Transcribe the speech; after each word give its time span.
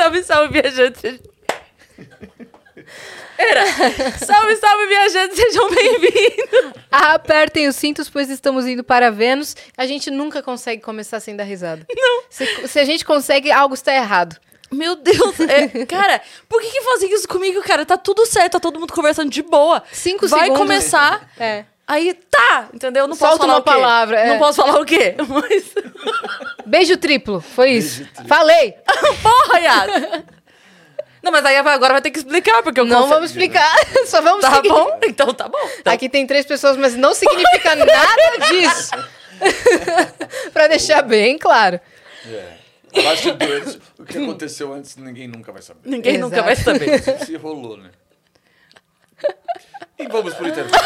salve, 0.00 0.22
salve, 0.22 0.62
viajantes. 0.62 1.20
Era. 3.36 3.66
Salve, 4.18 4.56
salve, 4.56 4.86
viajantes, 4.86 5.36
sejam 5.36 5.68
bem-vindos. 5.70 6.72
Apertem 6.90 7.68
os 7.68 7.76
cintos, 7.76 8.08
pois 8.08 8.30
estamos 8.30 8.66
indo 8.66 8.82
para 8.82 9.10
Vênus. 9.10 9.54
A 9.76 9.86
gente 9.86 10.10
nunca 10.10 10.42
consegue 10.42 10.80
começar 10.82 11.20
sem 11.20 11.36
dar 11.36 11.44
risada. 11.44 11.86
Não. 11.94 12.22
Se, 12.30 12.68
se 12.68 12.78
a 12.78 12.84
gente 12.84 13.04
consegue, 13.04 13.50
algo 13.50 13.74
está 13.74 13.94
errado. 13.94 14.36
Meu 14.72 14.94
Deus, 14.96 15.38
é, 15.40 15.84
cara, 15.84 16.20
por 16.48 16.62
que, 16.62 16.70
que 16.70 16.80
fazem 16.82 17.12
isso 17.12 17.26
comigo, 17.28 17.60
cara? 17.62 17.84
Tá 17.84 17.96
tudo 17.98 18.24
certo, 18.24 18.52
tá 18.52 18.60
todo 18.60 18.78
mundo 18.78 18.92
conversando 18.92 19.28
de 19.30 19.42
boa. 19.42 19.82
Cinco 19.92 20.28
Vai 20.28 20.42
segundos. 20.42 20.58
começar, 20.62 21.28
É. 21.38 21.64
aí 21.92 22.14
tá, 22.14 22.68
entendeu? 22.72 23.06
Não 23.06 23.16
posso 23.16 23.36
Solta 23.38 23.46
falar 23.46 23.52
uma 23.54 23.60
o 23.60 23.62
quê? 23.62 23.70
palavra, 23.70 24.20
é. 24.20 24.28
Não 24.28 24.38
posso 24.38 24.62
falar 24.62 24.80
o 24.80 24.84
quê? 24.84 25.14
Mas, 25.28 25.74
Beijo 26.66 26.96
triplo, 26.96 27.40
foi 27.40 27.70
isso. 27.70 28.06
Falei! 28.26 28.74
porra, 29.22 29.58
Yas. 29.60 30.22
Não, 31.22 31.30
mas 31.30 31.44
aí 31.44 31.54
agora 31.56 31.92
vai 31.92 32.00
ter 32.00 32.10
que 32.10 32.18
explicar, 32.18 32.62
porque 32.62 32.80
eu 32.80 32.86
Não 32.86 33.06
vamos 33.06 33.28
explicar, 33.30 33.70
só 34.06 34.22
vamos 34.22 34.40
Tá 34.40 34.54
seguir. 34.54 34.70
bom? 34.70 34.98
Então 35.04 35.34
tá 35.34 35.48
bom. 35.48 35.58
Então, 35.78 35.92
Aqui 35.92 36.08
tem 36.08 36.26
três 36.26 36.46
pessoas, 36.46 36.78
mas 36.78 36.94
não 36.96 37.12
significa 37.14 37.74
nada 37.76 38.38
disso. 38.48 38.90
pra 40.52 40.66
deixar 40.68 41.02
bem 41.02 41.36
claro. 41.36 41.78
É. 42.26 43.02
Bastidores, 43.02 43.78
o 43.98 44.04
que 44.04 44.16
aconteceu 44.16 44.72
antes, 44.72 44.96
ninguém 44.96 45.28
nunca 45.28 45.52
vai 45.52 45.60
saber. 45.60 45.80
Ninguém 45.84 46.14
Exato. 46.14 46.30
nunca 46.30 46.42
vai 46.42 46.56
saber. 46.56 47.02
Se 47.26 47.36
rolou, 47.36 47.76
né? 47.76 47.90
E 50.00 50.08
vamos 50.08 50.34
pro 50.34 50.48
intervalo. 50.48 50.84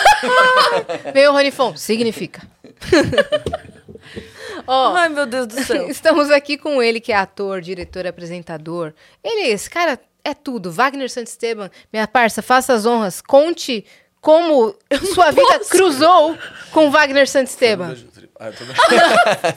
Veio 1.14 1.30
o 1.30 1.32
Ronifon, 1.32 1.76
significa. 1.76 2.42
Ó, 4.66 4.94
Ai, 4.94 5.08
meu 5.08 5.26
Deus 5.26 5.46
do 5.46 5.62
céu. 5.62 5.88
Estamos 5.90 6.30
aqui 6.30 6.56
com 6.56 6.82
ele, 6.82 7.00
que 7.00 7.12
é 7.12 7.16
ator, 7.16 7.60
diretor, 7.60 8.06
apresentador. 8.06 8.92
Ele, 9.22 9.48
esse 9.48 9.68
cara 9.68 9.98
é 10.24 10.32
tudo. 10.34 10.72
Wagner 10.72 11.10
Santisteban, 11.10 11.70
minha 11.92 12.06
parça, 12.08 12.42
faça 12.42 12.72
as 12.72 12.86
honras. 12.86 13.20
Conte 13.20 13.84
como 14.20 14.74
sua 15.14 15.30
vida 15.30 15.60
cruzou 15.68 16.36
com 16.72 16.90
Wagner 16.90 17.28
Santisteban. 17.28 17.94
Ah, 18.40 18.50
tô- 18.50 18.64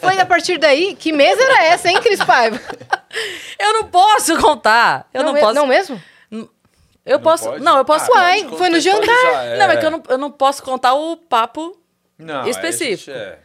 Foi 0.06 0.20
a 0.20 0.26
partir 0.26 0.58
daí? 0.58 0.94
Que 0.96 1.12
mesa 1.14 1.42
era 1.42 1.66
essa, 1.66 1.90
hein, 1.90 2.00
Cris 2.02 2.22
Paiva? 2.24 2.60
Eu 3.58 3.74
não 3.74 3.86
posso 3.86 4.38
contar. 4.40 5.08
Eu 5.14 5.24
não, 5.24 5.34
me- 5.34 5.40
posso. 5.40 5.54
Não 5.56 5.66
mesmo? 5.66 6.02
Eu 7.08 7.20
posso. 7.20 7.46
pode? 7.46 7.64
Não, 7.64 7.78
eu 7.78 7.86
posso. 7.86 8.12
Ah, 8.14 8.16
Uai, 8.18 8.48
foi 8.58 8.70
no 8.70 8.80
jantar. 8.80 9.00
contextualizar, 9.02 9.58
Não, 9.58 9.72
é 9.72 9.78
que 9.78 9.86
eu 9.86 9.92
não, 9.92 10.04
eu 10.10 10.18
não 10.18 10.32
posso 10.32 10.62
contar 10.64 10.94
o 10.94 11.18
papo. 11.18 11.78
Não, 12.18 12.44
a 12.44 12.50
específico. 12.50 13.12
é- 13.12 13.38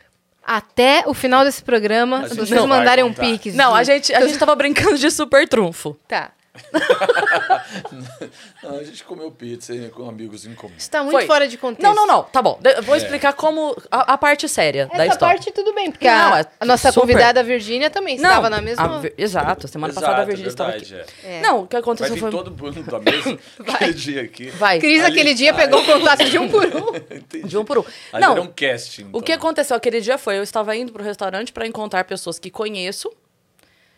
Até 0.45 1.05
o 1.07 1.15
final 1.15 1.45
desse 1.45 1.63
programa, 1.63 2.27
vocês 2.29 2.51
não 2.51 2.67
mandarem 2.67 3.05
um 3.05 3.13
pix. 3.13 3.55
Não, 3.55 3.75
a 3.75 3.85
gente, 3.85 4.13
a 4.15 4.27
gente 4.27 4.39
tava 4.39 4.55
brincando 4.57 4.99
de 4.99 5.11
super 5.11 5.47
trunfo. 5.49 5.97
Tá. 6.09 6.31
Não, 8.63 8.79
a 8.79 8.85
gente 8.85 9.03
comeu 9.05 9.31
pizza 9.31 9.73
com 9.95 10.09
amigos 10.09 10.45
em 10.47 10.55
comum. 10.55 10.75
Está 10.77 11.03
muito 11.03 11.13
Foi. 11.17 11.27
fora 11.27 11.49
de 11.49 11.57
contexto. 11.57 11.83
Não, 11.83 11.95
não, 11.95 12.07
não. 12.07 12.23
Tá 12.25 12.43
bom. 12.43 12.61
Eu 12.63 12.83
vou 12.83 12.95
explicar 12.95 13.33
como. 13.33 13.75
A, 13.91 14.13
a 14.15 14.19
parte 14.19 14.47
séria 14.49 14.87
da 14.87 15.05
Essa 15.05 15.15
história. 15.15 15.37
parte 15.37 15.51
tudo 15.53 15.75
bem, 15.75 15.91
porque 15.91 16.07
Não, 16.07 16.35
a, 16.35 16.41
é 16.41 16.47
a 16.61 16.67
nossa 16.67 16.93
super. 16.93 17.07
convidada, 17.07 17.41
a 17.41 17.43
Virgínia, 17.43 17.89
também 17.89 18.17
estava 18.17 18.51
na 18.51 18.61
mesma... 18.61 19.01
a 19.01 19.03
Exato. 19.17 19.67
Semana 19.67 19.93
Exato, 19.93 20.05
passada 20.07 20.21
a 20.21 20.25
é 20.25 20.27
Virgínia 20.27 20.49
estava 20.51 20.71
aqui. 20.73 20.95
é. 20.95 21.07
É. 21.25 21.41
Não, 21.41 21.63
o 21.63 21.67
que 21.67 21.75
Vai 21.75 21.81
aconteceu 21.81 22.15
vir 22.15 22.21
foi. 22.21 22.31
todo 22.31 22.51
mundo 22.51 22.83
da 22.83 22.99
mesa 23.01 23.39
aquele 23.67 23.95
dia 23.95 24.23
aqui. 24.23 24.51
Vai. 24.51 24.79
Cris, 24.79 25.03
Ali- 25.05 25.13
aquele 25.21 25.35
dia, 25.35 25.55
pegou 25.55 25.81
o 25.81 25.85
contato 25.85 26.25
de 26.25 26.39
um 26.39 26.49
por 26.49 26.65
um. 26.67 26.97
Entendi. 27.17 27.49
De 27.49 27.59
um 27.59 27.65
por 27.65 27.79
um. 27.79 27.85
Ali 28.13 28.25
Não, 28.25 28.33
era 28.33 28.43
um 28.43 28.53
casting. 28.55 29.09
O 29.13 29.23
que 29.23 29.33
então. 29.33 29.47
aconteceu 29.47 29.77
aquele 29.77 30.01
dia 30.01 30.19
foi, 30.19 30.39
eu 30.39 30.43
estava 30.43 30.77
indo 30.77 30.93
pro 30.93 31.03
restaurante 31.03 31.53
para 31.53 31.67
encontrar 31.67 32.05
pessoas 32.05 32.39
que 32.39 32.51
conheço. 32.51 33.11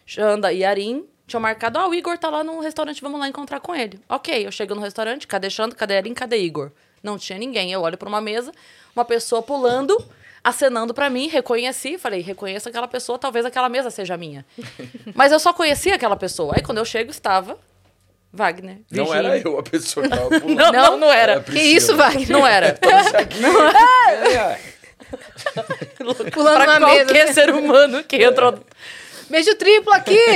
Janda 0.07 0.53
e 0.53 0.65
Arim 0.65 1.05
tinham 1.27 1.41
marcado, 1.41 1.79
ah, 1.79 1.89
o 1.89 1.95
Igor 1.95 2.19
tá 2.19 2.29
lá 2.29 2.45
no 2.45 2.61
restaurante, 2.61 3.01
vamos 3.01 3.19
lá 3.19 3.29
encontrar 3.29 3.61
com 3.61 3.75
ele. 3.75 3.99
Ok, 4.09 4.47
eu 4.47 4.53
chego 4.53 4.75
no 4.75 4.81
restaurante, 4.81 5.27
cadê 5.27 5.49
Xanda, 5.49 5.75
cadê 5.75 5.97
Arim, 5.97 6.13
cadê 6.15 6.37
Igor? 6.39 6.71
Não 7.03 7.17
tinha 7.19 7.39
ninguém. 7.39 7.73
Eu 7.73 7.81
olho 7.83 7.97
para 7.97 8.09
uma 8.09 8.21
mesa, 8.21 8.53
uma 8.95 9.05
pessoa 9.05 9.43
pulando, 9.43 9.97
acenando 10.43 10.93
para 10.93 11.09
mim, 11.09 11.29
reconheci, 11.29 11.97
falei, 11.99 12.21
reconheço 12.21 12.69
aquela 12.69 12.87
pessoa, 12.89 13.19
talvez 13.19 13.45
aquela 13.47 13.69
mesa 13.69 13.91
seja 13.91 14.17
minha. 14.17 14.45
Mas 15.15 15.33
eu 15.33 15.41
só 15.41 15.53
conhecia 15.53 15.95
aquela 15.95 16.17
pessoa. 16.17 16.55
Aí 16.57 16.63
quando 16.63 16.79
eu 16.79 16.85
chego, 16.85 17.11
estava 17.11 17.59
Wagner. 18.33 18.81
Não 18.91 19.05
Virgínia. 19.07 19.29
era 19.29 19.39
eu 19.39 19.59
a 19.59 19.63
pessoa 19.63 20.03
que 20.09 20.11
tava 20.15 20.29
pulando. 20.41 20.55
Não, 20.57 20.73
não, 20.73 20.97
não 20.99 21.13
era. 21.13 21.33
Era 21.33 21.43
Que 21.43 21.61
isso, 21.61 21.97
Wagner? 21.97 22.29
Não 22.31 22.47
era. 22.47 22.79
Isso 22.83 23.17
aqui, 23.17 23.39
é, 24.35 24.59
Pulando 26.33 26.57
pra 26.57 26.67
na 26.67 26.87
mesa. 26.87 27.05
qualquer 27.05 27.33
ser 27.33 27.51
humano 27.51 28.03
que 28.05 28.17
entrou 28.17 28.59
Beijo 29.29 29.55
triplo 29.57 29.93
aqui! 29.93 30.17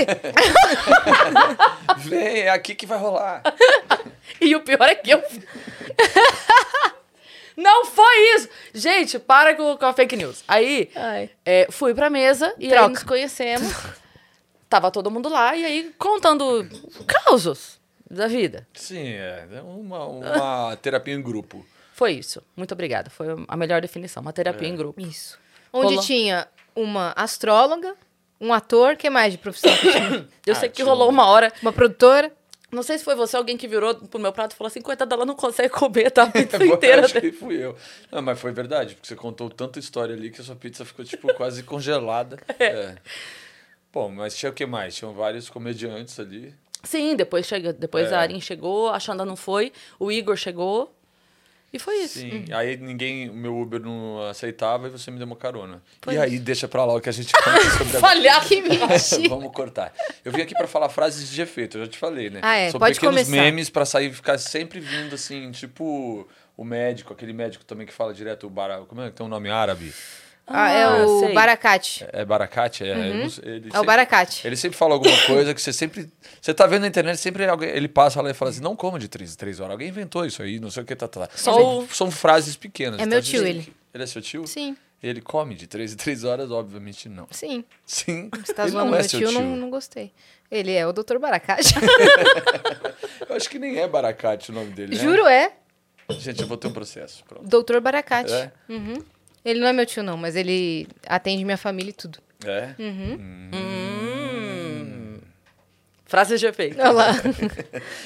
Vem, 1.99 2.41
é 2.43 2.51
aqui 2.51 2.75
que 2.75 2.87
vai 2.87 2.99
rolar. 2.99 3.43
E 4.41 4.55
o 4.55 4.61
pior 4.61 4.89
é 4.89 4.95
que 4.95 5.11
eu. 5.11 5.21
Não 7.57 7.85
foi 7.87 8.37
isso! 8.37 8.49
Gente, 8.73 9.19
para 9.19 9.57
com, 9.57 9.77
com 9.77 9.87
a 9.87 9.93
fake 9.93 10.15
news. 10.15 10.45
Aí, 10.47 10.89
Ai. 10.95 11.29
é, 11.45 11.67
fui 11.71 11.93
pra 11.93 12.09
mesa 12.09 12.55
e 12.57 12.73
aí 12.73 12.89
nos 12.89 13.03
conhecemos. 13.03 13.73
Tava 14.69 14.93
todo 14.93 15.11
mundo 15.11 15.29
lá 15.29 15.57
e 15.57 15.65
aí 15.65 15.93
contando 15.99 16.69
causos 17.05 17.81
da 18.09 18.29
vida. 18.29 18.69
Sim, 18.75 19.09
é 19.09 19.49
é 19.55 19.63
uma, 19.63 20.07
uma 20.07 20.77
terapia 20.77 21.15
em 21.15 21.23
grupo. 21.23 21.67
Foi 21.95 22.13
isso. 22.13 22.41
Muito 22.57 22.71
obrigada. 22.73 23.11
Foi 23.11 23.27
a 23.49 23.57
melhor 23.57 23.81
definição. 23.81 24.21
Uma 24.21 24.33
terapia 24.33 24.69
em 24.69 24.77
grupo. 24.77 25.01
Isso. 25.01 25.37
Onde 25.73 25.95
Rolou. 25.95 26.05
tinha 26.05 26.47
uma 26.77 27.13
astróloga, 27.17 27.97
um 28.41 28.53
ator, 28.53 28.97
que 28.97 29.09
mais 29.11 29.33
de 29.33 29.39
profissão 29.39 29.75
que 29.77 29.91
tinha? 29.91 30.29
Eu 30.47 30.53
Ah, 30.53 30.55
sei 30.57 30.69
que 30.69 30.77
tinha 30.77 30.87
rolou 30.87 31.09
um- 31.09 31.13
uma 31.13 31.27
hora. 31.27 31.53
Uma 31.63 31.73
produtora. 31.73 32.33
Não 32.71 32.83
sei 32.83 32.99
se 32.99 33.05
foi 33.05 33.15
você, 33.15 33.35
alguém 33.35 33.57
que 33.57 33.67
virou 33.67 33.95
pro 33.95 34.21
meu 34.21 34.31
prato 34.31 34.53
e 34.53 34.55
falou 34.57 34.69
assim: 34.69 34.83
coitada, 34.83 35.15
ela 35.15 35.25
não 35.25 35.35
consegue 35.35 35.71
comer 35.71 36.11
tá, 36.11 36.25
a 36.25 36.27
pizza 36.31 36.57
Eu 36.63 36.75
inteira. 36.75 37.05
Acho 37.07 37.19
que 37.21 37.33
fui 37.33 37.57
eu. 37.65 37.75
Não, 38.13 38.21
mas 38.21 38.39
foi 38.39 38.53
verdade, 38.53 38.95
porque 38.95 39.09
você 39.09 39.17
contou 39.17 39.49
tanta 39.49 39.79
história 39.79 40.15
ali 40.15 40.31
que 40.31 40.41
a 40.41 40.45
sua 40.45 40.55
pizza 40.55 40.85
ficou, 40.85 41.03
tipo, 41.05 41.33
quase 41.35 41.63
congelada. 41.63 42.39
É. 42.59 42.97
Bom, 43.93 44.11
mas 44.11 44.37
tinha 44.37 44.51
o 44.51 44.53
que 44.53 44.67
mais? 44.67 44.95
Tinham 44.95 45.15
vários 45.15 45.49
comediantes 45.49 46.21
ali. 46.21 46.55
Sim, 46.85 47.17
depois, 47.17 47.47
chega, 47.47 47.73
depois 47.73 48.13
É. 48.13 48.15
a 48.15 48.21
Arin 48.21 48.41
chegou, 48.41 48.91
a 48.91 49.01
Xanda 49.01 49.25
não 49.25 49.35
foi, 49.35 49.73
o 49.99 50.13
Igor 50.13 50.37
chegou. 50.37 50.95
E 51.71 51.79
foi 51.79 51.97
isso. 51.97 52.19
Sim. 52.21 52.45
Aí 52.53 52.77
ninguém, 52.79 53.29
o 53.29 53.35
meu 53.35 53.59
Uber 53.59 53.79
não 53.81 54.23
aceitava 54.29 54.87
e 54.87 54.91
você 54.91 55.11
me 55.11 55.19
deu 55.19 55.27
uma 55.27 55.37
carona. 55.37 55.83
Foi 56.01 56.15
e 56.15 56.19
aí 56.19 56.39
deixa 56.39 56.67
pra 56.67 56.85
lá 56.85 56.95
o 56.95 57.01
que 57.01 57.09
a 57.11 57.13
gente 57.13 57.31
conta 57.33 57.71
sobre 57.77 57.99
Falhar. 57.99 58.47
Que 58.49 58.63
mentira. 58.63 58.89
Vamos 59.29 59.53
cortar. 59.55 59.93
Eu 60.25 60.33
vim 60.33 60.41
aqui 60.41 60.55
pra 60.55 60.67
falar 60.67 60.89
frases 60.89 61.29
de 61.31 61.43
efeito, 61.43 61.77
eu 61.79 61.85
já 61.85 61.91
te 61.91 61.99
falei, 61.99 62.31
né? 62.31 62.41
Ah, 62.43 62.57
é, 62.57 62.71
São 62.71 62.81
pode 62.81 62.95
pequenos 62.95 63.23
começar. 63.27 63.31
memes 63.43 63.69
pra 63.69 63.85
sair 63.85 64.13
ficar 64.13 64.39
sempre 64.39 64.81
vindo 64.81 65.15
assim, 65.15 65.51
tipo 65.51 66.27
o 66.57 66.65
médico, 66.65 67.13
aquele 67.13 67.33
médico 67.33 67.65
também 67.65 67.87
que 67.87 67.93
fala 67.93 68.13
direto 68.15 68.47
o 68.47 68.51
bara, 68.51 68.79
como 68.87 69.03
é 69.03 69.11
que 69.11 69.17
tem 69.17 69.25
um 69.27 69.29
nome 69.29 69.51
árabe? 69.51 69.93
Ah, 70.51 70.71
é 70.71 70.83
Ah, 70.85 71.07
o 71.07 71.21
sei. 71.21 71.35
Baracate. 71.35 72.07
É 72.13 72.25
Baracate, 72.25 72.85
é. 72.85 73.11
eu 73.11 73.15
não 73.17 73.29
sei, 73.31 73.45
ele 73.45 73.71
É 73.73 73.79
o 73.81 73.85
Baracate. 73.85 74.47
Ele 74.47 74.57
sempre 74.57 74.79
fala 74.79 74.95
alguma 74.95 75.17
coisa 75.27 75.53
que 75.55 75.61
você 75.61 75.73
sempre. 75.73 76.09
Você 76.41 76.55
tá 76.55 76.67
vendo 76.67 76.83
na 76.83 76.89
internet, 76.89 77.19
sempre 77.19 77.47
alguém, 77.47 77.69
ele 77.69 77.89
passa 77.89 78.23
lá 78.23 78.31
e 78.31 78.35
fala 78.35 78.51
assim: 78.51 78.61
não 78.63 78.75
coma 78.75 78.99
de 78.99 79.09
três, 79.09 79.37
três 79.37 79.61
horas. 79.61 79.73
Alguém 79.73 79.89
inventou 79.89 80.25
isso 80.25 80.43
aí, 80.43 80.59
não 80.59 80.71
sei 80.71 80.83
o 80.83 80.87
que, 80.87 80.97
tá, 80.97 81.07
tá. 81.07 81.29
Só 81.35 81.53
são, 81.53 81.79
o- 81.81 81.89
são 81.89 82.11
frases 82.11 82.57
pequenas. 82.57 82.99
É 83.01 83.07
meu 83.07 83.19
Então, 83.19 83.21
tio, 83.31 83.41
dizem 83.41 83.49
ele. 83.51 83.63
que- 83.65 83.73
Ele 83.95 84.05
é 84.05 84.07
seu 84.07 84.23
tio? 84.23 84.47
Sim, 84.47 84.77
Ele 85.03 85.21
come 85.21 85.55
de 85.55 85.67
três 85.67 85.93
em 85.93 85.97
três 85.97 86.25
horas? 86.25 86.51
Obviamente 86.51 87.09
não. 87.09 87.27
sim. 87.31 87.65
Sim. 87.87 88.31
Você 88.45 88.53
tá 88.55 88.63
ele 88.63 88.73
zoando 88.73 88.95
é 88.95 88.99
meu 89.01 89.09
seu 89.09 89.21
tio, 89.21 89.29
tio. 89.29 89.41
Não, 89.41 89.57
não 89.57 89.71
gostei. 89.71 90.13
Ele 90.51 90.73
é 90.73 90.87
o 90.87 90.93
Dr. 90.93 91.19
Baracate. 91.21 91.75
Eu 93.29 93.37
acho 93.37 93.49
que 93.51 93.59
nem 93.59 93.79
é 93.79 93.87
Baracate 93.87 94.51
o 94.51 94.55
nome 94.55 94.71
dele. 94.73 94.97
né? 94.97 95.03
Juro, 95.03 95.27
é. 95.27 95.53
Gente, 96.11 96.41
eu 96.41 96.49
vou 96.49 96.57
ter 96.57 96.69
um 96.69 96.73
processo. 96.73 97.23
Pronto. 97.29 97.47
Dr. 97.63 97.81
Baracate. 97.81 98.33
É? 98.33 98.51
Uhum. 98.69 98.95
Ele 99.49 99.61
não 99.61 99.69
é 99.69 99.73
meu 99.73 99.87
tio, 99.87 100.03
não, 100.03 100.17
mas 100.17 100.37
ele 100.37 100.87
atende 101.07 101.45
minha 101.45 101.57
família 101.57 101.91
e 101.91 101.95
tudo. 101.95 102.19
É? 102.45 102.71
Hum. 102.79 104.29
Frases 106.07 106.41
de 106.41 106.47
efeito. 106.47 106.81
Olha 106.81 106.91
lá. 106.91 107.15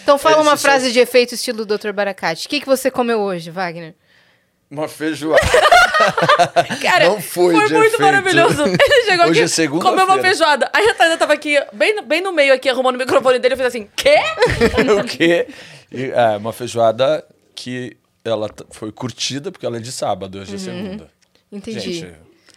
Então 0.03 0.19
fala 0.19 0.37
Ele 0.37 0.43
uma 0.43 0.57
se 0.57 0.63
frase 0.63 0.93
de 0.93 0.99
efeito 0.99 1.35
estilo 1.35 1.65
Dr. 1.65 1.93
Baracate. 1.93 2.47
O 2.47 2.51
que, 2.51 2.61
que 2.61 2.67
você 2.67 2.91
comeu 2.91 3.21
hoje, 3.21 3.51
Wagner? 3.51 3.95
Uma 4.71 4.89
feijoada. 4.89 5.41
Cara, 6.83 7.05
Não 7.11 7.21
foi 7.21 7.55
de 7.55 7.61
muito 7.75 7.87
efeito. 7.95 8.03
maravilhoso. 8.03 8.63
Ele 8.65 9.05
chegou 9.05 9.27
Hoje 9.27 9.43
aqui, 9.45 9.63
é 9.63 9.69
comeu 9.69 10.05
uma 10.05 10.19
feijoada. 10.19 10.69
Aí 10.73 10.89
a 10.89 10.95
Thaisa 10.95 11.17
tava 11.19 11.35
aqui, 11.35 11.57
bem, 11.73 11.95
no- 11.95 12.03
bem 12.03 12.21
no 12.23 12.33
meio 12.33 12.53
aqui, 12.55 12.69
arrumando 12.69 12.97
o 12.97 12.99
microfone 12.99 13.39
dele. 13.39 13.55
Eu 13.55 13.59
fiz 13.59 13.67
assim, 13.67 13.89
quê? 13.95 14.17
o 15.01 15.05
quê? 15.05 15.47
E, 15.93 16.07
é, 16.07 16.37
uma 16.39 16.53
feijoada 16.53 17.25
que 17.55 17.97
ela 18.25 18.49
foi 18.71 18.91
curtida, 18.91 19.53
porque 19.53 19.67
ela 19.67 19.77
é 19.77 19.81
de 19.81 19.93
sábado, 19.93 20.39
hoje 20.41 20.55
é 20.55 20.59
segunda. 20.59 21.11
Entendi. 21.53 21.81
Gente, 21.93 22.13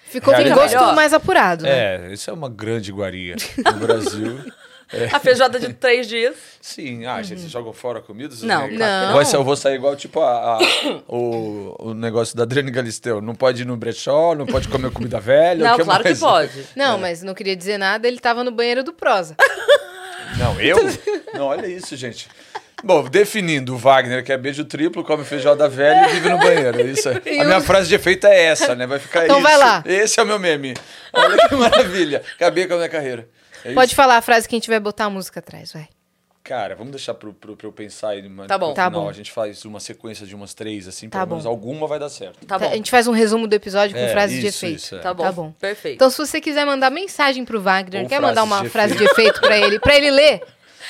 Ficou 0.05 0.33
com 0.33 0.39
realidade. 0.39 0.61
gosto 0.61 0.77
Melhor. 0.79 0.95
mais 0.95 1.13
apurado, 1.13 1.63
né? 1.65 2.09
é, 2.09 2.13
isso 2.13 2.29
é 2.29 2.33
uma 2.33 2.49
grande 2.49 2.89
iguaria 2.89 3.35
no 3.65 3.73
Brasil. 3.73 4.39
A 5.11 5.19
feijoada 5.19 5.59
de 5.59 5.73
três 5.73 6.07
dias. 6.07 6.35
Sim, 6.61 7.07
ah, 7.07 7.19
gente, 7.23 7.39
vocês 7.41 7.51
jogam 7.51 7.73
fora 7.73 7.97
a 7.97 8.01
comida? 8.03 8.29
Vocês 8.35 8.43
Não, 8.43 8.67
vêm- 8.67 8.77
não. 8.77 9.13
Vai 9.15 9.25
ser- 9.25 9.35
eu 9.37 9.43
vou 9.43 9.55
sair 9.55 9.75
igual, 9.75 9.95
tipo, 9.95 10.21
a, 10.21 10.57
a- 10.57 10.59
o, 11.07 11.75
o 11.89 11.93
negócio 11.95 12.37
da 12.37 12.43
Adriane 12.43 12.69
Galisteu. 12.69 13.19
Não 13.19 13.33
pode 13.33 13.63
ir 13.63 13.65
no 13.65 13.75
brechó, 13.75 14.35
não 14.35 14.45
pode 14.45 14.67
comer 14.67 14.91
comida 14.91 15.19
velha. 15.19 15.65
Não, 15.69 15.75
o 15.75 15.83
claro 15.83 16.03
mais? 16.03 16.17
que 16.19 16.23
pode. 16.23 16.67
Não, 16.77 16.99
mas 16.99 17.23
não 17.23 17.33
queria 17.33 17.55
dizer 17.55 17.79
nada, 17.79 18.07
ele 18.07 18.19
tava 18.19 18.43
no 18.43 18.51
banheiro 18.51 18.83
do 18.83 18.93
Prosa. 18.93 19.35
Não, 20.37 20.61
eu? 20.61 20.77
Não, 21.33 21.47
olha 21.47 21.65
isso, 21.65 21.95
gente. 21.97 22.27
Bom, 22.83 23.03
definindo 23.09 23.73
o 23.73 23.77
Wagner, 23.77 24.23
que 24.23 24.31
é 24.31 24.37
beijo 24.37 24.63
triplo, 24.65 25.03
come 25.03 25.23
feijoada 25.23 25.67
velha 25.67 26.07
e 26.09 26.13
vive 26.13 26.29
no 26.29 26.37
banheiro. 26.37 26.81
Isso 26.87 27.09
é- 27.09 27.21
A 27.41 27.43
minha 27.45 27.61
frase 27.61 27.87
de 27.89 27.95
efeito 27.95 28.27
é 28.27 28.43
essa, 28.45 28.75
né? 28.75 28.85
Vai 28.85 28.99
ficar 28.99 29.23
Então 29.23 29.37
isso. 29.37 29.43
vai 29.43 29.57
lá. 29.57 29.83
Esse 29.85 30.19
é 30.19 30.23
o 30.23 30.25
meu 30.25 30.37
meme. 30.37 30.73
Olha 31.13 31.47
que 31.47 31.55
maravilha. 31.55 32.21
Acabei 32.35 32.67
com 32.67 32.73
a 32.73 32.77
minha 32.77 32.89
carreira. 32.89 33.27
É 33.63 33.73
Pode 33.73 33.87
isso. 33.87 33.95
falar 33.95 34.17
a 34.17 34.21
frase 34.21 34.47
que 34.47 34.55
a 34.55 34.57
gente 34.59 34.69
vai 34.69 34.79
botar 34.79 35.05
a 35.05 35.09
música 35.09 35.39
atrás, 35.39 35.71
vai. 35.73 35.87
Cara, 36.43 36.75
vamos 36.75 36.91
deixar 36.91 37.15
pro, 37.15 37.33
pro, 37.33 37.57
pra 37.57 37.65
eu 37.65 37.71
pensar 37.71 38.09
aí. 38.09 38.29
mas 38.29 38.45
Tá 38.45 38.55
bom. 38.55 38.71
Tá 38.75 38.87
bom. 38.87 39.09
A 39.09 39.13
gente 39.13 39.31
faz 39.31 39.65
uma 39.65 39.79
sequência 39.79 40.27
de 40.27 40.35
umas 40.35 40.53
três, 40.53 40.87
assim, 40.87 41.09
Tá 41.09 41.19
pelo 41.21 41.29
menos 41.31 41.45
bom. 41.45 41.49
alguma 41.49 41.87
vai 41.87 41.97
dar 41.97 42.07
certo. 42.09 42.45
Tá 42.45 42.59
bom. 42.59 42.69
A 42.69 42.75
gente 42.75 42.91
faz 42.91 43.07
um 43.07 43.11
resumo 43.13 43.47
do 43.47 43.53
episódio 43.55 43.95
com 43.95 44.01
É, 44.03 44.09
frases 44.09 44.39
de 44.39 44.45
efeito. 44.45 44.75
isso, 44.77 44.95
é. 44.95 44.99
Tá 44.99 45.11
bom. 45.11 45.23
Tá 45.23 45.31
bom. 45.31 45.51
Perfeito. 45.59 45.95
Então, 45.95 46.07
se 46.11 46.17
você 46.19 46.39
quiser 46.39 46.63
mandar 46.63 46.91
mensagem 46.91 47.43
pro 47.43 47.59
Wagner, 47.59 48.03
Ou 48.03 48.07
quer 48.07 48.21
mandar 48.21 48.43
uma 48.43 48.61
de 48.61 48.69
frase 48.69 48.95
de 48.95 49.03
efeito 49.05 49.41
pra 49.41 49.57
ele, 49.57 49.79
pra 49.79 49.95
ele 49.95 50.11
ler, 50.11 50.43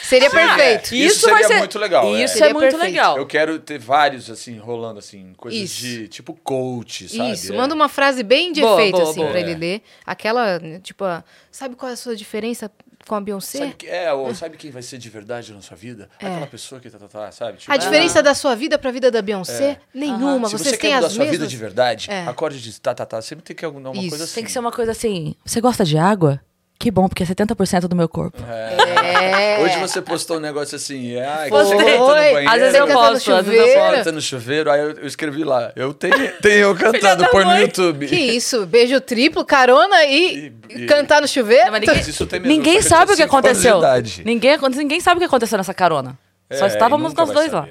seria 0.04 0.30
perfeito. 0.30 0.94
é. 0.94 0.98
Isso 0.98 1.20
seria 1.22 1.58
muito 1.58 1.80
legal, 1.80 2.16
é. 2.16 2.24
Isso 2.24 2.34
Seria 2.34 2.50
é 2.50 2.54
muito 2.54 2.70
perfeito. 2.72 2.84
legal. 2.84 3.18
Eu 3.18 3.26
quero 3.26 3.60
ter 3.60 3.78
vários, 3.80 4.30
assim, 4.30 4.58
rolando, 4.58 5.00
assim, 5.00 5.34
coisas 5.38 5.60
Isso. 5.62 5.82
de 5.82 6.08
tipo 6.08 6.34
coach, 6.44 7.10
sabe? 7.10 7.32
Isso, 7.32 7.54
É. 7.54 7.58
manda 7.58 7.74
uma 7.74 7.90
frase 7.90 8.24
bem 8.24 8.52
de 8.52 8.62
Boa, 8.62 8.74
efeito, 8.80 8.98
boa, 8.98 9.10
assim, 9.10 9.20
boa. 9.20 9.32
pra 9.32 9.40
ele 9.40 9.52
É. 9.54 9.58
ler. 9.58 9.82
Aquela, 10.06 10.60
tipo, 10.82 11.04
sabe 11.52 11.76
qual 11.76 11.90
é 11.90 11.94
a 11.94 11.98
sua 11.98 12.16
diferença 12.16 12.70
com 13.08 13.14
a 13.16 13.22
Beyoncé? 13.22 13.60
Sabe, 13.60 13.74
que- 13.74 13.88
é, 13.88 14.12
ou 14.12 14.34
sabe 14.34 14.58
quem 14.58 14.72
vai 14.72 14.82
ser 14.82 14.98
de 14.98 15.10
verdade 15.10 15.54
na 15.54 15.62
sua 15.62 15.78
vida? 15.78 16.10
Aquela 16.18 16.48
pessoa 16.48 16.82
que 16.82 16.90
tá, 16.90 16.98
tá, 16.98 17.08
tá, 17.08 17.32
sabe? 17.32 17.58
Tipo, 17.60 17.72
É. 17.72 17.76
A 17.76 17.78
diferença 17.78 18.24
da 18.24 18.34
sua 18.34 18.56
vida 18.56 18.78
pra 18.80 18.90
vida 18.92 19.12
da 19.12 19.22
Beyoncé? 19.22 19.80
Nenhuma. 19.94 20.48
se 20.48 20.54
Vocês 20.58 20.62
você 20.70 20.78
têm 20.78 20.90
quer 20.90 20.96
mudar 20.96 21.08
as 21.08 21.14
sua 21.14 21.20
mesmas. 21.26 21.40
vida 21.40 21.48
de 21.48 21.58
verdade, 21.58 22.08
É. 22.10 22.26
acorde 22.28 22.60
de 22.62 22.80
tá, 22.82 22.94
tá, 22.96 23.06
tá. 23.06 23.22
Sempre 23.22 23.44
tem 23.44 23.56
que 23.56 23.64
alguma 23.66 23.90
uma 23.92 24.00
Isso. 24.00 24.10
coisa 24.10 24.24
assim. 24.24 24.36
Tem 24.36 24.44
que 24.44 24.52
ser 24.52 24.60
uma 24.60 24.72
coisa 24.72 24.92
assim. 24.92 25.36
Você 25.46 25.62
gosta 25.62 25.84
de 25.86 25.98
água? 25.98 26.42
Que 26.78 26.92
bom, 26.92 27.08
porque 27.08 27.24
é 27.24 27.26
70% 27.26 27.88
do 27.88 27.96
meu 27.96 28.08
corpo. 28.10 28.38
É. 28.44 29.60
Hoje 29.64 29.80
você 29.80 30.02
postou 30.02 30.38
um 30.38 30.40
negócio 30.40 30.76
assim, 30.76 31.16
é, 31.16 31.26
ah, 31.26 31.42
que 31.46 31.50
Foi. 31.50 31.64
você 31.64 31.78
canta 31.78 31.98
no 31.98 32.08
banheiro, 32.08 32.50
Às 32.50 32.60
vezes 32.60 32.76
eu 32.76 32.86
no 32.88 32.94
posto, 32.94 33.34
às 33.34 33.46
vezes 33.46 33.60
eu 33.60 33.66
chuveiro. 33.68 33.80
posto. 33.82 33.96
canta 33.98 34.12
no 34.12 34.22
chuveiro, 34.22 34.72
aí 34.72 34.80
eu, 34.82 34.92
eu 34.92 35.08
escrevi 35.08 35.44
lá, 35.44 35.72
eu 35.76 35.94
tenho, 35.94 36.16
tenho 36.42 36.60
eu 36.60 36.76
cantando, 36.76 37.26
põe 37.30 37.46
no. 37.46 37.58
YouTube. 37.58 38.08
Que 38.08 38.16
isso? 38.16 38.66
Beijo 38.66 39.00
triplo, 39.00 39.46
carona 39.46 40.04
e, 40.06 40.52
E- 40.70 40.84
e- 40.84 40.86
cantar 40.86 41.22
no 41.22 41.28
chuveiro? 41.28 41.66
Não, 41.66 41.72
mas 41.72 41.82
ninguém, 41.82 41.96
mesmo, 41.96 42.28
ninguém 42.46 42.74
só 42.82 42.84
que 42.84 42.90
sabe 42.90 43.14
o 43.14 43.16
que 43.16 43.24
aconteceu. 43.24 43.82
Ninguém, 44.26 44.58
ninguém 44.76 45.00
sabe 45.00 45.16
o 45.18 45.20
que 45.20 45.26
aconteceu 45.26 45.58
nessa 45.58 45.74
carona. 45.74 46.18
Só 46.52 46.66
É, 46.66 46.68
estávamos 46.68 47.06
e 47.06 47.10
nunca 47.10 47.26
nós 47.26 47.34
dois 47.34 47.52
lá. 47.52 47.68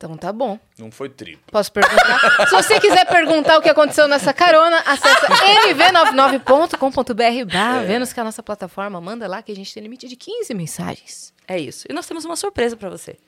Então 0.00 0.16
tá 0.16 0.32
bom. 0.32 0.58
Não 0.78 0.90
foi 0.90 1.10
triplo. 1.10 1.42
Posso 1.52 1.70
perguntar? 1.70 2.46
Se 2.48 2.52
você 2.52 2.80
quiser 2.80 3.04
perguntar 3.04 3.58
o 3.58 3.60
que 3.60 3.68
aconteceu 3.68 4.08
nessa 4.08 4.32
carona, 4.32 4.78
acessa 4.86 5.26
nv99.com.br 5.28 7.52
barra 7.52 7.82
Vênus, 7.82 8.10
que 8.10 8.18
é 8.18 8.22
a 8.22 8.24
nossa 8.24 8.42
plataforma. 8.42 8.98
Manda 8.98 9.28
lá 9.28 9.42
que 9.42 9.52
a 9.52 9.54
gente 9.54 9.74
tem 9.74 9.82
limite 9.82 10.08
de 10.08 10.16
15 10.16 10.54
mensagens. 10.54 11.34
É 11.46 11.58
isso. 11.58 11.86
E 11.86 11.92
nós 11.92 12.06
temos 12.06 12.24
uma 12.24 12.34
surpresa 12.34 12.78
pra 12.78 12.88
você. 12.88 13.18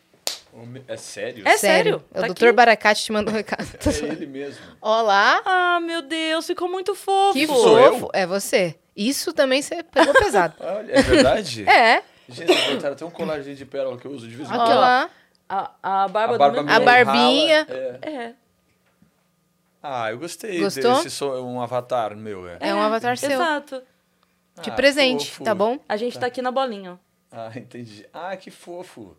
É 0.89 0.97
sério? 0.97 1.47
É 1.47 1.59
sério, 1.59 2.03
O 2.11 2.15
tá 2.23 2.29
Dr. 2.29 2.31
aqui. 2.31 2.53
Baracate 2.53 3.05
te 3.05 3.13
mandou 3.13 3.35
um 3.35 3.37
recado. 3.37 3.69
É 3.87 3.91
ele 4.07 4.25
mesmo. 4.25 4.65
Olá. 4.81 5.43
Ah, 5.45 5.79
meu 5.79 6.01
Deus, 6.01 6.47
ficou 6.47 6.71
muito 6.71 6.95
fofo. 6.95 7.35
Que 7.35 7.47
fofo. 7.47 8.09
É 8.15 8.27
você. 8.27 8.77
Isso 8.97 9.35
também 9.35 9.61
você 9.61 9.83
pegou 9.83 10.15
pesado. 10.15 10.55
Olha, 10.61 10.91
é 10.91 11.03
verdade? 11.03 11.69
é. 11.69 12.03
Gente, 12.31 12.55
botaram 12.73 12.95
até 12.95 13.05
um 13.05 13.11
colarzinho 13.11 13.57
de 13.57 13.67
pérola 13.67 13.99
que 13.99 14.07
eu 14.07 14.13
uso 14.13 14.27
de 14.27 14.35
vez 14.35 14.49
em 14.49 14.53
quando. 14.55 14.71
Aqui, 14.71 15.11
ó. 15.11 15.22
A, 15.55 16.05
a 16.05 16.09
barba, 16.09 16.35
A 16.35 16.39
barba 16.39 16.57
do 16.63 16.65
meu 16.65 16.75
A 16.75 16.81
barbinha. 16.81 17.67
é. 17.69 18.11
É. 18.11 18.35
Ah, 19.83 20.11
eu 20.11 20.19
gostei 20.19 20.61
Gostou? 20.61 20.95
desse, 20.95 21.11
sou 21.11 21.45
um 21.47 21.61
avatar 21.61 22.17
meu, 22.17 22.49
é. 22.49 22.57
É 22.61 22.75
um 22.75 22.81
avatar 22.81 23.19
seu. 23.19 23.31
Exato. 23.33 23.83
De 24.63 24.71
Ah, 24.71 24.75
presente, 24.75 25.31
fofo. 25.31 25.45
tá 25.45 25.55
bom? 25.55 25.79
A 25.89 25.97
gente 25.97 26.19
tá 26.19 26.27
aqui 26.27 26.41
na 26.41 26.51
bolinha. 26.51 26.93
ó. 26.93 26.97
Ah, 27.31 27.51
entendi. 27.57 28.07
Ah, 28.13 28.37
que 28.37 28.51
fofo. 28.51 29.17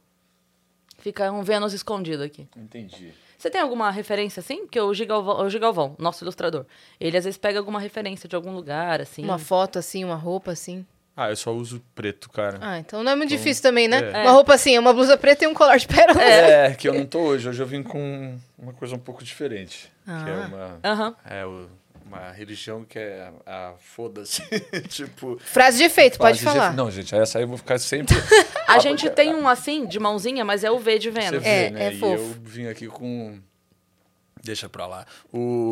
Fica 0.99 1.31
um 1.31 1.43
Vênus 1.43 1.73
escondido 1.73 2.23
aqui. 2.23 2.47
Entendi. 2.55 3.13
Você 3.37 3.49
tem 3.49 3.59
alguma 3.59 3.91
referência, 3.91 4.39
assim? 4.39 4.61
Porque 4.61 4.79
o 4.79 4.93
Gigalvão, 4.93 5.41
o 5.45 5.49
Gigalvão, 5.49 5.95
nosso 5.99 6.23
ilustrador, 6.23 6.65
ele 6.99 7.17
às 7.17 7.25
vezes 7.25 7.37
pega 7.37 7.59
alguma 7.59 7.79
referência 7.79 8.29
de 8.29 8.35
algum 8.35 8.53
lugar, 8.55 9.01
assim. 9.01 9.23
Uma 9.23 9.37
foto 9.37 9.77
assim, 9.77 10.03
uma 10.05 10.15
roupa 10.15 10.51
assim. 10.51 10.85
Ah, 11.15 11.29
eu 11.29 11.35
só 11.35 11.53
uso 11.53 11.79
preto, 11.93 12.27
cara. 12.29 12.57
Ah, 12.59 12.79
então 12.79 13.03
não 13.03 13.11
é 13.11 13.15
muito 13.15 13.29
difícil 13.29 13.61
também, 13.61 13.87
né? 13.87 13.99
é. 14.13 14.21
Uma 14.23 14.31
roupa 14.31 14.53
assim, 14.55 14.77
uma 14.79 14.91
blusa 14.93 15.15
preta 15.15 15.43
e 15.43 15.47
um 15.47 15.53
colar 15.53 15.77
de 15.77 15.87
pérola. 15.87 16.21
É. 16.21 16.73
que 16.73 16.87
eu 16.89 16.93
não 16.95 17.05
tô 17.05 17.19
hoje. 17.19 17.47
Hoje 17.47 17.61
eu 17.61 17.67
vim 17.67 17.83
com 17.83 18.35
uma 18.57 18.73
coisa 18.73 18.95
um 18.95 18.99
pouco 18.99 19.23
diferente. 19.23 19.91
Que 20.05 20.11
é 20.11 20.13
Ah. 20.33 20.47
uma. 20.47 20.79
Aham. 20.83 21.15
É 21.29 21.45
o- 21.45 21.69
uma 22.05 22.31
religião 22.31 22.83
que 22.83 22.99
é 22.99 23.31
a, 23.45 23.69
a 23.69 23.73
foda-se. 23.79 24.41
tipo. 24.89 25.37
Frase 25.39 25.77
de 25.77 25.83
efeito, 25.85 26.17
pode 26.17 26.37
de- 26.39 26.43
falar. 26.43 26.73
Não, 26.73 26.89
gente, 26.91 27.13
essa 27.15 27.37
aí 27.39 27.43
eu 27.43 27.47
vou 27.47 27.57
ficar 27.57 27.77
sempre. 27.79 28.15
A 28.67 28.79
gente 28.79 29.09
tem 29.09 29.35
um 29.35 29.47
assim, 29.47 29.85
de 29.85 29.99
mãozinha, 29.99 30.43
mas 30.45 30.63
é 30.63 30.71
o 30.71 30.79
V 30.79 30.97
de 30.97 31.09
Vênus. 31.11 31.43
vê, 31.43 31.49
É, 31.49 31.69
né? 31.69 31.85
é 31.87 31.93
e 31.93 31.99
fofo. 31.99 32.23
eu 32.23 32.35
vim 32.43 32.67
aqui 32.67 32.87
com. 32.87 33.39
Deixa 34.43 34.67
pra 34.67 34.85
lá. 34.87 35.05
O. 35.31 35.69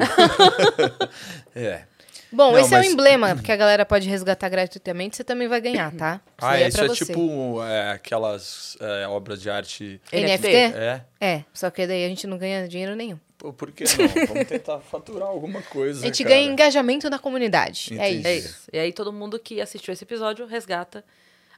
é. 1.55 1.83
Bom, 2.31 2.51
Não, 2.53 2.59
esse 2.59 2.73
é 2.73 2.77
mas- 2.77 2.87
o 2.87 2.91
emblema 2.91 3.35
que 3.35 3.51
a 3.51 3.55
galera 3.55 3.85
pode 3.85 4.07
resgatar 4.07 4.47
gratuitamente, 4.49 5.17
você 5.17 5.23
também 5.23 5.47
vai 5.47 5.59
ganhar, 5.59 5.91
tá? 5.93 6.21
Ah, 6.37 6.51
aí 6.51 6.67
isso 6.67 6.81
é 6.81 6.87
você. 6.87 7.05
tipo 7.05 7.61
é, 7.63 7.91
aquelas 7.91 8.77
é, 8.79 9.07
obras 9.07 9.41
de 9.41 9.49
arte. 9.49 9.99
NFT? 10.13 10.47
É? 10.47 11.01
É, 11.19 11.43
só 11.53 11.69
que 11.69 11.85
daí 11.85 12.05
a 12.05 12.07
gente 12.07 12.25
não 12.27 12.37
ganha 12.37 12.67
dinheiro 12.67 12.95
nenhum. 12.95 13.19
Pô, 13.37 13.51
por 13.51 13.71
que 13.71 13.83
não? 13.83 14.27
Vamos 14.27 14.47
tentar 14.47 14.79
faturar 14.91 15.27
alguma 15.27 15.61
coisa. 15.63 16.01
A 16.01 16.05
gente 16.05 16.23
cara. 16.23 16.35
ganha 16.35 16.47
engajamento 16.51 17.09
na 17.09 17.19
comunidade. 17.19 17.89
É 17.99 18.09
Entendi. 18.11 18.17
isso. 18.19 18.27
É 18.27 18.35
isso. 18.35 18.67
E 18.73 18.79
aí 18.79 18.93
todo 18.93 19.11
mundo 19.11 19.37
que 19.39 19.59
assistiu 19.59 19.91
esse 19.93 20.03
episódio 20.03 20.45
resgata 20.45 21.03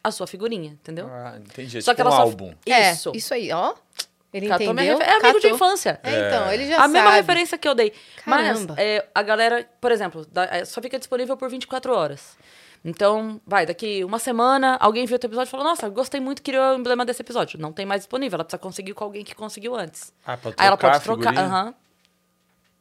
a 0.03 0.09
sua 0.11 0.25
figurinha, 0.25 0.71
entendeu? 0.71 1.07
Ah, 1.07 1.37
entendi. 1.39 1.77
É 1.77 1.81
Só 1.81 1.91
tipo 1.91 1.95
que 1.95 2.01
ela 2.01 2.09
um 2.09 2.13
só- 2.15 2.21
álbum. 2.23 2.53
Isso. 2.65 3.09
É, 3.13 3.17
isso 3.17 3.33
aí, 3.33 3.51
ó. 3.51 3.73
Ele 4.33 4.47
Catou 4.47 4.74
minha 4.74 4.85
entendeu. 4.94 4.97
refer- 4.97 5.12
É 5.13 5.15
amigo 5.18 5.39
de 5.39 5.41
catou. 5.50 5.56
infância. 5.56 6.00
É, 6.03 6.27
então, 6.27 6.52
ele 6.52 6.68
já 6.68 6.75
a 6.78 6.80
sabe. 6.80 6.94
mesma 6.94 7.11
referência 7.11 7.57
que 7.57 7.68
eu 7.68 7.75
dei. 7.75 7.94
Caramba. 8.25 8.73
Mas 8.75 8.78
é, 8.80 9.06
a 9.13 9.21
galera, 9.21 9.69
por 9.80 9.92
exemplo, 9.92 10.25
dá- 10.31 10.45
é, 10.52 10.66
só 10.66 10.81
fica 10.81 10.97
disponível 10.97 11.37
por 11.37 11.49
24 11.49 11.94
horas. 11.94 12.35
Então, 12.85 13.40
vai, 13.47 13.66
daqui 13.66 14.04
uma 14.04 14.19
semana, 14.19 14.75
alguém 14.80 15.06
viu 15.06 15.16
o 15.16 15.19
teu 15.19 15.28
episódio 15.30 15.49
e 15.49 15.52
falou: 15.52 15.66
Nossa, 15.66 15.87
gostei 15.87 16.19
muito, 16.19 16.42
queria 16.42 16.73
o 16.73 16.75
emblema 16.80 17.06
desse 17.06 17.21
episódio. 17.21 17.59
Não 17.59 17.71
tem 17.71 17.85
mais 17.85 18.02
disponível, 18.02 18.35
ela 18.37 18.44
precisa 18.44 18.57
conseguir 18.59 18.94
com 18.94 19.04
alguém 19.04 19.23
que 19.23 19.33
conseguiu 19.35 19.75
antes. 19.75 20.11
Ah, 20.25 20.35
pra 20.35 20.52
Aí 20.57 20.68
ela 20.68 20.75
trocar 20.78 20.92
pode 20.92 20.97
a 20.97 20.99
trocar. 21.31 21.37
Aham. 21.37 21.73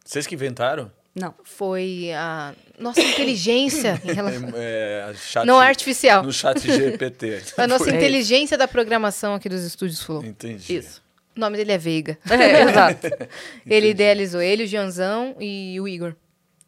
Vocês 0.05 0.27
que 0.27 0.35
inventaram? 0.35 0.91
Não. 1.15 1.35
Foi 1.45 2.11
a 2.17 2.55
nossa 2.79 3.01
inteligência 3.03 4.01
em 4.05 4.13
relação... 4.15 4.49
É, 4.55 5.07
a 5.11 5.15
chat, 5.15 5.45
Não 5.47 5.61
artificial. 5.61 6.23
No 6.23 6.33
chat 6.33 6.59
GPT. 6.61 7.43
A 7.59 7.67
nossa 7.67 7.85
Foi- 7.85 7.95
inteligência 7.95 8.57
da 8.57 8.67
programação 8.67 9.35
aqui 9.35 9.47
dos 9.49 9.63
estúdios 9.63 10.03
Flow. 10.03 10.25
Entendi. 10.25 10.75
Isso. 10.75 11.02
O 11.37 11.41
nome 11.41 11.57
dele 11.57 11.73
é 11.73 11.79
Veiga. 11.79 12.19
É, 12.31 12.63
exato. 12.63 13.07
Ele 13.67 13.91
idealizou 13.91 14.41
ele, 14.43 14.65
o 14.65 14.67
Gianzão 14.67 15.35
e 15.41 15.79
o 15.81 15.89
Igor. 15.89 16.15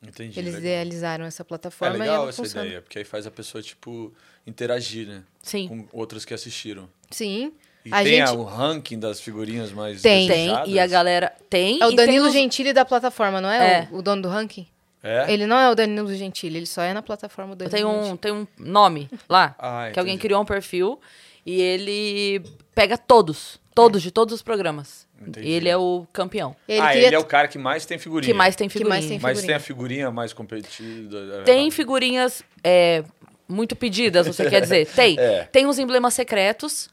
Entendi. 0.02 0.38
Eles 0.38 0.54
legal. 0.54 0.60
idealizaram 0.60 1.24
essa 1.24 1.42
É 1.42 1.44
plataforma 1.44 1.96
e 1.96 1.98
legal 1.98 2.28
essa 2.28 2.42
funciona. 2.42 2.66
ideia, 2.66 2.82
porque 2.82 2.98
aí 2.98 3.04
faz 3.04 3.26
a 3.26 3.30
pessoa, 3.30 3.62
tipo, 3.62 4.12
interagir, 4.46 5.06
né? 5.06 5.22
Sim. 5.42 5.66
Com 5.68 5.86
outras 5.98 6.24
que 6.24 6.34
assistiram. 6.34 6.88
Sim. 7.10 7.52
E 7.84 7.90
a 7.92 8.02
tem 8.02 8.26
gente... 8.26 8.30
o 8.36 8.42
ranking 8.42 8.98
das 8.98 9.20
figurinhas 9.20 9.70
mais 9.72 10.00
Tem. 10.02 10.26
Tem, 10.28 10.38
desejadas? 10.46 10.68
e 10.70 10.78
a 10.78 10.86
galera. 10.86 11.32
Tem. 11.50 11.78
É 11.82 11.86
o 11.86 11.92
Danilo 11.92 12.06
tem 12.24 12.28
os- 12.28 12.32
Gentili 12.32 12.72
da 12.72 12.84
plataforma, 12.84 13.40
não 13.40 13.50
é? 13.50 13.72
É. 13.80 13.88
O, 13.92 13.98
o 13.98 14.02
dono 14.02 14.22
do 14.22 14.28
ranking? 14.28 14.66
É? 15.02 15.30
Ele 15.30 15.46
não 15.46 15.58
é 15.58 15.70
o 15.70 15.74
Danilo 15.74 16.14
Gentili, 16.14 16.56
ele 16.58 16.66
só 16.66 16.80
é 16.80 16.94
na 16.94 17.02
plataforma 17.02 17.54
do 17.54 17.58
Danilo 17.68 17.70
Tem 17.76 17.84
um, 17.84 18.02
Gentili. 18.04 18.18
tem 18.18 18.32
um 18.32 18.46
nome 18.58 19.10
lá, 19.28 19.54
Ah, 19.58 19.90
que 19.92 19.98
alguém 19.98 20.14
entendi. 20.14 20.22
criou 20.28 20.40
um 20.40 20.46
perfil 20.46 20.98
e 21.44 21.60
ele 21.60 22.42
pega 22.74 22.96
todos, 22.98 23.60
todos, 23.74 24.02
de 24.02 24.10
todos 24.10 24.34
os 24.34 24.42
programas. 24.42 25.06
Entendi. 25.20 25.46
E 25.48 25.52
ele 25.52 25.68
é 25.68 25.76
o 25.76 26.06
campeão. 26.12 26.54
Ele 26.68 26.80
ah, 26.80 26.88
queria... 26.92 27.06
ele 27.06 27.16
é 27.16 27.18
o 27.18 27.24
cara 27.24 27.48
que 27.48 27.56
mais 27.58 27.86
tem 27.86 27.98
figurinha. 27.98 28.30
Que 28.32 28.36
mais 28.36 28.54
tem 28.56 28.68
Que 28.68 28.72
figurinha. 28.74 28.88
mais 28.94 29.06
tem 29.06 29.18
Mas 29.18 29.38
figurinha. 29.38 29.46
tem 29.46 29.56
a 29.56 29.60
figurinha 29.60 30.10
mais 30.10 30.32
competida. 30.32 31.40
é, 31.40 31.42
Tem 31.44 31.70
figurinhas 31.70 32.42
é, 32.62 33.02
muito 33.48 33.74
pedidas, 33.74 34.26
você 34.26 34.48
quer 34.50 34.60
dizer? 34.60 34.86
Tem. 34.92 35.18
É. 35.18 35.44
Tem 35.44 35.66
os 35.66 35.78
emblemas 35.78 36.12
secretos, 36.14 36.90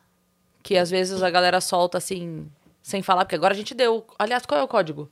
que 0.64 0.78
às 0.78 0.90
vezes 0.90 1.22
a 1.22 1.30
galera 1.30 1.60
solta 1.60 1.98
assim, 1.98 2.50
sem 2.82 3.02
falar, 3.02 3.26
porque 3.26 3.36
agora 3.36 3.54
a 3.54 3.58
gente 3.58 3.74
deu. 3.74 4.06
Aliás, 4.18 4.46
qual 4.46 4.60
é 4.62 4.64
o 4.64 4.68
código? 4.68 5.12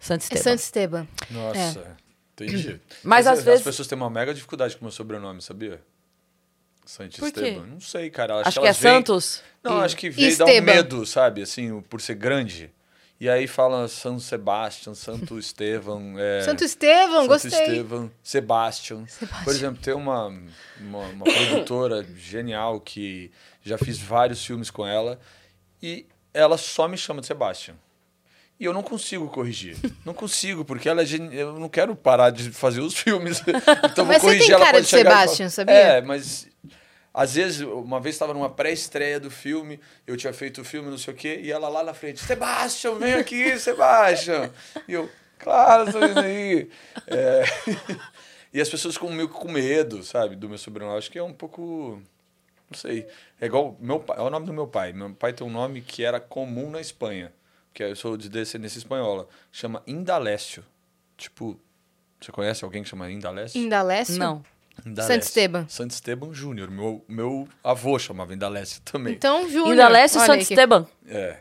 Santo 0.00 0.22
É 0.22 0.24
Esteban. 0.24 0.42
Santo 0.42 0.58
Esteban. 0.58 1.08
Nossa, 1.30 1.96
entendi. 2.32 2.80
Mas 3.04 3.28
às 3.28 3.38
as 3.38 3.44
vezes- 3.44 3.62
pessoas 3.64 3.86
têm 3.86 3.96
uma 3.96 4.10
mega 4.10 4.34
dificuldade 4.34 4.74
com 4.76 4.80
o 4.80 4.84
meu 4.86 4.92
sobrenome, 4.92 5.40
sabia? 5.40 5.80
Santo 6.84 7.18
quê? 7.20 7.26
Esteban. 7.26 7.66
Não 7.66 7.80
sei, 7.80 8.10
cara. 8.10 8.36
Acho, 8.40 8.48
Acho 8.48 8.54
que, 8.60 8.62
que 8.62 8.68
é 8.68 8.72
Santos. 8.72 9.42
Não, 9.62 9.80
e- 9.80 9.84
acho 9.84 9.96
que 9.96 10.10
veio 10.10 10.36
dar 10.36 10.46
um 10.46 10.60
medo, 10.62 11.06
sabe? 11.06 11.42
Assim, 11.42 11.80
por 11.82 12.00
ser 12.00 12.14
grande. 12.14 12.70
E 13.20 13.28
aí 13.30 13.46
fala 13.46 13.86
São 13.86 14.18
Sebastião, 14.18 14.94
Santo 14.96 15.38
Estevão. 15.38 16.14
É, 16.18 16.42
Santo 16.42 16.64
Estevão, 16.64 17.20
Santo 17.22 17.28
gostei. 17.28 17.50
Estevão, 17.50 18.10
Sebastian. 18.22 19.04
Por 19.44 19.52
exemplo, 19.52 19.80
tem 19.80 19.94
uma, 19.94 20.26
uma, 20.80 20.98
uma 20.98 21.24
produtora 21.24 22.04
genial 22.16 22.80
que 22.80 23.30
já 23.62 23.78
fiz 23.78 23.98
vários 23.98 24.44
filmes 24.44 24.70
com 24.72 24.84
ela 24.84 25.20
e 25.80 26.04
ela 26.34 26.58
só 26.58 26.88
me 26.88 26.96
chama 26.96 27.20
de 27.20 27.28
Sebastian. 27.28 27.76
E 28.62 28.64
eu 28.64 28.72
não 28.72 28.82
consigo 28.82 29.26
corrigir. 29.28 29.76
Não 30.04 30.14
consigo, 30.14 30.64
porque 30.64 30.88
ela 30.88 31.02
é 31.02 31.06
eu 31.32 31.58
não 31.58 31.68
quero 31.68 31.96
parar 31.96 32.30
de 32.30 32.48
fazer 32.52 32.80
os 32.80 32.94
filmes. 32.98 33.40
Então 33.90 34.04
vou 34.04 34.14
Mas 34.14 34.18
você 34.22 34.26
corrigir 34.28 34.46
tem 34.46 34.54
ela 34.54 34.64
cara 34.64 34.76
pode 34.78 34.86
de 34.86 34.90
falar- 35.02 35.10
Sebastian, 35.22 35.48
sabia? 35.48 35.74
É, 35.74 36.00
mas 36.00 36.46
Às 37.12 37.34
vezes, 37.34 37.60
uma 37.62 37.98
vez 38.00 38.14
estava 38.14 38.32
numa 38.32 38.48
pré-estreia 38.48 39.18
do 39.18 39.32
filme, 39.32 39.80
eu 40.06 40.16
tinha 40.16 40.32
feito 40.32 40.60
o 40.60 40.64
filme, 40.64 40.88
não 40.88 40.96
sei 40.96 41.12
o 41.12 41.16
quê, 41.16 41.40
e 41.42 41.50
ela 41.50 41.68
lá 41.68 41.82
na 41.82 41.92
frente, 41.92 42.20
Sebastião, 42.24 42.98
vem 43.00 43.14
aqui, 43.14 43.58
Sebastião. 43.58 44.48
E 44.86 44.92
eu, 44.94 45.10
claro, 45.40 45.90
tô 45.92 45.98
indo 46.04 46.20
aí. 46.20 46.70
É... 47.08 47.42
e 48.54 48.60
as 48.60 48.68
pessoas 48.68 48.94
ficam 48.94 49.10
meio 49.10 49.28
com 49.28 49.50
medo, 49.50 50.04
sabe, 50.04 50.36
do 50.36 50.48
meu 50.48 50.56
sobrenome. 50.56 50.96
Acho 50.96 51.10
que 51.10 51.18
é 51.18 51.22
um 51.22 51.32
pouco. 51.34 52.00
Não 52.70 52.78
sei. 52.78 53.06
É 53.40 53.46
igual. 53.46 53.76
Meu 53.80 53.98
pai, 54.00 54.16
é 54.18 54.22
o 54.22 54.30
nome 54.30 54.46
do 54.46 54.52
meu 54.54 54.66
pai. 54.68 54.92
Meu 54.92 55.10
pai 55.12 55.32
tem 55.32 55.46
um 55.46 55.50
nome 55.50 55.80
que 55.82 56.04
era 56.04 56.18
comum 56.20 56.70
na 56.70 56.80
Espanha, 56.80 57.32
que 57.72 57.82
eu 57.82 57.96
sou 57.96 58.16
de 58.16 58.28
descendência 58.28 58.78
espanhola. 58.78 59.28
Chama 59.50 59.82
Indalécio. 59.86 60.64
Tipo, 61.16 61.58
você 62.20 62.30
conhece 62.32 62.64
alguém 62.64 62.82
que 62.82 62.88
chama 62.88 63.10
Indalécio? 63.10 63.60
Indalécio? 63.60 64.18
Não. 64.18 64.42
Indalécio. 64.86 65.14
Santo 65.14 65.22
Esteban. 65.22 65.68
Santo 65.68 65.90
Esteban 65.90 66.32
Júnior. 66.32 66.70
Meu, 66.70 67.04
meu 67.08 67.48
avô 67.62 67.98
chamava 67.98 68.34
Indalécio 68.34 68.80
também. 68.82 69.14
Então, 69.14 69.48
Júnior. 69.48 69.74
Indalécio 69.74 70.20
Santo 70.20 70.42
Esteban. 70.42 70.86
É. 71.06 71.40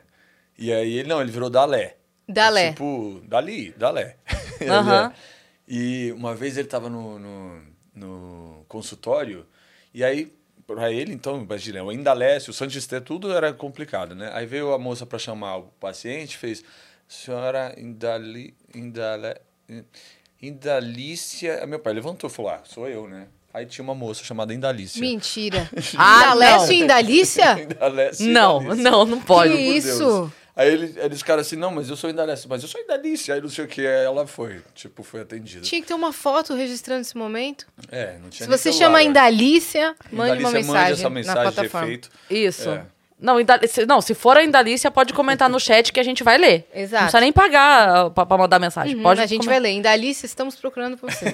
E 0.58 0.72
aí, 0.72 0.98
ele 0.98 1.10
não, 1.10 1.22
ele 1.22 1.32
virou 1.32 1.50
Dalé. 1.50 1.98
Dalé. 2.28 2.72
Tipo, 2.72 3.22
Dali, 3.26 3.72
Dalé. 3.78 4.18
Aham. 4.70 5.12
é. 5.16 5.42
E 5.68 6.12
uma 6.12 6.36
vez 6.36 6.58
ele 6.58 6.68
tava 6.68 6.90
no, 6.90 7.18
no, 7.18 7.62
no 7.96 8.66
consultório, 8.68 9.46
e 9.94 10.04
aí, 10.04 10.34
pra 10.76 10.92
ele, 10.92 11.14
então, 11.14 11.42
imagina, 11.42 11.84
o 11.84 11.92
Indalécio, 11.92 12.52
o 12.52 12.54
Santo 12.54 12.78
Esteban, 12.78 13.04
tudo 13.04 13.32
era 13.32 13.54
complicado, 13.54 14.16
né? 14.16 14.32
Aí 14.34 14.46
veio 14.46 14.74
a 14.74 14.80
moça 14.80 15.06
para 15.06 15.20
chamar 15.20 15.58
o 15.58 15.64
paciente, 15.80 16.38
fez, 16.38 16.64
senhora 17.08 17.74
Indali, 17.78 18.54
Indalé, 18.76 19.36
Indalícia... 20.42 21.62
Aí 21.62 21.68
meu 21.68 21.80
pai 21.80 21.94
levantou 21.94 22.30
e 22.30 22.34
falou, 22.34 22.52
ah, 22.52 22.62
sou 22.64 22.88
eu, 22.88 23.08
né? 23.08 23.28
Aí 23.54 23.66
tinha 23.66 23.84
uma 23.84 23.94
moça 23.94 24.24
chamada 24.24 24.54
Indalícia. 24.54 25.00
Mentira. 25.00 25.70
Ah, 25.98 26.34
e 26.70 26.80
Indalícia? 26.80 27.60
Indalécio, 27.64 28.28
Não, 28.28 28.62
Indalícia. 28.62 28.92
não, 28.92 29.06
não 29.06 29.22
pode. 29.22 29.54
Que 29.54 29.60
isso? 29.60 30.32
Aí 30.56 30.70
ele, 30.72 30.94
eles 30.98 31.20
ficaram 31.20 31.40
assim, 31.42 31.56
não, 31.56 31.72
mas 31.72 31.90
eu 31.90 31.96
sou 31.96 32.10
Indalécio, 32.10 32.48
mas 32.50 32.62
eu 32.62 32.68
sou 32.68 32.80
Indalícia. 32.82 33.34
Aí 33.34 33.42
não 33.42 33.48
sei 33.50 33.64
o 33.64 33.68
que, 33.68 33.82
aí 33.88 34.06
ela 34.06 34.28
foi, 34.28 34.62
tipo, 34.76 35.02
foi 35.02 35.22
atendida. 35.22 35.62
Tinha 35.64 35.82
que 35.82 35.88
ter 35.88 35.94
uma 35.94 36.12
foto 36.12 36.54
registrando 36.54 37.02
esse 37.02 37.18
momento. 37.18 37.66
É, 37.90 38.18
não 38.22 38.30
tinha 38.30 38.46
Se 38.46 38.52
você 38.52 38.72
celular, 38.72 38.80
chama 38.86 38.98
né? 39.00 39.04
Indalícia, 39.06 39.96
mande 40.12 40.42
Indalícia 40.42 40.46
uma 40.48 40.52
mande 40.52 40.68
mensagem, 40.68 40.94
essa 40.94 41.04
na 41.04 41.10
mensagem 41.10 41.44
de 41.50 41.54
plataforma. 41.56 41.88
efeito. 41.88 42.10
Isso. 42.30 42.70
É. 42.70 42.86
Não, 43.18 43.40
Indalícia, 43.40 43.86
não, 43.86 44.02
se 44.02 44.14
for 44.14 44.36
a 44.36 44.44
Indalícia, 44.44 44.92
pode 44.92 45.14
comentar 45.14 45.50
no 45.50 45.60
chat 45.60 45.94
que 45.94 46.00
a 46.00 46.04
gente 46.04 46.24
vai 46.24 46.38
ler. 46.38 46.68
Exato. 46.74 46.94
Não 46.96 47.00
precisa 47.04 47.22
nem 47.22 47.32
pagar 47.32 48.10
pra, 48.10 48.26
pra 48.26 48.38
mandar 48.38 48.60
mensagem. 48.60 48.96
Uhum, 48.96 49.04
pode 49.04 49.22
a 49.22 49.26
gente 49.26 49.42
comen- 49.46 49.54
vai 49.54 49.60
ler. 49.60 49.70
Indalícia, 49.78 50.26
estamos 50.26 50.56
procurando 50.56 50.98
por 50.98 51.10
você. 51.12 51.26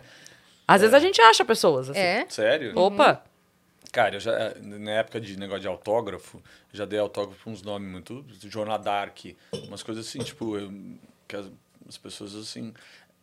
Às 0.68 0.80
vezes 0.80 0.94
a 0.94 0.98
gente 0.98 1.20
acha 1.20 1.44
pessoas. 1.44 1.90
Assim. 1.90 1.98
é? 2.00 2.26
Sério? 2.28 2.72
Opa! 2.76 3.22
Cara, 3.92 4.16
eu 4.16 4.20
já, 4.20 4.54
na 4.60 4.90
época 4.92 5.20
de 5.20 5.38
negócio 5.38 5.62
de 5.62 5.68
autógrafo, 5.68 6.42
já 6.72 6.84
dei 6.84 6.98
autógrafo 6.98 7.42
pra 7.42 7.52
uns 7.52 7.62
nomes 7.62 7.90
muito. 7.90 8.24
Jornal 8.48 8.78
Dark, 8.78 9.18
umas 9.68 9.82
coisas 9.82 10.06
assim, 10.06 10.18
tipo, 10.18 10.58
eu- 10.58 10.70
que 11.26 11.34
as, 11.36 11.46
as 11.88 11.96
pessoas 11.96 12.34
assim. 12.34 12.72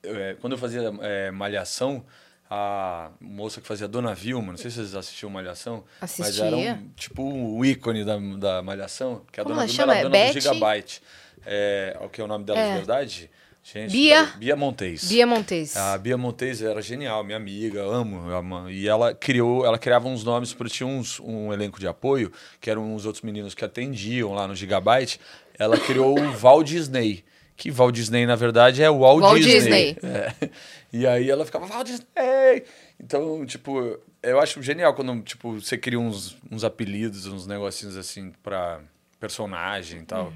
é, 0.02 0.36
quando 0.42 0.54
eu 0.54 0.58
fazia 0.60 0.92
é, 1.02 1.32
Malhação, 1.32 2.04
a 2.50 3.12
moça 3.20 3.62
que 3.62 3.68
fazia 3.68 3.88
Dona 3.88 4.14
Vilma, 4.14 4.52
não 4.52 4.58
sei 4.58 4.70
se 4.70 4.78
vocês 4.78 4.96
assistiam 4.96 5.30
Malhação, 5.30 5.84
mas 6.02 6.20
Assistia. 6.20 6.46
era 6.46 6.56
um, 6.56 6.90
tipo 6.96 7.24
o 7.24 7.64
ícone 7.66 8.04
da, 8.04 8.18
da 8.18 8.62
Malhação, 8.62 9.24
que 9.32 9.40
a 9.40 9.44
Como 9.44 9.56
Dona 9.56 9.66
Vilma 9.68 9.84
era 9.84 9.94
chama? 9.94 10.00
a 10.00 10.04
dona 10.04 10.10
Betty? 10.10 10.34
do 10.34 10.42
Gigabyte. 10.42 11.02
É, 11.46 11.98
o 12.02 12.10
que 12.10 12.22
é 12.22 12.24
o 12.24 12.28
nome 12.28 12.46
dela 12.46 12.60
É. 12.60 12.70
de 12.72 12.78
verdade? 12.78 13.32
Gente, 13.64 13.92
Bia? 13.94 14.26
Bia 14.36 14.56
Montes. 14.58 15.08
Bia 15.08 15.26
Montes. 15.26 15.78
A 15.78 15.98
Bia 15.98 16.18
Montes 16.18 16.62
era 16.62 16.82
genial, 16.82 17.24
minha 17.24 17.38
amiga, 17.38 17.82
amo. 17.82 18.30
amo. 18.30 18.70
E 18.70 18.90
ela 18.90 19.16
criou, 19.16 19.66
ela 19.66 19.80
criava 19.80 20.06
uns 20.10 20.22
nomes, 20.22 20.54
porque 20.54 20.74
tinha 20.74 20.86
uns, 20.86 21.18
um 21.22 21.54
elenco 21.54 21.80
de 21.80 21.88
apoio, 21.88 22.30
que 22.60 22.70
eram 22.70 22.94
os 22.94 23.06
outros 23.06 23.22
meninos 23.24 23.56
que 23.56 23.64
atendiam 23.64 24.34
lá 24.34 24.48
no 24.50 24.54
Gigabyte. 24.54 25.18
Ela 25.58 25.80
criou 25.80 26.20
o 26.20 26.32
Val 26.36 26.62
Disney. 26.62 27.24
Que 27.56 27.72
Val 27.72 27.90
Disney, 27.90 28.26
na 28.26 28.36
verdade, 28.36 28.84
é 28.84 28.90
o 28.90 29.00
Walt, 29.00 29.22
Walt 29.22 29.42
Disney. 29.42 29.94
Disney. 29.94 30.12
É. 30.12 30.50
E 30.96 31.08
aí 31.08 31.28
ela 31.28 31.44
ficava, 31.44 31.66
Val 31.66 31.84
Disney! 31.84 32.64
Então, 33.00 33.44
tipo, 33.48 34.00
eu 34.22 34.40
acho 34.40 34.62
genial 34.62 34.94
quando 34.94 35.20
tipo, 35.24 35.60
você 35.60 35.76
cria 35.76 36.00
uns, 36.00 36.38
uns 36.52 36.64
apelidos, 36.64 37.26
uns 37.26 37.48
negocinhos 37.48 37.98
assim 37.98 38.32
pra 38.44 38.80
personagem 39.20 40.02
e 40.02 40.06
tal. 40.06 40.32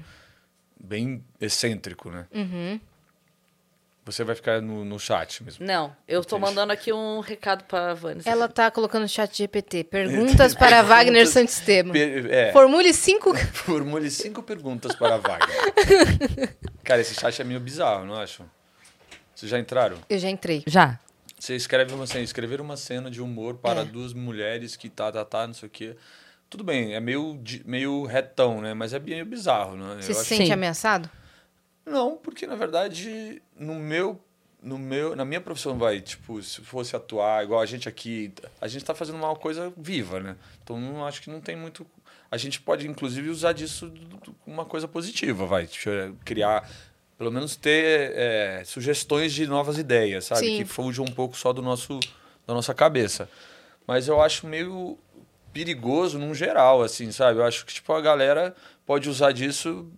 Bem 0.80 1.22
excêntrico, 1.40 2.10
né? 2.10 2.26
Uhum. 2.34 2.80
Você 4.10 4.24
vai 4.24 4.34
ficar 4.34 4.62
no, 4.62 4.86
no 4.86 4.98
chat 4.98 5.44
mesmo. 5.44 5.66
Não, 5.66 5.94
eu 6.08 6.24
tô 6.24 6.36
Entendi. 6.36 6.50
mandando 6.50 6.72
aqui 6.72 6.90
um 6.92 7.20
recado 7.20 7.64
pra 7.64 7.92
Vanessa. 7.92 8.30
Ela 8.30 8.48
tá 8.48 8.70
colocando 8.70 9.02
no 9.02 9.08
chat 9.08 9.36
GPT. 9.36 9.84
Perguntas 9.84 10.54
para 10.54 10.80
Wagner 10.82 11.26
Santisteban. 11.26 11.92
Per- 11.92 12.26
É, 12.32 12.50
Formule 12.52 12.94
cinco... 12.94 13.34
formule 13.52 14.10
cinco 14.10 14.42
perguntas 14.42 14.94
para 14.94 15.18
vaga. 15.18 15.46
Cara, 16.82 17.00
esse 17.02 17.14
chat 17.14 17.40
é 17.40 17.44
meio 17.44 17.60
bizarro, 17.60 18.06
não 18.06 18.14
acho? 18.14 18.44
Vocês 19.34 19.50
já 19.50 19.58
entraram? 19.58 19.98
Eu 20.08 20.18
já 20.18 20.28
entrei. 20.30 20.62
Já. 20.66 20.98
Você 21.38 21.54
escreve 21.54 21.92
uma 21.94 22.06
cena, 22.06 22.24
escrever 22.24 22.60
uma 22.60 22.76
cena 22.76 23.10
de 23.10 23.20
humor 23.20 23.56
para 23.56 23.82
É. 23.82 23.84
duas 23.84 24.12
mulheres 24.12 24.74
que 24.74 24.88
tá, 24.88 25.12
tá, 25.12 25.24
tá, 25.24 25.46
não 25.46 25.54
sei 25.54 25.66
o 25.68 25.70
quê. 25.70 25.96
Tudo 26.50 26.64
bem, 26.64 26.94
é 26.94 27.00
meio, 27.00 27.38
meio 27.66 28.04
retão, 28.06 28.60
né? 28.62 28.72
Mas 28.72 28.94
é 28.94 28.98
meio 28.98 29.24
bizarro, 29.26 29.76
né? 29.76 29.96
Você 30.00 30.10
Eu 30.10 30.14
se 30.14 30.20
acho- 30.22 30.28
sente 30.30 30.46
Sim. 30.46 30.52
ameaçado? 30.52 31.10
Não, 31.88 32.16
porque 32.16 32.46
na 32.46 32.54
verdade, 32.54 33.42
no 33.56 33.74
meu, 33.74 34.20
no 34.62 34.78
meu, 34.78 35.16
na 35.16 35.24
minha 35.24 35.40
profissão 35.40 35.78
vai, 35.78 36.00
tipo, 36.00 36.42
se 36.42 36.60
fosse 36.62 36.94
atuar 36.94 37.44
igual 37.44 37.60
a 37.60 37.66
gente 37.66 37.88
aqui, 37.88 38.32
a 38.60 38.68
gente 38.68 38.84
tá 38.84 38.94
fazendo 38.94 39.16
uma 39.16 39.34
coisa 39.34 39.72
viva, 39.76 40.20
né? 40.20 40.36
Então 40.62 40.80
não 40.80 41.06
acho 41.06 41.22
que 41.22 41.30
não 41.30 41.40
tem 41.40 41.56
muito 41.56 41.86
a 42.30 42.36
gente 42.36 42.60
pode 42.60 42.86
inclusive 42.86 43.30
usar 43.30 43.52
disso 43.52 43.92
uma 44.46 44.64
coisa 44.64 44.86
positiva, 44.86 45.46
vai, 45.46 45.66
tipo, 45.66 45.88
é, 45.88 46.12
criar 46.24 46.68
pelo 47.16 47.32
menos 47.32 47.56
ter 47.56 48.12
é, 48.14 48.62
sugestões 48.64 49.32
de 49.32 49.46
novas 49.46 49.76
ideias, 49.76 50.26
sabe, 50.26 50.46
Sim. 50.46 50.58
que 50.58 50.64
fujam 50.64 51.04
um 51.04 51.10
pouco 51.10 51.36
só 51.36 51.52
do 51.52 51.60
nosso 51.60 51.98
da 52.46 52.54
nossa 52.54 52.72
cabeça. 52.72 53.28
Mas 53.86 54.08
eu 54.08 54.20
acho 54.22 54.46
meio 54.46 54.96
perigoso 55.52 56.18
num 56.18 56.34
geral, 56.34 56.82
assim, 56.82 57.10
sabe? 57.10 57.40
Eu 57.40 57.44
acho 57.44 57.66
que 57.66 57.74
tipo 57.74 57.92
a 57.92 58.00
galera 58.00 58.54
pode 58.86 59.08
usar 59.08 59.32
disso 59.32 59.90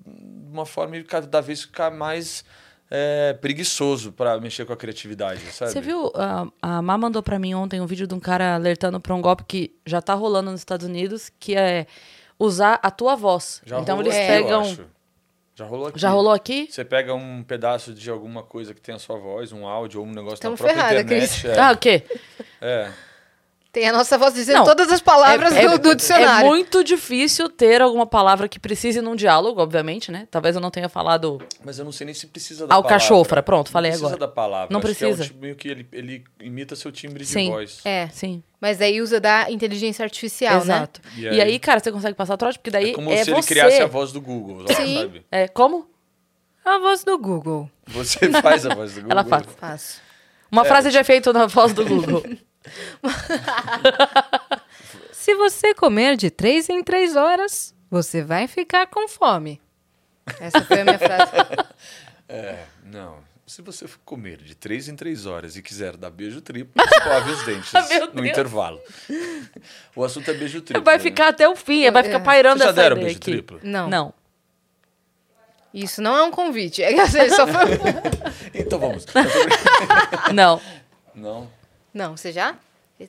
de 0.51 0.57
uma 0.57 0.67
forma 0.67 0.97
de 0.99 1.05
cada 1.05 1.41
vez 1.41 1.63
ficar 1.63 1.91
mais 1.91 2.45
é, 2.91 3.33
preguiçoso 3.41 4.11
para 4.13 4.39
mexer 4.41 4.65
com 4.65 4.73
a 4.73 4.77
criatividade, 4.77 5.41
sabe? 5.53 5.71
Você 5.71 5.81
viu? 5.81 6.11
A, 6.15 6.47
a 6.61 6.83
Má 6.83 6.99
mandou 6.99 7.23
pra 7.23 7.39
mim 7.39 7.55
ontem 7.55 7.81
um 7.81 7.87
vídeo 7.87 8.07
de 8.07 8.15
um 8.15 8.21
cara 8.21 8.55
alertando 8.57 8.99
pra 9.01 9.15
um 9.15 9.21
golpe 9.23 9.45
que 9.45 9.75
já 9.87 10.03
tá 10.03 10.15
rolando 10.15 10.51
nos 10.51 10.61
Estados 10.61 10.85
Unidos, 10.87 11.31
que 11.39 11.55
é 11.57 11.87
usar 12.39 12.81
a 12.83 12.91
tua 12.91 13.15
voz. 13.15 13.63
Já 13.65 13.81
então 13.81 13.97
rolou 13.97 14.13
eles 14.13 14.19
aqui, 14.25 14.33
eu 14.33 14.43
pegam. 14.45 14.61
acho. 14.63 14.85
Já 15.55 15.65
rolou 15.67 15.87
aqui. 15.89 15.99
Já 16.01 16.11
rolou 16.11 16.33
aqui? 16.33 16.69
Você 16.71 16.85
pega 16.85 17.15
um 17.15 17.43
pedaço 17.43 17.93
de 17.93 18.09
alguma 18.11 18.43
coisa 18.43 18.73
que 18.75 18.81
tem 18.81 18.95
a 18.95 18.99
sua 18.99 19.19
voz, 19.19 19.53
um 19.53 19.67
áudio 19.67 20.01
ou 20.01 20.07
um 20.07 20.11
negócio 20.11 20.39
Tamo 20.41 20.57
da 20.57 20.65
própria 20.65 20.75
ferrada, 20.75 21.01
internet. 21.03 21.29
Cris. 21.29 21.45
É, 21.45 21.61
Ah, 21.61 21.73
o 21.73 21.77
quê? 21.77 22.03
é. 22.61 22.91
Tem 23.73 23.89
a 23.89 23.93
nossa 23.93 24.19
voz 24.19 24.35
dizendo 24.35 24.59
Não, 24.59 24.65
todas 24.65 24.91
as 24.91 25.01
palavras 25.01 25.55
do, 25.55 25.79
do 25.79 25.95
dicionário. 25.95 26.45
É 26.47 26.49
muito 26.49 26.83
difícil 26.83 27.49
ter 27.49 27.81
alguma 27.81 28.05
palavra 28.05 28.49
que 28.49 28.59
precise 28.59 29.01
num 29.01 29.15
diálogo, 29.15 29.61
obviamente, 29.63 30.11
né? 30.11 30.27
Talvez 30.29 30.57
eu 30.57 30.61
não 30.61 30.73
tenha 30.73 30.89
falado. 30.89 31.41
Mas 31.65 31.79
eu 31.79 31.85
não 31.85 31.93
sei 31.93 32.05
nem 32.07 32.13
se 32.15 32.27
precisa 32.27 32.67
da 32.67 32.75
Alcachofra, 32.75 33.29
palavra. 33.29 33.43
pronto, 33.45 33.71
falei 33.71 33.93
não 33.93 33.99
precisa 33.99 34.17
agora. 34.17 34.29
da 34.29 34.35
palavra. 34.35 34.73
Não 34.73 34.81
Acho 34.81 34.95
que 34.97 35.05
é 35.05 35.07
um 35.07 35.11
precisa. 35.13 35.29
tipo 35.29 35.41
meio 35.41 35.55
que 35.55 35.69
ele, 35.69 35.87
ele 35.93 36.25
imita 36.41 36.75
seu 36.75 36.91
timbre 36.91 37.21
de 37.25 37.31
Sim. 37.31 37.51
voz. 37.51 37.81
É, 37.85 38.09
Sim. 38.09 38.43
mas 38.61 38.79
daí 38.79 39.01
usa 39.01 39.21
da 39.21 39.49
inteligência 39.49 40.03
artificial, 40.05 40.57
Exato. 40.61 41.01
E 41.17 41.21
E 41.23 41.29
aí? 41.29 41.41
aí? 41.41 41.59
cara, 41.61 41.79
você 41.79 41.93
consegue 41.93 42.15
passar 42.17 42.37
trote? 42.37 42.59
Porque 42.59 42.71
daí 42.73 42.91
É 42.91 42.93
como 42.93 43.13
é 43.13 43.23
se 43.23 43.31
ele 43.31 43.41
você. 43.41 43.55
criasse 43.55 43.81
a 43.81 43.87
voz 43.87 44.11
do 44.11 44.21
Google, 44.21 44.65
Sim. 44.75 44.97
sabe? 44.97 45.25
É, 45.31 45.47
como? 45.47 45.79
né? 45.79 45.85
A 46.65 46.79
voz 46.81 47.05
do 47.05 47.17
Google. 47.17 47.71
Você 47.87 48.19
faz 48.43 48.67
a 48.67 48.75
voz 48.75 48.95
do 48.95 49.03
Google. 49.03 49.13
Ela 49.13 49.25
faz. 49.25 49.47
Faço. 49.57 50.01
Uma 50.51 50.63
É. 50.63 50.65
frase 50.65 50.91
de 50.91 50.99
efeito 50.99 51.33
na 51.33 51.47
voz 51.47 51.73
do 51.73 51.85
Google. 51.87 52.25
Se 55.13 55.35
você 55.35 55.75
comer 55.75 56.17
de 56.17 56.31
três 56.31 56.69
em 56.69 56.83
três 56.83 57.17
horas, 57.17 57.75
você 57.91 58.23
vai 58.23 58.47
ficar 58.47 58.87
com 58.87 59.09
fome. 59.09 59.61
Essa 60.41 60.65
foi 60.65 60.81
a 60.81 60.85
minha 60.85 60.99
frase. 60.99 61.33
É, 62.33 62.63
não. 62.85 63.17
Se 63.45 63.61
você 63.61 63.87
comer 64.05 64.37
de 64.37 64.55
três 64.55 64.89
em 64.89 64.95
três 64.95 65.27
horas 65.27 65.57
e 65.57 65.63
quiser 65.63 65.97
dar 65.97 66.11
beijo 66.11 66.41
triplo, 66.41 66.81
escove 66.81 67.31
os 67.33 67.45
dentes 67.45 67.73
Meu 67.91 68.07
no 68.07 68.13
Deus. 68.23 68.29
intervalo. 68.29 68.81
O 69.97 70.05
assunto 70.05 70.31
é 70.31 70.35
beijo 70.35 70.61
triplo. 70.61 70.85
vai 70.85 70.97
né? 70.97 71.03
ficar 71.03 71.27
até 71.31 71.49
o 71.49 71.57
fim, 71.57 71.91
vai 71.91 72.05
ficar 72.05 72.21
É. 72.21 72.23
pairando 72.23 72.59
Vocês 72.59 72.67
já 72.67 72.71
essa 72.71 72.81
deram 72.83 72.97
ideia 72.99 73.07
beijo 73.07 73.19
aqui. 73.19 73.33
triplo? 73.33 73.59
Não. 73.65 73.91
Não. 73.91 74.15
Isso 75.75 76.01
não 76.01 76.17
é 76.17 76.23
um 76.23 76.31
convite. 76.31 76.85
É 76.85 76.95
que 76.95 77.01
assim, 77.01 77.29
só 77.31 77.49
foi... 77.49 77.63
Então 78.55 78.79
vamos. 78.79 79.05
Não. 80.33 80.63
Não. 81.13 81.51
Não, 81.93 82.17
você 82.17 82.33
já? 82.33 82.55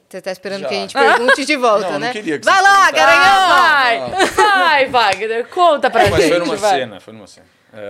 Você 0.10 0.22
tá 0.22 0.32
esperando 0.32 0.62
Já. 0.62 0.70
que 0.70 0.74
a 0.76 0.78
gente 0.78 0.94
pergunte 0.94 1.44
de 1.46 1.56
volta, 1.58 1.80
Não, 1.82 1.88
eu 1.88 1.94
não 1.94 2.00
né? 2.08 2.12
queria 2.14 2.40
que 2.40 2.46
Vai 2.46 2.56
você 2.56 2.62
lá, 2.62 2.92
perguntasse. 2.92 2.96
garanhão! 2.96 4.10
Vai, 4.10 4.26
vai, 4.36 4.86
Wagner, 4.88 5.48
conta 5.50 5.90
pra 5.90 6.10
Mas 6.10 6.16
gente. 6.22 6.30
foi 6.30 6.40
numa 6.40 6.56
vai. 6.56 6.80
cena, 6.80 7.00
foi 7.02 7.14
numa 7.14 7.28
cena. 7.28 7.46
É, 7.74 7.90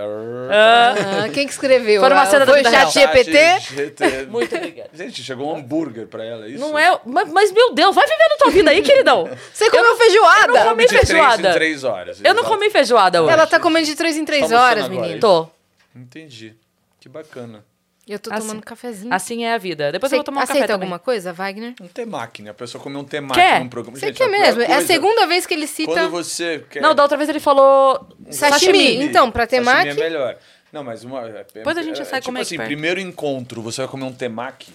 Ah, 0.51 1.29
quem 1.33 1.45
que 1.45 1.53
escreveu? 1.53 2.01
Foi 2.01 2.09
numa 2.09 2.21
Ah, 2.23 2.25
cena 2.25 2.45
da 2.45 2.51
Foi 2.53 2.63
chat. 2.63 2.91
GPT? 2.91 3.59
GT. 3.59 4.25
Muito 4.29 4.55
obrigada. 4.55 4.89
Gente, 4.93 5.23
chegou 5.23 5.51
um 5.53 5.57
hambúrguer 5.57 6.07
pra 6.07 6.23
ela, 6.25 6.45
é 6.45 6.49
isso? 6.49 6.59
Não 6.59 6.77
é. 6.77 6.99
Mas, 7.05 7.29
mas, 7.31 7.51
meu 7.51 7.73
Deus, 7.73 7.93
vai 7.95 8.05
vivendo 8.05 8.37
tua 8.39 8.49
vida 8.51 8.71
aí, 8.71 8.81
queridão. 8.81 9.29
Você 9.53 9.69
comeu 9.69 9.95
feijoada? 9.95 10.47
eu 10.57 10.63
não 10.65 10.69
comi 10.71 10.83
de 10.83 10.89
três 10.89 11.07
feijoada. 11.07 11.49
em 11.49 11.53
três 11.53 11.83
horas. 11.83 12.17
Eu 12.23 12.33
não 12.33 12.41
exato. 12.41 12.55
comi 12.55 12.69
feijoada 12.71 13.21
hoje. 13.23 13.33
Ela 13.33 13.45
tá 13.47 13.59
comendo 13.59 13.85
de 13.85 13.95
três 13.95 14.17
em 14.17 14.25
três 14.25 14.49
Tá 14.49 14.59
horas, 14.59 14.85
agora, 14.85 15.01
menino. 15.01 15.19
Tô. 15.19 15.47
Entendi. 15.95 16.55
Que 16.99 17.09
bacana. 17.09 17.63
Eu 18.07 18.17
tô 18.17 18.33
Assim. 18.33 18.47
tomando 18.47 18.63
cafezinho. 18.63 19.13
Assim 19.13 19.43
é 19.45 19.53
a 19.53 19.57
vida. 19.57 19.91
Depois 19.91 20.09
Você 20.09 20.15
eu 20.15 20.19
vou 20.19 20.23
tomar 20.23 20.41
um 20.41 20.43
aceita 20.43 20.61
café 20.61 20.73
também. 20.73 20.85
alguma 20.85 20.99
coisa, 20.99 21.31
Wagner? 21.31 21.75
Um 21.79 21.87
temaki, 21.87 22.41
né? 22.41 22.49
A 22.49 22.53
pessoa 22.53 22.83
comeu 22.83 22.99
um 22.99 23.03
temaki 23.03 23.39
Quer? 23.39 23.59
num 23.59 23.69
programa. 23.69 23.97
Você 23.97 24.07
Gente, 24.07 24.17
quer 24.17 24.27
mesmo? 24.27 24.61
É 24.63 24.73
a 24.73 24.81
segunda 24.85 25.27
vez 25.27 25.45
que 25.45 25.53
ele 25.53 25.67
cita 25.67 25.91
Quando 25.93 26.09
você 26.09 26.65
quer... 26.69 26.81
Não, 26.81 26.95
da 26.95 27.03
outra 27.03 27.15
vez 27.15 27.29
ele 27.29 27.39
falou 27.39 28.07
sashimi. 28.29 28.95
Então, 29.03 29.31
pra 29.31 29.43
Sashimi 29.45 29.65
temaki... 29.65 29.89
é 29.89 29.93
melhor. 29.93 30.37
Não, 30.73 30.83
mas 30.83 31.03
uma... 31.03 31.27
é- 31.27 31.45
Depois 31.53 31.77
a 31.77 31.83
gente 31.83 32.01
é, 32.01 32.05
sai 32.05 32.21
tipo 32.21 32.25
como 32.31 32.39
assim, 32.39 32.55
expert. 32.55 32.67
primeiro 32.67 32.99
encontro, 32.99 33.61
você 33.61 33.81
vai 33.81 33.87
comer 33.87 34.05
um 34.05 34.13
temaki, 34.13 34.73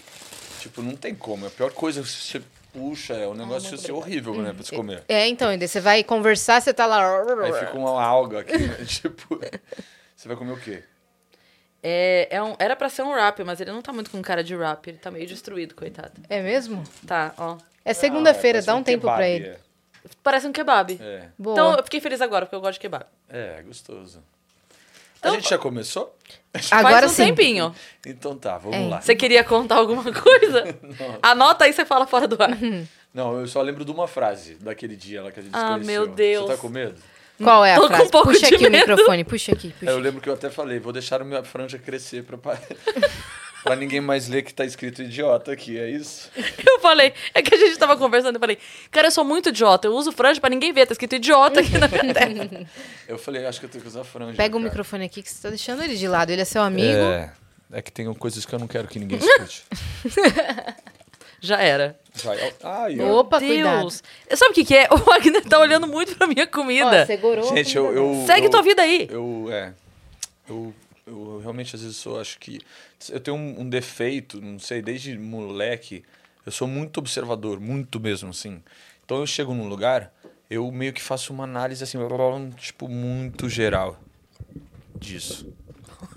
tipo, 0.61 0.81
não 0.81 0.95
tem 0.95 1.15
como. 1.15 1.47
A 1.47 1.51
pior 1.51 1.73
coisa 1.73 2.01
é 2.01 2.03
que 2.05 2.09
você 2.09 2.43
puxa, 2.73 3.15
é 3.15 3.27
um 3.27 3.35
negócio 3.35 3.75
assim, 3.75 3.91
horrível, 3.91 4.35
né, 4.35 4.53
pra 4.53 4.63
você 4.63 4.77
comer. 4.77 5.03
É, 5.09 5.27
então, 5.27 5.53
e 5.53 5.57
daí 5.57 5.67
você 5.67 5.81
vai 5.81 6.05
conversar, 6.05 6.61
você 6.61 6.73
tá 6.75 6.85
lá... 6.87 7.23
Aí 7.43 7.53
fica 7.55 7.77
uma 7.77 8.03
alga 8.03 8.41
aqui, 8.41 8.57
né? 8.59 8.77
tipo... 8.87 9.41
Você 10.15 10.29
vai 10.29 10.37
comer 10.37 10.53
o 10.53 10.61
quê? 10.61 10.83
É, 11.89 12.27
é 12.33 12.43
um- 12.43 12.57
era 12.59 12.75
pra 12.75 12.89
ser 12.89 13.03
um 13.03 13.15
rap, 13.15 13.45
mas 13.45 13.61
ele 13.61 13.71
não 13.71 13.81
tá 13.81 13.93
muito 13.93 14.11
com 14.11 14.21
cara 14.21 14.43
de 14.43 14.57
rap. 14.57 14.89
Ele 14.89 14.99
tá 14.99 15.09
meio 15.09 15.25
destruído, 15.25 15.73
coitado. 15.75 16.21
É 16.29 16.43
mesmo? 16.43 16.83
Tá, 17.07 17.33
ó. 17.39 17.57
É 17.85 17.95
segunda-feira, 17.95 18.59
Ah, 18.59 18.63
dá 18.63 18.67
parece 18.73 18.81
um 18.81 18.83
tempo 18.85 19.01
kebab, 19.03 19.17
pra 19.17 19.29
ele. 19.29 19.47
É, 19.51 19.59
Parece 20.23 20.47
um 20.49 20.53
kebab. 20.53 20.99
é, 21.01 21.29
Boa. 21.39 21.55
Então 21.55 21.75
eu 21.77 21.85
fiquei 21.85 22.01
feliz 22.01 22.21
agora, 22.21 22.45
porque 22.45 22.57
eu 22.57 22.61
gosto 22.61 22.75
de 22.75 22.81
kebab. 22.81 23.05
é, 23.29 23.63
gostoso. 23.65 24.21
Então- 25.21 25.33
a 25.33 25.35
gente 25.37 25.49
já 25.49 25.59
começou? 25.59 26.17
Agora 26.73 27.01
Faz 27.01 27.13
um 27.13 27.15
sim. 27.15 27.27
tempinho. 27.27 27.75
Então 28.05 28.37
tá, 28.37 28.59
vamos 28.59 28.77
É. 28.77 28.89
lá. 28.89 29.01
Você 29.01 29.15
queria 29.15 29.45
contar 29.45 29.77
alguma 29.77 30.03
coisa? 30.13 30.65
Anota 31.23 31.65
aí, 31.67 31.73
você 31.73 31.85
fala 31.85 32.07
fora 32.07 32.27
do 32.27 32.41
ar. 32.43 32.51
Não, 33.15 33.41
eu 33.41 33.47
só 33.47 33.63
lembro 33.63 33.85
de 33.85 33.91
uma 33.93 34.07
frase 34.09 34.55
daquele 34.57 34.97
dia 34.97 35.23
lá 35.23 35.31
que 35.31 35.41
a 35.41 35.43
gente 35.43 35.53
Ah, 35.55 35.79
meu. 35.79 36.07
Deus. 36.09 36.47
Você 36.47 36.55
tá 36.57 36.61
com 36.61 36.69
medo? 36.69 37.01
Qual 37.43 37.65
é 37.65 37.73
a 37.73 37.77
Tô 37.77 37.83
com 37.83 37.89
frase? 37.89 38.03
um 38.05 38.09
pouco 38.11 38.29
puxa 38.29 38.47
de 38.49 38.55
aqui 38.55 38.71
medo. 38.71 38.85
o 38.85 38.91
microfone, 38.91 39.25
puxa 39.25 39.53
aqui, 39.53 39.73
puxa. 39.79 39.91
É, 39.91 39.95
eu 39.95 39.99
lembro 39.99 40.21
que 40.21 40.29
eu 40.29 40.35
até 40.35 40.49
falei, 40.51 40.79
vou 40.79 40.93
deixar 40.93 41.21
a 41.21 41.25
minha 41.25 41.43
franja 41.45 41.79
crescer 41.79 42.23
pra, 42.25 42.39
pa- 42.39 42.59
pra 43.63 43.77
ninguém 43.77 44.01
mais 44.01 44.27
ler 44.29 44.43
que 44.43 44.55
tá 44.55 44.65
escrito 44.65 45.03
idiota 45.03 45.53
aqui, 45.53 45.79
é 45.79 45.91
isso? 45.91 46.31
Eu 46.67 46.81
falei, 46.81 47.13
é 47.35 47.43
que 47.43 47.55
a 47.55 47.59
gente 47.59 47.77
tava 47.79 47.97
conversando, 47.97 48.37
eu 48.37 48.41
falei, 48.41 48.59
cara, 48.93 49.09
eu 49.09 49.11
sou 49.11 49.25
muito 49.25 49.49
idiota, 49.49 49.89
eu 49.89 49.93
uso 49.95 50.13
franja 50.13 50.41
pra 50.41 50.49
ninguém 50.51 50.73
ver, 50.73 50.87
tá 50.87 50.93
escrito 50.93 51.17
idiota 51.17 51.61
aqui 51.61 51.77
na 51.79 51.89
minha 51.89 52.15
testa. 52.15 52.67
Eu 53.09 53.19
falei, 53.19 53.45
acho 53.47 53.59
que 53.61 53.67
eu 53.67 53.71
tenho 53.71 53.83
que 53.83 53.89
usar 53.89 54.05
franja. 54.05 54.37
Pega 54.37 54.55
o 54.57 54.59
cara. 54.61 54.69
microfone 54.71 55.05
aqui 55.07 55.23
que 55.23 55.29
você 55.31 55.43
tá 55.43 55.49
deixando 55.49 55.83
ele 55.83 55.97
de 55.97 56.07
lado. 56.07 56.31
Ele 56.31 56.43
é 56.43 56.45
seu 56.45 56.63
amigo. 56.63 56.93
É, 56.99 57.33
é 57.73 57.83
que 57.83 57.91
tem 57.91 58.13
coisas 58.15 58.45
que 58.45 58.53
eu 58.55 58.59
não 58.59 58.67
quero 58.69 58.87
que 58.89 58.99
ninguém 58.99 59.19
escute. 59.19 59.65
Já 61.41 61.61
era. 61.61 61.99
Vai, 62.25 62.39
ó, 62.63 62.69
ai, 62.69 63.01
ó. 63.01 63.21
Opa, 63.21 63.39
cuidado. 63.39 63.81
Deus. 63.81 64.03
Sabe 64.35 64.51
o 64.51 64.55
que, 64.55 64.65
que 64.65 64.75
é? 64.77 64.89
O 64.93 64.97
Wagner 64.97 65.45
tá 65.45 65.59
olhando 65.59 65.87
muito 65.87 66.17
pra 66.17 66.27
minha 66.27 66.45
Ó, 66.45 66.47
comida. 66.47 67.05
segurou. 67.07 67.51
a 67.51 67.55
Gente, 67.57 67.77
eu, 67.77 67.93
eu- 67.93 68.25
Segue 68.27 68.47
eu- 68.47 68.51
tua 68.51 68.63
vida 68.63 68.83
aí. 68.83 69.07
Eu, 69.11 69.49
é. 69.51 69.73
Eu, 70.49 70.75
eu 71.07 71.41
realmente 71.43 71.75
às 71.77 71.83
vezes 71.83 71.97
sou, 71.97 72.21
acho 72.21 72.39
que. 72.39 72.61
Eu 73.11 73.21
tenho 73.21 73.37
um, 73.37 73.61
um 73.61 73.69
defeito, 73.69 74.41
não 74.41 74.59
sei, 74.59 74.81
desde 74.81 75.17
moleque, 75.19 76.03
eu 76.45 76.51
sou 76.53 76.67
muito 76.67 76.99
observador, 76.99 77.61
muito 77.61 78.01
mesmo, 78.01 78.31
assim. 78.31 78.63
Então 79.05 79.19
eu 79.19 79.27
chego 79.27 79.53
num 79.55 79.69
lugar, 79.69 80.13
eu 80.51 80.71
meio 80.73 80.93
que 80.93 81.03
faço 81.03 81.33
uma 81.33 81.45
análise 81.45 81.85
assim, 81.85 81.99
tipo, 82.57 82.89
muito 82.89 83.49
geral 83.49 83.99
disso. 84.99 85.53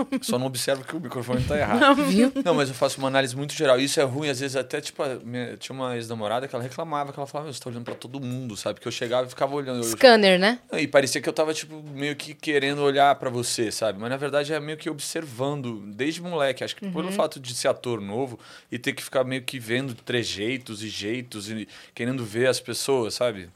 Só 0.22 0.38
não 0.40 0.48
observo 0.48 0.84
que 0.84 0.96
o 0.96 1.00
microfone 1.00 1.44
tá 1.44 1.58
errado. 1.58 2.04
Viu? 2.06 2.32
Não, 2.44 2.54
mas 2.54 2.70
eu 2.70 2.76
faço 2.76 2.98
uma 3.00 3.08
análise 3.08 3.36
muito 3.36 3.54
geral. 3.54 3.80
Isso 3.80 4.00
é 4.00 4.04
ruim, 4.04 4.30
às 4.30 4.40
vezes 4.40 4.56
até, 4.56 4.80
tipo, 4.82 5.04
minha- 5.24 5.58
tinha 5.58 5.76
uma 5.76 5.96
ex-namorada 5.96 6.48
que 6.48 6.56
ela 6.56 6.64
reclamava, 6.64 7.12
que 7.14 7.20
ela 7.20 7.28
falava, 7.28 7.46
"Meu, 7.46 7.54
você 7.54 7.60
tá 7.60 7.70
olhando 7.70 7.84
pra 7.86 7.96
todo 7.96 8.20
mundo, 8.20 8.56
sabe? 8.58 8.76
Porque 8.76 8.88
eu 8.88 8.92
chegava 8.92 9.28
e 9.28 9.30
ficava 9.30 9.54
olhando. 9.56 9.78
Eu, 9.80 9.84
Scanner, 9.84 10.40
né? 10.40 10.60
e 10.74 10.88
parecia 10.88 11.22
que 11.22 11.28
eu 11.30 11.34
tava, 11.34 11.54
tipo, 11.54 11.82
meio 11.94 12.16
que 12.16 12.34
querendo 12.34 12.82
olhar 12.82 13.14
pra 13.16 13.30
você, 13.30 13.72
sabe? 13.72 14.00
Mas 14.00 14.10
na 14.10 14.18
verdade 14.18 14.54
é 14.54 14.60
meio 14.60 14.78
que 14.78 14.90
observando, 14.90 15.82
desde 15.94 16.22
moleque. 16.22 16.64
Acho 16.64 16.76
que 16.76 16.86
Uhum. 16.86 16.92
pelo 16.94 17.12
fato 17.12 17.40
de 17.40 17.54
ser 17.54 17.68
ator 17.68 18.00
novo 18.02 18.40
e 18.72 18.78
ter 18.80 18.94
que 18.94 19.04
ficar 19.04 19.24
meio 19.24 19.42
que 19.44 19.60
vendo 19.60 19.94
trejeitos 19.94 20.84
e 20.84 20.90
jeitos 20.90 21.50
e 21.50 21.68
querendo 21.94 22.24
ver 22.26 22.48
as 22.48 22.60
pessoas, 22.60 23.14
sabe? 23.14 23.50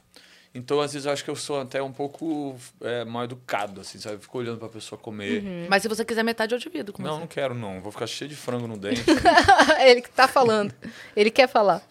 Então, 0.54 0.80
às 0.80 0.92
vezes, 0.92 1.04
eu 1.04 1.12
acho 1.12 1.24
que 1.24 1.30
eu 1.30 1.34
sou 1.34 1.60
até 1.60 1.82
um 1.82 1.90
pouco 1.90 2.54
é, 2.80 3.04
mal 3.04 3.24
educado, 3.24 3.80
assim, 3.80 3.98
sabe? 3.98 4.14
Eu 4.16 4.20
fico 4.20 4.38
olhando 4.38 4.58
pra 4.58 4.68
pessoa 4.68 4.96
comer. 4.98 5.42
Uhum. 5.42 5.66
Mas 5.68 5.82
se 5.82 5.88
você 5.88 6.04
quiser 6.04 6.22
metade, 6.22 6.54
eu 6.54 6.58
divido 6.60 6.92
com 6.92 7.02
Não, 7.02 7.14
você. 7.14 7.20
não 7.20 7.26
quero, 7.26 7.54
não. 7.54 7.80
Vou 7.80 7.90
ficar 7.90 8.06
cheio 8.06 8.28
de 8.30 8.36
frango 8.36 8.68
no 8.68 8.76
dente. 8.76 9.02
Ele 9.84 10.00
que 10.00 10.10
tá 10.10 10.28
falando. 10.28 10.72
Ele 11.16 11.30
quer 11.30 11.48
falar. 11.48 11.82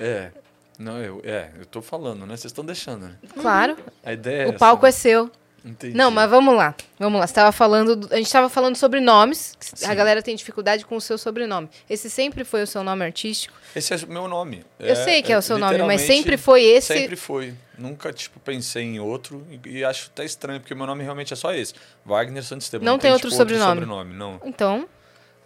é. 0.00 0.32
Não, 0.78 0.96
eu, 1.02 1.20
é, 1.24 1.50
eu 1.58 1.66
tô 1.66 1.82
falando, 1.82 2.20
né? 2.20 2.36
Vocês 2.36 2.44
estão 2.52 2.64
deixando, 2.64 3.06
né? 3.08 3.16
Claro. 3.34 3.76
A 4.04 4.12
ideia 4.12 4.42
é 4.44 4.46
O 4.46 4.52
palco 4.56 4.86
é 4.86 4.90
essa, 4.90 4.98
seu. 4.98 5.30
Entendi. 5.68 5.96
Não, 5.96 6.10
mas 6.10 6.30
vamos 6.30 6.54
lá. 6.56 6.74
Vamos 6.98 7.20
lá. 7.20 7.26
Você 7.26 7.34
tava 7.34 7.52
falando. 7.52 7.94
do- 7.96 8.14
A 8.14 8.16
gente 8.16 8.32
tava 8.32 8.48
falando 8.48 8.76
sobre 8.76 9.00
nomes. 9.00 9.56
A 9.84 9.94
galera 9.94 10.22
tem 10.22 10.34
dificuldade 10.34 10.84
com 10.86 10.96
o 10.96 11.00
seu 11.00 11.18
sobrenome. 11.18 11.68
Esse 11.88 12.08
sempre 12.08 12.42
foi 12.44 12.62
o 12.62 12.66
seu 12.66 12.82
nome 12.82 13.04
artístico? 13.04 13.54
Esse 13.76 13.92
é 13.92 13.96
o 13.96 14.08
meu 14.08 14.26
nome. 14.26 14.64
Eu 14.78 14.96
sei 14.96 15.22
que 15.22 15.32
é 15.32 15.36
o 15.38 15.42
seu 15.42 15.58
nome, 15.58 15.78
mas 15.82 16.00
sempre 16.02 16.36
foi 16.36 16.62
esse. 16.62 16.94
Sempre 16.94 17.16
foi. 17.16 17.54
Nunca, 17.76 18.12
tipo, 18.12 18.40
pensei 18.40 18.82
em 18.82 18.98
outro. 18.98 19.46
E, 19.64 19.78
e 19.78 19.84
acho 19.84 20.10
até 20.12 20.24
estranho, 20.24 20.58
porque 20.60 20.74
meu 20.74 20.86
nome 20.86 21.04
realmente 21.04 21.32
é 21.32 21.36
só 21.36 21.52
esse. 21.54 21.74
Wagner 22.04 22.42
Santos 22.42 22.64
Esteban. 22.66 22.84
Não 22.84 22.98
tem 22.98 23.12
outro 23.12 23.28
tipo, 23.28 23.38
sobrenome. 23.38 23.80
sobrenome. 23.80 24.14
Não. 24.14 24.40
Então, 24.44 24.88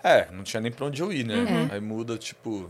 É, 0.04 0.26
não 0.32 0.42
tinha 0.42 0.60
nem 0.60 0.72
pra 0.72 0.86
onde 0.86 1.00
eu 1.02 1.12
ir, 1.12 1.24
né? 1.24 1.34
Uhum. 1.36 1.68
Aí 1.70 1.80
muda, 1.80 2.16
tipo... 2.18 2.68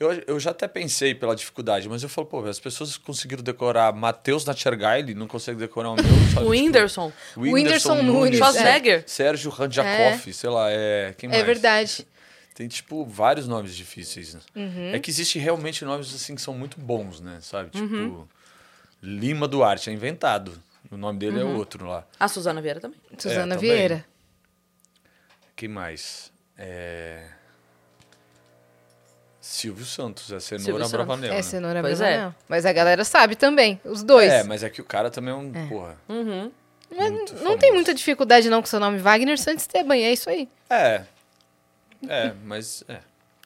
Eu, 0.00 0.12
eu 0.26 0.40
já 0.40 0.50
até 0.52 0.66
pensei 0.66 1.14
pela 1.14 1.36
dificuldade, 1.36 1.86
mas 1.86 2.02
eu 2.02 2.08
falo, 2.08 2.26
pô, 2.26 2.42
as 2.46 2.58
pessoas 2.58 2.96
conseguiram 2.96 3.42
decorar 3.42 3.92
Matheus 3.92 4.46
Natchergaile, 4.46 5.14
não 5.14 5.26
conseguem 5.26 5.60
decorar 5.60 5.90
o 5.90 5.94
meu, 5.96 6.04
sabe? 6.32 6.46
O 6.48 6.48
Whindersson. 6.48 7.12
Tipo, 7.34 7.40
Whindersson 7.42 8.02
Nunes, 8.02 8.38
Schwarzenegger. 8.38 9.04
Sérgio 9.06 9.50
Randjakoff, 9.50 10.32
sei 10.32 10.48
lá, 10.48 10.70
é... 10.70 11.14
Quem 11.18 11.28
mais? 11.28 11.42
é 11.42 11.44
verdade. 11.44 12.06
Tem, 12.54 12.66
tipo, 12.66 13.04
vários 13.04 13.46
nomes 13.46 13.76
difíceis. 13.76 14.32
Né? 14.34 14.40
Uhum. 14.56 14.94
É 14.94 14.98
que 14.98 15.10
existe 15.10 15.38
realmente 15.38 15.84
nomes, 15.84 16.14
assim, 16.14 16.34
que 16.34 16.40
são 16.40 16.54
muito 16.54 16.80
bons, 16.80 17.20
né? 17.20 17.38
Sabe? 17.42 17.68
Tipo, 17.68 17.84
Uhum. 17.94 18.26
Lima 19.02 19.46
Duarte 19.46 19.90
é 19.90 19.92
inventado. 19.92 20.52
O 20.90 20.96
nome 20.96 21.18
dele 21.18 21.42
Uhum. 21.42 21.52
é 21.54 21.56
outro 21.58 21.86
lá. 21.86 22.06
A 22.18 22.26
Suzana 22.26 22.62
Vieira 22.62 22.80
também. 22.80 22.98
Suzana 23.18 23.54
também. 23.54 23.70
Vieira. 23.70 24.04
Quem 25.54 25.68
mais? 25.68 26.32
É... 26.56 27.26
Silvio 29.52 29.84
Santos, 29.84 30.30
é 30.30 30.38
Cenoura 30.38 30.64
Silvio 30.64 30.78
Santos. 30.84 30.92
Bravanel, 30.92 31.32
É, 31.32 31.36
né? 31.36 31.42
cenoura 31.42 31.80
Pois 31.82 31.98
Bravanel. 31.98 32.32
Mas 32.48 32.64
a 32.64 32.72
galera 32.72 33.04
sabe 33.04 33.34
também. 33.34 33.80
Os 33.84 34.04
dois. 34.04 34.30
É, 34.30 34.44
mas 34.44 34.62
é 34.62 34.70
que 34.70 34.80
o 34.80 34.84
cara 34.84 35.10
também 35.10 35.32
é 35.34 35.36
um, 35.36 35.50
porra, 35.68 35.96
Uhum. 36.08 36.52
Mas 36.96 37.10
não 37.10 37.26
famoso. 37.26 37.58
tem 37.58 37.72
muita 37.72 37.92
dificuldade 37.92 38.48
não 38.48 38.60
com 38.60 38.66
seu 38.66 38.78
nome. 38.78 38.98
Wagner 38.98 39.36
Santos 39.38 39.62
Esteban. 39.62 39.96
É 39.96 40.12
isso 40.12 40.30
aí. 40.30 40.48
É. 40.70 41.02
É, 42.08 42.32
mas... 42.44 42.84
É. 42.88 42.98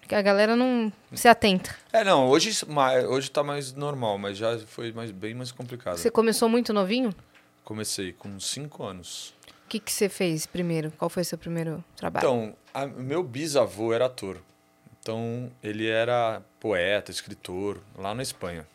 Que 0.07 0.15
a 0.15 0.21
galera 0.21 0.55
não 0.55 0.93
se 1.15 1.27
atenta. 1.27 1.75
É, 1.91 2.05
não, 2.05 2.29
hoje, 2.29 2.51
hoje 3.09 3.31
tá 3.31 3.43
mais 3.43 3.73
normal, 3.73 4.19
mas 4.19 4.37
já 4.37 4.59
foi 4.59 4.93
mais, 4.93 5.11
bem 5.11 5.33
mais 5.33 5.51
complicado. 5.51 5.97
Você 5.97 6.11
começou 6.11 6.51
muito 6.51 6.71
novinho? 6.75 7.15
Comecei 7.65 8.13
com 8.13 8.39
cinco 8.39 8.85
anos. 8.85 9.33
O 9.65 9.69
que, 9.71 9.81
que 9.81 9.91
você 9.91 10.11
fez 10.11 10.45
primeiro? 10.45 10.93
Qual 10.99 11.09
foi 11.09 11.25
seu 11.25 11.39
primeiro 11.39 11.83
trabalho? 11.97 12.27
Então, 12.27 12.55
a- 12.75 12.87
meu 12.87 13.23
bisavô 13.23 13.95
era 13.95 14.05
ator. 14.05 14.37
Então, 15.05 15.53
ele 15.63 15.87
era 15.87 16.41
poeta, 16.59 17.11
escritor, 17.11 17.79
lá 17.95 18.15
na 18.15 18.23
Espanha. 18.23 18.67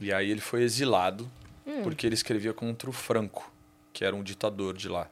E 0.00 0.12
aí 0.12 0.28
ele 0.28 0.40
foi 0.40 0.64
exilado 0.64 1.30
porque 1.84 2.04
ele 2.04 2.14
escrevia 2.14 2.52
contra 2.52 2.90
o 2.90 2.92
Franco, 2.92 3.52
que 3.92 4.04
era 4.04 4.16
um 4.16 4.22
ditador 4.24 4.76
de 4.76 4.88
lá. 4.88 5.08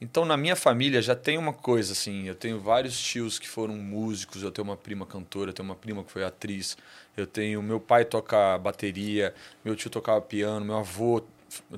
Então, 0.00 0.24
na 0.24 0.34
minha 0.34 0.56
família 0.56 1.02
já 1.02 1.14
tem 1.14 1.36
uma 1.36 1.52
coisa 1.52 1.92
assim, 1.92 2.24
eu 2.26 2.34
tenho 2.34 2.58
vários 2.58 2.98
tios 2.98 3.38
que 3.38 3.46
foram 3.46 3.74
músicos, 3.76 4.42
eu 4.42 4.50
tenho 4.50 4.66
uma 4.66 4.78
prima 4.78 5.04
cantora, 5.04 5.50
eu 5.50 5.54
tenho 5.54 5.68
uma 5.68 5.76
prima 5.76 6.02
que 6.02 6.10
foi 6.10 6.24
atriz, 6.24 6.74
eu 7.14 7.26
tenho 7.26 7.62
meu 7.62 7.78
pai 7.78 8.06
toca 8.06 8.56
bateria, 8.56 9.34
meu 9.62 9.76
tio 9.76 9.90
tocava 9.90 10.22
piano, 10.22 10.64
meu 10.64 10.78
avô 10.78 11.22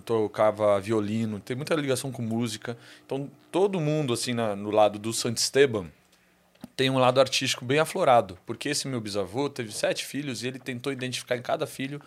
tocava 0.05 0.81
violino, 0.81 1.41
tem 1.41 1.57
muita 1.57 1.75
ligação 1.75 2.13
com 2.13 2.23
música. 2.23 2.79
Então, 3.05 3.29
todo 3.51 3.81
mundo 3.81 4.13
assim 4.13 4.35
na- 4.35 4.55
no 4.55 4.71
lado 4.71 5.01
do 5.01 5.13
Santo 5.13 5.39
Esteban 5.39 5.91
tem 6.79 6.89
um 6.91 6.97
lado 6.97 7.19
artístico 7.19 7.65
bem 7.65 7.81
aflorado, 7.81 8.39
porque 8.47 8.69
esse 8.69 8.87
meu 8.87 9.01
bisavô 9.01 9.51
teve 9.51 9.73
sete 9.73 10.05
filhos 10.05 10.45
e 10.45 10.47
ele 10.47 10.61
tentou 10.61 10.93
identificar 10.93 11.37
em 11.37 11.43
cada 11.43 11.67
filho 11.67 12.01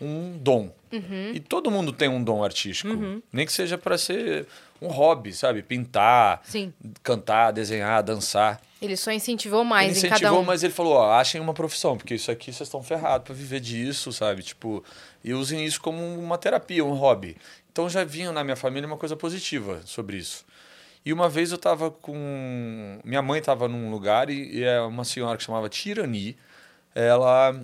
um 0.00 0.38
dom. 0.38 0.72
Uhum. 0.92 1.32
E 1.34 1.40
todo 1.40 1.72
mundo 1.72 1.92
tem 1.92 2.08
um 2.08 2.22
dom 2.22 2.44
artístico. 2.44 3.20
Nem 3.32 3.44
que 3.44 3.52
seja 3.52 3.76
para 3.76 3.98
ser 3.98 4.46
um 4.80 4.86
hobby, 4.86 5.32
sabe? 5.32 5.60
Pintar, 5.60 6.40
Sim. 6.44 6.72
cantar, 7.02 7.50
desenhar, 7.50 8.00
dançar. 8.00 8.60
Ele 8.80 8.96
só 8.96 9.10
incentivou 9.10 9.64
mais 9.64 9.96
ele 9.96 9.98
em 9.98 10.02
cada 10.02 10.14
incentivou, 10.14 10.42
um. 10.42 10.44
mas 10.44 10.62
ele 10.62 10.72
falou, 10.72 10.92
ó, 10.92 11.14
achem 11.14 11.40
uma 11.40 11.52
profissão, 11.52 11.96
porque 11.96 12.14
isso 12.14 12.30
aqui 12.30 12.52
vocês 12.52 12.68
estão 12.68 12.80
ferrados 12.80 13.24
para 13.24 13.34
viver 13.34 13.58
disso, 13.58 14.12
sabe? 14.12 14.44
Tipo, 14.44 14.84
e 15.24 15.34
usem 15.34 15.64
isso 15.64 15.80
como 15.80 16.00
uma 16.00 16.38
terapia, 16.38 16.84
um 16.84 16.94
hobby. 16.94 17.36
Então 17.72 17.90
já 17.90 18.04
vinha 18.04 18.30
na 18.30 18.44
minha 18.44 18.56
família 18.56 18.86
uma 18.86 18.96
coisa 18.96 19.16
positiva 19.16 19.80
sobre 19.84 20.16
isso. 20.16 20.44
E 21.04 21.12
uma 21.12 21.28
vez 21.28 21.50
eu 21.52 21.58
tava 21.58 21.90
com. 21.90 22.98
Minha 23.04 23.22
mãe 23.22 23.40
tava 23.42 23.66
num 23.68 23.90
lugar 23.90 24.30
e, 24.30 24.58
e 24.58 24.64
é 24.64 24.80
uma 24.82 25.04
senhora 25.04 25.36
que 25.36 25.42
chamava 25.44 25.68
Tirani. 25.68 26.36
Ela 26.94 27.60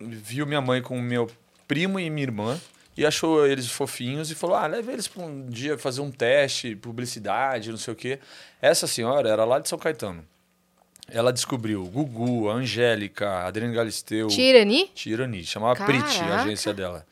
viu 0.00 0.46
minha 0.46 0.60
mãe 0.60 0.80
com 0.80 0.98
meu 1.00 1.30
primo 1.68 2.00
e 2.00 2.08
minha 2.08 2.24
irmã 2.24 2.58
e 2.96 3.04
achou 3.04 3.46
eles 3.46 3.68
fofinhos 3.70 4.30
e 4.30 4.34
falou: 4.34 4.56
Ah, 4.56 4.66
leva 4.66 4.92
eles 4.92 5.06
para 5.06 5.22
um 5.24 5.46
dia 5.48 5.76
fazer 5.76 6.00
um 6.00 6.10
teste, 6.10 6.74
publicidade, 6.74 7.70
não 7.70 7.76
sei 7.76 7.92
o 7.92 7.96
quê. 7.96 8.18
Essa 8.62 8.86
senhora 8.86 9.28
era 9.28 9.44
lá 9.44 9.58
de 9.58 9.68
São 9.68 9.78
Caetano. 9.78 10.24
Ela 11.12 11.32
descobriu 11.32 11.84
Gugu, 11.86 12.48
a 12.48 12.54
Angélica, 12.54 13.28
a 13.28 13.46
Adriane 13.48 13.74
Galisteu. 13.74 14.28
Tirani? 14.28 14.86
Tirani, 14.94 15.44
chamava 15.44 15.84
Priti, 15.84 16.16
a 16.16 16.20
Caraca. 16.20 16.42
agência 16.44 16.72
dela. 16.72 17.04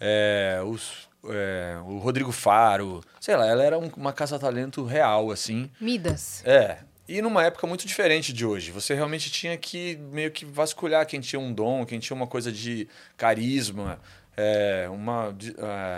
É, 0.00 0.60
os- 0.64 1.05
é, 1.30 1.78
o 1.86 1.98
Rodrigo 1.98 2.32
Faro, 2.32 3.02
sei 3.20 3.36
lá, 3.36 3.46
ela 3.46 3.62
era 3.62 3.78
um- 3.78 3.90
uma 3.96 4.12
caça-talento 4.12 4.84
real, 4.84 5.30
assim. 5.30 5.70
Midas. 5.80 6.42
É. 6.44 6.78
E 7.08 7.22
numa 7.22 7.44
época 7.44 7.66
muito 7.66 7.86
diferente 7.86 8.32
de 8.32 8.44
hoje. 8.44 8.70
Você 8.72 8.92
realmente 8.94 9.30
tinha 9.30 9.56
que 9.56 9.96
meio 10.10 10.30
que 10.30 10.44
vasculhar 10.44 11.06
quem 11.06 11.20
tinha 11.20 11.38
um 11.38 11.52
dom, 11.52 11.84
quem 11.86 11.98
tinha 12.00 12.16
uma 12.16 12.26
coisa 12.26 12.50
de 12.50 12.88
carisma, 13.16 14.00
é, 14.36 14.88
uma 14.90 15.34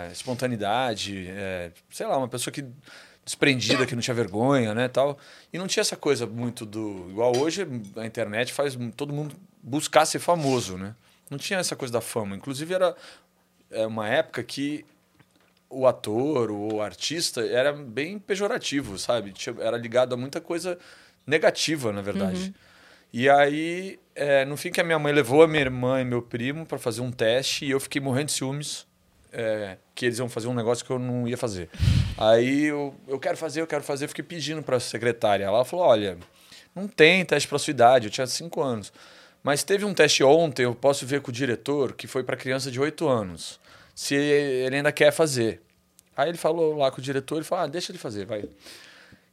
é, 0.07 0.11
espontaneidade, 0.11 1.27
é, 1.29 1.71
sei 1.89 2.05
lá, 2.05 2.17
uma 2.17 2.27
pessoa 2.27 2.53
que 2.53 2.63
desprendida, 3.25 3.85
que 3.85 3.93
não 3.95 4.01
tinha 4.01 4.13
vergonha, 4.13 4.73
né, 4.73 4.87
tal. 4.87 5.17
E 5.51 5.57
não 5.57 5.67
tinha 5.67 5.81
essa 5.81 5.95
coisa 5.95 6.25
muito 6.25 6.65
do 6.65 7.07
igual 7.09 7.35
hoje 7.37 7.67
a 7.95 8.05
internet 8.05 8.53
faz 8.53 8.77
todo 8.95 9.13
mundo 9.13 9.35
buscar 9.61 10.05
ser 10.05 10.19
famoso, 10.19 10.77
né? 10.77 10.95
Não 11.29 11.37
tinha 11.37 11.59
essa 11.59 11.75
coisa 11.75 11.91
da 11.91 12.01
fama. 12.01 12.35
Inclusive 12.35 12.73
era 12.73 12.95
é 13.71 13.85
uma 13.85 14.07
época 14.09 14.43
que 14.43 14.83
o 15.69 15.85
ator, 15.85 16.51
o 16.51 16.81
artista 16.81 17.45
era 17.45 17.71
bem 17.71 18.17
pejorativo, 18.17 18.97
sabe? 18.97 19.33
Era 19.59 19.77
ligado 19.77 20.13
a 20.13 20.17
muita 20.17 20.41
coisa 20.41 20.77
negativa, 21.25 21.93
na 21.93 22.01
verdade. 22.01 22.53
E 23.11 23.29
aí, 23.29 23.99
é, 24.15 24.45
no 24.45 24.55
fim 24.55 24.71
que 24.71 24.81
a 24.81 24.83
minha 24.83 24.99
mãe 24.99 25.13
levou 25.13 25.41
a 25.41 25.47
minha 25.47 25.61
irmã 25.61 26.01
e 26.01 26.05
meu 26.05 26.21
primo 26.21 26.65
para 26.65 26.77
fazer 26.77 27.01
um 27.01 27.11
teste 27.11 27.65
e 27.65 27.71
eu 27.71 27.79
fiquei 27.79 28.01
morrendo 28.01 28.27
de 28.27 28.33
ciúmes 28.33 28.87
é, 29.31 29.77
que 29.95 30.05
eles 30.05 30.19
iam 30.19 30.29
fazer 30.29 30.47
um 30.47 30.53
negócio 30.53 30.85
que 30.85 30.91
eu 30.91 30.99
não 30.99 31.27
ia 31.27 31.37
fazer. 31.37 31.69
Aí 32.17 32.65
eu, 32.65 32.95
eu 33.07 33.19
quero 33.19 33.37
fazer, 33.37 33.61
eu 33.61 33.67
quero 33.67 33.83
fazer, 33.83 34.05
eu 34.05 34.09
fiquei 34.09 34.23
pedindo 34.23 34.61
para 34.61 34.77
a 34.77 34.79
secretária. 34.79 35.45
Ela 35.45 35.65
falou, 35.65 35.85
olha, 35.85 36.17
não 36.75 36.87
tem 36.87 37.23
teste 37.25 37.47
para 37.47 37.57
sua 37.57 37.71
idade, 37.71 38.07
eu 38.07 38.11
tinha 38.11 38.27
cinco 38.27 38.61
anos. 38.61 38.91
Mas 39.41 39.63
teve 39.63 39.85
um 39.85 39.93
teste 39.93 40.23
ontem, 40.23 40.63
eu 40.63 40.75
posso 40.75 41.05
ver 41.05 41.21
com 41.21 41.31
o 41.31 41.33
diretor, 41.33 41.93
que 41.93 42.07
foi 42.07 42.23
para 42.23 42.35
criança 42.35 42.69
de 42.69 42.79
8 42.79 43.07
anos. 43.07 43.59
Se 44.01 44.15
ele 44.15 44.77
ainda 44.77 44.93
quer 44.93 45.11
fazer. 45.11 45.61
Aí 46.15 46.29
ele 46.29 46.37
falou 46.37 46.77
lá 46.77 46.89
com 46.89 46.99
o 46.99 47.03
diretor, 47.03 47.35
ele 47.35 47.43
falou: 47.43 47.65
ah, 47.65 47.67
deixa 47.67 47.91
ele 47.91 47.99
fazer, 47.99 48.25
vai. 48.25 48.45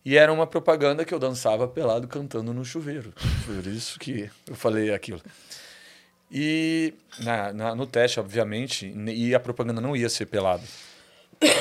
E 0.04 0.16
era 0.16 0.32
uma 0.32 0.44
propaganda 0.44 1.04
que 1.04 1.14
eu 1.14 1.20
dançava 1.20 1.68
pelado 1.68 2.08
cantando 2.08 2.52
no 2.52 2.64
chuveiro. 2.64 3.12
Por 3.44 3.64
isso 3.68 3.96
que 4.00 4.28
eu 4.48 4.56
falei 4.56 4.92
aquilo. 4.92 5.20
E 6.30 6.94
na, 7.20 7.52
na- 7.52 7.74
no 7.76 7.86
teste, 7.86 8.18
obviamente, 8.18 8.92
e 9.14 9.34
a 9.36 9.38
propaganda 9.40 9.80
não 9.80 9.94
ia 9.96 10.08
ser 10.08 10.26
pelado. 10.26 10.64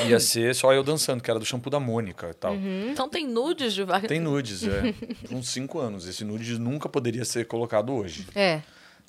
Ia 0.08 0.18
ser 0.18 0.52
só 0.54 0.72
eu 0.72 0.82
dançando, 0.82 1.22
que 1.22 1.30
era 1.30 1.38
do 1.38 1.44
shampoo 1.46 1.70
da 1.70 1.78
Mônica 1.78 2.28
e 2.30 2.34
tal. 2.34 2.54
Então 2.90 3.08
tem 3.08 3.24
nudes 3.26 3.72
de. 3.72 3.84
Tem 4.08 4.18
nudes, 4.18 4.64
é. 4.66 4.92
Uns 5.30 5.48
cinco 5.50 5.78
anos. 5.78 6.08
Esse 6.08 6.24
nude 6.24 6.58
nunca 6.58 6.88
poderia 6.88 7.24
ser 7.24 7.46
colocado 7.46 7.92
hoje. 7.92 8.26
É. 8.34 8.62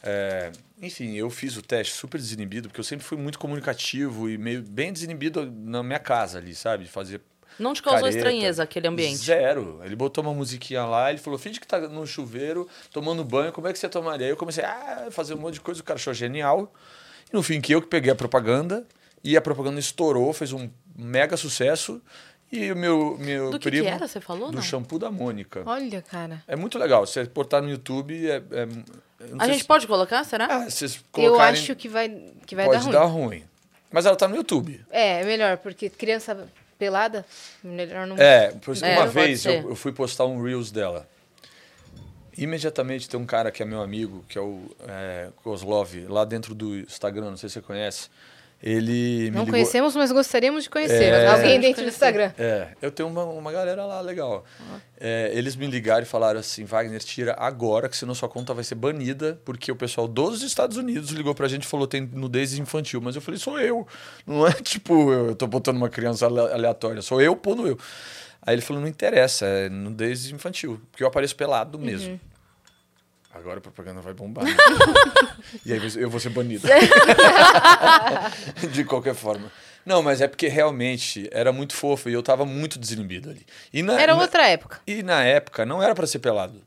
É, 0.04 0.52
enfim, 0.82 1.14
eu 1.16 1.30
fiz 1.30 1.58
o 1.58 1.62
teste 1.62 1.94
super 1.94 2.18
desinibido, 2.20 2.68
porque 2.70 2.80
eu 2.80 2.84
sempre 2.84 3.06
fui 3.06 3.18
muito 3.18 3.40
comunicativo 3.40 4.30
e 4.30 4.38
meio 4.38 4.62
bem 4.62 4.94
desinibido 4.94 5.52
na 5.52 5.82
minha 5.82 6.00
casa 6.00 6.38
ali, 6.38 6.54
sabe? 6.54 6.84
De 6.84 6.90
fazer 6.90 7.20
Não 7.60 7.74
te 7.74 7.82
causou 7.82 8.02
careta. 8.02 8.18
estranheza 8.18 8.62
aquele 8.64 8.88
ambiente? 8.88 9.18
Zero. 9.18 9.82
Ele 9.84 9.96
botou 9.96 10.24
uma 10.24 10.34
musiquinha 10.34 10.86
lá, 10.86 11.10
ele 11.10 11.20
falou: 11.20 11.40
finge 11.40 11.60
que 11.60 11.68
tá 11.68 11.80
no 11.80 12.06
chuveiro, 12.06 12.68
tomando 12.92 13.24
banho, 13.24 13.52
como 13.52 13.68
é 13.68 13.74
que 13.74 13.80
você 13.80 13.90
tomaria? 13.90 14.28
Aí 14.28 14.32
eu 14.32 14.38
comecei 14.38 14.64
a 14.64 15.08
fazer 15.12 15.34
um 15.34 15.38
monte 15.38 15.56
de 15.56 15.62
coisa, 15.62 15.82
o 15.82 15.84
cara 15.84 15.98
achou 15.98 16.14
genial. 16.14 16.72
E 17.32 17.36
no 17.36 17.42
fim, 17.44 17.60
que 17.60 17.74
eu 17.74 17.82
que 17.82 17.88
peguei 17.88 18.12
a 18.12 18.16
propaganda, 18.16 18.86
e 19.24 19.36
a 19.36 19.42
propaganda 19.42 19.80
estourou, 19.80 20.32
fez 20.32 20.54
um 20.54 20.70
mega 20.96 21.36
sucesso. 21.36 22.02
E 22.50 22.72
o 22.72 22.78
meu, 22.78 23.18
meu 23.20 23.50
Do 23.52 23.60
que, 23.60 23.70
primo. 23.70 23.84
que 23.84 23.90
era? 23.90 24.08
Você 24.08 24.22
falou? 24.22 24.50
do 24.52 24.56
Não. 24.56 24.62
shampoo 24.62 24.98
da 24.98 25.12
Mônica. 25.12 25.64
Olha, 25.66 26.02
cara. 26.02 26.42
É 26.48 26.56
muito 26.56 26.78
legal. 26.80 27.06
Você 27.06 27.26
botar 27.26 27.60
no 27.62 27.70
YouTube, 27.70 28.26
é. 28.30 28.36
é- 28.38 28.68
A 29.40 29.48
gente 29.48 29.62
se- 29.62 29.68
pode 29.68 29.88
colocar, 29.88 30.24
será? 30.24 30.46
Ah, 30.50 30.70
se 30.70 31.00
Eu 31.18 31.40
acho 31.40 31.76
que 31.76 31.90
vai, 31.90 32.10
que 32.46 32.56
vai 32.56 32.70
dar 32.70 32.80
ruim. 32.80 32.92
dar 32.92 33.06
ruim. 33.06 33.44
Mas 33.92 34.06
ela 34.06 34.16
tá 34.16 34.28
no 34.28 34.36
YouTube. 34.36 34.84
É, 34.92 35.22
é 35.22 35.24
melhor, 35.24 35.58
porque 35.58 35.90
criança 35.90 36.48
pelada, 36.78 37.26
melhor 37.64 38.06
não. 38.06 38.18
É, 38.18 38.52
por 38.52 38.76
É, 38.84 38.94
uma 38.98 39.08
vez 39.08 39.46
eu, 39.46 39.70
eu 39.70 39.76
fui 39.76 39.92
postar 39.92 40.26
um 40.26 40.42
Reels 40.42 40.72
dela. 40.72 41.08
Imediatamente 42.38 43.10
tem 43.10 43.20
um 43.20 43.26
cara 43.26 43.50
que 43.52 43.64
é 43.64 43.66
meu 43.66 43.82
amigo, 43.82 44.24
que 44.30 44.38
é 44.38 44.42
o 44.42 44.70
é, 44.88 45.30
Kozlov, 45.44 45.96
lá 46.08 46.24
dentro 46.24 46.54
do 46.54 46.78
Instagram, 46.78 47.32
não 47.32 47.38
sei 47.38 47.50
se 47.50 47.54
você 47.54 47.62
conhece. 47.62 48.10
Ele 48.62 49.30
Não 49.30 49.42
ligou. 49.42 49.54
conhecemos, 49.54 49.96
mas 49.96 50.12
gostaríamos 50.12 50.64
de 50.64 50.70
conhecer. 50.70 51.14
É. 51.14 51.28
Alguém 51.28 51.60
De 51.60 51.68
dentro 51.68 51.84
do. 51.84 51.90
Instagram. 51.90 52.32
É, 52.40 52.70
eu 52.82 52.90
tenho 52.90 53.08
uma, 53.08 53.24
uma 53.24 53.52
galera 53.52 53.86
lá 53.86 54.02
legal. 54.02 54.44
É, 55.00 55.30
eles 55.34 55.56
me 55.56 55.68
ligaram 55.68 56.02
e 56.02 56.06
falaram 56.06 56.40
assim: 56.40 56.66
Wagner, 56.66 57.00
tira 57.04 57.36
agora, 57.38 57.88
que 57.88 57.96
senão 57.96 58.16
sua 58.16 58.28
conta 58.28 58.54
vai 58.56 58.64
ser 58.64 58.74
banida, 58.74 59.40
porque 59.46 59.72
o 59.72 59.76
pessoal 59.76 60.08
dos 60.08 60.42
Estados 60.42 60.76
Unidos 60.76 61.12
ligou 61.12 61.36
pra 61.36 61.48
gente 61.48 61.64
e 61.66 61.68
falou: 61.68 61.86
tem 61.86 62.02
nudez 62.02 62.58
infantil. 62.58 63.00
Mas 63.00 63.16
eu 63.16 63.22
falei: 63.22 63.40
sou 63.40 63.60
eu. 63.60 63.88
Não 64.26 64.48
é 64.48 64.52
tipo, 64.64 65.12
eu 65.14 65.36
tô 65.36 65.46
botando 65.46 65.78
uma 65.78 65.90
criança 65.90 66.26
ale- 66.26 66.52
aleatória, 66.52 67.02
sou 67.04 67.22
eu 67.22 67.36
pondo 67.36 67.68
eu. 67.68 67.78
Aí 68.42 68.56
ele 68.56 68.62
falou: 68.64 68.82
não 68.82 68.90
interessa, 68.90 69.46
é 69.46 69.70
nudez 69.70 70.32
infantil, 70.32 70.82
porque 70.92 71.04
eu 71.04 71.08
apareço 71.08 71.36
pelado 71.36 71.78
mesmo. 71.78 72.20
Agora 73.38 73.60
a 73.60 73.62
propaganda 73.62 74.02
vai 74.02 74.14
bombar. 74.14 74.46
né? 74.46 74.56
e 75.66 75.74
aí 75.74 75.82
eu 75.98 76.10
vou 76.10 76.20
ser 76.20 76.30
banido. 76.30 76.68
de 78.72 78.84
qualquer 78.84 79.16
forma. 79.16 79.52
Não, 79.86 80.02
mas 80.04 80.22
é 80.22 80.28
porque 80.28 80.48
realmente 80.48 81.30
era 81.32 81.52
muito 81.54 81.74
fofo 81.74 82.10
e 82.10 82.14
eu 82.14 82.22
tava 82.24 82.46
muito 82.46 82.78
desinibido 82.78 83.30
ali. 83.30 83.46
E 83.72 83.82
na, 83.82 84.00
Era 84.02 84.16
na- 84.16 84.22
outra 84.22 84.48
época. 84.48 84.82
E 84.86 85.02
na 85.04 85.24
época 85.24 85.66
não 85.66 85.82
era 85.82 85.96
pra 85.96 86.06
ser 86.08 86.20
pelado. 86.20 86.62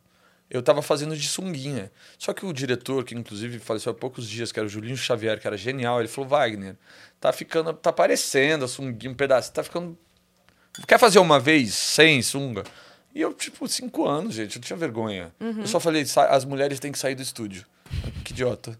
Eu 0.49 0.63
tava 0.63 0.83
fazendo 0.83 1.17
de 1.17 1.29
sunguinha. 1.29 1.93
Só 2.19 2.33
que 2.33 2.45
o 2.45 2.53
diretor, 2.53 3.05
que 3.05 3.15
inclusive 3.15 3.59
faleceu 3.59 3.93
há 3.93 3.95
poucos 3.95 4.29
dias, 4.29 4.51
que 4.51 4.59
era 4.59 4.67
o 4.67 4.71
Julinho 4.71 4.97
Xavier, 4.97 5.39
que 5.41 5.47
era 5.47 5.57
genial, 5.57 6.01
ele 6.01 6.09
falou: 6.09 6.29
Wagner, 6.29 6.77
tá 7.21 7.33
ficando. 7.33 7.73
tá 7.75 7.91
aparecendo 7.91 8.65
a 8.65 8.69
sunguinha, 8.69 9.13
um 9.13 9.15
pedaço, 9.15 9.53
tá 9.53 9.63
ficando. 9.63 9.97
Quer 10.89 10.99
fazer 10.99 11.19
uma 11.19 11.39
vez 11.39 11.75
sem 11.75 12.23
sunga? 12.23 12.65
E 13.15 13.21
eu, 13.21 13.33
tipo, 13.35 13.67
cinco 13.69 14.07
anos, 14.07 14.35
gente, 14.35 14.57
eu 14.57 14.63
tinha 14.63 14.77
vergonha. 14.77 15.33
Eu 15.41 15.67
só 15.67 15.81
falei, 15.81 16.05
"Sa- 16.07 16.29
as 16.29 16.45
mulheres 16.45 16.79
têm 16.79 16.93
que 16.93 16.99
sair 16.99 17.15
do 17.15 17.23
estúdio. 17.23 17.65
Que 18.25 18.33
idiota. 18.33 18.79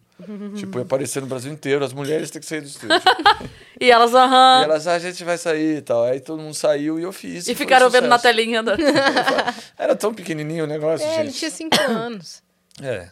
tipo, 0.55 0.79
ia 0.79 0.83
aparecer 0.83 1.21
no 1.21 1.27
Brasil 1.27 1.51
inteiro, 1.53 1.85
as 1.85 1.93
mulheres 1.93 2.31
têm 2.31 2.41
que 2.41 2.47
sair 2.47 2.61
do 2.61 2.67
estúdio. 2.69 2.91
E 3.83 3.91
elas, 3.91 4.15
aham. 4.15 4.61
E 4.61 4.65
elas, 4.65 4.87
ah, 4.87 4.93
a 4.93 4.99
gente 4.99 5.25
vai 5.25 5.39
sair 5.39 5.79
e 5.79 5.81
tal. 5.81 6.05
Aí 6.05 6.21
todo 6.21 6.39
mundo 6.43 6.53
saiu 6.53 7.01
e 7.01 7.03
eu 7.03 7.11
fiz. 7.15 7.49
E 7.49 7.55
ficaram 7.55 7.89
vendo 7.89 8.09
na 8.09 8.19
telinha 8.19 8.63
da. 8.63 8.75
Era 9.79 9.97
tão 9.97 10.13
pequenininho 10.13 10.65
o 10.65 10.67
negócio, 10.67 11.07
É, 11.07 11.11
gente. 11.15 11.21
ele 11.21 11.33
tinha 11.33 11.51
cinco 11.51 11.81
anos. 11.89 12.43
É. 12.83 13.09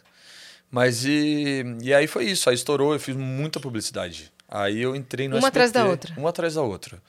Mas 0.69 1.03
e, 1.05 1.63
e 1.81 1.91
aí 1.91 2.05
foi 2.05 2.25
isso. 2.25 2.47
Aí 2.49 2.53
estourou, 2.55 2.93
eu 2.93 2.99
fiz 2.99 3.15
muita 3.15 3.59
publicidade. 3.59 4.31
Aí 4.47 4.79
eu 4.79 4.95
entrei 4.95 5.27
no 5.27 5.37
Uma 5.37 5.47
SBT, 5.47 5.49
atrás 5.49 5.71
da 5.71 5.85
outra. 5.87 6.13
Uma 6.15 6.29
atrás 6.29 6.53
da 6.53 6.61
outra. 6.61 7.01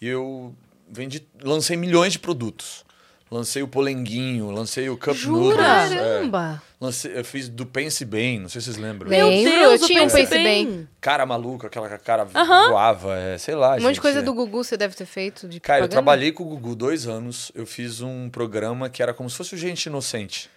E 0.00 0.08
eu 0.08 0.52
vendi, 0.90 1.24
lancei 1.40 1.76
milhões 1.76 2.12
de 2.12 2.18
produtos. 2.18 2.84
Lancei 3.28 3.60
o 3.60 3.66
Polenguinho, 3.66 4.50
lancei 4.52 4.88
o 4.88 4.96
Cup 4.96 5.16
Jura? 5.16 5.56
Noodles. 5.56 5.92
é. 5.92 5.96
Caramba! 5.96 6.62
Lancei, 6.80 7.18
eu 7.18 7.24
fiz 7.24 7.48
do 7.48 7.66
Pense 7.66 8.04
Bem, 8.04 8.38
não 8.38 8.48
sei 8.48 8.60
se 8.60 8.66
vocês 8.66 8.76
lembram. 8.76 9.10
Meu 9.10 9.28
Deus, 9.28 9.80
eu 9.80 9.86
tinha 9.88 10.02
o 10.02 10.06
um 10.06 10.10
Pense 10.10 10.30
Bem. 10.30 10.88
Cara 11.00 11.26
maluco, 11.26 11.66
aquela 11.66 11.88
cara 11.98 12.24
voava, 12.24 13.16
é, 13.16 13.36
sei 13.36 13.56
lá. 13.56 13.70
Um 13.70 13.72
monte 13.72 13.80
de 13.80 13.86
gente, 13.88 14.00
coisa 14.00 14.18
é. 14.20 14.22
do 14.22 14.32
Gugu 14.32 14.62
você 14.62 14.76
deve 14.76 14.94
ter 14.94 15.06
feito. 15.06 15.48
De 15.48 15.58
Cara, 15.58 15.78
eu 15.78 15.88
propaganda. 15.88 15.90
trabalhei 15.90 16.30
com 16.30 16.44
o 16.44 16.46
Gugu 16.46 16.76
dois 16.76 17.08
anos. 17.08 17.50
Eu 17.52 17.66
fiz 17.66 18.00
um 18.00 18.30
programa 18.30 18.88
que 18.88 19.02
era 19.02 19.12
como 19.12 19.28
se 19.28 19.36
fosse 19.36 19.54
o 19.54 19.58
Gente 19.58 19.86
Inocente. 19.86 20.48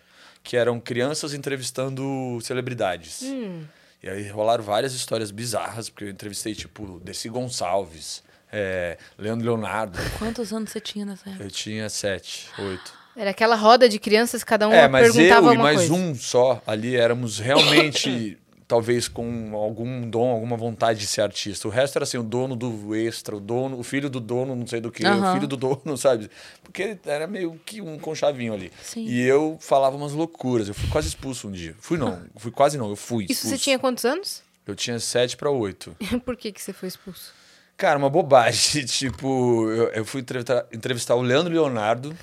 Que 0.44 0.56
eram 0.56 0.80
crianças 0.80 1.34
entrevistando 1.34 2.40
celebridades. 2.44 3.24
Hum. 3.24 3.64
E 4.02 4.10
aí 4.10 4.30
rolaram 4.30 4.64
várias 4.64 4.94
histórias 4.94 5.32
bizarras, 5.32 5.90
porque 5.90 6.06
eu 6.06 6.10
entrevistei, 6.10 6.54
tipo, 6.54 7.02
Desi 7.04 7.28
Gonçalves, 7.30 8.24
é, 8.52 8.98
Leandro 9.18 9.46
Leonardo. 9.46 9.98
Quantos 10.18 10.52
anos 10.54 10.72
você 10.72 10.80
tinha 10.80 11.06
nessa 11.06 11.30
época? 11.30 11.44
Eu 11.44 11.52
tinha 11.52 11.90
sete, 11.90 12.48
oito. 12.60 12.94
Era 13.16 13.32
aquela 13.32 13.56
roda 13.56 13.90
de 13.90 14.00
crianças, 14.00 14.44
cada 14.44 14.68
um 14.68 14.72
é, 14.72 14.88
mas 14.88 15.14
perguntava 15.14 15.48
eu 15.48 15.54
e 15.54 15.58
mais 15.58 15.78
coisa. 15.78 15.94
um 15.94 16.16
só 16.16 16.62
ali 16.66 16.96
éramos 16.96 17.38
realmente 17.40 18.38
talvez 18.66 19.08
com 19.08 19.56
algum 19.56 20.08
dom, 20.10 20.30
alguma 20.30 20.56
vontade 20.56 21.00
de 21.00 21.08
ser 21.08 21.22
artista. 21.22 21.68
O 21.68 21.72
resto 21.72 21.98
era 21.98 22.04
assim, 22.04 22.18
o 22.18 22.24
dono 22.24 22.56
do 22.56 22.96
extra, 22.96 23.36
o 23.36 23.40
dono, 23.40 23.80
o 23.80 23.84
filho 23.84 24.10
do 24.10 24.20
dono, 24.20 24.56
não 24.56 24.66
sei 24.68 24.80
do 24.80 24.92
que, 24.92 25.04
o 25.04 25.08
Aham. 25.08 25.34
filho 25.34 25.48
do 25.48 25.58
dono, 25.58 25.98
sabe? 25.98 26.30
Porque 26.64 26.98
era 27.04 27.26
meio 27.28 27.60
que 27.66 27.82
um 27.82 27.98
conchavinho 27.98 28.54
ali. 28.54 28.72
Sim. 28.82 29.06
E 29.06 29.22
eu 29.22 29.58
falava 29.60 29.98
umas 29.98 30.14
loucuras. 30.14 30.68
Eu 30.68 30.74
fui 30.76 30.88
quase 30.90 31.08
expulso 31.08 31.48
um 31.48 31.52
dia. 31.52 31.76
Fui 31.80 31.98
não, 31.98 32.22
fui 32.38 32.52
quase 32.52 32.78
não, 32.78 32.90
eu 32.90 32.96
fui 32.96 33.24
Isso 33.24 33.34
expulso. 33.34 33.58
você 33.58 33.64
tinha 33.64 33.80
quantos 33.80 34.06
anos? 34.06 34.44
Eu 34.68 34.76
tinha 34.76 35.00
sete 35.00 35.36
para 35.36 35.50
oito. 35.50 35.96
Por 36.24 36.38
que, 36.38 36.52
que 36.52 36.62
você 36.62 36.72
foi 36.72 36.88
expulso? 36.88 37.34
Cara, 37.80 37.98
uma 37.98 38.10
bobagem. 38.10 38.84
Tipo, 38.86 39.72
eu, 39.72 39.88
eu 39.90 40.06
fui 40.06 40.20
entrevistar, 40.20 40.66
entrevistar 40.72 41.16
o 41.16 41.22
Leandro 41.22 41.54
Leonardo. 41.54 42.14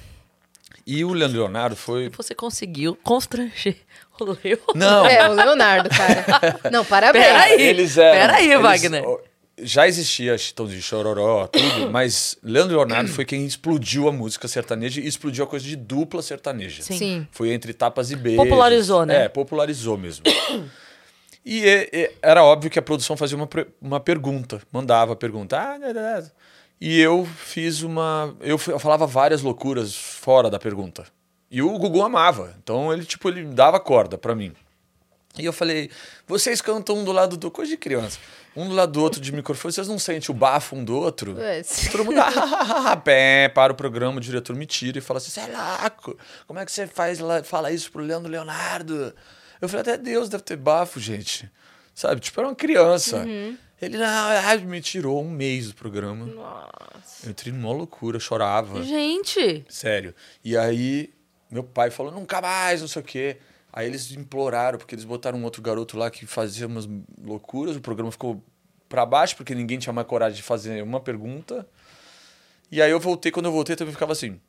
E 0.86 1.02
o 1.02 1.12
Leandro 1.14 1.38
Leonardo 1.38 1.74
foi. 1.74 2.10
Você 2.10 2.34
conseguiu 2.34 2.96
constranger 3.02 3.76
o 4.20 4.24
Leo. 4.24 4.60
Não! 4.74 5.06
É, 5.06 5.28
o 5.28 5.32
Leonardo, 5.32 5.88
cara. 5.88 6.60
Não, 6.70 6.84
parabéns. 6.84 7.24
Peraí. 7.24 7.60
Eles 7.62 7.96
eram. 7.96 8.20
Peraí, 8.20 8.50
eles- 8.52 8.62
Wagner. 8.62 9.02
Já 9.58 9.88
existia 9.88 10.36
Chitãozinho 10.36 10.78
de 10.78 10.84
Chororó, 10.84 11.46
tudo, 11.46 11.88
mas 11.90 12.36
Leandro 12.42 12.76
Leonardo 12.76 13.08
foi 13.08 13.24
quem 13.24 13.46
explodiu 13.46 14.06
a 14.06 14.12
música 14.12 14.46
sertaneja 14.46 15.00
e 15.00 15.06
explodiu 15.06 15.44
a 15.44 15.46
coisa 15.46 15.64
de 15.64 15.74
dupla 15.74 16.20
sertaneja. 16.20 16.82
Sim. 16.82 16.98
Sim. 16.98 17.28
Foi 17.32 17.50
entre 17.50 17.72
tapas 17.72 18.10
e 18.10 18.16
beijos. 18.16 18.44
Popularizou, 18.44 19.06
né? 19.06 19.24
É, 19.24 19.28
popularizou 19.30 19.96
mesmo. 19.96 20.24
E, 21.46 21.64
e- 21.64 21.88
e 21.92 22.12
era 22.20 22.42
óbvio 22.42 22.68
que 22.68 22.78
a 22.78 22.82
produção 22.82 23.16
fazia 23.16 23.36
uma, 23.36 23.48
uma 23.80 24.00
pergunta, 24.00 24.60
mandava 24.72 25.12
a 25.12 25.16
pergunta. 25.16 25.56
Ah, 25.56 25.78
né, 25.78 25.92
né, 25.92 26.02
né. 26.20 26.30
E 26.80 27.00
eu 27.00 27.24
fiz 27.24 27.82
uma. 27.82 28.34
Eu, 28.40 28.60
eu 28.66 28.78
falava 28.80 29.06
várias 29.06 29.40
loucuras 29.42 29.94
fora 29.94 30.50
da 30.50 30.58
pergunta. 30.58 31.06
E 31.50 31.62
o 31.62 31.78
Gugu 31.78 32.02
amava. 32.02 32.54
Então 32.62 32.92
ele, 32.92 33.04
tipo, 33.04 33.28
ele 33.28 33.44
dava 33.44 33.78
corda 33.78 34.18
pra 34.18 34.34
mim. 34.34 34.52
E 35.38 35.44
eu 35.44 35.52
falei, 35.52 35.90
vocês 36.26 36.60
cantam 36.60 36.96
um 36.96 37.04
do 37.04 37.12
lado 37.12 37.36
do. 37.36 37.50
Coisa 37.50 37.70
de 37.70 37.76
criança. 37.78 38.18
Um 38.56 38.68
do 38.68 38.74
lado 38.74 38.90
do 38.92 39.02
outro 39.02 39.20
de 39.20 39.30
microfone, 39.32 39.72
vocês 39.72 39.86
não 39.86 39.98
sentem 39.98 40.34
o 40.34 40.36
bafo 40.36 40.74
um 40.74 40.82
do 40.82 40.96
outro? 40.96 41.38
É, 41.40 41.62
Todo 41.92 42.06
mundo, 42.06 42.18
ah, 42.20 42.96
pé, 42.96 43.48
para 43.50 43.72
o 43.72 43.76
programa, 43.76 44.16
o 44.16 44.20
diretor 44.20 44.56
me 44.56 44.64
tira 44.66 44.98
e 44.98 45.00
fala 45.02 45.18
assim: 45.18 45.30
você 45.30 45.40
é 45.40 45.46
louco, 45.46 46.18
como 46.46 46.58
é 46.58 46.64
que 46.64 46.72
você 46.72 46.86
faz 46.86 47.18
fala 47.44 47.70
isso 47.70 47.92
pro 47.92 48.02
Leandro 48.02 48.30
Leonardo? 48.32 49.14
Eu 49.60 49.68
falei, 49.68 49.82
até 49.82 49.96
Deus 49.96 50.28
deve 50.28 50.42
ter 50.42 50.56
bafo, 50.56 51.00
gente. 51.00 51.50
Sabe, 51.94 52.20
tipo, 52.20 52.38
era 52.40 52.48
uma 52.48 52.54
criança. 52.54 53.24
Ele, 53.80 53.98
não, 53.98 54.06
ah, 54.06 54.56
me 54.58 54.80
tirou 54.80 55.22
um 55.22 55.30
mês 55.30 55.68
do 55.68 55.74
programa. 55.74 56.26
Nossa. 56.26 57.26
Eu 57.26 57.30
entrei 57.30 57.52
numa 57.52 57.72
loucura, 57.72 58.18
chorava. 58.18 58.82
Gente, 58.82 59.64
Sério. 59.68 60.14
E 60.44 60.56
aí, 60.56 61.12
meu 61.50 61.62
pai 61.62 61.90
falou, 61.90 62.12
nunca 62.12 62.40
mais, 62.40 62.80
não 62.80 62.88
sei 62.88 63.02
o 63.02 63.04
quê. 63.04 63.36
Aí 63.72 63.86
eles 63.86 64.10
imploraram, 64.12 64.78
porque 64.78 64.94
eles 64.94 65.04
botaram 65.04 65.38
um 65.38 65.44
outro 65.44 65.60
garoto 65.60 65.98
lá 65.98 66.10
que 66.10 66.26
fazia 66.26 66.66
umas 66.66 66.88
loucuras. 67.22 67.76
O 67.76 67.80
programa 67.80 68.10
ficou 68.10 68.42
pra 68.88 69.04
baixo, 69.04 69.36
porque 69.36 69.54
ninguém 69.54 69.78
tinha 69.78 69.92
mais 69.92 70.06
coragem 70.06 70.36
de 70.36 70.42
fazer 70.42 70.82
uma 70.82 71.00
pergunta. 71.00 71.66
E 72.70 72.80
aí 72.80 72.90
eu 72.90 72.98
voltei, 72.98 73.30
quando 73.30 73.46
eu 73.46 73.52
voltei 73.52 73.76
também 73.76 73.92
ficava 73.92 74.12
assim, 74.12 74.40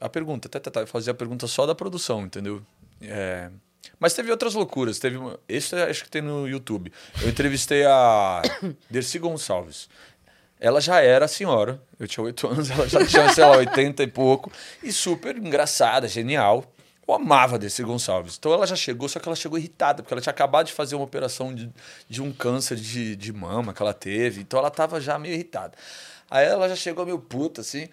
a 0.00 0.08
pergunta, 0.08 0.48
tá, 0.48 0.58
tá, 0.58 0.70
tá, 0.70 0.80
eu 0.80 0.86
fazia 0.86 1.12
a 1.12 1.14
pergunta 1.14 1.46
só 1.46 1.64
da 1.64 1.74
produção, 1.74 2.22
entendeu? 2.22 2.62
É, 3.00 3.50
Mas 3.98 4.14
teve 4.14 4.30
outras 4.30 4.54
loucuras, 4.54 4.98
teve 4.98 5.16
uma... 5.16 5.38
Esse 5.48 5.74
acho 5.76 6.04
que 6.04 6.10
tem 6.10 6.22
no 6.22 6.48
YouTube. 6.48 6.92
Eu 7.20 7.28
entrevistei 7.28 7.84
a 7.84 8.42
Dercy 8.90 9.18
Gonçalves. 9.18 9.88
Ela 10.58 10.80
já 10.80 11.00
era 11.00 11.26
senhora, 11.26 11.82
eu 11.98 12.06
tinha 12.06 12.22
oito 12.22 12.46
anos, 12.46 12.70
ela 12.70 12.88
já 12.88 13.04
tinha, 13.04 13.28
sei 13.32 13.44
lá, 13.44 13.56
80 13.56 14.02
e 14.04 14.06
pouco, 14.06 14.52
e 14.82 14.92
super 14.92 15.36
engraçada, 15.36 16.06
genial. 16.06 16.64
Eu 17.06 17.14
amava 17.14 17.58
Dercy 17.58 17.82
Gonçalves. 17.82 18.36
Então 18.38 18.52
ela 18.52 18.64
já 18.64 18.76
chegou, 18.76 19.08
só 19.08 19.18
que 19.18 19.28
ela 19.28 19.34
chegou 19.34 19.58
irritada, 19.58 20.02
porque 20.02 20.14
ela 20.14 20.20
tinha 20.20 20.30
acabado 20.30 20.66
de 20.66 20.72
fazer 20.72 20.94
uma 20.94 21.04
operação 21.04 21.52
de, 21.52 21.68
de 22.08 22.22
um 22.22 22.32
câncer 22.32 22.76
de, 22.76 23.16
de 23.16 23.32
mama 23.32 23.74
que 23.74 23.82
ela 23.82 23.92
teve, 23.92 24.40
então 24.40 24.58
ela 24.58 24.70
tava 24.70 25.00
já 25.00 25.18
meio 25.18 25.34
irritada. 25.34 25.76
Aí 26.30 26.46
ela 26.46 26.68
já 26.68 26.76
chegou 26.76 27.04
meio 27.04 27.18
puta, 27.18 27.60
assim, 27.60 27.88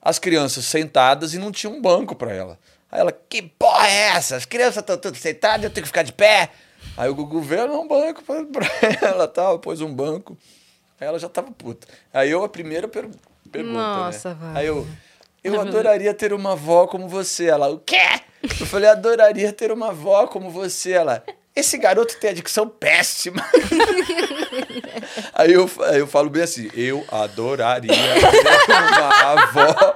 as 0.00 0.18
crianças 0.18 0.66
sentadas 0.66 1.32
e 1.32 1.38
não 1.38 1.50
tinha 1.50 1.72
um 1.72 1.80
banco 1.80 2.14
pra 2.14 2.32
ela. 2.32 2.58
Aí 2.92 3.00
ela, 3.00 3.10
que 3.10 3.40
porra 3.40 3.88
é 3.88 4.08
essa? 4.10 4.36
As 4.36 4.44
crianças 4.44 4.76
estão 4.76 4.98
todas 4.98 5.18
sentadas, 5.18 5.64
eu 5.64 5.70
tenho 5.70 5.82
que 5.82 5.88
ficar 5.88 6.02
de 6.02 6.12
pé. 6.12 6.50
Aí 6.94 7.08
o 7.08 7.14
Gugu 7.14 7.40
veio, 7.40 7.72
um 7.72 7.88
banco 7.88 8.22
pra, 8.22 8.44
pra 8.52 9.08
ela, 9.08 9.26
tal, 9.26 9.58
pôs 9.58 9.80
um 9.80 9.92
banco. 9.92 10.36
Aí 11.00 11.08
ela 11.08 11.18
já 11.18 11.28
tava 11.28 11.50
puta. 11.50 11.86
Aí 12.12 12.30
eu, 12.30 12.44
a 12.44 12.48
primeira 12.50 12.86
per 12.86 13.08
pergunta, 13.50 13.78
Nossa, 13.78 14.28
né? 14.30 14.34
Wagner. 14.38 14.56
Aí 14.58 14.66
eu, 14.66 14.86
eu 15.42 15.58
adoraria 15.58 16.12
ter 16.12 16.34
uma 16.34 16.52
avó 16.52 16.86
como 16.86 17.08
você. 17.08 17.46
Ela, 17.46 17.70
o 17.70 17.78
quê? 17.78 18.20
Eu 18.42 18.66
falei, 18.66 18.90
adoraria 18.90 19.52
ter 19.52 19.72
uma 19.72 19.88
avó 19.88 20.26
como 20.26 20.50
você. 20.50 20.92
Ela, 20.92 21.24
esse 21.56 21.78
garoto 21.78 22.18
tem 22.18 22.30
a 22.30 22.34
dicção 22.34 22.68
péssima. 22.68 23.42
aí, 25.32 25.52
eu, 25.52 25.70
aí 25.86 25.98
eu 25.98 26.06
falo 26.06 26.28
bem 26.28 26.42
assim, 26.42 26.70
eu 26.74 27.04
adoraria 27.10 27.90
ter 27.90 28.72
uma 28.72 29.32
avó 29.32 29.94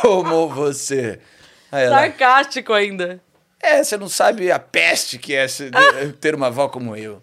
como 0.00 0.48
você. 0.48 1.20
Aí 1.70 1.84
ela, 1.84 1.96
sarcástico 1.96 2.72
ainda. 2.72 3.20
é, 3.60 3.82
você 3.82 3.96
não 3.96 4.08
sabe 4.08 4.50
a 4.50 4.58
peste 4.58 5.18
que 5.18 5.34
é 5.34 5.46
se- 5.48 5.70
ter 6.20 6.34
uma 6.34 6.46
avó 6.48 6.68
como 6.68 6.96
eu. 6.96 7.22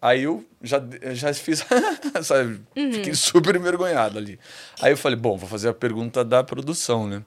Aí 0.00 0.22
eu 0.24 0.44
já, 0.62 0.82
já 1.12 1.32
fiz, 1.32 1.64
sabe? 2.22 2.60
Fiquei 2.74 3.14
super 3.14 3.56
envergonhado 3.56 4.18
ali. 4.18 4.38
Aí 4.80 4.92
eu 4.92 4.96
falei, 4.96 5.16
bom, 5.18 5.36
vou 5.36 5.48
fazer 5.48 5.68
a 5.70 5.74
pergunta 5.74 6.22
da 6.24 6.44
produção, 6.44 7.06
né? 7.06 7.22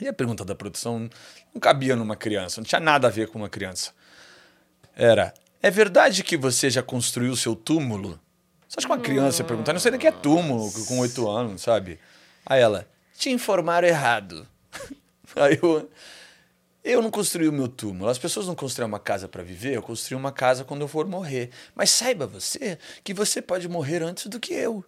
E 0.00 0.06
a 0.08 0.12
pergunta 0.12 0.44
da 0.44 0.54
produção 0.54 1.08
não 1.54 1.60
cabia 1.60 1.96
numa 1.96 2.16
criança, 2.16 2.60
não 2.60 2.66
tinha 2.66 2.80
nada 2.80 3.08
a 3.08 3.10
ver 3.10 3.28
com 3.28 3.38
uma 3.38 3.48
criança. 3.48 3.92
Era, 4.94 5.32
é 5.62 5.70
verdade 5.70 6.22
que 6.22 6.36
você 6.36 6.68
já 6.70 6.82
construiu 6.82 7.32
o 7.32 7.36
seu 7.36 7.54
túmulo? 7.56 8.18
Você 8.68 8.78
acha 8.78 8.86
que 8.86 8.92
uma 8.92 8.98
criança 9.00 9.42
ia 9.42 9.46
perguntar? 9.46 9.72
Não 9.72 9.80
sei 9.80 9.90
nem 9.90 9.98
o 9.98 10.00
que 10.00 10.06
é 10.06 10.12
túmulo 10.12 10.70
com 10.86 10.98
oito 10.98 11.28
anos, 11.30 11.62
sabe? 11.62 11.98
Aí 12.44 12.60
ela, 12.60 12.86
te 13.16 13.30
informaram 13.30 13.86
errado. 13.86 14.46
Aí 15.36 15.58
eu, 15.62 15.88
eu 16.84 17.02
não 17.02 17.10
construí 17.10 17.48
o 17.48 17.52
meu 17.52 17.68
túmulo. 17.68 18.10
As 18.10 18.18
pessoas 18.18 18.46
não 18.46 18.54
constroem 18.54 18.88
uma 18.88 18.98
casa 19.00 19.28
para 19.28 19.42
viver, 19.42 19.74
eu 19.74 19.82
construí 19.82 20.16
uma 20.16 20.32
casa 20.32 20.64
quando 20.64 20.80
eu 20.82 20.88
for 20.88 21.06
morrer. 21.06 21.50
Mas 21.74 21.90
saiba 21.90 22.26
você 22.26 22.78
que 23.04 23.14
você 23.14 23.40
pode 23.42 23.68
morrer 23.68 24.02
antes 24.02 24.26
do 24.26 24.38
que 24.40 24.52
eu. 24.54 24.84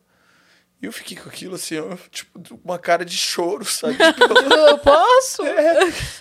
E 0.83 0.87
eu 0.87 0.93
fiquei 0.93 1.17
com 1.17 1.29
aquilo 1.31 1.55
assim, 1.55 1.79
ó, 1.79 1.97
tipo, 2.11 2.39
uma 2.63 2.79
cara 2.79 3.07
de 3.07 3.17
choro, 3.17 3.65
sabe? 3.65 3.97
Eu 4.69 4.77
posso? 4.79 5.43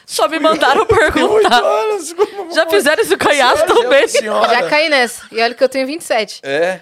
Só 0.05 0.27
me 0.29 0.39
mandaram 0.39 0.85
perguntar. 0.85 1.61
anos. 1.61 2.13
como- 2.13 2.53
Já 2.53 2.65
fizeram 2.69 3.03
isso 3.03 3.17
com 3.17 3.27
a 3.29 3.33
Yas 3.33 3.59
Sério, 3.59 3.75
também? 3.75 4.07
senhora? 4.07 4.47
Já 4.49 4.69
caí 4.69 4.87
nessa. 4.89 5.27
E 5.31 5.41
olha 5.41 5.53
que 5.53 5.61
eu 5.63 5.67
tenho 5.67 5.85
27. 5.85 6.39
É. 6.43 6.79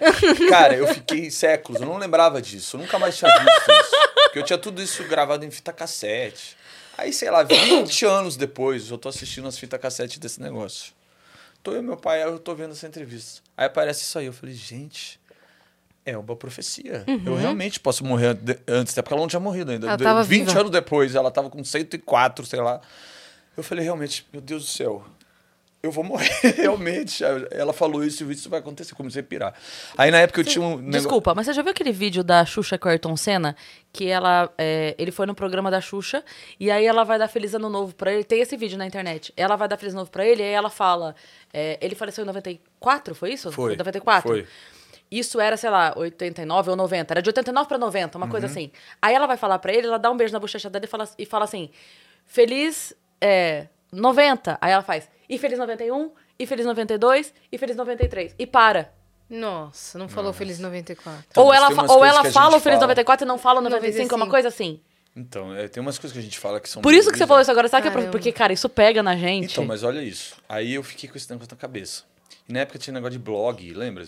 Cara, 0.50 0.76
eu 0.76 0.86
fiquei 0.88 1.32
séculos, 1.32 1.82
eu 1.82 1.88
não 1.88 1.98
lembrava 1.98 2.40
disso. 2.42 2.76
Eu 2.76 2.82
nunca 2.82 3.00
mais 3.00 3.18
tinha 3.18 3.32
visto 3.32 3.72
isso. 3.72 3.96
Porque 4.26 4.40
eu 4.40 4.44
tinha 4.44 4.60
tudo 4.60 4.80
isso 4.84 5.04
gravado 5.06 5.44
em 5.44 5.50
fita 5.50 5.74
cassete. 5.74 6.56
Aí, 7.02 7.12
sei 7.12 7.32
lá, 7.32 7.42
20 7.42 8.06
anos 8.06 8.38
depois, 8.38 8.92
eu 8.92 8.98
tô 8.98 9.10
assistindo 9.10 9.48
as 9.48 9.58
fitas 9.58 9.82
cassete 9.82 10.20
desse 10.20 10.40
negócio. 10.40 10.94
Tô 11.64 11.72
eu 11.72 11.80
e 11.80 11.82
meu 11.82 11.98
pai, 11.98 12.24
eu 12.24 12.38
tô 12.38 12.54
vendo 12.54 12.72
essa 12.72 12.88
entrevista. 12.88 13.42
Aí 13.58 13.66
aparece 13.66 14.04
isso 14.04 14.20
aí. 14.20 14.28
Eu 14.28 14.34
falei, 14.34 14.54
gente, 14.54 15.20
é 16.06 16.16
uma 16.16 16.36
profecia. 16.36 17.04
Eu 17.26 17.36
realmente 17.36 17.80
posso 17.80 18.06
morrer 18.06 18.38
antes, 18.68 18.94
até 18.94 19.02
porque 19.02 19.14
ela 19.16 19.22
não 19.22 19.28
tinha 19.28 19.40
morrido 19.40 19.72
ainda. 19.72 19.88
Ela 19.88 19.98
tava 19.98 20.24
20 20.24 20.48
viva. 20.48 20.60
anos 20.60 20.72
depois, 20.72 21.16
ela 21.16 21.32
tava 21.32 21.50
com 21.50 21.64
104, 21.64 22.46
sei 22.46 22.62
lá. 22.62 22.80
Eu 23.58 23.64
falei, 23.64 23.84
realmente, 23.84 24.26
meu 24.32 24.42
Deus 24.42 24.64
do 24.64 24.70
céu, 24.70 25.04
eu 25.84 25.92
vou 25.92 26.04
morrer, 26.04 26.30
realmente. 26.58 27.24
Ela 27.52 27.74
falou 27.74 28.04
isso 28.04 28.24
e 28.30 28.34
isso 28.34 28.50
vai 28.50 28.60
acontecer. 28.60 28.94
Comecei 28.96 29.22
a 29.22 29.24
pirar. 29.24 29.54
Aí 29.98 30.12
na 30.12 30.20
época 30.20 30.42
eu 30.42 30.46
tinha 30.46 30.64
um. 30.64 30.76
negócio- 30.78 30.92
Desculpa, 30.92 31.34
mas 31.36 31.46
você 31.48 31.54
já 31.54 31.62
viu 31.62 31.72
aquele 31.72 31.92
vídeo 31.92 32.24
da 32.24 32.46
Xuxa 32.46 32.78
com 32.78 32.88
o 32.88 32.92
Ayrton 32.92 33.16
Senna? 33.18 33.56
Que 33.94 34.08
ela, 34.08 34.52
é, 34.58 34.96
ele 34.98 35.12
foi 35.12 35.26
no 35.26 35.34
programa 35.36 35.70
da 35.72 35.82
Xuxa 35.82 36.24
e 36.60 36.70
aí 36.72 36.86
ela 36.86 37.04
vai 37.04 37.18
dar 37.20 37.28
Feliz 37.28 37.54
Ano 37.54 37.70
Novo 37.70 37.94
pra 37.96 38.14
ele. 38.14 38.24
Tem 38.24 38.40
esse 38.42 38.56
vídeo 38.56 38.78
na 38.78 38.86
internet. 38.86 39.34
Ela 39.36 39.56
vai 39.56 39.68
dar 39.68 39.76
Feliz 39.78 39.94
Ano 39.94 40.02
Novo 40.02 40.12
pra 40.12 40.26
ele 40.26 40.42
e 40.42 40.46
aí 40.46 40.54
ela 40.54 40.70
fala... 40.70 41.16
é, 41.54 41.78
ele 41.82 41.96
faleceu 41.96 42.24
em 42.24 42.28
94, 42.28 43.14
foi 43.16 43.34
isso? 43.34 43.52
Foi, 43.52 43.76
94? 43.76 44.30
foi. 44.30 44.48
Isso 45.10 45.42
era, 45.42 45.58
sei 45.58 45.70
lá, 45.70 45.94
89 45.98 46.70
ou 46.70 46.76
90. 46.78 47.14
Era 47.14 47.22
de 47.22 47.28
89 47.30 47.68
pra 47.68 47.78
90, 47.78 48.18
uma 48.18 48.26
Uhum. 48.28 48.32
coisa 48.32 48.46
assim. 48.46 48.72
Aí 49.02 49.14
ela 49.14 49.28
vai 49.28 49.36
falar 49.36 49.60
pra 49.60 49.74
ele, 49.74 49.88
ela 49.88 49.98
dá 50.00 50.10
um 50.10 50.16
beijo 50.16 50.32
na 50.32 50.40
bochecha 50.40 50.70
dele 50.70 50.86
e 50.86 50.88
fala, 50.88 51.10
e 51.18 51.26
fala 51.26 51.44
assim... 51.44 51.70
Feliz 52.26 52.94
é, 53.20 53.68
90. 53.92 54.58
Aí 54.62 54.72
ela 54.72 54.82
faz... 54.84 55.10
E 55.32 55.38
Feliz 55.40 55.58
91, 55.58 56.12
e 56.38 56.46
Feliz 56.46 56.66
92, 56.66 57.34
e 57.50 57.58
Feliz 57.58 57.76
93. 57.78 58.36
E 58.38 58.46
para. 58.46 58.92
Nossa, 59.30 59.98
não 59.98 60.10
falou 60.10 60.34
Feliz 60.34 60.60
94. 60.60 61.24
Então, 61.32 61.44
ou 61.44 61.50
mas 61.50 61.58
ela, 61.58 61.92
ou 61.94 62.04
ela 62.06 62.24
fala 62.26 62.58
o 62.58 62.60
Feliz 62.60 62.76
fala. 62.76 62.88
94 62.88 63.26
e 63.26 63.28
não 63.28 63.38
fala 63.38 63.60
o 63.62 63.64
95, 63.64 63.98
é 64.14 64.18
uma 64.18 64.26
95. 64.26 64.30
coisa 64.30 64.48
assim. 64.50 64.82
Então, 65.16 65.56
é, 65.56 65.70
tem 65.70 65.80
umas 65.82 65.98
coisas 65.98 66.12
que 66.14 66.20
a 66.20 66.22
gente 66.22 66.38
fala 66.38 66.60
que 66.60 66.70
são. 66.70 66.82
Por 66.82 66.94
isso 66.94 67.10
que 67.12 67.18
você 67.18 67.26
falou 67.26 67.42
isso 67.42 67.50
agora, 67.50 67.70
sabe 67.70 67.84
que 67.84 67.88
é 67.88 67.92
Caramba. 67.92 68.10
por- 68.12 68.18
porque, 68.20 68.32
cara, 68.34 68.52
isso 68.52 68.68
pega 68.68 69.02
na 69.02 69.16
gente. 69.16 69.54
Então, 69.54 69.66
mas 69.66 69.84
olha 69.84 70.02
isso. 70.04 70.36
Aí 70.50 70.74
eu 70.74 70.84
fiquei 70.84 71.10
com 71.10 71.18
esse 71.18 71.30
negócio 71.30 71.50
na 71.54 71.58
cabeça. 71.58 72.04
E 72.48 72.52
na 72.52 72.60
época 72.60 72.78
tinha 72.78 72.94
negócio 72.94 73.14
de 73.18 73.20
blog, 73.20 73.74
lembra? 73.74 74.04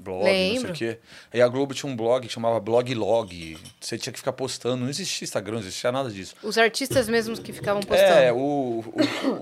Blog, 0.00 0.20
não 0.20 0.26
sei 0.26 0.54
Lembro. 0.54 0.72
o 0.72 0.74
quê. 0.74 0.98
Aí 1.32 1.40
a 1.40 1.48
Globo 1.48 1.74
tinha 1.74 1.90
um 1.90 1.96
blog 1.96 2.26
que 2.26 2.32
chamava 2.32 2.58
Blog 2.58 2.94
Log. 2.94 3.58
Você 3.80 3.98
tinha 3.98 4.12
que 4.12 4.18
ficar 4.18 4.32
postando. 4.32 4.78
Não 4.78 4.88
existia 4.88 5.24
Instagram, 5.24 5.54
não 5.54 5.60
existia 5.60 5.92
nada 5.92 6.10
disso. 6.10 6.34
Os 6.42 6.58
artistas 6.58 7.08
mesmos 7.08 7.38
que 7.38 7.52
ficavam 7.52 7.82
postando. 7.82 8.18
É, 8.18 8.32
o, 8.32 8.82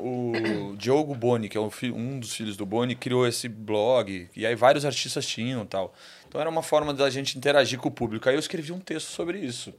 o, 0.00 0.72
o 0.72 0.76
Diogo 0.76 1.14
Boni, 1.14 1.48
que 1.48 1.56
é 1.56 1.60
um, 1.60 1.70
um 1.94 2.20
dos 2.20 2.34
filhos 2.34 2.56
do 2.56 2.66
Boni, 2.66 2.94
criou 2.94 3.26
esse 3.26 3.48
blog. 3.48 4.28
E 4.34 4.44
aí 4.44 4.54
vários 4.54 4.84
artistas 4.84 5.26
tinham 5.26 5.62
e 5.62 5.66
tal. 5.66 5.94
Então 6.28 6.40
era 6.40 6.50
uma 6.50 6.62
forma 6.62 6.92
da 6.92 7.08
gente 7.08 7.38
interagir 7.38 7.78
com 7.78 7.88
o 7.88 7.92
público. 7.92 8.28
Aí 8.28 8.34
eu 8.34 8.40
escrevi 8.40 8.72
um 8.72 8.80
texto 8.80 9.08
sobre 9.08 9.38
isso. 9.38 9.72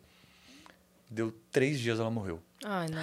Deu 1.09 1.33
três 1.51 1.79
dias, 1.79 1.99
ela 1.99 2.09
morreu. 2.09 2.39
Ai, 2.63 2.87
não. 2.89 3.01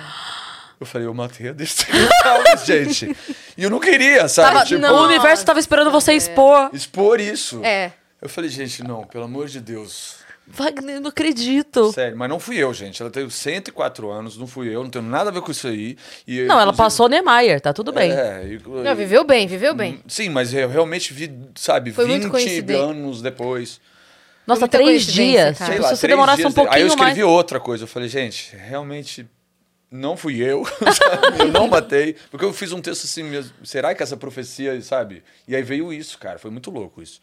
Eu 0.79 0.87
falei, 0.87 1.07
eu 1.07 1.15
matei 1.15 1.49
a 1.49 1.53
desse 1.53 1.87
gente. 2.67 3.17
E 3.57 3.63
eu 3.63 3.71
não 3.71 3.81
queria, 3.81 4.29
sabe? 4.29 4.53
Tava- 4.55 4.67
tipo, 4.67 4.87
o 4.87 5.05
universo 5.05 5.45
tava 5.45 5.59
esperando 5.59 5.91
você 5.91 6.13
expor. 6.13 6.71
expor 6.73 7.21
isso. 7.21 7.65
É. 7.65 7.93
Eu 8.21 8.29
falei, 8.29 8.51
gente, 8.51 8.83
não, 8.83 9.05
pelo 9.05 9.25
amor 9.25 9.47
de 9.49 9.61
Deus. 9.61 10.17
Wagner, 10.49 11.01
não 11.01 11.09
acredito. 11.09 11.93
Sério, 11.93 12.17
mas 12.17 12.29
não 12.29 12.39
fui 12.39 12.57
eu, 12.57 12.73
gente. 12.73 13.03
Ela 13.03 13.11
teve 13.11 13.33
104 13.33 14.09
anos, 14.11 14.37
não 14.39 14.47
fui 14.47 14.69
eu, 14.69 14.83
não 14.85 14.91
tenho 14.91 15.05
nada 15.05 15.31
a 15.31 15.33
ver 15.33 15.41
com 15.41 15.51
isso 15.51 15.67
aí. 15.67 15.97
E, 16.27 16.43
Não, 16.45 16.61
ela 16.61 16.73
passou 16.73 17.09
Niemeyer, 17.09 17.61
tá 17.61 17.73
tudo 17.73 17.91
bem. 17.93 18.13
É, 18.13 18.45
e- 18.47 18.61
Não, 18.65 18.95
viveu 18.95 19.25
bem, 19.25 19.49
viveu 19.49 19.75
bem. 19.75 20.01
Sim, 20.07 20.29
mas 20.29 20.55
eu 20.55 20.69
realmente 20.69 21.13
vi, 21.13 21.37
sabe, 21.57 21.91
Foi 21.91 22.07
muito 22.07 22.25
20 22.25 22.31
coincidente. 22.31 22.79
anos 22.81 23.21
depois. 23.21 23.81
Nossa, 24.47 24.69
três 24.69 25.05
dias. 25.05 25.59
cara. 25.59 25.67
Sei 25.67 25.75
Tipo, 25.75 25.83
lá, 25.83 25.89
se 25.89 25.97
você 25.97 26.01
três 26.03 26.13
demorasse 26.17 26.37
dias 26.43 26.53
um 26.53 26.55
pouquinho 26.55 26.77
Aí 26.77 26.83
eu 26.83 26.87
escrevi 26.89 27.23
mais. 27.23 27.33
outra 27.35 27.59
coisa. 27.59 27.83
Eu 27.83 27.89
falei, 27.89 28.09
gente, 28.09 28.55
realmente 28.55 29.27
não 29.97 30.17
fui 30.17 30.43
eu. 30.43 30.65
sabe? 30.95 31.41
eu 31.41 31.49
não 31.49 31.67
matei. 31.69 32.17
Porque 32.31 32.45
eu 32.45 32.53
fiz 32.53 32.73
um 32.73 32.81
texto 32.81 33.05
assim 33.05 33.23
mesmo. 33.25 33.53
Será 33.65 33.95
que 33.95 34.03
essa 34.03 34.17
profecia, 34.17 34.81
sabe? 34.83 35.23
E 35.49 35.57
aí 35.57 35.63
veio 35.63 35.93
isso, 35.93 36.19
cara. 36.19 36.39
Foi 36.39 36.51
muito 36.51 36.71
louco 36.71 37.03
isso. 37.03 37.21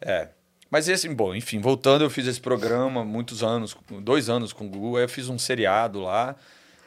É. 0.00 0.28
Mas 0.70 0.88
esse, 0.88 1.08
bom, 1.08 1.34
enfim, 1.34 1.60
voltando, 1.60 2.04
eu 2.04 2.10
fiz 2.10 2.26
esse 2.26 2.40
programa 2.40 3.04
muitos 3.04 3.42
anos, 3.42 3.76
dois 4.02 4.28
anos 4.30 4.52
com 4.52 4.66
o 4.66 4.68
Gugu. 4.68 4.96
Aí 4.96 5.04
eu 5.04 5.08
fiz 5.08 5.28
um 5.28 5.38
seriado 5.38 6.00
lá. 6.00 6.36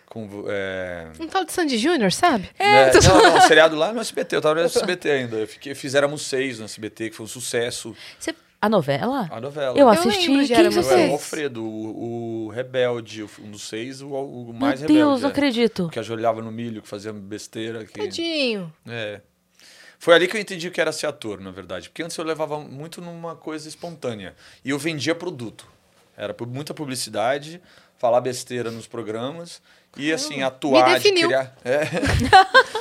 Com, 0.05 0.45
é, 0.47 1.07
Um 1.19 1.27
tal 1.27 1.43
de 1.43 1.51
Sandy 1.51 1.77
Júnior, 1.77 2.11
sabe? 2.11 2.49
né? 2.59 2.91
Não, 3.01 3.33
não, 3.33 3.41
seriado 3.41 3.75
lá 3.75 3.91
no 3.91 3.99
SBT. 3.99 4.35
Eu 4.35 4.41
tava 4.41 4.55
no 4.55 4.61
SBT 4.61 5.09
ainda. 5.09 5.37
Eu 5.37 5.47
fiquei, 5.47 5.73
fizemos 5.73 6.21
seis 6.21 6.59
no 6.59 6.65
SBT, 6.65 7.09
que 7.09 7.15
foi 7.15 7.25
um 7.25 7.27
sucesso. 7.29 7.95
Você- 8.19 8.35
A 8.63 8.69
novela? 8.69 9.27
A 9.29 9.41
novela. 9.41 9.73
Eu 9.77 9.81
Eu 9.81 9.89
assisti. 9.89 10.29
lembro 10.29 10.43
de 10.43 10.47
Quem 10.47 10.57
Éramos 10.57 10.77
Eu 10.77 10.83
você? 10.83 10.93
era 10.93 11.09
o. 11.09 11.11
Alfredo, 11.11 11.63
o, 11.65 12.45
o 12.45 12.49
rebelde, 12.49 13.25
um 13.41 13.51
dos 13.51 13.67
seis, 13.67 14.01
o, 14.01 14.07
o 14.07 14.45
Meu 14.45 14.53
mais 14.53 14.79
Deus, 14.79 14.89
rebelde. 14.89 15.21
não 15.21 15.27
é. 15.27 15.31
acredito. 15.31 15.89
Que 15.89 15.99
ajoelhava 15.99 16.41
no 16.41 16.49
milho, 16.49 16.81
que 16.81 16.87
fazia 16.87 17.11
besteira. 17.11 17.83
Que... 17.83 17.99
Tadinho. 17.99 18.73
É. 18.87 19.19
Foi 19.99 20.15
ali 20.15 20.29
que 20.29 20.37
eu 20.37 20.39
entendi 20.39 20.71
que 20.71 20.79
era 20.79 20.93
ser 20.93 21.07
ator, 21.07 21.41
na 21.41 21.51
verdade. 21.51 21.89
Porque 21.89 22.03
antes 22.03 22.15
eu 22.15 22.23
levava 22.23 22.57
muito 22.57 23.01
numa 23.01 23.35
coisa 23.35 23.67
espontânea. 23.67 24.33
E 24.63 24.69
eu 24.69 24.79
vendia 24.79 25.13
produto. 25.13 25.67
Era 26.15 26.33
muita 26.47 26.73
publicidade, 26.73 27.61
falar 27.97 28.21
besteira 28.21 28.71
nos 28.71 28.87
programas. 28.87 29.61
E 29.95 30.11
assim, 30.11 30.41
atuar, 30.41 30.87
de 30.87 30.93
definiu. 30.95 31.27
criar. 31.27 31.55
É, 31.63 31.85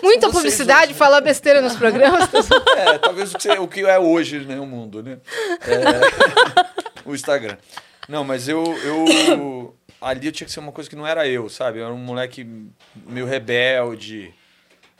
Muita 0.03 0.27
vocês 0.29 0.33
publicidade, 0.33 0.91
hoje. 0.91 0.99
falar 0.99 1.21
besteira 1.21 1.61
nos 1.61 1.77
programas. 1.77 2.29
é, 2.77 2.99
talvez 2.99 3.35
o 3.35 3.39
que, 3.39 3.49
o 3.51 3.69
que 3.69 3.81
é 3.83 3.99
hoje, 3.99 4.41
né, 4.41 4.59
o 4.59 4.67
mundo, 4.67 5.03
né? 5.03 5.19
É, 5.61 7.03
o 7.09 7.15
Instagram. 7.15 7.57
Não, 8.09 8.25
mas 8.25 8.49
eu, 8.49 8.65
eu. 8.83 9.77
Ali 10.01 10.27
eu 10.27 10.33
tinha 10.33 10.45
que 10.45 10.53
ser 10.53 10.59
uma 10.59 10.73
coisa 10.73 10.91
que 10.91 10.97
não 10.97 11.07
era 11.07 11.29
eu, 11.29 11.49
sabe? 11.49 11.79
Eu 11.79 11.85
era 11.85 11.95
um 11.95 11.99
moleque 11.99 12.45
meio 13.07 13.25
rebelde, 13.25 14.35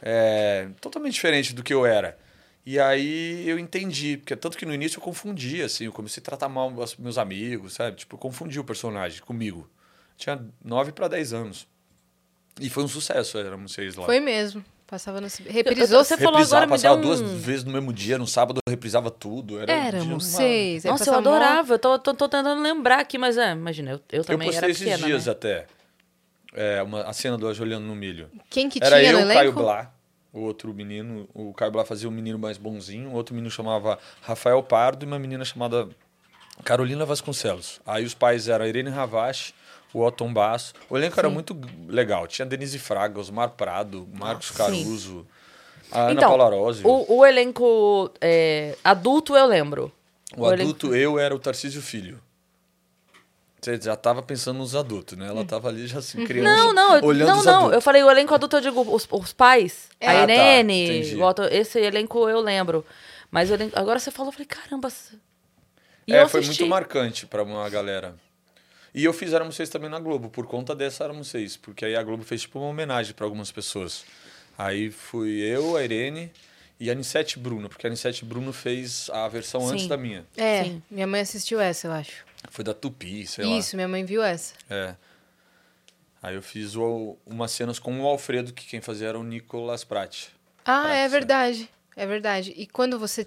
é, 0.01 0.69
totalmente 0.81 1.15
diferente 1.15 1.53
do 1.53 1.63
que 1.63 1.75
eu 1.75 1.85
era. 1.85 2.17
E 2.65 2.79
aí 2.79 3.49
eu 3.49 3.59
entendi, 3.59 4.17
porque 4.19 4.37
tanto 4.37 4.57
que 4.57 4.65
no 4.65 4.73
início 4.73 4.99
eu 4.99 5.03
confundia, 5.03 5.67
assim, 5.67 5.87
eu 5.87 5.93
comecei 5.93 6.21
a 6.21 6.25
tratar 6.25 6.49
mal 6.49 6.73
meus 6.99 7.19
amigos, 7.19 7.75
sabe? 7.75 7.97
Tipo, 7.97 8.15
eu 8.15 8.19
confundi 8.21 8.61
o 8.61 8.65
personagem 8.65 9.21
comigo. 9.23 9.69
Tinha 10.17 10.41
9 10.65 10.93
para 10.93 11.09
10 11.09 11.33
anos. 11.33 11.67
E 12.61 12.69
foi 12.71 12.85
um 12.85 12.89
sucesso, 12.89 13.39
éramos 13.39 13.73
seis 13.73 13.95
lá. 13.97 14.05
Foi 14.07 14.21
mesmo. 14.21 14.65
Passava 14.87 15.23
no... 15.23 15.29
Reprisou. 15.49 16.05
Você 16.05 16.19
falou 16.19 16.39
agora, 16.39 16.67
me 16.67 16.73
passava 16.73 16.97
deu 16.97 17.05
duas 17.07 17.21
um- 17.23 17.39
vezes 17.39 17.65
no 17.65 17.73
mesmo 17.73 17.93
dia, 17.95 18.19
no 18.19 18.27
sábado 18.27 18.59
eu 18.67 18.71
reprisava 18.71 19.11
tudo. 19.11 19.59
Era 19.59 19.73
um 19.73 19.77
dia 19.81 19.87
Éramos 19.89 20.25
uma- 20.27 20.37
seis. 20.39 20.85
Nossa, 20.85 21.09
eu 21.09 21.15
adorava. 21.15 21.75
Eu 21.75 21.79
tô, 21.79 21.99
tô, 21.99 22.13
tô 22.13 22.29
tentando 22.29 22.61
lembrar 22.61 22.99
aqui, 23.01 23.17
mas 23.17 23.39
é, 23.39 23.53
imagina, 23.53 23.93
eu, 23.93 24.01
eu 24.13 24.19
Eu 24.19 24.25
também 24.25 24.49
postei 24.49 24.59
era 24.59 24.71
esses 24.71 24.83
pequena, 24.85 25.07
dias 25.07 25.25
né? 25.27 25.33
até. 25.33 25.67
É, 26.55 26.83
uma, 26.83 27.05
a 27.05 27.13
cena 27.15 27.39
do 27.39 27.49
Ajoelhando 27.49 27.87
no 27.87 27.95
Milho. 27.95 28.29
Quem 28.51 28.69
que 28.69 28.79
Era 28.83 28.99
tinha 28.99 29.13
eu, 29.13 29.21
no 29.21 29.27
Caio 29.29 29.41
elenco? 29.49 29.63
Blá, 29.63 29.91
o 30.31 30.41
outro 30.41 30.75
menino. 30.75 31.27
O 31.33 31.55
Caio 31.55 31.73
Blá 31.73 31.87
fazia 31.87 32.07
um 32.07 32.13
menino 32.13 32.39
mais 32.39 32.59
bonzinho, 32.59 33.09
o 33.09 33.15
outro 33.15 33.35
menino 33.35 33.51
chamava 33.51 33.99
Rafael 34.21 34.63
Pardo 34.63 35.05
e 35.05 35.07
uma 35.07 35.19
menina 35.19 35.43
chamada 35.47 35.89
Carolina 36.63 37.07
Vasconcelos. 37.07 37.81
Aí 37.87 38.05
os 38.05 38.13
pais 38.13 38.47
eram 38.49 38.67
a 38.67 38.69
Irene 38.69 38.91
Ravache, 38.91 39.55
o 39.93 40.01
Otton 40.05 40.33
Basso. 40.33 40.73
O 40.89 40.97
elenco 40.97 41.19
era 41.19 41.29
muito 41.29 41.59
legal. 41.89 42.27
Tinha 42.27 42.47
Denise 42.47 42.79
Fraga, 42.79 43.19
Osmar 43.21 43.51
Prado, 43.51 44.09
Marcos 44.13 44.49
Sim. 44.49 44.55
Caruso, 44.55 45.27
a 45.91 46.03
Ana 46.05 46.13
Então, 46.13 46.29
Paula. 46.37 46.73
O, 46.85 47.17
o 47.19 47.27
elenco 47.27 48.11
é, 48.21 48.77
adulto 48.83 49.37
eu 49.37 49.47
lembro. 49.47 49.93
O 50.37 50.43
o 50.43 50.47
elenco- 50.47 50.63
adulto, 50.71 50.95
eu 50.95 51.19
era 51.19 51.35
o 51.35 51.39
Tarcísio 51.39 51.83
Filho. 51.83 52.19
Você 53.61 53.81
já 53.81 53.95
tava 53.95 54.23
pensando 54.25 54.59
nos 54.59 54.75
adultos, 54.75 55.17
né? 55.17 55.29
Ela 55.29 55.45
tava 55.45 55.69
ali 55.69 55.87
já 55.87 56.01
assim, 56.01 56.27
criando. 56.27 56.47
Não, 56.47 56.73
não, 56.73 56.97
eu- 56.97 57.05
olhando 57.05 57.29
não, 57.29 57.43
não. 57.45 57.73
Eu 57.73 57.81
falei 57.81 58.03
o 58.03 58.11
elenco 58.11 58.35
adulto, 58.35 58.57
eu 58.57 58.61
digo 58.61 58.81
os, 58.93 59.07
os 59.09 59.33
pais. 59.33 59.89
Ah, 60.01 60.11
a 60.11 60.15
tá, 60.15 60.23
Irene, 60.33 61.15
Otto- 61.23 61.45
esse 61.45 61.79
elenco 61.79 62.29
eu 62.29 62.41
lembro. 62.41 62.85
Mas 63.31 63.51
elenco- 63.53 63.79
agora 63.79 64.01
você 64.01 64.11
falou, 64.11 64.31
eu 64.31 64.33
falei, 64.33 64.47
caramba. 64.47 64.89
E 66.09 66.13
é, 66.13 66.23
eu 66.23 66.29
foi 66.29 66.41
muito 66.45 66.67
marcante 66.67 67.25
pra 67.25 67.45
uma 67.45 67.69
galera. 67.71 68.17
E 68.95 69.05
eu 69.05 69.13
fiz 69.13 69.33
Éramos 69.33 69.57
Seis 69.57 69.69
também 69.71 69.89
na 69.89 69.99
Globo, 69.99 70.29
por 70.29 70.47
conta 70.47 70.75
dessa 70.75 71.05
Éramos 71.05 71.29
Seis. 71.29 71.57
Porque 71.57 71.85
aí 71.85 71.97
a 71.97 72.03
Globo 72.03 72.23
fez 72.25 72.43
tipo 72.43 72.59
uma 72.59 72.69
homenagem 72.69 73.15
pra 73.15 73.25
algumas 73.25 73.51
pessoas. 73.51 74.05
Aí 74.57 74.91
fui 74.91 75.41
eu, 75.41 75.77
a 75.77 75.83
Irene 75.83 76.31
e 76.79 76.91
a 76.91 76.93
Anissete 76.93 77.39
Bruno, 77.39 77.69
porque 77.69 77.87
a 77.87 77.89
Anissete 77.89 78.25
Bruno 78.25 78.53
fez 78.53 79.09
a 79.11 79.27
versão 79.29 79.61
Sim. 79.63 79.73
antes 79.75 79.87
da 79.87 79.97
minha. 79.97 80.27
É, 80.37 80.65
Sim. 80.65 80.83
minha 80.91 81.07
mãe 81.07 81.21
assistiu 81.21 81.61
essa, 81.61 81.87
eu 81.87 81.93
acho. 81.93 82.25
Foi 82.51 82.65
da 82.65 82.75
Tupi, 82.75 83.27
sei 83.27 83.47
Isso, 83.57 83.77
minha 83.77 83.89
mãe 83.89 84.05
viu 84.05 84.23
essa. 84.23 84.55
lá. 84.69 84.77
É. 84.77 84.97
Aí 86.23 86.35
eu 86.35 86.43
fiz 86.43 86.77
o, 86.77 87.17
umas 87.27 87.51
cenas 87.51 87.79
com 87.79 88.01
o 88.01 88.07
Alfredo, 88.07 88.53
que 88.53 88.67
quem 88.67 88.81
fazia 88.81 89.09
era 89.09 89.19
o 89.19 89.25
Nicolas 89.25 89.85
Prat. 89.85 90.29
Ah, 90.65 90.83
Praça. 90.83 90.95
é 90.97 91.09
verdade. 91.09 91.71
É 91.97 92.07
verdade. 92.07 92.53
E 92.57 92.67
quando 92.67 92.99
você 92.99 93.27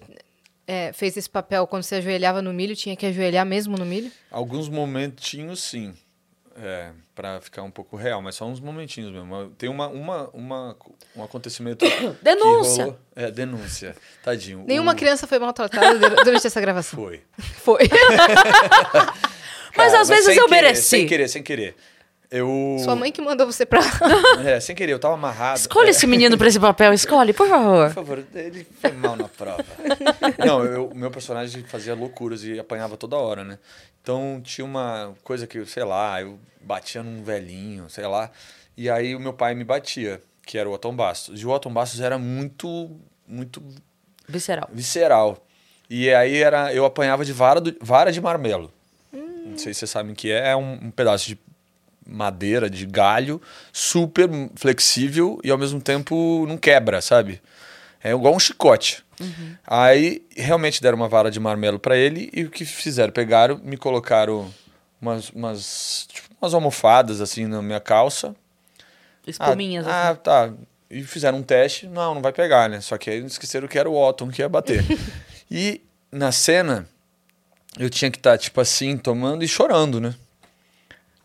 é, 0.67 0.91
fez 0.93 1.15
esse 1.17 1.29
papel, 1.29 1.65
quando 1.67 1.83
você 1.83 1.95
ajoelhava 1.95 2.41
no 2.41 2.53
milho, 2.53 2.75
tinha 2.75 2.95
que 2.95 3.05
ajoelhar 3.05 3.45
mesmo 3.45 3.77
no 3.77 3.85
milho? 3.85 4.11
Alguns 4.31 4.67
momentinhos, 4.69 5.61
sim. 5.61 5.93
É, 6.57 6.91
para 7.13 7.41
ficar 7.41 7.63
um 7.63 7.69
pouco 7.69 7.97
real, 7.97 8.21
mas 8.21 8.35
só 8.35 8.45
uns 8.45 8.61
momentinhos 8.61 9.11
mesmo. 9.11 9.49
Tem 9.57 9.67
uma, 9.67 9.87
uma, 9.89 10.29
uma, 10.29 10.77
um 11.13 11.21
acontecimento. 11.23 11.85
Denúncia. 12.23 12.83
rolou- 12.85 12.99
É, 13.13 13.29
denúncia. 13.29 13.93
Tadinho. 14.23 14.63
Nenhuma 14.65 14.93
O- 14.93 14.95
criança 14.95 15.27
foi 15.27 15.37
maltratada 15.37 15.99
dur- 15.99 16.23
durante 16.23 16.47
essa 16.47 16.61
gravação. 16.61 16.97
Foi. 16.97 17.21
Foi. 17.37 17.79
Mas 19.77 19.91
Cara, 19.91 20.01
às 20.01 20.07
vezes 20.07 20.25
sem 20.25 20.37
eu 20.37 20.45
querer, 20.47 20.61
mereci. 20.61 20.81
Sem 20.83 21.07
querer, 21.07 21.27
sem 21.27 21.43
querer. 21.43 21.75
Eu. 22.37 22.77
Sua 22.83 22.95
mãe 22.95 23.11
que 23.11 23.21
mandou 23.21 23.45
você 23.45 23.65
pra 23.65 23.79
lá. 23.79 24.43
É, 24.45 24.59
sem 24.59 24.75
querer, 24.75 24.91
eu 24.91 24.99
tava 24.99 25.13
amarrado. 25.13 25.57
Escolhe 25.57 25.87
É, 25.87 25.91
esse 25.91 26.05
menino 26.05 26.37
pra 26.37 26.47
esse 26.47 26.59
papel, 26.59 26.93
escolhe, 26.93 27.31
por 27.33 27.47
favor. 27.47 27.87
Por 27.87 27.93
favor, 27.95 28.23
ele 28.35 28.65
foi 28.81 28.91
mal 28.91 29.15
na 29.15 29.27
prova. 29.27 29.63
Não, 30.45 30.63
eu- 30.65 30.87
o 30.87 30.95
meu 30.95 31.09
personagem 31.11 31.63
fazia 31.63 31.93
loucuras 31.95 32.43
e 32.43 32.59
apanhava 32.59 32.97
toda 32.97 33.15
hora, 33.15 33.43
né? 33.43 33.57
Então 34.01 34.41
tinha 34.43 34.65
uma 34.65 35.13
coisa 35.23 35.47
que, 35.47 35.65
sei 35.65 35.83
lá, 35.83 36.21
eu 36.21 36.37
batia 36.61 37.01
num 37.01 37.23
velhinho, 37.23 37.89
sei 37.89 38.05
lá. 38.05 38.29
E 38.77 38.89
aí 38.89 39.15
o 39.15 39.19
meu 39.19 39.33
pai 39.33 39.55
me 39.55 39.63
batia, 39.63 40.21
que 40.45 40.57
era 40.57 40.69
o 40.69 40.73
Otton 40.73 40.95
Bastos. 40.95 41.41
E 41.41 41.45
o 41.45 41.49
Otton 41.49 41.71
Bastos 41.73 42.01
era 42.01 42.17
muito, 42.17 42.91
muito 43.27 43.63
Visceral. 44.27 44.67
visceral. 44.71 45.37
E 45.89 46.11
aí 46.13 46.37
era, 46.41 46.73
eu 46.73 46.83
apanhava 46.83 47.23
de 47.23 47.31
vara, 47.31 47.61
do- 47.61 47.75
vara 47.79 48.11
de 48.11 48.19
marmelo. 48.19 48.71
Não 49.13 49.57
sei 49.57 49.73
se 49.73 49.79
vocês 49.79 49.91
sabem 49.91 50.11
o 50.11 50.15
que 50.15 50.31
é. 50.31 50.49
É 50.49 50.55
um, 50.55 50.73
um 50.85 50.91
pedaço 50.91 51.27
de 51.27 51.37
madeira, 52.05 52.69
de 52.69 52.85
galho, 52.85 53.41
super 53.73 54.29
flexível 54.55 55.39
e 55.43 55.49
ao 55.49 55.57
mesmo 55.57 55.81
tempo 55.81 56.45
não 56.47 56.57
quebra, 56.57 57.01
sabe? 57.01 57.41
É 58.03 58.11
igual 58.11 58.35
um 58.35 58.39
chicote. 58.39 59.03
Aí 59.65 60.23
realmente 60.35 60.81
deram 60.81 60.97
uma 60.97 61.07
vara 61.07 61.31
de 61.31 61.39
marmelo 61.39 61.79
para 61.79 61.97
ele 61.97 62.29
e 62.33 62.43
o 62.43 62.49
que 62.49 62.65
fizeram? 62.65 63.11
Pegaram, 63.11 63.59
me 63.63 63.77
colocaram 63.77 64.53
umas, 65.01 65.29
umas, 65.29 66.07
tipo, 66.11 66.29
umas 66.41 66.53
almofadas 66.53 67.21
assim 67.21 67.45
na 67.45 67.61
minha 67.61 67.79
calça. 67.79 68.35
Espuminhas, 69.25 69.87
ah, 69.87 70.01
assim. 70.01 70.11
Ah, 70.11 70.15
tá. 70.15 70.53
E 70.89 71.03
fizeram 71.03 71.39
um 71.39 71.43
teste. 71.43 71.87
Não, 71.87 72.15
não 72.15 72.21
vai 72.21 72.31
pegar, 72.31 72.69
né? 72.69 72.81
Só 72.81 72.97
que 72.97 73.09
aí 73.09 73.25
esqueceram 73.25 73.67
que 73.67 73.79
era 73.79 73.89
o 73.89 73.97
Otton 73.97 74.29
que 74.29 74.41
ia 74.41 74.49
bater. 74.49 74.83
e 75.49 75.81
na 76.11 76.31
cena, 76.31 76.87
eu 77.79 77.89
tinha 77.89 78.11
que 78.11 78.17
estar, 78.17 78.37
tipo 78.37 78.61
assim, 78.61 78.97
tomando 78.97 79.43
e 79.43 79.47
chorando, 79.47 79.99
né? 79.99 80.13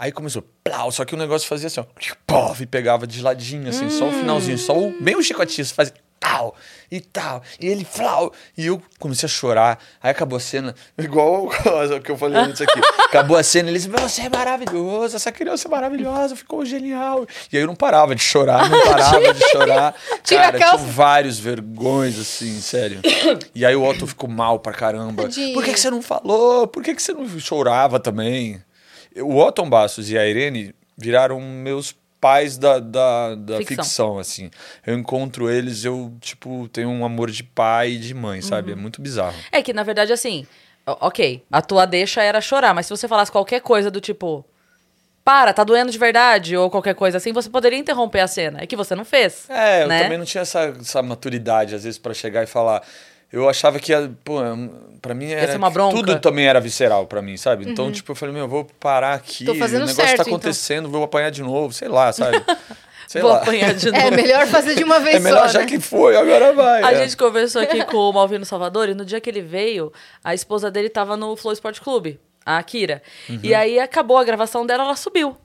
Aí 0.01 0.11
começou, 0.11 0.42
plau, 0.64 0.90
só 0.90 1.05
que 1.05 1.14
o 1.14 1.18
negócio 1.18 1.46
fazia 1.46 1.66
assim, 1.66 1.78
ó, 1.78 1.84
pov, 2.26 2.62
e 2.62 2.64
pegava 2.64 3.07
de 3.07 3.20
ladinho, 3.20 3.68
assim, 3.68 3.90
só 3.90 4.09
o 4.09 4.11
finalzinho, 4.11 4.57
só 4.57 4.74
o, 4.74 4.94
bem 4.98 5.14
o 5.14 5.22
chicotinho, 5.22 5.66
fazia, 5.66 5.92
flau, 6.18 6.55
e 6.90 7.01
tal. 7.01 7.42
E 7.61 7.66
ele, 7.66 7.84
flau. 7.84 8.32
E 8.57 8.66
eu 8.66 8.82
comecei 8.98 9.26
a 9.26 9.28
chorar. 9.28 9.78
Aí 10.03 10.11
acabou 10.11 10.38
a 10.38 10.40
cena, 10.40 10.74
igual 10.96 11.48
o 11.48 12.01
que 12.01 12.11
eu 12.11 12.16
falei 12.16 12.40
antes 12.40 12.62
aqui. 12.62 12.80
Acabou 13.09 13.36
a 13.36 13.42
cena, 13.42 13.68
eles, 13.68 13.84
você 13.84 14.22
é 14.22 14.30
maravilhoso, 14.30 15.16
essa 15.16 15.30
criança 15.30 15.68
é 15.68 15.70
maravilhosa, 15.70 16.34
ficou 16.34 16.64
genial. 16.64 17.26
E 17.53 17.59
aí 17.59 17.62
eu 17.62 17.66
não 17.66 17.76
parava 17.76 18.14
de 18.14 18.22
chorar, 18.22 18.70
não 18.70 18.82
parava 18.82 19.34
de 19.34 19.48
chorar. 19.51 19.94
Tira 20.24 20.44
Cara, 20.44 20.59
calça. 20.59 20.78
tinha 20.78 20.92
vários 20.92 21.38
vergões, 21.38 22.18
assim, 22.18 22.59
sério. 22.61 23.01
E 23.55 23.66
aí 23.66 23.76
o 23.76 23.84
Otto 23.84 24.07
ficou 24.07 24.30
mal 24.30 24.59
pra 24.59 24.72
caramba. 24.72 25.24
Tadinho. 25.24 25.53
Por 25.53 25.62
que, 25.62 25.74
que 25.74 25.80
você 25.80 25.90
não 25.90 26.01
falou? 26.01 26.66
Por 26.66 26.82
que, 26.82 26.94
que 26.94 27.03
você 27.03 27.12
não 27.12 27.28
chorava 27.38 28.01
também? 28.01 28.62
O 29.22 29.36
Otton 29.36 29.68
Bastos 29.68 30.10
e 30.10 30.18
a 30.18 30.26
Irene 30.26 30.74
viraram 30.96 31.40
meus 31.40 31.94
pais 32.20 32.58
da, 32.58 32.78
da, 32.78 33.34
da 33.34 33.56
Ficção. 33.58 33.84
ficção. 33.84 34.18
assim. 34.18 34.50
Eu 34.86 34.96
encontro 34.96 35.50
eles, 35.50 35.84
eu, 35.84 36.12
tipo, 36.20 36.68
tenho 36.68 36.90
um 36.90 37.04
amor 37.04 37.30
de 37.30 37.42
pai 37.42 37.92
e 37.92 37.98
de 37.98 38.12
mãe, 38.12 38.42
sabe? 38.42 38.72
É 38.72 38.76
muito 38.76 39.00
bizarro. 39.00 39.36
É 39.50 39.62
que, 39.62 39.72
na 39.72 39.82
verdade, 39.82 40.12
assim, 40.12 40.46
ok, 40.86 41.42
a 41.50 41.62
tua 41.62 41.86
deixa 41.86 42.22
era 42.22 42.40
chorar, 42.40 42.74
mas 42.74 42.86
se 42.86 42.90
você 42.90 43.08
falasse 43.08 43.32
qualquer 43.32 43.60
coisa 43.60 43.90
do 43.90 44.00
tipo, 44.00 44.44
para, 45.24 45.52
tá 45.52 45.64
doendo 45.64 45.90
de 45.90 45.98
verdade, 45.98 46.56
ou 46.56 46.70
qualquer 46.70 46.94
coisa 46.94 47.16
assim, 47.16 47.32
você 47.32 47.48
poderia 47.48 47.78
interromper 47.78 48.20
a 48.20 48.26
cena. 48.26 48.60
É 48.60 48.66
que 48.66 48.76
você 48.76 48.94
não 48.94 49.04
fez. 49.04 49.48
É, 49.48 49.84
eu 49.84 49.88
né? 49.88 50.02
também 50.02 50.18
não 50.18 50.24
tinha 50.24 50.42
essa, 50.42 50.74
essa 50.80 51.02
maturidade, 51.02 51.74
às 51.74 51.84
vezes, 51.84 51.98
pra 51.98 52.12
chegar 52.12 52.42
e 52.42 52.46
falar. 52.46 52.82
Eu 53.32 53.48
achava 53.48 53.78
que, 53.78 53.92
ia, 53.92 54.10
pô, 54.24 54.40
pra 55.00 55.14
mim 55.14 55.30
era. 55.30 55.52
ser 55.52 55.58
uma 55.58 55.70
bronca. 55.70 55.96
Tudo 55.96 56.18
também 56.18 56.46
era 56.46 56.60
visceral 56.60 57.06
pra 57.06 57.22
mim, 57.22 57.36
sabe? 57.36 57.68
Então, 57.68 57.90
tipo, 57.92 58.12
eu 58.12 58.16
falei, 58.16 58.34
meu, 58.34 58.44
eu 58.44 58.48
vou 58.48 58.64
parar 58.64 59.14
aqui. 59.14 59.44
Tô 59.44 59.54
fazendo 59.54 59.82
o 59.82 59.86
negócio 59.86 60.02
certo, 60.02 60.16
tá 60.16 60.22
então. 60.22 60.34
acontecendo, 60.34 60.88
vou 60.88 61.04
apanhar 61.04 61.30
de 61.30 61.42
novo, 61.42 61.72
sei 61.72 61.88
lá, 61.88 62.12
sabe? 62.12 62.42
Sei 63.10 63.20
Vou 63.20 63.32
lá. 63.32 63.38
apanhar 63.38 63.74
de 63.74 63.86
novo. 63.90 64.06
É 64.06 64.08
melhor 64.12 64.46
fazer 64.46 64.76
de 64.76 64.84
uma 64.84 65.00
vez 65.00 65.16
É 65.16 65.18
melhor 65.18 65.48
só, 65.48 65.54
já 65.54 65.58
né? 65.62 65.66
que 65.66 65.80
foi, 65.80 66.16
agora 66.16 66.52
vai. 66.52 66.80
A 66.84 66.92
é. 66.92 67.02
gente 67.02 67.16
conversou 67.16 67.60
aqui 67.60 67.84
com 67.86 67.96
o 67.96 68.12
Malvino 68.14 68.44
Salvador 68.44 68.88
e 68.88 68.94
no 68.94 69.04
dia 69.04 69.20
que 69.20 69.28
ele 69.28 69.42
veio, 69.42 69.92
a 70.22 70.32
esposa 70.32 70.70
dele 70.70 70.88
tava 70.88 71.16
no 71.16 71.34
Flow 71.34 71.52
Sport 71.52 71.80
Clube, 71.80 72.20
a 72.46 72.58
Akira. 72.58 73.02
Uhum. 73.28 73.40
E 73.42 73.52
aí 73.52 73.80
acabou 73.80 74.16
a 74.16 74.22
gravação 74.22 74.64
dela, 74.64 74.84
ela 74.84 74.94
subiu. 74.94 75.36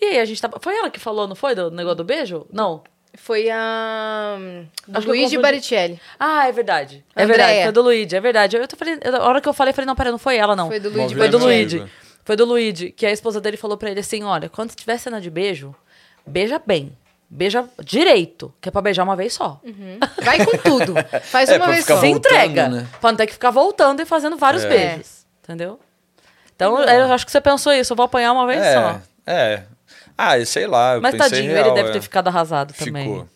E 0.00 0.04
aí 0.04 0.20
a 0.20 0.24
gente 0.24 0.40
tava. 0.40 0.60
Foi 0.62 0.72
ela 0.76 0.90
que 0.90 1.00
falou, 1.00 1.26
não 1.26 1.34
foi? 1.34 1.56
Do 1.56 1.72
negócio 1.72 1.96
do 1.96 2.04
beijo? 2.04 2.46
Não. 2.52 2.84
Foi 3.22 3.50
a 3.50 4.36
eu 4.88 5.00
Luigi 5.02 5.22
confundi. 5.36 5.38
Baricelli. 5.38 6.00
Ah, 6.18 6.48
é 6.48 6.52
verdade. 6.52 7.04
É 7.14 7.26
verdade. 7.26 7.62
Foi 7.64 7.72
do 7.72 7.82
Luigi, 7.82 8.16
é 8.16 8.20
verdade. 8.20 8.56
Eu 8.56 8.66
tô 8.68 8.76
falei, 8.76 8.98
eu- 9.02 9.16
a 9.16 9.24
hora 9.28 9.40
que 9.40 9.48
eu 9.48 9.52
falei, 9.52 9.70
eu 9.70 9.74
falei, 9.74 9.86
não, 9.86 9.94
peraí, 9.94 10.10
não 10.12 10.18
foi 10.18 10.36
ela, 10.36 10.56
não. 10.56 10.68
Foi 10.68 10.80
do 10.80 10.88
Luigi 10.90 11.14
Foi 11.14 11.28
do. 11.28 11.38
Luigi. 11.38 11.84
Foi 12.24 12.36
do 12.36 12.44
Luigi. 12.44 12.90
Que 12.90 13.04
a 13.06 13.10
esposa 13.10 13.40
dele 13.40 13.56
falou 13.56 13.76
pra 13.76 13.90
ele 13.90 14.00
assim: 14.00 14.22
olha, 14.24 14.48
quando 14.48 14.74
tiver 14.74 14.96
cena 14.98 15.20
de 15.20 15.28
beijo, 15.30 15.74
beija 16.26 16.60
bem. 16.64 16.96
Beija 17.30 17.68
direito, 17.84 18.54
que 18.58 18.70
é 18.70 18.72
pra 18.72 18.80
beijar 18.80 19.02
uma 19.04 19.14
vez 19.14 19.34
só. 19.34 19.60
Vai 20.22 20.42
com 20.44 20.56
tudo. 20.56 20.94
Faz 21.24 21.50
É, 21.50 21.56
uma 21.58 21.66
vez 21.66 21.84
só. 21.84 22.00
Se 22.00 22.06
voltando, 22.10 22.16
entrega. 22.34 22.68
né? 22.70 22.86
Pra 23.00 23.10
não 23.10 23.16
ter 23.18 23.26
que 23.26 23.34
ficar 23.34 23.50
voltando 23.50 24.00
e 24.00 24.06
fazendo 24.06 24.36
vários 24.38 24.64
É. 24.64 24.68
beijos. 24.68 25.26
Entendeu? 25.44 25.78
Então, 26.56 26.80
eu 26.80 27.12
acho 27.12 27.26
que 27.26 27.30
você 27.32 27.40
pensou 27.40 27.72
isso, 27.74 27.92
eu 27.92 27.96
vou 27.96 28.04
apanhar 28.04 28.32
uma 28.32 28.46
vez 28.46 28.60
é, 28.62 28.74
só. 28.74 29.00
é. 29.26 29.62
Ah, 30.18 30.44
sei 30.44 30.66
lá. 30.66 30.96
Eu 30.96 31.00
Mas 31.00 31.12
pensei 31.12 31.30
tadinho, 31.30 31.52
real, 31.52 31.66
ele 31.66 31.74
deve 31.76 31.90
é. 31.90 31.92
ter 31.92 32.02
ficado 32.02 32.26
arrasado 32.26 32.74
também. 32.74 33.04
Ficou. 33.04 33.28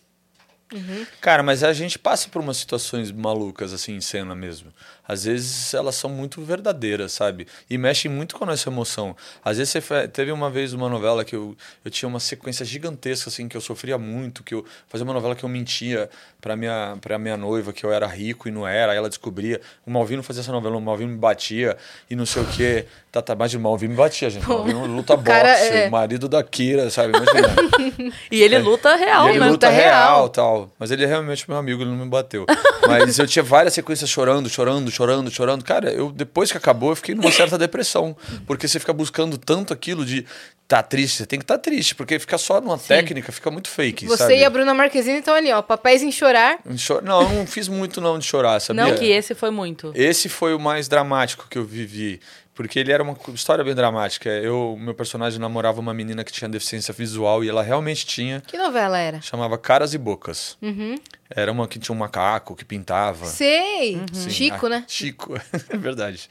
Cara, 1.21 1.41
mas 1.43 1.63
a 1.63 1.71
gente 1.71 1.97
passa 1.97 2.27
por 2.29 2.41
umas 2.41 2.57
situações 2.57 3.11
malucas, 3.11 3.71
assim, 3.71 3.95
em 3.95 4.01
cena 4.01 4.35
mesmo. 4.35 4.73
Às 5.07 5.25
vezes 5.25 5.73
elas 5.73 5.95
são 5.95 6.09
muito 6.09 6.41
verdadeiras, 6.41 7.11
sabe? 7.11 7.45
E 7.69 7.77
mexem 7.77 8.09
muito 8.09 8.35
com 8.35 8.43
a 8.43 8.47
nossa 8.47 8.69
emoção. 8.69 9.15
Às 9.43 9.57
vezes 9.57 9.71
você 9.73 10.07
teve 10.07 10.31
uma 10.31 10.49
vez 10.49 10.73
uma 10.73 10.87
novela 10.87 11.25
que 11.25 11.35
eu, 11.35 11.55
eu 11.83 11.91
tinha 11.91 12.07
uma 12.07 12.19
sequência 12.19 12.65
gigantesca, 12.65 13.29
assim, 13.29 13.47
que 13.47 13.57
eu 13.57 13.61
sofria 13.61 13.97
muito, 13.97 14.43
que 14.43 14.53
eu 14.55 14.65
fazia 14.87 15.03
uma 15.03 15.13
novela 15.13 15.35
que 15.35 15.43
eu 15.43 15.49
mentia 15.49 16.09
pra 16.39 16.55
minha, 16.55 16.97
pra 17.01 17.19
minha 17.19 17.35
noiva 17.37 17.73
que 17.73 17.85
eu 17.85 17.91
era 17.91 18.07
rico 18.07 18.47
e 18.47 18.51
não 18.51 18.67
era, 18.67 18.91
aí 18.93 18.97
ela 18.97 19.09
descobria. 19.09 19.59
O 19.85 19.91
Malvino 19.91 20.23
fazia 20.23 20.41
essa 20.41 20.51
novela, 20.51 20.77
o 20.77 20.81
Malvino 20.81 21.11
me 21.11 21.17
batia 21.17 21.77
e 22.09 22.15
não 22.15 22.25
sei 22.25 22.41
o 22.41 22.45
quê. 22.47 22.85
Tá, 23.11 23.21
tá, 23.21 23.35
mas 23.35 23.53
o 23.53 23.59
Malvino 23.59 23.91
me 23.91 23.97
batia, 23.97 24.29
gente. 24.29 24.45
O 24.45 24.49
Malvino 24.49 24.85
luta 24.87 25.15
boxe, 25.15 25.31
é- 25.69 25.87
o 25.87 25.91
marido 25.91 26.27
da 26.27 26.41
Kira, 26.43 26.89
sabe? 26.89 27.09
Imagina. 27.15 28.13
E 28.31 28.41
ele 28.41 28.57
luta 28.57 28.95
real, 28.95 29.27
E 29.27 29.31
ele 29.31 29.39
né? 29.39 29.45
luta 29.49 29.67
Luta 29.67 29.69
real, 29.69 30.15
real. 30.15 30.29
tal. 30.29 30.71
Mas 30.79 30.89
ele 30.91 31.03
é 31.03 31.07
realmente 31.07 31.47
meu 31.47 31.57
amigo, 31.57 31.81
ele 31.83 31.91
não 31.91 31.97
me 31.97 32.09
bateu. 32.09 32.45
Mas 32.87 33.19
eu 33.19 33.27
tinha 33.27 33.43
várias 33.43 33.73
sequências 33.73 34.09
chorando, 34.09 34.49
chorando, 34.49 34.89
chorando, 34.93 35.29
chorando. 35.31 35.63
Cara, 35.63 35.91
eu 35.91 36.11
depois 36.11 36.51
que 36.51 36.57
acabou, 36.57 36.91
eu 36.91 36.95
fiquei 36.95 37.15
numa 37.15 37.31
certa 37.31 37.57
depressão. 37.57 38.15
Porque 38.45 38.67
você 38.67 38.79
fica 38.79 38.93
buscando 38.93 39.37
tanto 39.37 39.73
aquilo 39.73 40.05
de 40.05 40.25
tá 40.67 40.81
triste, 40.81 41.17
você 41.17 41.25
tem 41.25 41.37
que 41.39 41.43
estar 41.43 41.55
tá 41.55 41.59
triste, 41.59 41.93
porque 41.93 42.17
ficar 42.17 42.37
só 42.37 42.59
numa 42.61 42.77
técnica 42.77 43.31
fica 43.31 43.51
muito 43.51 43.69
fake. 43.69 44.07
Você 44.07 44.17
sabe? 44.17 44.37
e 44.37 44.43
a 44.45 44.49
Bruna 44.49 44.73
Marquezine 44.73 45.19
estão 45.19 45.35
ali, 45.35 45.51
ó. 45.51 45.61
Papéis 45.61 46.01
em 46.01 46.11
chorar. 46.11 46.57
Cho- 46.77 47.01
Não, 47.01 47.21
eu 47.21 47.29
não 47.29 47.45
fiz 47.47 47.67
muito 47.67 47.99
não 47.99 48.17
de 48.17 48.25
chorar, 48.25 48.59
sabia? 48.59 48.83
Não 48.83 48.95
que 48.95 49.05
esse 49.05 49.35
foi 49.35 49.51
muito. 49.51 49.91
Esse 49.93 50.29
foi 50.29 50.53
o 50.53 50.59
mais 50.59 50.87
dramático 50.87 51.47
que 51.49 51.57
eu 51.57 51.65
vivi. 51.65 52.19
Porque 52.53 52.77
ele 52.79 52.91
era 52.91 53.01
uma 53.01 53.17
história 53.33 53.63
bem 53.63 53.73
dramática. 53.73 54.29
Eu, 54.29 54.77
meu 54.79 54.93
personagem 54.93 55.39
namorava 55.39 55.79
uma 55.79 55.93
menina 55.93 56.23
que 56.23 56.31
tinha 56.31 56.47
deficiência 56.47 56.93
visual 56.93 57.43
e 57.43 57.49
ela 57.49 57.63
realmente 57.63 58.05
tinha. 58.05 58.41
Que 58.41 58.57
novela 58.57 58.97
era? 58.97 59.21
Chamava 59.21 59.57
Caras 59.57 59.93
e 59.93 59.97
Bocas. 59.97 60.55
Uhum. 60.61 60.95
Era 61.29 61.51
uma 61.51 61.67
que 61.67 61.79
tinha 61.79 61.95
um 61.95 61.97
macaco 61.97 62.55
que 62.55 62.63
pintava. 62.63 63.25
Sei. 63.25 63.99
Sim, 64.13 64.29
Chico, 64.29 64.67
ah, 64.67 64.69
né? 64.69 64.85
Chico, 64.87 65.35
é 65.69 65.77
verdade. 65.77 66.29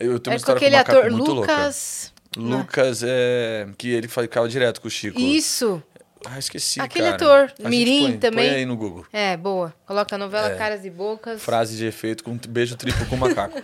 Eu 0.00 0.18
tenho 0.18 0.34
uma 0.34 0.36
É 0.36 0.44
com 0.44 0.52
história 0.52 0.56
aquele 0.56 0.70
com 0.70 0.76
um 0.76 0.78
macaco 0.78 0.98
ator 0.98 1.10
muito 1.10 1.32
Lucas. 1.32 2.12
louca. 2.12 2.18
Lucas, 2.36 3.02
é, 3.04 3.66
que 3.76 3.90
ele 3.90 4.06
ficava 4.06 4.48
direto 4.48 4.80
com 4.80 4.88
o 4.88 4.90
Chico. 4.90 5.18
Isso. 5.20 5.82
Ah, 6.26 6.38
esqueci, 6.38 6.80
Aquele 6.80 7.12
cara. 7.12 7.16
ator, 7.16 7.52
A 7.58 7.62
gente 7.62 7.68
Mirim 7.70 8.02
põe, 8.10 8.18
também. 8.18 8.48
Põe 8.48 8.56
aí 8.58 8.66
no 8.66 8.76
Google. 8.76 9.06
É, 9.12 9.36
boa. 9.36 9.72
Coloca 9.86 10.14
a 10.14 10.18
novela 10.18 10.48
É. 10.50 10.56
Caras 10.56 10.84
e 10.84 10.90
Bocas. 10.90 11.40
Frase 11.42 11.76
de 11.76 11.86
efeito 11.86 12.24
com 12.24 12.36
beijo 12.48 12.76
triplo 12.76 13.06
com 13.06 13.16
macaco. 13.16 13.56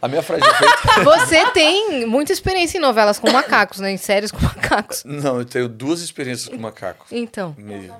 a 0.00 0.08
minha 0.08 0.22
frase 0.22 0.42
de 0.42 0.48
efeito... 0.48 1.04
Você 1.04 1.50
tem 1.52 2.06
muita 2.06 2.32
experiência 2.32 2.78
em 2.78 2.80
novelas 2.80 3.18
com 3.18 3.30
macacos, 3.30 3.80
né? 3.80 3.90
Em 3.92 3.96
séries 3.96 4.30
com 4.30 4.40
macacos. 4.42 5.02
Não, 5.04 5.38
eu 5.38 5.44
tenho 5.44 5.68
duas 5.68 6.00
experiências 6.00 6.48
com 6.48 6.56
macaco. 6.58 7.06
Então, 7.10 7.54
Me- 7.58 7.90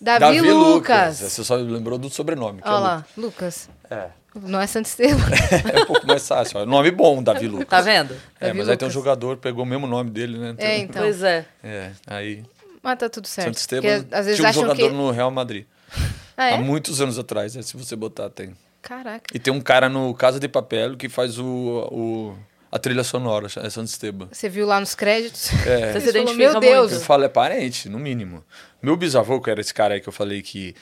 Davi, 0.00 0.40
Lucas. 0.40 1.18
Você 1.18 1.42
só 1.42 1.56
lembrou 1.56 1.98
do 1.98 2.08
sobrenome. 2.08 2.60
é 2.64 2.68
Olha 2.68 2.78
lá, 2.78 3.04
Lucas. 3.16 3.68
Lucas. 3.68 3.70
É. 3.90 4.08
Não 4.42 4.60
é 4.60 4.66
Santo 4.66 4.86
Esteban. 4.86 5.18
É 5.74 5.82
um 5.82 5.86
pouco 5.86 6.06
mais 6.06 6.26
fácil. 6.26 6.60
ó. 6.60 6.66
Nome 6.66 6.90
bom, 6.90 7.22
Davi 7.22 7.48
Lucas. 7.48 7.68
Tá 7.68 7.80
vendo? 7.80 8.14
É, 8.40 8.46
Davi 8.48 8.58
mas 8.58 8.68
aí 8.68 8.76
tem 8.76 8.86
um 8.86 8.88
Lucas. 8.88 8.92
jogador, 8.92 9.36
pegou 9.38 9.64
o 9.64 9.66
mesmo 9.66 9.86
nome 9.86 10.10
dele, 10.10 10.38
né? 10.38 10.54
É, 10.58 10.78
então. 10.78 11.02
Pois 11.02 11.22
é. 11.22 11.44
É, 11.62 11.90
aí 12.06 12.44
Mas 12.82 12.98
tá 12.98 13.08
tudo 13.08 13.26
certo. 13.26 13.58
Santo 13.58 13.82
Porque 13.82 14.14
às 14.14 14.26
vezes 14.26 14.36
tinha 14.36 14.50
um 14.50 14.52
jogador 14.52 14.90
que... 14.90 14.96
no 14.96 15.10
Real 15.10 15.30
Madrid. 15.30 15.64
Ah, 16.36 16.50
é? 16.50 16.54
Há 16.54 16.58
muitos 16.58 17.00
anos 17.00 17.18
atrás, 17.18 17.56
né? 17.56 17.62
se 17.62 17.76
você 17.76 17.96
botar, 17.96 18.30
tem. 18.30 18.54
Caraca. 18.80 19.24
E 19.34 19.38
tem 19.38 19.52
um 19.52 19.60
cara 19.60 19.88
no 19.88 20.14
Casa 20.14 20.38
de 20.38 20.48
Papel 20.48 20.96
que 20.96 21.08
faz 21.08 21.38
o, 21.38 21.44
o, 21.90 22.38
a 22.70 22.78
trilha 22.78 23.02
sonora, 23.02 23.46
é 23.46 23.70
Santo 23.70 23.88
Esteban. 23.88 24.28
Você 24.30 24.48
viu 24.48 24.66
lá 24.66 24.78
nos 24.78 24.94
créditos? 24.94 25.50
É. 25.66 25.92
Você 25.98 26.12
se 26.12 26.12
falou, 26.12 26.34
Meu 26.34 26.60
Deus. 26.60 26.92
Eu 26.92 27.00
falo, 27.00 27.24
é 27.24 27.28
parente, 27.28 27.88
no 27.88 27.98
mínimo. 27.98 28.44
Meu 28.80 28.96
bisavô, 28.96 29.40
que 29.40 29.50
era 29.50 29.60
esse 29.60 29.74
cara 29.74 29.94
aí 29.94 30.00
que 30.00 30.08
eu 30.08 30.12
falei 30.12 30.40
que 30.42 30.74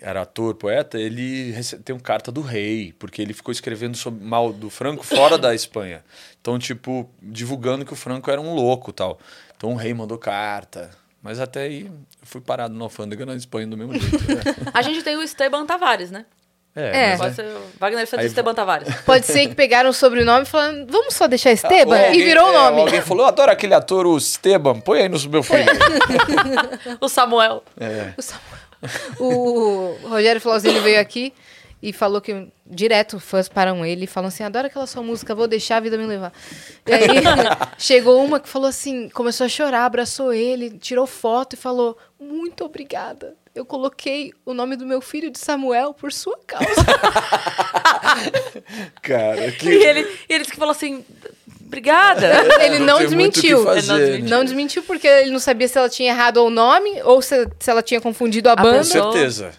era 0.00 0.22
ator, 0.22 0.54
poeta, 0.54 0.98
ele 0.98 1.54
tem 1.84 1.94
um 1.94 1.98
carta 1.98 2.30
do 2.30 2.40
rei, 2.40 2.94
porque 2.98 3.20
ele 3.22 3.32
ficou 3.32 3.52
escrevendo 3.52 3.96
sobre, 3.96 4.24
mal 4.24 4.52
do 4.52 4.70
Franco 4.70 5.04
fora 5.04 5.36
da 5.38 5.54
Espanha. 5.54 6.04
Então, 6.40 6.58
tipo, 6.58 7.08
divulgando 7.22 7.84
que 7.84 7.92
o 7.92 7.96
Franco 7.96 8.30
era 8.30 8.40
um 8.40 8.54
louco 8.54 8.92
tal. 8.92 9.18
Então 9.56 9.72
o 9.72 9.76
rei 9.76 9.92
mandou 9.92 10.18
carta. 10.18 10.90
Mas 11.22 11.40
até 11.40 11.62
aí 11.62 11.86
eu 11.86 11.92
fui 12.22 12.40
parado 12.40 12.74
na 12.74 12.84
alfândega 12.84 13.26
na 13.26 13.34
Espanha 13.34 13.66
do 13.66 13.76
mesmo 13.76 13.92
jeito. 13.98 14.34
né? 14.34 14.40
A 14.72 14.82
gente 14.82 15.02
tem 15.02 15.16
o 15.16 15.22
Esteban 15.22 15.66
Tavares, 15.66 16.10
né? 16.10 16.24
É. 16.76 17.16
Pode 17.16 17.34
ser 17.34 17.44
o 17.44 17.60
Wagner 17.80 18.06
Santos 18.06 18.20
Aí- 18.20 18.26
Esteban 18.26 18.54
Tavares. 18.54 18.94
Pode 19.04 19.26
ser 19.26 19.48
que 19.48 19.54
pegaram 19.54 19.90
o 19.90 19.92
sobrenome 19.92 20.42
e 20.44 20.46
falaram, 20.46 20.86
vamos 20.88 21.12
só 21.14 21.26
deixar 21.26 21.50
Esteban? 21.50 21.98
Ou 21.98 22.14
e 22.14 22.22
virou 22.22 22.46
o 22.46 22.50
é, 22.50 22.52
nome. 22.52 22.80
alguém 22.82 23.00
falou, 23.02 23.24
eu 23.24 23.28
adoro 23.28 23.50
aquele 23.50 23.74
ator, 23.74 24.06
o 24.06 24.16
Esteban, 24.16 24.78
põe 24.78 25.00
aí 25.00 25.08
no 25.08 25.18
meu 25.28 25.42
filho. 25.42 25.64
O 27.00 27.08
Samuel. 27.08 27.64
É. 27.80 28.12
O 28.16 28.22
Samuel. 28.22 28.67
O 29.18 29.96
Rogério 30.04 30.40
Flauzini 30.40 30.80
veio 30.80 31.00
aqui 31.00 31.32
e 31.82 31.92
falou 31.92 32.20
que 32.20 32.48
direto 32.66 33.20
fãs 33.20 33.48
param 33.48 33.86
ele 33.86 34.04
e 34.04 34.08
falam 34.08 34.28
assim: 34.28 34.42
adoro 34.42 34.66
aquela 34.66 34.86
sua 34.86 35.02
música, 35.02 35.34
vou 35.34 35.46
deixar 35.46 35.76
a 35.76 35.80
vida 35.80 35.96
me 35.96 36.06
levar. 36.06 36.32
E 36.86 36.92
aí 36.92 37.08
chegou 37.78 38.24
uma 38.24 38.40
que 38.40 38.48
falou 38.48 38.68
assim: 38.68 39.08
começou 39.10 39.44
a 39.44 39.48
chorar, 39.48 39.84
abraçou 39.84 40.32
ele, 40.32 40.78
tirou 40.78 41.06
foto 41.06 41.54
e 41.54 41.56
falou: 41.56 41.96
muito 42.18 42.64
obrigada. 42.64 43.36
Eu 43.54 43.64
coloquei 43.64 44.32
o 44.44 44.54
nome 44.54 44.76
do 44.76 44.86
meu 44.86 45.00
filho 45.00 45.30
de 45.30 45.38
Samuel 45.38 45.92
por 45.92 46.12
sua 46.12 46.38
causa. 46.46 46.66
Cara, 49.02 49.50
que... 49.50 49.68
E 49.68 49.84
ele, 49.84 50.00
e 50.28 50.32
ele 50.32 50.40
disse 50.40 50.52
que 50.52 50.58
falou 50.58 50.72
assim: 50.72 51.04
obrigada. 51.68 52.26
ele 52.64 52.80
não 52.84 52.98
tem 52.98 53.08
muito 53.10 53.38
o 53.38 53.40
que 53.40 53.48
desmentiu. 53.48 53.64
fazer, 53.64 53.78
Ele 53.78 53.88
não 53.88 53.98
desmentiu. 53.98 54.28
Não 54.30 54.44
desmentiu 54.44 54.82
porque 54.82 55.06
ele 55.06 55.30
não 55.30 55.38
sabia 55.38 55.68
se 55.68 55.78
ela 55.78 55.88
tinha 55.88 56.10
errado 56.10 56.38
o 56.38 56.50
nome 56.50 57.00
ou 57.04 57.22
se, 57.22 57.48
se 57.60 57.70
ela 57.70 57.82
tinha 57.82 58.00
confundido 58.00 58.48
a, 58.48 58.56
banda. 58.56 58.78
Com 58.78 58.84
certeza. 58.84 59.52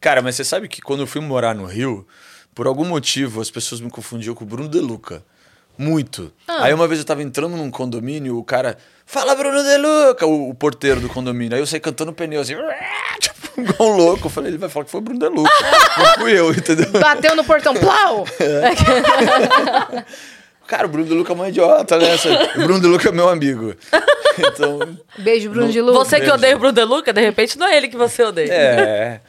Cara, 0.00 0.22
mas 0.22 0.34
você 0.34 0.44
sabe 0.44 0.68
que 0.68 0.80
quando 0.80 1.00
eu 1.00 1.06
fui 1.06 1.20
morar 1.20 1.54
no 1.54 1.66
Rio, 1.66 2.06
por 2.54 2.66
algum 2.66 2.84
motivo 2.84 3.40
as 3.40 3.50
pessoas 3.50 3.80
me 3.80 3.90
confundiam 3.90 4.34
com 4.34 4.44
o 4.44 4.46
Bruno 4.46 4.68
De 4.68 4.80
Luca. 4.80 5.22
Muito. 5.78 6.30
Ah. 6.46 6.64
Aí 6.64 6.74
uma 6.74 6.86
vez 6.86 7.00
eu 7.00 7.06
tava 7.06 7.22
entrando 7.22 7.56
num 7.56 7.70
condomínio, 7.70 8.36
o 8.36 8.44
cara, 8.44 8.76
fala 9.06 9.34
Bruno 9.34 9.62
De 9.62 9.78
Luca, 9.78 10.26
o, 10.26 10.50
o 10.50 10.54
porteiro 10.54 11.00
do 11.00 11.08
condomínio. 11.08 11.54
Aí 11.54 11.62
eu 11.62 11.66
saí 11.66 11.80
cantando 11.80 12.12
pneu 12.12 12.40
assim. 12.40 12.54
tipo, 13.18 13.60
igual 13.62 13.90
um 13.90 13.96
louco. 13.96 14.26
Eu 14.26 14.30
falei, 14.30 14.50
ele 14.50 14.58
vai 14.58 14.68
falar 14.68 14.84
que 14.84 14.90
foi 14.90 15.00
o 15.00 15.02
Bruno 15.02 15.18
De 15.18 15.28
Luca. 15.28 15.50
não 15.96 16.14
fui 16.18 16.38
eu, 16.38 16.52
entendeu? 16.52 16.90
Bateu 16.92 17.34
no 17.34 17.44
portão, 17.44 17.74
plau! 17.74 18.26
Cara, 20.70 20.86
o 20.86 20.90
Bruno 20.90 21.06
De 21.08 21.12
Luca 21.14 21.32
é 21.32 21.36
um 21.36 21.46
idiota, 21.48 21.98
né? 21.98 22.06
O 22.56 22.60
Bruno 22.62 22.80
De 22.80 22.86
Luca 22.86 23.08
é 23.08 23.12
meu 23.12 23.28
amigo. 23.28 23.74
Então, 24.38 24.96
Beijo, 25.18 25.50
Bruno 25.50 25.66
Não- 25.66 25.72
de 25.72 25.80
Luca. 25.82 25.98
Você 25.98 26.18
que 26.20 26.30
odeia 26.30 26.54
o 26.56 26.58
Bruno 26.58 26.72
De 26.72 26.84
Luca, 26.84 27.12
de 27.12 27.20
repente 27.20 27.58
não 27.58 27.66
é 27.66 27.76
ele 27.76 27.88
que 27.88 27.96
você 27.96 28.22
odeia. 28.22 28.50
é. 28.50 29.20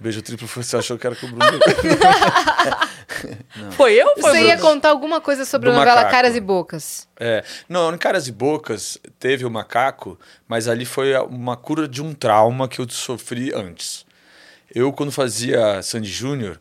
Beijo 0.00 0.20
triplo, 0.22 0.48
você 0.48 0.76
achou 0.78 0.98
que 0.98 1.06
era 1.06 1.14
com 1.14 1.26
o 1.26 1.30
Bruno. 1.30 1.60
Foi 3.72 3.94
eu 3.94 4.14
foi 4.20 4.32
Você 4.32 4.42
o 4.42 4.46
ia 4.46 4.56
Bruno? 4.56 4.70
contar 4.72 4.90
alguma 4.90 5.20
coisa 5.20 5.44
sobre 5.44 5.68
Do 5.70 5.74
a 5.74 5.78
novela 5.78 5.96
macaco. 5.96 6.12
Caras 6.14 6.36
e 6.36 6.40
Bocas. 6.40 7.08
É. 7.18 7.44
Não, 7.68 7.94
em 7.94 7.98
Caras 7.98 8.26
e 8.28 8.32
Bocas 8.32 8.98
teve 9.18 9.44
o 9.44 9.50
macaco, 9.50 10.18
mas 10.48 10.68
ali 10.68 10.84
foi 10.84 11.14
uma 11.18 11.56
cura 11.56 11.86
de 11.86 12.02
um 12.02 12.12
trauma 12.12 12.68
que 12.68 12.80
eu 12.80 12.88
sofri 12.88 13.52
antes. 13.54 14.04
Eu, 14.74 14.92
quando 14.92 15.12
fazia 15.12 15.80
Sandy 15.82 16.10
Júnior, 16.10 16.60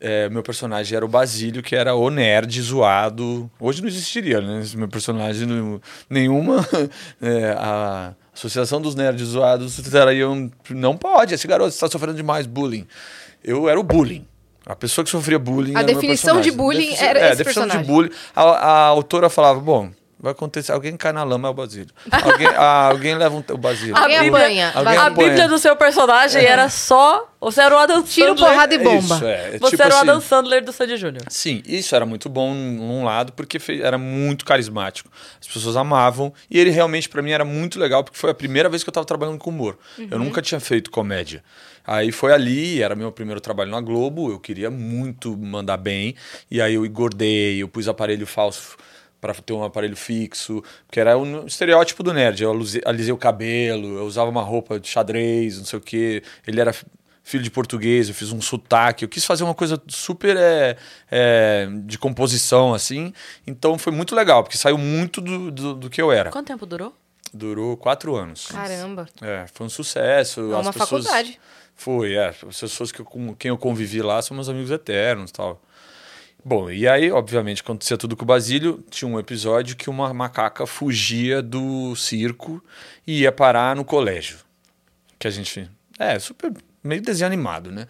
é, 0.00 0.28
meu 0.30 0.42
personagem 0.42 0.96
era 0.96 1.04
o 1.04 1.08
Basílio, 1.08 1.62
que 1.62 1.76
era 1.76 1.94
o 1.94 2.08
nerd 2.10 2.60
zoado. 2.62 3.50
Hoje 3.60 3.80
não 3.82 3.88
existiria, 3.88 4.40
né? 4.40 4.62
Meu 4.74 4.88
personagem, 4.88 5.46
não- 5.46 5.80
nenhuma. 6.08 6.66
é, 7.20 7.54
a 7.58 8.14
Associação 8.34 8.80
dos 8.80 8.94
Nerds 8.94 9.26
Zoados 9.28 9.76
trariam. 9.76 10.50
Não 10.70 10.96
pode, 10.96 11.34
esse 11.34 11.46
garoto 11.46 11.70
está 11.70 11.88
sofrendo 11.90 12.16
demais 12.16 12.46
bullying. 12.46 12.86
Eu 13.44 13.68
era 13.68 13.78
o 13.78 13.82
bullying. 13.82 14.26
A 14.64 14.74
pessoa 14.76 15.04
que 15.04 15.10
sofria 15.10 15.38
bullying. 15.38 15.74
A 15.74 15.82
definição 15.82 16.40
de 16.40 16.50
bullying 16.50 16.86
Defici- 16.90 17.04
era 17.04 17.18
é, 17.18 17.28
esse 17.28 17.36
definição 17.38 17.62
personagem. 17.64 17.86
de 17.86 17.92
bullying. 17.92 18.10
A, 18.34 18.42
a 18.42 18.78
autora 18.86 19.28
falava: 19.28 19.58
bom, 19.60 19.90
vai 20.20 20.32
acontecer. 20.32 20.72
Alguém 20.72 20.96
cai 20.96 21.12
na 21.12 21.24
lama, 21.24 21.48
é 21.48 21.50
o 21.50 21.54
Basílio. 21.54 21.92
Alguém, 22.10 22.46
ah, 22.48 22.88
alguém 22.88 23.14
leva 23.14 23.34
um, 23.34 23.42
o 23.54 23.56
Basílio. 23.58 23.96
A 23.96 24.02
Alguém 24.02 24.20
Bíblia, 24.20 24.44
apanha. 24.44 24.72
Alguém 24.74 24.96
a 24.96 25.06
apanha. 25.06 25.28
Bíblia 25.28 25.48
do 25.48 25.58
seu 25.58 25.74
personagem 25.76 26.44
era 26.44 26.68
só. 26.68 27.26
Você 27.40 27.62
era 27.62 27.74
o 27.74 27.78
Adam 27.78 28.02
Tiro, 28.02 28.28
Sandler. 28.28 28.50
porrada 28.50 28.74
e 28.74 28.78
bomba. 28.78 29.14
Isso, 29.14 29.24
é. 29.24 29.58
Você 29.58 29.70
tipo 29.70 29.82
era 29.82 29.94
o 29.94 29.96
assim, 29.96 30.08
Adam 30.08 30.20
Sandler 30.20 30.62
do 30.62 30.72
Sandy 30.72 30.96
Júnior. 30.98 31.24
Sim, 31.30 31.62
isso 31.66 31.96
era 31.96 32.04
muito 32.04 32.28
bom 32.28 32.52
num 32.52 33.02
lado, 33.02 33.32
porque 33.32 33.58
era 33.82 33.96
muito 33.96 34.44
carismático. 34.44 35.10
As 35.40 35.48
pessoas 35.48 35.74
amavam. 35.74 36.34
E 36.50 36.58
ele 36.58 36.68
realmente, 36.68 37.08
pra 37.08 37.22
mim, 37.22 37.30
era 37.30 37.44
muito 37.44 37.80
legal, 37.80 38.04
porque 38.04 38.18
foi 38.18 38.30
a 38.30 38.34
primeira 38.34 38.68
vez 38.68 38.84
que 38.84 38.90
eu 38.90 38.92
tava 38.92 39.06
trabalhando 39.06 39.38
com 39.38 39.48
humor. 39.48 39.78
Eu 40.10 40.18
nunca 40.18 40.42
tinha 40.42 40.60
feito 40.60 40.90
comédia. 40.90 41.42
Aí 41.86 42.12
foi 42.12 42.32
ali, 42.32 42.82
era 42.82 42.94
meu 42.94 43.10
primeiro 43.10 43.40
trabalho 43.40 43.70
na 43.70 43.80
Globo, 43.80 44.30
eu 44.30 44.38
queria 44.38 44.70
muito 44.70 45.34
mandar 45.34 45.78
bem. 45.78 46.14
E 46.50 46.60
aí 46.60 46.74
eu 46.74 46.84
engordei, 46.84 47.62
eu 47.62 47.68
pus 47.68 47.88
aparelho 47.88 48.26
falso 48.26 48.76
para 49.20 49.34
ter 49.34 49.52
um 49.52 49.62
aparelho 49.62 49.96
fixo, 49.96 50.62
porque 50.86 50.98
era 50.98 51.16
um 51.18 51.46
estereótipo 51.46 52.02
do 52.02 52.12
nerd. 52.12 52.42
Eu 52.42 52.52
alisei 52.86 53.12
o 53.12 53.16
cabelo, 53.16 53.98
eu 53.98 54.04
usava 54.06 54.30
uma 54.30 54.42
roupa 54.42 54.80
de 54.80 54.88
xadrez, 54.88 55.58
não 55.58 55.64
sei 55.64 55.78
o 55.78 55.82
quê. 55.82 56.22
Ele 56.46 56.60
era 56.60 56.74
filho 57.22 57.44
de 57.44 57.50
português, 57.50 58.08
eu 58.08 58.14
fiz 58.14 58.32
um 58.32 58.40
sotaque, 58.40 59.04
eu 59.04 59.08
quis 59.08 59.24
fazer 59.24 59.44
uma 59.44 59.54
coisa 59.54 59.80
super 59.88 60.36
é, 60.36 60.76
é, 61.10 61.68
de 61.84 61.98
composição, 61.98 62.74
assim. 62.74 63.12
Então 63.46 63.78
foi 63.78 63.92
muito 63.92 64.14
legal, 64.16 64.42
porque 64.42 64.56
saiu 64.58 64.78
muito 64.78 65.20
do, 65.20 65.50
do, 65.50 65.74
do 65.74 65.90
que 65.90 66.00
eu 66.00 66.10
era. 66.10 66.30
Quanto 66.30 66.46
tempo 66.48 66.66
durou? 66.66 66.94
Durou 67.32 67.76
quatro 67.76 68.16
anos. 68.16 68.46
Caramba. 68.46 69.06
É, 69.22 69.46
foi 69.52 69.66
um 69.66 69.70
sucesso. 69.70 70.40
É 70.40 70.56
uma 70.56 70.72
pessoas- 70.72 71.04
faculdade. 71.04 71.38
Foi, 71.76 72.14
é. 72.14 72.28
As 72.28 72.60
pessoas 72.60 72.90
que 72.92 73.00
eu, 73.00 73.04
com 73.04 73.34
quem 73.34 73.48
eu 73.50 73.56
convivi 73.56 74.02
lá 74.02 74.20
são 74.20 74.34
meus 74.34 74.48
amigos 74.48 74.70
eternos 74.70 75.30
e 75.30 75.32
tal. 75.32 75.62
Bom, 76.44 76.70
e 76.70 76.88
aí, 76.88 77.10
obviamente, 77.10 77.62
acontecia 77.62 77.96
tudo 77.96 78.16
com 78.16 78.24
o 78.24 78.26
Basílio. 78.26 78.82
Tinha 78.90 79.08
um 79.08 79.18
episódio 79.18 79.76
que 79.76 79.90
uma 79.90 80.12
macaca 80.14 80.66
fugia 80.66 81.42
do 81.42 81.94
circo 81.94 82.62
e 83.06 83.20
ia 83.20 83.32
parar 83.32 83.76
no 83.76 83.84
colégio. 83.84 84.38
Que 85.18 85.28
a 85.28 85.30
gente. 85.30 85.70
É, 85.98 86.18
super. 86.18 86.52
meio 86.82 87.02
desenho 87.02 87.26
animado, 87.26 87.70
né? 87.70 87.86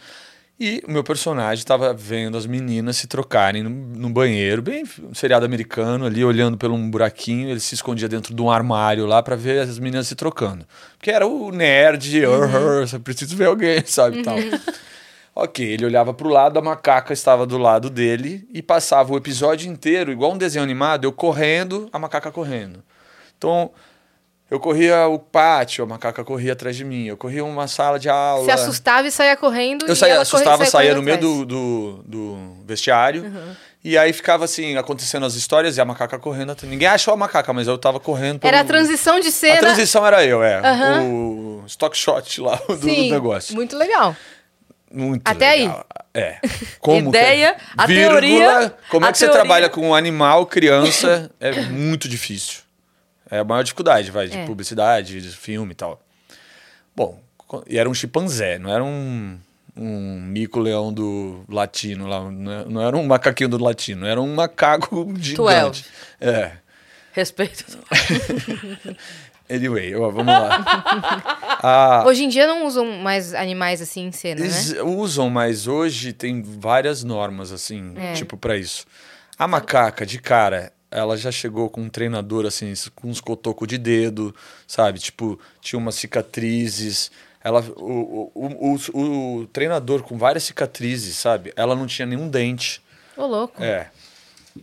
E 0.59 0.83
o 0.87 0.91
meu 0.91 1.03
personagem 1.03 1.63
estava 1.63 1.95
vendo 1.95 2.37
as 2.37 2.45
meninas 2.45 2.99
se 2.99 3.07
trocarem 3.07 3.63
no, 3.63 3.71
no 3.71 4.11
banheiro, 4.11 4.61
bem 4.61 4.85
um 5.03 5.15
seriado 5.15 5.47
americano, 5.47 6.05
ali 6.05 6.23
olhando 6.23 6.59
por 6.59 6.71
um 6.71 6.91
buraquinho. 6.91 7.49
Ele 7.49 7.61
se 7.61 7.75
escondia 7.75 8.07
dentro 8.07 8.35
de 8.35 8.43
um 8.43 8.51
armário 8.51 9.07
lá 9.07 9.23
para 9.23 9.37
ver 9.37 9.61
as 9.61 9.79
meninas 9.79 10.07
se 10.07 10.15
trocando. 10.15 10.67
Porque 10.99 11.11
era 11.11 11.27
o 11.27 11.51
nerd, 11.51 12.27
uhum. 12.27 13.01
preciso 13.01 13.35
ver 13.37 13.47
alguém, 13.47 13.83
sabe? 13.87 14.23
Tal. 14.23 14.37
Ok, 15.35 15.65
ele 15.65 15.85
olhava 15.87 16.13
pro 16.13 16.29
lado, 16.29 16.59
a 16.59 16.63
macaca 16.63 17.13
estava 17.13 17.47
do 17.47 17.57
lado 17.57 17.89
dele 17.89 18.47
e 18.53 18.61
passava 18.61 19.13
o 19.13 19.17
episódio 19.17 19.71
inteiro, 19.71 20.11
igual 20.13 20.33
um 20.33 20.39
desenho 20.39 20.63
animado, 20.65 21.05
eu 21.05 21.13
correndo, 21.13 21.89
a 21.93 21.99
macaca 21.99 22.31
correndo. 22.33 22.83
Então, 23.39 23.71
eu 24.51 24.59
corria 24.59 25.07
o 25.07 25.19
pátio, 25.19 25.85
a 25.85 25.87
macaca 25.87 26.25
corria 26.25 26.53
atrás 26.53 26.75
de 26.77 26.85
mim. 26.85 27.07
Eu 27.07 27.17
corria 27.17 27.45
uma 27.45 27.69
sala 27.69 27.99
de 27.99 28.09
aula. 28.09 28.45
Se 28.45 28.51
assustava 28.51 29.07
e 29.07 29.11
saía 29.13 29.37
correndo. 29.37 29.87
Eu 29.87 29.93
e 29.93 29.97
saía, 29.97 30.21
assustava, 30.21 30.57
corria- 30.59 30.71
saía 30.71 30.91
correndo 30.95 30.99
no 30.99 31.03
meio 31.05 31.19
do, 31.19 31.47
do, 31.47 32.03
do 32.05 32.39
vestiário. 32.67 33.33
E 33.83 33.97
aí 33.97 34.13
ficava 34.13 34.45
assim, 34.45 34.77
acontecendo 34.77 35.25
as 35.25 35.35
histórias 35.37 35.77
e 35.77 35.81
a 35.81 35.85
macaca 35.85 36.19
correndo. 36.19 36.55
Ninguém 36.65 36.89
achou 36.89 37.15
a 37.15 37.17
macaca, 37.17 37.53
mas 37.53 37.67
eu 37.69 37.79
tava 37.79 37.99
correndo. 38.01 38.41
Era 38.43 38.61
a 38.61 38.65
pelo- 38.65 38.77
transição 38.77 39.21
de 39.21 39.29
A 39.29 39.33
cena. 39.33 39.59
transição 39.61 40.05
era 40.05 40.23
eu, 40.27 40.43
é. 40.43 40.59
Aham. 40.59 41.03
O 41.05 41.63
stock 41.67 41.97
shot 41.97 42.41
lá 42.41 42.57
do, 42.69 42.75
do 42.77 42.85
Sim, 42.85 43.11
negócio. 43.13 43.55
Muito 43.55 43.79
legal. 43.79 44.15
Muito 44.93 45.23
Até 45.25 45.53
legal. 45.55 45.87
É. 46.13 46.39
Como 46.81 47.11
Ideia, 47.11 47.55
que- 47.55 47.61
a 47.77 47.87
vírgula, 47.87 48.21
teoria- 48.21 48.75
Como 48.91 49.07
é 49.07 49.13
que 49.13 49.19
você 49.19 49.27
teoria. 49.27 49.41
trabalha 49.41 49.69
com 49.69 49.89
um 49.91 49.95
animal, 49.95 50.47
criança, 50.47 51.31
é 51.39 51.53
muito 51.63 52.09
difícil. 52.09 52.63
É 53.31 53.39
a 53.39 53.45
maior 53.45 53.63
dificuldade, 53.63 54.11
vai, 54.11 54.27
de 54.27 54.37
É. 54.37 54.45
publicidade, 54.47 55.21
de 55.21 55.29
filme 55.37 55.71
e 55.73 55.75
tal. 55.77 56.03
Bom, 56.97 57.21
e 57.69 57.79
era 57.79 57.89
um 57.89 57.95
chimpanzé, 57.95 58.59
não 58.59 58.69
era 58.73 58.83
um, 58.83 59.39
um 59.77 60.21
mico-leão 60.23 60.93
do 60.93 61.45
latino 61.49 62.09
lá, 62.09 62.29
não 62.29 62.51
era- 62.53 62.65
não 62.69 62.83
era 62.89 62.97
um 62.97 63.07
macaquinho 63.07 63.49
do 63.51 63.63
latino, 63.63 64.05
era 64.05 64.21
um 64.21 64.35
macaco 64.35 65.15
gigante. 65.17 65.85
É. 66.21 66.51
Respeito. 67.13 67.65
Anyway, 69.51 69.95
ó, 69.97 70.11
vamos 70.11 70.33
lá. 70.33 71.37
Ah, 71.63 72.05
Hoje 72.07 72.25
em 72.25 72.29
dia 72.31 72.47
não 72.47 72.65
usam 72.67 72.87
mais 73.03 73.35
animais 73.35 73.83
assim 73.83 74.07
em 74.07 74.13
cena, 74.13 74.41
Eles 74.41 74.73
né? 74.73 74.81
usam, 74.83 75.29
mas 75.29 75.67
hoje 75.67 76.11
tem 76.15 76.41
várias 76.43 77.05
normas, 77.05 77.53
assim, 77.53 77.93
É. 77.99 78.15
tipo, 78.15 78.35
pra 78.39 78.57
isso. 78.57 78.87
A 79.39 79.47
macaca, 79.47 80.07
de 80.07 80.19
cara, 80.19 80.73
ela 80.91 81.19
já 81.19 81.31
chegou 81.31 81.69
com 81.69 81.83
um 81.83 81.89
treinador, 81.91 82.47
assim, 82.47 82.73
com 82.95 83.09
uns 83.09 83.21
cotocos 83.21 83.69
de 83.69 83.77
dedo, 83.77 84.35
sabe? 84.67 84.99
Tipo, 85.01 85.39
tinha 85.61 85.79
umas 85.79 85.97
cicatrizes. 85.97 87.11
Ela, 87.45 87.61
o, 87.77 88.31
o, 88.35 88.77
o, 88.95 89.39
o 89.41 89.47
treinador 89.49 90.03
com 90.03 90.17
várias 90.17 90.45
cicatrizes, 90.45 91.17
sabe? 91.19 91.53
Ela 91.57 91.77
não 91.77 91.87
tinha 91.87 92.07
nenhum 92.07 92.29
dente. 92.29 92.81
Ô, 93.19 93.27
louco. 93.27 93.63
É. 93.63 93.89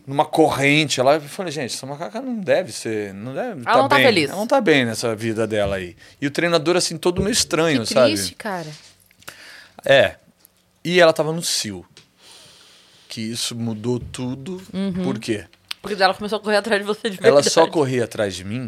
Numa 0.06 0.26
corrente, 0.26 1.00
ela 1.00 1.16
eu 1.16 1.22
falei, 1.22 1.52
gente, 1.52 1.74
essa 1.74 1.86
macaca 1.86 2.22
não 2.22 2.36
deve 2.40 2.72
ser, 2.74 3.14
não 3.14 3.34
deve 3.34 3.62
Ela 3.66 3.78
não 3.84 3.88
tá 3.88 3.96
bem. 3.96 4.06
feliz. 4.06 4.30
Ela 4.30 4.38
não 4.40 4.48
tá 4.48 4.60
bem 4.62 4.86
nessa 4.86 5.16
vida 5.16 5.48
dela 5.48 5.78
aí. 5.78 5.96
E 6.22 6.28
o 6.28 6.32
treinador 6.32 6.76
assim 6.76 6.98
todo 6.98 7.22
meio 7.22 7.32
estranho, 7.32 7.82
que 7.84 7.94
sabe? 7.94 8.14
triste, 8.14 8.36
cara. 8.36 8.68
É. 9.86 10.16
E 10.84 11.00
ela 11.00 11.14
tava 11.14 11.32
no 11.32 11.42
cio. 11.42 11.86
Que 13.08 13.22
isso 13.22 13.56
mudou 13.56 14.00
tudo. 14.00 14.62
Por 15.04 15.18
quê? 15.20 15.46
Porque 15.82 16.02
ela 16.02 16.14
começou 16.14 16.38
a 16.38 16.42
correr 16.42 16.58
atrás 16.58 16.82
de 16.82 16.86
você 16.86 17.10
de 17.10 17.18
Ela 17.20 17.36
verdade. 17.36 17.50
só 17.50 17.66
corria 17.68 18.04
atrás 18.04 18.36
de 18.36 18.44
mim 18.44 18.68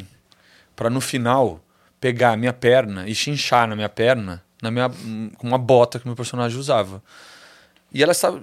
pra 0.75 0.89
no 0.89 1.01
final 1.01 1.61
pegar 1.99 2.31
a 2.31 2.37
minha 2.37 2.53
perna 2.53 3.07
e 3.07 3.13
chinchar 3.13 3.67
na 3.67 3.75
minha 3.75 3.89
perna 3.89 4.41
na 4.61 4.71
minha, 4.71 4.89
com 5.37 5.47
uma 5.47 5.57
bota 5.57 5.99
que 5.99 6.05
meu 6.07 6.15
personagem 6.15 6.57
usava. 6.57 7.01
E 7.93 8.03
ela 8.03 8.11
estava. 8.11 8.41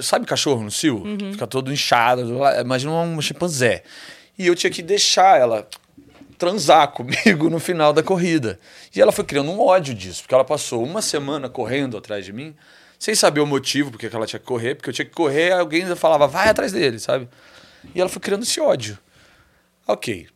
Sabe 0.00 0.26
cachorro 0.26 0.62
no 0.62 0.70
cio? 0.70 1.02
Fica 1.32 1.46
todo 1.46 1.72
inchado. 1.72 2.22
Imagina 2.60 2.92
um 2.92 3.20
chimpanzé. 3.20 3.82
E 4.38 4.46
eu 4.46 4.54
tinha 4.54 4.70
que 4.70 4.82
deixar 4.82 5.40
ela 5.40 5.68
transar 6.38 6.88
comigo 6.92 7.48
no 7.48 7.60
final 7.60 7.92
da 7.92 8.02
corrida. 8.02 8.58
E 8.94 9.00
ela 9.00 9.12
foi 9.12 9.24
criando 9.24 9.50
um 9.50 9.60
ódio 9.60 9.94
disso, 9.94 10.22
porque 10.22 10.34
ela 10.34 10.44
passou 10.44 10.82
uma 10.84 11.00
semana 11.00 11.48
correndo 11.48 11.96
atrás 11.96 12.24
de 12.24 12.32
mim, 12.32 12.54
sem 12.98 13.14
saber 13.14 13.40
o 13.40 13.46
motivo 13.46 13.90
porque 13.90 14.08
que 14.08 14.16
ela 14.16 14.26
tinha 14.26 14.40
que 14.40 14.46
correr, 14.46 14.74
porque 14.74 14.90
eu 14.90 14.94
tinha 14.94 15.04
que 15.04 15.12
correr, 15.12 15.52
alguém 15.52 15.84
falava, 15.94 16.26
vai 16.26 16.48
atrás 16.48 16.72
dele, 16.72 16.98
sabe? 16.98 17.28
E 17.94 18.00
ela 18.00 18.08
foi 18.08 18.20
criando 18.20 18.42
esse 18.42 18.60
ódio. 18.60 18.98
Ok. 19.86 20.26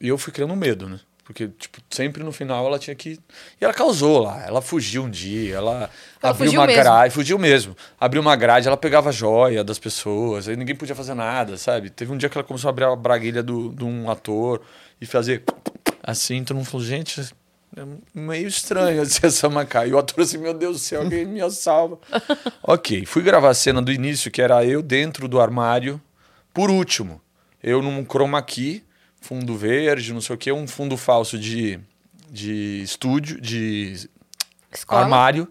E 0.00 0.08
eu 0.08 0.18
fui 0.18 0.32
criando 0.32 0.52
um 0.52 0.56
medo, 0.56 0.88
né? 0.88 1.00
Porque, 1.24 1.48
tipo, 1.48 1.78
sempre 1.90 2.22
no 2.22 2.30
final 2.30 2.66
ela 2.66 2.78
tinha 2.78 2.94
que. 2.94 3.18
E 3.58 3.64
ela 3.64 3.72
causou 3.72 4.18
lá. 4.18 4.44
Ela 4.46 4.60
fugiu 4.60 5.04
um 5.04 5.10
dia, 5.10 5.56
ela, 5.56 5.90
Ela 6.22 6.30
abriu 6.30 6.52
uma 6.52 6.66
mesmo. 6.66 6.82
grade. 6.82 7.14
Fugiu 7.14 7.38
mesmo. 7.38 7.74
Abriu 7.98 8.20
uma 8.20 8.36
grade, 8.36 8.68
ela 8.68 8.76
pegava 8.76 9.10
joia 9.10 9.64
das 9.64 9.78
pessoas, 9.78 10.46
aí 10.48 10.56
ninguém 10.56 10.76
podia 10.76 10.94
fazer 10.94 11.14
nada, 11.14 11.56
sabe? 11.56 11.88
Teve 11.88 12.12
um 12.12 12.18
dia 12.18 12.28
que 12.28 12.36
ela 12.36 12.46
começou 12.46 12.68
a 12.68 12.70
abrir 12.70 12.84
a 12.84 12.94
braguilha 12.94 13.42
do, 13.42 13.70
de 13.70 13.84
um 13.84 14.10
ator 14.10 14.60
e 15.00 15.06
fazer 15.06 15.42
assim, 16.02 16.44
todo 16.44 16.58
mundo 16.58 16.66
falou, 16.66 16.84
gente, 16.84 17.18
é 17.74 17.82
meio 18.14 18.46
estranho 18.46 19.00
assim, 19.00 19.20
essa 19.26 19.48
macaca. 19.48 19.86
E 19.86 19.94
o 19.94 19.98
ator 19.98 20.22
assim, 20.22 20.36
meu 20.36 20.52
Deus 20.52 20.76
do 20.76 20.78
céu, 20.78 21.00
alguém 21.00 21.24
me 21.24 21.40
salva. 21.50 21.98
ok, 22.62 23.06
fui 23.06 23.22
gravar 23.22 23.48
a 23.48 23.54
cena 23.54 23.80
do 23.80 23.90
início, 23.90 24.30
que 24.30 24.42
era 24.42 24.62
eu 24.64 24.82
dentro 24.82 25.26
do 25.26 25.40
armário, 25.40 25.98
por 26.52 26.70
último. 26.70 27.18
Eu 27.62 27.80
num 27.80 28.04
chroma 28.04 28.42
key, 28.42 28.84
fundo 29.24 29.56
verde, 29.56 30.12
não 30.12 30.20
sei 30.20 30.36
o 30.36 30.38
quê, 30.38 30.52
um 30.52 30.68
fundo 30.68 30.98
falso 30.98 31.38
de, 31.38 31.80
de 32.30 32.82
estúdio, 32.82 33.40
de 33.40 34.06
Escola? 34.70 35.02
armário. 35.02 35.48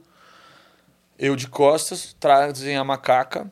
Eu 1.18 1.36
de 1.36 1.48
costas, 1.48 2.16
trazem 2.20 2.78
a 2.78 2.84
macaca. 2.84 3.52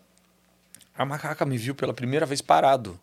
A 0.95 1.03
macaca 1.03 1.43
me 1.43 1.57
viu 1.57 1.73
pela 1.73 1.91
primeira 1.93 2.25
vez 2.25 2.39
parado. 2.39 2.99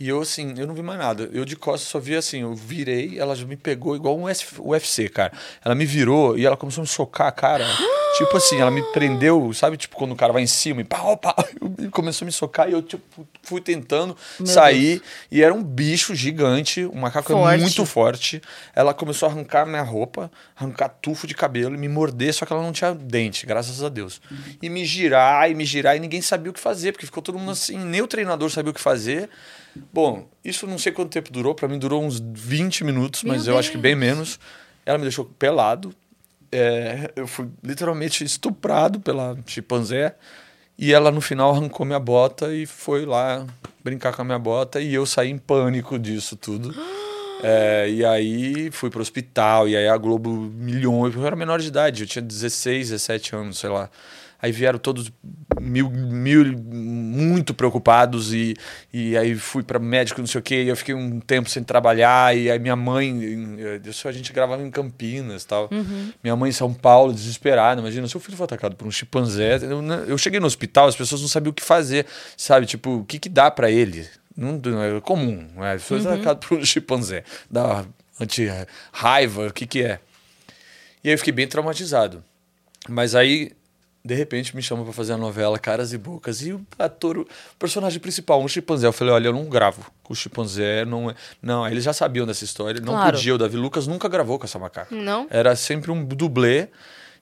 E 0.00 0.08
eu, 0.08 0.20
assim, 0.20 0.54
eu 0.58 0.66
não 0.66 0.74
vi 0.74 0.82
mais 0.82 0.98
nada. 0.98 1.30
Eu 1.32 1.44
de 1.44 1.54
costas 1.54 1.88
só 1.88 2.00
vi 2.00 2.16
assim, 2.16 2.40
eu 2.40 2.52
virei, 2.54 3.16
ela 3.16 3.36
já 3.36 3.46
me 3.46 3.56
pegou 3.56 3.94
igual 3.94 4.18
um 4.18 4.24
UFC, 4.24 5.08
cara. 5.08 5.32
Ela 5.64 5.76
me 5.76 5.86
virou 5.86 6.36
e 6.36 6.44
ela 6.44 6.56
começou 6.56 6.82
a 6.82 6.84
me 6.84 6.88
socar 6.88 7.28
a 7.28 7.32
cara. 7.32 7.64
tipo 8.16 8.36
assim, 8.36 8.60
ela 8.60 8.70
me 8.70 8.82
prendeu, 8.92 9.52
sabe? 9.52 9.76
Tipo, 9.76 9.96
quando 9.96 10.12
o 10.12 10.16
cara 10.16 10.32
vai 10.32 10.42
em 10.42 10.46
cima 10.46 10.80
e 10.80 10.84
pau, 10.84 11.16
pau, 11.16 11.34
e 11.78 11.88
começou 11.88 12.24
a 12.24 12.26
me 12.26 12.32
socar 12.32 12.68
e 12.68 12.72
eu, 12.72 12.82
tipo, 12.82 13.26
fui 13.42 13.60
tentando 13.60 14.16
Meu 14.38 14.46
sair. 14.46 15.02
E 15.30 15.42
era 15.42 15.52
um 15.52 15.62
bicho 15.62 16.14
gigante, 16.14 16.84
um 16.86 17.00
macaco 17.00 17.32
é 17.32 17.36
Forte. 17.36 17.60
muito 17.60 17.86
forte. 17.86 18.42
Ela 18.74 18.94
começou 18.94 19.28
a 19.28 19.32
arrancar 19.32 19.66
minha 19.66 19.82
roupa, 19.82 20.30
arrancar 20.56 20.88
tufo 20.88 21.26
de 21.26 21.34
cabelo 21.34 21.74
e 21.74 21.78
me 21.78 21.88
morder, 21.88 22.32
só 22.32 22.44
que 22.46 22.52
ela 22.52 22.62
não 22.62 22.72
tinha 22.72 22.94
dente, 22.94 23.46
graças 23.46 23.82
a 23.82 23.88
Deus. 23.88 24.20
E 24.62 24.68
me 24.68 24.84
girar, 24.84 25.50
e 25.50 25.54
me 25.54 25.64
girar, 25.64 25.96
e 25.96 26.00
ninguém 26.00 26.22
sabia 26.22 26.50
o 26.50 26.54
que 26.54 26.60
fazer, 26.60 26.92
porque 26.92 27.06
ficou 27.06 27.22
todo 27.22 27.38
mundo 27.38 27.50
assim, 27.50 27.78
nem 27.78 28.00
o 28.02 28.06
treinador 28.06 28.50
sabia 28.50 28.70
o 28.70 28.74
que 28.74 28.80
fazer. 28.80 29.28
Bom, 29.92 30.28
isso 30.44 30.66
não 30.66 30.78
sei 30.78 30.92
quanto 30.92 31.10
tempo 31.10 31.32
durou, 31.32 31.54
pra 31.54 31.66
mim 31.66 31.78
durou 31.78 32.04
uns 32.04 32.20
20 32.20 32.84
minutos, 32.84 33.22
mas 33.24 33.44
Meu 33.44 33.54
eu 33.54 33.58
acho 33.58 33.70
que 33.70 33.78
bem 33.78 33.94
menos. 33.94 34.38
Ela 34.86 34.98
me 34.98 35.04
deixou 35.04 35.24
pelado. 35.24 35.94
É, 36.56 37.10
eu 37.16 37.26
fui 37.26 37.48
literalmente 37.64 38.22
estuprado 38.22 39.00
pela 39.00 39.36
chimpanzé. 39.44 40.14
E 40.78 40.92
ela 40.92 41.10
no 41.10 41.20
final 41.20 41.52
arrancou 41.52 41.84
minha 41.84 41.98
bota 41.98 42.52
e 42.52 42.64
foi 42.64 43.04
lá 43.04 43.44
brincar 43.82 44.12
com 44.12 44.22
a 44.22 44.24
minha 44.24 44.38
bota. 44.38 44.80
E 44.80 44.94
eu 44.94 45.04
saí 45.04 45.30
em 45.30 45.38
pânico 45.38 45.98
disso 45.98 46.36
tudo. 46.36 46.72
É, 47.46 47.90
e 47.90 48.02
aí 48.02 48.70
fui 48.70 48.88
pro 48.88 49.02
hospital. 49.02 49.68
E 49.68 49.76
aí 49.76 49.86
a 49.86 49.98
Globo 49.98 50.30
milhões. 50.30 51.14
Eu 51.14 51.26
era 51.26 51.36
menor 51.36 51.60
de 51.60 51.68
idade, 51.68 52.04
eu 52.04 52.06
tinha 52.06 52.22
16, 52.22 52.88
17 52.88 53.36
anos, 53.36 53.58
sei 53.58 53.68
lá. 53.68 53.90
Aí 54.44 54.52
vieram 54.52 54.78
todos 54.78 55.10
mil, 55.58 55.88
mil 55.88 56.44
muito 56.58 57.54
preocupados 57.54 58.34
e, 58.34 58.54
e 58.92 59.16
aí 59.16 59.34
fui 59.36 59.62
para 59.62 59.78
médico, 59.78 60.20
não 60.20 60.26
sei 60.26 60.38
o 60.38 60.42
quê, 60.42 60.64
e 60.64 60.68
eu 60.68 60.76
fiquei 60.76 60.94
um 60.94 61.18
tempo 61.18 61.48
sem 61.48 61.64
trabalhar 61.64 62.36
e 62.36 62.50
aí 62.50 62.58
minha 62.58 62.76
mãe, 62.76 63.78
isso 63.86 64.06
a 64.06 64.12
gente 64.12 64.34
gravava 64.34 64.62
em 64.62 64.70
Campinas, 64.70 65.46
tal. 65.46 65.70
Minha 66.22 66.36
mãe 66.36 66.50
em 66.50 66.52
São 66.52 66.74
Paulo, 66.74 67.14
desesperada, 67.14 67.80
imagina, 67.80 68.06
seu 68.06 68.20
filho 68.20 68.36
foi 68.36 68.44
atacado 68.44 68.76
por 68.76 68.86
um 68.86 68.90
chimpanzé. 68.90 69.56
Eu, 69.62 69.82
eu 70.06 70.18
cheguei 70.18 70.38
no 70.38 70.46
hospital, 70.46 70.88
as 70.88 70.96
pessoas 70.96 71.22
não 71.22 71.28
sabiam 71.28 71.50
o 71.50 71.54
que 71.54 71.62
fazer, 71.62 72.04
sabe? 72.36 72.66
Tipo, 72.66 72.98
o 72.98 73.04
que 73.06 73.18
que 73.18 73.30
dá 73.30 73.50
para 73.50 73.70
ele? 73.70 74.06
Não, 74.36 74.60
não 74.62 74.82
é 74.82 75.00
comum, 75.00 75.48
não 75.56 75.64
é? 75.64 75.78
Foi 75.78 76.00
atacado 76.00 76.46
por 76.46 76.58
um 76.58 76.64
chimpanzé. 76.66 77.24
Dá 77.50 77.82
anti-raiva, 78.20 79.46
o 79.46 79.52
que 79.54 79.66
que 79.66 79.82
é? 79.82 80.00
E 81.02 81.08
aí 81.08 81.14
eu 81.14 81.18
fiquei 81.18 81.32
bem 81.32 81.48
traumatizado. 81.48 82.22
Mas 82.86 83.14
aí, 83.14 83.52
de 84.04 84.14
repente, 84.14 84.54
me 84.54 84.60
chamam 84.60 84.84
pra 84.84 84.92
fazer 84.92 85.14
a 85.14 85.16
novela 85.16 85.58
Caras 85.58 85.94
e 85.94 85.98
Bocas. 85.98 86.42
E 86.42 86.52
o 86.52 86.60
ator, 86.78 87.18
o 87.18 87.26
personagem 87.58 87.98
principal, 87.98 88.42
um 88.42 88.46
chimpanzé. 88.46 88.86
Eu 88.86 88.92
falei, 88.92 89.14
olha, 89.14 89.28
eu 89.28 89.32
não 89.32 89.46
gravo 89.46 89.90
com 90.02 90.12
o 90.12 90.16
chimpanzé. 90.16 90.84
Não, 90.84 91.08
é... 91.10 91.14
não 91.40 91.66
eles 91.66 91.82
já 91.84 91.92
sabiam 91.94 92.26
dessa 92.26 92.44
história. 92.44 92.80
Não 92.82 92.92
Claro. 92.92 93.16
podia. 93.16 93.34
O 93.34 93.38
Davi 93.38 93.56
Lucas 93.56 93.86
nunca 93.86 94.06
gravou 94.06 94.38
com 94.38 94.44
essa 94.44 94.58
macaca. 94.58 94.94
Não? 94.94 95.26
Era 95.30 95.56
sempre 95.56 95.90
um 95.90 96.04
dublê. 96.04 96.68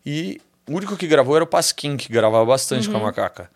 E 0.05 0.41
o 0.69 0.75
único 0.75 0.97
que 0.97 1.07
gravou 1.07 1.37
era 1.37 1.45
o 1.45 1.47
Pasquim, 1.47 1.97
que 1.97 2.13
gravava 2.13 2.45
bastante 2.45 2.89
com 2.89 2.97
a 2.97 3.01
macaca. 3.01 3.49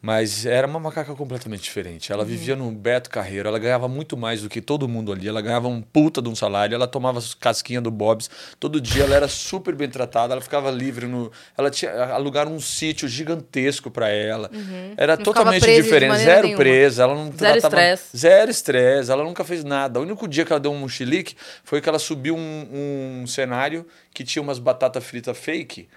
Mas 0.00 0.46
era 0.46 0.66
uma 0.68 0.78
macaca 0.78 1.14
completamente 1.14 1.62
diferente. 1.62 2.12
Ela 2.12 2.24
vivia 2.24 2.54
no 2.54 2.70
Beto 2.70 3.10
Carreiro, 3.10 3.48
ela 3.48 3.58
ganhava 3.58 3.88
muito 3.88 4.16
mais 4.16 4.42
do 4.42 4.48
que 4.48 4.60
todo 4.60 4.86
mundo 4.86 5.10
ali. 5.10 5.26
Ela 5.26 5.40
ganhava 5.40 5.66
um 5.66 5.80
puta 5.82 6.22
de 6.22 6.28
um 6.28 6.34
salário, 6.34 6.74
ela 6.76 6.86
tomava 6.86 7.18
as 7.18 7.34
casquinha 7.34 7.80
do 7.80 7.90
Bob's. 7.90 8.30
Todo 8.60 8.80
dia 8.80 9.02
ela 9.04 9.16
era 9.16 9.26
super 9.26 9.74
bem 9.74 9.88
tratada, 9.88 10.34
ela 10.34 10.40
ficava 10.42 10.70
livre 10.70 11.06
no. 11.06 11.32
Ela 11.58 11.70
tinha 11.70 11.90
alugaram 12.12 12.52
um 12.54 12.60
sítio 12.60 13.08
gigantesco 13.08 13.90
para 13.90 14.08
ela. 14.08 14.48
Era 14.96 15.16
Não 15.16 15.24
totalmente 15.24 15.66
diferente, 15.66 16.18
zero 16.18 16.42
nenhuma. 16.42 16.56
presa, 16.62 17.02
ela 17.02 17.14
não 17.14 17.24
Zero 17.32 17.36
tratava- 17.60 17.76
estresse. 17.76 18.16
Zero 18.16 18.50
estresse, 18.50 19.10
ela 19.10 19.24
nunca 19.24 19.44
fez 19.44 19.64
nada. 19.64 19.98
O 19.98 20.02
único 20.02 20.28
dia 20.28 20.44
que 20.44 20.52
ela 20.52 20.60
deu 20.60 20.70
um 20.72 20.78
mochilique 20.78 21.34
foi 21.64 21.80
que 21.80 21.88
ela 21.88 21.98
subiu 21.98 22.36
um, 22.36 23.22
um 23.22 23.26
cenário 23.26 23.84
que 24.14 24.22
tinha 24.22 24.42
umas 24.42 24.58
batata 24.60 25.00
frita 25.00 25.34
fake. 25.34 25.88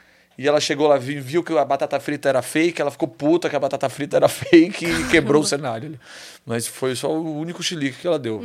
E 0.41 0.47
ela 0.47 0.61
chegou 0.61 0.87
lá, 0.87 0.97
vi- 0.97 1.19
viu 1.19 1.43
que 1.43 1.51
a 1.57 1.65
batata 1.65 1.99
frita 1.99 2.29
era 2.29 2.41
fake, 2.41 2.81
ela 2.81 2.89
ficou 2.89 3.09
puta 3.09 3.49
que 3.49 3.55
a 3.57 3.59
batata 3.59 3.89
frita 3.89 4.15
era 4.15 4.29
fake 4.31 4.85
e 4.85 5.07
quebrou 5.09 5.41
o 5.41 5.45
cenário. 5.45 5.99
Mas 6.45 6.65
foi 6.65 6.95
só 6.95 7.11
o 7.11 7.37
único 7.39 7.61
chilique 7.61 7.97
que 7.99 8.07
ela 8.07 8.17
deu. 8.17 8.39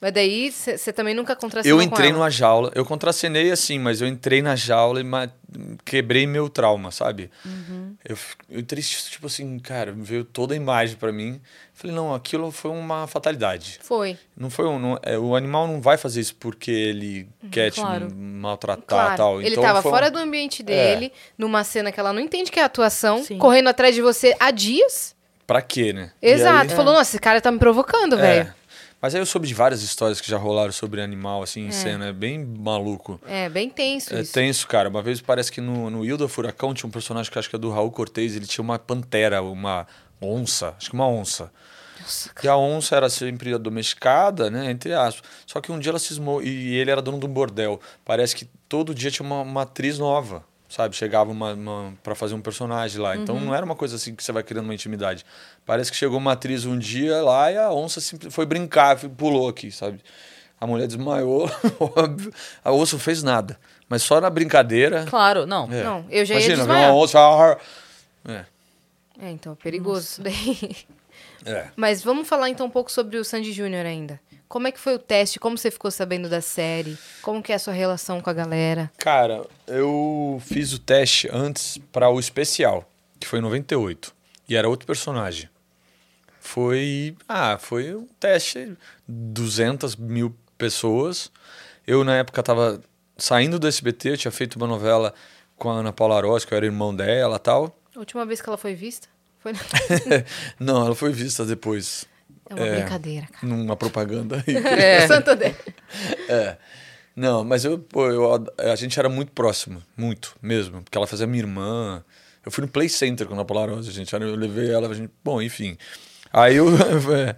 Mas 0.00 0.12
daí 0.12 0.50
você 0.52 0.92
também 0.92 1.14
nunca 1.14 1.34
contracenou 1.34 1.80
Eu 1.80 1.88
com 1.88 1.94
entrei 1.94 2.10
ela. 2.10 2.18
numa 2.18 2.30
jaula, 2.30 2.70
eu 2.74 2.84
contracenei 2.84 3.50
assim, 3.50 3.78
mas 3.78 4.02
eu 4.02 4.06
entrei 4.08 4.42
na 4.42 4.54
jaula 4.54 5.00
e 5.00 5.04
quebrei 5.84 6.26
meu 6.26 6.48
trauma, 6.50 6.90
sabe? 6.90 7.30
Eu, 8.04 8.14
f- 8.14 8.36
eu 8.50 8.60
entrei, 8.60 8.82
tipo 8.82 9.26
assim, 9.28 9.58
cara, 9.58 9.92
veio 9.96 10.22
toda 10.24 10.52
a 10.52 10.56
imagem 10.56 10.96
pra 10.96 11.10
mim. 11.10 11.40
Falei, 11.72 11.96
não, 11.96 12.14
aquilo 12.14 12.50
foi 12.50 12.70
uma 12.70 13.06
fatalidade. 13.06 13.78
Foi. 13.82 14.18
Não 14.36 14.50
foi 14.50 14.66
um, 14.66 14.78
não- 14.78 14.98
é, 15.02 15.16
o 15.18 15.34
animal 15.34 15.66
não 15.66 15.80
vai 15.80 15.96
fazer 15.96 16.20
isso 16.20 16.34
porque 16.36 16.70
ele 16.70 17.26
quer 17.50 17.72
claro. 17.72 18.08
te 18.08 18.14
maltratar 18.14 18.84
Claro. 18.86 19.14
e 19.14 19.16
tal. 19.16 19.40
Ele 19.40 19.50
então 19.52 19.62
tava 19.64 19.80
foi 19.80 19.90
um- 19.90 19.94
fora 19.94 20.10
do 20.10 20.18
ambiente 20.18 20.62
dele, 20.62 21.12
numa 21.38 21.64
cena 21.64 21.90
que 21.90 21.98
ela 21.98 22.12
não 22.12 22.20
entende 22.20 22.50
que 22.50 22.60
é 22.60 22.64
atuação, 22.64 23.22
Sim. 23.24 23.38
correndo 23.38 23.68
atrás 23.68 23.94
de 23.94 24.02
você 24.02 24.36
há 24.38 24.50
dias. 24.50 25.14
Pra 25.46 25.60
quê, 25.62 25.92
né? 25.92 26.10
Exato. 26.22 26.70
aí- 26.70 26.76
Falou, 26.76 26.94
nossa, 26.94 27.10
esse 27.12 27.18
cara 27.18 27.40
tá 27.40 27.50
me 27.50 27.58
provocando, 27.58 28.16
É. 28.16 28.20
velho. 28.20 28.54
Mas 29.04 29.14
aí 29.14 29.20
eu 29.20 29.26
soube 29.26 29.46
de 29.46 29.52
várias 29.52 29.82
histórias 29.82 30.18
que 30.18 30.30
já 30.30 30.38
rolaram 30.38 30.72
sobre 30.72 31.02
animal, 31.02 31.42
assim, 31.42 31.66
em 31.66 31.70
cena. 31.70 32.06
É 32.06 32.12
bem 32.14 32.42
maluco. 32.42 33.20
É, 33.26 33.50
bem 33.50 33.68
tenso 33.68 34.14
É 34.16 34.22
isso. 34.22 34.32
tenso, 34.32 34.66
cara. 34.66 34.88
Uma 34.88 35.02
vez 35.02 35.20
parece 35.20 35.52
que 35.52 35.60
no, 35.60 35.90
no 35.90 36.06
Hilda 36.06 36.26
Furacão 36.26 36.72
tinha 36.72 36.88
um 36.88 36.90
personagem 36.90 37.30
que 37.30 37.38
acho 37.38 37.50
que 37.50 37.54
é 37.54 37.58
do 37.58 37.70
Raul 37.70 37.90
Cortez. 37.90 38.34
Ele 38.34 38.46
tinha 38.46 38.62
uma 38.62 38.78
pantera, 38.78 39.42
uma 39.42 39.86
onça. 40.22 40.74
Acho 40.78 40.88
que 40.88 40.94
uma 40.94 41.06
onça. 41.06 41.52
Nossa, 42.00 42.30
E 42.42 42.48
a 42.48 42.56
onça 42.56 42.96
era 42.96 43.10
sempre 43.10 43.58
domesticada, 43.58 44.50
né? 44.50 44.70
Entre 44.70 44.94
aspas. 44.94 45.28
Só 45.46 45.60
que 45.60 45.70
um 45.70 45.78
dia 45.78 45.90
ela 45.90 45.98
cismou. 45.98 46.42
E 46.42 46.74
ele 46.74 46.90
era 46.90 47.02
dono 47.02 47.20
de 47.20 47.26
um 47.26 47.28
bordel. 47.28 47.78
Parece 48.06 48.34
que 48.34 48.46
todo 48.70 48.94
dia 48.94 49.10
tinha 49.10 49.26
uma, 49.26 49.42
uma 49.42 49.62
atriz 49.64 49.98
nova. 49.98 50.42
Sabe? 50.74 50.96
Chegava 50.96 51.30
uma, 51.30 51.52
uma 51.52 51.94
para 52.02 52.16
fazer 52.16 52.34
um 52.34 52.40
personagem 52.40 53.00
lá. 53.00 53.16
Então 53.16 53.38
não 53.38 53.54
era 53.54 53.64
uma 53.64 53.76
coisa 53.76 53.94
assim 53.94 54.12
que 54.12 54.24
você 54.24 54.32
vai 54.32 54.42
criando 54.42 54.64
uma 54.64 54.74
intimidade. 54.74 55.24
Parece 55.64 55.88
que 55.88 55.96
chegou 55.96 56.18
uma 56.18 56.32
atriz 56.32 56.64
um 56.64 56.76
dia 56.76 57.22
lá 57.22 57.52
e 57.52 57.56
a 57.56 57.72
onça 57.72 58.00
foi 58.28 58.44
brincar, 58.44 58.98
pulou 59.10 59.48
aqui, 59.48 59.70
sabe? 59.70 60.00
A 60.60 60.66
mulher 60.66 60.88
desmaiou, 60.88 61.48
óbvio. 61.78 62.32
A 62.64 62.72
onça 62.72 62.96
não 62.96 63.00
fez 63.00 63.22
nada. 63.22 63.56
Mas 63.88 64.02
só 64.02 64.20
na 64.20 64.28
brincadeira. 64.28 65.06
Claro, 65.08 65.46
não. 65.46 65.72
É. 65.72 65.84
Não, 65.84 66.06
eu 66.10 66.24
já 66.24 66.34
ia 66.34 66.40
Imagina, 66.40 66.56
ver 66.56 66.62
desmaiar. 66.62 66.90
uma 66.90 67.00
onça. 67.00 67.18
ah, 67.20 67.56
É, 68.26 68.44
É, 69.20 69.30
então, 69.30 69.54
perigoso 69.54 70.00
isso 70.00 70.22
daí. 70.22 70.76
é. 71.46 71.68
Mas 71.76 72.02
vamos 72.02 72.26
falar 72.26 72.50
então 72.50 72.66
um 72.66 72.70
pouco 72.70 72.90
sobre 72.90 73.16
o 73.16 73.24
Sandy 73.24 73.52
Júnior 73.52 73.86
ainda. 73.86 74.18
Como 74.48 74.68
é 74.68 74.72
que 74.72 74.78
foi 74.78 74.94
o 74.94 74.98
teste? 74.98 75.40
Como 75.40 75.58
você 75.58 75.70
ficou 75.70 75.90
sabendo 75.90 76.28
da 76.28 76.40
série? 76.40 76.96
Como 77.22 77.42
que 77.42 77.52
é 77.52 77.56
a 77.56 77.58
sua 77.58 77.72
relação 77.72 78.20
com 78.20 78.30
a 78.30 78.32
galera? 78.32 78.90
Cara, 78.98 79.44
eu 79.66 80.40
fiz 80.44 80.72
o 80.72 80.78
teste 80.78 81.28
antes 81.32 81.78
para 81.90 82.08
o 82.08 82.20
especial, 82.20 82.88
que 83.18 83.26
foi 83.26 83.40
em 83.40 83.42
98. 83.42 84.14
E 84.48 84.56
era 84.56 84.68
outro 84.68 84.86
personagem. 84.86 85.48
Foi. 86.38 87.16
Ah, 87.28 87.56
foi 87.58 87.94
um 87.94 88.06
teste. 88.20 88.76
200 89.08 89.96
mil 89.96 90.36
pessoas. 90.58 91.32
Eu, 91.86 92.04
na 92.04 92.16
época, 92.16 92.42
tava 92.42 92.80
saindo 93.16 93.58
do 93.58 93.66
SBT, 93.66 94.10
eu 94.10 94.16
tinha 94.16 94.30
feito 94.30 94.56
uma 94.56 94.66
novela 94.66 95.14
com 95.56 95.70
a 95.70 95.74
Ana 95.74 95.92
Paula 95.92 96.20
Rossi, 96.20 96.46
que 96.46 96.52
eu 96.52 96.56
era 96.56 96.66
irmão 96.66 96.94
dela 96.94 97.38
tal. 97.38 97.78
A 97.94 97.98
última 97.98 98.26
vez 98.26 98.40
que 98.40 98.48
ela 98.48 98.58
foi 98.58 98.74
vista? 98.74 99.08
Foi 99.38 99.52
Não, 100.58 100.86
ela 100.86 100.94
foi 100.94 101.12
vista 101.12 101.44
depois. 101.44 102.06
É 102.48 102.54
uma 102.54 102.66
É. 102.66 102.76
brincadeira, 102.80 103.26
cara. 103.32 103.46
Numa 103.46 103.76
propaganda. 103.76 104.42
É. 104.46 105.06
Santander. 105.06 105.54
É. 106.28 106.56
Não, 107.16 107.44
mas 107.44 107.64
eu, 107.64 107.78
pô, 107.78 108.06
eu, 108.10 108.44
a 108.58 108.74
gente 108.76 108.98
era 108.98 109.08
muito 109.08 109.30
próximo, 109.32 109.80
muito 109.96 110.34
mesmo, 110.42 110.82
porque 110.82 110.98
ela 110.98 111.06
fazia 111.06 111.26
minha 111.26 111.42
irmã. 111.42 112.04
Eu 112.44 112.50
fui 112.50 112.62
no 112.62 112.68
Play 112.68 112.88
Center 112.88 113.26
com 113.26 113.38
a 113.38 113.44
Polarosa, 113.44 113.90
gente. 113.92 114.12
Eu 114.12 114.34
levei 114.34 114.70
ela, 114.72 114.88
a 114.88 114.94
gente, 114.94 115.10
bom, 115.22 115.40
enfim. 115.40 115.78
Aí 116.32 116.56
eu. 116.56 116.66
é, 117.16 117.36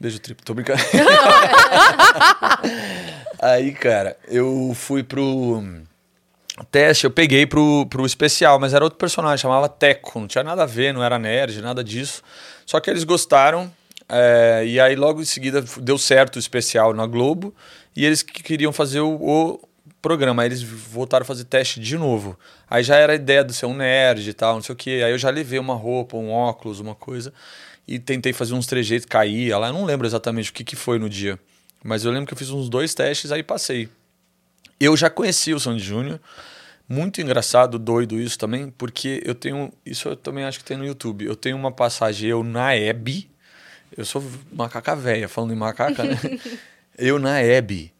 beijo 0.00 0.18
triplo, 0.18 0.44
tô 0.44 0.54
brincando. 0.54 0.80
Aí, 3.42 3.72
cara, 3.72 4.16
eu 4.28 4.72
fui 4.74 5.02
pro 5.02 5.62
teste, 6.70 7.04
eu 7.04 7.10
peguei 7.10 7.46
pro, 7.46 7.86
pro 7.86 8.04
especial, 8.04 8.58
mas 8.58 8.74
era 8.74 8.84
outro 8.84 8.98
personagem, 8.98 9.38
chamava 9.38 9.68
Teco, 9.68 10.20
não 10.20 10.26
tinha 10.26 10.44
nada 10.44 10.64
a 10.64 10.66
ver, 10.66 10.92
não 10.92 11.02
era 11.02 11.18
nerd, 11.18 11.60
nada 11.62 11.82
disso. 11.82 12.22
Só 12.66 12.78
que 12.80 12.90
eles 12.90 13.04
gostaram, 13.04 13.72
é, 14.10 14.64
e 14.66 14.80
aí 14.80 14.96
logo 14.96 15.20
em 15.20 15.24
seguida 15.24 15.64
deu 15.80 15.96
certo 15.96 16.36
o 16.36 16.38
especial 16.38 16.92
na 16.92 17.06
Globo, 17.06 17.54
e 17.94 18.04
eles 18.04 18.22
que 18.22 18.42
queriam 18.42 18.72
fazer 18.72 19.00
o, 19.00 19.14
o 19.14 19.60
programa, 20.02 20.42
aí 20.42 20.48
eles 20.48 20.62
voltaram 20.62 21.22
a 21.22 21.26
fazer 21.26 21.44
teste 21.44 21.78
de 21.80 21.96
novo. 21.96 22.38
Aí 22.68 22.82
já 22.82 22.96
era 22.96 23.12
a 23.12 23.16
ideia 23.16 23.44
de 23.44 23.52
ser 23.54 23.66
um 23.66 23.74
nerd 23.74 24.28
e 24.28 24.32
tal, 24.32 24.54
não 24.54 24.62
sei 24.62 24.72
o 24.72 24.76
que, 24.76 25.02
aí 25.02 25.12
eu 25.12 25.18
já 25.18 25.30
levei 25.30 25.58
uma 25.58 25.74
roupa, 25.74 26.16
um 26.16 26.30
óculos, 26.30 26.80
uma 26.80 26.94
coisa, 26.94 27.32
e 27.86 27.98
tentei 27.98 28.32
fazer 28.32 28.54
uns 28.54 28.66
trejeitos, 28.66 29.06
caía 29.06 29.58
lá, 29.58 29.68
eu 29.68 29.72
não 29.72 29.84
lembro 29.84 30.06
exatamente 30.06 30.50
o 30.50 30.54
que, 30.54 30.64
que 30.64 30.76
foi 30.76 30.98
no 30.98 31.08
dia, 31.08 31.38
mas 31.82 32.04
eu 32.04 32.10
lembro 32.10 32.26
que 32.26 32.34
eu 32.34 32.38
fiz 32.38 32.50
uns 32.50 32.68
dois 32.68 32.94
testes, 32.94 33.32
aí 33.32 33.42
passei. 33.42 33.88
Eu 34.78 34.96
já 34.96 35.10
conhecia 35.10 35.54
o 35.54 35.60
Sandy 35.60 35.82
Júnior, 35.82 36.20
muito 36.92 37.20
engraçado, 37.20 37.78
doido 37.78 38.20
isso 38.20 38.36
também, 38.36 38.68
porque 38.68 39.22
eu 39.24 39.32
tenho. 39.32 39.72
Isso 39.86 40.08
eu 40.08 40.16
também 40.16 40.42
acho 40.42 40.58
que 40.58 40.64
tem 40.64 40.76
no 40.76 40.84
YouTube. 40.84 41.24
Eu 41.24 41.36
tenho 41.36 41.56
uma 41.56 41.70
passagem, 41.70 42.28
eu 42.28 42.42
na 42.42 42.74
Hebe. 42.74 43.29
Eu 43.96 44.04
sou 44.04 44.22
macaca 44.52 44.94
velha, 44.94 45.28
falando 45.28 45.52
em 45.52 45.56
macaca, 45.56 46.04
né? 46.04 46.16
eu 46.98 47.18
na 47.18 47.40
Hebe 47.40 47.92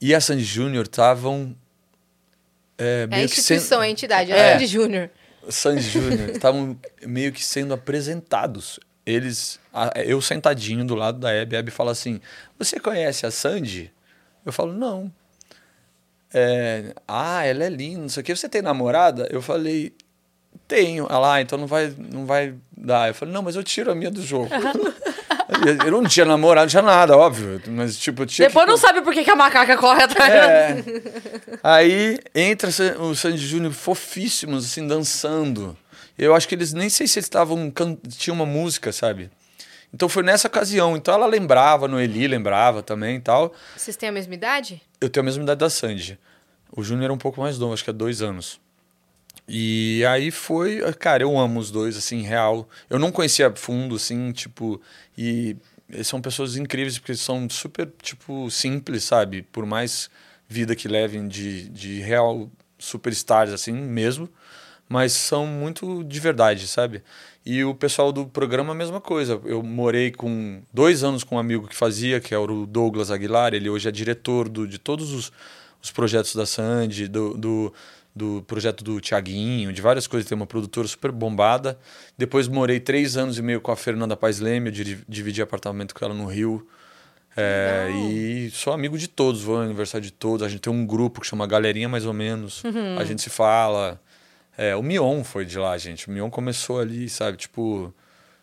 e 0.00 0.14
a 0.14 0.20
Sandy 0.20 0.44
Júnior 0.44 0.84
estavam. 0.84 1.56
É, 2.78 3.06
É 3.10 3.14
a 3.16 3.22
instituição, 3.24 3.78
sendo- 3.78 3.82
é 3.82 3.86
a 3.86 3.90
entidade. 3.90 4.32
É. 4.32 4.36
É 4.38 4.52
Sandy 4.52 4.66
Júnior. 4.66 5.10
Sandy 5.48 5.82
Júnior 5.82 6.30
estavam 6.30 6.78
meio 7.06 7.32
que 7.32 7.44
sendo 7.44 7.72
apresentados. 7.74 8.78
Eles, 9.06 9.58
a- 9.72 9.92
eu 10.04 10.20
sentadinho 10.20 10.84
do 10.84 10.94
lado 10.94 11.18
da 11.18 11.32
Hebe, 11.32 11.56
a 11.56 11.58
Hebe 11.60 11.70
fala 11.70 11.90
assim: 11.92 12.20
Você 12.58 12.78
conhece 12.78 13.24
a 13.26 13.30
Sandy? 13.30 13.90
Eu 14.44 14.52
falo: 14.52 14.72
Não. 14.72 15.10
É, 16.32 16.94
ah, 17.08 17.44
ela 17.44 17.64
é 17.64 17.68
linda, 17.68 18.02
não 18.02 18.08
sei 18.08 18.20
o 18.22 18.24
que. 18.24 18.34
Você 18.36 18.48
tem 18.48 18.62
namorada? 18.62 19.26
Eu 19.30 19.42
falei: 19.42 19.92
Tenho. 20.70 21.06
Ela, 21.10 21.34
ah, 21.34 21.40
então 21.42 21.58
não 21.58 21.66
vai, 21.66 21.92
não 21.98 22.24
vai 22.24 22.54
dar. 22.76 23.08
Eu 23.08 23.14
falei: 23.14 23.34
Não, 23.34 23.42
mas 23.42 23.56
eu 23.56 23.64
tiro 23.64 23.90
a 23.90 23.94
minha 23.94 24.10
do 24.10 24.22
jogo. 24.22 24.48
eu 25.84 25.90
não 25.90 26.04
tinha 26.04 26.24
namorado, 26.24 26.66
não 26.66 26.70
tinha 26.70 26.82
nada, 26.82 27.16
óbvio. 27.16 27.60
Mas, 27.66 27.98
tipo, 27.98 28.24
tinha 28.24 28.46
Depois 28.48 28.64
que- 28.64 28.70
não 28.70 28.78
sabe 28.78 29.02
por 29.02 29.12
que, 29.12 29.24
que 29.24 29.30
a 29.30 29.34
macaca 29.36 29.76
corre 29.76 30.04
atrás. 30.04 30.32
é. 30.32 30.84
Aí 31.62 32.18
entra 32.34 32.70
o 33.00 33.14
Sandy 33.16 33.38
Júnior 33.44 33.72
fofíssimos, 33.72 34.64
assim, 34.64 34.86
dançando. 34.86 35.76
Eu 36.16 36.34
acho 36.34 36.46
que 36.46 36.54
eles 36.54 36.72
nem 36.72 36.88
sei 36.88 37.06
se 37.06 37.18
eles 37.18 37.26
estavam. 37.26 37.70
can- 37.70 37.96
Tinha 38.16 38.32
uma 38.32 38.46
música, 38.46 38.92
sabe? 38.92 39.28
Então 39.92 40.08
foi 40.08 40.22
nessa 40.22 40.46
ocasião. 40.46 40.96
Então 40.96 41.12
ela 41.14 41.26
lembrava, 41.26 41.88
Noeli 41.88 42.28
lembrava 42.28 42.80
também 42.82 43.16
e 43.16 43.20
tal. 43.20 43.52
Vocês 43.76 43.96
têm 43.96 44.08
a 44.08 44.12
mesma 44.12 44.34
idade? 44.34 44.80
Eu 45.00 45.10
tenho 45.10 45.24
a 45.24 45.26
mesma 45.26 45.42
idade 45.42 45.58
da 45.58 45.68
Sandy. 45.68 46.16
O 46.72 46.84
Júnior 46.84 47.04
era 47.06 47.12
um 47.12 47.18
pouco 47.18 47.40
mais 47.40 47.58
novo, 47.58 47.74
acho 47.74 47.82
que 47.82 47.90
é 47.90 47.92
dois 47.92 48.22
anos. 48.22 48.60
E 49.52 50.04
aí 50.06 50.30
foi, 50.30 50.80
cara, 50.92 51.24
eu 51.24 51.36
amo 51.36 51.58
os 51.58 51.72
dois, 51.72 51.96
assim, 51.96 52.22
real. 52.22 52.68
Eu 52.88 53.00
não 53.00 53.10
conhecia 53.10 53.52
fundo, 53.56 53.96
assim, 53.96 54.30
tipo, 54.30 54.80
e 55.18 55.56
eles 55.88 56.06
são 56.06 56.20
pessoas 56.20 56.56
incríveis 56.56 57.00
porque 57.00 57.16
são 57.16 57.50
super, 57.50 57.92
tipo, 58.00 58.48
simples, 58.48 59.02
sabe? 59.02 59.42
Por 59.42 59.66
mais 59.66 60.08
vida 60.48 60.76
que 60.76 60.86
levem 60.86 61.26
de, 61.26 61.68
de 61.68 62.00
real 62.00 62.48
superstars, 62.78 63.52
assim, 63.52 63.72
mesmo, 63.72 64.28
mas 64.88 65.12
são 65.14 65.46
muito 65.48 66.04
de 66.04 66.20
verdade, 66.20 66.68
sabe? 66.68 67.02
E 67.44 67.64
o 67.64 67.74
pessoal 67.74 68.12
do 68.12 68.26
programa, 68.26 68.70
a 68.70 68.76
mesma 68.76 69.00
coisa. 69.00 69.40
Eu 69.44 69.64
morei 69.64 70.12
com 70.12 70.62
dois 70.72 71.02
anos 71.02 71.24
com 71.24 71.34
um 71.34 71.38
amigo 71.40 71.66
que 71.66 71.74
fazia, 71.74 72.20
que 72.20 72.32
é 72.32 72.38
o 72.38 72.66
Douglas 72.66 73.10
Aguilar, 73.10 73.52
ele 73.52 73.68
hoje 73.68 73.88
é 73.88 73.92
diretor 73.92 74.48
do, 74.48 74.64
de 74.64 74.78
todos 74.78 75.12
os, 75.12 75.32
os 75.82 75.90
projetos 75.90 76.36
da 76.36 76.46
Sandy, 76.46 77.08
do, 77.08 77.36
do, 77.36 77.74
do 78.20 78.42
projeto 78.42 78.84
do 78.84 79.00
Tiaguinho, 79.00 79.72
de 79.72 79.80
várias 79.80 80.06
coisas. 80.06 80.28
Tem 80.28 80.36
uma 80.36 80.46
produtora 80.46 80.86
super 80.86 81.10
bombada. 81.10 81.78
Depois 82.18 82.46
morei 82.46 82.78
três 82.78 83.16
anos 83.16 83.38
e 83.38 83.42
meio 83.42 83.60
com 83.60 83.72
a 83.72 83.76
Fernanda 83.76 84.16
Paz 84.16 84.38
Leme, 84.38 84.68
eu 84.68 85.04
dividi 85.08 85.40
apartamento 85.40 85.94
com 85.94 86.04
ela 86.04 86.14
no 86.14 86.26
Rio. 86.26 86.66
É, 87.36 87.88
e 87.92 88.50
sou 88.50 88.72
amigo 88.72 88.98
de 88.98 89.08
todos, 89.08 89.42
vou 89.42 89.56
no 89.56 89.62
aniversário 89.62 90.04
de 90.04 90.12
todos. 90.12 90.44
A 90.44 90.48
gente 90.48 90.60
tem 90.60 90.72
um 90.72 90.84
grupo 90.84 91.20
que 91.20 91.26
chama 91.26 91.46
Galerinha 91.46 91.88
Mais 91.88 92.04
ou 92.04 92.12
Menos. 92.12 92.62
A 92.98 93.04
gente 93.04 93.22
se 93.22 93.30
fala. 93.30 94.00
É, 94.58 94.76
o 94.76 94.82
Mion 94.82 95.24
foi 95.24 95.46
de 95.46 95.58
lá, 95.58 95.78
gente. 95.78 96.08
O 96.08 96.10
Mion 96.10 96.28
começou 96.28 96.80
ali, 96.80 97.08
sabe? 97.08 97.38
Tipo, 97.38 97.94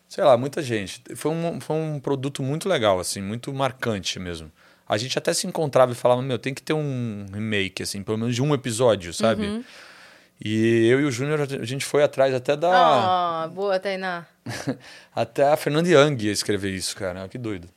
sei 0.08 0.24
lá, 0.24 0.36
muita 0.36 0.60
gente. 0.60 1.02
Foi 1.14 1.30
um, 1.30 1.60
foi 1.60 1.76
um 1.76 2.00
produto 2.00 2.42
muito 2.42 2.68
legal, 2.68 2.98
assim, 2.98 3.20
muito 3.20 3.52
marcante 3.54 4.18
mesmo. 4.18 4.50
A 4.88 4.96
gente 4.96 5.18
até 5.18 5.34
se 5.34 5.46
encontrava 5.46 5.92
e 5.92 5.94
falava, 5.94 6.22
meu, 6.22 6.38
tem 6.38 6.54
que 6.54 6.62
ter 6.62 6.72
um 6.72 7.26
remake, 7.32 7.82
assim, 7.82 8.02
pelo 8.02 8.16
menos 8.16 8.34
de 8.34 8.42
um 8.42 8.54
episódio, 8.54 9.12
sabe? 9.12 9.64
E 10.42 10.86
eu 10.86 11.00
e 11.00 11.04
o 11.04 11.10
Júnior, 11.10 11.40
a 11.42 11.64
gente 11.64 11.84
foi 11.84 12.02
atrás 12.02 12.32
até 12.32 12.56
da. 12.56 12.70
Ah, 13.44 13.48
boa, 13.48 13.78
Tainá. 13.78 14.26
Até 15.14 15.42
a 15.48 15.56
Fernanda 15.56 15.88
Young 15.88 16.16
ia 16.22 16.32
escrever 16.32 16.70
isso, 16.72 16.96
cara. 16.96 17.28
Que 17.28 17.36
doido. 17.36 17.68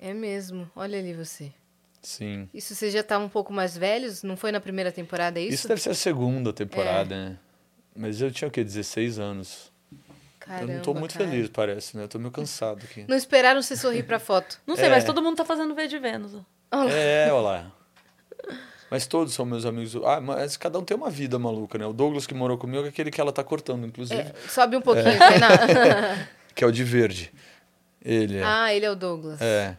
É 0.00 0.12
mesmo. 0.14 0.68
Olha 0.74 0.98
ali 0.98 1.12
você. 1.12 1.52
Sim. 2.02 2.48
Isso 2.54 2.74
vocês 2.74 2.92
já 2.92 3.00
estavam 3.00 3.26
um 3.26 3.30
pouco 3.30 3.52
mais 3.52 3.76
velhos? 3.76 4.22
Não 4.22 4.36
foi 4.36 4.50
na 4.50 4.60
primeira 4.60 4.90
temporada, 4.90 5.38
é 5.38 5.42
Isso, 5.42 5.54
isso? 5.54 5.68
deve 5.68 5.82
ser 5.82 5.90
a 5.90 5.94
segunda 5.94 6.52
temporada, 6.52 7.14
né? 7.14 7.38
Mas 7.94 8.20
eu 8.20 8.30
tinha 8.30 8.48
o 8.48 8.50
quê? 8.50 8.64
16 8.64 9.18
anos. 9.18 9.70
Caramba, 10.48 10.72
eu 10.72 10.76
não 10.76 10.82
tô 10.82 10.94
muito 10.94 11.12
cara. 11.16 11.30
feliz, 11.30 11.48
parece, 11.48 11.96
né? 11.96 12.04
Eu 12.04 12.08
tô 12.08 12.18
meio 12.18 12.30
cansado 12.30 12.82
aqui. 12.84 13.04
Não 13.06 13.16
esperaram 13.16 13.60
você 13.62 13.76
sorrir 13.76 14.02
pra 14.02 14.18
foto. 14.18 14.58
Não 14.66 14.74
sei, 14.76 14.86
É. 14.86 14.90
mas 14.90 15.04
todo 15.04 15.22
mundo 15.22 15.36
tá 15.36 15.44
fazendo 15.44 15.74
V 15.74 15.86
de 15.86 15.98
Vênus. 15.98 16.32
ó. 16.72 16.88
É, 16.88 17.30
olha 17.32 17.40
lá. 17.42 17.72
Mas 18.90 19.06
todos 19.06 19.34
são 19.34 19.44
meus 19.44 19.66
amigos. 19.66 19.94
Ah, 20.04 20.20
mas 20.20 20.56
cada 20.56 20.78
um 20.78 20.82
tem 20.84 20.96
uma 20.96 21.10
vida 21.10 21.38
maluca, 21.38 21.76
né? 21.76 21.86
O 21.86 21.92
Douglas 21.92 22.26
que 22.26 22.32
morou 22.32 22.56
comigo 22.56 22.86
é 22.86 22.88
aquele 22.88 23.10
que 23.10 23.20
ela 23.20 23.30
tá 23.30 23.44
cortando, 23.44 23.86
inclusive. 23.86 24.20
É, 24.20 24.32
sobe 24.48 24.76
um 24.76 24.80
pouquinho, 24.80 25.18
Tainá. 25.18 25.48
Que 26.54 26.64
é 26.64 26.66
o 26.66 26.72
de 26.72 26.82
verde. 26.82 27.30
Ele 28.04 28.38
é. 28.38 28.42
ah, 28.42 28.74
ele 28.74 28.84
é 28.86 28.90
o 28.90 28.96
Douglas. 28.96 29.40
É. 29.40 29.76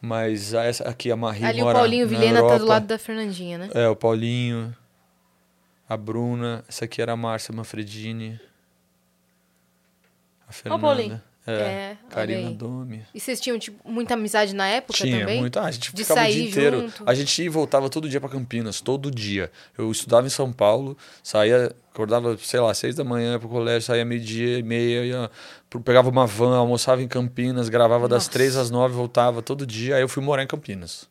Mas 0.00 0.52
essa 0.52 0.88
aqui, 0.88 1.10
a 1.10 1.16
Marie 1.16 1.44
Ali 1.44 1.60
o 1.62 1.64
mora 1.64 1.78
Paulinho 1.78 2.04
na 2.06 2.10
Vilhena 2.10 2.42
tá 2.46 2.58
do 2.58 2.66
lado 2.66 2.86
da 2.86 2.98
Fernandinha, 2.98 3.58
né? 3.58 3.70
É, 3.72 3.88
o 3.88 3.94
Paulinho. 3.96 4.74
A 5.88 5.96
Bruna. 5.96 6.64
Essa 6.68 6.84
aqui 6.86 7.00
era 7.00 7.12
a 7.12 7.16
Márcia 7.16 7.54
Manfredini. 7.54 8.40
A 10.50 10.52
Fernanda. 10.52 10.80
Paulinho. 10.82 11.22
É, 11.46 11.52
É. 11.52 11.96
Karina. 12.10 12.50
Domi. 12.50 13.02
E 13.14 13.18
vocês 13.18 13.40
tinham, 13.40 13.58
tipo, 13.58 13.88
muita 13.90 14.12
amizade 14.14 14.54
na 14.54 14.66
época 14.68 14.98
Tinha 14.98 15.20
também? 15.20 15.40
muito. 15.40 15.58
Ah, 15.58 15.64
a 15.64 15.70
gente 15.70 15.92
De 15.94 16.02
ficava 16.04 16.28
o 16.28 16.30
dia 16.32 16.48
inteiro. 16.48 16.80
junto? 16.82 17.02
A 17.06 17.14
gente 17.14 17.38
ia 17.40 17.46
e 17.46 17.48
voltava 17.48 17.88
todo 17.88 18.08
dia 18.08 18.20
para 18.20 18.28
Campinas, 18.28 18.80
todo 18.80 19.10
dia. 19.10 19.50
Eu 19.76 19.90
estudava 19.90 20.26
em 20.26 20.30
São 20.30 20.52
Paulo, 20.52 20.96
saía, 21.22 21.74
acordava, 21.92 22.36
sei 22.36 22.60
lá, 22.60 22.72
seis 22.74 22.94
da 22.94 23.02
manhã 23.04 23.38
pro 23.38 23.48
colégio, 23.48 23.82
saía 23.86 24.04
meio-dia 24.04 24.58
e 24.58 24.62
meia, 24.62 25.04
ia, 25.04 25.30
pegava 25.82 26.10
uma 26.10 26.26
van, 26.26 26.56
almoçava 26.58 27.02
em 27.02 27.08
Campinas, 27.08 27.68
gravava 27.70 28.06
das 28.06 28.24
Nossa. 28.24 28.30
três 28.30 28.54
às 28.56 28.70
nove, 28.70 28.94
voltava 28.94 29.40
todo 29.40 29.66
dia. 29.66 29.96
Aí 29.96 30.02
eu 30.02 30.08
fui 30.08 30.22
morar 30.22 30.42
em 30.42 30.46
Campinas. 30.46 31.08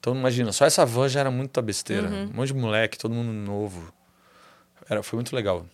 Então 0.00 0.16
imagina, 0.16 0.50
só 0.50 0.64
essa 0.64 0.84
van 0.86 1.08
já 1.08 1.20
era 1.20 1.30
muita 1.30 1.60
besteira. 1.60 2.08
Uhum. 2.08 2.24
Um 2.24 2.36
monte 2.36 2.48
de 2.48 2.54
moleque, 2.54 2.96
todo 2.98 3.14
mundo 3.14 3.30
novo. 3.32 3.92
Era, 4.88 5.02
foi 5.02 5.18
muito 5.18 5.36
legal. 5.36 5.66